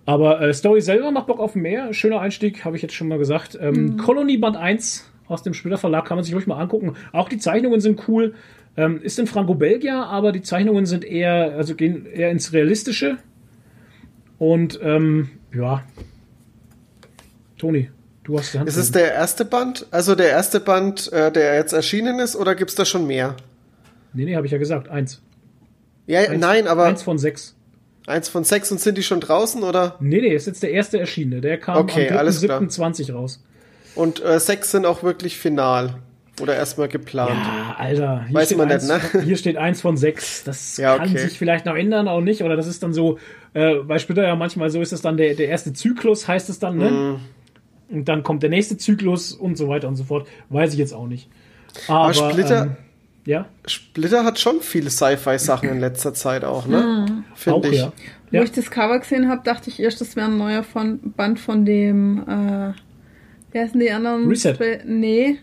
Aber 0.07 0.41
äh, 0.41 0.51
Story 0.51 0.81
selber 0.81 1.11
macht 1.11 1.27
Bock 1.27 1.39
auf 1.39 1.53
mehr. 1.53 1.93
Schöner 1.93 2.21
Einstieg, 2.21 2.65
habe 2.65 2.75
ich 2.75 2.81
jetzt 2.81 2.95
schon 2.95 3.07
mal 3.07 3.19
gesagt. 3.19 3.55
Ähm, 3.61 3.97
Colony 3.97 4.39
Band 4.39 4.57
1 4.57 5.11
aus 5.27 5.43
dem 5.43 5.53
Splitter 5.53 5.77
Verlag 5.77 6.05
kann 6.05 6.17
man 6.17 6.23
sich 6.23 6.33
ruhig 6.33 6.47
mal 6.47 6.59
angucken. 6.59 6.95
Auch 7.11 7.29
die 7.29 7.37
Zeichnungen 7.37 7.79
sind 7.79 8.07
cool. 8.07 8.33
Ähm, 8.79 9.01
ist 9.01 9.19
in 9.19 9.27
Franco-Belgier, 9.27 10.05
aber 10.05 10.31
die 10.31 10.41
Zeichnungen 10.41 10.85
sind 10.85 11.03
eher, 11.03 11.53
also 11.57 11.75
gehen 11.75 12.05
eher 12.05 12.31
ins 12.31 12.53
Realistische. 12.53 13.17
Und 14.37 14.79
ähm, 14.81 15.29
ja. 15.53 15.83
Toni, 17.57 17.89
du 18.23 18.39
hast 18.39 18.53
die 18.53 18.59
Hand. 18.59 18.69
Ist 18.69 18.77
es 18.77 18.91
drin. 18.91 19.01
der 19.03 19.13
erste 19.13 19.43
Band? 19.43 19.85
Also 19.91 20.15
der 20.15 20.29
erste 20.29 20.59
Band, 20.61 21.11
äh, 21.11 21.31
der 21.31 21.55
jetzt 21.55 21.73
erschienen 21.73 22.19
ist, 22.19 22.35
oder 22.37 22.55
gibt's 22.55 22.75
da 22.75 22.85
schon 22.85 23.05
mehr? 23.05 23.35
nee, 24.13 24.25
nee, 24.25 24.35
habe 24.35 24.45
ich 24.45 24.51
ja 24.53 24.57
gesagt. 24.57 24.87
Eins. 24.89 25.21
Ja, 26.07 26.21
eins 26.21 26.39
nein, 26.39 26.67
aber 26.67 26.85
Eins 26.85 27.03
von 27.03 27.17
sechs. 27.17 27.55
eins 28.07 28.29
von 28.29 28.43
sechs 28.45 28.71
und 28.71 28.79
sind 28.79 28.97
die 28.97 29.03
schon 29.03 29.19
draußen, 29.19 29.61
oder? 29.61 29.97
Nee, 29.99 30.21
nee, 30.21 30.33
ist 30.33 30.47
jetzt 30.47 30.63
der 30.63 30.71
erste 30.71 30.99
erschienene. 30.99 31.41
Der 31.41 31.57
kam 31.59 31.77
Okay, 31.77 32.09
am 32.09 32.17
alles 32.17 32.41
klar. 32.41 32.61
3.7.20 32.61 33.11
raus. 33.13 33.43
Und 33.95 34.23
äh, 34.23 34.39
sechs 34.39 34.71
sind 34.71 34.85
auch 34.85 35.03
wirklich 35.03 35.37
final. 35.37 35.95
Oder 36.41 36.55
erstmal 36.55 36.87
geplant. 36.87 37.31
Ja, 37.31 37.75
Alter. 37.77 38.25
Hier 38.27 38.35
Weiß 38.35 38.45
steht 38.47 38.57
man 38.57 38.71
eins, 38.71 38.87
nicht, 38.87 39.13
ne? 39.13 39.21
Hier 39.23 39.37
steht 39.37 39.57
eins 39.57 39.81
von 39.81 39.97
sechs. 39.97 40.43
Das 40.43 40.77
Ja, 40.77 40.97
kann 40.97 41.09
okay. 41.09 41.17
sich 41.27 41.37
vielleicht 41.37 41.65
noch 41.65 41.75
ändern, 41.75 42.07
auch 42.07 42.21
nicht. 42.21 42.43
Oder 42.43 42.55
das 42.55 42.67
ist 42.67 42.81
dann 42.83 42.93
so, 42.93 43.17
äh, 43.53 43.75
bei 43.75 43.99
Splitter 43.99 44.23
ja 44.27 44.35
manchmal 44.35 44.69
so 44.69 44.81
ist 44.81 44.93
es 44.93 45.01
dann 45.01 45.17
der, 45.17 45.35
der 45.35 45.47
erste 45.49 45.73
Zyklus, 45.73 46.27
heißt 46.27 46.49
es 46.49 46.59
dann, 46.59 46.77
ne? 46.77 46.89
Mhm. 46.91 47.19
Und 47.97 48.05
dann 48.07 48.21
kommt 48.23 48.43
der 48.43 48.49
nächste 48.51 48.77
Zyklus 48.77 49.31
und 49.33 49.57
so 49.57 49.67
weiter 49.67 49.87
und 49.87 49.95
so 49.95 50.03
fort. 50.03 50.27
Weiß 50.49 50.73
ich 50.73 50.79
jetzt 50.79 50.93
auch 50.93 51.07
nicht. 51.07 51.27
Aber, 51.87 51.99
Aber 52.05 52.13
Splitter, 52.13 52.61
Ähm, 52.63 52.71
ja, 53.25 53.45
Splitter 53.65 54.23
hat 54.23 54.39
schon 54.39 54.61
viele 54.61 54.89
Sci-Fi-Sachen 54.89 55.69
in 55.69 55.79
letzter 55.79 56.13
Zeit 56.13 56.43
auch, 56.43 56.65
ne? 56.67 57.05
auch, 57.33 57.37
Finde 57.37 57.67
ich. 57.69 57.77
ja. 57.79 57.91
Wo 58.31 58.37
ja. 58.37 58.43
ich 58.43 58.51
das 58.51 58.69
Cover 58.69 58.99
gesehen 58.99 59.27
habe, 59.27 59.41
dachte 59.43 59.69
ich 59.71 59.79
erst, 59.79 60.01
das 60.01 60.15
wäre 60.15 60.27
ein 60.27 60.37
neuer 60.37 60.63
von, 60.63 60.99
Band 61.17 61.39
von 61.39 61.65
dem, 61.65 62.19
äh, 62.27 62.73
wer 63.51 63.67
sind 63.67 63.79
die 63.79 63.91
anderen? 63.91 64.27
Reset. 64.29 64.53
Spe- 64.53 64.81
Nee. 64.85 65.37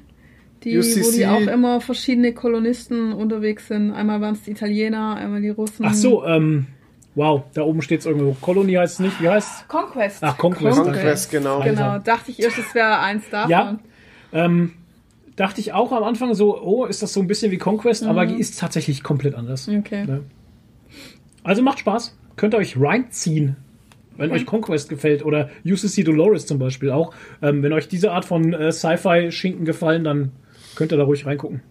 Die, 0.67 0.75
wo 0.77 0.81
UCC. 0.81 1.13
die 1.17 1.27
auch 1.27 1.41
immer 1.47 1.81
verschiedene 1.81 2.35
Kolonisten 2.35 3.13
unterwegs 3.13 3.69
sind. 3.69 3.93
Einmal 3.93 4.21
waren 4.21 4.35
es 4.35 4.43
die 4.43 4.51
Italiener, 4.51 5.15
einmal 5.15 5.41
die 5.41 5.49
Russen. 5.51 5.87
Ach 5.87 5.95
so, 5.95 6.27
ähm, 6.27 6.67
wow, 7.15 7.45
da 7.55 7.63
oben 7.63 7.83
steht 7.83 8.01
es 8.01 8.07
irgendwo. 8.07 8.37
Colony 8.41 8.73
heißt 8.75 8.95
es 8.95 8.99
nicht. 8.99 9.23
Wie 9.23 9.29
heißt 9.29 9.69
Conquest. 9.69 10.19
Ach, 10.23 10.37
Conquest. 10.37 10.83
Conquest, 10.83 11.31
genau. 11.31 11.63
Genau, 11.63 11.99
dachte 12.01 12.33
ich 12.33 12.41
erst, 12.43 12.59
das 12.59 12.75
wäre 12.75 12.99
eins 12.99 13.23
davon. 13.31 13.51
Ja. 13.51 13.79
Ähm, 14.33 14.73
dachte 15.37 15.61
ich 15.61 15.73
auch 15.73 15.93
am 15.93 16.03
Anfang 16.03 16.35
so, 16.35 16.61
oh, 16.61 16.85
ist 16.85 17.01
das 17.01 17.13
so 17.13 17.21
ein 17.21 17.29
bisschen 17.29 17.53
wie 17.53 17.59
Conquest, 17.59 18.03
aber 18.05 18.25
Mhm. 18.25 18.29
die 18.35 18.41
ist 18.41 18.59
tatsächlich 18.59 19.03
komplett 19.05 19.37
anders. 19.37 19.69
Okay. 19.69 20.05
Ne? 20.05 20.23
Also 21.45 21.63
macht 21.63 21.79
Spaß. 21.79 22.17
Könnt 22.35 22.55
ihr 22.55 22.59
euch 22.59 22.77
reinziehen, 22.81 23.55
wenn 24.17 24.33
euch 24.33 24.45
Conquest 24.47 24.89
gefällt 24.89 25.25
oder 25.25 25.49
UCC 25.65 26.03
Dolores 26.03 26.45
zum 26.47 26.59
Beispiel 26.59 26.91
auch. 26.91 27.15
Ähm, 27.41 27.63
wenn 27.63 27.73
euch 27.73 27.87
diese 27.87 28.11
Art 28.11 28.25
von 28.25 28.53
äh, 28.53 28.73
Sci-Fi-Schinken 28.73 29.65
gefallen, 29.65 30.03
dann 30.03 30.33
könnt 30.77 30.93
ihr 30.93 30.99
da 30.99 31.05
ruhig 31.05 31.27
reingucken. 31.27 31.63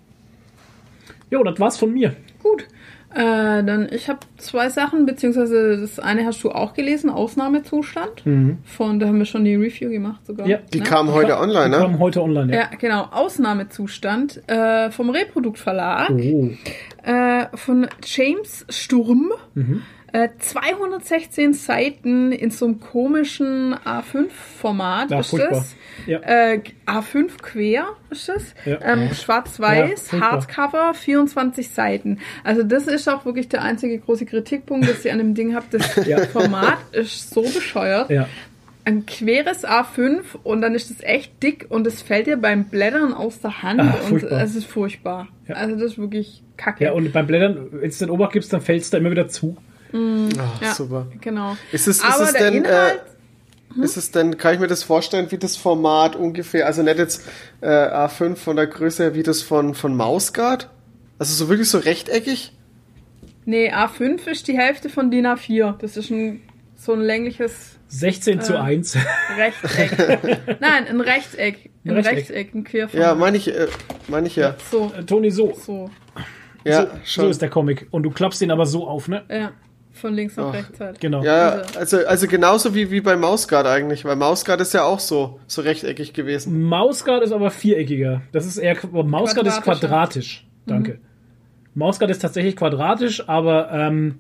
Jo, 1.32 1.44
das 1.44 1.60
war's 1.60 1.78
von 1.78 1.92
mir. 1.94 2.16
Gut. 2.44 2.66
Äh, 3.14 3.64
dann, 3.64 3.88
ich 3.94 4.10
habe 4.10 4.20
zwei 4.38 4.68
Sachen, 4.70 5.06
beziehungsweise 5.06 5.80
das 5.80 6.00
eine 6.00 6.26
hast 6.26 6.44
du 6.44 6.52
auch 6.52 6.74
gelesen, 6.74 7.10
Ausnahmezustand. 7.10 8.24
Von, 8.66 9.00
da 9.00 9.08
haben 9.08 9.18
wir 9.20 9.26
schon 9.26 9.46
die 9.46 9.56
Review 9.56 9.90
gemacht 9.90 10.26
sogar. 10.26 10.46
Mhm. 10.46 10.52
Ja. 10.52 10.58
Die 10.74 10.80
ne? 10.80 10.84
kam 10.84 11.14
heute 11.14 11.40
online, 11.40 11.66
Die 11.70 11.72
ne? 11.72 11.78
kommen 11.78 12.00
heute 12.00 12.22
online. 12.22 12.52
Ja. 12.54 12.60
Ja, 12.64 12.70
genau. 12.78 13.04
Ausnahmezustand 13.12 14.42
äh, 14.50 14.92
vom 14.92 15.10
Reproduktverlag 15.10 16.10
Oh. 16.12 16.50
äh, 17.04 17.46
von 17.56 17.88
James 18.04 18.66
Sturm. 18.70 19.32
Mhm. 19.54 19.82
Äh, 20.12 20.30
216 20.38 21.54
Seiten 21.54 22.32
in 22.34 22.50
so 22.52 22.66
einem 22.66 22.80
komischen 22.80 23.76
A5-Format 23.76 25.12
Ja, 25.12 25.20
ist 25.22 25.30
furchtbar. 25.30 25.52
das. 25.52 25.76
Ja. 26.08 26.20
Äh, 26.20 26.62
A5 26.86 27.42
quer 27.42 27.86
ist 28.10 28.30
das. 28.30 28.44
Ja. 28.66 28.80
Ähm, 28.82 29.08
Ja, 29.08 29.14
Schwarz-Weiß, 29.16 30.10
furchtbar. 30.10 30.32
Hardcover, 30.32 30.94
24 30.94 31.70
Seiten. 31.70 32.20
Also 32.44 32.64
das 32.64 32.88
ist 32.88 33.08
auch 33.10 33.26
wirklich 33.26 33.50
der 33.50 33.62
einzige 33.64 33.98
große 34.00 34.26
Kritikpunkt, 34.26 34.90
dass 34.90 35.04
ihr 35.06 35.12
an 35.12 35.20
dem 35.20 35.34
Ding 35.36 35.56
habt. 35.56 35.74
Das 35.74 35.96
Ja. 36.06 36.20
Format 36.26 36.78
ist 36.92 37.32
so 37.34 37.42
bescheuert 37.42 38.10
ja. 38.10 38.28
ein 38.84 39.06
queres 39.06 39.66
A5 39.66 40.22
und 40.44 40.62
dann 40.62 40.76
ist 40.76 40.92
es 40.92 41.02
echt 41.02 41.42
dick 41.42 41.66
und 41.70 41.88
es 41.88 42.02
fällt 42.02 42.28
dir 42.28 42.38
beim 42.38 42.66
Blättern 42.66 43.14
aus 43.14 43.40
der 43.42 43.64
Hand 43.64 43.82
Ah, 43.82 43.98
und 44.10 44.24
es 44.24 44.56
ist 44.56 44.66
furchtbar. 44.68 45.28
Ja. 45.48 45.56
Also 45.56 45.76
das 45.76 45.94
ist 45.94 45.98
wirklich 45.98 46.44
kacke. 46.58 46.84
Ja, 46.84 46.92
und 46.92 47.12
beim 47.12 47.26
Blättern, 47.28 47.68
wenn 47.72 47.90
es 47.90 47.98
den 47.98 48.10
Obacht 48.10 48.34
gibst, 48.34 48.54
dann 48.54 48.62
fällt 48.62 48.82
es 48.84 48.90
da 48.90 48.98
immer 48.98 49.12
wieder 49.12 49.28
zu. 49.28 49.58
Ach, 49.94 50.62
Ja, 50.62 50.74
super. 50.74 51.08
Genau. 51.22 51.56
Ist 51.72 51.88
es, 51.88 51.98
ist 51.98 52.06
Aber 52.06 52.26
es 52.26 52.34
der 52.34 52.52
denn, 52.52 52.66
Inhalt, 52.66 52.96
äh, 52.98 53.15
ist 53.82 53.98
es 53.98 54.12
denn, 54.12 54.38
kann 54.38 54.54
ich 54.54 54.60
mir 54.60 54.68
das 54.68 54.84
vorstellen, 54.84 55.32
wie 55.32 55.38
das 55.38 55.58
Format 55.58 56.16
ungefähr, 56.16 56.66
also 56.66 56.82
nicht 56.84 56.98
jetzt 56.98 57.28
äh, 57.62 57.68
A5 57.68 58.36
von 58.36 58.56
der 58.56 58.68
Größe 58.68 59.04
her, 59.04 59.16
wie 59.16 59.24
das 59.24 59.42
von, 59.42 59.74
von 59.76 59.96
Mausgard? 59.96 60.70
Also 61.20 61.34
so 61.34 61.50
wirklich 61.50 61.70
so 61.70 61.78
rechteckig? 61.80 62.52
nee, 63.46 63.72
A5 63.72 64.26
ist 64.28 64.48
die 64.48 64.58
Hälfte 64.58 64.90
von 64.90 65.12
DIN 65.12 65.28
A4. 65.28 65.78
Das 65.78 65.98
ist 65.98 66.10
ein, 66.10 66.42
so 66.76 66.94
ein 66.94 67.02
längliches 67.02 67.78
16 67.90 68.42
zu 68.42 68.54
Äh. 68.56 68.58
1. 68.58 68.98
Rechteck. 69.38 70.60
Nein, 70.60 70.88
ein 70.88 71.00
Rechteck. 71.02 71.70
Ein 71.86 71.92
Rechteck. 71.92 72.18
Rechteck, 72.18 72.56
ein 72.56 72.64
Querformat. 72.64 73.08
Ja, 73.08 73.14
meine 73.16 73.38
ich, 73.38 73.48
äh, 73.56 73.68
meine 74.08 74.28
ich 74.28 74.36
ja. 74.36 74.56
So, 74.72 74.92
Äh, 74.98 75.04
Toni, 75.04 75.30
so. 75.32 75.54
so. 75.54 75.92
Ja, 76.64 76.82
so, 76.82 76.88
schon. 77.06 77.24
so 77.26 77.30
ist 77.30 77.42
der 77.44 77.50
Comic. 77.50 77.88
Und 77.92 78.02
du 78.04 78.10
klappst 78.10 78.42
den 78.42 78.50
aber 78.50 78.66
so 78.66 78.88
auf, 78.88 79.08
ne? 79.08 79.24
Ja, 79.30 79.52
von 79.96 80.14
links 80.14 80.36
nach 80.36 80.50
Ach. 80.50 80.54
rechts 80.54 80.80
halt. 80.80 81.00
Genau. 81.00 81.24
Ja, 81.24 81.62
also, 81.78 82.06
also 82.06 82.28
genauso 82.28 82.76
wie, 82.76 82.92
wie 82.92 83.02
bei 83.02 83.16
Mausgard 83.16 83.66
eigentlich, 83.66 84.06
weil 84.06 84.16
Mausgard 84.16 84.62
ist 84.62 84.74
ja 84.74 84.84
auch 84.84 85.00
so, 85.00 85.40
so 85.48 85.62
rechteckig 85.62 86.14
gewesen. 86.14 86.64
Mausgard 86.64 87.24
ist 87.24 87.32
aber 87.32 87.52
viereckiger. 87.52 88.22
Das 88.32 88.46
ist 88.46 88.58
eher 88.58 88.76
Mausgard 88.92 89.48
ist 89.48 89.62
quadratisch. 89.62 90.46
Danke. 90.66 91.00
Mausgard 91.74 92.12
ist 92.12 92.20
tatsächlich 92.22 92.56
quadratisch, 92.56 93.28
aber 93.28 93.70
ähm, 93.72 94.20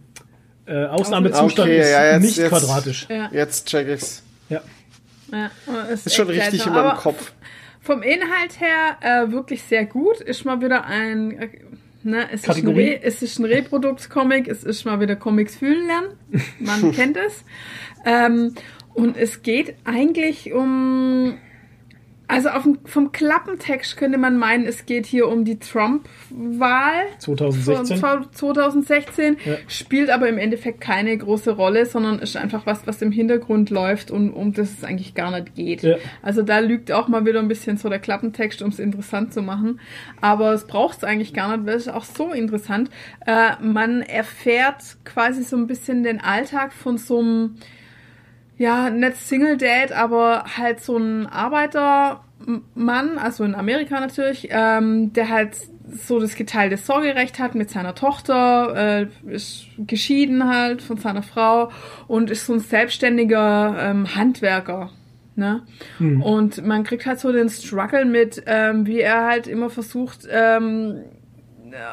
äh, 0.65 0.85
Ausnahmezustand 0.85 1.60
Okay, 1.69 1.80
ist 1.80 1.91
ja, 1.91 2.11
jetzt- 2.14 2.22
nicht 2.22 2.38
jetzt- 2.38 2.49
quadratisch. 2.49 3.07
Ja, 3.10 3.30
Jetzt 3.31 3.68
check 3.68 3.88
ich's. 3.88 4.23
Ja. 4.49 4.61
ja. 5.31 5.49
es 5.91 6.06
Ist 6.06 6.15
schon 6.15 6.27
richtig 6.27 6.65
in 6.65 6.73
meinem 6.73 6.97
Kopf. 6.97 7.31
Vom 7.81 8.02
Inhalt 8.02 8.60
her 8.60 8.97
äh, 9.02 9.31
wirklich 9.31 9.61
sehr 9.64 9.85
gut. 9.85 10.19
Ist 10.19 10.43
mal 10.43 10.60
wieder 10.61 10.85
ein. 10.85 11.38
Ne, 12.06 12.27
es, 12.32 12.41
ist 12.41 12.49
ein 12.49 12.53
Kategorie? 12.53 12.90
Re 12.91 12.99
es 13.02 13.23
ist 13.23 13.40
ein 13.40 13.45
Reprodukt-Comic. 13.45 14.48
Es 14.48 14.64
ist 14.64 14.86
mal 14.86 14.99
wieder 14.99 15.15
Comics 15.15 15.56
fühlen 15.56 15.88
lernen. 15.88 16.10
Man 16.60 16.91
kennt 16.95 17.18
es. 17.18 17.44
Ähm, 18.06 18.53
und 18.94 19.18
es 19.18 19.41
geht 19.41 19.76
eigentlich 19.86 20.53
um 20.53 21.40
Also 22.27 22.49
auf 22.49 22.64
dem, 22.64 22.80
vom 22.85 23.11
Klappentext 23.11 23.97
könnte 23.97 24.18
man 24.18 24.38
meinen, 24.38 24.65
es 24.65 24.85
geht 24.85 25.06
hier 25.06 25.27
um 25.27 25.45
die 25.45 25.60
Trump-Wahl 25.60 26.93
2016. 27.19 27.97
von 27.97 28.27
2016, 28.31 29.38
Ja. 29.45 29.56
spielt 29.68 30.10
aber 30.10 30.27
im 30.27 30.38
Endeffekt 30.38 30.81
keine 30.81 31.15
große 31.18 31.52
Rolle, 31.52 31.85
sondern 31.85 32.19
ist 32.19 32.35
einfach 32.38 32.65
was, 32.65 32.88
was 32.88 33.02
im 33.02 33.11
Hintergrund 33.11 33.69
läuft 33.69 34.11
und 34.11 34.31
um 34.31 34.53
das 34.53 34.72
es 34.72 34.84
eigentlich 34.84 35.14
gar 35.14 35.31
nicht 35.31 35.56
geht. 35.56 35.84
Ja. 35.84 35.97
Also 36.22 36.41
da 36.41 36.60
lügt 36.60 36.91
auch 36.91 37.07
mal 37.07 37.26
wieder 37.26 37.39
ein 37.39 37.47
bisschen 37.47 37.77
so 37.77 37.89
der 37.89 37.99
Klappentext, 37.99 38.61
um 38.61 38.69
es 38.69 38.80
interessant 38.80 39.34
zu 39.34 39.41
machen. 39.41 39.80
Aber 40.22 40.53
es 40.53 40.65
braucht 40.65 40.97
es 40.97 41.03
eigentlich 41.03 41.34
gar 41.34 41.56
nicht, 41.56 41.68
weil 41.68 41.76
es 41.76 41.88
ist 41.88 41.93
auch 41.93 42.06
so 42.06 42.31
interessant. 42.31 42.89
Äh, 43.26 43.52
man 43.61 44.02
erfährt 44.02 44.97
quasi 45.06 45.43
so 45.43 45.57
ein 45.57 45.68
bisschen 45.68 46.03
den 46.03 46.19
Alltag 46.22 46.73
von 46.73 46.97
so 46.97 47.19
einem 47.19 47.56
ja, 48.57 48.90
nicht 48.90 49.18
Single 49.18 49.57
Dad, 49.57 49.91
aber 49.91 50.45
halt 50.57 50.80
so 50.82 50.98
ein 50.98 51.27
Arbeitermann, 51.27 53.18
also 53.18 53.44
in 53.44 53.56
Amerika 53.56 53.99
natürlich, 53.99 54.48
ähm, 54.52 55.14
der 55.14 55.30
halt 55.30 55.57
so 55.91 56.19
das 56.19 56.36
geteilte 56.36 56.77
Sorgerecht 56.77 57.40
hat 57.40 57.56
mit 57.56 57.69
seiner 57.69 57.95
Tochter, 57.95 59.07
äh, 59.27 59.34
ist 59.34 59.65
geschieden 59.77 60.48
halt 60.48 60.82
von 60.82 60.98
seiner 60.98 61.23
Frau 61.23 61.72
und 62.07 62.32
ist 62.32 62.45
so 62.45 62.53
ein 62.53 62.60
selbstständiger 62.60 63.76
ähm, 63.80 64.15
Handwerker. 64.15 64.91
Ne? 65.36 65.64
Und 66.22 66.65
man 66.65 66.86
kriegt 66.86 67.06
halt 67.06 67.19
so 67.19 67.32
den 67.32 67.49
Struggle 67.49 68.06
mit, 68.06 68.41
ähm, 68.45 68.88
wie 68.88 69.02
er 69.02 69.26
halt 69.26 69.48
immer 69.48 69.69
versucht, 69.69 70.26
ähm, 70.32 71.03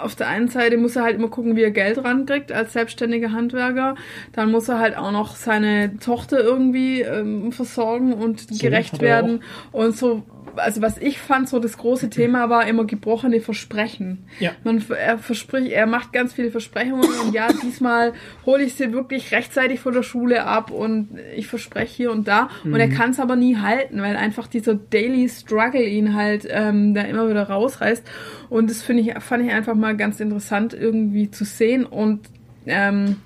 auf 0.03 0.15
der 0.15 0.29
einen 0.29 0.49
Seite 0.49 0.77
muss 0.77 0.97
er 0.97 1.05
halt 1.05 1.17
immer 1.17 1.29
gucken, 1.29 1.57
wie 1.57 1.63
er 1.63 1.71
Geld 1.71 2.03
rankriegt 2.05 2.53
als 2.53 2.73
selbstständiger 2.73 3.33
Handwerker. 3.33 3.95
Dann 4.33 4.51
muss 4.51 4.69
er 4.69 4.79
halt 4.79 4.97
auch 4.97 5.13
noch 5.13 5.37
seine 5.37 5.99
Tochter 5.99 6.41
irgendwie 6.41 7.03
ähm, 7.03 7.53
versorgen 7.53 8.13
und 8.13 8.49
gerecht 8.61 8.95
hat 8.95 9.03
er 9.03 9.09
werden. 9.09 9.43
Und 9.73 9.97
so, 9.97 10.23
also 10.57 10.83
was 10.83 10.99
ich 10.99 11.19
fand, 11.19 11.49
so 11.49 11.59
das 11.59 11.79
große 11.79 12.11
Thema 12.11 12.51
war 12.51 12.67
immer 12.67 12.85
gebrochene 12.85 13.41
Versprechen. 13.41 14.25
Ja. 14.41 14.53
Man, 14.65 14.85
er 14.91 15.19
verspricht, 15.19 15.73
er 15.73 15.87
macht 15.87 16.13
ganz 16.13 16.33
viele 16.33 16.51
Versprechungen 16.51 17.09
und 17.25 17.35
ja, 17.35 17.49
diesmal 17.63 18.13
hole 18.47 18.63
ich 18.63 18.75
sie 18.75 18.93
wirklich 18.93 19.33
rechtzeitig 19.33 19.81
von 19.81 19.95
der 19.95 20.03
Schule 20.03 20.45
ab 20.45 20.71
und 20.71 21.19
ich 21.37 21.47
verspreche 21.47 21.95
hier 21.95 22.13
und 22.13 22.29
da. 22.29 22.49
Und 22.65 22.77
er 22.77 22.89
kann 22.89 23.11
es 23.11 23.21
aber 23.21 23.37
nie 23.37 23.57
halten, 23.57 24.03
weil 24.03 24.17
einfach 24.17 24.47
dieser 24.47 24.75
Daily 24.75 25.29
Struggle 25.29 25.85
ihn 25.85 26.15
halt 26.15 26.47
ähm, 26.49 26.95
da 26.95 27.03
immer 27.03 27.29
wieder 27.29 27.49
rausreißt. 27.49 28.05
Und 28.53 28.69
das 28.69 28.83
finde 28.83 29.03
ich, 29.03 29.15
fand 29.23 29.47
ich 29.47 29.51
einfach 29.51 29.75
mal 29.75 29.97
ganz 29.97 30.21
interessant 30.21 30.75
irgendwie 30.75 31.31
zu 31.31 31.47
sehen 31.47 31.87
und 31.87 32.21
ähm, 32.67 33.17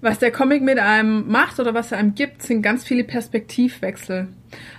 was 0.00 0.20
der 0.20 0.30
Comic 0.30 0.62
mit 0.62 0.78
einem 0.78 1.26
macht 1.26 1.58
oder 1.58 1.74
was 1.74 1.90
er 1.90 1.98
einem 1.98 2.14
gibt, 2.14 2.40
sind 2.40 2.62
ganz 2.62 2.84
viele 2.84 3.02
Perspektivwechsel. 3.02 4.28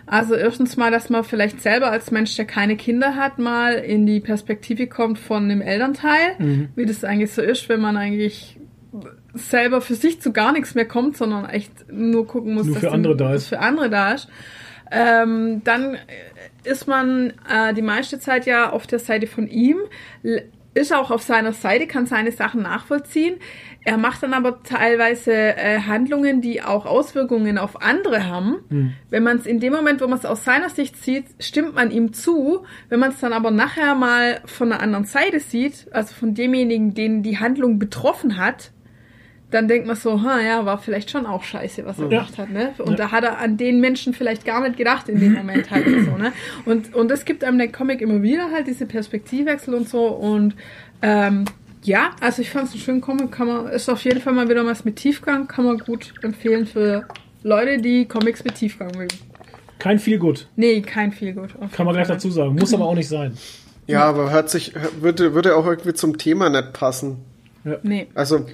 Also 0.06 0.36
erstens 0.36 0.78
mal, 0.78 0.90
dass 0.90 1.10
man 1.10 1.26
vielleicht 1.26 1.62
selber 1.62 1.91
als 1.91 2.12
Mensch, 2.12 2.34
der 2.38 2.45
keine 2.45 2.78
Kinder 2.78 3.16
hat, 3.18 3.38
mal 3.38 3.74
in 3.74 4.06
die 4.06 4.22
Perspektive 4.22 4.88
kommt 4.88 5.20
von 5.20 5.49
dem 5.49 5.62
Elternteil, 5.62 6.70
wie 6.76 6.86
das 6.86 7.03
eigentlich 7.03 7.34
so 7.34 7.41
ist, 7.41 7.68
wenn 7.68 7.82
man 7.82 7.98
eigentlich 7.98 8.57
selber 9.34 9.82
für 9.82 9.95
sich 9.95 10.22
zu 10.22 10.32
gar 10.32 10.53
nichts 10.53 10.76
mehr 10.76 10.88
kommt, 10.88 11.18
sondern 11.18 11.49
echt 11.49 11.91
nur 11.91 12.26
gucken 12.26 12.53
muss, 12.53 12.68
Nur 12.68 12.76
dass 12.76 12.84
für 12.86 12.91
andere 12.91 13.18
da 13.18 13.32
was 13.32 13.41
ist. 13.41 13.48
für 13.49 13.60
andere 13.60 13.90
da 13.90 14.14
ist. 14.14 14.30
Ähm, 14.91 15.62
dann 15.66 15.98
ist 16.66 16.88
man 16.88 17.34
äh, 17.50 17.74
die 17.74 17.82
meiste 17.82 18.20
Zeit 18.20 18.46
ja 18.46 18.70
auf 18.72 18.88
der 18.88 19.00
Seite 19.00 19.28
von 19.28 19.48
ihm, 19.48 19.78
ist 20.76 20.94
auch 20.94 21.10
auf 21.10 21.24
seiner 21.24 21.54
Seite, 21.54 21.88
kann 21.88 22.06
seine 22.06 22.32
Sachen 22.32 22.62
nachvollziehen. 22.62 23.38
Er 23.86 23.98
macht 23.98 24.24
dann 24.24 24.34
aber 24.34 24.62
teilweise 24.64 25.32
äh, 25.32 25.80
Handlungen, 25.80 26.42
die 26.42 26.62
auch 26.62 26.86
Auswirkungen 26.86 27.58
auf 27.58 27.82
andere 27.82 28.28
haben. 28.28 28.58
Hm. 28.70 28.94
Wenn 29.10 29.24
man 29.24 29.38
es 29.38 29.46
in 29.46 29.60
dem 29.60 29.72
Moment, 29.72 30.02
wo 30.02 30.08
man 30.08 30.20
es 30.20 30.26
aus 30.26 30.44
seiner 30.44 30.70
Sicht 30.70 30.98
sieht, 30.98 31.26
stimmt 31.40 31.76
man 31.76 31.92
ihm 31.92 32.12
zu. 32.12 32.66
Wenn 32.90 33.00
man 33.00 33.12
es 33.12 33.20
dann 33.20 33.32
aber 33.32 33.52
nachher 33.52 33.96
mal 33.96 34.42
von 34.46 34.70
der 34.70 34.82
anderen 34.82 35.06
Seite 35.06 35.40
sieht, 35.40 35.88
also 35.92 36.14
von 36.14 36.34
demjenigen, 36.34 36.94
den 36.94 37.24
die 37.24 37.40
Handlung 37.40 37.80
betroffen 37.80 38.38
hat, 38.38 38.72
dann 39.52 39.68
denkt 39.68 39.88
man 39.88 39.96
so, 39.96 40.22
ha, 40.24 40.42
ja, 40.42 40.66
war 40.66 40.78
vielleicht 40.80 41.12
schon 41.12 41.26
auch 41.26 41.44
scheiße, 41.44 41.86
was 41.86 41.98
er 42.00 42.04
Ja. 42.06 42.10
gemacht 42.10 42.38
hat, 42.38 42.50
ne? 42.50 42.74
Und 42.80 42.92
Ja. 42.92 42.96
da 42.96 43.12
hat 43.12 43.24
er 43.24 43.38
an 43.38 43.58
den 43.58 43.80
Menschen 43.80 44.14
vielleicht 44.14 44.44
gar 44.46 44.62
nicht 44.62 44.76
gedacht 44.78 45.08
in 45.08 45.20
dem 45.20 45.34
Moment 45.36 45.70
halt 45.72 45.86
und 45.88 46.06
so, 46.06 46.18
ne? 46.18 46.34
Und, 46.66 46.94
und 46.96 47.10
das 47.10 47.26
gibt 47.26 47.44
einem 47.44 47.58
der 47.58 47.72
Comic 47.72 48.02
immer 48.02 48.22
wieder 48.22 48.52
halt 48.52 48.68
diese 48.68 48.86
Perspektivwechsel 48.86 49.74
und 49.74 49.88
so 49.88 50.08
und, 50.08 50.56
ähm, 51.02 51.46
ja, 51.84 52.10
also 52.20 52.42
ich 52.42 52.50
fand 52.50 52.66
es 52.68 52.72
einen 52.74 52.82
schönen 52.82 53.02
Comic, 53.02 53.32
kann 53.32 53.48
man, 53.48 53.68
ist 53.68 53.88
auf 53.90 54.04
jeden 54.04 54.20
Fall 54.20 54.34
mal 54.34 54.50
wieder 54.50 54.66
was 54.66 54.84
mit 54.86 54.96
Tiefgang, 54.96 55.48
kann 55.48 55.66
man 55.66 55.78
gut 55.78 56.14
empfehlen 56.24 56.66
für 56.66 57.06
Leute, 57.44 57.78
die 57.78 58.06
Comics 58.06 58.44
mit 58.44 58.56
Tiefgang 58.56 58.90
mögen. 58.98 59.16
Kein 59.78 60.00
viel 60.00 60.18
gut. 60.18 60.48
Nee, 60.56 60.82
kein 60.82 61.12
viel 61.12 61.34
gut. 61.34 61.50
Kann 61.74 61.86
man 61.86 61.94
gleich 61.94 62.08
dazu 62.08 62.32
sagen. 62.32 62.56
Muss 62.56 62.74
aber 62.74 62.86
auch 62.86 62.96
nicht 62.96 63.08
sein. 63.10 63.38
Ja, 63.86 64.06
aber 64.06 64.32
hört 64.32 64.50
sich, 64.50 64.74
würde, 65.00 65.36
würde 65.36 65.56
auch 65.56 65.68
irgendwie 65.68 65.94
zum 65.94 66.18
Thema 66.18 66.50
nicht 66.50 66.74
passen. 66.74 67.18
Nee. 67.84 68.08
Also, 68.16 68.48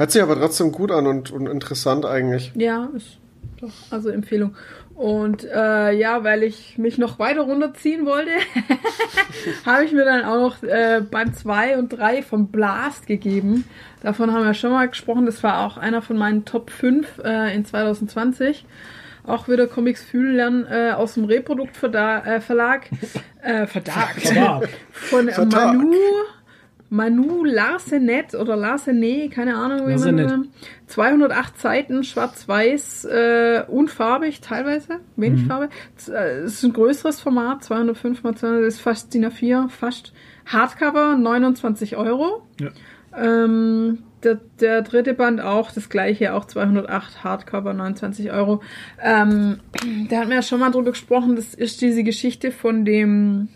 hört 0.00 0.10
sich 0.10 0.22
aber 0.22 0.34
trotzdem 0.34 0.72
gut 0.72 0.90
an 0.90 1.06
und, 1.06 1.30
und 1.30 1.46
interessant 1.46 2.06
eigentlich. 2.06 2.52
Ja, 2.54 2.88
ist 2.96 3.18
doch, 3.60 3.68
also 3.90 4.08
Empfehlung. 4.08 4.56
Und 4.94 5.44
äh, 5.44 5.92
ja, 5.92 6.24
weil 6.24 6.42
ich 6.42 6.78
mich 6.78 6.98
noch 6.98 7.18
weiter 7.18 7.42
runterziehen 7.42 8.06
wollte, 8.06 8.30
habe 9.66 9.84
ich 9.84 9.92
mir 9.92 10.04
dann 10.04 10.24
auch 10.24 10.36
noch 10.36 10.62
äh, 10.62 11.02
Band 11.02 11.36
2 11.36 11.78
und 11.78 11.90
3 11.90 12.22
von 12.22 12.48
Blast 12.48 13.06
gegeben. 13.06 13.64
Davon 14.02 14.32
haben 14.32 14.44
wir 14.44 14.54
schon 14.54 14.72
mal 14.72 14.88
gesprochen. 14.88 15.26
Das 15.26 15.42
war 15.42 15.66
auch 15.66 15.76
einer 15.76 16.02
von 16.02 16.16
meinen 16.16 16.44
Top 16.44 16.70
5 16.70 17.18
äh, 17.22 17.54
in 17.54 17.64
2020. 17.64 18.64
Auch 19.26 19.48
wieder 19.48 19.66
Comics 19.66 20.02
fühlen 20.02 20.36
lernen 20.36 20.66
äh, 20.66 20.92
aus 20.92 21.14
dem 21.14 21.24
Reprodukt-Verlag. 21.24 22.26
Äh, 22.26 22.40
Verlag. 22.40 22.88
Äh, 23.42 23.66
Verlag. 23.66 24.20
Verlag. 24.20 24.68
Von 24.92 25.30
Vertrag. 25.30 25.74
Manu. 25.74 25.94
Manu 26.90 27.44
Larsenet 27.44 28.34
oder 28.34 28.56
Larsenet, 28.56 29.30
keine 29.30 29.54
Ahnung, 29.56 29.86
wie 29.86 29.92
Larsenet. 29.92 30.28
man 30.28 30.48
208 30.88 31.58
Seiten, 31.58 32.02
schwarz-weiß, 32.04 33.04
äh, 33.04 33.62
unfarbig 33.68 34.40
teilweise, 34.40 34.98
wenig 35.16 35.46
Farbe. 35.46 35.68
Z- 35.96 36.12
äh, 36.14 36.40
Es 36.40 36.54
ist 36.54 36.64
ein 36.64 36.72
größeres 36.72 37.20
Format, 37.20 37.62
205 37.64 38.22
mal 38.24 38.34
200, 38.34 38.64
das 38.66 38.74
ist 38.74 38.80
fast 38.80 39.14
DIN 39.14 39.24
A4, 39.26 39.68
fast 39.68 40.12
Hardcover, 40.46 41.16
29 41.16 41.96
Euro. 41.96 42.42
Ja. 42.60 42.70
Ähm, 43.16 43.98
der, 44.22 44.38
der 44.60 44.82
dritte 44.82 45.14
Band 45.14 45.40
auch, 45.40 45.70
das 45.72 45.88
gleiche, 45.88 46.34
auch 46.34 46.44
208 46.44 47.24
Hardcover, 47.24 47.72
29 47.72 48.30
Euro. 48.32 48.60
Ähm, 49.02 49.60
da 50.08 50.18
hatten 50.18 50.28
wir 50.28 50.36
ja 50.36 50.42
schon 50.42 50.60
mal 50.60 50.70
drüber 50.70 50.90
gesprochen, 50.90 51.36
das 51.36 51.54
ist 51.54 51.80
diese 51.80 52.02
Geschichte 52.04 52.50
von 52.52 52.84
dem 52.84 53.48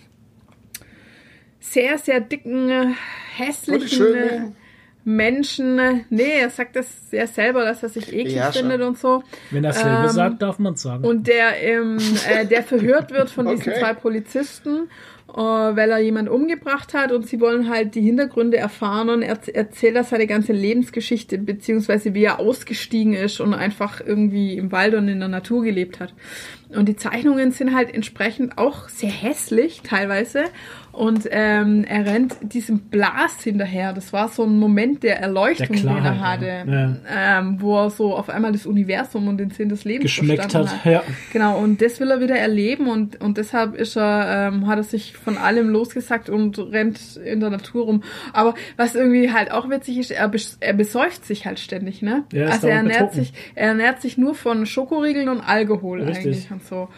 sehr, 1.70 1.98
sehr 1.98 2.20
dicken, 2.20 2.94
hässlichen? 3.36 4.54
Menschen. 5.06 6.04
Nee, 6.08 6.40
er 6.40 6.48
sagt 6.48 6.76
das 6.76 6.86
ja 7.10 7.26
selber, 7.26 7.64
dass 7.64 7.82
er 7.82 7.90
sich 7.90 8.10
eklig 8.10 8.36
Ja, 8.36 8.52
schon. 8.52 8.62
findet 8.62 8.80
und 8.80 8.96
so. 8.98 9.22
Wenn 9.50 9.62
er 9.64 9.74
selber 9.74 10.04
Ähm, 10.04 10.08
sagt, 10.08 10.40
darf 10.42 10.58
man 10.58 10.72
es 10.74 10.82
sagen. 10.82 11.04
Und 11.04 11.26
der, 11.28 11.62
ähm, 11.62 11.98
äh, 12.26 12.46
der 12.46 12.62
verhört 12.62 13.10
wird 13.12 13.28
von 13.28 13.46
diesen 13.46 13.68
Okay. 13.70 13.80
zwei 13.80 13.92
Polizisten, 13.92 14.88
äh, 15.28 15.34
weil 15.36 15.90
er 15.90 15.98
jemand 15.98 16.30
umgebracht 16.30 16.94
hat 16.94 17.12
und 17.12 17.26
sie 17.28 17.38
wollen 17.38 17.68
halt 17.68 17.94
die 17.96 18.00
Hintergründe 18.00 18.56
erfahren 18.56 19.10
und 19.10 19.20
er 19.20 19.38
erzählt 19.54 19.94
er 19.94 20.04
seine 20.04 20.26
ganze 20.26 20.54
Lebensgeschichte, 20.54 21.36
beziehungsweise 21.36 22.14
wie 22.14 22.24
er 22.24 22.40
ausgestiegen 22.40 23.12
ist 23.12 23.40
und 23.40 23.52
einfach 23.52 24.00
irgendwie 24.00 24.56
im 24.56 24.72
Wald 24.72 24.94
und 24.94 25.08
in 25.08 25.18
der 25.20 25.28
Natur 25.28 25.64
gelebt 25.64 26.00
hat. 26.00 26.14
Und 26.70 26.88
die 26.88 26.96
Zeichnungen 26.96 27.52
sind 27.52 27.74
halt 27.74 27.92
entsprechend 27.92 28.56
auch 28.56 28.88
sehr 28.88 29.10
hässlich 29.10 29.82
teilweise. 29.82 30.44
Und 30.94 31.28
ähm, 31.30 31.84
er 31.88 32.06
rennt 32.06 32.36
diesem 32.40 32.78
Blas 32.78 33.42
hinterher. 33.42 33.92
Das 33.92 34.12
war 34.12 34.28
so 34.28 34.44
ein 34.44 34.58
Moment 34.58 35.02
der 35.02 35.20
Erleuchtung, 35.20 35.66
Der 35.74 35.76
den 35.76 35.88
er 35.88 36.12
Klarheit, 36.12 36.40
hatte. 36.40 36.70
ja. 36.70 37.38
Ähm, 37.38 37.60
wo 37.60 37.76
er 37.78 37.90
so 37.90 38.14
auf 38.16 38.28
einmal 38.30 38.52
das 38.52 38.64
Universum 38.64 39.26
und 39.26 39.38
den 39.38 39.50
Sinn 39.50 39.68
des 39.68 39.84
Lebens 39.84 40.04
Geschmeckt 40.04 40.42
verstanden 40.42 40.70
hat, 40.70 40.84
ja. 40.84 41.02
Genau, 41.32 41.58
und 41.58 41.82
das 41.82 41.98
will 41.98 42.10
er 42.12 42.20
wieder 42.20 42.36
erleben 42.36 42.86
und, 42.88 43.20
und 43.20 43.38
deshalb 43.38 43.74
ist 43.74 43.96
er, 43.96 44.48
ähm, 44.52 44.68
hat 44.68 44.78
er 44.78 44.84
sich 44.84 45.16
von 45.16 45.36
allem 45.36 45.68
losgesagt 45.68 46.30
und 46.30 46.58
rennt 46.58 47.16
in 47.16 47.40
der 47.40 47.50
Natur 47.50 47.86
rum. 47.86 48.02
Aber 48.32 48.54
was 48.76 48.94
irgendwie 48.94 49.32
halt 49.32 49.50
auch 49.50 49.68
witzig 49.68 49.98
ist, 49.98 50.12
er, 50.12 50.28
bes 50.28 50.58
er 50.60 50.74
besäuft 50.74 51.24
sich 51.26 51.44
halt 51.44 51.58
ständig, 51.58 52.02
ne? 52.02 52.22
Ja, 52.32 52.44
ist 52.44 52.52
also 52.52 52.68
er 52.68 52.76
ernährt 52.76 52.98
betrunken. 53.10 53.24
sich, 53.24 53.32
er 53.56 53.68
ernährt 53.68 54.00
sich 54.00 54.16
nur 54.16 54.34
von 54.36 54.64
Schokoriegeln 54.64 55.28
und 55.28 55.40
Alkohol 55.40 56.02
Richtig. 56.02 56.26
eigentlich 56.26 56.50
und 56.52 56.64
so. 56.64 56.88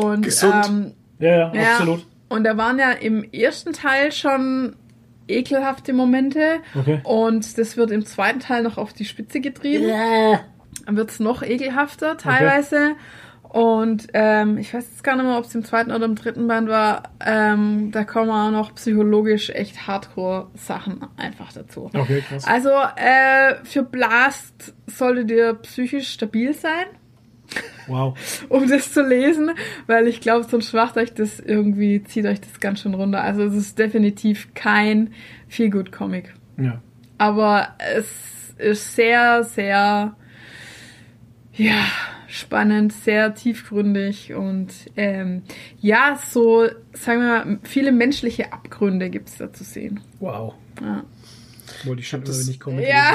Und 0.00 0.22
Gesund. 0.22 0.54
Ähm, 0.66 0.92
Ja, 1.18 1.28
ja, 1.30 1.52
ja, 1.54 1.62
absolut. 1.72 2.06
Und 2.28 2.44
da 2.44 2.56
waren 2.56 2.78
ja 2.78 2.90
im 2.92 3.22
ersten 3.32 3.72
Teil 3.72 4.12
schon 4.12 4.76
ekelhafte 5.28 5.92
Momente 5.92 6.60
Okay. 6.74 7.00
und 7.04 7.56
das 7.56 7.76
wird 7.76 7.90
im 7.90 8.04
zweiten 8.04 8.40
Teil 8.40 8.62
noch 8.62 8.76
auf 8.76 8.92
die 8.92 9.04
Spitze 9.06 9.40
getrieben 9.40 9.88
dann 10.86 10.96
wird's 10.96 11.18
noch 11.20 11.42
ekelhafter 11.42 12.16
teilweise. 12.18 12.96
Und 13.42 14.08
ähm, 14.14 14.58
ich 14.58 14.74
weiß 14.74 14.84
jetzt 14.90 15.04
gar 15.04 15.14
nicht 15.14 15.24
mehr, 15.24 15.38
ob 15.38 15.44
es 15.44 15.54
im 15.54 15.64
zweiten 15.64 15.92
oder 15.92 16.06
im 16.06 16.16
dritten 16.16 16.48
Band 16.48 16.68
war. 16.68 17.04
Ähm, 17.24 17.92
da 17.92 18.02
kommen 18.02 18.30
auch 18.30 18.50
noch 18.50 18.74
psychologisch 18.74 19.50
echt 19.50 19.86
Hardcore-Sachen 19.86 21.06
einfach 21.16 21.52
dazu. 21.52 21.88
Okay, 21.94 22.22
krass. 22.28 22.44
Also 22.48 22.70
äh, 22.70 23.64
für 23.64 23.84
Blast 23.84 24.74
solltet 24.88 25.30
ihr 25.30 25.54
psychisch 25.54 26.08
stabil 26.10 26.52
sein. 26.52 26.86
Wow. 27.86 28.16
um 28.48 28.68
das 28.68 28.92
zu 28.92 29.06
lesen, 29.06 29.50
weil 29.86 30.08
ich 30.08 30.20
glaube, 30.20 30.44
sonst 30.44 30.72
macht 30.72 30.96
euch 30.96 31.12
das 31.14 31.40
irgendwie, 31.40 32.02
zieht 32.02 32.26
euch 32.26 32.40
das 32.40 32.60
ganz 32.60 32.80
schön 32.80 32.94
runter. 32.94 33.22
Also 33.22 33.42
es 33.42 33.54
ist 33.54 33.78
definitiv 33.78 34.54
kein 34.54 35.12
Feel-Good-Comic. 35.48 36.34
Ja. 36.58 36.80
Aber 37.18 37.68
es 37.78 38.54
ist 38.58 38.96
sehr, 38.96 39.44
sehr, 39.44 40.16
ja, 41.52 41.84
spannend, 42.26 42.92
sehr 42.92 43.34
tiefgründig 43.34 44.34
und 44.34 44.72
ähm, 44.96 45.42
ja, 45.80 46.18
so, 46.20 46.66
sagen 46.92 47.20
wir 47.20 47.44
mal, 47.44 47.58
viele 47.62 47.92
menschliche 47.92 48.52
Abgründe 48.52 49.08
gibt's 49.08 49.38
da 49.38 49.52
zu 49.52 49.62
sehen. 49.62 50.00
Wow. 50.18 50.54
Ja, 50.80 51.04
Wollte 51.84 52.00
ich 52.02 52.08
schon 52.08 52.22
immer, 52.22 52.32
wenn 52.34 52.48
ich 52.48 52.60
Comic 52.60 52.88
ja 52.88 53.14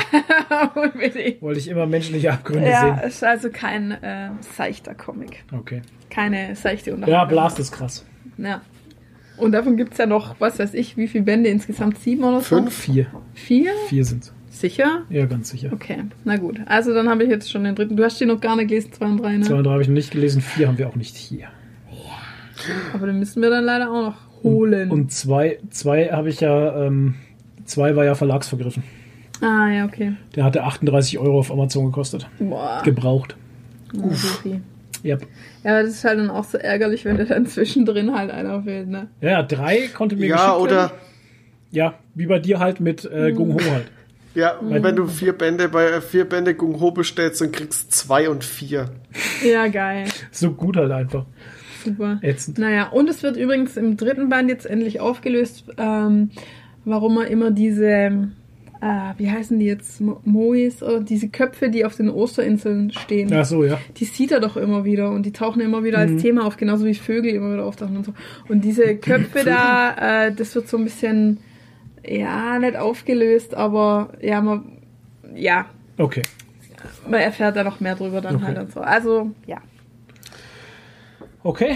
unbedingt. 0.75 1.41
Wollte 1.41 1.59
ich 1.59 1.67
immer 1.67 1.85
menschliche 1.85 2.31
Abgründe 2.33 2.69
Ja, 2.69 2.97
sehen. 2.99 3.07
ist 3.07 3.23
also 3.23 3.49
kein 3.51 3.91
äh, 3.91 4.29
seichter 4.55 4.93
Comic. 4.95 5.43
Okay. 5.51 5.81
Keine 6.09 6.55
seichte 6.55 6.89
Ja, 6.91 6.95
Unterhaltung. 6.95 7.29
Blast 7.29 7.59
ist 7.59 7.71
krass. 7.71 8.05
Ja. 8.37 8.61
Und 9.37 9.53
davon 9.53 9.77
gibt's 9.77 9.97
ja 9.97 10.05
noch, 10.05 10.35
was 10.39 10.59
weiß 10.59 10.73
ich, 10.73 10.97
wie 10.97 11.07
viele 11.07 11.23
Bände 11.23 11.49
insgesamt? 11.49 11.97
Sieben 11.99 12.23
oder 12.23 12.41
so? 12.41 12.57
Fünf? 12.57 12.73
Vier. 12.73 13.07
Vier? 13.33 13.71
Vier 13.87 14.03
sind's. 14.03 14.33
Sicher? 14.49 15.03
Ja, 15.09 15.25
ganz 15.25 15.49
sicher. 15.49 15.69
Okay, 15.71 16.03
na 16.25 16.35
gut. 16.35 16.59
Also 16.65 16.93
dann 16.93 17.07
habe 17.07 17.23
ich 17.23 17.29
jetzt 17.29 17.49
schon 17.49 17.63
den 17.63 17.75
dritten. 17.75 17.95
Du 17.95 18.03
hast 18.03 18.19
den 18.19 18.27
noch 18.27 18.41
gar 18.41 18.55
nicht 18.57 18.67
gelesen, 18.67 18.91
zwei 18.91 19.05
und 19.05 19.17
drei, 19.17 19.37
ne? 19.37 19.45
Zwei 19.45 19.55
und 19.55 19.63
drei 19.63 19.71
habe 19.71 19.81
ich 19.83 19.87
noch 19.87 19.93
nicht 19.93 20.11
gelesen, 20.11 20.41
vier 20.41 20.67
haben 20.67 20.77
wir 20.77 20.89
auch 20.89 20.95
nicht 20.95 21.15
hier. 21.15 21.47
Aber 22.93 23.07
den 23.07 23.19
müssen 23.19 23.41
wir 23.41 23.49
dann 23.49 23.63
leider 23.63 23.89
auch 23.89 24.01
noch 24.03 24.43
holen. 24.43 24.91
Und 24.91 25.11
zwei, 25.13 25.59
zwei 25.69 26.07
habe 26.09 26.29
ich 26.29 26.41
ja, 26.41 26.85
ähm, 26.85 27.15
zwei 27.69 27.95
war 27.95 28.05
ja 28.05 28.15
verlagsvergriffen. 28.15 28.83
ah, 29.41 29.67
ja, 29.69 29.85
okay. 29.85 30.13
Der 30.35 30.43
hatte 30.43 30.63
38 30.63 31.17
Euro 31.19 31.39
auf 31.39 31.51
Amazon 31.51 31.85
gekostet. 31.85 32.27
Boah. 32.39 32.81
Gebraucht. 32.83 33.35
Uff. 33.93 34.43
Yep. 35.03 35.25
Ja, 35.63 35.71
aber 35.71 35.83
das 35.83 35.91
ist 35.91 36.03
halt 36.03 36.19
dann 36.19 36.29
auch 36.29 36.43
so 36.43 36.57
ärgerlich, 36.57 37.05
wenn 37.05 37.17
der 37.17 37.25
dann 37.25 37.45
zwischendrin 37.45 38.13
halt 38.13 38.31
einer 38.31 38.63
fehlt, 38.63 38.87
ne? 38.89 39.07
Ja, 39.21 39.29
ja, 39.29 39.43
drei 39.43 39.87
konnte 39.87 40.15
mir 40.17 40.27
Ja, 40.27 40.35
geschickt 40.35 40.59
oder, 40.61 40.75
werden. 40.75 40.91
Ja, 41.71 41.93
wie 42.15 42.25
bei 42.25 42.39
dir 42.39 42.59
halt 42.59 42.79
mit 42.81 43.05
äh, 43.05 43.31
Gung 43.31 43.53
Ho 43.53 43.59
halt. 43.71 43.85
ja, 44.35 44.55
wenn 44.61 44.95
du 44.95 45.07
vier 45.07 45.33
Bände 45.33 45.69
bei 45.69 45.85
äh, 45.85 46.01
vier 46.01 46.25
Bände 46.27 46.53
Gung 46.55 46.79
Ho 46.81 46.91
bestellst 46.91 47.41
und 47.41 47.51
kriegst 47.53 47.91
zwei 47.93 48.29
und 48.29 48.43
vier. 48.43 48.89
Ja, 49.45 49.67
geil. 49.67 50.05
So 50.31 50.51
gut 50.51 50.75
halt 50.77 50.91
einfach. 50.91 51.25
Super. 51.85 52.19
Ätzend. 52.21 52.57
Naja, 52.57 52.89
und 52.89 53.09
es 53.09 53.23
wird 53.23 53.37
übrigens 53.37 53.77
im 53.77 53.95
dritten 53.95 54.27
Band 54.27 54.49
jetzt 54.49 54.65
endlich 54.65 54.99
aufgelöst, 54.99 55.63
ähm, 55.77 56.31
warum 56.89 57.17
er 57.17 57.27
immer 57.27 57.51
diese, 57.51 57.87
äh, 58.81 59.13
wie 59.17 59.29
heißen 59.29 59.59
die 59.59 59.65
jetzt, 59.65 60.01
Mo- 60.01 60.19
Mois 60.25 60.81
oder 60.83 60.99
diese 61.01 61.29
Köpfe, 61.29 61.69
die 61.69 61.85
auf 61.85 61.95
den 61.95 62.09
Osterinseln 62.09 62.91
stehen. 62.91 63.31
Ach 63.33 63.45
so, 63.45 63.63
ja. 63.63 63.77
Die 63.97 64.05
sieht 64.05 64.31
er 64.31 64.39
doch 64.39 64.57
immer 64.57 64.85
wieder 64.85 65.11
und 65.11 65.25
die 65.25 65.31
tauchen 65.33 65.61
immer 65.61 65.83
wieder 65.83 65.97
als 65.99 66.21
Thema 66.21 66.45
auf, 66.45 66.57
genauso 66.57 66.85
wie 66.85 66.93
Vögel 66.95 67.33
immer 67.33 67.53
wieder 67.53 67.65
auftauchen 67.65 67.97
und 67.97 68.05
so. 68.05 68.13
Und 68.47 68.63
diese 68.63 68.95
Köpfe 68.97 69.43
da, 69.45 70.25
äh, 70.27 70.31
das 70.33 70.55
wird 70.55 70.67
so 70.67 70.77
ein 70.77 70.83
bisschen, 70.85 71.39
ja, 72.07 72.57
nicht 72.59 72.75
aufgelöst, 72.77 73.53
aber 73.55 74.09
ja, 74.21 74.41
man, 74.41 74.71
ja, 75.35 75.65
Okay. 75.97 76.21
man 77.09 77.19
erfährt 77.19 77.57
da 77.57 77.63
noch 77.65 77.81
mehr 77.81 77.95
drüber 77.95 78.21
dann 78.21 78.37
Okay. 78.37 78.45
halt 78.45 78.57
und 78.59 78.71
so. 78.71 78.79
Also, 78.79 79.31
ja. 79.45 79.57
Okay. 81.43 81.75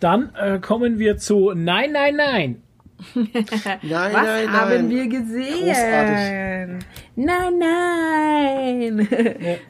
Dann 0.00 0.30
äh, 0.40 0.58
kommen 0.58 0.98
wir 0.98 1.16
zu 1.18 1.52
Nein, 1.54 1.92
nein, 1.92 2.16
nein. 2.16 2.61
Nein, 3.14 4.12
Was 4.12 4.12
nein, 4.12 4.52
haben 4.52 4.70
nein. 4.70 4.90
wir 4.90 5.06
gesehen? 5.08 5.66
Großartig. 5.66 6.86
Nein, 7.16 7.58
nein. 7.58 9.08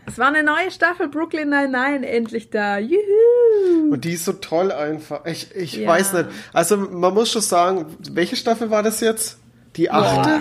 Es 0.07 0.19
war 0.19 0.29
eine 0.29 0.43
neue 0.43 0.71
Staffel 0.71 1.09
Brooklyn 1.09 1.49
Nein, 1.49 1.71
nein, 1.71 2.03
endlich 2.05 2.51
da. 2.51 2.79
Juhu. 2.79 3.91
Und 3.93 4.05
die 4.05 4.13
ist 4.13 4.25
so 4.25 4.33
toll 4.35 4.71
einfach. 4.73 5.25
Ich, 5.27 5.55
ich 5.55 5.75
Ja. 5.77 5.89
weiß 5.89 6.13
nicht. 6.15 6.27
Also 6.53 6.77
man 6.77 7.15
muss 7.15 7.31
schon 7.31 7.43
sagen, 7.43 7.87
welche 8.13 8.37
Staffel 8.37 8.71
war 8.71 8.83
das 8.83 9.01
jetzt? 9.01 9.39
Die 9.77 9.91
achte? 9.91 10.41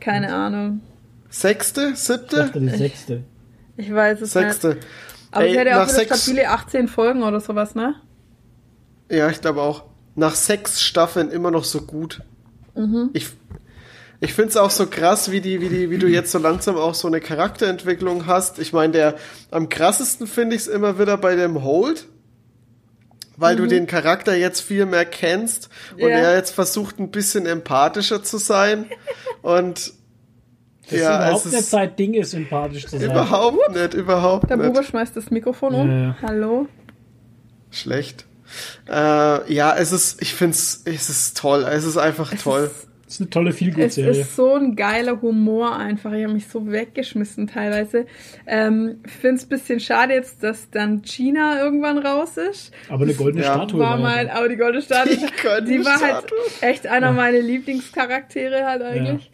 Keine 0.00 0.32
Ahnung. 0.34 0.80
Sechste? 1.28 1.90
Ich 1.94 1.98
Siebte? 1.98 2.36
dachte 2.36 2.60
die 2.60 2.68
sechste. 2.70 3.24
Ich 3.76 3.92
weiß 3.92 4.20
es 4.20 4.34
nicht. 4.34 4.44
Sechste. 4.44 4.78
Aber 5.30 5.44
Ey, 5.46 5.52
sie 5.52 5.60
hat 5.60 5.66
ja 5.66 5.78
auch 5.82 5.86
wieder 5.86 5.94
sechs- 5.94 6.22
stabile 6.24 6.48
18 6.50 6.88
Folgen 6.88 7.22
oder 7.22 7.40
sowas, 7.40 7.74
ne? 7.74 7.94
Ja, 9.10 9.28
ich 9.30 9.40
glaube 9.40 9.62
auch. 9.62 9.84
Nach 10.14 10.34
sechs 10.34 10.82
Staffeln 10.82 11.30
immer 11.30 11.50
noch 11.50 11.64
so 11.64 11.82
gut. 11.82 12.20
Mhm. 12.74 13.10
Ich, 13.12 13.28
ich 14.20 14.34
finde 14.34 14.50
es 14.50 14.56
auch 14.56 14.70
so 14.70 14.86
krass, 14.86 15.30
wie 15.30 15.40
die, 15.40 15.60
wie 15.60 15.68
die, 15.68 15.90
wie 15.90 15.98
du 15.98 16.06
jetzt 16.06 16.30
so 16.32 16.38
langsam 16.38 16.76
auch 16.76 16.94
so 16.94 17.08
eine 17.08 17.20
Charakterentwicklung 17.20 18.26
hast. 18.26 18.58
Ich 18.58 18.72
meine, 18.72 18.92
der 18.92 19.14
am 19.50 19.68
krassesten 19.68 20.26
finde 20.26 20.56
ich 20.56 20.62
es 20.62 20.68
immer 20.68 20.98
wieder 20.98 21.16
bei 21.16 21.34
dem 21.34 21.62
Hold, 21.62 22.06
weil 23.38 23.56
du 23.56 23.66
den 23.66 23.86
Charakter 23.86 24.36
jetzt 24.36 24.60
viel 24.60 24.84
mehr 24.86 25.06
kennst 25.06 25.70
und 25.92 25.96
Mhm. 26.02 26.08
Ja. 26.10 26.18
er 26.18 26.36
jetzt 26.36 26.50
versucht 26.54 26.98
ein 27.00 27.10
bisschen 27.10 27.46
empathischer 27.46 28.22
zu 28.22 28.36
sein 28.38 28.84
und 29.40 29.94
Das 30.90 30.98
ja, 31.00 31.10
ist 31.10 31.16
überhaupt 31.16 31.46
es 31.46 31.52
nicht 31.52 31.60
ist 31.60 31.70
sein 31.70 31.96
Ding 31.96 32.14
ist, 32.14 32.30
sympathisch 32.32 32.86
zu 32.86 32.98
sein. 32.98 33.10
überhaupt 33.10 33.70
nicht, 33.74 33.94
überhaupt 33.94 34.50
Der 34.50 34.58
nicht. 34.58 34.66
Buber 34.66 34.82
schmeißt 34.82 35.16
das 35.16 35.30
Mikrofon 35.30 35.74
um. 35.74 35.90
Ja. 35.90 36.16
Hallo. 36.22 36.68
Schlecht. 37.70 38.26
Äh, 38.88 39.52
ja, 39.52 39.74
es 39.76 39.92
ist, 39.92 40.20
ich 40.22 40.34
find's, 40.34 40.82
es 40.84 41.08
ist 41.08 41.36
toll. 41.36 41.64
Es 41.68 41.84
ist 41.84 41.96
einfach 41.96 42.32
toll. 42.42 42.70
Das 43.04 43.16
ist 43.16 43.20
eine 43.20 43.30
tolle 43.30 43.50
Es 43.50 43.56
Feelgood-Serie. 43.56 44.20
ist 44.22 44.36
so 44.36 44.54
ein 44.54 44.74
geiler 44.74 45.20
Humor 45.20 45.76
einfach. 45.76 46.12
Ich 46.12 46.24
habe 46.24 46.32
mich 46.32 46.48
so 46.48 46.70
weggeschmissen 46.72 47.46
teilweise. 47.46 48.06
Ähm, 48.46 49.00
Finde 49.20 49.36
es 49.36 49.42
ein 49.44 49.48
bisschen 49.50 49.80
schade 49.80 50.14
jetzt, 50.14 50.42
dass 50.42 50.70
dann 50.70 51.02
China 51.02 51.60
irgendwann 51.62 51.98
raus 51.98 52.38
ist. 52.38 52.72
Aber 52.88 53.04
eine 53.04 53.12
goldene 53.12 53.44
Ja, 53.44 53.54
Statue 53.56 53.80
war 53.80 53.96
ja 53.98 54.02
mein, 54.02 54.26
da. 54.28 54.34
aber 54.36 54.48
die 54.48 54.56
goldene 54.56 54.82
Statue, 54.82 55.16
Die 55.16 55.42
goldene 55.42 55.78
die 55.78 55.84
war 55.84 56.00
halt 56.00 56.16
Statue. 56.26 56.38
echt 56.62 56.86
einer 56.86 57.12
meiner 57.12 57.40
Lieblingscharaktere 57.40 58.64
halt 58.64 58.80
eigentlich. 58.82 59.30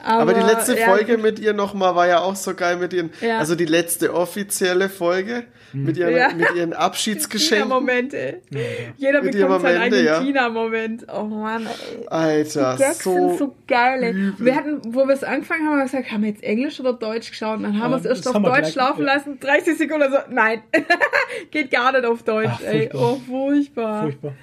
Aber 0.00 0.32
die 0.32 0.40
letzte 0.40 0.78
ja, 0.78 0.86
Folge 0.86 1.14
gut. 1.14 1.22
mit 1.22 1.38
ihr 1.40 1.52
nochmal 1.54 1.96
war 1.96 2.06
ja 2.06 2.20
auch 2.20 2.36
so 2.36 2.54
geil 2.54 2.76
mit 2.76 2.92
ihren, 2.92 3.10
Ja. 3.20 3.38
also 3.38 3.54
die 3.56 3.64
letzte 3.64 4.14
offizielle 4.14 4.88
Folge 4.88 5.44
mit 5.72 5.96
ihren, 5.96 6.14
Ja. 6.16 6.28
mit 6.32 6.54
ihren 6.54 6.72
Abschiedsgeschenken. 6.72 7.68
China-Momente. 7.68 8.40
Jeder 8.96 9.22
Mit 9.22 9.32
bekommt 9.32 9.62
seinen 9.62 9.80
eigenen 9.82 10.04
ja. 10.04 10.20
China-Moment. 10.20 11.06
Oh 11.12 11.24
Mann, 11.24 11.66
ey. 11.66 12.06
Alter, 12.06 12.74
Die 12.78 12.82
Gags 12.82 13.02
so, 13.02 13.12
sind 13.12 13.38
so 13.38 13.54
geil. 13.66 14.02
ey. 14.04 14.12
übel. 14.12 14.46
Wir 14.46 14.54
hatten, 14.54 14.80
wo 14.94 15.06
wir 15.06 15.14
es 15.14 15.24
angefangen 15.24 15.62
haben, 15.66 15.72
haben 15.72 15.78
wir 15.78 15.84
gesagt, 15.84 16.12
haben 16.12 16.22
wir 16.22 16.30
jetzt 16.30 16.44
Englisch 16.44 16.78
oder 16.78 16.92
Deutsch 16.92 17.30
geschaut? 17.30 17.56
Und 17.56 17.64
dann 17.64 17.82
haben 17.82 17.90
wir 17.90 17.96
es 17.98 18.04
Ja, 18.04 18.10
erst 18.10 18.28
auf 18.28 18.34
Deutsch 18.34 18.44
gleich- 18.60 18.74
laufen 18.76 19.00
ja. 19.04 19.14
lassen. 19.14 19.40
30 19.40 19.78
Sekunden 19.78 20.12
so, 20.12 20.18
nein. 20.30 20.62
Geht 21.50 21.70
gar 21.70 21.92
nicht 21.92 22.04
auf 22.04 22.22
Deutsch, 22.22 22.48
Ach, 22.54 22.60
ey. 22.62 22.88
Oh, 22.94 23.16
furchtbar. 23.28 24.02
Furchtbar. 24.04 24.34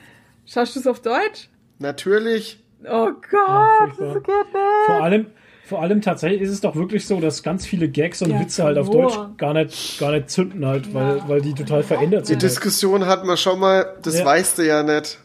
Schaust 0.46 0.76
du 0.76 0.80
es 0.82 0.88
auf 0.88 1.02
Deutsch? 1.02 1.50
natürlich. 1.80 2.60
Oh 2.88 3.08
Gott, 3.32 3.96
furchtbar. 3.96 4.14
das 4.14 4.24
geht 4.24 4.54
nicht. 4.54 4.86
Vor 4.86 5.02
allem, 5.04 5.26
vor 5.68 5.82
allem 5.82 6.02
tatsächlich 6.02 6.42
ist 6.42 6.52
es 6.52 6.62
doch 6.62 6.76
wirklich 6.76 7.08
so, 7.08 7.20
dass 7.20 7.42
ganz 7.44 7.66
viele 7.66 7.90
Gags 7.90 8.22
und 8.22 8.30
Ja, 8.32 8.40
Witze 8.40 8.64
halt 8.64 8.78
auf. 8.78 8.90
Deutsch 8.90 9.18
gar 9.38 9.54
nicht, 9.54 10.00
gar 10.00 10.12
nicht 10.12 10.30
zünden 10.30 10.66
halt, 10.66 10.94
weil, 10.94 11.22
weil 11.28 11.42
die 11.42 11.54
total 11.54 11.82
verändert 11.84 12.24
Die 12.24 12.28
sind. 12.34 12.42
halt. 12.44 12.52
Diskussion 12.52 13.06
hatten 13.08 13.28
wir 13.28 13.38
schon 13.38 13.60
mal, 13.60 13.96
das 14.04 14.20
Ja. 14.20 14.26
weißt 14.26 14.60
du 14.60 14.66
ja 14.68 14.84
nicht. 14.84 15.20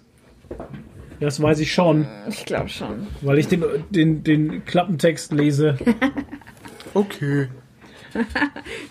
Das 1.21 1.41
weiß 1.43 1.61
ich 1.61 1.73
schon, 1.73 2.07
Ich 2.31 2.47
glaube 2.47 2.71
schon. 2.71 3.07
weil 3.21 3.39
ich 3.39 3.47
den, 3.49 3.63
den, 3.91 4.25
den 4.25 4.65
Klappentext 4.65 5.33
lese. 5.33 5.77
Okay. 6.95 7.47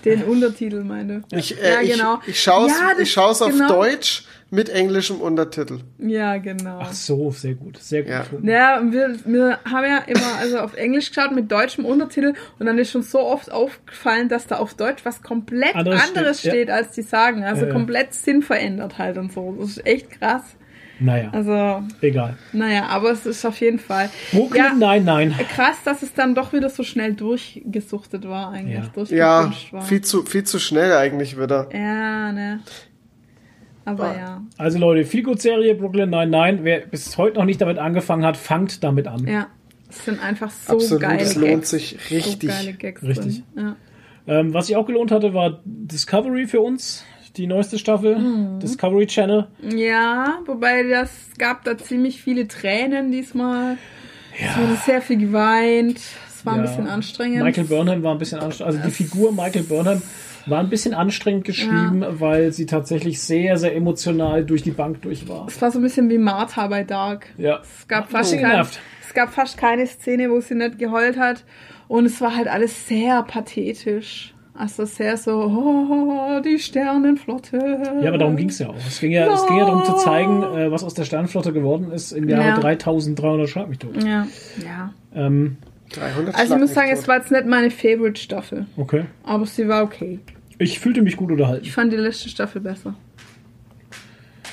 Den 0.06 0.24
Untertitel 0.24 0.84
meine. 0.86 1.24
Ich, 1.32 1.62
äh, 1.62 1.84
Ja, 1.86 1.96
genau. 1.96 2.20
ich, 2.24 2.30
ich 2.30 2.42
schaue 2.44 2.68
es 2.68 2.72
Ja, 2.80 2.92
ich 2.98 3.12
schau's 3.12 3.42
auf 3.42 3.52
genau. 3.52 3.68
Deutsch 3.68 4.24
mit 4.52 4.70
englischem 4.70 5.22
Untertitel. 5.22 5.80
Ja, 6.00 6.38
genau. 6.38 6.80
Ach 6.82 6.92
so, 6.94 7.30
sehr 7.32 7.54
gut, 7.54 7.78
sehr 7.78 8.02
gut. 8.04 8.12
Ja. 8.12 8.24
Ja, 8.42 8.82
wir, 8.92 9.16
wir 9.26 9.60
haben 9.64 9.86
ja 9.86 10.00
immer 10.08 10.38
also 10.40 10.60
auf 10.60 10.76
Englisch 10.76 11.10
geschaut 11.14 11.32
mit 11.34 11.52
deutschem 11.52 11.86
Untertitel 11.86 12.34
und 12.58 12.66
dann 12.66 12.78
ist 12.80 12.92
schon 12.92 13.04
so 13.04 13.20
oft 13.20 13.52
aufgefallen, 13.52 14.28
dass 14.30 14.48
da 14.48 14.58
auf 14.58 14.74
Deutsch 14.74 15.06
was 15.06 15.22
komplett 15.22 15.76
Anderes 15.76 16.08
anderes, 16.08 16.40
steht, 16.40 16.52
steht, 16.52 16.68
ja. 16.70 16.76
als 16.76 16.92
die 16.92 17.04
sagen. 17.04 17.44
Also 17.44 17.62
Ja, 17.62 17.68
ja. 17.68 17.74
komplett 17.74 18.14
Sinn 18.14 18.42
verändert 18.42 18.98
halt 18.98 19.18
und 19.18 19.32
so. 19.32 19.56
Das 19.60 19.70
ist 19.70 19.86
echt 19.86 20.12
krass. 20.20 20.44
Naja, 21.02 21.30
Also, 21.32 21.82
egal. 22.02 22.36
naja, 22.52 22.88
aber 22.88 23.12
es 23.12 23.26
ist 23.26 23.46
auf 23.46 23.58
jeden 23.62 23.80
Fall 23.80 24.10
Brooklyn, 24.34 24.62
Ja. 24.66 24.74
nein, 24.78 25.06
nein. 25.06 25.34
krass, 25.56 25.78
dass 25.86 26.02
es 26.02 26.14
dann 26.14 26.36
doch 26.36 26.52
wieder 26.52 26.70
so 26.70 26.84
schnell 26.84 27.14
durchgesuchtet 27.14 28.28
war 28.28 28.52
eigentlich. 28.52 28.76
Ja, 29.12 29.44
durchgewünscht 29.44 29.72
war. 29.72 29.82
viel 29.84 30.02
zu, 30.02 30.24
viel 30.26 30.44
zu 30.44 30.60
schnell 30.60 30.92
eigentlich 30.94 31.40
wieder. 31.40 31.70
Ja, 31.74 32.34
ne. 32.34 32.60
Aber 33.90 34.16
ja. 34.18 34.42
Also 34.58 34.78
Leute, 34.80 35.06
Feelgood-Serie, 35.06 35.76
Brooklyn, 35.76 36.10
nein, 36.10 36.30
nein. 36.30 36.60
Wer 36.64 36.82
bis 36.82 37.18
heute 37.18 37.38
noch 37.38 37.46
nicht 37.46 37.62
damit 37.62 37.78
angefangen 37.78 38.26
hat, 38.26 38.38
fangt 38.38 38.84
damit 38.84 39.08
an. 39.08 39.26
Ja. 39.28 39.48
Es 39.90 40.06
sind 40.06 40.24
einfach 40.24 40.52
so 40.52 40.74
Absolut, 40.74 41.02
geile 41.02 41.22
es 41.22 41.34
Gags. 41.34 41.36
lohnt 41.48 41.66
sich 41.66 41.98
richtig. 42.12 42.52
So 42.52 42.58
geile 42.58 42.74
Gags 42.74 43.02
Richtig. 43.04 43.44
Ja. 43.56 43.76
Ähm, 44.28 44.54
was 44.54 44.68
sich 44.68 44.76
auch 44.76 44.86
gelohnt 44.86 45.12
hatte, 45.12 45.34
war 45.34 45.62
Discovery 45.66 46.46
für 46.46 46.62
uns. 46.62 47.04
Die 47.38 47.48
neueste 47.48 47.80
Staffel. 47.80 48.18
Mhm. 48.18 48.60
Discovery 48.60 49.08
Channel. 49.08 49.48
Ja, 49.76 50.40
wobei 50.46 50.84
das 50.84 51.10
gab 51.38 51.64
da 51.64 51.78
ziemlich 51.78 52.22
viele 52.22 52.48
Tränen 52.48 53.12
diesmal. 53.12 53.78
Es 54.40 54.58
wurde 54.58 54.76
sehr 54.86 55.02
viel 55.02 55.18
geweint. 55.18 56.00
Es 56.28 56.46
war 56.46 56.54
ein 56.54 56.60
Ja. 56.60 56.66
bisschen 56.68 56.88
anstrengend. 56.88 57.44
Michael 57.44 57.66
Burnham 57.66 58.04
war 58.04 58.14
ein 58.14 58.18
bisschen 58.20 58.40
anstrengend. 58.40 58.76
Also 58.78 58.88
die 58.90 58.94
Figur 58.94 59.32
Michael 59.32 59.64
Burnham 59.64 60.02
War 60.50 60.60
ein 60.60 60.70
bisschen 60.70 60.94
anstrengend 60.94 61.46
geschrieben, 61.46 62.06
weil 62.10 62.52
sie 62.52 62.66
tatsächlich 62.66 63.22
sehr, 63.22 63.58
sehr 63.58 63.76
emotional 63.76 64.44
durch 64.46 64.64
die 64.64 64.72
Bank 64.72 65.02
durch 65.02 65.28
war. 65.28 65.46
Es 65.48 65.62
war 65.62 65.72
so 65.72 65.80
ein 65.80 65.84
bisschen 65.84 66.10
wie 66.10 66.18
Martha 66.18 66.68
bei 66.68 66.84
Dark. 66.84 67.28
Ja. 67.38 67.60
Es 67.62 67.88
gab, 67.88 68.06
Hat 68.06 68.12
fast 68.12 68.32
mich 68.34 68.42
kein, 68.42 68.62
es 68.62 69.14
gab 69.14 69.34
fast 69.34 69.58
keine 69.58 69.86
Szene, 69.88 70.30
wo 70.30 70.40
sie 70.40 70.56
nicht 70.56 70.78
geheult 70.80 71.18
hat. 71.18 71.44
Und 71.88 72.06
es 72.06 72.22
war 72.22 72.36
halt 72.36 72.48
alles 72.48 72.88
sehr 72.88 73.24
pathetisch. 73.24 74.34
Also 74.54 74.84
sehr 74.84 75.16
so, 75.16 75.32
oh, 75.46 76.42
die 76.44 76.60
Sternenflotte. 76.60 77.82
Ja, 78.02 78.10
aber 78.10 78.18
darum 78.18 78.36
ging 78.36 78.50
es 78.50 78.60
ja 78.60 78.68
auch. 78.68 78.76
Es 78.76 79.00
ging 79.00 79.12
ja, 79.12 79.34
es 79.34 79.46
ging 79.48 79.58
ja 79.58 79.66
darum 79.66 79.86
zu 79.86 79.94
zeigen, 79.94 80.44
äh, 80.44 80.70
was 80.70 80.84
aus 80.84 80.94
der 80.94 81.06
Sternflotte 81.06 81.54
geworden 81.54 81.92
ist 81.92 82.12
im 82.12 82.28
Jahre 82.28 82.44
Ja. 82.46 82.60
3300 82.60 83.48
Schlag 83.48 83.70
mich 83.70 83.80
tot. 83.80 84.04
Ja, 84.04 84.28
ja. 84.64 84.94
Ähm, 85.16 85.58
300 85.94 86.36
Also 86.36 86.56
ich 86.56 86.60
muss 86.60 86.74
sagen, 86.74 86.90
tot. 86.90 87.00
es 87.00 87.08
war 87.08 87.18
jetzt 87.18 87.32
nicht 87.32 87.46
meine 87.46 87.72
Favorite-Staffel. 87.72 88.66
okay. 88.76 89.06
Aber 89.24 89.46
sie 89.46 89.68
war 89.70 89.84
okay. 89.84 90.20
Ich 90.60 90.80
fühlte 90.80 91.02
mich 91.02 91.18
gut 91.18 91.32
unterhalten. 91.32 91.66
Ich 91.66 91.72
fand 91.72 91.92
die 91.92 91.98
letzte 91.98 92.30
Staffel 92.30 92.62
besser. 92.62 92.94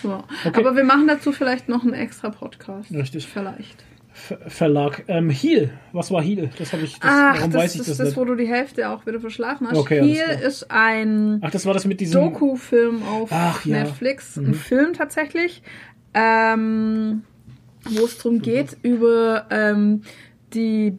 So. 0.03 0.25
Okay. 0.45 0.59
Aber 0.61 0.77
wir 0.77 0.85
machen 0.85 1.07
dazu 1.09 1.33
vielleicht 1.33 1.69
noch 1.69 1.83
einen 1.83 1.95
extra 1.95 2.31
Podcast. 2.31 2.91
Richtig. 2.93 3.27
Vielleicht. 3.27 3.85
Ver- 4.13 4.39
Verlag. 4.49 5.05
Ähm, 5.09 5.29
Heal. 5.31 5.71
Was 5.93 6.11
war 6.11 6.23
Heal? 6.23 6.49
Das 6.59 6.73
habe 6.73 6.85
ich. 6.85 6.95
Das, 6.99 7.03
Ach, 7.13 7.37
warum 7.37 7.51
das 7.51 7.63
weiß 7.63 7.75
ich 7.75 7.81
ist 7.83 7.91
das, 7.91 7.97
das, 7.99 8.07
nicht? 8.09 8.17
wo 8.17 8.25
du 8.25 8.35
die 8.35 8.47
Hälfte 8.49 8.89
auch 8.89 9.05
wieder 9.07 9.21
verschlafen 9.21 9.69
hast. 9.69 9.77
Okay, 9.77 10.15
klar. 10.15 10.43
ist 10.43 10.71
ein 10.71 11.41
Ach, 11.43 11.51
das 11.51 11.67
war 11.67 11.75
das 11.75 11.85
mit 11.85 12.01
diesem. 12.01 12.23
Doku-Film 12.23 13.03
auf 13.03 13.31
Ach, 13.33 13.65
ja. 13.67 13.79
Mhm. 13.79 13.83
Netflix. 13.85 14.37
Ein 14.37 14.55
Film 14.55 14.93
tatsächlich. 14.95 15.63
Ähm, 16.15 17.25
wo 17.91 18.05
es 18.05 18.17
darum 18.17 18.41
geht, 18.41 18.77
über 18.83 19.47
ähm, 19.51 20.03
die 20.55 20.97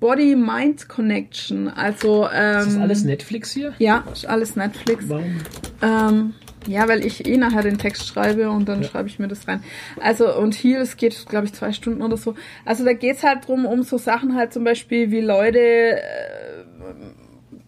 Body-Mind-Connection. 0.00 1.68
Also, 1.68 2.28
ähm, 2.32 2.58
Ist 2.58 2.66
das 2.66 2.76
alles 2.78 3.04
Netflix 3.04 3.52
hier? 3.52 3.74
Ja, 3.78 4.04
ist 4.12 4.26
alles 4.26 4.56
Netflix. 4.56 5.08
Warum? 5.08 5.36
Ähm, 5.82 6.34
ja, 6.66 6.88
weil 6.88 7.04
ich 7.04 7.26
eh 7.26 7.36
nachher 7.36 7.62
den 7.62 7.78
Text 7.78 8.06
schreibe 8.06 8.50
und 8.50 8.68
dann 8.68 8.84
schreibe 8.84 9.08
ich 9.08 9.18
mir 9.18 9.28
das 9.28 9.48
rein. 9.48 9.62
Also, 10.00 10.36
und 10.36 10.54
hier, 10.54 10.80
es 10.80 10.96
geht, 10.96 11.26
glaube 11.28 11.46
ich, 11.46 11.52
zwei 11.52 11.72
Stunden 11.72 12.02
oder 12.02 12.16
so. 12.16 12.34
Also, 12.64 12.84
da 12.84 12.92
geht's 12.92 13.22
halt 13.22 13.46
drum, 13.48 13.64
um 13.66 13.82
so 13.82 13.98
Sachen 13.98 14.34
halt 14.34 14.52
zum 14.52 14.64
Beispiel, 14.64 15.10
wie 15.10 15.20
Leute 15.20 15.60
äh, 15.60 16.00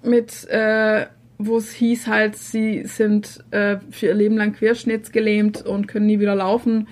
mit, 0.03 0.49
äh, 0.49 1.07
wo 1.39 1.57
es 1.57 1.73
hieß 1.73 2.07
halt, 2.07 2.37
sie 2.37 2.85
sind 2.85 3.45
äh, 3.51 3.77
für 3.91 4.07
ihr 4.07 4.15
Leben 4.15 4.37
lang 4.37 4.53
querschnittsgelähmt 4.53 5.65
und 5.65 5.89
können 5.89 6.07
nie 6.07 6.21
wieder 6.21 6.35
laufen, 6.35 6.89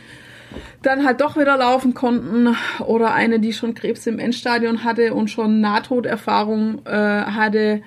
dann 0.83 1.05
halt 1.05 1.21
doch 1.21 1.37
wieder 1.37 1.57
laufen 1.57 1.95
konnten. 1.95 2.57
Oder 2.87 3.15
eine, 3.15 3.41
die 3.41 3.53
schon 3.53 3.75
Krebs 3.75 4.07
im 4.07 4.19
Endstadion 4.19 4.85
hatte 4.85 5.15
und 5.15 5.31
schon 5.31 5.61
Nahtoderfahrung 5.61 6.85
äh, 6.87 6.91
hatte 6.91 7.83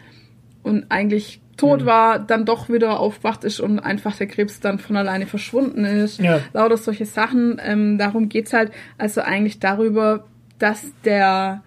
und 0.64 0.86
eigentlich 0.90 1.42
tot 1.58 1.86
war, 1.86 2.20
dann 2.20 2.46
doch 2.46 2.70
wieder 2.70 3.00
aufwacht 3.00 3.44
ist 3.44 3.60
und 3.60 3.80
einfach 3.80 4.16
der 4.16 4.28
Krebs 4.28 4.60
dann 4.60 4.80
von 4.80 4.98
alleine 4.98 5.28
verschwunden 5.28 5.86
ist. 5.86 6.20
Ja. 6.20 6.40
Lauter 6.54 6.78
solche 6.78 7.06
Sachen. 7.06 7.62
Ähm, 7.64 7.98
darum 7.98 8.28
geht's 8.30 8.54
halt 8.54 8.72
also 8.98 9.22
eigentlich 9.22 9.60
darüber, 9.60 10.26
dass 10.58 10.84
der, 11.06 11.64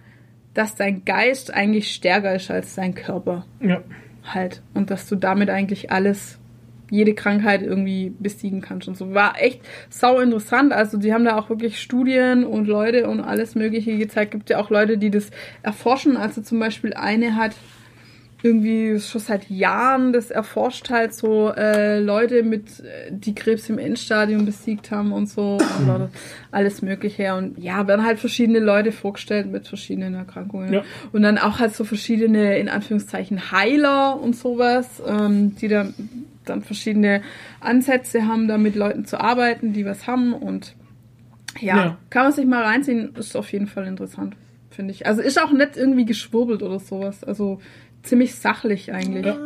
dass 0.53 0.75
dein 0.75 1.05
Geist 1.05 1.53
eigentlich 1.53 1.91
stärker 1.93 2.35
ist 2.35 2.51
als 2.51 2.75
dein 2.75 2.95
Körper 2.95 3.45
Ja. 3.61 3.81
halt. 4.25 4.61
Und 4.73 4.91
dass 4.91 5.07
du 5.07 5.15
damit 5.15 5.49
eigentlich 5.49 5.89
alles, 5.91 6.37
jede 6.89 7.13
Krankheit 7.13 7.61
irgendwie 7.63 8.13
besiegen 8.19 8.61
kannst 8.61 8.87
und 8.87 8.97
so. 8.97 9.13
War 9.13 9.41
echt 9.41 9.61
sau 9.89 10.19
interessant. 10.19 10.71
Also 10.73 10.97
die 10.97 11.13
haben 11.13 11.25
da 11.25 11.37
auch 11.37 11.49
wirklich 11.49 11.79
Studien 11.81 12.43
und 12.45 12.67
Leute 12.67 13.07
und 13.09 13.19
alles 13.21 13.55
Mögliche 13.55 13.97
gezeigt. 13.97 14.31
Gibt 14.31 14.49
ja 14.49 14.59
auch 14.59 14.69
Leute, 14.69 14.97
die 14.97 15.09
das 15.09 15.29
erforschen. 15.63 16.15
Also 16.17 16.41
zum 16.41 16.59
Beispiel 16.59 16.93
eine 16.93 17.35
hat 17.35 17.51
irgendwie 18.43 18.99
schon 18.99 19.19
seit 19.19 19.49
Jahren 19.49 20.13
das 20.13 20.29
erforscht 20.29 20.91
halt 20.91 21.11
so 21.13 21.51
äh, 21.57 21.99
Leute 21.99 22.43
mit 22.43 22.81
äh, 22.81 23.09
die 23.11 23.33
Krebs 23.33 23.67
im 23.67 23.79
Endstadium 23.79 24.45
besiegt 24.45 24.91
haben 24.91 25.11
und 25.11 25.27
so 25.27 25.57
und 25.79 25.87
Leute, 25.87 26.09
alles 26.51 26.83
mögliche 26.83 27.33
und 27.33 27.57
ja 27.57 27.87
werden 27.87 28.05
halt 28.05 28.19
verschiedene 28.19 28.59
Leute 28.59 28.91
vorgestellt 28.91 29.47
mit 29.51 29.67
verschiedenen 29.67 30.13
Erkrankungen 30.13 30.71
Ja. 30.71 30.83
und 31.13 31.23
dann 31.23 31.39
auch 31.39 31.57
halt 31.59 31.73
so 31.75 31.83
verschiedene 31.83 32.59
in 32.59 32.69
Anführungszeichen 32.69 33.51
Heiler 33.51 34.21
und 34.21 34.35
sowas 34.35 35.01
ähm, 35.05 35.55
die 35.55 35.67
dann 35.67 35.95
dann 36.49 36.61
verschiedene 36.63 37.21
Ansätze 37.59 38.27
haben 38.27 38.47
da 38.47 38.57
mit 38.57 38.75
Leuten 38.75 39.05
zu 39.05 39.19
arbeiten 39.19 39.73
die 39.73 39.85
was 39.85 40.07
haben 40.07 40.33
und 40.33 40.75
ja, 41.59 41.77
Ja. 41.77 41.97
kann 42.09 42.23
man 42.23 42.31
sich 42.33 42.45
mal 42.45 42.63
reinziehen 42.63 43.15
ist 43.15 43.35
auf 43.35 43.51
jeden 43.51 43.67
Fall 43.67 43.85
interessant 43.87 44.35
finde 44.69 44.93
ich 44.93 45.05
also 45.07 45.21
ist 45.21 45.41
auch 45.41 45.51
nicht 45.51 45.75
irgendwie 45.77 46.05
geschwurbelt 46.05 46.61
oder 46.63 46.79
sowas 46.79 47.23
also 47.23 47.59
ziemlich 48.03 48.35
sachlich 48.35 48.93
eigentlich. 48.93 49.25
Ja. 49.25 49.37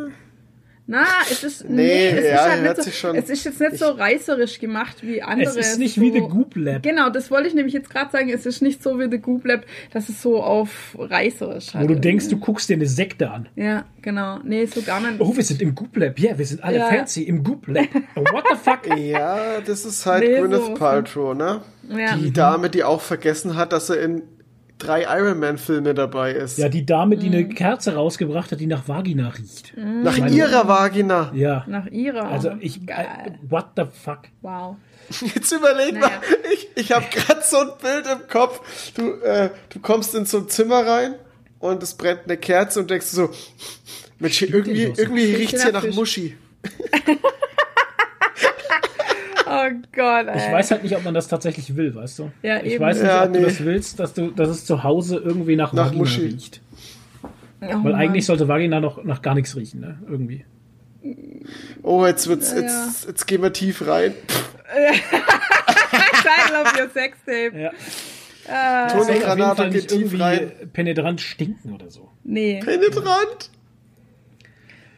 Na, 0.93 1.05
es 1.31 1.41
ist 1.45 1.69
nee, 1.69 1.75
Nee, 1.75 2.07
es 2.09 2.25
ja, 2.25 2.33
ist 2.35 2.49
halt 2.51 2.63
nicht 2.63 2.83
so, 2.83 2.91
schon- 2.91 3.15
es 3.15 3.29
ist 3.29 3.45
jetzt 3.45 3.61
nicht 3.61 3.77
so 3.77 3.85
reißerisch 3.91 4.59
gemacht 4.59 4.97
wie 5.03 5.21
andere. 5.21 5.47
Es 5.49 5.55
ist 5.55 5.79
nicht 5.79 5.95
so, 5.95 6.01
wie 6.01 6.11
The 6.11 6.19
Goop 6.19 6.53
Lab. 6.57 6.83
Genau, 6.83 7.09
das 7.09 7.31
wollte 7.31 7.47
ich 7.47 7.53
nämlich 7.53 7.73
jetzt 7.73 7.89
gerade 7.89 8.11
sagen. 8.11 8.29
Es 8.29 8.45
ist 8.45 8.61
nicht 8.61 8.83
so 8.83 8.99
wie 8.99 9.09
The 9.09 9.17
Goop 9.19 9.45
Lab, 9.45 9.61
dass 9.93 10.09
es 10.09 10.21
so 10.21 10.43
auf 10.43 10.97
reißerisch 10.99 11.73
halt 11.73 11.89
Wo 11.89 11.93
du 11.93 11.99
denkst, 11.99 12.27
du 12.27 12.37
guckst 12.37 12.67
dir 12.67 12.73
eine 12.73 12.87
Sekte 12.87 13.31
an. 13.31 13.47
Ja, 13.55 13.85
genau. 14.01 14.39
Nee, 14.43 14.65
so 14.65 14.81
gar 14.81 14.99
nicht. 14.99 15.19
Oh, 15.19 15.33
wir 15.33 15.43
sind 15.43 15.61
im 15.61 15.75
Goop 15.75 15.95
Lab. 15.95 16.19
Ja, 16.19 16.37
wir 16.37 16.45
sind 16.45 16.61
alle 16.61 16.79
Ja. 16.79 16.87
fancy 16.89 17.23
im 17.23 17.41
Goop 17.43 17.67
Lab. 17.67 17.87
What 18.15 18.43
the 18.51 18.57
fuck? 18.61 18.81
Ja, 18.97 19.61
das 19.65 19.85
ist 19.85 20.05
halt 20.05 20.23
Nee, 20.27 20.39
Gwyneth 20.39 20.65
so- 20.65 20.73
Paltrow, 20.73 21.33
ne? 21.35 21.61
ja. 21.89 22.17
Die 22.17 22.31
Dame, 22.33 22.69
die 22.69 22.83
auch 22.83 22.99
vergessen 23.01 23.55
hat, 23.55 23.71
dass 23.71 23.89
er 23.89 24.01
in 24.01 24.23
drei 24.81 25.03
Iron 25.03 25.39
Man 25.39 25.57
Filme 25.57 25.93
dabei 25.93 26.31
ist. 26.33 26.57
Ja, 26.57 26.69
die 26.69 26.85
Dame, 26.85 27.17
die 27.17 27.27
Mhm. 27.29 27.35
eine 27.35 27.49
Kerze 27.49 27.95
rausgebracht 27.95 28.51
hat, 28.51 28.59
die 28.59 28.65
nach 28.67 28.87
Vagina 28.87 29.29
riecht. 29.29 29.73
Nach 29.77 30.17
Meine- 30.17 30.35
ihrer 30.35 30.67
Vagina. 30.67 31.31
Ja. 31.33 31.63
Nach 31.67 31.85
ihrer. 31.87 32.23
Also 32.25 32.51
ich, 32.59 32.81
äh, 32.81 32.85
Geil. 32.85 33.39
what 33.49 33.67
the 33.75 33.83
fuck? 34.03 34.19
Wow. 34.41 34.75
Jetzt 35.35 35.51
überleg 35.51 35.93
Naja. 35.93 36.07
mal, 36.07 36.11
ich, 36.53 36.67
ich 36.75 36.91
habe 36.91 37.05
gerade 37.11 37.41
so 37.43 37.57
ein 37.57 37.69
Bild 37.81 38.05
im 38.07 38.27
Kopf. 38.27 38.61
Du, 38.95 39.13
äh, 39.21 39.49
du 39.69 39.79
kommst 39.79 40.15
in 40.15 40.25
so 40.25 40.37
ein 40.39 40.49
Zimmer 40.49 40.85
rein 40.85 41.15
und 41.59 41.83
es 41.83 41.93
brennt 41.95 42.21
eine 42.25 42.37
Kerze 42.37 42.79
und 42.79 42.89
denkst 42.89 43.07
so, 43.07 43.29
Mensch, 44.19 44.41
irgendwie, 44.41 44.93
irgendwie 44.97 45.25
Riecht 45.25 45.39
riecht's 45.53 45.53
nach 45.59 45.63
hier 45.63 45.73
nach 45.73 45.81
Fisch. 45.83 45.95
Muschi. 45.95 46.37
Oh 49.53 49.69
Gott, 49.93 50.27
ey. 50.27 50.37
Ich 50.37 50.51
weiß 50.53 50.71
halt 50.71 50.83
nicht, 50.83 50.95
ob 50.95 51.03
man 51.03 51.13
das 51.13 51.27
tatsächlich 51.27 51.75
will, 51.75 51.93
weißt 51.93 52.19
du? 52.19 52.31
Ja, 52.41 52.57
ich 52.63 52.73
eben. 52.73 52.83
weiß 52.83 52.97
nicht, 52.99 53.07
Ja, 53.07 53.25
ob 53.25 53.33
du 53.33 53.39
nee. 53.39 53.45
das 53.45 53.63
willst, 53.65 53.99
dass 53.99 54.13
du, 54.13 54.31
dass 54.31 54.47
es 54.49 54.65
zu 54.65 54.83
Hause 54.83 55.17
irgendwie 55.17 55.55
nach, 55.55 55.73
Nach 55.73 55.85
Vagina 55.87 55.97
Muschi. 55.99 56.21
riecht. 56.21 56.61
Oh 57.23 57.29
Weil 57.61 57.77
Mann. 57.77 57.95
eigentlich 57.95 58.25
sollte 58.25 58.47
Vagina 58.47 58.79
noch 58.79 59.03
nach 59.03 59.21
gar 59.21 59.35
nichts 59.35 59.55
riechen, 59.55 59.81
ne? 59.81 59.99
Irgendwie. 60.09 60.45
Oh, 61.83 62.05
jetzt 62.05 62.27
wird's, 62.27 62.51
Ja, 62.51 62.59
jetzt, 62.61 63.07
jetzt 63.07 63.25
gehen 63.27 63.41
wir 63.41 63.51
tief 63.53 63.85
rein. 63.87 64.13
Title 65.91 66.61
of 66.61 66.73
your 66.79 66.89
Sextape. 66.89 67.51
Ja. 67.59 67.71
Ah, 68.49 68.87
Toni 68.87 69.19
Granata 69.19 69.63
geht 69.65 69.73
nicht 69.73 69.87
tief 69.89 69.97
irgendwie 69.99 70.21
rein. 70.21 70.51
penetrant 70.73 71.21
stinken 71.21 71.73
oder 71.73 71.89
so. 71.89 72.09
nee. 72.23 72.59
Penetrant. 72.63 73.49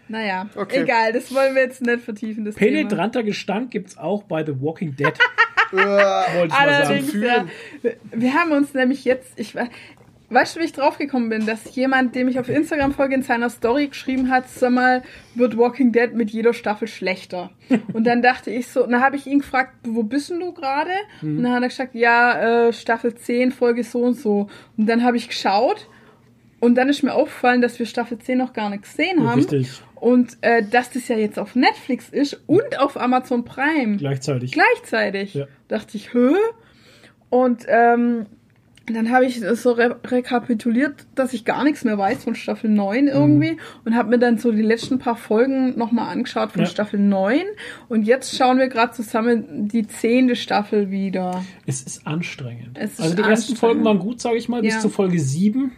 Naja, 0.09 0.47
Okay. 0.55 0.81
egal, 0.83 1.13
das 1.13 1.33
wollen 1.33 1.55
wir 1.55 1.63
jetzt 1.63 1.81
nicht 1.81 2.03
vertiefen. 2.03 2.45
Das 2.45 2.55
Thema. 2.55 2.71
Penetranter 2.77 3.23
Gestank 3.23 3.71
gibt's 3.71 3.97
auch 3.97 4.23
bei 4.23 4.45
The 4.45 4.53
Walking 4.61 4.95
Dead. 4.95 5.13
Äh, 5.71 5.75
Wollte 5.75 5.87
ich 5.87 6.49
mal 6.49 6.49
sagen. 6.49 6.53
Allerdings, 6.53 7.13
ja. 7.15 7.45
Wir- 8.11 8.33
haben 8.35 8.51
uns 8.51 8.75
nämlich 8.75 9.05
jetzt, 9.05 9.31
ich 9.39 9.55
we- 9.55 9.67
weißt 10.29 10.55
du, 10.55 10.59
wie 10.59 10.65
ich 10.65 10.71
draufgekommen 10.73 11.29
bin, 11.29 11.47
dass 11.47 11.75
jemand, 11.75 12.13
dem 12.13 12.27
ich 12.27 12.37
auf 12.39 12.47
Instagram 12.47 12.93
folge, 12.93 13.15
in 13.15 13.23
seiner 13.23 13.49
Story 13.49 13.87
geschrieben 13.87 14.29
hat, 14.29 14.47
sag 14.49 14.69
mal, 14.71 15.01
wird 15.33 15.57
Walking 15.57 15.91
Dead 15.91 16.13
mit 16.13 16.29
jeder 16.29 16.53
Staffel 16.53 16.87
schlechter. 16.87 17.49
Und 17.93 18.03
dann 18.05 18.21
dachte 18.21 18.51
ich 18.51 18.67
so, 18.67 18.85
dann 18.85 19.01
habe 19.01 19.15
ich 19.15 19.25
ihn 19.25 19.39
gefragt, 19.39 19.73
wo 19.83 20.03
bist 20.03 20.29
denn 20.29 20.41
du 20.41 20.51
gerade? 20.53 20.91
Mhm. 21.23 21.37
Und 21.37 21.43
dann 21.43 21.53
hat 21.53 21.63
er 21.63 21.69
gesagt, 21.69 21.95
ja, 21.95 22.67
äh, 22.67 22.73
Staffel 22.73 23.15
10, 23.15 23.51
Folge 23.51 23.83
so 23.83 24.03
und 24.03 24.13
so. 24.13 24.49
Und 24.77 24.85
dann 24.85 25.03
habe 25.03 25.17
ich 25.17 25.27
geschaut 25.27 25.87
und 26.63 26.75
dann 26.75 26.87
ist 26.89 27.03
mir 27.03 27.13
aufgefallen, 27.13 27.61
dass 27.61 27.77
wir 27.77 27.85
Staffel 27.85 28.17
10 28.19 28.37
noch 28.37 28.53
gar 28.53 28.69
nicht 28.69 28.83
gesehen 28.83 29.27
haben. 29.27 29.39
Richtig. 29.39 29.81
Und 29.95 30.37
äh, 30.41 30.63
dass 30.63 30.91
das 30.91 31.07
ja 31.09 31.17
jetzt 31.17 31.37
auf 31.39 31.55
Netflix 31.55 32.09
ist 32.09 32.41
und 32.47 32.79
auf 32.79 32.99
Amazon 32.99 33.43
Prime 33.45 33.97
Gleichzeitig. 33.97 34.51
gleichzeitig. 34.53 35.33
Ja. 35.33 35.45
Dachte 35.67 35.97
ich, 35.97 36.13
hä? 36.13 36.35
Und 37.29 37.65
ähm, 37.67 38.25
dann 38.91 39.11
habe 39.11 39.25
ich 39.25 39.39
so 39.39 39.71
re 39.71 39.97
rekapituliert, 40.05 41.05
dass 41.15 41.31
ich 41.33 41.45
gar 41.45 41.63
nichts 41.63 41.85
mehr 41.85 41.97
weiß 41.97 42.25
von 42.25 42.35
Staffel 42.35 42.69
9 42.69 43.07
irgendwie 43.07 43.57
und 43.85 43.95
habe 43.95 44.09
mir 44.09 44.19
dann 44.19 44.37
so 44.37 44.51
die 44.51 44.61
letzten 44.61 44.99
paar 44.99 45.15
Folgen 45.15 45.77
nochmal 45.77 46.09
angeschaut 46.11 46.51
von 46.51 46.61
Ja. 46.63 46.67
Staffel 46.67 46.99
9 46.99 47.43
und 47.87 48.03
jetzt 48.03 48.35
schauen 48.35 48.57
wir 48.59 48.67
gerade 48.67 48.91
zusammen 48.91 49.69
die 49.69 49.87
zehnte 49.87 50.35
Staffel 50.35 50.91
wieder. 50.91 51.45
Es 51.65 51.81
ist 51.81 52.05
anstrengend. 52.05 52.71
Es 52.77 52.93
ist 52.93 53.01
also 53.01 53.15
die 53.15 53.21
ersten. 53.21 53.55
Folgen 53.55 53.85
waren 53.85 53.99
gut, 53.99 54.19
sage 54.19 54.35
ich 54.35 54.49
mal, 54.49 54.61
bis 54.61 54.73
Ja. 54.73 54.79
zu 54.81 54.89
Folge 54.89 55.17
7. 55.19 55.71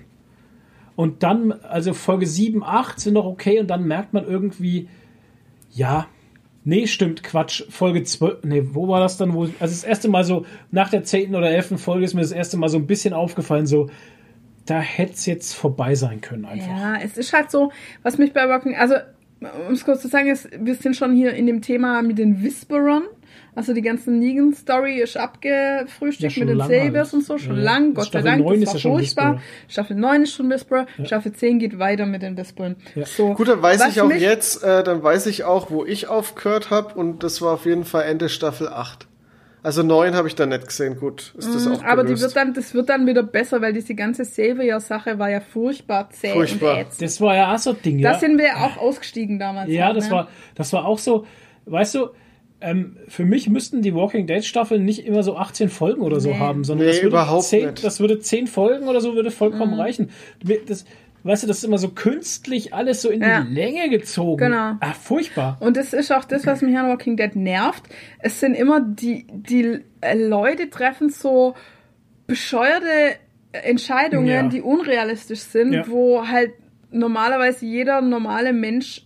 Und 0.95 1.23
dann, 1.23 1.51
also 1.51 1.93
Folge 1.93 2.25
7, 2.25 2.63
8 2.63 2.99
sind 2.99 3.15
noch 3.15 3.25
okay 3.25 3.59
und 3.59 3.67
dann 3.67 3.85
merkt 3.85 4.13
man 4.13 4.25
irgendwie, 4.25 4.87
ja, 5.71 6.07
nee, 6.63 6.87
stimmt, 6.87 7.23
Quatsch, 7.23 7.63
Folge 7.69 8.03
12, 8.03 8.43
nee, 8.43 8.63
wo 8.71 8.87
war 8.87 8.99
das 8.99 9.17
dann, 9.17 9.33
wo, 9.33 9.43
also 9.43 9.57
das 9.59 9.83
erste 9.83 10.07
Mal 10.07 10.23
so, 10.23 10.45
nach 10.71 10.89
der 10.89 11.03
10. 11.03 11.35
oder 11.35 11.51
11. 11.51 11.79
Folge 11.79 12.05
ist 12.05 12.13
mir 12.13 12.21
das 12.21 12.31
erste 12.31 12.57
Mal 12.57 12.69
so 12.69 12.77
ein 12.77 12.87
bisschen 12.87 13.13
aufgefallen, 13.13 13.67
so, 13.67 13.89
da 14.65 14.79
hätte 14.79 15.13
es 15.13 15.25
jetzt 15.25 15.53
vorbei 15.53 15.95
sein 15.95 16.21
können 16.21 16.45
einfach. 16.45 16.67
Ja, 16.67 16.95
es 16.95 17.17
ist 17.17 17.33
halt 17.33 17.51
so, 17.51 17.71
was 18.01 18.17
mich 18.17 18.33
bei 18.33 18.47
Walking, 18.49 18.75
also 18.75 18.95
um 19.67 19.73
es 19.73 19.85
kurz 19.85 20.01
zu 20.01 20.07
sagen, 20.07 20.29
ist, 20.29 20.49
wir 20.57 20.75
sind 20.75 20.95
schon 20.95 21.13
hier 21.13 21.33
in 21.33 21.45
dem 21.45 21.61
Thema 21.61 22.01
mit 22.01 22.17
den 22.17 22.41
Whisperern. 22.41 23.03
Also 23.55 23.73
die 23.73 23.81
ganze 23.81 24.11
Negan-Story 24.11 24.99
ist 25.01 25.15
abgefrühstückt 25.15 26.35
Ja, 26.35 26.45
mit 26.45 26.49
den 26.69 26.93
halt. 26.93 27.13
und 27.13 27.23
so, 27.23 27.37
schon 27.37 27.55
Ja. 27.57 27.63
lang, 27.63 27.93
Gott 27.93 28.05
sei 28.05 28.09
Staffel 28.19 28.25
Dank. 28.31 28.43
9 28.43 28.59
Das 28.61 28.61
ist 28.61 28.67
war 28.67 28.73
ja 28.75 28.79
schon 28.81 28.91
furchtbar. 28.91 29.33
Whisperer. 29.35 29.41
Staffel 29.69 29.95
9 29.95 30.23
ist 30.23 30.33
schon 30.33 30.49
Whisperer, 30.49 30.85
Staffel 31.05 31.31
10 31.33 31.59
geht 31.59 31.79
weiter 31.79 32.05
mit 32.05 32.21
den 32.21 32.37
Whisperern. 32.37 32.75
Ja. 32.95 33.05
So. 33.05 33.33
Gut, 33.33 33.47
dann 33.47 33.61
weiß 33.61 33.87
ich 33.89 34.01
auch 34.01 34.11
jetzt, 34.11 34.63
äh, 34.63 34.83
dann 34.83 35.01
weiß 35.01 35.27
ich 35.27 35.45
auch, 35.45 35.71
wo 35.71 35.85
ich 35.85 36.07
aufgehört 36.09 36.69
habe 36.69 36.95
und 36.95 37.23
das 37.23 37.41
war 37.41 37.53
auf 37.53 37.65
jeden 37.65 37.85
Fall 37.85 38.03
Ende 38.03 38.27
Staffel 38.29 38.67
8. 38.67 39.07
Also 39.63 39.81
9 39.81 40.13
habe 40.13 40.27
ich 40.27 40.35
da 40.35 40.45
nicht 40.45 40.67
gesehen, 40.67 40.97
gut, 40.99 41.33
ist 41.37 41.55
das 41.55 41.65
auch 41.65 41.79
Mhm, 41.81 41.87
Aber 41.87 42.03
die 42.03 42.07
gelöst. 42.13 42.23
wird 42.23 42.35
dann, 42.35 42.53
das 42.53 42.73
wird 42.75 42.87
dann 42.89 43.07
wieder 43.07 43.23
besser, 43.23 43.61
weil 43.61 43.73
diese 43.73 43.95
ganze 43.95 44.23
Savior-Sache 44.23 45.17
war 45.17 45.29
ja 45.31 45.39
furchtbar 45.39 46.09
zäh 46.11 46.33
Furchtbar. 46.33 46.73
und 46.75 46.79
ätzend. 46.81 47.01
Das 47.01 47.19
war 47.21 47.35
ja 47.35 47.51
auch 47.55 47.57
so 47.57 47.71
ein 47.71 47.81
Ding, 47.83 47.97
ja. 47.99 48.11
Da 48.13 48.19
sind 48.19 48.37
wir 48.37 48.45
ja 48.45 48.55
auch 48.57 48.77
ausgestiegen 48.77 49.39
damals. 49.39 49.71
Ja, 49.71 49.85
halt, 49.87 49.97
das 49.97 50.05
ne? 50.09 50.11
war, 50.11 50.27
das 50.53 50.71
war 50.71 50.85
auch 50.85 50.99
so, 50.99 51.25
weißt 51.65 51.95
du, 51.95 52.09
ähm, 52.65 52.97
für 53.07 53.23
mich 53.25 53.49
müssten 53.49 53.81
die 53.81 53.93
Walking 53.93 54.27
Dead 54.27 54.43
Staffeln 54.43 54.83
nicht 54.85 55.05
immer 55.05 55.23
so 55.23 55.37
18 55.37 55.69
Folgen 55.69 56.01
oder 56.01 56.19
so 56.19 56.29
Nee. 56.31 56.39
haben, 56.39 56.63
sondern 56.63 56.87
Nee, 56.87 56.91
das, 56.93 57.01
würde 57.03 57.07
überhaupt 57.15 57.43
10, 57.45 57.65
nicht. 57.71 57.83
das 57.83 57.99
würde 57.99 58.19
10 58.19 58.47
Folgen 58.47 58.87
oder 58.87 58.99
so 59.01 59.13
würde 59.15 59.31
vollkommen 59.31 59.73
Mhm. 59.75 59.79
reichen. 59.79 60.09
Das, 60.67 60.85
weißt 61.23 61.43
du, 61.43 61.47
das 61.47 61.57
ist 61.59 61.63
immer 61.63 61.77
so 61.77 61.89
künstlich 61.89 62.73
alles 62.73 63.01
so 63.01 63.09
in 63.09 63.21
Ja. 63.21 63.41
die 63.41 63.53
Länge 63.53 63.89
gezogen. 63.89 64.37
Genau. 64.45 64.73
Ah, 64.79 64.93
furchtbar. 64.93 65.57
Und 65.59 65.77
das 65.77 65.93
ist 65.93 66.11
auch 66.11 66.25
das, 66.25 66.45
was 66.45 66.61
mich 66.61 66.77
an 66.77 66.87
Walking 66.89 67.17
Dead 67.17 67.35
nervt. 67.35 67.83
Es 68.19 68.39
sind 68.39 68.53
immer 68.55 68.79
die, 68.81 69.25
die 69.31 69.79
Leute 70.15 70.69
treffen 70.69 71.09
so 71.09 71.55
bescheuerte 72.27 72.87
Entscheidungen, 73.51 74.27
Ja. 74.27 74.47
die 74.47 74.61
unrealistisch 74.61 75.39
sind, 75.39 75.73
Ja. 75.73 75.87
wo 75.87 76.27
halt 76.27 76.51
normalerweise 76.91 77.65
jeder 77.65 78.01
normale 78.01 78.53
Mensch 78.53 79.05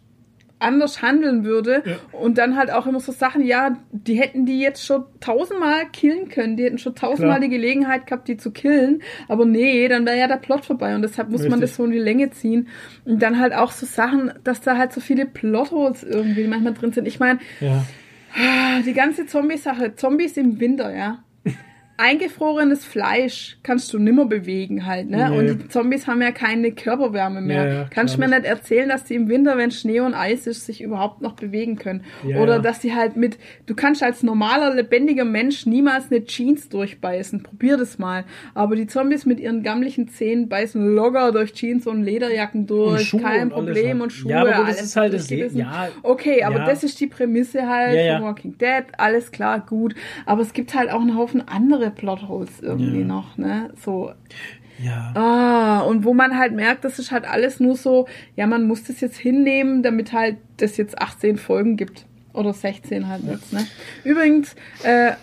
anders 0.59 1.01
handeln 1.01 1.43
würde 1.45 1.81
Ja. 1.85 1.95
und 2.11 2.37
dann 2.37 2.55
halt 2.57 2.69
auch 2.71 2.85
immer 2.85 2.99
so 2.99 3.11
Sachen, 3.11 3.43
ja, 3.45 3.77
die 3.91 4.15
hätten 4.15 4.45
die 4.45 4.59
jetzt 4.59 4.85
schon 4.85 5.05
tausendmal 5.19 5.85
killen 5.91 6.29
können, 6.29 6.57
die 6.57 6.63
hätten 6.65 6.77
schon 6.77 6.95
tausendmal 6.95 7.37
Klar. 7.37 7.49
die 7.49 7.55
Gelegenheit 7.55 8.05
gehabt, 8.07 8.27
die 8.27 8.37
zu 8.37 8.51
killen, 8.51 9.01
aber 9.27 9.45
nee, 9.45 9.87
dann 9.87 10.05
wäre 10.05 10.17
ja 10.19 10.27
der 10.27 10.37
Plot 10.37 10.65
vorbei 10.65 10.95
und 10.95 11.01
deshalb 11.01 11.29
muss 11.29 11.41
man 11.43 11.53
Richtig. 11.53 11.69
das 11.69 11.75
so 11.77 11.85
in 11.85 11.91
die 11.91 11.97
Länge 11.99 12.29
ziehen 12.31 12.67
und 13.05 13.21
dann 13.21 13.39
halt 13.39 13.53
auch 13.53 13.71
so 13.71 13.85
Sachen, 13.85 14.31
dass 14.43 14.61
da 14.61 14.77
halt 14.77 14.91
so 14.93 14.99
viele 15.01 15.25
Plotholes 15.25 16.03
irgendwie 16.03 16.45
manchmal 16.47 16.73
drin 16.73 16.91
sind. 16.91 17.07
Ich 17.07 17.19
meine, 17.19 17.39
Ja. 17.59 17.83
die 18.85 18.93
ganze 18.93 19.25
Zombie-Sache, 19.25 19.95
Zombies 19.95 20.37
im 20.37 20.59
Winter, 20.59 20.93
ja. 20.95 21.23
Eingefrorenes 21.99 22.85
Fleisch 22.85 23.57
kannst 23.61 23.91
du 23.93 23.99
nimmer 23.99 24.25
bewegen 24.25 24.85
halt, 24.85 25.09
ne? 25.09 25.29
Nee. 25.29 25.37
Und 25.37 25.47
die 25.47 25.67
Zombies 25.67 26.07
haben 26.07 26.21
ja 26.21 26.31
keine 26.31 26.71
Körperwärme 26.71 27.41
mehr. 27.41 27.65
Ja, 27.65 27.73
ja, 27.73 27.87
kannst 27.89 28.15
du 28.15 28.19
mir 28.21 28.29
nicht 28.29 28.45
erzählen, 28.45 28.87
dass 28.87 29.03
die 29.03 29.15
im 29.15 29.27
Winter, 29.27 29.57
wenn 29.57 29.69
Schnee 29.69 29.99
und 29.99 30.13
Eis 30.13 30.47
ist, 30.47 30.65
sich 30.65 30.81
überhaupt 30.81 31.21
noch 31.21 31.33
bewegen 31.33 31.75
können. 31.75 32.05
Ja, 32.25 32.39
Oder 32.39 32.59
dass 32.59 32.79
die 32.79 32.95
halt 32.95 33.17
mit, 33.17 33.37
du 33.65 33.75
kannst 33.75 34.01
als 34.01 34.23
normaler, 34.23 34.73
lebendiger 34.73 35.25
Mensch 35.25 35.65
niemals 35.65 36.09
eine 36.09 36.23
Jeans 36.23 36.69
durchbeißen. 36.69 37.43
Probier 37.43 37.75
das 37.75 37.99
mal. 37.99 38.23
Aber 38.53 38.77
die 38.77 38.87
Zombies 38.87 39.25
mit 39.25 39.41
ihren 39.41 39.61
gammlichen 39.61 40.07
Zähnen 40.07 40.47
beißen 40.47 40.95
locker 40.95 41.33
durch 41.33 41.51
Jeans 41.51 41.85
und 41.85 42.03
Lederjacken 42.03 42.65
durch. 42.65 43.09
Schuhe 43.09 43.21
Kein 43.21 43.43
und 43.43 43.49
Problem 43.49 43.87
halt. 43.87 44.01
und 44.03 44.13
Schuhe. 44.13 44.31
Ja, 44.31 44.41
aber 44.41 44.51
das 44.51 44.59
alles 44.59 44.81
ist 44.83 44.95
halt 44.95 45.13
das 45.13 45.29
ja. 45.29 45.89
Okay, 46.01 46.43
aber 46.43 46.59
das 46.59 46.83
ist 46.83 46.99
die 47.01 47.07
Prämisse 47.07 47.67
halt 47.67 48.17
von 48.17 48.23
Walking 48.23 48.57
Dead, 48.57 48.85
alles 48.97 49.31
klar, 49.31 49.59
gut. 49.59 49.95
Aber 50.25 50.41
es 50.41 50.53
gibt 50.53 50.73
halt 50.73 50.89
auch 50.89 51.01
einen 51.01 51.17
Haufen 51.17 51.45
andere 51.45 51.88
Plotholes 51.89 52.59
irgendwie 52.61 52.99
Ja. 53.01 53.05
noch, 53.05 53.37
ne? 53.37 53.71
So, 53.83 54.11
Ja. 54.81 55.11
ah, 55.15 55.79
und 55.81 56.05
wo 56.05 56.13
man 56.13 56.37
halt 56.37 56.53
merkt, 56.53 56.85
das 56.85 56.99
ist 56.99 57.11
halt 57.11 57.25
alles 57.25 57.59
nur 57.59 57.75
so, 57.75 58.07
ja, 58.35 58.47
man 58.47 58.67
muss 58.67 58.83
das 58.83 59.01
jetzt 59.01 59.17
hinnehmen, 59.17 59.83
damit 59.83 60.13
halt 60.13 60.37
das 60.57 60.77
jetzt 60.77 61.01
18 61.01 61.37
Folgen 61.37 61.75
gibt. 61.77 62.05
Oder 62.33 62.53
16 62.53 63.07
halt 63.07 63.23
jetzt, 63.27 63.51
ne? 63.53 63.65
Übrigens, 64.03 64.55
äh, 64.83 65.13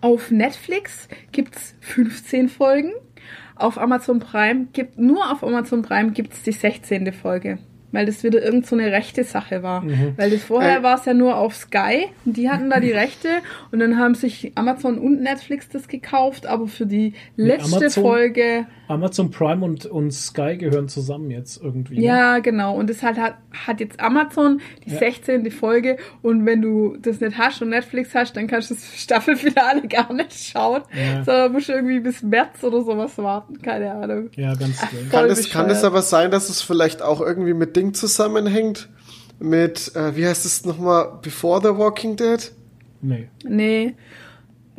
auf 0.00 0.30
Netflix 0.30 1.08
gibt's 1.32 1.74
15 1.80 2.48
Folgen. 2.48 2.92
Auf 3.56 3.76
Amazon 3.78 4.20
Prime 4.20 4.68
gibt, 4.72 4.98
nur 4.98 5.30
auf 5.30 5.44
Amazon 5.44 5.82
Prime 5.82 6.12
gibt's 6.12 6.42
die 6.42 6.52
16. 6.52 7.12
Folge. 7.12 7.58
Weil 7.92 8.06
das 8.06 8.22
wieder 8.22 8.42
irgend 8.42 8.66
so 8.66 8.76
eine 8.76 8.92
rechte 8.92 9.24
Sache 9.24 9.62
war. 9.62 9.84
Weil 10.16 10.30
das 10.30 10.42
vorher 10.44 10.78
Äh. 10.78 10.82
war 10.82 10.96
es 10.98 11.04
ja 11.06 11.14
nur 11.14 11.36
auf 11.36 11.56
Sky 11.56 12.06
und 12.24 12.36
die 12.36 12.48
hatten 12.48 12.70
da 12.70 12.78
die 12.80 12.92
Rechte 12.92 13.28
und 13.72 13.80
dann 13.80 13.98
haben 13.98 14.14
sich 14.14 14.52
Amazon 14.54 14.98
und 14.98 15.20
Netflix 15.22 15.68
das 15.68 15.88
gekauft, 15.88 16.46
aber 16.46 16.68
für 16.68 16.86
die 16.86 17.14
letzte 17.36 17.76
Amazon- 17.78 18.02
Folge 18.02 18.66
Amazon 18.90 19.30
Prime 19.30 19.64
und, 19.64 19.86
und 19.86 20.10
Sky 20.12 20.56
gehören 20.56 20.88
zusammen 20.88 21.30
jetzt 21.30 21.62
irgendwie. 21.62 21.98
ne? 21.98 22.04
ja, 22.04 22.38
genau. 22.40 22.74
Und 22.76 22.90
das 22.90 23.02
halt 23.02 23.18
hat, 23.18 23.36
hat 23.52 23.78
jetzt 23.80 24.00
Amazon 24.00 24.60
die 24.84 24.90
Ja. 24.90 24.98
16. 24.98 25.48
Folge. 25.52 25.96
Und 26.22 26.44
wenn 26.44 26.60
du 26.60 26.96
das 27.00 27.20
nicht 27.20 27.38
hast 27.38 27.62
und 27.62 27.68
Netflix 27.68 28.14
hast, 28.14 28.34
dann 28.36 28.48
kannst 28.48 28.70
du 28.70 28.74
das 28.74 28.84
Staffelfinale 29.00 29.86
gar 29.86 30.12
nicht 30.12 30.32
schauen. 30.32 30.82
Ja. 30.92 31.24
Sondern 31.24 31.52
musst 31.52 31.68
du 31.68 31.72
irgendwie 31.72 32.00
bis 32.00 32.22
März 32.22 32.64
oder 32.64 32.82
sowas 32.82 33.16
warten. 33.18 33.62
Keine 33.62 33.92
Ahnung. 33.92 34.28
Ja, 34.34 34.54
ganz 34.54 34.76
strange. 34.76 35.08
Kann 35.10 35.30
es, 35.30 35.50
kann 35.50 35.70
es 35.70 35.84
aber 35.84 36.02
sein, 36.02 36.30
dass 36.32 36.50
es 36.50 36.60
vielleicht 36.60 37.00
auch 37.00 37.20
irgendwie 37.20 37.54
mit 37.54 37.76
Ding 37.76 37.94
zusammenhängt? 37.94 38.88
Mit, 39.38 39.94
äh, 39.94 40.16
wie 40.16 40.26
heißt 40.26 40.44
es 40.44 40.66
nochmal, 40.66 41.18
Before 41.22 41.60
the 41.62 41.78
Walking 41.78 42.16
Dead? 42.16 42.50
Nee. 43.02 43.28
Nee. 43.44 43.94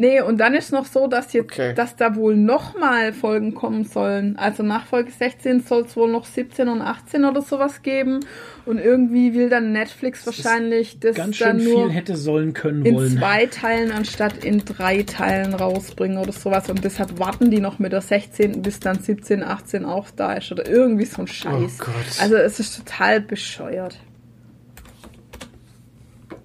Nee, 0.01 0.19
und 0.19 0.39
dann 0.39 0.55
ist 0.55 0.71
noch 0.71 0.85
so, 0.85 1.05
dass 1.05 1.31
jetzt, 1.33 1.51
Okay. 1.51 1.73
dass 1.75 1.95
da 1.95 2.15
wohl 2.15 2.35
nochmal 2.35 3.13
Folgen 3.13 3.53
kommen 3.53 3.83
sollen. 3.83 4.35
Also 4.35 4.63
nach 4.63 4.85
Folge 4.87 5.11
16 5.11 5.61
soll 5.61 5.83
es 5.83 5.95
wohl 5.95 6.11
noch 6.11 6.25
17 6.25 6.67
und 6.67 6.81
18 6.81 7.23
oder 7.23 7.41
sowas 7.43 7.83
geben. 7.83 8.19
Und 8.65 8.79
irgendwie 8.79 9.33
will 9.35 9.49
dann 9.49 9.71
Netflix 9.71 10.25
wahrscheinlich 10.25 10.99
das 10.99 11.15
Ganz 11.15 11.35
schön 11.35 11.47
dann 11.47 11.63
nur 11.63 11.85
viel 11.87 11.95
hätte 11.95 12.15
sollen 12.17 12.53
können 12.53 12.83
in 12.83 12.95
wollen. 12.95 13.17
zwei 13.17 13.45
Teilen 13.45 13.91
anstatt 13.91 14.43
in 14.43 14.65
drei 14.65 15.03
Teilen 15.03 15.53
rausbringen 15.53 16.17
oder 16.17 16.31
sowas. 16.31 16.69
Und 16.69 16.83
deshalb 16.83 17.19
warten 17.19 17.51
die 17.51 17.59
noch 17.59 17.77
mit 17.77 17.91
der 17.91 18.01
16. 18.01 18.61
bis 18.63 18.79
dann 18.79 18.99
17, 18.99 19.43
18 19.43 19.85
auch 19.85 20.09
da 20.15 20.33
ist 20.33 20.51
oder 20.51 20.67
irgendwie 20.67 21.05
so 21.05 21.21
ein 21.21 21.27
Scheiß. 21.27 21.77
Oh 21.79 21.83
Gott. 21.85 22.21
Also 22.21 22.35
es 22.37 22.59
ist 22.59 22.75
total 22.77 23.21
bescheuert. 23.21 23.99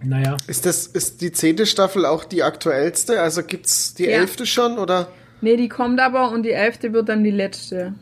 Naja. 0.02 0.36
Ist 0.47 0.66
das, 0.66 0.86
ist 0.86 1.20
die 1.20 1.32
zehnte 1.32 1.66
Staffel 1.66 2.05
auch 2.05 2.24
die 2.24 2.43
aktuellste? 2.43 3.20
Also 3.20 3.43
gibt's 3.43 3.94
die 3.94 4.05
Ja. 4.05 4.10
elfte 4.18 4.47
schon 4.47 4.78
oder? 4.78 5.09
Nee, 5.40 5.56
die 5.56 5.68
kommt 5.68 6.01
aber 6.01 6.31
und 6.31 6.43
die 6.44 6.52
11. 6.52 6.93
wird 6.93 7.09
dann 7.09 7.24
die 7.24 7.31
letzte. 7.31 7.94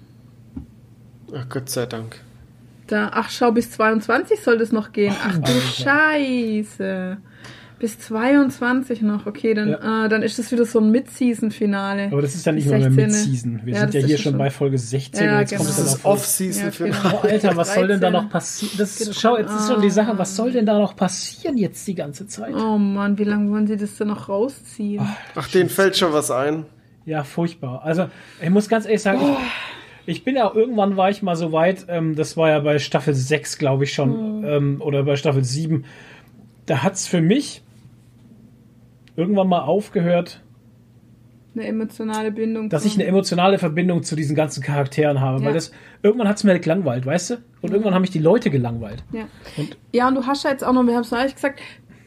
Ach, 1.35 1.49
Gott 1.49 1.69
sei 1.71 1.87
Dank. 1.87 2.21
Da, 2.87 3.11
ach 3.15 3.31
schau, 3.31 3.51
bis 3.51 3.71
22 3.73 4.41
soll 4.43 4.59
das 4.59 4.71
noch 4.71 4.93
gehen. 4.93 5.15
Ach 5.19 5.39
du 5.39 5.53
Alter. 5.53 5.61
Scheiße. 5.61 7.16
Bis 7.81 7.99
22 7.99 9.03
noch. 9.03 9.27
Okay, 9.27 9.53
dann, 9.53 9.69
Ja. 9.71 10.07
äh, 10.07 10.09
dann 10.09 10.23
ist 10.23 10.39
das 10.39 10.53
wieder 10.53 10.65
so 10.65 10.79
ein 10.81 10.91
Mid-Season-Finale. 10.91 12.07
Aber 12.13 12.23
das 12.23 12.35
ist 12.35 12.47
ja 12.47 12.53
nicht 12.53 12.69
mal 12.69 12.79
mehr 12.79 12.91
16.. 12.91 13.05
Mid-Season. 13.07 13.61
Wir 13.65 13.75
Ja, 13.75 13.81
sind 13.81 13.95
das 13.95 14.03
ja 14.03 14.07
hier 14.07 14.17
schon 14.19 14.33
schon- 14.33 14.39
bei 14.39 14.51
Folge 14.51 14.79
16 14.79 15.27
Ja, 15.27 15.33
und 15.35 15.41
jetzt 15.41 15.51
genau. 15.51 15.63
kommt 15.65 15.71
es 15.71 15.77
Das 15.77 15.85
dann 15.87 15.95
ist 15.97 16.05
auf 16.07 16.13
Off-Season 16.13 16.65
Ja, 16.67 16.71
für 16.71 16.85
genau. 16.85 17.21
Oh, 17.23 17.27
Alter, 17.27 17.57
was 17.57 17.75
soll 17.75 17.89
denn 17.89 18.01
da 18.01 18.11
13. 18.11 18.25
noch 18.25 18.31
passieren? 18.31 18.75
Das, 18.79 19.21
schau, 19.21 19.37
jetzt 19.39 19.53
ist 19.55 19.69
schon 19.73 19.83
die 19.83 19.91
Sache, 19.91 20.17
was 20.17 20.37
soll 20.37 20.53
denn 20.53 20.67
da 20.67 20.79
noch 20.79 20.95
passieren 20.97 21.57
jetzt 21.59 21.87
die 21.89 21.95
ganze 21.95 22.27
Zeit? 22.29 22.55
Oh 22.55 22.79
Mann, 22.79 23.19
wie 23.19 23.25
lange 23.25 23.51
wollen 23.51 23.67
sie 23.67 23.77
das 23.77 23.97
denn 23.97 24.09
noch 24.09 24.29
rausziehen? 24.29 25.07
Ach, 25.35 25.49
denen 25.49 25.69
fällt 25.69 25.97
schon 25.97 26.13
was 26.13 26.31
ein. 26.31 26.67
Ja, 27.07 27.25
furchtbar. 27.25 27.83
Also, 27.85 28.09
ich 28.41 28.51
muss 28.51 28.69
ganz 28.69 28.87
ehrlich 28.87 29.03
sagen, 29.03 29.19
ich, 30.07 30.17
ich 30.19 30.25
bin 30.25 30.37
ja 30.37 30.51
irgendwann 30.55 30.97
war 30.97 31.11
ich 31.11 31.23
mal 31.23 31.35
so 31.37 31.51
weit, 31.53 31.87
ähm, 31.89 32.15
das 32.15 32.37
war 32.37 32.48
ja 32.51 32.61
bei 32.61 32.79
Staffel 32.79 33.15
6, 33.15 33.59
glaube 33.59 33.85
ich 33.85 33.93
schon, 33.93 34.45
ähm, 34.47 34.77
oder 34.81 35.03
bei 35.03 35.16
Staffel 35.16 35.43
7. 35.45 35.85
Da 36.66 36.82
hat's 36.82 37.07
für 37.07 37.21
mich 37.21 37.63
irgendwann 39.17 39.49
mal 39.49 39.61
aufgehört, 39.63 40.43
Eine 41.55 41.67
emotionale 41.67 42.33
Bindung. 42.33 42.69
dass 42.69 42.85
ich 42.85 42.95
eine 42.95 43.05
emotionale 43.07 43.59
Verbindung 43.59 44.03
zu 44.03 44.17
diesen 44.17 44.35
ganzen 44.35 44.63
Charakteren 44.63 45.21
habe. 45.21 45.41
Ja. 45.41 45.47
Weil 45.47 45.55
das 45.55 45.71
irgendwann 46.03 46.29
hat's 46.29 46.43
mir 46.45 46.59
gelangweilt, 46.59 47.07
weißt 47.07 47.31
du? 47.31 47.35
Und 47.63 47.71
irgendwann 47.73 47.95
haben 47.95 48.03
mich 48.03 48.11
die 48.11 48.19
Leute 48.19 48.51
gelangweilt. 48.51 49.05
Ja. 49.13 49.27
Und- 49.57 49.77
ja, 49.93 50.09
und 50.09 50.17
du 50.17 50.27
hast 50.27 50.45
ja 50.45 50.51
jetzt 50.51 50.65
auch 50.65 50.73
noch, 50.73 50.85
wir 50.85 50.95
haben 50.95 51.03
es 51.03 51.11
neulich 51.13 51.35
gesagt, 51.35 51.61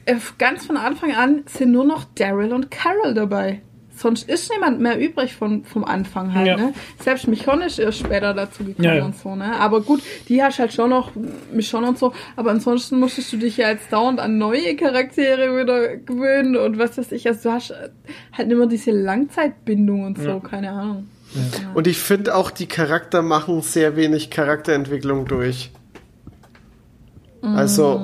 äh, 0.06 0.16
ganz 0.38 0.66
von 0.66 0.76
Anfang 0.78 1.14
an 1.14 1.44
sind 1.46 1.72
nur 1.72 1.86
noch 1.86 2.04
Daryl 2.16 2.52
und 2.54 2.72
Carol 2.72 3.14
dabei. 3.14 3.62
Sonst 3.98 4.30
ist 4.30 4.52
niemand 4.52 4.80
mehr 4.80 5.00
übrig 5.00 5.34
von, 5.36 5.64
vom 5.66 5.84
Anfang 5.84 6.34
halt, 6.34 6.46
Ja. 6.48 6.56
ne? 6.58 6.74
Selbst 7.04 7.28
Michonne 7.28 7.66
ist 7.66 7.82
später 7.98 8.34
dazu 8.36 8.64
gekommen 8.64 8.84
Ja, 8.86 8.94
ja. 8.96 9.06
und 9.06 9.18
so, 9.18 9.36
ne? 9.36 9.60
Aber 9.60 9.82
gut, 9.82 10.02
die 10.30 10.42
hast 10.44 10.60
halt 10.60 10.72
schon 10.72 10.92
noch 10.92 11.12
Michonne 11.52 11.88
und 11.88 11.98
so, 11.98 12.14
aber 12.36 12.52
ansonsten 12.52 13.00
musstest 13.00 13.34
du 13.34 13.38
dich 13.38 13.58
ja 13.58 13.70
jetzt 13.70 13.92
dauernd 13.92 14.20
an 14.20 14.38
neue 14.38 14.76
Charaktere 14.76 15.60
wieder 15.60 15.98
gewöhnen 15.98 16.56
und 16.56 16.78
was 16.78 16.98
weiß 16.98 17.12
ich, 17.12 17.28
also 17.28 17.50
du 17.50 17.56
hast 17.56 17.74
halt 18.34 18.52
immer 18.52 18.68
diese 18.68 18.92
Langzeitbindung 18.92 20.04
und 20.06 20.20
so, 20.20 20.30
Ja. 20.30 20.40
keine 20.40 20.70
Ahnung. 20.72 21.08
Und 21.74 21.88
ich 21.88 21.98
finde 21.98 22.36
auch, 22.36 22.52
die 22.52 22.68
Charakter 22.68 23.22
machen 23.22 23.62
sehr 23.62 23.96
wenig 23.96 24.30
Charakterentwicklung 24.30 25.26
durch. 25.26 25.72
Also, 27.42 28.00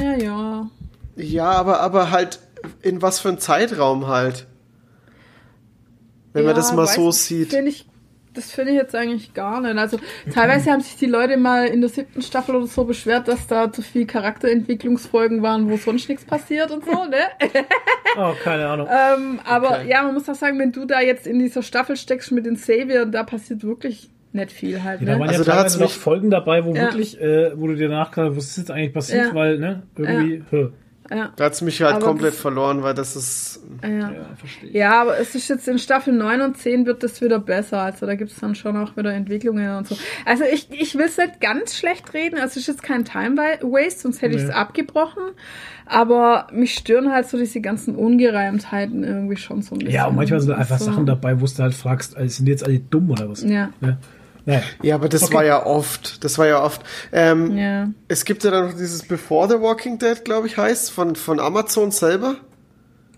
Ja, 0.00 0.14
ja. 0.16 0.70
ja, 1.16 1.50
aber, 1.50 1.80
aber 1.80 2.10
halt, 2.10 2.40
in 2.82 3.00
was 3.02 3.20
für 3.20 3.28
ein 3.30 3.38
Zeitraum 3.38 4.06
halt. 4.06 4.46
Wenn 6.38 6.44
man 6.46 6.54
Ja, 6.54 6.60
das 6.60 6.72
mal 6.72 6.84
weiß 6.86 6.94
so 6.94 7.10
sieht. 7.10 7.50
Finde 7.50 7.70
ich, 7.70 7.86
das 8.34 8.50
finde 8.52 8.72
ich 8.72 8.76
jetzt 8.78 8.94
eigentlich 8.94 9.34
gar 9.34 9.60
nicht. 9.60 9.76
Also 9.76 9.98
teilweise 10.32 10.70
haben 10.70 10.80
sich 10.80 10.96
die 10.96 11.06
Leute 11.06 11.36
mal 11.36 11.66
in 11.66 11.80
der 11.80 11.90
siebten 11.90 12.22
Staffel 12.22 12.54
oder 12.54 12.66
so 12.66 12.84
beschwert, 12.84 13.26
dass 13.28 13.46
da 13.46 13.72
zu 13.72 13.82
viel 13.82 14.06
Charakterentwicklungsfolgen 14.06 15.42
waren, 15.42 15.68
wo 15.70 15.76
sonst 15.76 16.08
nichts 16.08 16.24
passiert 16.24 16.70
und 16.70 16.84
so, 16.84 17.04
ne? 17.04 17.16
Oh, 18.16 18.32
keine 18.42 18.66
Ahnung. 18.66 18.88
ähm, 18.90 19.40
aber 19.44 19.70
Okay. 19.80 19.90
ja, 19.90 20.02
man 20.02 20.14
muss 20.14 20.28
auch 20.28 20.34
sagen, 20.34 20.58
wenn 20.58 20.72
du 20.72 20.84
da 20.86 21.00
jetzt 21.00 21.26
in 21.26 21.38
dieser 21.38 21.62
Staffel 21.62 21.96
steckst 21.96 22.32
mit 22.32 22.46
den 22.46 22.56
Savior, 22.56 23.06
da 23.06 23.22
passiert 23.22 23.62
wirklich 23.64 24.10
nicht 24.32 24.50
viel 24.52 24.82
halt, 24.82 25.00
Ja, 25.00 25.06
da 25.06 25.12
ne? 25.14 25.20
waren 25.20 25.28
Also 25.28 25.42
ja 25.42 25.46
da 25.46 25.60
hat's 25.60 25.74
teilweise 25.74 25.80
noch 25.82 25.90
Folgen 26.02 26.30
dabei, 26.30 26.64
wo 26.64 26.74
Ja. 26.74 26.82
wirklich, 26.82 27.20
äh, 27.20 27.52
wo 27.58 27.66
du 27.66 27.74
dir 27.76 27.88
nachgedacht 27.88 28.30
hast, 28.30 28.36
was 28.36 28.44
ist 28.46 28.56
jetzt 28.58 28.70
eigentlich 28.70 28.92
passiert, 28.94 29.26
Ja. 29.28 29.34
weil, 29.34 29.58
ne, 29.58 29.82
irgendwie, 29.96 30.42
hä. 30.50 30.68
Ja, 31.10 31.32
Da 31.36 31.44
hat's 31.46 31.62
mich 31.62 31.80
halt 31.80 31.94
Aber 31.96 32.04
komplett 32.04 32.34
das- 32.34 32.40
verloren, 32.40 32.82
weil 32.82 32.92
das 32.94 33.16
ist. 33.16 33.60
ja. 33.82 33.88
ja, 33.88 34.12
verstehe 34.36 34.68
ich. 34.68 34.74
Ja, 34.74 35.00
aber 35.00 35.18
es 35.18 35.34
ist 35.34 35.48
jetzt 35.48 35.66
in 35.66 35.78
Staffel 35.78 36.12
9 36.12 36.40
und 36.42 36.56
10 36.58 36.84
wird 36.86 37.02
das 37.02 37.20
wieder 37.22 37.38
besser. 37.38 37.80
Also 37.80 38.04
da 38.06 38.14
gibt 38.14 38.30
es 38.30 38.38
dann 38.38 38.54
schon 38.54 38.76
auch 38.76 38.96
wieder 38.96 39.12
Entwicklungen 39.14 39.76
und 39.76 39.88
so. 39.88 39.96
Also 40.26 40.44
ich, 40.44 40.68
ich 40.70 40.94
will 40.96 41.06
es 41.06 41.16
nicht 41.16 41.40
ganz 41.40 41.76
schlecht 41.76 42.12
reden. 42.12 42.36
Also 42.36 42.52
es 42.52 42.56
ist 42.58 42.66
jetzt 42.68 42.82
kein 42.82 43.04
Time 43.04 43.36
Waste, 43.62 44.00
sonst 44.00 44.20
hätte 44.22 44.36
ich 44.36 44.42
es 44.42 44.48
Nee. 44.48 44.54
abgebrochen. 44.54 45.22
Aber 45.86 46.48
mich 46.52 46.74
stören 46.74 47.10
halt 47.10 47.26
so 47.28 47.38
diese 47.38 47.60
ganzen 47.62 47.96
Ungereimtheiten 47.96 49.04
irgendwie 49.04 49.36
schon 49.36 49.62
so 49.62 49.74
ein 49.74 49.78
bisschen. 49.78 49.94
Ja, 49.94 50.06
und 50.06 50.16
manchmal 50.16 50.40
sind 50.40 50.50
da 50.50 50.56
einfach 50.56 50.78
so. 50.78 50.86
Sachen 50.86 51.06
dabei, 51.06 51.40
wo 51.40 51.46
du 51.46 51.58
halt 51.62 51.74
fragst, 51.74 52.16
also 52.16 52.28
sind 52.36 52.44
die 52.46 52.52
jetzt 52.52 52.64
alle 52.64 52.78
dumm 52.78 53.10
oder 53.10 53.28
was? 53.30 53.42
Ja. 53.42 53.70
Ja. 53.80 53.96
Ja, 54.82 54.94
aber 54.94 55.08
das 55.08 55.24
Okay. 55.24 55.34
war 55.34 55.44
ja 55.44 55.66
oft. 55.66 56.24
Das 56.24 56.38
war 56.38 56.46
ja 56.46 56.62
oft. 56.62 56.80
Ähm, 57.12 57.56
Ja. 57.56 57.88
Es 58.08 58.24
gibt 58.24 58.44
ja 58.44 58.50
dann 58.50 58.66
noch 58.68 58.72
dieses 58.74 59.02
Before 59.02 59.48
the 59.48 59.60
Walking 59.60 59.98
Dead, 59.98 60.24
glaube 60.24 60.46
ich, 60.46 60.56
heißt, 60.56 60.90
von, 60.90 61.16
von 61.16 61.38
Amazon 61.40 61.90
selber. 61.90 62.36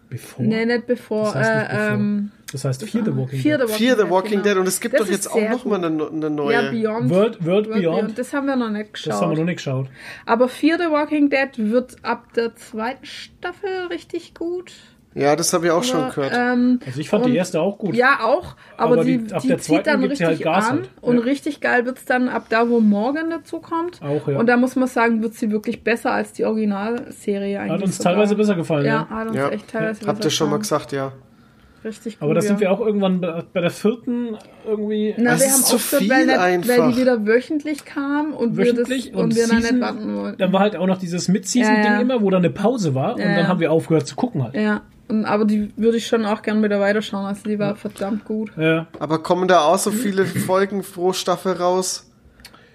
Bevor. 0.08 0.44
Nee, 0.44 0.66
nicht 0.66 0.86
bevor. 0.88 1.26
Das 1.26 1.34
heißt 1.36 1.70
nicht 1.70 1.80
äh, 1.80 1.92
ähm, 1.94 2.30
Das 2.52 2.64
heißt 2.64 2.82
Fear 2.84 3.04
the 3.04 3.16
Walking 3.16 3.40
Fear 3.40 3.58
the 3.60 3.66
Dead. 3.66 3.70
Walking, 3.70 3.76
Fear 3.86 3.96
the 3.96 4.02
Dead, 4.02 4.10
Walking 4.10 4.30
genau. 4.30 4.42
Dead. 4.44 4.56
Und 4.56 4.66
es 4.68 4.80
gibt 4.80 4.94
Das 4.94 5.02
doch 5.02 5.08
jetzt 5.12 5.30
auch 5.30 5.34
sehr 5.34 5.50
noch 5.50 5.64
mal 5.66 5.76
gut. 5.80 5.84
eine, 5.86 6.08
eine 6.26 6.30
neue. 6.30 6.52
Ja, 6.52 6.70
Beyond. 6.72 7.10
World, 7.10 7.46
World, 7.46 7.70
Beyond. 7.70 8.18
Das 8.18 8.32
haben 8.32 8.46
wir 8.48 8.56
noch 8.56 8.70
nicht 8.70 8.94
geschaut. 8.94 9.12
Das 9.12 9.20
haben 9.20 9.30
wir 9.30 9.38
noch 9.38 9.44
nicht 9.44 9.56
geschaut. 9.58 9.86
Aber 10.26 10.48
Fear 10.48 10.78
the 10.78 10.90
Walking 10.90 11.30
Dead 11.30 11.50
wird 11.56 11.96
ab 12.02 12.32
der 12.34 12.56
zweiten 12.56 13.06
Staffel 13.06 13.86
richtig 13.90 14.34
gut. 14.34 14.72
Ja, 15.14 15.34
das 15.34 15.52
habe 15.52 15.66
ich 15.66 15.72
auch 15.72 15.82
schon 15.82 16.08
gehört. 16.08 16.32
Ähm, 16.36 16.78
Also 16.86 17.00
ich 17.00 17.08
fand 17.08 17.24
und- 17.24 17.32
die 17.32 17.36
erste 17.36 17.60
auch 17.60 17.78
gut. 17.78 17.96
Ja, 17.96 18.20
auch. 18.22 18.54
Aber, 18.76 18.92
Aber 18.94 19.04
die, 19.04 19.18
die- 19.18 19.32
ab 19.34 19.42
die 19.42 19.48
der 19.48 19.58
zieht 19.58 19.66
zweiten 19.66 19.84
dann 19.84 20.00
gibt 20.02 20.16
sie 20.16 20.24
richtig 20.24 20.46
halt 20.46 20.56
Gas 20.56 20.70
an. 20.70 20.76
halt. 20.78 20.90
Und 21.00 21.16
Ja. 21.18 21.22
richtig 21.24 21.60
geil 21.60 21.84
wird's 21.84 22.04
dann 22.04 22.28
ab 22.28 22.46
da, 22.48 22.68
wo 22.68 22.78
Morgan 22.78 23.28
dazu 23.28 23.58
kommt. 23.58 24.00
Auch, 24.02 24.28
ja. 24.28 24.38
Und 24.38 24.46
da 24.48 24.56
muss 24.56 24.76
man 24.76 24.86
sagen, 24.86 25.20
wird 25.20 25.34
sie 25.34 25.50
wirklich 25.50 25.82
besser 25.82 26.12
als 26.12 26.32
die 26.32 26.44
Originalserie 26.44 27.58
eigentlich. 27.58 27.72
Hat 27.72 27.82
uns 27.82 27.96
sogar. 27.98 28.12
teilweise 28.12 28.36
besser 28.36 28.54
gefallen, 28.54 28.86
Ja, 28.86 29.06
ja. 29.10 29.16
hat 29.16 29.28
uns 29.28 29.36
ja, 29.36 29.48
echt 29.48 29.68
teilweise 29.68 30.06
habt 30.06 30.18
besser 30.18 30.28
ihr 30.28 30.30
schon 30.30 30.50
mal 30.50 30.58
gesagt, 30.58 30.92
ja. 30.92 31.12
Richtig 31.82 32.18
gut. 32.18 32.24
Aber 32.24 32.34
da 32.34 32.42
sind 32.42 32.56
ja. 32.56 32.60
wir 32.60 32.72
auch 32.72 32.80
irgendwann 32.80 33.20
bei 33.22 33.60
der 33.62 33.70
vierten 33.70 34.36
irgendwie. 34.66 35.14
Na, 35.16 35.32
Es 35.32 35.40
wir 35.40 35.46
ist 35.46 35.54
haben 35.54 35.64
zu 35.64 35.78
viel 35.78 36.10
weil, 36.10 36.28
weil 36.28 36.92
die 36.92 36.98
wieder 37.00 37.26
wöchentlich 37.26 37.86
kam 37.86 38.34
und 38.34 38.58
Wöchentlich 38.58 39.06
wir 39.06 39.12
das, 39.12 39.18
und, 39.18 39.24
und 39.30 39.34
wir 39.36 39.48
dann 39.48 39.62
Season- 39.62 39.74
nicht 39.76 39.82
warten 39.82 40.16
wollten. 40.16 40.38
Dann 40.38 40.52
war 40.52 40.60
halt 40.60 40.76
auch 40.76 40.86
noch 40.86 40.98
dieses 40.98 41.28
Mid-Season-Ding 41.28 41.84
Ja, 41.84 41.94
ja. 41.94 42.00
immer, 42.00 42.20
wo 42.20 42.28
dann 42.28 42.44
eine 42.44 42.50
Pause 42.50 42.94
war 42.94 43.14
und 43.14 43.20
Ja, 43.22 43.28
dann 43.28 43.38
ja. 43.38 43.48
haben 43.48 43.60
wir 43.60 43.72
aufgehört 43.72 44.06
zu 44.06 44.14
gucken 44.14 44.42
halt. 44.44 44.54
Ja, 44.56 44.82
aber 45.24 45.44
die 45.44 45.72
würde 45.76 45.98
ich 45.98 46.06
schon 46.06 46.24
auch 46.24 46.42
gern 46.42 46.62
wieder 46.62 46.80
weiterschauen. 46.80 47.26
Also 47.26 47.42
die 47.44 47.58
war 47.58 47.76
verdammt 47.76 48.24
gut. 48.24 48.52
Ja. 48.56 48.86
Aber 48.98 49.22
kommen 49.22 49.48
da 49.48 49.62
auch 49.62 49.78
so 49.78 49.90
viele 49.90 50.26
Folgen 50.26 50.82
pro 50.82 51.12
Staffel 51.12 51.52
raus? 51.54 52.10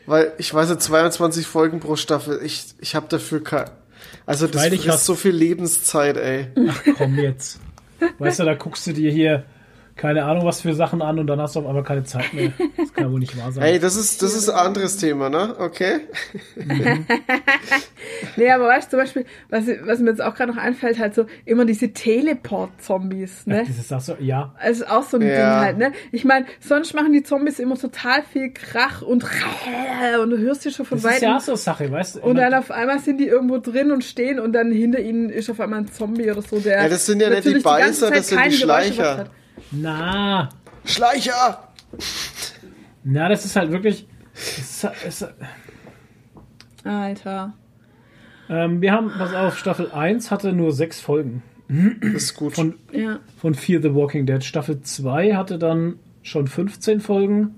Weil 0.06 0.34
ich 0.38 0.54
weiß 0.54 0.70
ja, 0.70 0.78
22 0.78 1.48
Folgen 1.48 1.80
pro 1.80 1.96
Staffel. 1.96 2.40
Ich, 2.44 2.76
ich 2.80 2.96
habe 2.96 3.08
dafür 3.10 3.44
kein. 3.44 3.70
Also 4.26 4.48
das 4.48 4.68
ist 4.68 5.06
so 5.06 5.16
viel 5.16 5.32
Lebenszeit, 5.32 6.18
ey. 6.18 6.48
Ach 6.70 6.82
komm 6.98 7.18
jetzt. 7.18 7.60
Weißt 8.20 8.40
du, 8.40 8.44
da 8.44 8.54
guckst 8.54 8.86
du 8.88 8.94
dir 8.94 9.12
hier 9.12 9.44
keine 9.96 10.26
Ahnung 10.26 10.46
was 10.46 10.62
für 10.62 10.74
Sachen 10.74 11.02
an 11.02 11.20
und 11.20 11.28
dann 11.28 11.40
hast 11.40 11.56
du 11.56 11.62
auf 11.62 11.68
einmal 11.68 11.84
keine 11.84 12.04
Zeit 12.04 12.34
mehr. 12.34 12.52
Das 12.78 12.94
kann 12.94 13.06
ja 13.06 13.12
wohl 13.12 13.20
nicht 13.20 13.38
wahr 13.38 13.52
sein. 13.52 13.64
Hey, 13.64 13.80
das 13.80 13.96
ist, 13.96 14.22
das 14.22 14.36
ist 14.36 14.50
ein 14.50 14.56
anderes 14.58 14.98
Thema, 14.98 15.30
ne? 15.30 15.56
Okay? 15.60 16.02
Nee, 18.38 18.52
aber 18.52 18.66
weißt 18.68 18.88
du, 18.88 18.92
zum 18.92 19.00
Beispiel, 19.00 19.26
was, 19.50 19.64
was 19.86 20.00
mir 20.00 20.10
jetzt 20.12 20.22
auch 20.22 20.36
gerade 20.36 20.52
noch 20.54 20.62
einfällt, 20.62 21.00
halt 21.00 21.16
so 21.16 21.26
immer 21.46 21.66
diese 21.66 21.92
Teleport-Zombies, 21.92 23.48
ne? 23.48 23.64
Dieses 23.68 23.88
sagst 23.88 24.10
du, 24.10 24.14
ja. 24.20 24.54
Es 24.62 24.78
ist 24.78 24.90
auch 24.90 25.04
so 25.04 25.18
ein 25.18 25.24
Ja. 25.24 25.28
Ding 25.36 25.66
halt, 25.66 25.78
ne? 25.78 25.92
Ich 26.12 26.26
meine, 26.26 26.46
sonst 26.60 26.94
machen 26.94 27.14
die 27.14 27.24
Zombies 27.24 27.60
immer 27.60 27.78
total 27.78 28.24
viel 28.24 28.52
Krach 28.52 29.02
und 29.02 29.24
und 30.24 30.30
du 30.30 30.38
hörst 30.38 30.64
sie 30.64 30.72
schon 30.72 30.86
von 30.86 30.98
Das 31.02 31.06
ist 31.06 31.12
weitem. 31.16 31.30
ja 31.30 31.38
auch 31.38 31.42
so 31.42 31.52
eine 31.54 31.58
Sache, 31.58 31.92
weißt 31.92 32.18
du? 32.18 32.22
und 32.22 32.36
dann 32.36 32.54
auf 32.54 32.72
einmal 32.72 33.00
sind 33.00 33.18
die 33.20 33.28
irgendwo 33.28 33.58
drin 33.58 33.92
und 33.92 34.04
stehen 34.04 34.40
und 34.40 34.54
dann 34.54 34.72
hinter 34.72 35.00
ihnen 35.00 35.30
ist 35.30 35.50
auf 35.50 35.60
einmal 35.60 35.80
ein 35.80 35.88
Zombie 35.88 36.30
oder 36.30 36.42
so, 36.42 36.60
der. 36.60 36.84
Ja, 36.84 36.90
das 36.90 37.06
sind 37.06 37.22
ja 37.22 37.30
nicht 37.30 37.46
die 37.46 37.60
Beißer, 37.60 38.12
das 38.12 38.28
sind 38.30 38.46
die 38.46 38.52
Schleicher. 38.52 39.26
Na, 39.72 40.50
Schleicher! 40.86 41.70
na, 43.04 43.30
das 43.30 43.46
ist 43.46 43.56
halt 43.56 43.72
wirklich. 43.72 44.08
Ist, 44.34 44.84
ist, 45.08 45.28
Alter. 46.84 47.54
ähm, 48.50 48.82
wir 48.82 48.92
haben, 48.92 49.12
pass 49.18 49.34
auf, 49.34 49.58
Staffel 49.58 49.92
1 49.92 50.30
hatte 50.32 50.54
nur 50.54 50.72
sechs 50.72 51.00
Folgen. 51.00 51.42
Das 51.68 52.14
ist 52.24 52.36
gut. 52.36 52.54
Von, 52.54 52.76
Ja. 52.92 53.20
von 53.38 53.56
Fear 53.56 53.82
the 53.82 53.96
Walking 53.96 54.26
Dead. 54.28 54.44
Staffel 54.44 54.82
2 54.82 55.36
hatte 55.36 55.58
dann 55.58 55.98
schon 56.22 56.48
15 56.48 57.00
Folgen. 57.00 57.56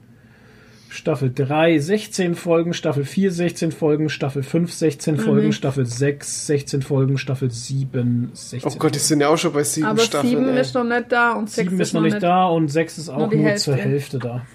Staffel 0.89 1.31
3 1.33 1.79
16 1.79 2.35
Folgen, 2.35 2.73
Staffel 2.73 3.05
4 3.05 3.31
16 3.31 3.71
Folgen, 3.71 4.09
Staffel 4.09 4.43
5 4.43 4.71
16 4.73 5.17
Folgen, 5.17 5.53
Staffel 5.53 5.85
6 5.85 6.47
16 6.47 6.81
Folgen, 6.81 7.17
Staffel 7.17 7.51
7 7.51 8.31
16 8.33 8.71
oh 8.71 8.75
Gott, 8.77 8.95
die 8.95 8.99
sind 8.99 9.21
ja 9.21 9.29
auch 9.29 9.37
schon 9.37 9.53
bei 9.53 9.63
sieben 9.63 9.87
Aber 9.87 9.99
Staffeln. 9.99 10.29
sieben 10.29 10.49
ey. 10.49 10.61
ist 10.61 10.73
noch 10.73 10.83
nicht 10.83 11.11
da 11.11 11.33
und 11.33 11.49
sechs 11.49 11.69
7 11.69 11.81
ist 11.81 11.93
noch 11.93 12.01
nicht 12.01 12.23
da 12.23 12.45
und 12.47 12.67
6 12.69 12.97
ist 12.97 13.09
auch 13.09 13.17
Nur 13.17 13.27
nur, 13.33 13.49
die 13.49 13.55
zur 13.55 13.75
Hälfte. 13.75 14.19
Hälfte 14.19 14.19
da. 14.19 14.45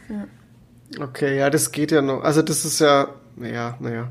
Okay, 1.01 1.39
ja, 1.39 1.51
das 1.51 1.73
geht 1.73 1.93
ja 1.93 2.03
noch. 2.03 2.23
Also 2.23 2.43
das 2.43 2.65
ist 2.65 2.81
ja, 2.81 3.09
naja, 3.37 3.77
naja. 3.81 4.11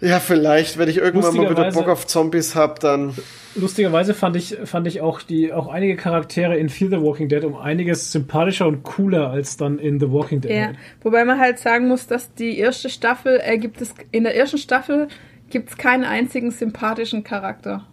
Ja, 0.00 0.18
vielleicht, 0.20 0.78
wenn 0.78 0.88
ich 0.88 0.96
irgendwann 0.98 1.36
mal 1.36 1.50
wieder 1.50 1.70
Bock 1.72 1.88
auf 1.88 2.06
Zombies 2.06 2.54
hab, 2.54 2.80
dann. 2.80 3.14
Lustigerweise 3.54 4.14
fand 4.14 4.36
ich, 4.36 4.56
fand 4.64 4.86
ich 4.86 5.00
auch 5.00 5.20
die, 5.22 5.52
auch 5.52 5.66
einige 5.68 5.96
Charaktere 5.96 6.56
in 6.56 6.68
Fear 6.68 6.90
the 6.90 7.00
Walking 7.02 7.28
Dead 7.28 7.44
um 7.44 7.56
einiges 7.56 8.12
sympathischer 8.12 8.66
und 8.68 8.82
cooler 8.84 9.30
als 9.30 9.56
dann 9.56 9.78
in 9.78 9.98
The 10.00 10.10
Walking 10.10 10.40
Dead. 10.40 10.50
Ja, 10.52 10.66
halt. 10.66 10.76
wobei 11.02 11.24
man 11.24 11.38
halt 11.38 11.58
sagen 11.58 11.88
muss, 11.88 12.06
dass 12.06 12.32
die 12.34 12.58
erste 12.58 12.88
Staffel, 12.88 13.40
äh, 13.44 13.58
gibt 13.58 13.80
es, 13.82 13.92
in 14.12 14.22
der 14.24 14.36
ersten 14.36 14.58
Staffel 14.58 15.08
gibt 15.50 15.70
es 15.70 15.76
keinen 15.76 16.04
einzigen 16.04 16.50
sympathischen 16.52 17.24
Charakter. 17.24 17.84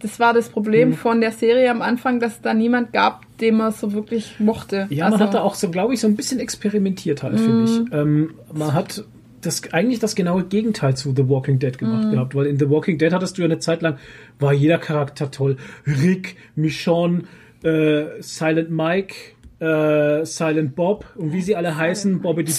Das 0.00 0.18
war 0.18 0.34
das 0.34 0.48
Problem 0.48 0.88
Mhm. 0.90 0.94
von 0.94 1.20
der 1.20 1.30
Serie 1.30 1.70
am 1.70 1.80
Anfang, 1.80 2.18
dass 2.18 2.32
es 2.32 2.40
da 2.42 2.52
niemand 2.52 2.92
gab, 2.92 3.22
den 3.38 3.54
man 3.56 3.70
so 3.70 3.92
wirklich 3.92 4.40
mochte. 4.40 4.88
Ja, 4.90 5.04
man 5.04 5.12
Also, 5.14 5.24
hat 5.26 5.34
da 5.34 5.42
auch 5.42 5.54
so, 5.54 5.70
glaube 5.70 5.94
ich, 5.94 6.00
so 6.00 6.08
ein 6.08 6.16
bisschen 6.16 6.40
experimentiert 6.40 7.22
halt, 7.22 7.38
finde 7.38 7.58
Mhm. 7.58 7.64
ich. 7.64 7.92
Ähm, 7.94 8.34
man 8.52 8.74
hat 8.74 9.04
das 9.42 9.72
eigentlich 9.72 9.98
das 10.00 10.14
genaue 10.14 10.44
Gegenteil 10.44 10.96
zu 10.96 11.12
The 11.14 11.28
Walking 11.28 11.58
Dead 11.58 11.76
gemacht 11.76 12.06
Mhm. 12.06 12.10
gehabt, 12.12 12.34
weil 12.34 12.46
in 12.46 12.58
The 12.58 12.70
Walking 12.70 12.96
Dead 12.98 13.12
hattest 13.12 13.36
du 13.36 13.42
ja 13.42 13.46
eine 13.46 13.58
Zeit 13.58 13.82
lang, 13.82 13.98
war 14.38 14.52
jeder 14.52 14.78
Charakter 14.78 15.30
toll. 15.30 15.56
Rick, 15.86 16.36
Michonne, 16.54 17.22
äh, 17.64 18.04
Silent 18.20 18.70
Mike, 18.70 19.14
äh, 19.60 20.24
Silent 20.24 20.74
Bob 20.74 21.04
und 21.16 21.32
wie 21.32 21.42
sie 21.42 21.54
alle 21.56 21.76
heißen, 21.76 22.20
Bobby 22.20 22.44
die 22.44 22.52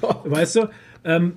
Bob, 0.00 0.24
weißt 0.24 0.56
du? 0.56 0.68
Ähm, 1.04 1.34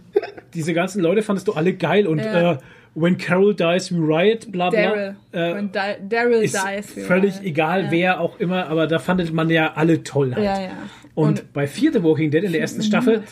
diese 0.53 0.73
ganzen 0.73 1.01
Leute 1.01 1.21
fandest 1.21 1.47
du 1.47 1.53
alle 1.53 1.73
geil 1.73 2.07
und 2.07 2.19
Ja. 2.19 2.53
äh, 2.53 2.57
When 2.95 3.17
Carol 3.17 3.55
Dies, 3.55 3.91
We 3.91 3.97
Riot, 3.97 4.51
bla 4.51 4.69
bla. 4.69 4.81
Daryl. 4.81 5.15
Äh, 5.31 5.63
Daryl 6.07 6.43
ist 6.43 6.55
dies. 6.55 7.05
völlig 7.07 7.35
war. 7.37 7.43
egal, 7.43 7.83
Ja. 7.85 7.91
wer 7.91 8.19
auch 8.21 8.39
immer, 8.39 8.67
aber 8.67 8.85
da 8.85 8.99
fandet 8.99 9.33
man 9.33 9.49
ja 9.49 9.73
alle 9.73 10.03
toll 10.03 10.35
halt. 10.35 10.45
Ja, 10.45 10.61
ja. 10.61 10.69
Und, 11.15 11.53
bei 11.53 11.65
the 11.93 12.03
Walking 12.03 12.29
Dead 12.29 12.43
in 12.43 12.51
der 12.51 12.61
ersten 12.61 12.83
Staffel. 12.83 13.23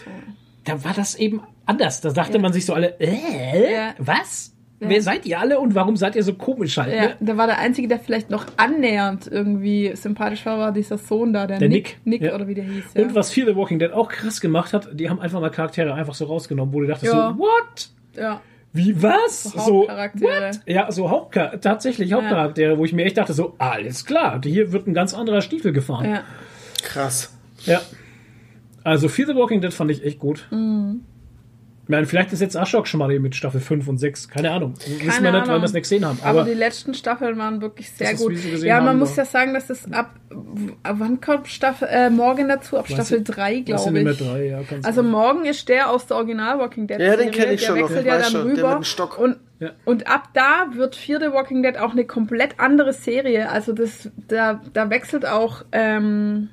Da 0.66 0.84
war 0.84 0.94
das 0.94 1.16
eben 1.16 1.42
anders. 1.66 2.02
Da 2.02 2.12
dachte 2.12 2.40
man 2.40 2.54
sich 2.54 2.66
so 2.66 2.74
alle, 2.74 3.00
äh, 3.00 3.74
Ja. 3.74 3.94
was? 3.98 4.54
Wer 4.84 5.00
seid 5.04 5.28
ihr 5.28 5.40
alle 5.40 5.60
und 5.60 5.76
warum 5.76 5.96
seid 5.96 6.16
ihr 6.16 6.24
so 6.24 6.34
komisch 6.34 6.78
halt? 6.80 6.92
Ja, 6.92 7.02
Ne? 7.04 7.16
da 7.20 7.38
war 7.38 7.46
der 7.46 7.60
Einzige, 7.60 7.88
der 7.88 8.00
vielleicht 8.00 8.32
noch 8.32 8.48
annähernd 8.58 9.28
irgendwie 9.32 9.92
sympathisch 9.96 10.44
war, 10.48 10.58
war 10.58 10.72
dieser 10.72 10.98
Sohn 10.98 11.34
da, 11.34 11.46
der, 11.46 11.60
Der 11.60 11.70
Nick. 11.70 12.00
Nick, 12.04 12.22
Nick 12.22 12.30
ja. 12.32 12.34
oder 12.36 12.48
wie 12.48 12.56
der 12.56 12.64
hieß. 12.64 12.86
Ja. 12.96 13.04
Und 13.04 13.14
was 13.14 13.32
Fear 13.32 13.46
the 13.46 13.56
Walking 13.56 13.78
Dead 13.78 13.92
auch 13.94 14.10
krass 14.10 14.42
gemacht 14.42 14.74
hat, 14.74 14.90
die 14.94 15.08
haben 15.08 15.20
einfach 15.20 15.40
mal 15.40 15.52
Charaktere 15.52 15.94
einfach 15.94 16.16
so 16.16 16.26
rausgenommen, 16.26 16.74
wo 16.74 16.80
du 16.82 16.88
dachtest 16.88 17.14
Ja. 17.14 17.30
so, 17.38 17.38
what? 17.44 17.90
ja. 18.18 18.42
Wie 18.74 19.04
was? 19.04 19.44
So 19.44 19.60
So, 19.60 19.80
Hauptcharaktere. 19.82 20.48
what? 20.48 20.62
Ja, 20.66 20.92
so 20.92 21.12
Hauptchar 21.12 21.62
tatsächlich 21.62 22.14
Hauptcharaktere, 22.14 22.80
wo 22.80 22.84
ich 22.86 22.94
mir 22.94 23.06
echt 23.06 23.18
dachte 23.20 23.34
so, 23.34 23.54
alles 23.60 24.04
klar, 24.06 24.42
hier 24.44 24.72
wird 24.72 24.88
ein 24.88 24.96
ganz 24.96 25.14
anderer 25.14 25.42
Stiefel 25.42 25.74
gefahren. 25.74 26.10
ja. 26.10 26.24
Krass. 26.82 27.38
Ja. 27.66 27.82
Also 28.84 29.08
Fear 29.10 29.28
the 29.30 29.36
Walking 29.36 29.62
Dead 29.62 29.74
fand 29.74 29.92
ich 29.92 30.04
echt 30.04 30.20
gut. 30.20 30.48
Mhm. 30.52 31.02
Ich 31.84 31.90
meine, 31.90 32.06
vielleicht 32.06 32.32
ist 32.32 32.40
jetzt 32.40 32.56
Ashok 32.56 32.88
schon 32.88 33.00
mal 33.00 33.20
mit 33.20 33.36
Staffel 33.36 33.60
5 33.60 33.86
und 33.88 33.98
6. 33.98 34.30
Keine 34.30 34.52
Ahnung. 34.52 34.76
Wissen 35.04 35.24
wir 35.24 35.32
nicht, 35.34 35.48
weil 35.48 35.60
wir 35.60 35.66
es 35.66 35.74
nicht 35.74 35.82
gesehen 35.84 36.06
haben. 36.06 36.20
Aber, 36.22 36.42
Aber, 36.42 36.50
die 36.50 36.56
letzten 36.56 36.94
Staffeln 36.94 37.38
waren 37.38 37.60
wirklich 37.60 37.92
sehr 37.92 38.14
gut. 38.14 38.34
Ja, 38.64 38.78
man 38.80 38.90
haben, 38.90 39.00
muss 39.00 39.16
ja 39.18 39.26
sagen, 39.26 39.54
dass 39.54 39.70
es 39.70 39.92
ab, 39.92 40.12
ab 40.84 40.96
wann 41.00 41.20
kommt 41.20 41.48
Staffel 41.50 41.90
äh, 41.92 42.10
morgen 42.10 42.48
dazu? 42.48 42.78
Ab 42.78 42.88
Staffel 42.88 43.18
ich- 43.18 43.24
3, 43.26 43.62
das 43.68 43.84
sind 43.84 43.96
glaube 43.96 44.12
ich. 44.12 44.18
drei, 44.20 44.46
ja, 44.46 44.60
Also 44.84 45.02
sein. 45.02 45.12
morgen 45.12 45.44
ist 45.44 45.68
der 45.68 45.90
aus 45.90 46.06
der 46.06 46.18
Original 46.18 46.60
Walking 46.60 46.88
Dead. 46.88 47.00
Ja, 47.00 47.18
den 47.18 47.18
Serie, 47.18 47.32
kenn 47.32 47.54
ich 47.56 47.60
der 47.62 47.68
schon 47.68 47.76
wechselt 47.80 48.06
ja 48.06 48.18
dann 48.20 48.36
rüber. 48.42 48.70
mit 48.70 48.78
dem 48.78 48.84
Stock. 48.86 49.18
Und, 49.18 49.38
Ja. 49.60 49.72
und 49.84 50.08
ab 50.08 50.30
da 50.34 50.68
wird 50.74 50.96
Fear 50.96 51.20
the 51.20 51.34
Walking 51.34 51.62
Dead 51.62 51.78
auch 51.78 51.92
eine 51.92 52.06
komplett 52.06 52.58
andere 52.60 52.94
Serie. 52.94 53.50
Also 53.50 53.74
das, 53.74 54.10
da, 54.30 54.62
da 54.72 54.90
wechselt 54.90 55.26
auch 55.26 55.66
ähm, 55.74 56.50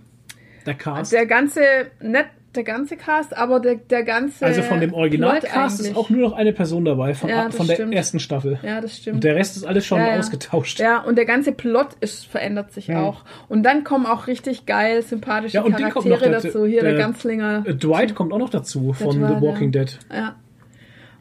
Der 0.68 0.74
Cast. 0.76 1.12
Der 1.12 1.26
ganze, 1.26 1.60
nicht 2.00 2.26
der 2.54 2.64
ganze 2.64 2.96
Cast, 2.96 3.36
aber 3.36 3.60
der, 3.60 3.76
der 3.76 4.02
ganze. 4.02 4.44
also 4.44 4.62
von 4.62 4.80
dem 4.80 4.92
Originalcast 4.94 5.80
ist 5.80 5.96
auch 5.96 6.10
nur 6.10 6.20
noch 6.28 6.32
eine 6.36 6.52
Person 6.52 6.84
dabei, 6.84 7.14
von, 7.14 7.28
Ja, 7.30 7.50
von 7.50 7.66
der 7.66 7.74
stimmt. 7.74 7.94
ersten 7.94 8.18
Staffel. 8.20 8.58
Ja, 8.62 8.80
das 8.80 8.96
stimmt. 8.96 9.16
Und 9.16 9.24
der 9.24 9.36
Rest 9.36 9.56
ist 9.56 9.64
alles 9.64 9.86
schon 9.86 9.98
Ja, 10.00 10.18
ausgetauscht. 10.18 10.80
Ja, 10.80 10.98
und 11.02 11.16
der 11.16 11.24
ganze 11.24 11.52
Plot 11.52 11.88
ist, 12.00 12.26
verändert 12.26 12.72
sich 12.72 12.88
Ja. 12.88 13.02
auch. 13.02 13.24
Und 13.48 13.62
dann 13.62 13.84
kommen 13.84 14.06
auch 14.06 14.26
richtig 14.26 14.66
geil, 14.66 15.02
sympathische 15.02 15.56
Ja, 15.56 15.62
und 15.62 15.76
Charaktere 15.76 16.30
noch 16.30 16.42
dazu. 16.42 16.66
Hier 16.66 16.80
der, 16.82 16.92
Der- 16.92 17.00
Ganzlinger. 17.00 17.60
Dwight 17.62 18.14
kommt 18.14 18.32
auch 18.32 18.38
noch 18.38 18.50
dazu 18.50 18.92
von 18.92 19.18
Dwight, 19.20 19.36
The 19.40 19.46
Walking. 19.46 19.72
Dead. 19.72 19.98
Ja. 20.12 20.34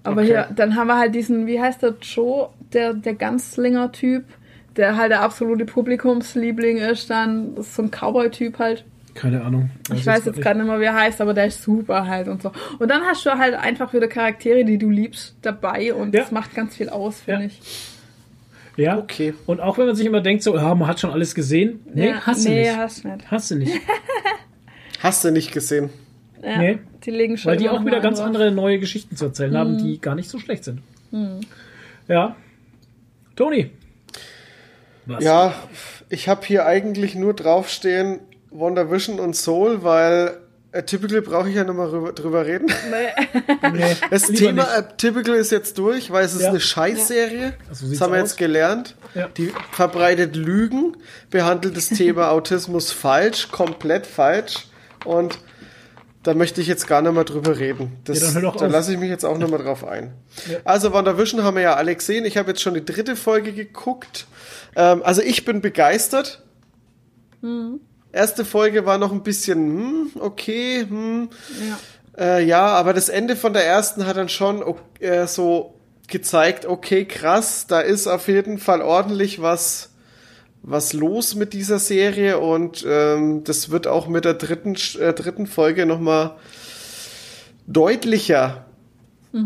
Aber 0.04 0.22
Okay. 0.22 0.28
hier, 0.32 0.48
dann 0.56 0.76
haben 0.76 0.88
wir 0.88 0.98
halt 0.98 1.14
diesen, 1.14 1.46
wie 1.48 1.60
heißt 1.62 1.84
der, 1.84 1.96
Joe, 2.02 2.50
der, 2.74 2.94
der 2.94 3.14
Ganzlinger-Typ, 3.16 4.24
der 4.78 4.96
halt 4.96 5.12
der 5.12 5.22
absolute 5.22 5.66
Publikumsliebling 5.66 6.78
ist, 6.78 7.10
dann 7.10 7.58
ist 7.58 7.76
so 7.76 7.84
ein 7.84 7.92
Cowboy-Typ 7.92 8.58
halt. 8.60 8.86
Keine 9.18 9.44
Ahnung. 9.44 9.72
Ich 9.94 10.06
weiß 10.06 10.26
jetzt 10.26 10.40
gerade 10.42 10.60
nicht 10.60 10.68
mehr, 10.68 10.80
wie 10.80 10.84
er 10.86 10.94
heißt, 10.94 11.20
aber 11.22 11.34
der 11.34 11.48
ist 11.48 11.64
super 11.64 12.06
halt 12.08 12.28
und 12.28 12.42
so. 12.44 12.52
Und 12.78 12.88
dann 12.90 13.02
hast 13.04 13.26
du 13.26 13.32
halt 13.32 13.56
einfach 13.56 13.92
wieder 13.94 14.08
Charaktere, 14.08 14.64
die 14.64 14.78
du 14.78 14.90
liebst, 14.92 15.36
dabei 15.42 15.94
und 15.94 16.14
Ja. 16.14 16.22
das 16.22 16.32
macht 16.32 16.54
ganz 16.54 16.76
viel 16.76 16.90
aus, 16.90 17.22
finde 17.22 17.42
Ja. 17.42 17.48
ich. 17.48 17.62
Ja. 18.78 18.98
Okay. 19.00 19.34
Und 19.48 19.60
auch 19.60 19.80
wenn 19.80 19.88
man 19.88 19.96
sich 19.96 20.06
immer 20.06 20.22
denkt, 20.22 20.44
so, 20.44 20.56
ja, 20.56 20.76
man 20.76 20.88
hat 20.88 21.00
schon 21.00 21.10
alles 21.10 21.34
gesehen. 21.34 21.80
Nee, 21.96 22.10
ja, 22.10 22.22
hast 22.28 22.46
du 22.46 22.50
nee, 22.50 22.60
nicht. 22.62 22.78
hast 22.78 23.04
du 23.04 23.08
nicht. 23.10 23.32
Hast 23.32 23.52
du 23.52 23.56
nicht. 23.56 23.74
Hast 25.00 25.24
du 25.24 25.32
nicht 25.32 25.52
gesehen? 25.52 25.90
Ja, 26.44 26.58
Nee. 26.60 26.80
Die 27.04 27.12
legen 27.12 27.38
schon 27.38 27.52
Weil 27.52 27.58
die 27.58 27.70
auch 27.70 27.84
wieder 27.86 28.00
ganz 28.00 28.20
andere 28.20 28.52
neue 28.52 28.80
Geschichten 28.80 29.16
zu 29.16 29.26
erzählen 29.26 29.52
Mhm. 29.52 29.58
haben, 29.58 29.78
die 29.80 30.00
gar 30.02 30.14
nicht 30.16 30.30
so 30.30 30.38
schlecht 30.40 30.64
sind. 30.64 30.82
Ja. 32.08 32.36
Toni. 33.36 33.72
Was? 35.06 35.24
Ja, 35.24 35.54
ich 36.10 36.28
habe 36.28 36.46
hier 36.46 36.66
eigentlich 36.66 37.16
nur 37.16 37.34
draufstehen 37.34 38.20
Wonder 38.52 38.90
Vision 38.92 39.20
und 39.20 39.36
Soul, 39.36 39.84
weil 39.84 40.38
Atypical 40.74 41.22
brauche 41.22 41.50
ich 41.50 41.56
ja 41.56 41.64
nochmal 41.64 41.90
drüber, 41.90 42.12
drüber 42.14 42.46
reden. 42.46 42.68
Nee, 43.72 43.96
Das 44.10 44.28
lieber 44.30 44.40
Thema 44.40 44.64
nicht. 44.64 44.72
Atypical 44.78 45.36
ist 45.36 45.52
jetzt 45.52 45.78
durch, 45.78 46.12
weil 46.12 46.26
es 46.26 46.34
ist 46.34 46.42
Ja. 46.44 46.50
eine 46.50 46.60
Scheißserie. 46.60 47.54
So 47.72 47.88
das 47.90 48.02
haben 48.02 48.14
wir 48.14 48.22
aus. 48.22 48.30
jetzt 48.30 48.38
gelernt. 48.38 48.96
Ja. 49.16 49.28
Die 49.30 49.52
verbreitet 49.72 50.36
Lügen, 50.36 50.96
behandelt 51.30 51.76
das 51.78 51.90
Thema 51.90 52.32
Autismus 52.32 52.92
falsch, 52.92 53.50
komplett 53.52 54.06
falsch. 54.06 54.68
Und 55.06 55.40
da 56.24 56.34
möchte 56.34 56.60
ich 56.60 56.68
jetzt 56.68 56.88
gar 56.88 57.02
nicht 57.02 57.14
mehr 57.14 57.24
drüber 57.24 57.58
reden. 57.58 57.94
Das, 58.04 58.34
Ja, 58.34 58.52
da 58.52 58.68
lasse 58.68 58.92
ich 58.94 59.00
mich 59.00 59.10
jetzt 59.10 59.24
auch 59.26 59.38
nicht 59.38 59.50
mehr 59.50 59.60
drauf 59.60 59.86
ein. 59.86 60.14
Also 60.66 60.92
WandaVision 60.92 61.44
haben 61.44 61.56
wir 61.56 61.64
ja 61.64 61.76
alle 61.76 61.96
gesehen. 61.96 62.26
Ich 62.26 62.38
habe 62.38 62.50
jetzt 62.50 62.62
schon 62.62 62.74
die 62.74 62.84
dritte 62.84 63.16
Folge 63.16 63.54
geguckt. 63.54 64.28
Ähm, 64.76 65.02
also 65.04 65.22
ich 65.22 65.46
bin 65.46 65.62
begeistert. 65.62 66.44
Erste 68.12 68.46
Folge 68.46 68.86
war 68.86 68.98
noch 68.98 69.12
ein 69.12 69.24
bisschen, 69.24 69.58
hm, 69.58 70.12
okay, 70.20 70.86
hm. 70.88 71.30
Äh, 72.18 72.44
ja, 72.46 72.66
aber 72.68 72.94
das 72.94 73.10
Ende 73.10 73.36
von 73.36 73.54
der 73.54 73.66
ersten 73.66 74.08
hat 74.08 74.18
dann 74.18 74.30
schon 74.30 74.64
äh, 75.00 75.28
so 75.28 75.76
gezeigt, 76.08 76.66
okay, 76.66 77.06
krass, 77.06 77.68
da 77.68 77.80
ist 77.80 78.08
auf 78.08 78.28
jeden 78.28 78.58
Fall 78.58 78.82
ordentlich 78.82 79.42
was, 79.42 79.92
was 80.64 80.94
los 80.94 81.36
mit 81.36 81.54
dieser 81.54 81.80
Serie 81.80 82.40
und 82.40 82.86
ähm, 82.88 83.44
das 83.44 83.70
wird 83.70 83.88
auch 83.88 84.08
mit 84.08 84.26
der 84.26 84.34
dritten, 84.34 84.76
äh, 85.00 85.14
dritten 85.14 85.46
Folge 85.46 85.86
nochmal 85.86 86.38
deutlicher. 87.68 88.66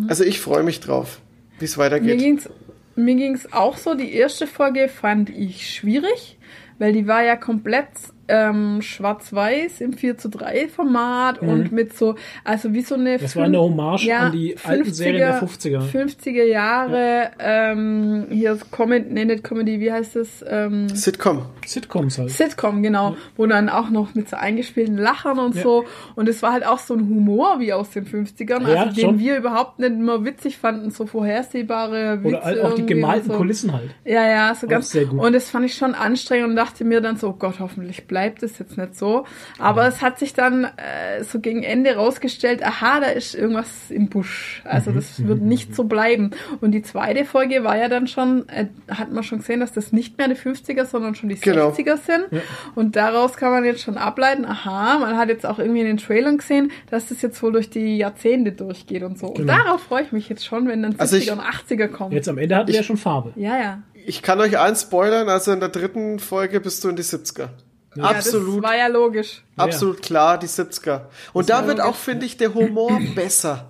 Also 0.08 0.24
ich 0.24 0.40
freue 0.40 0.64
mich 0.64 0.80
drauf, 0.80 1.20
wie 1.60 1.66
es 1.66 1.76
Mir 1.76 1.84
weitergeht. 1.84 2.20
ging's, 2.20 2.50
mir 2.96 3.16
ging's 3.16 3.52
auch 3.52 3.78
so. 3.78 3.94
Die 3.96 4.14
erste 4.14 4.48
Folge 4.48 4.88
fand 4.88 5.30
ich 5.30 5.70
schwierig, 5.76 6.38
weil 6.80 6.94
die 6.94 7.08
war 7.08 7.24
ja 7.24 7.36
komplett 7.36 7.88
ähm, 8.32 8.82
schwarz-weiß 8.82 9.82
im 9.82 9.94
4 9.94 10.18
zu 10.18 10.30
3 10.30 10.70
Format 10.70 11.42
und 11.42 11.72
mit 11.72 11.98
so, 11.98 12.16
also 12.46 12.74
wie 12.74 12.82
so 12.82 12.96
eine. 12.96 13.18
Mhm. 13.18 13.22
Das 13.22 13.36
war 13.36 13.44
eine 13.44 13.60
Hommage 13.60 14.06
ja, 14.06 14.20
an 14.20 14.32
die 14.32 14.56
alten 14.64 14.94
Serien 14.94 15.18
der 15.20 15.42
50er. 15.44 15.82
50er 15.92 16.44
Jahre, 16.44 17.32
ähm, 17.40 18.28
hier 18.30 18.54
ist 18.54 18.72
Comedy, 18.72 19.06
nee, 19.12 19.26
nicht 19.26 19.44
Comedy, 19.44 19.80
wie 19.80 19.92
heißt 19.92 20.16
es? 20.16 20.44
Ähm, 20.48 20.88
Sitcom. 20.90 21.46
Sitcoms 21.66 22.18
halt. 22.18 22.32
Sitcom, 22.32 22.82
genau, 22.82 23.16
wo 23.36 23.46
dann 23.46 23.68
auch 23.70 23.90
noch 23.90 24.16
mit 24.16 24.30
so 24.30 24.38
eingespielten 24.38 24.98
Lachern 24.98 25.38
und 25.40 25.56
Ja. 25.56 25.64
so. 25.64 25.86
Und 26.16 26.30
es 26.30 26.42
war 26.42 26.54
halt 26.54 26.66
auch 26.66 26.80
so 26.80 26.94
ein 26.94 27.02
Humor 27.02 27.60
wie 27.60 27.74
aus 27.74 27.90
den 27.92 28.06
50ern, 28.06 28.68
Ja, 28.68 28.82
also 28.84 28.96
den 28.96 29.06
schon. 29.06 29.20
wir 29.20 29.38
überhaupt 29.38 29.80
nicht 29.80 29.92
immer 29.92 30.24
witzig 30.26 30.58
fanden, 30.58 30.92
so 30.92 31.06
vorhersehbare 31.06 32.20
Witze. 32.24 32.28
Oder 32.28 32.44
halt 32.44 32.60
auch 32.62 32.76
die 32.76 32.86
gemalten 32.86 33.32
so. 33.32 33.38
Kulissen 33.38 33.74
halt. 33.74 33.92
Ja, 34.06 34.26
ja, 34.28 34.56
so 34.56 34.68
ganz. 34.68 34.90
sehr 34.92 35.06
gut. 35.06 35.20
Und 35.20 35.34
das 35.34 35.50
fand 35.50 35.66
ich 35.66 35.76
schon 35.76 35.94
anstrengend 35.96 36.50
und 36.50 36.56
dachte 36.56 36.84
mir 36.86 37.02
dann 37.02 37.18
so, 37.18 37.30
oh 37.30 37.36
Gott, 37.38 37.60
hoffentlich 37.60 38.08
bleibt 38.08 38.21
es 38.44 38.58
jetzt 38.60 38.78
nicht 38.78 38.96
so. 38.96 39.26
Aber 39.60 39.88
es 39.88 40.02
hat 40.02 40.20
sich 40.20 40.34
dann 40.34 40.66
äh, 40.66 41.24
so 41.24 41.40
gegen 41.40 41.64
Ende 41.64 41.96
rausgestellt, 41.96 42.64
aha, 42.64 43.00
da 43.00 43.08
ist 43.08 43.36
irgendwas 43.36 43.68
im 43.90 44.10
Busch. 44.10 44.62
Mhm, 44.64 44.72
Also 44.72 44.92
das 44.92 45.26
wird 45.26 45.42
nicht 45.42 45.76
so 45.76 45.84
bleiben. 45.86 46.32
Und 46.62 46.72
die 46.72 46.82
zweite 46.82 47.26
Folge 47.26 47.64
war 47.64 47.78
ja 47.78 47.90
dann 47.90 48.08
schon, 48.08 48.48
äh, 48.50 48.68
hat 48.90 49.12
man 49.12 49.24
schon 49.24 49.40
gesehen, 49.40 49.60
dass 49.60 49.72
das 49.74 49.92
nicht 49.92 50.18
mehr 50.18 50.28
die 50.28 50.36
50er, 50.36 50.86
sondern 50.86 51.16
schon 51.16 51.30
die 51.30 51.36
Genau. 51.36 51.70
60er 51.72 51.98
sind. 51.98 52.42
Und 52.76 52.96
daraus 52.96 53.38
kann 53.38 53.52
man 53.52 53.66
jetzt 53.66 53.82
schon 53.82 53.98
ableiten, 53.98 54.46
aha, 54.46 55.00
man 55.00 55.18
hat 55.18 55.30
jetzt 55.30 55.46
auch 55.46 55.60
irgendwie 55.60 55.82
in 55.82 55.88
den 55.88 55.98
Trailern 55.98 56.38
gesehen, 56.38 56.72
dass 56.90 57.08
das 57.08 57.22
jetzt 57.22 57.42
wohl 57.44 57.52
durch 57.52 57.70
die 57.70 57.98
Jahrzehnte 57.98 58.52
durchgeht 58.52 59.04
und 59.04 59.18
so. 59.20 59.28
Und 59.28 59.38
Genau. 59.38 59.54
darauf 59.58 59.82
freue 59.84 60.04
ich 60.04 60.12
mich 60.12 60.30
jetzt 60.30 60.46
schon, 60.46 60.68
wenn 60.68 60.82
dann 60.84 60.92
70er 60.94 61.02
Also 61.02 61.18
ich- 61.18 61.32
und 61.32 61.40
80er 61.40 61.88
kommen. 61.88 62.12
Jetzt 62.14 62.30
am 62.30 62.38
Ende 62.38 62.56
hatten 62.56 62.68
wir 62.68 62.76
ja 62.76 62.84
schon 62.84 62.98
Farbe. 62.98 63.34
ja, 63.36 63.58
ja. 63.58 63.82
Ich 64.04 64.24
kann 64.24 64.40
euch 64.40 64.58
eins 64.58 64.82
spoilern, 64.82 65.30
also 65.30 65.52
in 65.52 65.60
der 65.60 65.70
dritten 65.70 66.18
Folge 66.18 66.60
bist 66.60 66.84
du 66.84 66.90
in 66.90 66.96
die 66.96 67.04
70er. 67.04 67.50
Ja, 67.96 68.04
Absolut. 68.06 68.64
das 68.64 68.72
war 68.72 68.78
ja 68.78 68.88
logisch. 68.88 69.44
Absolut 69.58 70.02
klar, 70.02 70.38
die 70.38 70.48
70er. 70.48 71.02
Und 71.34 71.50
da 71.50 71.68
wird 71.68 71.80
logisch. 71.80 71.94
auch, 71.94 71.96
finde 71.96 72.26
ich, 72.26 72.38
der 72.38 72.54
Humor 72.54 73.00
besser. 73.16 73.68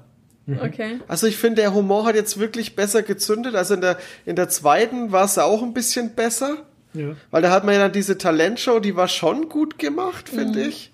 Okay. 0.47 0.99
Also 1.07 1.27
ich 1.27 1.37
finde, 1.37 1.61
der 1.61 1.73
Humor 1.73 2.05
hat 2.05 2.15
jetzt 2.15 2.39
wirklich 2.39 2.75
besser 2.75 3.03
gezündet. 3.03 3.55
Also 3.55 3.73
in 3.75 3.81
der, 3.81 3.97
in 4.25 4.35
der 4.35 4.49
zweiten 4.49 5.11
war 5.11 5.25
es 5.25 5.37
auch 5.37 5.63
ein 5.63 5.73
bisschen 5.73 6.13
besser. 6.13 6.57
Ja. 6.93 7.15
Weil 7.29 7.41
da 7.41 7.51
hat 7.51 7.63
man 7.63 7.73
ja 7.73 7.79
dann 7.79 7.93
diese 7.93 8.17
Talentshow, 8.17 8.79
die 8.79 8.95
war 8.95 9.07
schon 9.07 9.49
gut 9.49 9.79
gemacht, 9.79 10.29
finde 10.29 10.61
ich. 10.61 10.91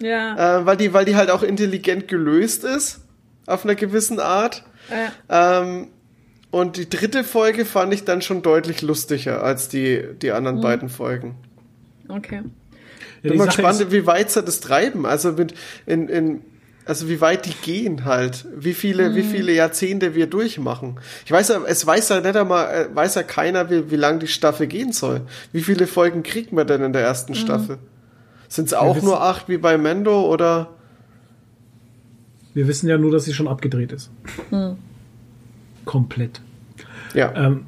Ja. 0.00 0.58
Äh, 0.60 0.66
weil, 0.66 0.76
die, 0.76 0.92
weil 0.92 1.04
die 1.04 1.16
halt 1.16 1.30
auch 1.30 1.42
intelligent 1.42 2.08
gelöst 2.08 2.64
ist. 2.64 3.00
Auf 3.46 3.64
einer 3.64 3.76
gewissen 3.76 4.20
Art. 4.20 4.64
Äh, 4.90 5.10
Ähm, 5.30 5.88
und 6.50 6.76
die 6.78 6.88
dritte 6.88 7.24
Folge 7.24 7.64
fand 7.66 7.92
ich 7.92 8.04
dann 8.04 8.22
schon 8.22 8.42
deutlich 8.42 8.80
lustiger 8.82 9.42
als 9.42 9.68
die, 9.68 10.02
die 10.20 10.32
anderen 10.32 10.60
beiden 10.60 10.88
Folgen. 10.88 11.36
okay. 12.08 12.42
Bin 13.30 13.38
mal 13.38 13.46
gespannt, 13.46 13.80
ist- 13.80 13.92
wie 13.92 14.06
weit 14.06 14.30
sie 14.30 14.42
das 14.42 14.60
treiben. 14.60 15.06
Also 15.06 15.32
mit 15.32 15.54
in, 15.86 16.08
in 16.08 16.40
also 16.84 17.08
wie 17.10 17.20
weit 17.20 17.44
die 17.44 17.52
gehen 17.52 18.06
halt, 18.06 18.46
wie 18.56 18.72
viele, 18.72 19.10
Mhm. 19.10 19.14
wie 19.16 19.22
viele 19.22 19.52
Jahrzehnte 19.52 20.14
wir 20.14 20.26
durchmachen. 20.26 20.98
Ich 21.26 21.30
weiß 21.30 21.48
ja, 21.50 21.60
es 21.66 21.86
weiß 21.86 22.08
ja 22.08 22.20
nicht 22.22 22.34
einmal, 22.34 22.74
äh, 22.74 22.94
weiß 22.96 23.14
ja 23.16 23.22
keiner, 23.22 23.68
wie, 23.70 23.90
wie 23.90 23.96
lang 23.96 24.20
die 24.20 24.26
Staffel 24.26 24.66
gehen 24.66 24.92
soll. 24.92 25.20
Wie 25.52 25.60
viele 25.62 25.86
Folgen 25.86 26.22
kriegt 26.22 26.50
man 26.52 26.66
denn 26.66 26.82
in 26.82 26.94
der 26.94 27.02
ersten 27.02 27.34
Staffel? 27.34 27.76
Sind 28.48 28.68
es 28.68 28.74
auch 28.74 28.96
wissen- 28.96 29.04
nur 29.04 29.20
acht 29.22 29.50
wie 29.50 29.58
bei 29.58 29.76
Mendo 29.76 30.32
oder? 30.32 30.70
Wir 32.54 32.66
wissen 32.66 32.88
ja 32.88 32.96
nur, 32.96 33.10
dass 33.12 33.26
sie 33.26 33.34
schon 33.34 33.48
abgedreht 33.48 33.92
ist. 33.92 34.10
Komplett. 35.84 36.40
Ja. 37.14 37.34
Ähm, 37.36 37.66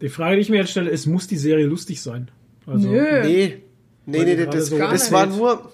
die 0.00 0.08
Frage, 0.08 0.36
die 0.36 0.42
ich 0.42 0.48
mir 0.50 0.56
jetzt 0.58 0.70
stelle, 0.70 0.90
ist, 0.90 1.06
muss 1.06 1.26
die 1.26 1.36
Serie 1.36 1.66
lustig 1.66 2.00
sein? 2.02 2.30
Also, 2.66 2.88
Nö. 2.88 3.20
Nee. 3.22 3.62
Nee, 4.10 4.24
nee, 4.24 4.46
das, 4.46 4.66
so 4.68 4.78
das 4.78 5.12
war 5.12 5.26
nur, 5.26 5.70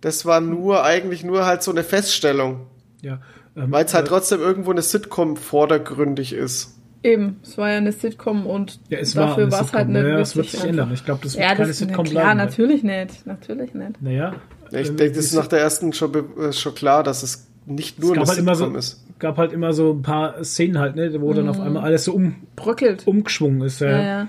das 0.00 0.24
war 0.24 0.40
nur 0.40 0.84
eigentlich 0.84 1.24
nur 1.24 1.46
halt 1.46 1.62
so 1.62 1.72
eine 1.72 1.82
Feststellung, 1.82 2.66
Ja. 3.02 3.20
Ähm, 3.56 3.72
weil 3.72 3.84
es 3.84 3.92
halt 3.94 4.06
äh, 4.06 4.08
trotzdem 4.08 4.40
irgendwo 4.40 4.70
eine 4.70 4.82
Sitcom 4.82 5.36
vordergründig 5.36 6.32
ist. 6.32 6.76
Eben, 7.02 7.40
es 7.42 7.58
war 7.58 7.70
ja 7.70 7.78
eine 7.78 7.90
Sitcom 7.92 8.46
und 8.46 8.78
ja, 8.88 8.98
es 8.98 9.16
war 9.16 9.28
dafür 9.28 9.42
eine 9.44 9.52
war 9.52 9.62
es 9.62 9.72
halt 9.72 9.88
nicht 9.88 10.02
naja, 10.02 10.18
das 10.18 10.36
wird 10.36 10.48
sich 10.50 10.64
ändern. 10.64 10.92
Ich 10.92 11.04
glaube, 11.04 11.20
das 11.24 11.34
wird 11.34 11.42
Ja, 11.44 11.54
keine 11.54 11.68
das 11.68 11.78
Sitcom 11.78 12.04
ist 12.04 12.10
klar, 12.12 12.34
bleiben. 12.34 12.38
natürlich 12.38 12.82
nicht, 12.84 13.26
natürlich 13.26 13.74
nicht. 13.74 14.00
Naja. 14.02 14.34
Ich 14.70 14.88
ähm, 14.88 14.96
denke, 14.96 15.16
das 15.16 15.24
ist 15.26 15.34
nach 15.34 15.46
der 15.48 15.60
ersten 15.60 15.92
schon, 15.92 16.14
äh, 16.14 16.52
schon 16.52 16.74
klar, 16.74 17.02
dass 17.02 17.22
es 17.24 17.48
nicht 17.66 17.98
nur 18.00 18.12
es 18.12 18.18
eine 18.18 18.28
halt, 18.28 18.38
immer 18.38 18.54
Sitcom 18.54 18.72
so, 18.74 18.78
ist. 18.78 19.04
gab 19.18 19.38
halt 19.38 19.52
immer 19.52 19.72
so 19.72 19.92
ein 19.92 20.02
paar 20.02 20.44
Szenen 20.44 20.78
halt, 20.78 20.94
ne, 20.96 21.20
wo 21.20 21.32
dann 21.32 21.48
auf 21.48 21.58
einmal 21.60 21.82
alles 21.84 22.04
so 22.04 22.12
um, 22.12 22.36
Bröckelt. 22.56 23.06
umgeschwungen 23.06 23.62
ist. 23.62 23.80
Ja. 23.80 23.90
Ja, 23.90 24.02
ja. 24.02 24.28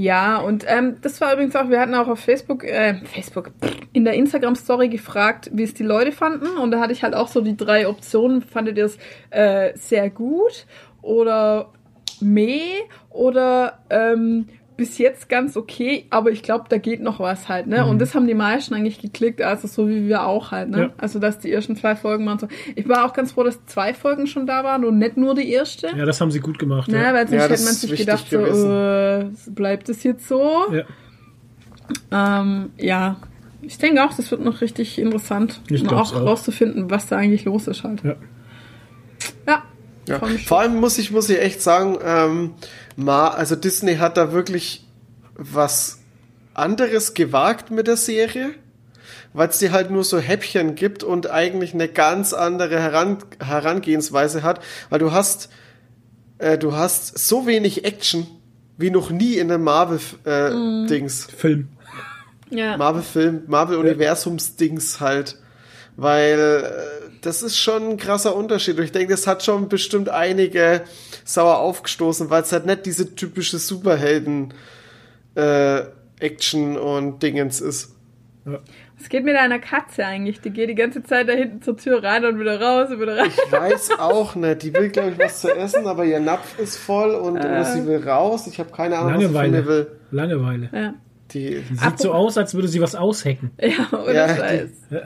Ja, 0.00 0.36
und 0.36 0.64
ähm, 0.68 0.98
das 1.02 1.20
war 1.20 1.32
übrigens 1.32 1.56
auch, 1.56 1.70
wir 1.70 1.80
hatten 1.80 1.96
auch 1.96 2.06
auf 2.06 2.20
Facebook, 2.20 2.62
äh, 2.62 3.00
Facebook, 3.04 3.50
in 3.92 4.04
der 4.04 4.14
Instagram-Story 4.14 4.90
gefragt, 4.90 5.50
wie 5.52 5.64
es 5.64 5.74
die 5.74 5.82
Leute 5.82 6.12
fanden. 6.12 6.56
Und 6.56 6.70
da 6.70 6.78
hatte 6.78 6.92
ich 6.92 7.02
halt 7.02 7.16
auch 7.16 7.26
so 7.26 7.40
die 7.40 7.56
drei 7.56 7.88
Optionen. 7.88 8.42
Fandet 8.42 8.78
ihr 8.78 8.84
es 8.84 8.96
äh, 9.30 9.76
sehr 9.76 10.08
gut 10.08 10.66
oder 11.02 11.72
meh 12.20 12.60
oder 13.10 13.80
ähm, 13.90 14.46
bis 14.78 14.96
jetzt 14.96 15.28
ganz 15.28 15.56
okay, 15.56 16.06
aber 16.08 16.30
ich 16.30 16.42
glaube, 16.42 16.64
da 16.70 16.78
geht 16.78 17.02
noch 17.02 17.18
was 17.20 17.48
halt, 17.48 17.66
ne? 17.66 17.84
Und 17.84 17.98
das 17.98 18.14
haben 18.14 18.26
die 18.26 18.32
meisten 18.34 18.72
eigentlich 18.74 19.00
geklickt, 19.02 19.42
also 19.42 19.68
so 19.68 19.88
wie 19.88 20.06
wir 20.08 20.24
auch 20.24 20.52
halt, 20.52 20.70
ne? 20.70 20.76
Mhm. 20.76 20.82
Ja. 20.84 20.90
Also, 20.96 21.18
dass 21.18 21.38
die 21.40 21.52
ersten 21.52 21.76
zwei 21.76 21.96
Folgen 21.96 22.24
waren 22.24 22.38
so. 22.38 22.48
Ich 22.76 22.88
war 22.88 23.04
auch 23.04 23.12
ganz 23.12 23.32
froh, 23.32 23.42
dass 23.42 23.66
zwei 23.66 23.92
Folgen 23.92 24.26
schon 24.28 24.46
da 24.46 24.64
waren 24.64 24.84
und 24.86 24.96
nicht 24.98 25.16
nur 25.16 25.34
die 25.34 25.50
erste. 25.52 25.88
ja, 25.94 26.06
das 26.06 26.20
haben 26.20 26.30
sie 26.30 26.40
gut 26.40 26.58
gemacht. 26.58 26.88
Ne, 26.90 27.02
Ja. 27.02 27.12
weil 27.12 27.26
sonst 27.28 27.32
Ja, 27.42 27.48
hätte 27.48 27.62
man 27.64 27.74
sich 27.74 27.96
gedacht, 27.96 28.26
so, 28.30 28.38
äh, 28.38 29.26
bleibt 29.50 29.88
es 29.88 30.04
jetzt 30.04 30.26
so? 30.28 30.42
Ja. 30.72 32.40
Ähm, 32.40 32.70
ja. 32.78 33.16
Ich 33.62 33.78
denke 33.78 34.04
auch, 34.04 34.14
das 34.14 34.30
wird 34.30 34.44
noch 34.44 34.60
richtig 34.60 34.98
interessant, 34.98 35.60
Ich 35.68 35.82
um 35.82 35.88
auch 35.88 36.14
auch. 36.14 36.22
rauszufinden, 36.24 36.90
was 36.90 37.08
da 37.08 37.16
eigentlich 37.16 37.44
los 37.44 37.66
ist 37.66 37.82
halt. 37.82 38.02
Ja. 38.04 38.14
Ja. 39.46 39.62
Ja. 40.08 40.20
Vor 40.46 40.60
allem 40.60 40.76
muss 40.76 40.96
ich, 40.98 41.10
muss 41.10 41.28
ich 41.28 41.38
echt 41.40 41.60
sagen, 41.60 41.98
ähm, 42.02 42.52
Ma, 42.98 43.28
also 43.28 43.54
Disney 43.54 43.94
hat 43.98 44.16
da 44.16 44.32
wirklich 44.32 44.84
was 45.36 46.00
anderes 46.52 47.14
gewagt 47.14 47.70
mit 47.70 47.86
der 47.86 47.96
Serie, 47.96 48.50
weil 49.32 49.50
es 49.50 49.58
dir 49.58 49.70
halt 49.70 49.92
nur 49.92 50.02
so 50.02 50.18
Häppchen 50.18 50.74
gibt 50.74 51.04
und 51.04 51.30
eigentlich 51.30 51.74
eine 51.74 51.86
ganz 51.86 52.32
andere 52.32 52.80
Heran 52.80 53.18
Herangehensweise 53.38 54.42
hat, 54.42 54.60
weil 54.90 54.98
du 54.98 55.12
hast, 55.12 55.48
äh, 56.38 56.58
du 56.58 56.74
hast 56.74 57.16
so 57.16 57.46
wenig 57.46 57.84
Action 57.84 58.26
wie 58.76 58.90
noch 58.90 59.10
nie 59.10 59.36
in 59.36 59.52
einem 59.52 59.62
Marvel-Dings. 59.62 61.26
Film. 61.26 61.68
Ja. 62.50 62.76
Marvel-Film, 62.76 63.42
Marvel-Universums-Dings 63.46 64.98
halt. 64.98 65.36
Weil 65.94 66.64
äh, 66.64 66.97
das 67.22 67.42
ist 67.42 67.58
schon 67.58 67.90
ein 67.90 67.96
krasser 67.96 68.34
Unterschied. 68.36 68.78
Und 68.78 68.84
ich 68.84 68.92
denke, 68.92 69.12
das 69.12 69.26
hat 69.26 69.42
schon 69.44 69.68
bestimmt 69.68 70.08
einige 70.08 70.82
sauer 71.24 71.58
aufgestoßen, 71.58 72.30
weil 72.30 72.42
es 72.42 72.52
halt 72.52 72.66
nicht 72.66 72.86
diese 72.86 73.14
typische 73.14 73.58
Superhelden 73.58 74.54
äh, 75.34 75.82
und 76.76 77.22
Dingens 77.22 77.60
ist. 77.60 77.94
Was 78.44 79.08
geht 79.08 79.24
mit 79.24 79.36
einer 79.36 79.58
Katze 79.60 80.04
eigentlich? 80.04 80.40
Die 80.40 80.50
geht 80.50 80.68
die 80.70 80.74
ganze 80.74 81.02
Zeit 81.04 81.28
da 81.28 81.32
hinten 81.32 81.62
zur 81.62 81.76
Tür 81.76 82.02
rein 82.02 82.24
und 82.24 82.40
wieder 82.40 82.60
raus 82.60 82.90
und 82.90 83.00
wieder 83.00 83.16
rein. 83.18 83.30
Ich 83.30 83.52
weiß 83.52 83.90
auch 83.98 84.34
nicht. 84.34 84.62
Die 84.62 84.74
will, 84.74 84.88
glaube 84.88 85.10
ich, 85.12 85.18
was 85.18 85.40
zu 85.42 85.54
essen, 85.54 85.86
aber 85.86 86.04
ihr 86.04 86.18
Napf 86.18 86.58
ist 86.58 86.76
voll 86.76 87.14
und 87.14 87.38
oder 87.38 87.64
sie 87.64 87.86
will 87.86 88.02
raus. 88.08 88.46
Ich 88.48 88.58
habe 88.58 88.70
keine 88.72 88.98
Ahnung, 88.98 89.12
was 89.14 89.20
sie 89.20 89.26
von 89.26 89.32
mir 89.32 89.40
Langeweile. 89.42 89.66
will. 89.66 89.86
Langeweile. 90.10 90.70
Ja, 90.72 90.94
Die, 91.32 91.62
Sieht 91.72 91.98
so 91.98 92.12
aus, 92.12 92.38
als 92.38 92.54
würde 92.54 92.66
sie 92.68 92.80
was 92.80 92.94
aushacken. 92.96 93.50
ja 93.60 93.86
ohne 93.92 94.14
Ja, 94.14 94.34
Scheiß. 94.34 94.70
die 94.90 94.94
macht 94.94 95.04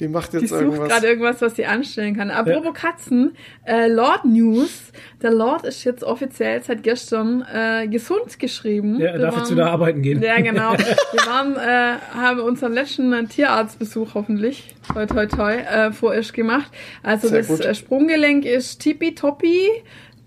Die 0.00 0.04
jetzt 0.06 0.32
sucht 0.32 0.60
irgendwas. 0.60 0.88
gerade 0.88 1.06
irgendwas, 1.06 1.40
was 1.40 1.56
sie 1.56 1.66
anstellen 1.66 2.16
kann. 2.16 2.30
Apropos 2.30 2.74
Katzen, 2.74 3.36
äh, 3.64 3.88
Lord 3.88 4.24
News. 4.24 4.92
Der 5.22 5.30
Lord 5.30 5.64
ist 5.64 5.84
jetzt 5.84 6.02
offiziell 6.02 6.62
seit 6.62 6.82
gestern 6.82 7.44
äh, 7.52 7.86
gesund 7.88 8.38
geschrieben. 8.38 8.98
Ja, 9.00 9.08
er 9.08 9.12
Wir 9.14 9.20
darf 9.20 9.38
jetzt 9.38 9.50
wieder 9.50 9.70
arbeiten 9.70 10.02
gehen. 10.02 10.22
Ja, 10.22 10.40
genau. 10.40 10.72
Wir 10.76 11.26
waren, 11.26 11.56
äh, 11.56 11.98
haben 12.14 12.40
unseren 12.40 12.72
letzten 12.72 13.12
äh, 13.12 13.24
Tierarztbesuch 13.24 14.14
hoffentlich, 14.14 14.74
toi 14.92 15.06
toi 15.06 15.26
toi, 15.26 15.54
äh, 15.54 15.92
vorerst 15.92 16.34
gemacht. 16.34 16.70
Also 17.02 17.28
Sehr 17.28 17.38
das 17.38 17.48
gut. 17.48 17.60
äh, 17.64 17.74
Sprunggelenk 17.74 18.44
ist 18.44 18.80
tippitoppi, 18.80 19.68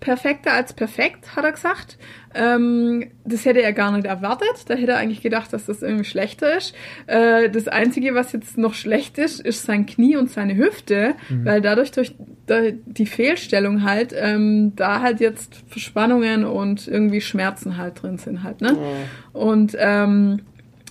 perfekter 0.00 0.52
als 0.52 0.72
perfekt, 0.72 1.36
hat 1.36 1.44
er 1.44 1.52
gesagt. 1.52 1.98
Ähm, 2.34 3.06
das 3.24 3.44
hätte 3.44 3.62
er 3.62 3.72
gar 3.72 3.92
nicht 3.92 4.06
erwartet. 4.06 4.64
Da 4.66 4.74
hätte 4.74 4.92
er 4.92 4.98
eigentlich 4.98 5.22
gedacht, 5.22 5.52
dass 5.52 5.66
das 5.66 5.82
irgendwie 5.82 6.04
schlechter 6.04 6.56
ist. 6.56 6.74
Äh, 7.06 7.50
das 7.50 7.68
Einzige, 7.68 8.14
was 8.14 8.32
jetzt 8.32 8.58
noch 8.58 8.74
schlecht 8.74 9.18
ist, 9.18 9.40
ist 9.40 9.64
sein 9.64 9.86
Knie 9.86 10.16
und 10.16 10.30
seine 10.30 10.56
Hüfte, 10.56 11.14
weil 11.44 11.60
dadurch 11.60 11.92
durch 11.92 12.14
die 12.48 13.06
Fehlstellung 13.06 13.82
halt, 13.84 14.14
ähm, 14.16 14.72
da 14.76 15.02
halt 15.02 15.20
jetzt 15.20 15.62
Verspannungen 15.68 16.44
und 16.44 16.88
irgendwie 16.88 17.20
Schmerzen 17.20 17.76
halt 17.76 18.02
drin 18.02 18.18
sind 18.18 18.42
halt, 18.42 18.60
ne? 18.60 18.76
Und 19.32 19.76
ähm, 19.78 20.40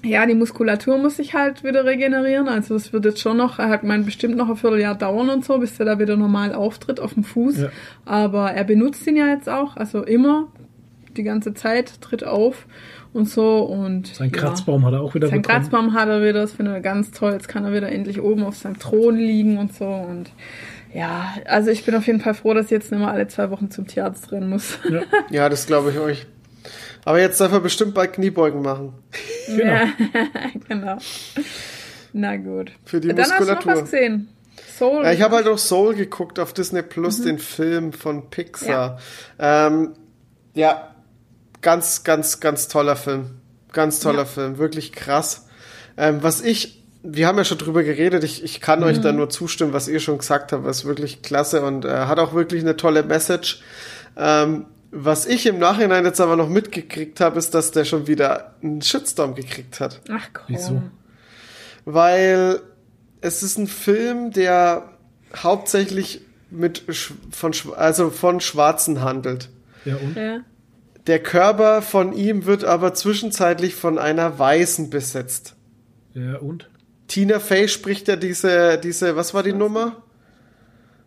ja, 0.03 0.25
die 0.25 0.35
Muskulatur 0.35 0.98
muss 0.98 1.17
sich 1.17 1.33
halt 1.33 1.64
wieder 1.64 1.85
regenerieren. 1.85 2.48
Also 2.48 2.75
es 2.75 2.93
wird 2.93 3.06
jetzt 3.06 3.19
schon 3.19 3.38
noch, 3.38 3.59
er 3.59 3.69
hat 3.69 3.82
gemeint, 3.82 4.06
bestimmt 4.06 4.38
noch 4.38 4.49
ein 4.49 4.56
Vierteljahr 4.56 4.95
dauern 4.95 5.30
und 5.30 5.45
so, 5.45 5.57
bis 5.57 5.80
er 5.80 5.85
da 5.85 5.99
wieder 5.99 6.16
normal 6.16 6.53
auftritt 6.53 6.99
auf 6.99 7.14
dem 7.14 7.24
Fuß. 7.24 7.61
Ja. 7.61 7.69
Aber 8.06 8.51
er 8.51 8.64
benutzt 8.64 9.06
ihn 9.07 9.17
ja 9.17 9.27
jetzt 9.27 9.49
auch, 9.49 9.75
also 9.75 10.03
immer, 10.03 10.48
die 11.18 11.24
ganze 11.24 11.54
Zeit, 11.54 12.02
tritt 12.02 12.24
auf 12.24 12.66
und 13.14 13.30
so. 13.30 13.60
Und 13.60 14.08
Sein 14.08 14.32
ja. 14.34 14.40
Kratzbaum 14.40 14.86
hat 14.86 14.94
er 14.94 15.02
auch 15.02 15.16
wieder 15.16 15.28
Sein 15.28 15.42
bekommen. 15.42 15.60
Kratzbaum 15.60 15.94
hat 15.94 16.08
er 16.10 16.22
wieder, 16.22 16.34
das 16.34 16.54
findet 16.54 16.76
er 16.76 16.82
ganz 16.82 17.12
toll. 17.12 17.34
Jetzt 17.34 17.48
kann 17.48 17.66
er 17.66 17.74
wieder 17.74 17.92
endlich 17.92 18.22
oben 18.22 18.44
auf 18.44 18.56
seinem 18.56 18.80
Thron 18.80 19.18
liegen 19.18 19.58
und 19.58 19.74
so. 19.74 19.86
Und 19.86 20.32
ja, 20.94 21.34
also 21.46 21.70
ich 21.70 21.84
bin 21.84 21.96
auf 21.96 22.08
jeden 22.08 22.22
Fall 22.22 22.34
froh, 22.34 22.54
dass 22.54 22.66
ich 22.66 22.72
jetzt 22.72 22.92
nicht 22.92 23.00
mehr 23.00 23.12
alle 23.12 23.28
zwei 23.28 23.50
Wochen 23.50 23.70
zum 23.72 23.88
Tierarzt 23.88 24.32
rennen 24.32 24.50
muss. 24.50 24.80
Ja, 25.30 25.50
das 25.50 25.68
glaube 25.68 25.92
ich 25.92 26.00
euch. 26.00 26.28
Aber 27.06 27.20
jetzt 27.20 27.40
darf 27.40 27.54
er 27.54 27.62
bestimmt 27.62 27.94
bald 27.94 28.14
Kniebeugen 28.14 28.62
machen. 28.62 28.94
Genau. 29.48 29.64
Ja, 29.64 29.88
genau. 30.68 30.98
Na 32.14 32.36
gut. 32.36 32.72
Für 32.84 33.00
die 33.00 33.10
Dann 33.10 33.20
hast 33.20 33.40
du 33.40 33.46
noch 33.46 33.56
Muskulatur. 33.56 33.72
was 33.72 33.92
gesehen. 33.92 34.30
Soul. 34.78 35.04
Ja, 35.04 35.12
ich 35.12 35.22
habe 35.22 35.36
halt 35.36 35.48
auch 35.48 35.58
Soul 35.58 35.96
geguckt 35.96 36.40
auf 36.40 36.54
Disney 36.54 36.82
Plus, 36.82 37.22
den 37.22 37.40
Film 37.40 37.94
von 37.94 38.30
Pixar. 38.30 39.00
Ja. 39.40 39.68
Ähm, 39.68 39.94
ja, 40.54 40.96
ganz, 41.68 42.06
ganz, 42.06 42.40
ganz 42.40 42.70
toller 42.70 42.96
Film. 42.96 43.42
Ganz 43.74 44.00
toller 44.00 44.20
Ja. 44.20 44.26
Film, 44.26 44.58
wirklich 44.58 44.94
krass. 44.94 45.48
Ähm, 45.98 46.24
was 46.24 46.40
ich, 46.40 46.82
wir 47.04 47.28
haben 47.28 47.38
ja 47.38 47.44
schon 47.44 47.58
drüber 47.58 47.84
geredet, 47.84 48.24
ich, 48.24 48.42
ich 48.42 48.62
kann 48.62 48.86
euch 48.86 49.02
da 49.02 49.12
nur 49.12 49.30
zustimmen, 49.30 49.74
was 49.74 49.90
ihr 49.90 50.00
schon 50.00 50.18
gesagt 50.18 50.54
habt, 50.54 50.64
was 50.64 50.86
wirklich 50.86 51.24
klasse 51.24 51.62
und 51.64 51.84
äh, 51.84 51.90
hat 51.90 52.20
auch 52.20 52.34
wirklich 52.34 52.62
eine 52.62 52.78
tolle 52.78 53.04
Message. 53.04 53.60
Ähm, 54.16 54.68
was 54.92 55.26
ich 55.26 55.46
im 55.46 55.60
Nachhinein 55.60 56.06
jetzt 56.06 56.22
aber 56.22 56.38
noch 56.38 56.48
mitgekriegt 56.48 57.20
habe, 57.20 57.38
ist, 57.38 57.54
dass 57.54 57.72
der 57.72 57.84
schon 57.84 58.08
wieder 58.08 58.56
einen 58.64 58.82
Shitstorm 58.82 59.36
gekriegt 59.36 59.82
hat 59.82 60.00
Ach 60.10 60.30
komm. 60.32 60.46
Wieso? 60.48 60.82
weil 61.84 62.62
es 63.20 63.44
ist 63.44 63.58
ein 63.58 63.68
Film, 63.68 64.32
der 64.32 64.94
hauptsächlich 65.36 66.22
mit 66.50 66.86
von 67.32 67.52
also 67.76 68.10
von 68.10 68.40
Schwarzen 68.40 69.02
handelt. 69.02 69.50
Ja, 69.84 69.98
und? 69.98 70.16
Ja. 70.16 70.40
Der 71.08 71.19
Körper 71.19 71.82
von 71.82 72.14
ihm 72.14 72.45
wird 72.45 72.66
aber 72.66 72.94
zwischenzeitlich 72.94 73.76
von 73.76 73.98
einer 73.98 74.38
Weißen 74.38 74.90
besetzt. 74.90 75.56
Ja, 76.14 76.38
und? 76.38 76.69
Tina 77.08 77.40
Fey 77.40 77.69
spricht 77.69 78.10
ja 78.10 78.18
diese, 78.18 78.77
diese, 78.77 79.16
was 79.16 79.34
war 79.34 79.42
die 79.42 79.53
Nummer? 79.53 80.03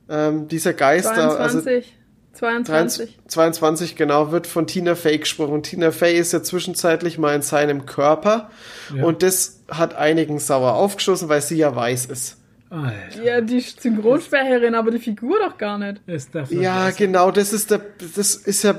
Ähm, 0.08 0.48
dieser 0.48 0.72
Geister, 0.72 1.38
also 1.38 1.60
22. 1.60 1.96
22. 2.32 3.18
22 3.26 3.96
genau, 3.96 4.32
wird 4.32 4.46
von 4.46 4.66
Tina 4.66 4.94
Fey 4.94 5.18
gesprochen. 5.18 5.52
Und 5.52 5.64
Tina 5.64 5.90
Fey 5.90 6.16
ist 6.18 6.32
ja 6.32 6.42
zwischenzeitlich 6.42 7.18
mal 7.18 7.34
in 7.34 7.42
seinem 7.42 7.84
Körper. 7.84 8.50
Ja. 8.96 9.04
Und 9.04 9.22
das 9.22 9.60
hat 9.68 9.94
einigen 9.94 10.38
sauer 10.38 10.74
aufgeschossen, 10.74 11.28
weil 11.28 11.42
sie 11.42 11.56
ja 11.56 11.74
weiß 11.74 12.06
ist. 12.06 12.38
Alter. 12.70 13.22
Ja, 13.24 13.40
die 13.40 13.58
Synchronsprecherin, 13.60 14.74
aber 14.76 14.92
die 14.92 15.00
Figur 15.00 15.38
doch 15.40 15.58
gar 15.58 15.76
nicht. 15.76 16.00
Es 16.06 16.30
darf 16.30 16.50
Ja, 16.52 16.86
nicht 16.86 16.98
genau, 16.98 17.30
das 17.32 17.52
ist 17.52 17.70
der, 17.72 17.80
das 18.14 18.36
ist 18.36 18.62
ja, 18.62 18.74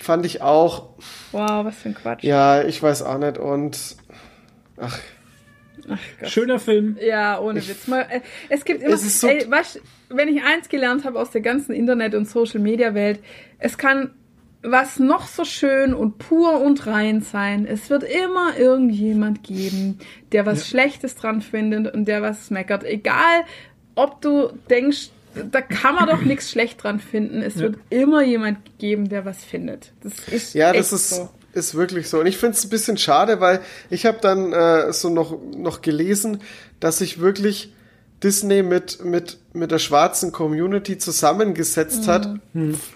fand 0.00 0.24
ich 0.24 0.40
auch. 0.40 0.94
Wow, 1.32 1.64
was 1.66 1.76
für 1.76 1.90
ein 1.90 1.94
Quatsch. 1.94 2.24
Ja, 2.24 2.62
ich 2.62 2.82
weiß 2.82 3.02
auch 3.02 3.18
nicht. 3.18 3.36
Und 3.38 3.96
ach, 4.78 4.98
Ach 5.86 5.98
Gott. 6.18 6.30
Schöner 6.30 6.58
Film. 6.58 6.96
Ja, 6.98 7.38
ohne 7.38 7.60
Witz. 7.68 7.86
Mal, 7.88 8.06
äh, 8.08 8.20
es 8.48 8.64
gibt 8.64 8.82
immer, 8.82 8.94
Es 8.94 9.04
ist 9.04 9.20
so- 9.20 9.28
ey, 9.28 9.44
weißt, 9.50 9.82
wenn 10.08 10.34
ich 10.34 10.42
eins 10.42 10.70
gelernt 10.70 11.04
habe 11.04 11.20
aus 11.20 11.30
der 11.30 11.42
ganzen 11.42 11.72
Internet- 11.74 12.14
und 12.14 12.26
Social-Media-Welt, 12.26 13.20
es 13.58 13.76
kann 13.76 14.14
was 14.64 14.98
noch 14.98 15.26
so 15.26 15.44
schön 15.44 15.94
und 15.94 16.18
pur 16.18 16.60
und 16.60 16.86
rein 16.86 17.20
sein. 17.20 17.66
Es 17.66 17.90
wird 17.90 18.02
immer 18.02 18.56
irgendjemand 18.56 19.42
geben, 19.42 19.98
der 20.32 20.46
was 20.46 20.66
Schlechtes 20.66 21.14
dran 21.16 21.42
findet 21.42 21.92
und 21.94 22.06
der 22.06 22.22
was 22.22 22.50
meckert. 22.50 22.82
Egal, 22.84 23.44
ob 23.94 24.20
du 24.22 24.50
denkst, 24.70 25.10
da 25.50 25.60
kann 25.60 25.96
man 25.96 26.08
doch 26.08 26.22
nichts 26.22 26.50
schlecht 26.50 26.82
dran 26.82 26.98
finden. 26.98 27.42
Es 27.42 27.58
wird 27.58 27.76
immer 27.90 28.22
jemand 28.22 28.58
geben, 28.78 29.08
der 29.08 29.24
was 29.24 29.44
findet. 29.44 29.92
Das 30.02 30.12
ist 30.28 30.54
ja, 30.54 30.72
das 30.72 30.92
ist, 30.92 31.10
so. 31.10 31.28
ist 31.52 31.74
wirklich 31.74 32.08
so. 32.08 32.20
Und 32.20 32.26
ich 32.26 32.36
finde 32.36 32.56
es 32.56 32.64
ein 32.64 32.70
bisschen 32.70 32.96
schade, 32.96 33.40
weil 33.40 33.60
ich 33.90 34.06
habe 34.06 34.18
dann 34.20 34.52
äh, 34.52 34.92
so 34.92 35.10
noch, 35.10 35.38
noch 35.56 35.82
gelesen, 35.82 36.40
dass 36.80 36.98
sich 36.98 37.20
wirklich 37.20 37.72
Disney 38.24 38.62
mit, 38.62 39.04
mit, 39.04 39.38
mit 39.52 39.70
der 39.70 39.78
schwarzen 39.78 40.32
Community 40.32 40.96
zusammengesetzt 40.98 42.08
hat 42.08 42.26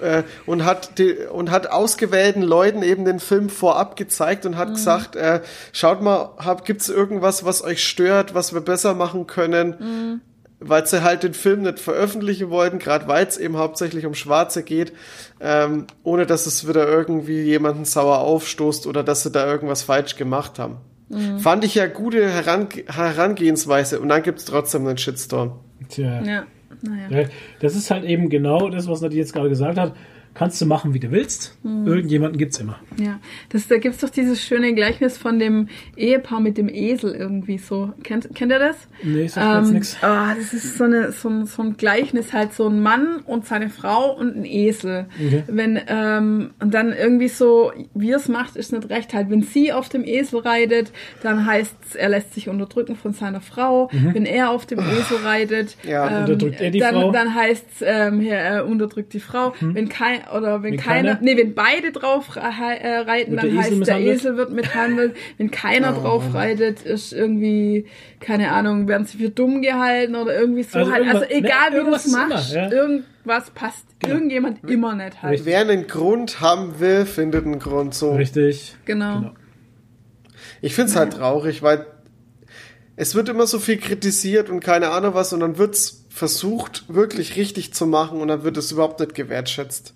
äh, 0.00 0.22
und, 0.46 0.64
hat 0.64 0.98
die, 0.98 1.14
und 1.30 1.50
hat 1.50 1.68
ausgewählten 1.68 2.42
Leuten 2.42 2.82
eben 2.82 3.04
den 3.04 3.20
Film 3.20 3.50
vorab 3.50 3.96
gezeigt 3.96 4.46
und 4.46 4.56
hat 4.56 4.70
gesagt, 4.70 5.16
äh, 5.16 5.42
schaut 5.72 6.02
mal, 6.02 6.30
hab, 6.38 6.64
gibt's 6.64 6.88
irgendwas, 6.88 7.44
was 7.44 7.62
euch 7.62 7.86
stört, 7.86 8.34
was 8.34 8.54
wir 8.54 8.62
besser 8.62 8.94
machen 8.94 9.26
können? 9.26 10.22
weil 10.60 10.84
sie 10.86 11.04
halt 11.04 11.22
den 11.22 11.34
Film 11.34 11.62
nicht 11.62 11.78
veröffentlichen 11.78 12.50
wollten, 12.50 12.80
gerade 12.80 13.06
weil 13.06 13.24
es 13.24 13.38
eben 13.38 13.56
hauptsächlich 13.56 14.06
um 14.06 14.14
Schwarze 14.14 14.64
geht, 14.64 14.92
ähm, 15.40 15.86
ohne 16.02 16.26
dass 16.26 16.46
es 16.46 16.66
wieder 16.66 16.88
irgendwie 16.88 17.42
jemanden 17.42 17.84
sauer 17.84 18.18
aufstoßt 18.18 18.88
oder 18.88 19.04
dass 19.04 19.22
sie 19.22 19.30
da 19.30 19.46
irgendwas 19.46 19.82
falsch 19.82 20.16
gemacht 20.16 20.58
haben. 20.58 20.78
Fand 21.38 21.64
ich 21.64 21.74
ja 21.74 21.86
gute 21.86 22.30
Herange 22.30 22.84
Herangehensweise 22.86 23.98
und 24.00 24.08
dann 24.08 24.22
gibt's 24.22 24.44
trotzdem 24.44 24.86
einen 24.86 24.98
Shitstorm. 24.98 25.58
Tja. 25.88 26.22
Ja, 26.22 26.46
naja. 26.82 27.22
Ja, 27.22 27.28
Das 27.60 27.74
ist 27.76 27.90
halt 27.90 28.04
eben 28.04 28.28
genau 28.28 28.68
das, 28.68 28.88
was 28.88 29.00
Nadine 29.00 29.20
jetzt 29.22 29.32
gerade 29.32 29.48
gesagt 29.48 29.78
hat. 29.78 29.94
Kannst 30.38 30.60
du 30.60 30.66
machen, 30.66 30.94
wie 30.94 31.00
du 31.00 31.10
willst. 31.10 31.56
Hm. 31.62 31.86
Irgendjemanden 31.86 32.38
gibt's 32.38 32.58
immer. 32.60 32.78
Ja, 32.98 33.18
das, 33.48 33.66
da 33.68 33.78
gibt's 33.78 33.98
doch 34.00 34.08
dieses 34.10 34.40
schöne 34.42 34.72
Gleichnis 34.74 35.18
von 35.18 35.38
dem 35.38 35.68
Ehepaar 35.96 36.40
mit 36.40 36.56
dem 36.56 36.68
Esel 36.68 37.12
irgendwie 37.14 37.58
so. 37.58 37.92
Kennt, 38.04 38.34
kennt 38.34 38.52
ihr 38.52 38.58
das? 38.58 38.76
Nee, 39.02 39.26
sagt 39.26 39.64
jetzt 39.64 39.72
nix. 39.72 39.96
Ah, 40.02 40.34
das 40.36 40.52
ist 40.54 40.78
so, 40.78 40.84
eine, 40.84 41.12
so, 41.12 41.28
ein, 41.28 41.46
so 41.46 41.62
ein 41.62 41.76
Gleichnis, 41.76 42.32
halt 42.32 42.52
so 42.54 42.68
ein 42.68 42.80
Mann 42.80 43.16
und 43.26 43.46
seine 43.46 43.68
Frau 43.68 44.16
und 44.16 44.36
ein 44.36 44.44
Esel. 44.44 45.06
Okay. 45.18 45.42
Wenn, 45.48 45.80
ähm, 45.88 46.50
und 46.60 46.72
dann 46.72 46.92
irgendwie 46.92 47.28
so, 47.28 47.72
wie 47.94 48.10
er 48.12 48.18
es 48.18 48.28
macht, 48.28 48.56
ist 48.56 48.72
nicht 48.72 48.88
recht. 48.90 49.12
Halt, 49.14 49.30
wenn 49.30 49.42
sie 49.42 49.72
auf 49.72 49.88
dem 49.88 50.04
Esel 50.04 50.40
reitet, 50.40 50.92
dann 51.22 51.46
heißt's, 51.46 51.94
er 51.96 52.10
lässt 52.10 52.34
sich 52.34 52.48
unterdrücken 52.48 52.94
von 52.96 53.12
seiner 53.12 53.40
Frau. 53.40 53.90
Wenn 53.92 54.24
er 54.26 54.50
auf 54.50 54.66
dem 54.66 54.78
Esel 54.78 55.18
reitet, 55.24 55.76
Ja, 55.84 56.06
ähm, 56.06 56.14
Mhm. 56.18 56.20
unterdrückt 56.34 56.60
er 56.60 56.70
die 56.70 56.78
dann, 56.78 56.94
Frau? 56.94 57.12
dann 57.12 57.34
heißt's, 57.34 57.82
ähm, 57.82 58.20
hier, 58.20 58.34
er 58.34 58.66
unterdrückt 58.66 59.12
die 59.12 59.20
Frau. 59.20 59.54
Wenn 59.60 59.88
kein, 59.88 60.27
oder 60.36 60.62
wenn, 60.62 60.72
Wenn 60.72 60.80
keiner, 60.80 61.14
keiner? 61.16 61.24
nee, 61.24 61.36
wenn 61.36 61.54
beide 61.54 61.92
drauf 61.92 62.36
äh, 62.36 62.40
reiten, 62.40 63.36
dann 63.36 63.50
der 63.50 63.60
Esel 63.60 63.78
heißt 63.78 63.88
der? 63.88 64.00
Esel 64.00 64.36
wird 64.36 64.52
misshandelt. 64.52 65.16
Wenn 65.36 65.50
keiner 65.50 65.92
drauf 66.00 66.34
reitet, 66.34 66.82
ist 66.82 67.12
irgendwie, 67.12 67.86
keine 68.20 68.52
Ahnung, 68.52 68.88
werden 68.88 69.06
sie 69.06 69.18
für 69.18 69.30
dumm 69.30 69.62
gehalten 69.62 70.14
oder 70.14 70.38
irgendwie 70.38 70.62
so 70.62 70.78
Also 70.78 70.92
halt. 70.92 71.08
Also 71.08 71.24
egal 71.28 71.70
ne, 71.70 71.80
wie 71.80 71.84
du 71.84 71.94
es 71.94 72.06
ist 72.06 72.14
immer, 72.14 72.28
machst, 72.28 72.52
ja. 72.52 72.70
irgendwas 72.70 73.50
passt 73.50 73.86
irgendjemand 74.06 74.68
immer 74.68 74.94
nicht 74.94 75.22
halt. 75.22 75.32
Richtig. 75.32 75.46
Wer 75.46 75.60
einen 75.60 75.86
Grund 75.86 76.40
haben 76.40 76.80
will, 76.80 77.06
findet 77.06 77.44
einen 77.44 77.58
Grund 77.58 77.94
so. 77.94 78.14
Richtig. 78.14 78.76
Genau. 78.84 79.20
Genau. 79.20 79.34
Ich 80.60 80.74
find's 80.74 80.96
halt 80.96 81.12
traurig, 81.14 81.62
weil 81.62 81.86
es 82.96 83.14
wird 83.14 83.28
immer 83.28 83.46
so 83.46 83.58
viel 83.58 83.78
kritisiert 83.78 84.50
und 84.50 84.60
keine 84.60 84.90
Ahnung 84.90 85.14
was 85.14 85.32
und 85.32 85.40
dann 85.40 85.56
wird's 85.56 86.04
versucht, 86.10 86.84
wirklich 86.88 87.36
richtig 87.36 87.72
zu 87.72 87.86
machen 87.86 88.20
und 88.20 88.28
dann 88.28 88.42
wird 88.42 88.56
es 88.56 88.72
überhaupt 88.72 88.98
nicht 88.98 89.14
gewertschätzt. 89.14 89.94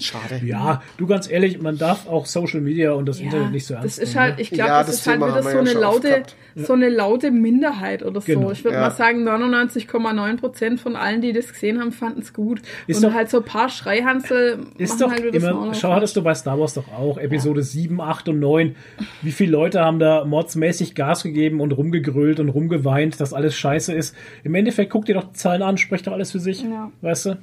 Schade. 0.00 0.40
Ja, 0.44 0.82
du 0.96 1.06
ganz 1.06 1.30
ehrlich, 1.30 1.60
man 1.60 1.78
darf 1.78 2.06
auch 2.08 2.26
Social 2.26 2.60
Media 2.60 2.92
und 2.92 3.06
das 3.06 3.20
Internet 3.20 3.50
nicht 3.52 3.66
so 3.66 3.74
ernst 3.74 3.86
das 3.86 3.98
ist 3.98 4.10
nehmen, 4.14 4.20
halt, 4.20 4.36
ne? 4.36 4.42
ich 4.42 4.50
glaube, 4.50 4.68
Ja, 4.70 4.78
das, 4.78 4.86
das 4.86 4.94
ist 4.96 5.06
halt 5.06 5.16
Thema 5.16 5.26
wieder 5.26 5.36
haben 5.36 5.44
wir 5.44 5.50
so 5.50 5.56
ja 5.58 5.62
eine 5.62 5.72
laute, 5.80 6.22
so 6.54 6.72
eine 6.74 6.88
laute 6.88 7.30
Minderheit 7.30 8.02
oder 8.02 8.20
so. 8.20 8.26
Genau. 8.26 8.50
Ich 8.52 8.62
würde 8.64 8.76
Ja. 8.76 8.82
mal 8.82 8.90
sagen, 8.90 9.24
99,9 9.26 10.36
Prozent 10.38 10.80
von 10.80 10.96
allen, 10.96 11.20
die 11.20 11.32
das 11.32 11.52
gesehen 11.52 11.80
haben, 11.80 11.92
fanden 11.92 12.20
es 12.20 12.32
gut. 12.32 12.60
Ist 12.86 12.98
und 12.98 13.10
doch- 13.10 13.14
halt 13.14 13.30
so 13.30 13.38
ein 13.38 13.44
paar 13.44 13.68
Schreihansel 13.68 14.58
Ist 14.78 15.00
doch 15.00 15.10
halt 15.10 15.24
wieder 15.24 15.50
immer, 15.50 15.74
schau, 15.74 15.92
hattest 15.92 16.16
du 16.16 16.22
bei 16.22 16.34
Star 16.34 16.58
Wars 16.58 16.74
doch 16.74 16.92
auch, 16.92 17.18
Episode 17.18 17.62
7, 17.62 18.00
8 18.00 18.28
und 18.28 18.40
9. 18.40 18.76
Wie 19.22 19.32
viele 19.32 19.52
Leute 19.52 19.80
haben 19.80 19.98
da 19.98 20.24
mordsmäßig 20.24 20.94
Gas 20.94 21.22
gegeben 21.22 21.60
und 21.60 21.72
rumgegrölt 21.72 22.40
und 22.40 22.48
rumgeweint, 22.48 23.20
dass 23.20 23.32
alles 23.32 23.54
scheiße 23.56 23.92
ist. 23.92 24.14
Im 24.44 24.54
Endeffekt 24.54 24.90
guck 24.90 25.04
dir 25.06 25.14
doch 25.14 25.24
die 25.24 25.32
Zahlen 25.32 25.62
an, 25.62 25.78
spricht 25.78 26.06
doch 26.06 26.12
alles 26.12 26.32
für 26.32 26.40
sich. 26.40 26.62
Ja. 26.62 26.90
Weißt 27.00 27.26
du? 27.26 27.38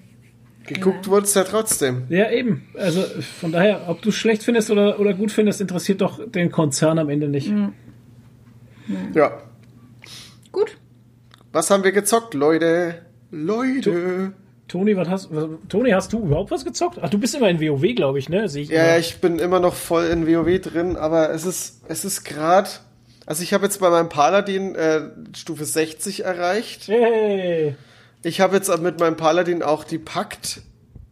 Geguckt 0.76 1.08
wurd's 1.08 1.34
ja 1.34 1.44
trotzdem. 1.44 2.04
Ja, 2.10 2.30
eben. 2.32 2.68
Also 2.76 3.02
von 3.40 3.52
daher, 3.52 3.88
ob 3.88 4.02
du 4.02 4.10
es 4.10 4.16
schlecht 4.16 4.44
findest 4.44 4.70
oder, 4.72 5.00
oder 5.00 5.14
gut 5.14 5.32
findest, 5.32 5.62
interessiert 5.62 6.02
doch 6.02 6.20
den 6.30 6.52
Konzern 6.52 7.00
am 7.00 7.10
Ende 7.10 7.28
nicht. 7.28 7.52
Ja. 9.14 9.42
Gut. 10.52 10.78
Was 11.52 11.70
haben 11.70 11.84
wir 11.84 11.92
gezockt, 11.92 12.34
Leute? 12.34 12.96
Leute. 13.32 14.34
Toni, 14.68 14.96
was 14.96 15.08
hast, 15.10 15.34
was, 15.36 15.48
Toni, 15.68 15.92
hast 15.92 16.14
du 16.14 16.20
überhaupt 16.20 16.52
was 16.52 16.64
gezockt? 16.64 17.00
Ach, 17.02 17.10
du 17.10 17.18
bist 17.18 17.34
immer 17.36 17.50
in 17.50 17.60
WoW, 17.60 17.96
glaube 17.96 18.20
ich, 18.20 18.30
ne? 18.30 18.48
Sehe 18.50 18.64
ich 18.64 18.70
Ja, 18.70 18.82
immer. 18.84 18.88
ja, 18.94 18.98
ich 19.00 19.18
bin 19.20 19.40
immer 19.40 19.60
noch 19.60 19.74
voll 19.74 20.06
in 20.06 20.28
WoW 20.28 20.60
drin, 20.62 20.96
aber 20.96 21.32
es 21.32 21.46
ist, 21.46 21.82
es 21.88 22.06
ist 22.06 22.24
gerade. 22.24 22.70
Also 23.26 23.42
ich 23.44 23.54
habe 23.54 23.66
jetzt 23.66 23.80
bei 23.80 23.90
meinem 23.90 24.10
Paladin 24.10 24.76
äh, 24.76 25.02
Stufe 25.36 25.66
60 25.66 26.24
erreicht. 26.24 26.88
Hey. 26.88 27.76
Ich 28.22 28.42
habe 28.42 28.56
jetzt 28.56 28.76
mit 28.80 29.00
meinem 29.00 29.16
Paladin 29.16 29.64
auch 29.64 29.84
die 29.84 29.98
Pakt, 30.00 30.62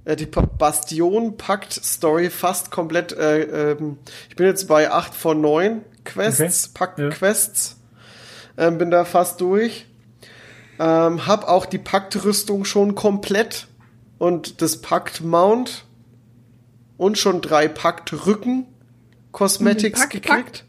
äh, 0.06 0.16
die 0.16 0.26
Pa- 0.26 0.42
Bastion-Pakt-Story 0.42 2.30
fast 2.30 2.72
komplett. 2.72 3.14
Äh, 3.14 3.72
ähm, 3.72 3.98
ich 4.30 4.36
bin 4.36 4.46
jetzt 4.48 4.68
bei 4.68 4.92
8 4.92 5.14
von 5.16 5.40
9 5.42 5.84
Quests, 6.04 6.70
Okay. 6.70 6.74
Pakt-Quests. 6.74 7.78
Ähm, 8.58 8.78
bin 8.78 8.92
da 8.92 9.06
fast 9.06 9.40
durch. 9.42 9.86
Ähm, 10.80 11.26
hab 11.28 11.48
auch 11.48 11.66
die 11.66 11.78
Pakt-Rüstung 11.80 12.66
schon 12.66 12.94
komplett 12.96 13.68
und 14.18 14.62
das 14.62 14.82
Pakt-Mount 14.82 15.86
und 16.98 17.18
schon 17.18 17.42
drei 17.42 17.68
Pakt-Rücken-Cosmetics 17.68 20.00
Pakt, 20.02 20.12
gekriegt. 20.12 20.66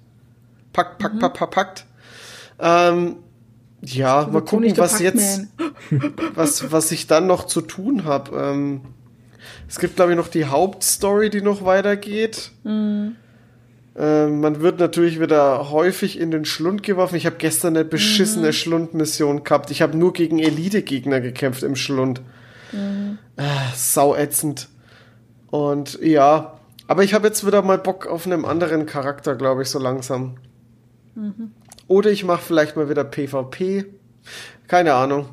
Pakt, 0.72 0.98
Pakt, 0.98 1.18
Pakt, 1.18 1.36
Pakt, 1.38 1.54
Pakt. 1.54 1.84
Ja, 3.82 4.28
mal 4.30 4.42
gucken, 4.42 4.76
was 4.76 4.98
jetzt 5.00 5.46
was, 6.34 6.72
was 6.72 6.90
ich 6.92 7.06
dann 7.06 7.26
noch 7.26 7.44
zu 7.44 7.60
tun 7.60 8.04
habe. 8.04 8.36
Ähm, 8.36 8.80
es 9.68 9.78
gibt, 9.78 9.96
glaube 9.96 10.12
ich, 10.12 10.16
noch 10.16 10.28
die 10.28 10.46
Hauptstory, 10.46 11.30
die 11.30 11.42
noch 11.42 11.64
weitergeht. 11.64 12.52
Ähm, 13.96 14.40
man 14.40 14.60
wird 14.60 14.78
natürlich 14.78 15.20
wieder 15.20 15.70
häufig 15.70 16.18
in 16.18 16.30
den 16.30 16.44
Schlund 16.44 16.82
geworfen. 16.82 17.16
Ich 17.16 17.26
habe 17.26 17.36
gestern 17.38 17.76
eine 17.76 17.84
beschissene 17.84 18.52
Schlundmission 18.52 19.44
gehabt. 19.44 19.70
Ich 19.70 19.82
habe 19.82 19.96
nur 19.96 20.12
gegen 20.12 20.38
Elite-Gegner 20.38 21.20
gekämpft 21.20 21.62
im 21.62 21.76
Schlund. 21.76 22.20
Ah, 23.36 23.72
sau 23.74 24.14
ätzend. 24.14 24.68
Und 25.50 25.98
ja, 26.02 26.58
aber 26.86 27.04
ich 27.04 27.14
habe 27.14 27.26
jetzt 27.26 27.46
wieder 27.46 27.62
mal 27.62 27.78
Bock 27.78 28.06
auf 28.06 28.26
einen 28.26 28.44
anderen 28.44 28.86
Charakter, 28.86 29.34
glaube 29.36 29.62
ich, 29.62 29.68
so 29.68 29.78
langsam. 29.78 30.36
Oder 31.88 32.10
ich 32.10 32.24
mache 32.24 32.42
vielleicht 32.42 32.76
mal 32.76 32.88
wieder 32.88 33.02
PvP. 33.04 33.86
Keine 34.68 34.94
Ahnung. 34.94 35.28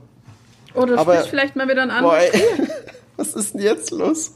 Oder 0.73 0.97
Aber- 0.97 1.13
spielst 1.13 1.29
vielleicht 1.29 1.55
mal 1.55 1.69
wieder 1.69 1.83
ein 1.83 1.91
anderes. 1.91 2.23
ey. 2.31 2.41
Was 3.17 3.33
ist 3.33 3.53
denn 3.53 3.61
jetzt 3.61 3.91
los? 3.91 4.33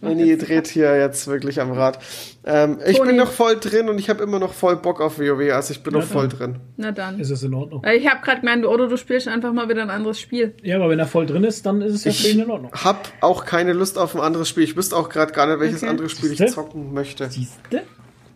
Manni 0.00 0.36
dreht 0.36 0.66
hier 0.66 0.96
jetzt 0.98 1.28
wirklich 1.28 1.60
am 1.60 1.70
Rad. 1.70 2.00
Ähm, 2.44 2.78
ich 2.84 2.96
Toni. 2.96 3.10
bin 3.10 3.16
noch 3.18 3.30
voll 3.30 3.56
drin 3.56 3.88
und 3.88 3.98
ich 4.00 4.10
habe 4.10 4.20
immer 4.24 4.40
noch 4.40 4.52
voll 4.52 4.74
Bock 4.76 5.00
auf 5.00 5.18
WoW, 5.20 5.52
also 5.52 5.72
ich 5.72 5.82
bin 5.84 5.94
Ja, 5.94 6.00
noch 6.00 6.06
voll 6.06 6.26
dann. 6.28 6.38
drin. 6.38 6.56
Na 6.76 6.90
dann. 6.90 7.20
Ist 7.20 7.30
es 7.30 7.44
in 7.44 7.54
Ordnung? 7.54 7.82
Ich 7.86 8.08
habe 8.10 8.20
gerade 8.20 8.40
gemeint, 8.40 8.66
oder 8.66 8.88
du 8.88 8.96
spielst 8.96 9.28
einfach 9.28 9.52
mal 9.52 9.68
wieder 9.68 9.82
ein 9.82 9.90
anderes 9.90 10.18
Spiel. 10.18 10.54
Ja, 10.62 10.76
aber 10.76 10.90
wenn 10.90 10.98
er 10.98 11.06
voll 11.06 11.24
drin 11.26 11.44
ist, 11.44 11.64
dann 11.66 11.80
ist 11.82 11.94
es 11.94 12.04
ja 12.04 12.10
für 12.10 12.16
Ich 12.26 12.34
ihn 12.34 12.40
in 12.40 12.50
Ordnung. 12.50 12.72
hab 12.72 13.08
auch 13.20 13.44
keine 13.44 13.72
Lust 13.72 13.96
auf 13.96 14.14
ein 14.16 14.20
anderes 14.20 14.48
Spiel. 14.48 14.64
Ich 14.64 14.76
wüsste 14.76 14.96
auch 14.96 15.08
gerade 15.08 15.32
gar 15.32 15.46
nicht, 15.46 15.60
welches 15.60 15.82
Okay. 15.82 15.90
andere 15.90 16.08
Spiel 16.08 16.32
ich 16.32 16.38
Siehste? 16.38 16.54
zocken 16.54 16.92
möchte. 16.92 17.30
Siehste? 17.30 17.82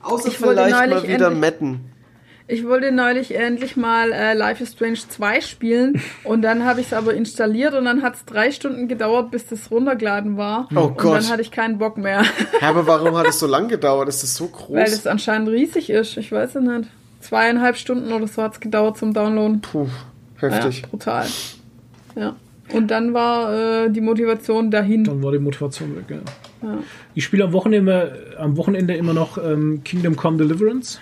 Außer 0.00 0.28
Ich 0.28 0.40
wollte 0.40 0.62
vielleicht 0.64 0.90
mal 0.90 1.02
wieder 1.02 1.26
endlich- 1.26 1.40
Metten. 1.40 1.80
Ich 2.50 2.66
wollte 2.66 2.90
neulich 2.92 3.34
endlich 3.36 3.76
mal 3.76 4.10
äh, 4.10 4.32
Life 4.32 4.62
is 4.62 4.72
Strange 4.72 4.96
2 5.06 5.42
spielen 5.42 6.00
und 6.24 6.40
dann 6.40 6.64
habe 6.64 6.80
ich 6.80 6.86
es 6.86 6.92
aber 6.94 7.12
installiert 7.12 7.74
und 7.74 7.84
dann 7.84 8.00
hat 8.02 8.14
es 8.14 8.24
drei 8.24 8.50
Stunden 8.50 8.88
gedauert, 8.88 9.30
bis 9.30 9.46
das 9.46 9.70
runtergeladen 9.70 10.38
war. 10.38 10.66
Oh 10.74 10.84
und 10.86 10.96
Gott. 10.98 11.18
dann 11.18 11.28
hatte 11.28 11.42
ich 11.42 11.50
keinen 11.50 11.76
Bock 11.76 11.98
mehr, 11.98 12.22
Ja, 12.62 12.68
aber 12.70 12.86
warum 12.86 13.16
hat 13.18 13.26
es 13.28 13.38
so 13.38 13.46
lang 13.54 13.68
gedauert? 13.68 14.08
Ist 14.08 14.22
das 14.22 14.34
so 14.34 14.50
weil 14.70 14.84
groß? 14.84 14.92
es 14.94 15.06
anscheinend 15.06 15.50
riesig 15.50 15.90
ist. 15.90 16.16
Ich 16.16 16.32
weiß 16.32 16.54
es 16.56 16.62
nicht. 16.62 16.88
Zweieinhalb 17.20 17.76
Stunden 17.76 18.12
oder 18.12 18.26
so 18.26 18.42
hat 18.42 18.54
es 18.54 18.60
gedauert 18.60 18.96
zum 18.96 19.12
Downloaden. 19.12 19.60
Puh, 19.60 19.86
heftig. 20.38 20.80
Ja, 20.82 20.88
brutal. 20.88 21.26
Ja. 22.16 22.36
Und 22.72 22.90
dann 22.90 23.12
war 23.12 23.84
äh, 23.84 23.90
die 23.90 24.00
Motivation 24.00 24.70
dahin. 24.70 25.04
Dann 25.04 25.22
war 25.22 25.32
die 25.32 25.38
Motivation 25.38 25.96
weg. 25.96 26.04
Ja. 26.62 26.78
Ich 27.14 27.24
spiele 27.24 27.44
am 27.44 27.52
Wochenende, 27.52 28.34
am 28.38 28.56
Wochenende 28.56 28.94
immer 28.94 29.12
noch 29.14 29.36
ähm, 29.38 29.82
Kingdom 29.84 30.16
Come 30.16 30.38
Deliverance. 30.38 31.00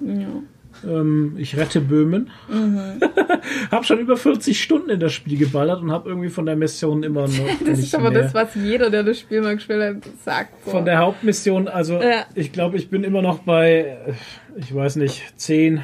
Ja. 0.00 0.42
Ähm, 0.88 1.34
ich 1.38 1.56
rette 1.56 1.80
Böhmen. 1.80 2.30
hab 3.70 3.84
schon 3.84 3.98
über 3.98 4.16
40 4.16 4.60
Stunden 4.62 4.90
in 4.90 5.00
das 5.00 5.12
Spiel 5.12 5.36
geballert 5.38 5.82
und 5.82 5.90
hab 5.90 6.06
irgendwie 6.06 6.28
von 6.28 6.46
der 6.46 6.56
Mission 6.56 7.02
immer 7.02 7.22
noch 7.26 7.34
Das 7.66 7.78
ist 7.78 7.94
aber 7.94 8.10
mehr. 8.10 8.22
das, 8.22 8.34
was 8.34 8.54
jeder, 8.54 8.90
der 8.90 9.02
das 9.02 9.18
Spiel 9.18 9.40
mal 9.40 9.54
gespielt 9.56 9.82
hat, 9.82 9.96
sagt. 10.24 10.52
So. 10.64 10.70
Von 10.72 10.84
der 10.84 10.98
Hauptmission, 10.98 11.68
also 11.68 11.94
Ja. 11.94 12.26
ich 12.34 12.52
glaube, 12.52 12.76
ich 12.76 12.90
bin 12.90 13.02
immer 13.04 13.22
noch 13.22 13.40
bei, 13.40 13.98
äh, 14.06 14.12
ich 14.56 14.72
weiß 14.74 14.96
nicht, 14.96 15.32
10, 15.36 15.80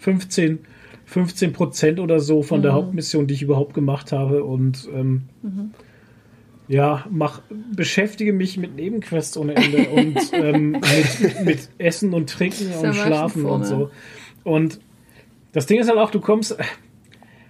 15, 0.00 0.60
15 1.06 1.52
Prozent 1.52 1.98
oder 1.98 2.20
so 2.20 2.42
von 2.42 2.58
Mhm. 2.60 2.62
der 2.62 2.72
Hauptmission, 2.74 3.26
die 3.26 3.34
ich 3.34 3.42
überhaupt 3.42 3.74
gemacht 3.74 4.12
habe 4.12 4.44
und 4.44 4.88
ähm, 4.94 5.22
Mhm. 5.42 5.70
Ja, 6.70 7.04
mach, 7.10 7.42
beschäftige 7.74 8.32
mich 8.32 8.56
mit 8.56 8.76
Nebenquests 8.76 9.36
ohne 9.36 9.56
Ende 9.56 9.88
und 9.88 10.16
ähm, 10.32 10.70
mit, 10.70 11.44
mit 11.44 11.68
Essen 11.78 12.14
und 12.14 12.30
Trinken 12.30 12.70
und 12.72 12.94
Schlafen 12.94 13.44
und 13.44 13.64
so. 13.64 13.90
Und 14.44 14.78
das 15.50 15.66
Ding 15.66 15.80
ist 15.80 15.88
halt 15.88 15.98
auch, 15.98 16.12
du 16.12 16.20
kommst, 16.20 16.56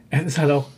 es 0.09 0.23
ist 0.25 0.39
halt 0.39 0.51
auch, 0.51 0.71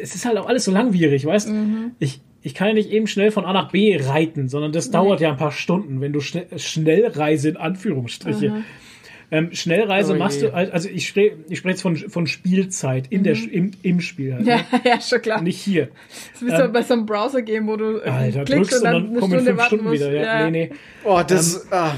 es 0.00 0.14
ist 0.14 0.26
halt 0.26 0.38
auch 0.38 0.46
alles 0.46 0.64
so 0.64 0.70
langwierig, 0.70 1.26
weißt? 1.26 1.48
Mhm. 1.48 1.90
Ich, 1.98 2.20
ich 2.42 2.54
kann 2.54 2.68
ja 2.68 2.74
nicht 2.74 2.90
eben 2.90 3.08
schnell 3.08 3.32
von 3.32 3.44
A 3.44 3.52
nach 3.52 3.72
B 3.72 3.98
reiten, 4.00 4.48
sondern 4.48 4.70
das 4.70 4.92
dauert 4.92 5.20
ja 5.20 5.32
ein 5.32 5.36
paar 5.36 5.50
Stunden, 5.50 6.00
wenn 6.00 6.12
du 6.12 6.20
schnell, 6.20 6.46
Schnellreise 6.56 7.48
in 7.48 7.56
Anführungsstriche. 7.56 8.62
Ähm, 9.30 9.50
Schnellreise 9.52 10.14
Oh 10.14 10.18
machst 10.18 10.42
du, 10.42 10.52
also 10.54 10.88
ich 10.88 11.08
spreche 11.08 11.36
ich 11.48 11.58
sprech 11.58 11.72
jetzt 11.72 11.82
von, 11.82 11.96
von 11.96 12.26
Spielzeit 12.26 13.06
in 13.08 13.24
der, 13.24 13.34
im, 13.34 13.72
im 13.82 14.00
Spiel 14.00 14.34
halt. 14.34 14.42
Mhm. 14.42 14.48
ja, 14.48 14.56
Ne? 14.56 14.80
ja, 14.84 15.00
schon 15.00 15.22
klar. 15.22 15.42
Nicht 15.42 15.60
hier. 15.60 15.88
Das 16.32 16.42
ist 16.42 16.46
wie 16.46 16.56
so 16.56 16.72
bei 16.72 16.82
so 16.82 16.94
einem 16.94 17.06
Browser-Game, 17.06 17.66
wo 17.66 17.76
du 17.76 17.84
irgendwie 17.84 18.10
Alter, 18.10 18.44
klickst 18.44 18.72
drückst 18.72 18.78
und 18.78 18.84
dann 18.84 19.08
eine 19.08 19.18
kommen 19.18 19.32
in 19.32 19.40
Stunde 19.40 19.56
warten 19.56 19.66
Stunden 19.66 19.84
musst. 19.84 20.00
wieder. 20.00 20.12
Ja, 20.12 20.50
Nee, 20.50 20.68
nee. 20.68 20.70
Oh, 21.04 21.20
das, 21.26 21.66
ah, 21.72 21.92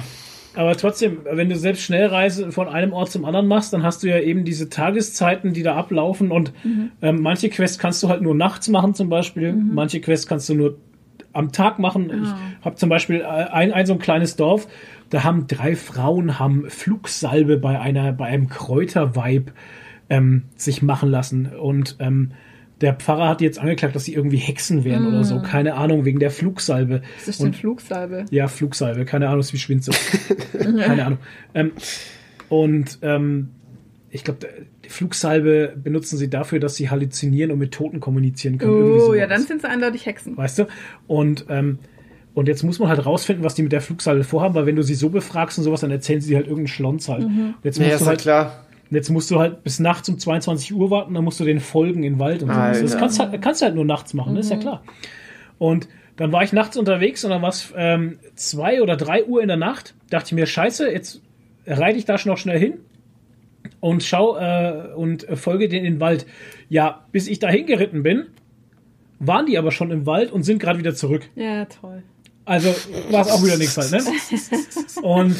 Aber 0.54 0.76
trotzdem, 0.76 1.18
wenn 1.30 1.48
du 1.50 1.56
selbst 1.56 1.82
Schnellreise 1.82 2.50
von 2.50 2.68
einem 2.68 2.92
Ort 2.92 3.10
zum 3.10 3.24
anderen 3.24 3.46
machst, 3.46 3.72
dann 3.72 3.82
hast 3.82 4.02
du 4.02 4.08
ja 4.08 4.18
eben 4.18 4.44
diese 4.44 4.70
Tageszeiten, 4.70 5.52
die 5.52 5.62
da 5.62 5.76
ablaufen 5.76 6.30
und 6.30 6.52
ähm, 7.02 7.20
manche 7.20 7.50
Quests 7.50 7.78
kannst 7.78 8.02
du 8.02 8.08
halt 8.08 8.22
nur 8.22 8.34
nachts 8.34 8.68
machen 8.68 8.94
zum 8.94 9.08
Beispiel, 9.10 9.52
manche 9.52 10.00
Quests 10.00 10.26
kannst 10.26 10.48
du 10.48 10.54
nur 10.54 10.78
am 11.34 11.52
Tag 11.52 11.78
machen. 11.78 12.10
Ich 12.58 12.64
habe 12.64 12.76
zum 12.76 12.88
Beispiel 12.88 13.20
äh, 13.20 13.24
ein, 13.24 13.70
ein 13.72 13.84
so 13.84 13.92
ein 13.92 13.98
kleines 13.98 14.36
Dorf, 14.36 14.66
da 15.10 15.24
haben 15.24 15.46
drei 15.46 15.76
Frauen 15.76 16.38
haben 16.38 16.68
Flugsalbe 16.68 17.58
bei 17.58 17.78
einer 17.80 18.12
bei 18.12 18.26
einem 18.26 18.48
Kräuterweib 18.48 19.52
ähm, 20.08 20.44
sich 20.56 20.82
machen 20.82 21.10
lassen 21.10 21.46
und 21.46 21.96
ähm, 21.98 22.32
der 22.80 22.92
Pfarrer 22.94 23.28
hat 23.28 23.40
jetzt 23.40 23.58
angeklagt, 23.58 23.94
dass 23.96 24.04
sie 24.04 24.14
irgendwie 24.14 24.36
Hexen 24.36 24.84
wären 24.84 25.06
oder 25.06 25.24
so. 25.24 25.40
Keine 25.40 25.74
Ahnung, 25.76 26.04
wegen 26.04 26.18
der 26.18 26.30
Flugsalbe. 26.30 27.00
Das 27.18 27.28
ist 27.28 27.42
denn 27.42 27.54
Flugsalbe. 27.54 28.26
Ja, 28.30 28.48
Flugsalbe, 28.48 29.06
keine 29.06 29.28
Ahnung, 29.28 29.40
ist 29.40 29.54
wie 29.54 29.58
Schwindsucht. 29.58 29.98
keine 30.58 31.06
Ahnung. 31.06 31.18
Ähm, 31.54 31.72
und 32.50 32.98
ähm, 33.00 33.48
ich 34.10 34.24
glaube, 34.24 34.46
die 34.84 34.88
Flugsalbe 34.90 35.74
benutzen 35.82 36.18
sie 36.18 36.28
dafür, 36.28 36.60
dass 36.60 36.76
sie 36.76 36.90
halluzinieren 36.90 37.50
und 37.50 37.58
mit 37.58 37.72
Toten 37.72 38.00
kommunizieren 38.00 38.58
können. 38.58 39.00
Oh, 39.00 39.14
ja, 39.14 39.26
dann 39.26 39.42
sind 39.42 39.62
sie 39.62 39.68
eindeutig 39.68 40.04
Hexen. 40.04 40.36
Weißt 40.36 40.58
du? 40.58 40.66
Und, 41.06 41.46
ähm, 41.48 41.78
und 42.36 42.48
jetzt 42.48 42.62
muss 42.62 42.78
man 42.78 42.90
halt 42.90 43.06
rausfinden, 43.06 43.42
was 43.44 43.54
die 43.54 43.62
mit 43.62 43.72
der 43.72 43.80
Flugsalbe 43.80 44.22
vorhaben, 44.22 44.54
weil 44.54 44.66
wenn 44.66 44.76
du 44.76 44.82
sie 44.82 44.94
so 44.94 45.08
befragst 45.08 45.56
und 45.56 45.64
sowas, 45.64 45.80
dann 45.80 45.90
erzählen 45.90 46.20
sie 46.20 46.28
dir 46.28 46.36
halt 46.36 46.46
irgendeinen 46.46 46.68
Schlons 46.68 47.08
halt. 47.08 47.24
Und 47.24 47.54
Jetzt, 47.62 47.78
Ja, 47.78 47.84
musst 47.84 47.94
ist 47.94 48.00
du 48.00 48.04
ja 48.04 48.08
halt, 48.10 48.20
klar. 48.20 48.64
jetzt 48.90 49.08
musst 49.08 49.30
du 49.30 49.38
halt 49.38 49.64
bis 49.64 49.80
nachts 49.80 50.06
um 50.10 50.18
22 50.18 50.74
Uhr 50.74 50.90
warten, 50.90 51.14
dann 51.14 51.24
musst 51.24 51.40
du 51.40 51.44
den 51.44 51.60
folgen 51.60 52.04
in 52.04 52.12
den 52.12 52.18
Wald 52.20 52.42
und 52.42 52.50
so. 52.50 52.54
Alter. 52.54 52.82
Das 52.82 52.98
kannst, 52.98 53.18
halt, 53.18 53.40
kannst 53.40 53.62
du 53.62 53.64
halt 53.64 53.74
nur 53.74 53.86
nachts 53.86 54.12
machen, 54.12 54.36
ist 54.36 54.50
ja 54.50 54.58
klar. 54.58 54.82
Und 55.56 55.88
dann 56.18 56.30
war 56.30 56.42
ich 56.42 56.52
nachts 56.52 56.76
unterwegs 56.76 57.24
und 57.24 57.30
dann 57.30 57.40
war 57.40 57.48
es 57.48 57.72
ähm, 57.74 58.18
zwei 58.34 58.82
oder 58.82 58.96
drei 58.98 59.24
Uhr 59.24 59.40
in 59.40 59.48
der 59.48 59.56
Nacht. 59.56 59.94
Dachte 60.10 60.26
ich 60.26 60.32
mir, 60.32 60.44
scheiße, 60.46 60.90
jetzt 60.90 61.22
reite 61.66 61.98
ich 61.98 62.04
da 62.04 62.18
schon 62.18 62.30
noch 62.32 62.38
schnell 62.38 62.58
hin 62.58 62.74
und 63.80 64.02
schau 64.02 64.36
äh, 64.36 64.92
und 64.94 65.26
folge 65.34 65.68
denen 65.68 65.86
in 65.86 65.94
den 65.94 66.00
Wald. 66.00 66.26
Ja, 66.68 67.06
bis 67.12 67.28
ich 67.28 67.38
da 67.38 67.48
hingeritten 67.48 68.02
bin, 68.02 68.26
waren 69.20 69.46
die 69.46 69.56
aber 69.56 69.70
schon 69.72 69.90
im 69.90 70.04
Wald 70.04 70.30
und 70.32 70.42
sind 70.42 70.58
gerade 70.58 70.78
wieder 70.78 70.94
zurück. 70.94 71.22
Ja, 71.34 71.64
toll. 71.64 72.02
Also 72.46 72.74
war 73.10 73.22
es 73.22 73.30
auch 73.30 73.44
wieder 73.44 73.58
nichts 73.58 73.76
halt, 73.76 73.90
ne? 73.92 74.00
Und 75.02 75.36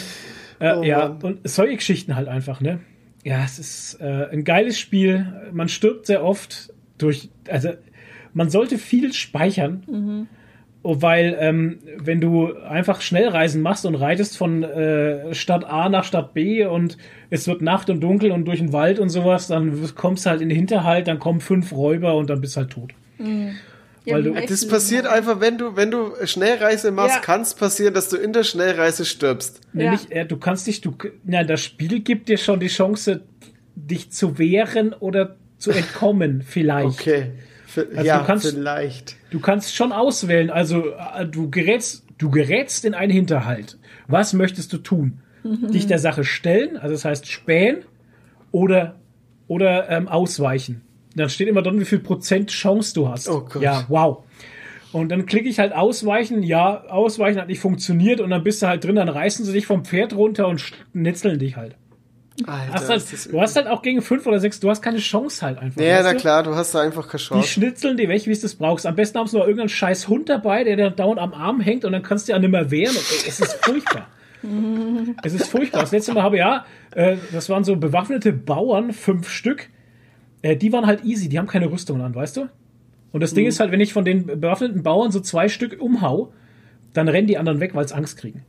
äh, 0.58 0.74
Oh 0.74 0.82
ja, 0.82 1.08
Mann. 1.08 1.18
und 1.22 1.48
solche 1.48 1.76
Geschichten 1.76 2.16
halt 2.16 2.28
einfach, 2.28 2.60
ne? 2.60 2.80
Ja, 3.24 3.42
es 3.44 3.58
ist 3.58 3.98
äh, 4.00 4.26
ein 4.30 4.44
geiles 4.44 4.78
Spiel. 4.78 5.26
Man 5.52 5.68
stirbt 5.68 6.06
sehr 6.06 6.22
oft 6.24 6.72
durch, 6.98 7.30
also 7.48 7.70
man 8.34 8.50
sollte 8.50 8.76
viel 8.78 9.12
speichern, 9.12 10.28
Oh, 10.82 11.02
weil 11.02 11.36
ähm, 11.40 11.78
wenn 11.96 12.20
du 12.20 12.54
einfach 12.58 13.00
Schnellreisen 13.00 13.60
machst 13.60 13.84
und 13.86 13.96
reitest 13.96 14.36
von 14.38 14.62
äh, 14.62 15.34
Stadt 15.34 15.64
A 15.64 15.88
nach 15.88 16.04
Stadt 16.04 16.32
B 16.32 16.64
und 16.64 16.96
es 17.28 17.48
wird 17.48 17.60
Nacht 17.60 17.90
und 17.90 18.00
dunkel 18.00 18.30
und 18.30 18.44
durch 18.44 18.60
den 18.60 18.72
Wald 18.72 19.00
und 19.00 19.08
sowas, 19.08 19.48
dann 19.48 19.76
kommst 19.96 20.26
du 20.26 20.30
halt 20.30 20.42
in 20.42 20.48
den 20.48 20.54
Hinterhalt, 20.56 21.08
dann 21.08 21.18
kommen 21.18 21.40
fünf 21.40 21.72
Räuber 21.72 22.14
und 22.14 22.30
dann 22.30 22.40
bist 22.40 22.54
du 22.54 22.60
halt 22.60 22.70
tot. 22.70 22.92
Weil 23.18 23.56
du- 24.06 24.32
im 24.34 24.46
Das 24.46 24.66
passiert 24.68 25.06
einfach, 25.06 25.40
wenn 25.40 25.58
du, 25.58 25.76
wenn 25.76 25.90
du 25.90 26.12
Schnellreise 26.24 26.90
machst, 26.90 27.16
Ja. 27.16 27.20
kann 27.20 27.40
es 27.42 27.54
passieren, 27.54 27.92
dass 27.94 28.08
du 28.08 28.16
in 28.16 28.32
der 28.32 28.44
Schnellreise 28.44 29.04
stirbst. 29.04 29.60
Nee, 29.72 29.84
Ja. 29.84 29.98
äh, 30.10 30.24
du 30.26 30.36
kannst 30.36 30.66
dich, 30.66 30.80
du, 30.80 30.94
na, 31.24 31.44
das 31.44 31.62
Spiel 31.62 32.00
gibt 32.00 32.28
dir 32.28 32.38
schon 32.38 32.60
die 32.60 32.68
Chance, 32.68 33.22
dich 33.74 34.10
zu 34.12 34.38
wehren 34.38 34.92
oder 34.94 35.36
zu 35.58 35.70
entkommen, 35.70 36.42
vielleicht. 36.46 37.00
Okay. 37.00 37.32
V- 37.66 37.82
Also 37.94 38.02
ja, 38.06 38.20
du 38.20 38.26
kannst- 38.26 38.48
vielleicht. 38.50 39.16
Du 39.30 39.40
kannst 39.40 39.74
schon 39.74 39.92
auswählen, 39.92 40.50
also 40.50 40.84
äh, 41.16 41.26
du 41.26 41.50
gerätst, 41.50 42.04
du 42.18 42.30
gerätst 42.30 42.84
in 42.84 42.94
einen 42.94 43.12
Hinterhalt. 43.12 43.76
Was 44.08 44.32
möchtest 44.32 44.72
du 44.72 44.78
tun? 44.78 45.18
Dich 45.44 45.86
der 45.86 45.98
Sache 45.98 46.24
stellen, 46.24 46.76
also 46.76 46.94
das 46.94 47.04
heißt 47.04 47.26
spähen 47.30 47.78
oder, 48.50 48.96
oder 49.46 49.88
ähm, 49.90 50.08
ausweichen. 50.08 50.82
Dann 51.16 51.28
steht 51.28 51.48
immer 51.48 51.62
drin, 51.62 51.80
wie 51.80 51.84
viel 51.84 51.98
Prozent 51.98 52.50
Chance 52.50 52.94
du 52.94 53.08
hast. 53.08 53.28
Oh 53.28 53.40
Gott. 53.40 53.62
Ja, 53.62 53.84
wow. 53.88 54.18
Und 54.92 55.08
dann 55.10 55.26
klicke 55.26 55.48
ich 55.48 55.58
halt 55.58 55.72
ausweichen, 55.74 56.42
ja, 56.42 56.84
ausweichen 56.88 57.40
hat 57.40 57.48
nicht 57.48 57.60
funktioniert 57.60 58.20
und 58.20 58.30
dann 58.30 58.44
bist 58.44 58.62
du 58.62 58.66
halt 58.68 58.84
drin, 58.84 58.96
dann 58.96 59.08
reißen 59.08 59.44
sie 59.44 59.52
dich 59.52 59.66
vom 59.66 59.84
Pferd 59.84 60.14
runter 60.14 60.46
und 60.48 60.60
schnitzeln 60.60 61.38
dich 61.38 61.56
halt. 61.56 61.76
Alter, 62.46 62.72
Hast 62.74 62.88
halt 62.90 63.32
du 63.32 63.40
hast 63.40 63.56
halt 63.56 63.66
auch 63.66 63.80
gegen 63.82 64.02
fünf 64.02 64.26
oder 64.26 64.38
sechs, 64.40 64.60
du 64.60 64.68
hast 64.68 64.82
keine 64.82 64.98
Chance 64.98 65.44
halt 65.44 65.58
einfach. 65.58 65.80
Ja, 65.80 66.02
na 66.02 66.12
du? 66.12 66.18
klar, 66.18 66.42
du 66.42 66.54
hast 66.54 66.74
da 66.74 66.80
einfach 66.82 67.08
keine 67.08 67.18
Die 67.20 67.24
Chance. 67.28 67.48
schnitzeln 67.48 67.96
dir 67.96 68.08
weg, 68.10 68.26
wie 68.26 68.30
es 68.30 68.42
das 68.42 68.54
brauchst. 68.54 68.86
Am 68.86 68.94
besten 68.94 69.18
haben 69.18 69.26
sie 69.26 69.36
noch 69.36 69.44
irgendeinen 69.44 69.70
scheiß 69.70 70.08
Hund 70.08 70.28
dabei, 70.28 70.62
der 70.62 70.76
dann 70.76 70.96
dauernd 70.96 71.18
am 71.18 71.32
Arm 71.32 71.60
hängt 71.60 71.84
und 71.86 71.92
dann 71.92 72.02
kannst 72.02 72.28
du 72.28 72.32
ja 72.32 72.38
nicht 72.38 72.50
mehr 72.50 72.70
wehren. 72.70 72.94
Und, 72.94 73.04
ey, 73.10 73.28
es 73.28 73.40
ist 73.40 73.54
furchtbar. 73.64 74.06
es 75.24 75.32
ist 75.34 75.48
furchtbar. 75.48 75.80
Das 75.80 75.92
letzte 75.92 76.12
Mal 76.12 76.22
habe 76.22 76.36
ich 76.36 76.40
ja, 76.40 76.64
äh, 76.94 77.16
das 77.32 77.48
waren 77.48 77.64
so 77.64 77.76
bewaffnete 77.76 78.32
Bauern, 78.32 78.92
fünf 78.92 79.28
Stück. 79.30 79.68
Äh, 80.42 80.56
die 80.56 80.72
waren 80.72 80.86
halt 80.86 81.04
easy, 81.04 81.28
die 81.28 81.38
haben 81.38 81.46
keine 81.46 81.70
Rüstung 81.70 82.00
an, 82.02 82.14
weißt 82.14 82.36
du? 82.36 82.48
Und 83.12 83.22
das 83.22 83.32
Ding 83.32 83.46
ist 83.46 83.60
halt, 83.60 83.72
wenn 83.72 83.80
ich 83.80 83.92
von 83.92 84.04
den 84.04 84.26
bewaffneten 84.26 84.82
Bauern 84.82 85.10
so 85.10 85.20
zwei 85.20 85.48
Stück 85.48 85.80
umhau, 85.80 86.32
dann 86.92 87.08
rennen 87.08 87.26
die 87.26 87.38
anderen 87.38 87.60
weg, 87.60 87.74
weil 87.74 87.88
sie 87.88 87.94
Angst 87.94 88.18
kriegen. 88.18 88.44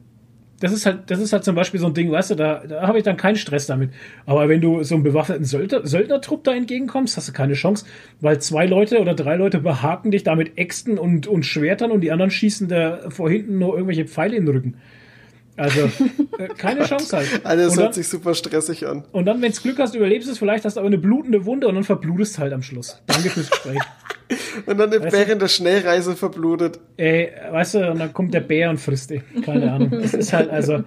Das 0.60 0.72
ist 0.72 0.88
halt, 0.88 1.12
das 1.12 1.20
ist 1.20 1.34
halt 1.34 1.44
zum 1.44 1.56
Beispiel 1.56 1.80
so 1.80 1.86
ein 1.86 1.94
Ding, 1.94 2.12
weißt 2.12 2.32
du, 2.32 2.36
da, 2.36 2.64
da 2.68 2.88
habe 2.88 2.98
ich 2.98 3.04
dann 3.04 3.16
keinen 3.16 3.36
Stress 3.36 3.68
damit. 3.68 3.92
Aber 4.26 4.50
wenn 4.50 4.60
du 4.60 4.84
so 4.84 4.96
einem 4.96 5.04
bewaffneten 5.04 5.46
Söldner, 5.46 5.86
Söldnertrupp 5.86 6.44
da 6.44 6.56
entgegenkommst, 6.56 7.16
hast 7.16 7.30
du 7.30 7.34
keine 7.34 7.54
Chance, 7.54 7.86
weil 8.22 8.42
zwei 8.42 8.66
Leute 8.66 9.00
oder 9.00 9.14
drei 9.14 9.36
Leute 9.36 9.60
behaken 9.60 10.10
dich 10.10 10.24
da 10.24 10.36
mit 10.36 10.58
Äxten 10.58 10.98
und, 10.98 11.28
und 11.28 11.44
Schwertern 11.44 11.92
und 11.92 12.02
die 12.02 12.12
anderen 12.12 12.32
schießen 12.32 12.68
da 12.68 13.10
vor 13.10 13.30
hinten 13.30 13.60
nur 13.60 13.74
irgendwelche 13.76 14.06
Pfeile 14.06 14.36
in 14.36 14.46
den 14.48 14.56
Rücken. 14.56 14.74
Also, 15.58 15.82
äh, 16.38 16.48
keine 16.58 16.86
Chance 16.86 17.18
halt. 17.18 17.28
Alter, 17.44 17.64
das 17.64 17.72
und 17.74 17.78
hört 17.80 17.88
dann, 17.88 17.94
sich 17.94 18.08
super 18.08 18.34
stressig 18.36 18.88
an. 18.88 19.04
und 19.12 19.26
dann, 19.26 19.42
wenns 19.42 19.62
Glück 19.62 19.80
hast, 19.80 19.96
überlebst 19.96 20.28
du 20.28 20.32
es, 20.32 20.38
vielleicht 20.38 20.64
hast 20.66 20.76
du 20.76 20.80
aber 20.80 20.88
eine 20.88 21.00
blutende 21.00 21.46
Wunde 21.46 21.68
und 21.68 21.76
dann 21.76 21.84
verblutest 21.84 22.38
du 22.38 22.42
halt 22.42 22.54
am 22.54 22.62
Schluss. 22.62 23.02
Danke 23.08 23.30
fürs 23.30 23.50
Gespräch. 23.50 23.80
Und 24.66 24.78
dann 24.78 24.92
du? 24.92 25.00
während 25.12 25.42
der 25.42 25.48
Schnellreise 25.48 26.18
verblutet. 26.18 26.82
Ey, 26.98 27.32
weißt 27.50 27.76
du, 27.76 27.92
und 27.92 28.00
dann 28.00 28.12
kommt 28.12 28.34
der 28.34 28.42
Bär 28.42 28.70
und 28.70 28.78
frisst 28.78 29.10
dich. 29.10 29.22
Keine 29.46 29.72
Ahnung. 29.72 29.90
Das 30.02 30.14
ist 30.14 30.34
halt, 30.34 30.50
also, 30.50 30.84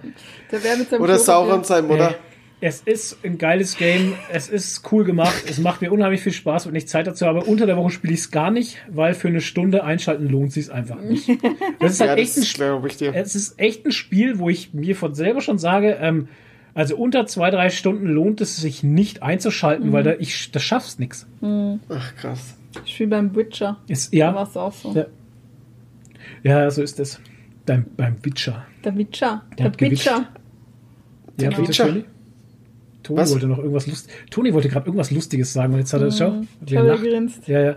Der 0.51 0.63
wäre 0.63 0.77
mit 0.77 0.91
seinem 0.91 1.01
Oder 1.01 1.17
Sauron 1.17 1.63
sein 1.63 1.87
Mutter. 1.87 2.09
Ey, 2.09 2.15
es 2.61 2.81
ist 2.81 3.17
ein 3.25 3.37
geiles 3.37 3.75
Game. 3.77 4.13
Es 4.31 4.47
ist 4.47 4.89
cool 4.91 5.03
gemacht. 5.03 5.43
Es 5.49 5.57
macht 5.57 5.81
mir 5.81 5.91
unheimlich 5.91 6.21
viel 6.21 6.31
Spaß, 6.31 6.67
wenn 6.67 6.75
ich 6.75 6.87
Zeit 6.87 7.07
dazu 7.07 7.25
habe. 7.25 7.41
Unter 7.43 7.65
der 7.65 7.75
Woche 7.75 7.89
spiele 7.89 8.13
ich 8.13 8.19
es 8.21 8.31
gar 8.31 8.51
nicht, 8.51 8.77
weil 8.89 9.13
für 9.15 9.27
eine 9.29 9.41
Stunde 9.41 9.83
einschalten 9.83 10.29
lohnt 10.29 10.53
sich 10.53 10.71
einfach 10.71 11.01
nicht. 11.01 11.27
Das 11.79 11.93
ist 11.93 11.99
Ja, 12.01 12.07
halt 12.09 12.19
das 12.19 12.27
echt 12.29 12.37
ein, 12.37 12.43
ist 12.43 12.53
glaube 12.53 12.87
ich 12.87 12.97
dir. 12.97 13.13
es 13.15 13.35
ist 13.35 13.59
echt 13.59 13.85
ein 13.85 13.91
Spiel, 13.91 14.37
wo 14.39 14.49
ich 14.49 14.73
mir 14.73 14.95
von 14.95 15.15
selber 15.15 15.41
schon 15.41 15.57
sage, 15.57 15.97
ähm, 15.99 16.27
also 16.75 16.95
unter 16.95 17.25
zwei, 17.25 17.49
drei 17.49 17.69
Stunden 17.71 18.05
lohnt 18.07 18.39
es 18.39 18.55
sich 18.57 18.83
nicht 18.83 19.23
einzuschalten, 19.23 19.91
weil 19.91 20.03
da 20.03 20.13
ich, 20.19 20.51
das 20.51 20.63
schaffst 20.63 20.99
nix. 20.99 21.27
Ach, 21.89 22.15
krass. 22.15 22.55
Ich 22.85 22.93
spiele 22.93 23.09
beim 23.09 23.35
Witcher. 23.35 23.77
Ist, 23.87 24.13
Da 24.13 24.19
war 24.33 24.35
ja, 24.35 24.43
es 24.43 24.55
auch 24.55 24.71
so. 24.73 24.93
ja, 24.95 25.05
ja, 26.43 26.71
so 26.71 26.81
ist 26.83 26.99
es. 26.99 27.19
Beim, 27.65 27.85
beim 27.97 28.15
Witcher. 28.23 28.65
Der 28.85 28.95
Witcher. 28.95 29.43
Der 29.57 29.69
Der. 29.71 29.91
Witcher. 29.91 30.11
Ja, 30.11 31.49
Genau. 31.49 31.57
bitte, 31.57 31.69
Witcher. 31.69 32.03
Toni? 33.03 33.19
Was? 33.19 33.31
wollte 33.31 33.47
noch 33.47 33.57
irgendwas 33.57 33.87
lust 33.87 34.09
Toni 34.29 34.53
wollte 34.53 34.69
gerade 34.69 34.85
irgendwas 34.85 35.11
Lustiges 35.11 35.53
sagen 35.53 35.73
und 35.73 35.79
jetzt 35.79 35.93
hat 35.93 36.01
er 36.01 36.11
schau. 36.11 36.31
Mhm. 36.31 36.47
Ich 36.65 36.71
wie 36.71 36.75
er 36.75 36.97
gegrinst. 36.97 37.47
Ja, 37.47 37.59
ja. 37.59 37.75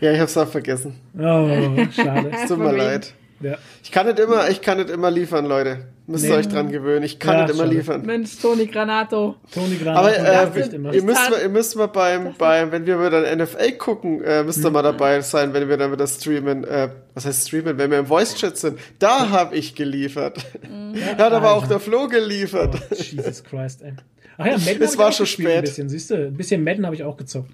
Ja, 0.00 0.12
ich 0.12 0.20
hab's 0.20 0.36
auch 0.36 0.48
vergessen. 0.48 0.94
Oh, 1.18 1.20
schade. 1.94 2.30
Tut 2.48 2.58
mir 2.58 2.72
leid. 2.76 3.14
ja. 3.40 3.56
Ich 3.82 3.90
kann 3.92 4.06
nicht 4.06 4.18
immer, 4.18 4.48
ich 4.50 4.60
kann 4.62 4.78
nicht 4.78 4.90
immer 4.90 5.10
liefern, 5.10 5.46
Leute. 5.46 5.78
Müsst 6.08 6.24
ihr 6.24 6.30
Nee. 6.30 6.36
euch 6.36 6.46
dran 6.48 6.70
gewöhnen. 6.70 7.02
Ich 7.04 7.18
kann 7.18 7.34
Ja, 7.34 7.42
nicht 7.42 7.54
immer 7.54 7.64
schade. 7.64 7.74
liefern. 7.76 8.06
Mensch, 8.06 8.38
Toni 8.40 8.66
Granato. 8.66 9.34
Toni 9.52 9.76
Gran 9.76 9.96
Aber 9.96 10.08
hat 10.12 10.54
äh, 10.56 10.60
nicht 10.60 10.72
immer. 10.72 10.94
ihr, 10.94 11.02
müsst 11.02 11.30
mal, 11.30 11.40
ihr 11.42 11.48
müsst 11.48 11.76
mal 11.76 11.86
beim, 11.88 12.34
beim, 12.38 12.70
wenn 12.70 12.86
wir 12.86 13.00
wieder 13.04 13.34
NFL 13.34 13.72
gucken, 13.72 14.22
äh, 14.22 14.44
müsst 14.44 14.64
ihr 14.64 14.70
mal 14.70 14.82
dabei 14.82 15.20
sein, 15.22 15.52
wenn 15.52 15.68
wir 15.68 15.76
dann 15.76 15.90
wieder 15.90 16.06
streamen. 16.06 16.62
Äh, 16.62 16.90
was 17.14 17.26
heißt 17.26 17.48
streamen? 17.48 17.76
Wenn 17.76 17.90
wir 17.90 17.98
im 17.98 18.06
Voice-Chat 18.06 18.56
sind. 18.56 18.78
Da 19.00 19.30
habe 19.30 19.56
ich 19.56 19.74
geliefert. 19.74 20.46
da 21.18 21.24
hat 21.24 21.32
aber 21.32 21.54
auch 21.54 21.66
der 21.66 21.80
Flo 21.80 22.06
geliefert. 22.06 22.76
Oh, 22.88 22.94
Jesus 22.94 23.42
Christ, 23.42 23.82
ey. 23.82 23.94
Ach 24.38 24.46
ja, 24.46 24.58
Madden 24.58 24.82
Es 24.82 24.98
war 24.98 25.12
schon 25.12 25.26
spät. 25.26 25.48
Ein 25.48 25.60
bisschen, 25.62 25.88
siehst 25.88 26.10
du? 26.10 26.26
Ein 26.26 26.34
bisschen 26.36 26.62
Madden 26.62 26.84
habe 26.84 26.94
ich 26.94 27.02
auch 27.02 27.16
gezockt. 27.16 27.52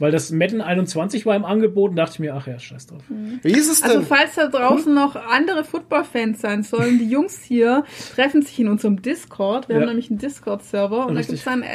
Weil 0.00 0.10
das 0.10 0.32
Madden 0.32 0.60
21 0.60 1.24
war 1.26 1.36
im 1.36 1.44
Angebot 1.44 1.90
und 1.90 1.96
dachte 1.96 2.14
ich 2.14 2.18
mir, 2.20 2.34
ach 2.34 2.46
ja, 2.48 2.58
scheiß 2.58 2.86
drauf. 2.88 3.02
Wie 3.42 3.52
ist 3.52 3.70
es 3.70 3.82
Also 3.84 3.98
denn? 3.98 4.06
falls 4.06 4.34
da 4.34 4.48
draußen 4.48 4.92
noch 4.92 5.14
andere 5.14 5.62
Football-Fans 5.62 6.40
sein 6.40 6.62
sollen, 6.64 6.98
die 6.98 7.08
Jungs 7.08 7.42
hier 7.44 7.84
treffen 8.16 8.42
sich 8.42 8.58
in 8.58 8.68
unserem 8.68 9.02
Discord. 9.02 9.68
Wir 9.68 9.76
Ja. 9.76 9.82
haben 9.82 9.88
nämlich 9.88 10.10
einen 10.10 10.18
Discord-Server 10.18 11.06
und 11.06 11.16
Richtig. 11.16 11.44
da 11.44 11.52
gibt 11.54 11.64
es 11.66 11.70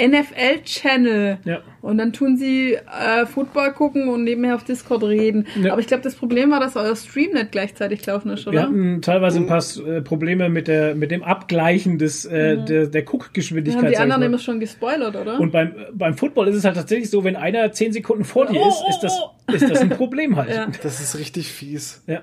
einen 0.00 0.12
NFL-Channel. 0.12 1.38
Ja. 1.44 1.60
Und 1.80 1.98
dann 1.98 2.12
tun 2.12 2.36
sie 2.36 2.74
äh, 2.74 3.26
Football 3.26 3.72
gucken 3.72 4.08
und 4.08 4.24
nebenher 4.24 4.54
auf 4.54 4.64
Discord 4.64 5.02
reden. 5.04 5.46
Ja. 5.60 5.72
Aber 5.72 5.80
ich 5.80 5.86
glaube, 5.86 6.02
das 6.02 6.14
Problem 6.14 6.50
war, 6.50 6.60
dass 6.60 6.76
euer 6.76 6.94
Stream 6.96 7.32
nicht 7.32 7.50
gleichzeitig 7.52 8.04
laufen 8.06 8.30
ist, 8.30 8.44
Wir 8.46 8.52
oder? 8.52 8.62
hatten 8.62 9.02
teilweise 9.02 9.38
ein 9.38 9.46
paar 9.46 9.62
äh, 9.86 10.00
Probleme 10.00 10.48
mit, 10.48 10.68
der, 10.68 10.94
mit 10.94 11.10
dem 11.10 11.22
Abgleichen 11.22 11.98
des, 11.98 12.24
äh, 12.24 12.56
der, 12.64 12.86
der 12.86 13.02
haben 13.76 13.88
die 13.90 13.96
anderen 13.98 14.20
mal. 14.20 14.26
immer 14.26 14.38
schon 14.38 14.60
gespoilert, 14.60 15.16
oder? 15.16 15.40
Und 15.40 15.50
beim, 15.52 15.74
beim 15.92 16.14
Football 16.14 16.48
ist 16.48 16.56
es 16.56 16.64
halt 16.64 16.76
tatsächlich 16.76 17.10
so, 17.10 17.24
wenn 17.24 17.36
einer 17.56 17.72
zehn 17.72 17.92
Sekunden 17.92 18.24
vor 18.24 18.46
dir 18.46 18.60
Oh, 18.60 18.68
ist, 18.68 18.82
oh, 18.84 18.88
ist 18.90 19.00
das, 19.02 19.12
oh. 19.20 19.52
ist 19.52 19.70
das 19.70 19.80
ein 19.80 19.90
Problem 19.90 20.36
halt. 20.36 20.50
Ja. 20.50 20.66
Das 20.82 21.00
ist 21.00 21.16
richtig 21.18 21.50
fies. 21.52 22.02
Ja. 22.06 22.20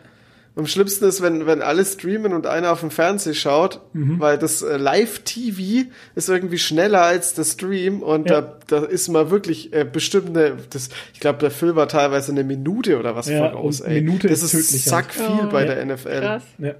Am 0.56 0.66
schlimmsten 0.68 1.06
ist, 1.06 1.22
wenn, 1.22 1.46
wenn 1.46 1.62
alle 1.62 1.86
streamen 1.86 2.34
und 2.34 2.46
einer 2.46 2.74
auf 2.74 2.82
dem 2.82 2.92
Fernseher 2.92 3.34
schaut, 3.34 3.80
Mhm. 3.94 4.20
weil 4.20 4.38
das 4.38 4.62
äh, 4.62 4.76
Live-TV 4.76 5.90
ist 6.16 6.28
irgendwie 6.28 6.58
schneller 6.58 7.02
als 7.04 7.34
der 7.34 7.46
Stream 7.46 8.02
und 8.02 8.30
Ja. 8.30 8.42
da, 8.42 8.58
da 8.68 8.86
ist 8.86 9.08
mal 9.08 9.32
wirklich 9.32 9.72
äh, 9.74 9.86
bestimmt 9.86 10.36
eine, 10.36 10.58
das, 10.70 10.90
ich 11.14 11.20
glaube, 11.22 11.40
der 11.40 11.52
Film 11.52 11.76
war 11.78 11.88
teilweise 11.88 12.32
eine 12.34 12.44
Minute 12.44 13.00
oder 13.00 13.16
was 13.16 13.30
Ja, 13.30 13.52
voraus, 13.52 13.80
ey. 13.80 14.02
Minute 14.02 14.28
das 14.28 14.42
ist 14.44 14.54
ist 14.54 14.86
zack 14.86 15.14
viel 15.14 15.26
Oh, 15.46 15.50
bei 15.50 15.66
ja. 15.66 15.76
der 15.76 15.86
NFL. 15.86 16.20
Krass. 16.20 16.44
Ja, 16.58 16.74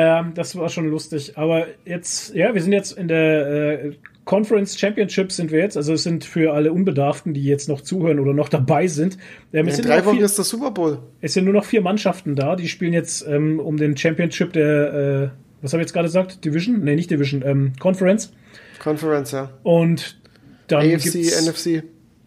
ja, 0.00 0.32
das 0.34 0.56
war 0.56 0.68
schon 0.68 0.88
lustig. 0.90 1.38
Aber 1.38 1.66
jetzt, 1.84 2.34
ja, 2.34 2.52
wir 2.52 2.60
sind 2.62 2.72
jetzt 2.72 2.92
in 2.98 3.06
der 3.06 3.84
äh, 3.84 3.92
Conference 4.26 4.78
Championship 4.78 5.32
sind 5.32 5.50
wir 5.50 5.60
jetzt. 5.60 5.76
Also 5.78 5.94
es 5.94 6.02
sind 6.02 6.24
für 6.24 6.52
alle 6.52 6.72
Unbedarften, 6.72 7.32
die 7.32 7.44
jetzt 7.44 7.68
noch 7.68 7.80
zuhören 7.80 8.18
oder 8.20 8.34
noch 8.34 8.48
dabei 8.50 8.86
sind. 8.88 9.16
Ähm, 9.52 9.66
es, 9.68 9.78
In 9.78 9.84
sind 9.84 9.88
drei 9.88 10.04
Wochen 10.04 10.16
vier, 10.16 10.24
ist 10.26 10.36
der 10.36 10.44
Super 10.44 10.72
Bowl. 10.72 10.98
es 11.20 11.32
sind 11.32 11.44
nur 11.44 11.54
noch 11.54 11.64
vier 11.64 11.80
Mannschaften 11.80 12.34
da. 12.34 12.56
Die 12.56 12.68
spielen 12.68 12.92
jetzt 12.92 13.26
ähm, 13.26 13.58
um 13.60 13.78
den 13.78 13.96
Championship 13.96 14.52
der, 14.52 14.92
äh, 15.32 15.62
was 15.62 15.72
habe 15.72 15.80
ich 15.80 15.86
jetzt 15.86 15.92
gerade 15.94 16.08
gesagt? 16.08 16.44
Division? 16.44 16.80
Nee, 16.84 16.96
nicht 16.96 17.10
Division, 17.10 17.42
ähm, 17.46 17.72
Conference. 17.78 18.32
Conference, 18.80 19.30
ja. 19.32 19.50
Und 19.62 20.20
dann 20.66 20.80
AFC, 20.80 21.12
gibt's, 21.12 21.46
NFC. 21.46 21.84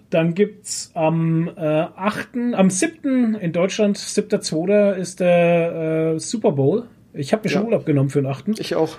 Dann 0.10 0.34
gibt's 0.34 0.92
am 0.96 1.50
äh, 1.56 1.60
8., 1.62 2.30
am 2.54 2.70
7. 2.70 3.36
in 3.36 3.52
Deutschland, 3.52 3.98
7.2. 3.98 4.94
ist 4.96 5.20
der 5.20 6.14
äh, 6.16 6.20
Super 6.20 6.54
Bowl. 6.54 6.86
Ich 7.14 7.34
habe 7.34 7.44
mir 7.44 7.50
schon 7.50 7.62
Ja. 7.64 7.66
Urlaub 7.68 7.86
genommen 7.86 8.10
für 8.10 8.22
den 8.22 8.28
8. 8.32 8.58
Ich 8.60 8.74
auch. 8.76 8.98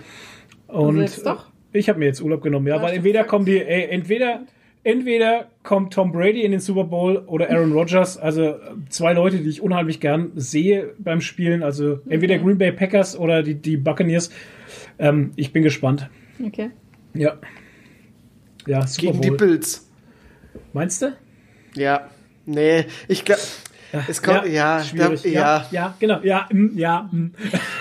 Und 0.69 0.99
Also 0.99 1.01
jetzt 1.01 1.27
doch? 1.27 1.47
Ich 1.73 1.89
habe 1.89 1.99
mir 1.99 2.07
jetzt 2.07 2.21
Urlaub 2.21 2.43
genommen, 2.43 2.67
ja, 2.67 2.77
Ja, 2.77 2.83
weil 2.83 2.95
entweder 2.95 3.25
kommen 3.25 3.45
die, 3.45 3.61
ey, 3.61 3.89
entweder, 3.91 4.43
entweder 4.83 5.51
kommt 5.63 5.93
Tom 5.93 6.13
Brady 6.13 6.43
in 6.43 6.51
den 6.51 6.61
Super 6.61 6.85
Bowl 6.85 7.19
oder 7.27 7.51
Aaron 7.51 7.73
Rodgers, 7.73 8.17
also 8.17 8.43
äh, 8.43 8.59
zwei 8.89 9.13
Leute, 9.13 9.39
die 9.39 9.49
ich 9.49 9.63
unheimlich 9.63 10.01
gern 10.01 10.33
sehe 10.35 10.95
beim 10.99 11.21
Spielen, 11.21 11.63
also 11.63 12.01
entweder 12.09 12.39
Green 12.39 12.59
Bay 12.59 12.73
Packers 12.73 13.19
oder 13.19 13.43
die, 13.43 13.55
die 13.55 13.77
Buccaneers. 13.77 14.31
Ähm, 14.99 15.33
ich 15.37 15.53
bin 15.53 15.63
gespannt. 15.63 16.09
Okay. 16.45 16.71
Ja. 17.15 17.39
Ja, 18.67 18.87
Super 18.87 19.13
Gegen 19.13 19.23
die 19.23 19.29
Bowl. 19.29 19.37
Bills. 19.39 19.91
Meinst 20.73 21.03
du? 21.03 21.17
Ja. 21.75 22.11
Nee, 22.47 22.87
ich 23.09 23.25
glaube, 23.25 23.41
es 24.09 24.23
kommt, 24.23 24.47
ja, 24.47 24.83
schwierig. 24.83 25.23
da, 25.23 25.29
ja, 25.29 25.67
ja, 25.71 25.95
genau, 25.99 26.21
ja, 26.23 26.47
mm, 26.51 26.77
ja. 26.77 27.09
mm. 27.11 27.35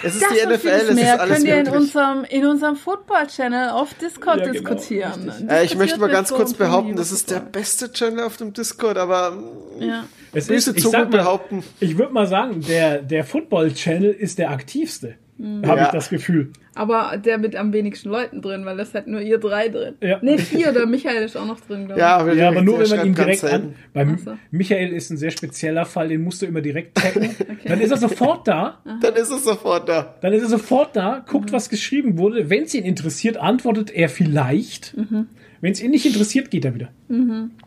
es 0.04 0.16
ist 0.16 0.24
Das 0.24 0.30
die 0.30 0.46
und 0.46 0.54
NFL, 0.54 0.60
vieles 0.60 0.84
es 0.84 0.90
ist 0.90 0.96
mehr 0.96 1.22
alles 1.22 1.36
könnt 1.36 1.48
ihr 1.48 1.60
in 1.60 1.68
unserem, 1.70 2.24
in 2.24 2.46
unserem 2.46 2.76
Football-Channel 2.76 3.70
auf 3.70 3.94
Discord 3.96 4.38
Ja, 4.40 4.44
genau, 4.44 4.54
diskutieren. 4.54 5.50
Äh, 5.50 5.66
ich 5.66 5.76
möchte 5.76 6.00
mal 6.00 6.10
ganz 6.10 6.32
kurz 6.32 6.54
behaupten, 6.54 6.96
das 6.96 7.12
ist 7.12 7.30
der 7.30 7.38
Football. 7.38 7.62
beste 7.62 7.92
Channel 7.92 8.24
auf 8.24 8.38
dem 8.38 8.54
Discord, 8.54 8.98
aber 8.98 9.32
mm, 9.32 9.82
Ja. 9.82 10.06
Es 10.32 10.48
ist, 10.48 10.68
ich 10.68 10.84
sag 10.84 11.12
mal, 11.12 11.18
behaupten. 11.18 11.64
Ich 11.80 11.98
würde 11.98 12.14
mal 12.14 12.28
sagen, 12.28 12.62
der, 12.62 13.02
der 13.02 13.24
Football-Channel 13.24 14.12
ist 14.12 14.38
der 14.38 14.52
aktivste. 14.52 15.16
Mhm. 15.40 15.66
Habe 15.66 15.80
Ja. 15.80 15.86
ich 15.88 15.92
das 15.92 16.10
Gefühl. 16.10 16.52
Aber 16.76 17.18
der 17.18 17.38
mit 17.38 17.56
am 17.56 17.72
wenigsten 17.74 18.10
Leuten 18.10 18.42
drin, 18.42 18.66
weil 18.66 18.76
das 18.78 18.92
seid 18.92 19.08
nur 19.08 19.22
ihr 19.22 19.38
drei 19.38 19.70
drin. 19.70 19.96
Ja. 20.02 20.20
Nee, 20.22 20.38
vier, 20.38 20.72
der 20.74 20.86
Michael 20.86 21.24
ist 21.24 21.36
auch 21.38 21.46
noch 21.46 21.60
drin, 21.62 21.86
glaube 21.86 21.94
ich. 21.94 21.98
ja, 22.00 22.18
aber, 22.18 22.34
Ja, 22.34 22.50
aber 22.50 22.62
nur 22.62 22.80
wenn 22.80 22.90
man 22.90 23.08
ihn 23.08 23.16
direkt 23.16 23.44
an. 23.46 23.74
Ach 23.96 24.06
so. 24.24 24.38
Michael 24.52 24.92
ist 24.94 25.10
ein 25.10 25.18
sehr 25.18 25.32
spezieller 25.32 25.86
Fall, 25.86 26.10
den 26.10 26.22
musst 26.24 26.42
du 26.42 26.46
immer 26.46 26.62
direkt 26.62 26.96
taggen. 26.98 27.30
Dann 27.66 27.80
ist 27.82 27.92
er 27.92 27.98
sofort 27.98 28.48
da. 28.48 28.80
Dann 29.02 29.16
ist 29.16 29.32
es 29.32 29.44
sofort 29.46 29.88
da. 29.90 30.16
Dann 30.22 30.34
ist 30.34 30.44
er 30.44 30.50
sofort 30.50 30.96
da, 30.96 31.20
Mhm. 31.26 31.32
guckt, 31.32 31.52
was 31.54 31.70
geschrieben 31.70 32.18
wurde. 32.18 32.50
Wenn 32.50 32.64
es 32.64 32.74
ihn 32.74 32.84
interessiert, 32.84 33.38
antwortet 33.38 33.92
er 33.92 34.10
vielleicht. 34.10 34.96
Mhm. 34.98 35.28
Wenn 35.62 35.72
es 35.72 35.82
ihn 35.82 35.92
nicht 35.92 36.06
interessiert, 36.06 36.52
geht 36.52 36.66
er 36.66 36.76
wieder. 36.76 36.90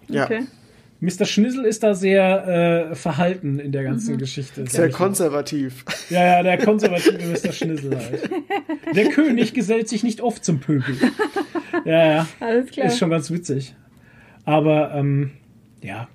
Ja, 0.08 0.24
Okay. 0.24 0.42
Mr. 1.04 1.24
Schnissel 1.26 1.64
ist 1.64 1.82
da 1.82 1.94
sehr 1.94 2.90
äh, 2.92 2.94
verhalten 2.94 3.58
in 3.58 3.72
der 3.72 3.82
Mhm. 3.82 3.86
ganzen 3.86 4.18
Geschichte. 4.18 4.64
sehr 4.68 4.88
konservativ. 4.90 5.84
Ja, 6.10 6.24
ja, 6.24 6.42
der 6.44 6.58
konservative 6.58 7.18
Mr. 7.28 7.52
Schnissel 7.52 7.96
halt. 7.98 8.30
Der 8.94 9.08
König 9.08 9.52
gesellt 9.54 9.88
sich 9.88 10.02
nicht 10.04 10.20
oft 10.20 10.44
zum 10.44 10.60
Pöbel. 10.60 10.94
Ja, 11.84 12.12
ja. 12.12 12.26
Alles 12.40 12.70
klar. 12.70 12.86
Ist 12.86 12.98
schon 12.98 13.08
ganz 13.10 13.30
witzig. 13.30 13.74
Aber, 14.44 14.92
ähm, 14.94 15.30
ja. 15.82 16.08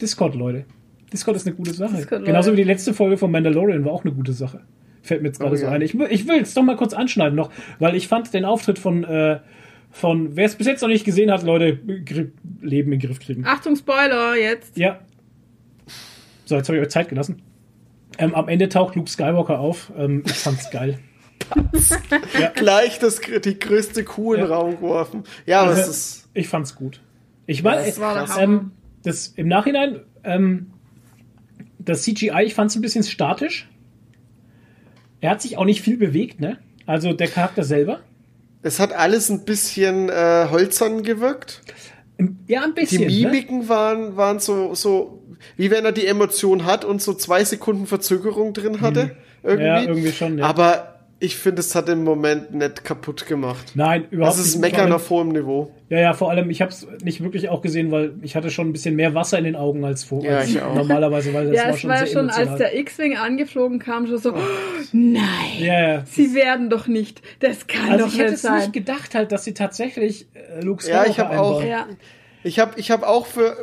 Discord, 0.00 0.34
Leute. 0.34 0.64
Discord 1.12 1.36
ist 1.36 1.46
eine 1.46 1.56
gute 1.56 1.72
Sache. 1.72 1.96
Discord, 1.96 2.20
Leute. 2.20 2.24
Genauso 2.24 2.52
wie 2.52 2.56
die 2.56 2.64
letzte 2.64 2.92
Folge 2.94 3.16
von 3.16 3.30
Mandalorian 3.30 3.84
war 3.84 3.92
auch 3.92 4.04
eine 4.04 4.12
gute 4.14 4.32
Sache. 4.32 4.60
Fällt 5.02 5.22
mir 5.22 5.28
jetzt 5.28 5.40
gerade 5.40 5.54
Oh, 5.54 5.56
so 5.56 5.64
ja. 5.66 5.72
ein. 5.72 5.82
Ich, 5.82 5.98
will- 5.98 6.08
ich 6.10 6.28
will 6.28 6.40
es 6.40 6.54
doch 6.54 6.62
mal 6.62 6.76
kurz 6.76 6.92
anschneiden 6.94 7.34
noch, 7.36 7.50
weil 7.78 7.94
ich 7.96 8.06
fand 8.08 8.32
den 8.34 8.44
Auftritt 8.44 8.78
von, 8.78 9.04
äh, 9.04 9.40
von 9.92 10.34
wer 10.36 10.46
es 10.46 10.56
bis 10.56 10.66
jetzt 10.66 10.80
noch 10.82 10.88
nicht 10.88 11.04
gesehen 11.04 11.30
hat, 11.30 11.42
Leute, 11.44 11.76
Gri- 11.76 12.32
Leben 12.60 12.92
in 12.92 12.98
den 12.98 13.06
Griff 13.08 13.20
kriegen. 13.20 13.44
Achtung, 13.46 13.76
Spoiler 13.76 14.34
jetzt. 14.36 14.76
Ja. 14.76 14.98
So, 16.44 16.56
jetzt 16.56 16.68
habe 16.68 16.78
ich 16.78 16.82
euch 16.84 16.90
Zeit 16.90 17.08
gelassen. 17.08 17.42
Ähm, 18.18 18.34
am 18.34 18.48
Ende 18.48 18.68
taucht 18.68 18.94
Luke 18.96 19.08
Skywalker 19.10 19.58
auf. 19.60 19.92
Ähm, 19.96 20.22
ich 20.26 20.32
fand's 20.34 20.70
geil. 20.70 20.98
Gleich 22.54 22.98
das, 22.98 23.20
die 23.44 23.58
größte 23.58 24.04
Kuh 24.04 24.34
in 24.34 24.40
den 24.40 24.50
Ja. 24.50 24.56
Raum 24.56 24.76
geworfen. 24.76 25.24
Ja, 25.46 25.62
aber 25.62 25.72
es 25.72 25.78
Also, 25.78 25.90
ist, 25.90 26.28
ich 26.34 26.48
fand's 26.48 26.74
gut. 26.74 27.00
Ich 27.46 27.62
meine, 27.62 27.84
Das 27.84 28.38
ähm, 28.38 28.72
das 29.02 29.28
im 29.28 29.48
Nachhinein, 29.48 30.00
ähm, 30.24 30.70
das 31.78 32.02
CGI, 32.02 32.44
ich 32.44 32.54
fand's 32.54 32.76
ein 32.76 32.82
bisschen 32.82 33.02
statisch. 33.02 33.68
Er 35.20 35.30
hat 35.30 35.42
sich 35.42 35.56
auch 35.58 35.64
nicht 35.64 35.82
viel 35.82 35.96
bewegt, 35.96 36.40
ne? 36.40 36.58
Also 36.86 37.12
der 37.12 37.28
Charakter 37.28 37.64
selber. 37.64 38.00
Es 38.62 38.78
hat 38.78 38.92
alles 38.92 39.28
ein 39.28 39.44
bisschen 39.44 40.08
äh, 40.08 40.46
holzern 40.50 41.02
gewirkt. 41.02 41.62
Ja, 42.46 42.62
ein 42.62 42.74
Die 42.74 42.80
bisschen. 42.80 43.02
Ne? 43.02 43.06
Mimiken 43.08 43.68
waren, 43.68 44.16
waren 44.16 44.38
so, 44.38 44.74
so, 44.74 45.22
wie 45.56 45.70
wenn 45.70 45.84
er 45.84 45.92
die 45.92 46.06
Emotion 46.06 46.64
hat 46.64 46.84
und 46.84 47.02
so 47.02 47.14
zwei 47.14 47.44
Sekunden 47.44 47.86
Verzögerung 47.86 48.52
drin 48.52 48.80
hatte. 48.80 49.16
Irgendwie. 49.42 49.62
Mhm. 49.62 49.66
Ja, 49.66 49.82
irgendwie 49.82 50.12
schon, 50.12 50.38
ja. 50.38 50.46
Aber 50.46 50.91
ich 51.22 51.36
finde, 51.36 51.60
es 51.60 51.74
hat 51.74 51.88
den 51.88 52.02
Moment 52.04 52.52
nicht 52.52 52.84
kaputt 52.84 53.26
gemacht. 53.26 53.72
Nein, 53.74 54.06
überhaupt 54.10 54.36
Das 54.38 54.44
ist 54.44 54.54
nicht. 54.56 54.60
Meckern 54.62 54.86
allem- 54.86 54.92
auf 54.94 55.08
hohem 55.10 55.28
Niveau. 55.28 55.72
Ja, 55.88 56.00
ja, 56.00 56.12
vor 56.14 56.30
allem, 56.30 56.50
ich 56.50 56.60
habe 56.62 56.72
es 56.72 56.86
nicht 57.02 57.22
wirklich 57.22 57.48
auch 57.48 57.60
gesehen, 57.62 57.90
weil 57.92 58.14
ich 58.22 58.34
hatte 58.34 58.50
schon 58.50 58.68
ein 58.68 58.72
bisschen 58.72 58.96
mehr 58.96 59.14
Wasser 59.14 59.38
in 59.38 59.44
den 59.44 59.56
Augen 59.56 59.84
als 59.84 60.04
vor 60.04 60.24
Ja, 60.24 60.38
als 60.38 60.48
ich 60.48 60.60
auch. 60.60 60.74
normalerweise, 60.74 61.32
weil 61.34 61.46
das 61.48 61.56
ja, 61.56 61.64
war 61.66 61.70
es 61.74 61.80
schon 61.80 61.90
war 61.90 61.96
ja 62.00 62.06
sehr 62.06 62.12
schon, 62.14 62.28
als 62.28 62.36
emotional. 62.38 62.58
der 62.58 62.78
X-Wing 62.78 63.16
angeflogen 63.16 63.78
kam, 63.78 64.06
schon 64.06 64.18
so, 64.18 64.32
oh, 64.32 64.38
nein, 64.92 65.22
ja, 65.60 65.80
ja. 65.94 66.04
sie 66.06 66.34
werden 66.34 66.70
doch 66.70 66.86
nicht, 66.86 67.22
das 67.40 67.66
kann 67.66 67.90
Also 67.90 68.06
doch 68.06 68.12
ich 68.12 68.18
hätte 68.18 68.24
nicht 68.30 68.34
es 68.36 68.42
sein. 68.42 68.58
nicht 68.58 68.72
gedacht 68.72 69.14
halt, 69.14 69.32
dass 69.32 69.44
sie 69.44 69.54
tatsächlich 69.54 70.26
äh, 70.34 70.60
Luke 70.64 70.82
Ja, 70.86 71.02
Skywalker 71.04 71.10
ich 71.10 71.18
hab 71.18 71.38
auch- 71.38 71.64
ja. 71.64 71.86
Ich 72.44 72.58
habe 72.58 72.72
ich 72.80 72.90
hab 72.90 73.02
auch 73.04 73.26
für, 73.26 73.54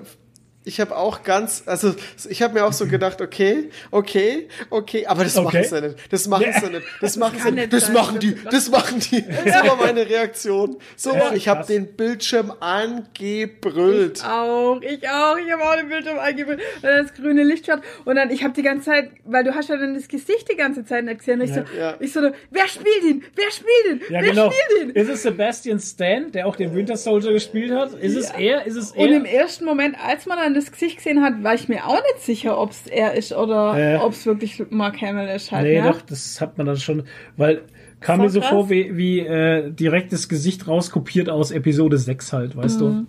ich 0.66 0.80
habe 0.80 0.96
auch 0.96 1.24
ganz, 1.24 1.64
also 1.66 1.96
ich 2.30 2.42
habe 2.42 2.54
mir 2.56 2.66
auch 2.66 2.74
so 2.74 2.86
gedacht, 2.88 3.22
okay, 3.22 3.70
okay, 3.92 4.48
okay, 4.70 5.06
aber 5.08 5.24
das 5.24 5.36
Okay. 5.38 5.46
machen 5.46 5.64
sie 5.64 5.82
nicht. 5.82 5.96
Das 6.14 6.28
machen 6.28 6.46
Ja. 6.46 6.60
sie 6.60 6.70
nicht. 6.70 6.86
Das 7.02 7.16
machen 7.18 7.40
sie 7.44 7.52
nicht. 7.52 7.74
Das 7.74 7.86
sein. 7.86 7.94
machen 7.94 8.20
die. 8.20 8.36
Das 8.52 8.70
machen 8.70 9.00
die. 9.00 9.22
So 9.46 9.68
war 9.68 9.76
meine 9.78 10.08
Reaktion. 10.08 10.78
So 10.96 11.14
Ja, 11.14 11.20
war, 11.22 11.36
ich 11.36 11.48
habe 11.48 11.66
den 11.66 11.96
Bildschirm 11.96 12.52
angebrüllt. 12.60 14.24
Auch, 14.26 14.82
ich 14.82 15.08
auch, 15.10 15.38
ich 15.38 15.52
habe 15.52 15.64
auch 15.64 15.76
den 15.76 15.90
Bildschirm 15.90 16.18
und 16.18 16.58
dann 16.84 17.06
das 17.06 17.14
grüne 17.14 17.44
Licht 17.44 17.66
schaut 17.66 17.80
und 18.06 18.16
dann, 18.16 18.30
ich 18.30 18.44
habe 18.44 18.54
die 18.54 18.62
ganze 18.64 18.86
Zeit, 18.86 19.12
weil 19.26 19.44
du 19.44 19.56
hast 19.56 19.70
ja 19.70 19.78
dann 19.78 19.94
das 19.96 20.08
Gesicht 20.08 20.50
die 20.52 20.56
ganze 20.58 20.86
Zeit 20.86 21.06
nicht 21.06 21.20
gesehen 21.20 21.40
und 21.42 21.48
ich 21.48 21.54
so, 21.54 21.62
Ja. 21.78 21.96
ich 22.00 22.14
so, 22.14 22.22
wer 22.52 22.68
spielt 22.68 23.04
ihn? 23.04 23.24
Wer 23.36 23.52
spielt 23.52 24.02
ihn? 24.02 24.14
Ja, 24.14 24.22
wer 24.22 24.30
genau. 24.30 24.52
spielt 24.52 24.90
ihn? 24.90 24.96
Ist 24.96 25.10
es 25.10 25.24
Sebastian 25.24 25.80
Stan, 25.80 26.32
der 26.32 26.48
auch 26.48 26.56
den 26.56 26.74
Winter 26.76 26.98
Soldier 26.98 27.34
gespielt 27.34 27.72
hat? 27.72 27.94
Ist 27.94 28.16
es 28.16 28.30
er? 28.32 28.66
Ist 28.66 28.76
es 28.76 28.92
er? 28.92 29.02
Und 29.02 29.12
im 29.12 29.26
ersten 29.26 29.66
Moment, 29.66 29.96
als 30.04 30.26
man 30.26 30.38
dann 30.38 30.54
das 30.60 30.72
Gesicht 30.72 30.98
gesehen 30.98 31.22
hat, 31.22 31.44
war 31.44 31.54
ich 31.56 31.68
mir 31.70 31.86
auch 31.88 32.02
nicht 32.14 32.20
sicher, 32.26 32.60
ob 32.60 32.72
es 32.72 32.88
er 32.88 33.14
ist 33.16 33.34
oder 33.34 33.78
Äh. 33.78 33.98
ob 33.98 34.14
es 34.14 34.26
wirklich 34.26 34.64
Mark 34.70 35.02
Hamill 35.02 35.28
ist 35.30 35.52
halt. 35.52 35.66
nee, 35.66 35.82
ne? 35.82 35.88
doch, 35.90 36.02
das 36.02 36.40
hat 36.42 36.58
man 36.58 36.68
dann 36.68 36.78
schon, 36.78 37.04
weil 37.38 37.62
kam 38.00 38.22
mir 38.22 38.30
so 38.30 38.40
krass. 38.40 38.50
vor 38.50 38.70
wie, 38.70 38.96
wie 38.96 39.20
äh, 39.20 39.72
direkt 39.72 40.14
das 40.14 40.30
Gesicht 40.30 40.68
rauskopiert 40.68 41.30
aus 41.30 41.52
Episode 41.52 41.98
6 41.98 42.32
halt, 42.34 42.56
weißt 42.56 42.80
Mhm. 42.82 43.08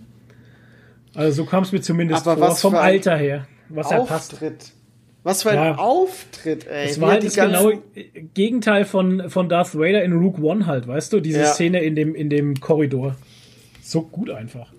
du? 1.13 1.19
Also 1.19 1.43
so 1.43 1.45
kam 1.49 1.63
es 1.63 1.71
mir 1.71 1.81
zumindest 1.81 2.25
Aber 2.27 2.37
vor, 2.39 2.49
was 2.51 2.61
vom 2.61 2.75
Alter 2.75 3.17
her, 3.17 3.47
was 3.69 3.91
er 3.91 4.05
passt. 4.05 4.33
Auftritt. 4.33 4.71
Was 5.23 5.43
für 5.43 5.51
ein 5.51 5.55
Ja. 5.55 5.75
Auftritt, 5.75 6.65
ey. 6.67 6.85
Es 6.89 6.97
Wie 6.97 7.01
war 7.01 7.11
halt 7.11 7.23
das 7.23 7.35
genaue 7.35 7.79
Gegenteil 8.33 8.85
von, 8.85 9.29
von 9.29 9.49
Darth 9.49 9.75
Vader 9.75 10.03
in 10.03 10.13
Rook 10.13 10.39
One 10.39 10.65
halt, 10.65 10.87
weißt 10.87 11.13
du? 11.13 11.19
Diese 11.19 11.41
Ja. 11.41 11.45
Szene 11.45 11.81
in 11.81 11.95
dem, 11.95 12.15
in 12.15 12.29
dem 12.29 12.59
Korridor. 12.59 13.15
So 13.83 14.01
gut 14.01 14.31
einfach. 14.31 14.73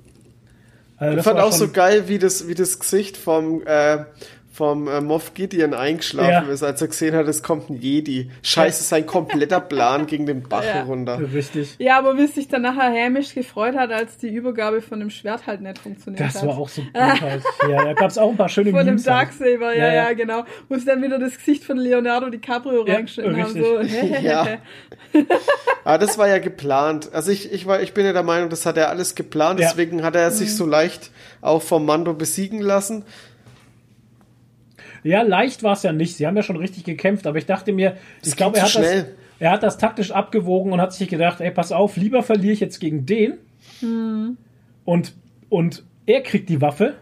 Also 1.03 1.19
Ich 1.19 1.25
fand 1.25 1.41
auch 1.41 1.53
so 1.53 1.69
geil, 1.69 2.05
wie 2.07 2.19
das, 2.19 2.47
wie 2.47 2.55
das 2.55 2.79
Gesicht 2.79 3.17
vom, 3.17 3.67
äh, 3.67 4.05
vom 4.55 4.87
äh, 4.87 5.01
Moff 5.01 5.33
Gideon 5.33 5.73
eingeschlafen 5.73 6.47
Ja. 6.49 6.53
ist, 6.53 6.63
als 6.63 6.83
er 6.83 6.89
gesehen 6.89 7.15
hat, 7.17 7.27
es 7.27 7.43
kommt 7.43 7.71
ein 7.71 7.77
Jedi. 7.81 8.31
Scheiße, 8.43 8.83
sein 8.85 9.07
kompletter 9.07 9.61
Plan 9.61 10.07
ging 10.07 10.27
den 10.27 10.43
Bach 10.43 10.63
Ja. 10.65 10.83
runter. 10.83 11.19
Richtig. 11.33 11.77
Ja, 11.79 11.99
aber 11.99 12.19
wie 12.19 12.25
es 12.25 12.35
sich 12.35 12.49
dann 12.49 12.61
nachher 12.63 12.91
hämisch 12.93 13.35
gefreut 13.35 13.75
hat, 13.77 13.91
als 13.91 14.19
die 14.19 14.29
Übergabe 14.29 14.83
von 14.83 15.01
dem 15.01 15.09
Schwert 15.09 15.47
halt 15.47 15.63
nicht 15.63 15.79
funktioniert 15.79 16.21
Das 16.23 16.43
hat. 16.43 16.49
war 16.49 16.59
auch 16.59 16.69
so 16.69 16.83
gut 16.83 16.93
halt. 16.95 17.43
Ja, 17.71 17.85
da 17.85 17.93
gab 17.95 18.11
es 18.11 18.19
auch 18.19 18.31
ein 18.31 18.37
paar 18.37 18.51
schöne 18.51 18.71
Von 18.73 18.81
dem 18.81 18.87
Memes. 18.97 19.07
halt. 19.07 19.29
Darksaber, 19.31 19.75
ja, 19.75 19.87
Ja, 19.87 19.87
ja, 19.87 19.95
ja. 20.09 20.13
genau. 20.13 20.45
Wo 20.69 20.77
sie 20.77 20.85
dann 20.85 21.03
wieder 21.03 21.19
das 21.19 21.37
Gesicht 21.39 21.65
von 21.65 21.79
Leonardo 21.79 22.29
DiCaprio 22.29 22.87
Ja, 22.87 22.95
reingeschnitten 22.95 23.43
haben. 23.43 23.53
So. 23.55 23.81
Ja. 24.21 24.59
Aber 25.85 25.99
das 26.05 26.19
war 26.19 26.29
ja 26.29 26.39
geplant. 26.39 27.11
Also 27.13 27.31
ich, 27.31 27.53
ich, 27.53 27.67
war, 27.67 27.81
ich 27.81 27.95
bin 27.95 28.05
ja 28.05 28.13
der 28.13 28.23
Meinung, 28.23 28.51
das 28.51 28.67
hat 28.67 28.77
er 28.77 28.91
alles 28.91 29.15
geplant. 29.15 29.61
Ja. 29.61 29.69
Deswegen 29.69 30.03
hat 30.03 30.15
er 30.15 30.29
Mhm. 30.31 30.35
sich 30.35 30.55
so 30.57 30.67
leicht 30.67 31.11
auch 31.41 31.63
vom 31.63 31.85
Mando 31.87 32.15
besiegen 32.15 32.61
lassen. 32.61 33.05
Ja, 35.05 35.23
leicht 35.23 35.63
war 35.63 35.73
es 35.73 35.83
ja 35.83 35.93
nicht. 35.93 36.17
Sie 36.17 36.27
haben 36.27 36.37
ja 36.37 36.43
schon 36.43 36.57
richtig 36.57 36.85
gekämpft, 36.85 37.27
aber 37.27 37.39
ich 37.39 37.47
dachte 37.47 37.73
mir, 37.73 37.97
ich 38.19 38.23
ging 38.31 38.37
glaube, 38.37 38.59
er 38.59 38.65
hat 38.65 38.75
das, 38.77 39.05
er 39.41 39.51
hat 39.51 39.63
das 39.63 39.79
taktisch 39.79 40.13
abgewogen 40.13 40.73
und 40.73 40.81
hat 40.81 40.93
sich 40.93 41.09
gedacht, 41.09 41.41
ey, 41.41 41.51
pass 41.51 41.73
auf, 41.73 41.97
lieber 41.97 42.23
verliere 42.23 42.53
ich 42.53 42.61
jetzt 42.61 42.79
gegen 42.79 43.05
den 43.07 43.35
und, 44.85 45.15
und 45.49 45.85
er 46.07 46.21
kriegt 46.23 46.49
die 46.49 46.61
Waffe, 46.61 46.95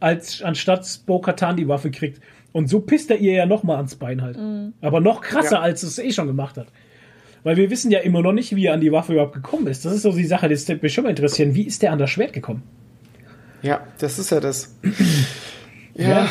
als 0.00 0.42
anstatt 0.42 1.00
Bo-Katan 1.06 1.56
die 1.56 1.68
Waffe 1.68 1.90
kriegt. 1.90 2.20
Und 2.52 2.68
so 2.68 2.80
pisst 2.80 3.10
er 3.10 3.18
ihr 3.18 3.32
ja 3.32 3.46
nochmal 3.46 3.76
ans 3.76 3.96
Bein 3.96 4.22
halt. 4.22 4.38
Aber 4.80 5.00
noch 5.00 5.20
krasser, 5.20 5.56
Ja. 5.56 5.60
als 5.62 5.82
es 5.82 5.98
eh 5.98 6.12
schon 6.12 6.28
gemacht 6.28 6.56
hat. 6.56 6.68
Weil 7.42 7.56
wir 7.56 7.68
wissen 7.70 7.90
ja 7.90 7.98
immer 7.98 8.22
noch 8.22 8.32
nicht, 8.32 8.54
wie 8.54 8.66
er 8.66 8.74
an 8.74 8.80
die 8.80 8.92
Waffe 8.92 9.12
überhaupt 9.12 9.34
gekommen 9.34 9.66
ist. 9.66 9.84
Das 9.84 9.92
ist 9.92 10.02
so 10.02 10.12
die 10.12 10.24
Sache, 10.24 10.48
das 10.48 10.66
würde 10.68 10.80
mich 10.82 10.94
schon 10.94 11.04
mal 11.04 11.10
interessieren. 11.10 11.54
Wie 11.54 11.62
ist 11.66 11.82
der 11.82 11.92
an 11.92 11.98
das 11.98 12.10
Schwert 12.10 12.32
gekommen? 12.32 12.62
Ja, 13.62 13.80
das 13.98 14.18
ist 14.18 14.30
ja 14.30 14.40
das. 14.40 14.76
Ja. 15.96 16.08
Ja, 16.08 16.28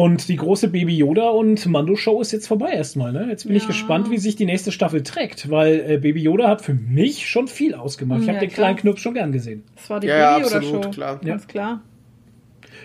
Und 0.00 0.28
die 0.28 0.36
große 0.36 0.68
Baby 0.68 0.96
Yoda 0.96 1.28
und 1.30 1.66
Mando 1.66 1.96
Show 1.96 2.20
ist 2.20 2.30
jetzt 2.32 2.46
vorbei 2.46 2.70
erstmal. 2.72 3.12
Ne? 3.12 3.26
Jetzt 3.30 3.46
bin 3.48 3.56
ich 3.56 3.66
gespannt, 3.66 4.10
wie 4.10 4.18
sich 4.18 4.36
die 4.36 4.44
nächste 4.44 4.70
Staffel 4.70 5.02
trägt, 5.02 5.50
weil 5.50 5.84
äh, 5.90 5.98
Baby 5.98 6.20
Yoda 6.22 6.46
hat 6.48 6.62
für 6.62 6.74
mich 6.74 7.28
schon 7.28 7.48
viel 7.48 7.74
ausgemacht. 7.74 8.20
Ich 8.20 8.26
Ja, 8.28 8.34
habe 8.34 8.46
den 8.46 8.52
kleinen 8.54 8.76
Knopf 8.76 9.00
schon 9.00 9.14
gern 9.14 9.32
gesehen. 9.32 9.64
Das 9.74 9.90
war 9.90 9.98
die 9.98 10.06
Ja, 10.06 10.18
ja, 10.18 10.34
Baby 10.36 10.46
oder 10.46 10.56
absolut, 10.58 10.84
Show. 10.84 10.90
klar. 10.92 11.20
Ganz 11.24 11.46
klar. 11.48 11.82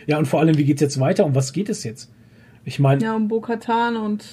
Ja, 0.08 0.17
und 0.17 0.25
vor 0.27 0.40
allem, 0.40 0.58
wie 0.58 0.64
geht's 0.66 0.82
jetzt 0.82 1.00
weiter? 1.00 1.24
Um 1.25 1.35
was 1.35 1.53
geht 1.53 1.69
es 1.69 1.83
jetzt? 1.83 2.11
Ich 2.66 2.80
meine, 2.80 3.03
Ja, 3.03 3.16
um 3.16 3.27
Bo-Katan 3.27 3.95
und 3.95 4.25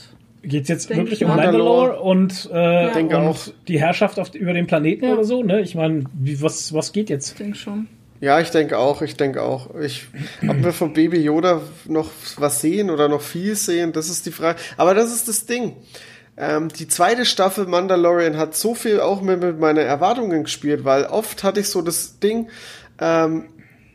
geht's 0.42 0.68
jetzt 0.70 0.88
Denk 0.88 1.00
wirklich 1.00 1.20
ich 1.20 1.28
um. 1.28 1.36
Mandalore 1.36 2.00
und, 2.00 2.48
äh, 2.50 2.98
und 2.98 3.12
auch. 3.14 3.38
die 3.68 3.78
Herrschaft 3.78 4.18
auf, 4.18 4.34
über 4.34 4.54
den 4.54 4.66
Planeten 4.66 5.04
Ja. 5.04 5.12
oder 5.12 5.24
so? 5.24 5.42
Ne? 5.42 5.60
Ich 5.60 5.74
meine, 5.74 6.04
wie- 6.18 6.40
was, 6.40 6.72
was 6.72 6.92
geht 6.92 7.10
jetzt? 7.10 7.32
ich 7.32 7.36
denke 7.36 7.58
schon. 7.58 7.88
Ja, 8.20 8.38
ich 8.38 8.50
denke 8.50 8.76
auch, 8.78 9.00
ich 9.00 9.16
denke 9.16 9.42
auch. 9.42 9.74
Ich, 9.76 10.08
ob 10.46 10.62
wir 10.62 10.72
von 10.72 10.92
Baby 10.92 11.18
Yoda 11.20 11.62
noch 11.86 12.10
was 12.36 12.60
sehen 12.60 12.90
oder 12.90 13.08
noch 13.08 13.22
viel 13.22 13.54
sehen, 13.54 13.92
das 13.92 14.10
ist 14.10 14.26
die 14.26 14.30
Frage. 14.30 14.58
Aber 14.76 14.94
das 14.94 15.12
ist 15.12 15.26
das 15.26 15.46
Ding. 15.46 15.76
Ähm, 16.36 16.68
die 16.68 16.86
zweite 16.86 17.24
Staffel 17.24 17.66
Mandalorian 17.66 18.36
hat 18.36 18.54
so 18.54 18.74
viel 18.74 19.00
auch 19.00 19.22
mit, 19.22 19.40
mit 19.40 19.58
meinen 19.58 19.86
Erwartungen 19.86 20.44
gespielt, 20.44 20.84
weil 20.84 21.04
oft 21.04 21.42
hatte 21.44 21.60
ich 21.60 21.68
so 21.68 21.80
das 21.80 22.18
Ding, 22.18 22.48
ähm, 23.00 23.46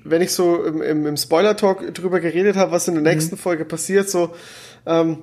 wenn 0.04 0.22
ich 0.22 0.32
so 0.32 0.64
im, 0.64 0.82
im, 0.82 1.06
im 1.06 1.18
Spoiler-Talk 1.18 1.94
drüber 1.94 2.20
geredet 2.20 2.56
habe, 2.56 2.72
was 2.72 2.88
in 2.88 2.96
der 2.96 3.04
nächsten 3.04 3.38
Folge 3.38 3.66
passiert, 3.66 4.10
so, 4.10 4.34
ähm, 4.86 5.20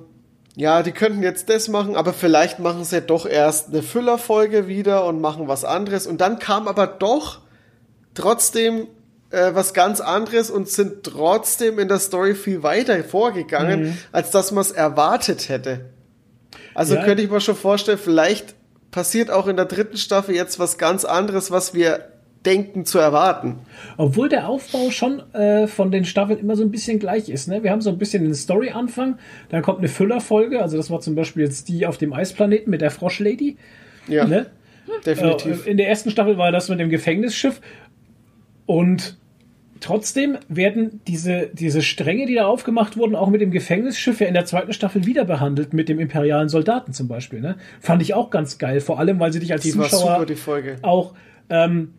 ja, 0.55 0.83
die 0.83 0.91
könnten 0.91 1.23
jetzt 1.23 1.49
das 1.49 1.67
machen, 1.67 1.95
aber 1.95 2.13
vielleicht 2.13 2.59
machen 2.59 2.83
sie 2.83 3.01
doch 3.01 3.25
erst 3.25 3.69
eine 3.69 3.81
Füllerfolge 3.81 4.67
wieder 4.67 5.05
und 5.05 5.19
machen 5.19 5.47
was 5.47 5.65
anderes. 5.65 6.05
Und 6.05 6.21
dann 6.21 6.39
kam 6.39 6.67
aber 6.67 6.87
doch 6.87 7.42
trotzdem 8.13 8.87
äh, 9.31 9.51
was 9.53 9.73
ganz 9.73 9.99
anderes 10.01 10.49
und 10.51 10.69
sind 10.69 11.03
trotzdem 11.03 11.79
in 11.79 11.87
der 11.87 11.99
Story 11.99 12.35
viel 12.35 12.63
weiter 12.63 13.03
vorgegangen, 13.03 13.97
als 14.11 14.31
dass 14.31 14.51
man 14.51 14.61
es 14.61 14.71
erwartet 14.71 15.49
hätte. 15.49 15.81
Also 16.75 16.95
Ja. 16.95 17.03
könnte 17.03 17.23
ich 17.23 17.29
mir 17.29 17.41
schon 17.41 17.55
vorstellen, 17.55 17.97
vielleicht 17.97 18.55
passiert 18.91 19.31
auch 19.31 19.47
in 19.47 19.55
der 19.55 19.65
dritten 19.65 19.97
Staffel 19.97 20.35
jetzt 20.35 20.59
was 20.59 20.77
ganz 20.77 21.03
anderes, 21.05 21.49
was 21.51 21.73
wir 21.73 22.07
denken 22.45 22.85
zu 22.85 22.99
erwarten. 22.99 23.59
Obwohl 23.97 24.27
der 24.27 24.49
Aufbau 24.49 24.91
schon 24.91 25.21
äh, 25.33 25.65
von 25.65 25.91
den 25.91 26.03
Staffeln 26.03 26.37
immer 26.39 26.55
so 26.57 26.63
ein 26.63 26.71
bisschen 26.71 26.99
gleich 26.99 27.29
ist. 27.29 27.47
Ne? 27.47 27.63
Wir 27.63 27.71
haben 27.71 27.79
so 27.81 27.89
ein 27.89 27.97
bisschen 27.97 28.23
einen 28.25 28.35
Story-Anfang, 28.35 29.17
dann 29.49 29.61
kommt 29.61 29.79
eine 29.79 29.87
Füllerfolge, 29.87 30.61
also 30.61 30.75
das 30.75 30.91
war 30.91 30.99
zum 30.99 31.15
Beispiel 31.15 31.43
jetzt 31.43 31.69
die 31.69 31.87
auf 31.87 31.97
dem 31.97 32.11
Eisplaneten 32.11 32.69
mit 32.69 32.81
der 32.81 32.91
Froschlady. 32.91 33.57
Ja, 34.07 34.25
Ne? 34.25 34.47
definitiv. 35.05 35.65
Äh, 35.65 35.69
in 35.71 35.77
der 35.77 35.87
ersten 35.87 36.11
Staffel 36.11 36.37
war 36.37 36.51
das 36.51 36.67
mit 36.67 36.79
dem 36.81 36.89
Gefängnisschiff 36.89 37.61
und 38.65 39.17
trotzdem 39.79 40.37
werden 40.47 41.01
diese, 41.07 41.49
diese 41.53 41.81
Stränge, 41.81 42.25
die 42.25 42.35
da 42.35 42.45
aufgemacht 42.45 42.95
wurden, 42.95 43.15
auch 43.15 43.29
mit 43.29 43.41
dem 43.41 43.51
Gefängnisschiff 43.51 44.21
ja 44.21 44.27
in 44.27 44.33
der 44.33 44.45
zweiten 44.45 44.73
Staffel 44.73 45.05
wieder 45.05 45.25
behandelt, 45.25 45.73
mit 45.73 45.89
dem 45.89 45.99
imperialen 45.99 46.49
Soldaten 46.49 46.93
zum 46.93 47.07
Beispiel. 47.07 47.41
Ne? 47.41 47.57
Fand 47.81 48.01
ich 48.01 48.13
auch 48.13 48.29
ganz 48.29 48.57
geil, 48.57 48.79
vor 48.79 48.99
allem, 48.99 49.19
weil 49.19 49.33
sie 49.33 49.39
dich 49.39 49.51
als 49.51 49.65
war 49.77 49.89
Zuschauer 49.89 50.25
super, 50.27 50.75
auch 50.83 51.13
ähm, 51.49 51.93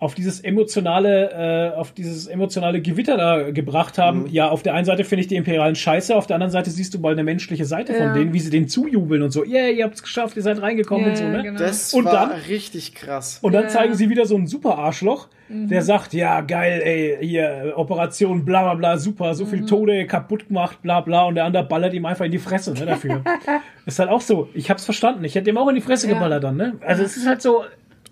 auf 0.00 0.14
dieses 0.14 0.40
emotionale, 0.40 1.72
äh, 1.74 1.76
auf 1.78 1.92
dieses 1.92 2.26
emotionale 2.26 2.80
Gewitter 2.80 3.16
da 3.18 3.50
gebracht 3.50 3.98
haben. 3.98 4.22
Mhm. 4.22 4.26
Ja, 4.28 4.48
auf 4.48 4.62
der 4.62 4.74
einen 4.74 4.86
Seite 4.86 5.04
finde 5.04 5.20
ich 5.20 5.28
die 5.28 5.36
Imperialen 5.36 5.74
scheiße, 5.76 6.16
auf 6.16 6.26
der 6.26 6.36
anderen 6.36 6.50
Seite 6.50 6.70
siehst 6.70 6.94
du 6.94 6.98
mal 6.98 7.12
eine 7.12 7.22
menschliche 7.22 7.66
Seite 7.66 7.92
Ja. 7.92 7.98
von 8.06 8.14
denen, 8.14 8.32
wie 8.32 8.40
sie 8.40 8.50
denen 8.50 8.66
zujubeln 8.66 9.22
und 9.22 9.30
so, 9.30 9.44
yeah, 9.44 9.68
ihr 9.68 9.84
habt's 9.84 10.02
geschafft, 10.02 10.36
ihr 10.36 10.42
seid 10.42 10.60
reingekommen 10.62 11.04
Ja, 11.04 11.10
und 11.10 11.16
so, 11.18 11.24
ne? 11.28 11.42
genau. 11.42 11.58
Das 11.58 11.92
Und 11.92 12.06
war 12.06 12.28
dann- 12.28 12.30
richtig 12.48 12.94
krass. 12.94 13.38
Und 13.42 13.52
dann 13.52 13.64
Ja. 13.64 13.68
zeigen 13.68 13.94
sie 13.94 14.08
wieder 14.08 14.24
so 14.24 14.36
einen 14.36 14.46
super 14.46 14.78
Arschloch, 14.78 15.28
der 15.52 15.82
sagt, 15.82 16.14
ja, 16.14 16.42
geil, 16.42 16.80
ey, 16.84 17.18
hier, 17.26 17.72
Operation, 17.74 18.44
bla 18.44 18.62
bla 18.62 18.74
bla, 18.74 18.98
super, 18.98 19.34
so 19.34 19.44
viel 19.46 19.66
Tode 19.66 20.06
kaputt 20.06 20.46
gemacht, 20.46 20.80
bla 20.80 21.00
bla, 21.00 21.24
und 21.24 21.34
der 21.34 21.44
andere 21.44 21.64
ballert 21.64 21.92
ihm 21.92 22.06
einfach 22.06 22.24
in 22.24 22.30
die 22.30 22.38
Fresse, 22.38 22.72
ne, 22.72 22.86
dafür. 22.86 23.22
ist 23.84 23.98
halt 23.98 24.10
auch 24.10 24.20
so, 24.20 24.48
ich 24.54 24.70
hab's 24.70 24.84
verstanden, 24.84 25.24
ich 25.24 25.34
hätte 25.34 25.50
ihm 25.50 25.58
auch 25.58 25.66
in 25.68 25.74
die 25.74 25.80
Fresse 25.80 26.06
Ja. 26.08 26.14
geballert 26.14 26.44
dann, 26.44 26.56
ne? 26.56 26.74
Also 26.86 27.02
es 27.02 27.16
ist 27.16 27.26
halt 27.26 27.42
so, 27.42 27.64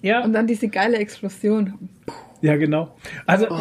ja, 0.03 0.23
Und 0.25 0.33
dann 0.33 0.47
diese 0.47 0.69
geile 0.69 0.99
Explosion. 0.99 1.89
ja, 2.41 2.57
genau. 2.57 2.95
Also, 3.27 3.47
Oh, 3.51 3.55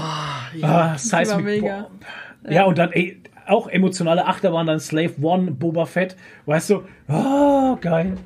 ah, 0.64 0.98
Seismic 0.98 1.36
war 1.36 1.42
mega. 1.44 1.82
Bomb. 1.82 2.06
Ja, 2.54 2.66
und 2.66 2.78
dann, 2.78 2.92
ey, 2.92 3.22
auch 3.48 3.68
emotionale 3.68 4.26
Achterbahn, 4.26 4.68
dann 4.68 4.80
Slave 4.80 5.14
One, 5.22 5.52
Boba 5.52 5.86
Fett, 5.86 6.16
weißt 6.46 6.70
du, 6.72 6.84
oh, 7.10 7.76
geil, 7.82 8.18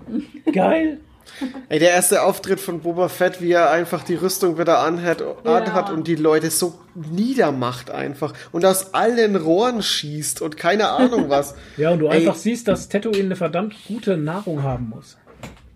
geil. 0.51 0.99
Ey, 1.69 1.79
der 1.79 1.91
erste 1.91 2.23
Auftritt 2.23 2.59
von 2.59 2.81
Boba 2.81 3.07
Fett, 3.07 3.41
wie 3.41 3.51
er 3.51 3.71
einfach 3.71 4.03
die 4.03 4.15
Rüstung 4.15 4.57
wieder 4.59 4.79
anhat, 4.79 5.23
anhat 5.45 5.89
und 5.89 6.07
die 6.07 6.15
Leute 6.15 6.49
so 6.49 6.79
niedermacht 6.95 7.89
einfach 7.89 8.33
und 8.51 8.65
aus 8.65 8.93
allen 8.93 9.35
Rohren 9.37 9.81
schießt 9.81 10.41
und 10.41 10.57
keine 10.57 10.89
Ahnung 10.89 11.29
was. 11.29 11.55
Ja, 11.77 11.91
und 11.91 11.99
du 11.99 12.07
Ey. 12.07 12.17
einfach 12.17 12.35
siehst, 12.35 12.67
dass 12.67 12.89
Tatooine 12.89 13.25
eine 13.25 13.35
verdammt 13.37 13.75
gute 13.87 14.17
Nahrung 14.17 14.63
haben 14.63 14.89
muss. 14.89 15.17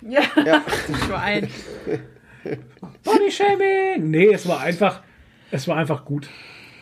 Ja, 0.02 0.22
Ja. 0.46 0.62
Schwein. 1.08 1.48
Body 3.04 3.32
Shaming! 3.32 4.10
Nee, 4.10 4.28
es 4.34 4.48
war 4.48 4.60
einfach, 4.62 5.02
es 5.52 5.68
war 5.68 5.78
einfach 5.78 6.06
gut. 6.06 6.30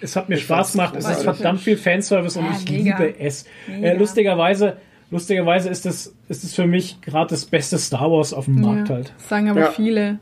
Es 0.01 0.15
hat 0.15 0.27
mir 0.29 0.37
Spaß 0.37 0.71
fand's 0.75 0.93
gemacht. 0.93 0.95
Es 0.97 1.09
ist 1.17 1.23
verdammt 1.23 1.61
viel 1.61 1.77
Fanservice 1.77 2.37
und 2.37 2.45
Ja, 2.45 2.51
ich 2.57 2.69
mega. 2.69 2.97
liebe 2.97 3.19
es. 3.19 3.45
Äh, 3.69 3.95
lustigerweise, 3.95 4.77
lustigerweise 5.11 5.69
ist 5.69 5.85
es, 5.85 6.13
ist 6.27 6.43
es 6.43 6.53
für 6.53 6.67
mich 6.67 6.99
gerade 7.01 7.29
das 7.29 7.45
beste 7.45 7.77
Star 7.77 8.11
Wars 8.11 8.33
auf 8.33 8.45
dem 8.45 8.59
Markt 8.61 8.89
halt. 8.89 9.13
Sagen 9.17 9.49
aber 9.49 9.59
Ja. 9.61 9.71
viele. 9.71 10.19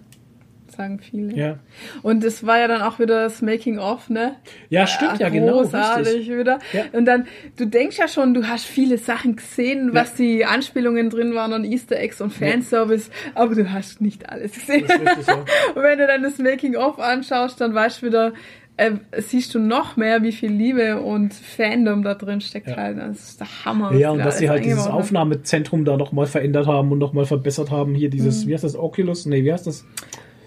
Sagen 0.71 0.99
viele. 0.99 1.35
Ja. 1.35 1.59
Und 2.01 2.23
es 2.23 2.45
war 2.45 2.57
ja 2.59 2.67
dann 2.67 2.81
auch 2.81 2.97
wieder 2.99 3.23
das 3.23 3.41
Making-of, 3.41 4.09
ne? 4.09 4.35
Ja, 4.69 4.87
stimmt, 4.87 5.19
ja, 5.19 5.29
genau. 5.29 5.53
Großartig 5.63 6.07
Richtig. 6.15 6.37
wieder. 6.37 6.59
Ja. 6.73 6.83
Und 6.93 7.05
dann, 7.05 7.27
du 7.57 7.65
denkst 7.65 7.97
ja 7.97 8.07
schon, 8.07 8.33
du 8.33 8.47
hast 8.47 8.65
viele 8.65 8.97
Sachen 8.97 9.35
gesehen, 9.35 9.89
was 9.93 10.15
die 10.15 10.45
Anspielungen 10.45 11.09
drin 11.09 11.35
waren 11.35 11.53
und 11.53 11.65
Easter 11.65 11.97
Eggs 11.97 12.21
und 12.21 12.31
Fanservice, 12.31 13.09
aber 13.35 13.55
du 13.55 13.71
hast 13.71 14.01
nicht 14.01 14.29
alles 14.29 14.53
gesehen. 14.53 14.85
Richtig, 14.85 15.27
ja. 15.27 15.35
Und 15.75 15.83
wenn 15.83 15.97
du 15.99 16.07
dann 16.07 16.23
das 16.23 16.37
Making-of 16.37 16.99
anschaust, 16.99 17.59
dann 17.61 17.73
weißt 17.73 18.01
du 18.01 18.05
wieder, 18.07 18.33
äh, 18.77 18.91
siehst 19.17 19.53
du 19.53 19.59
noch 19.59 19.97
mehr, 19.97 20.23
wie 20.23 20.31
viel 20.31 20.49
Liebe 20.49 21.01
und 21.01 21.33
Fandom 21.33 22.03
da 22.03 22.15
drin 22.15 22.39
steckt 22.41 22.67
Ja. 22.69 22.77
halt. 22.77 22.97
Das 22.97 23.19
ist 23.29 23.39
der 23.41 23.47
Hammer. 23.65 23.93
Ja, 23.93 24.11
und 24.11 24.19
da 24.19 24.23
dass 24.25 24.37
sie 24.39 24.49
halt 24.49 24.63
dieses. 24.65 24.87
Aufnahmezentrum 24.87 25.85
da 25.85 25.97
nochmal 25.97 26.25
verändert 26.25 26.67
haben 26.67 26.91
und 26.91 26.97
nochmal 26.99 27.25
verbessert 27.25 27.69
haben. 27.69 27.93
Hier 27.95 28.07
Mhm. 28.07 28.11
dieses, 28.11 28.47
wie 28.47 28.53
heißt 28.53 28.63
das, 28.63 28.75
Oculus? 28.77 29.25
Nee, 29.25 29.43
wie 29.43 29.51
heißt 29.51 29.67
das? 29.67 29.85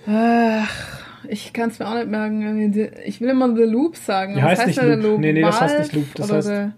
Ach, 0.06 0.70
ich 1.28 1.52
kann 1.52 1.70
es 1.70 1.78
mir 1.78 1.88
auch 1.88 1.94
nicht 1.94 2.08
merken. 2.08 2.92
Ich 3.06 3.20
will 3.20 3.30
immer 3.30 3.54
The 3.56 3.62
Loop 3.64 3.96
sagen. 3.96 4.36
Ja, 4.36 4.44
heißt 4.44 4.60
was 4.62 4.66
nicht 4.68 4.80
denn 4.80 4.88
der 4.88 4.96
Loop. 4.98 5.20
Nee, 5.20 5.32
nee, 5.32 5.42
das 5.42 5.60
heißt 5.60 5.78
nicht 5.78 5.92
Loop, 5.94 6.06
das 6.14 6.30
oder 6.30 6.38
heißt- 6.40 6.66
The, 6.66 6.70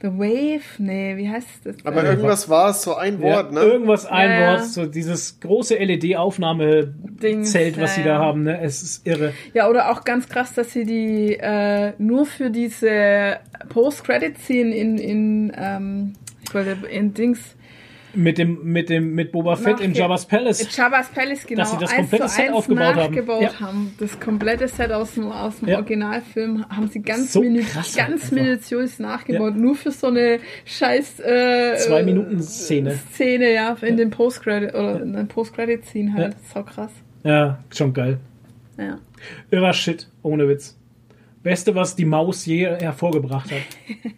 The 0.00 0.08
Wave? 0.16 0.62
Nee, 0.78 1.16
wie 1.16 1.28
heißt 1.28 1.48
das? 1.64 1.76
Aber 1.84 2.04
Äh, 2.04 2.10
irgendwas 2.10 2.48
war 2.48 2.70
es, 2.70 2.82
so 2.82 2.94
ein 2.94 3.20
Wort, 3.20 3.52
ja, 3.52 3.52
ne? 3.52 3.60
Irgendwas, 3.66 4.06
ein 4.06 4.30
Ja. 4.30 4.52
Wort, 4.52 4.64
so 4.66 4.86
dieses 4.86 5.40
große 5.40 5.74
LED-Aufnahmezelt, 5.76 7.80
was 7.80 7.94
sie 7.96 8.04
da 8.04 8.18
haben, 8.18 8.44
ne? 8.44 8.60
Es 8.60 8.82
ist 8.82 9.06
irre. 9.06 9.32
Ja, 9.54 9.68
oder 9.68 9.90
auch 9.90 10.04
ganz 10.04 10.28
krass, 10.28 10.54
dass 10.54 10.72
sie 10.72 10.84
die 10.84 11.36
äh, 11.40 11.92
nur 11.98 12.26
für 12.26 12.50
diese 12.50 13.38
Post-Credit-Scene 13.68 14.74
in, 14.74 14.98
in, 14.98 15.52
ähm, 15.56 16.12
ich 16.44 16.54
wollte, 16.54 16.76
in 16.90 17.14
Dings, 17.14 17.40
Mit 18.14 18.38
dem, 18.38 18.62
mit 18.64 18.88
dem, 18.88 19.14
mit 19.14 19.32
Boba 19.32 19.56
Fett 19.56 19.80
in 19.80 19.92
Jabba's 19.92 20.24
Palace. 20.26 20.66
Jabba's 20.74 21.08
Palace, 21.08 21.46
genau, 21.46 21.60
Dass 21.62 21.72
sie 21.72 21.76
das 21.78 21.90
eins 21.90 21.98
komplette 22.10 22.26
zu 22.26 22.34
Set 22.34 22.44
eins 22.46 22.54
aufgebaut 22.54 22.84
haben. 22.86 22.96
nachgebaut 22.96 23.42
Ja. 23.42 23.60
haben. 23.60 23.94
Das 24.00 24.18
komplette 24.20 24.68
Set 24.68 24.92
aus 24.92 25.14
dem, 25.14 25.30
aus 25.30 25.58
dem 25.58 25.68
Ja. 25.68 25.76
Originalfilm 25.76 26.64
haben 26.70 26.88
sie 26.88 27.02
ganz, 27.02 27.32
So 27.32 27.40
minu 27.42 27.60
krass 27.62 27.96
halt 27.98 28.08
ganz 28.08 28.22
einfach. 28.24 28.36
minutiös 28.36 28.98
nachgebaut. 28.98 29.56
Nur 29.56 29.74
für 29.74 29.90
so 29.90 30.06
eine 30.06 30.38
scheiß 30.64 31.20
äh, 31.20 31.76
Zwei 31.76 32.02
Minuten 32.02 32.42
Szene. 32.42 32.98
Szene, 33.12 33.52
ja, 33.52 33.76
in 33.82 33.96
den 33.98 34.10
Post-Credit 34.10 34.74
oder 34.74 35.02
in 35.02 35.12
den 35.12 35.28
Post-Credit-Scene 35.28 36.14
halt. 36.14 36.34
Ja. 36.34 36.38
So 36.54 36.62
krass. 36.62 36.92
Ja, 37.24 37.58
schon 37.74 37.92
geil. 37.92 38.18
Ja. 38.78 38.98
Irrer 39.50 39.72
Shit, 39.74 40.08
ohne 40.22 40.48
Witz. 40.48 40.78
Beste, 41.42 41.74
was 41.74 41.94
die 41.94 42.04
Maus 42.04 42.46
je 42.46 42.64
hervorgebracht 42.66 43.50
hat. 43.50 43.60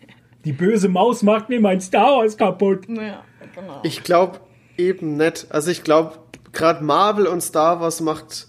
Die 0.47 0.53
böse 0.53 0.89
Maus 0.89 1.23
macht 1.23 1.51
mir 1.51 1.61
mein 1.61 1.81
Star 1.83 2.17
Wars 2.19 2.35
kaputt. 2.37 2.87
Ja, 2.89 3.23
genau. 3.55 3.81
Ich 3.83 4.03
glaube 4.03 4.41
eben 4.77 5.17
nicht. 5.17 5.47
Also 5.51 5.71
ich 5.71 5.83
glaube, 5.83 6.19
gerade 6.53 6.83
Marvel 6.85 7.27
und 7.27 7.41
Star 7.41 7.81
Wars 7.81 8.01
macht, 8.01 8.49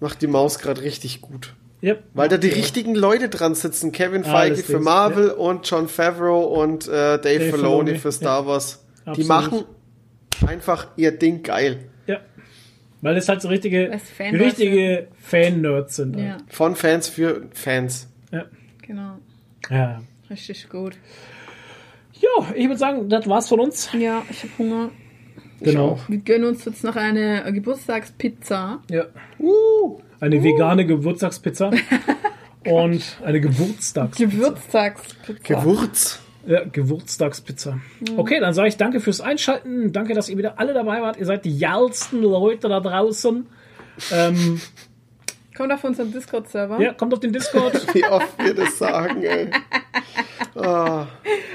macht 0.00 0.22
die 0.22 0.26
Maus 0.26 0.58
gerade 0.58 0.82
richtig 0.82 1.20
gut. 1.20 1.54
Yep. 1.82 2.04
Weil 2.14 2.28
da 2.28 2.36
die 2.36 2.48
richtigen 2.48 2.94
Leute 2.94 3.28
dran 3.28 3.56
sitzen. 3.56 3.90
Kevin 3.90 4.24
Ah, 4.24 4.30
Feige 4.30 4.56
das 4.56 4.64
für 4.64 4.78
Marvel 4.78 5.30
und 5.30 5.68
John 5.68 5.88
Favreau 5.88 6.44
und 6.44 6.86
äh, 6.86 6.90
Dave, 6.90 7.18
Dave 7.18 7.40
Filoni, 7.50 7.56
Filoni, 7.56 7.98
für 7.98 8.12
Star 8.12 8.46
Wars. 8.46 8.84
Die 9.04 9.10
Absolut. 9.10 9.28
machen 9.28 9.64
einfach 10.46 10.88
ihr 10.96 11.10
Ding 11.10 11.42
geil. 11.42 11.88
Ja. 12.06 12.20
Weil 13.00 13.16
es 13.16 13.28
halt 13.28 13.42
so 13.42 13.48
richtige, 13.48 13.98
Fanboys 14.16 14.40
richtige 14.40 15.08
Fan-Nerds 15.20 15.96
sind. 15.96 16.16
Ja, 16.18 16.38
Von 16.48 16.76
Fans 16.76 17.08
für 17.08 17.48
Fans. 17.52 18.08
Ja. 18.30 18.44
genau. 18.80 19.18
ja. 19.68 20.02
Richtig 20.30 20.68
gut. 20.68 20.96
Jo, 22.22 22.46
ich 22.54 22.66
würde 22.66 22.78
sagen, 22.78 23.08
das 23.08 23.28
war's 23.28 23.48
von 23.48 23.58
uns. 23.60 23.90
Ja, 23.92 24.22
ich 24.30 24.44
habe 24.44 24.52
Hunger. 24.58 24.90
Genau. 25.60 25.98
Wir 26.08 26.18
gönnen 26.18 26.44
uns 26.48 26.64
jetzt 26.64 26.84
noch 26.84 26.94
eine 26.94 27.52
Geburtstagspizza. 27.52 28.80
Ja. 28.90 29.06
Uh, 29.40 30.00
Eine 30.20 30.42
vegane 30.42 30.86
Geburtstagspizza. 30.86 31.70
und 32.64 33.18
eine 33.24 33.40
Geburtstagspizza. 33.40 34.30
Geburtstagspizza. 34.36 35.60
Gewürz. 35.60 36.20
Ja, 36.46 36.64
Geburtstagspizza. 36.64 37.80
Okay, 38.16 38.40
dann 38.40 38.54
sage 38.54 38.68
ich 38.68 38.76
danke 38.76 39.00
fürs 39.00 39.20
Einschalten. 39.20 39.92
Danke, 39.92 40.14
dass 40.14 40.28
ihr 40.28 40.38
wieder 40.38 40.58
alle 40.58 40.74
dabei 40.74 41.00
wart. 41.02 41.16
Ihr 41.16 41.26
seid 41.26 41.44
die 41.44 41.58
geilsten 41.58 42.22
Leute 42.22 42.68
da 42.68 42.80
draußen. 42.80 43.46
Ähm, 44.12 44.60
Kommt 45.56 45.72
auf 45.72 45.84
unseren 45.84 46.12
Discord-Server. 46.12 46.80
ja, 46.80 46.92
kommt 46.94 47.12
auf 47.12 47.20
den 47.20 47.32
Discord 47.32 47.74
Wie 47.94 48.04
oft 48.04 48.38
wir 48.42 48.54
das 48.54 48.78
sagen, 48.78 49.22
ey. 49.22 49.50
Ah, 50.54 51.06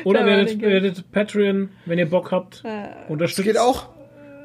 oder 0.04 0.26
werdet, 0.26 0.62
werdet 0.62 1.12
Patreon, 1.12 1.70
wenn 1.86 2.00
ihr 2.00 2.10
Bock 2.10 2.32
habt. 2.32 2.64
Unterstützt, 3.10 3.46
geht 3.48 3.58
auch. 3.58 3.90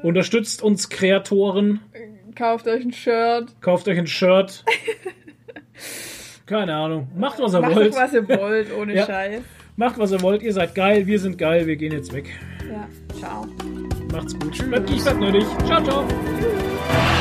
unterstützt 0.03 0.61
uns 0.63 0.89
Kreatoren. 0.89 1.79
Kauft 2.35 2.67
euch 2.67 2.83
ein 2.83 2.91
Shirt. 2.93 3.53
Kauft 3.61 3.87
euch 3.87 3.97
ein 3.99 4.07
Shirt. 4.07 4.63
Keine 6.45 6.75
Ahnung. 6.75 7.07
Macht, 7.15 7.39
was 7.39 7.53
ihr 7.53 7.61
Macht 7.61 7.75
wollt. 7.75 7.93
doch, 7.93 7.99
was 7.99 8.13
ihr 8.13 8.27
wollt, 8.39 8.67
ohne 8.75 8.95
Ja. 8.95 9.05
Scheiß. 9.05 9.41
Macht, 9.75 9.97
was 9.97 10.11
ihr 10.11 10.21
wollt. 10.21 10.43
Ihr 10.43 10.53
seid 10.53 10.75
geil. 10.75 11.07
Wir 11.07 11.19
sind 11.19 11.37
geil. 11.37 11.65
Wir 11.67 11.75
gehen 11.75 11.93
jetzt 11.93 12.13
weg. 12.13 12.29
Ja, 12.69 12.87
ciao. 13.17 13.47
Macht's 14.11 14.37
gut. 14.39 14.69
Bleibt 14.69 14.85
bleibt 14.87 15.19
nötig. 15.19 15.45
Ciao, 15.65 15.83
ciao. 15.83 17.12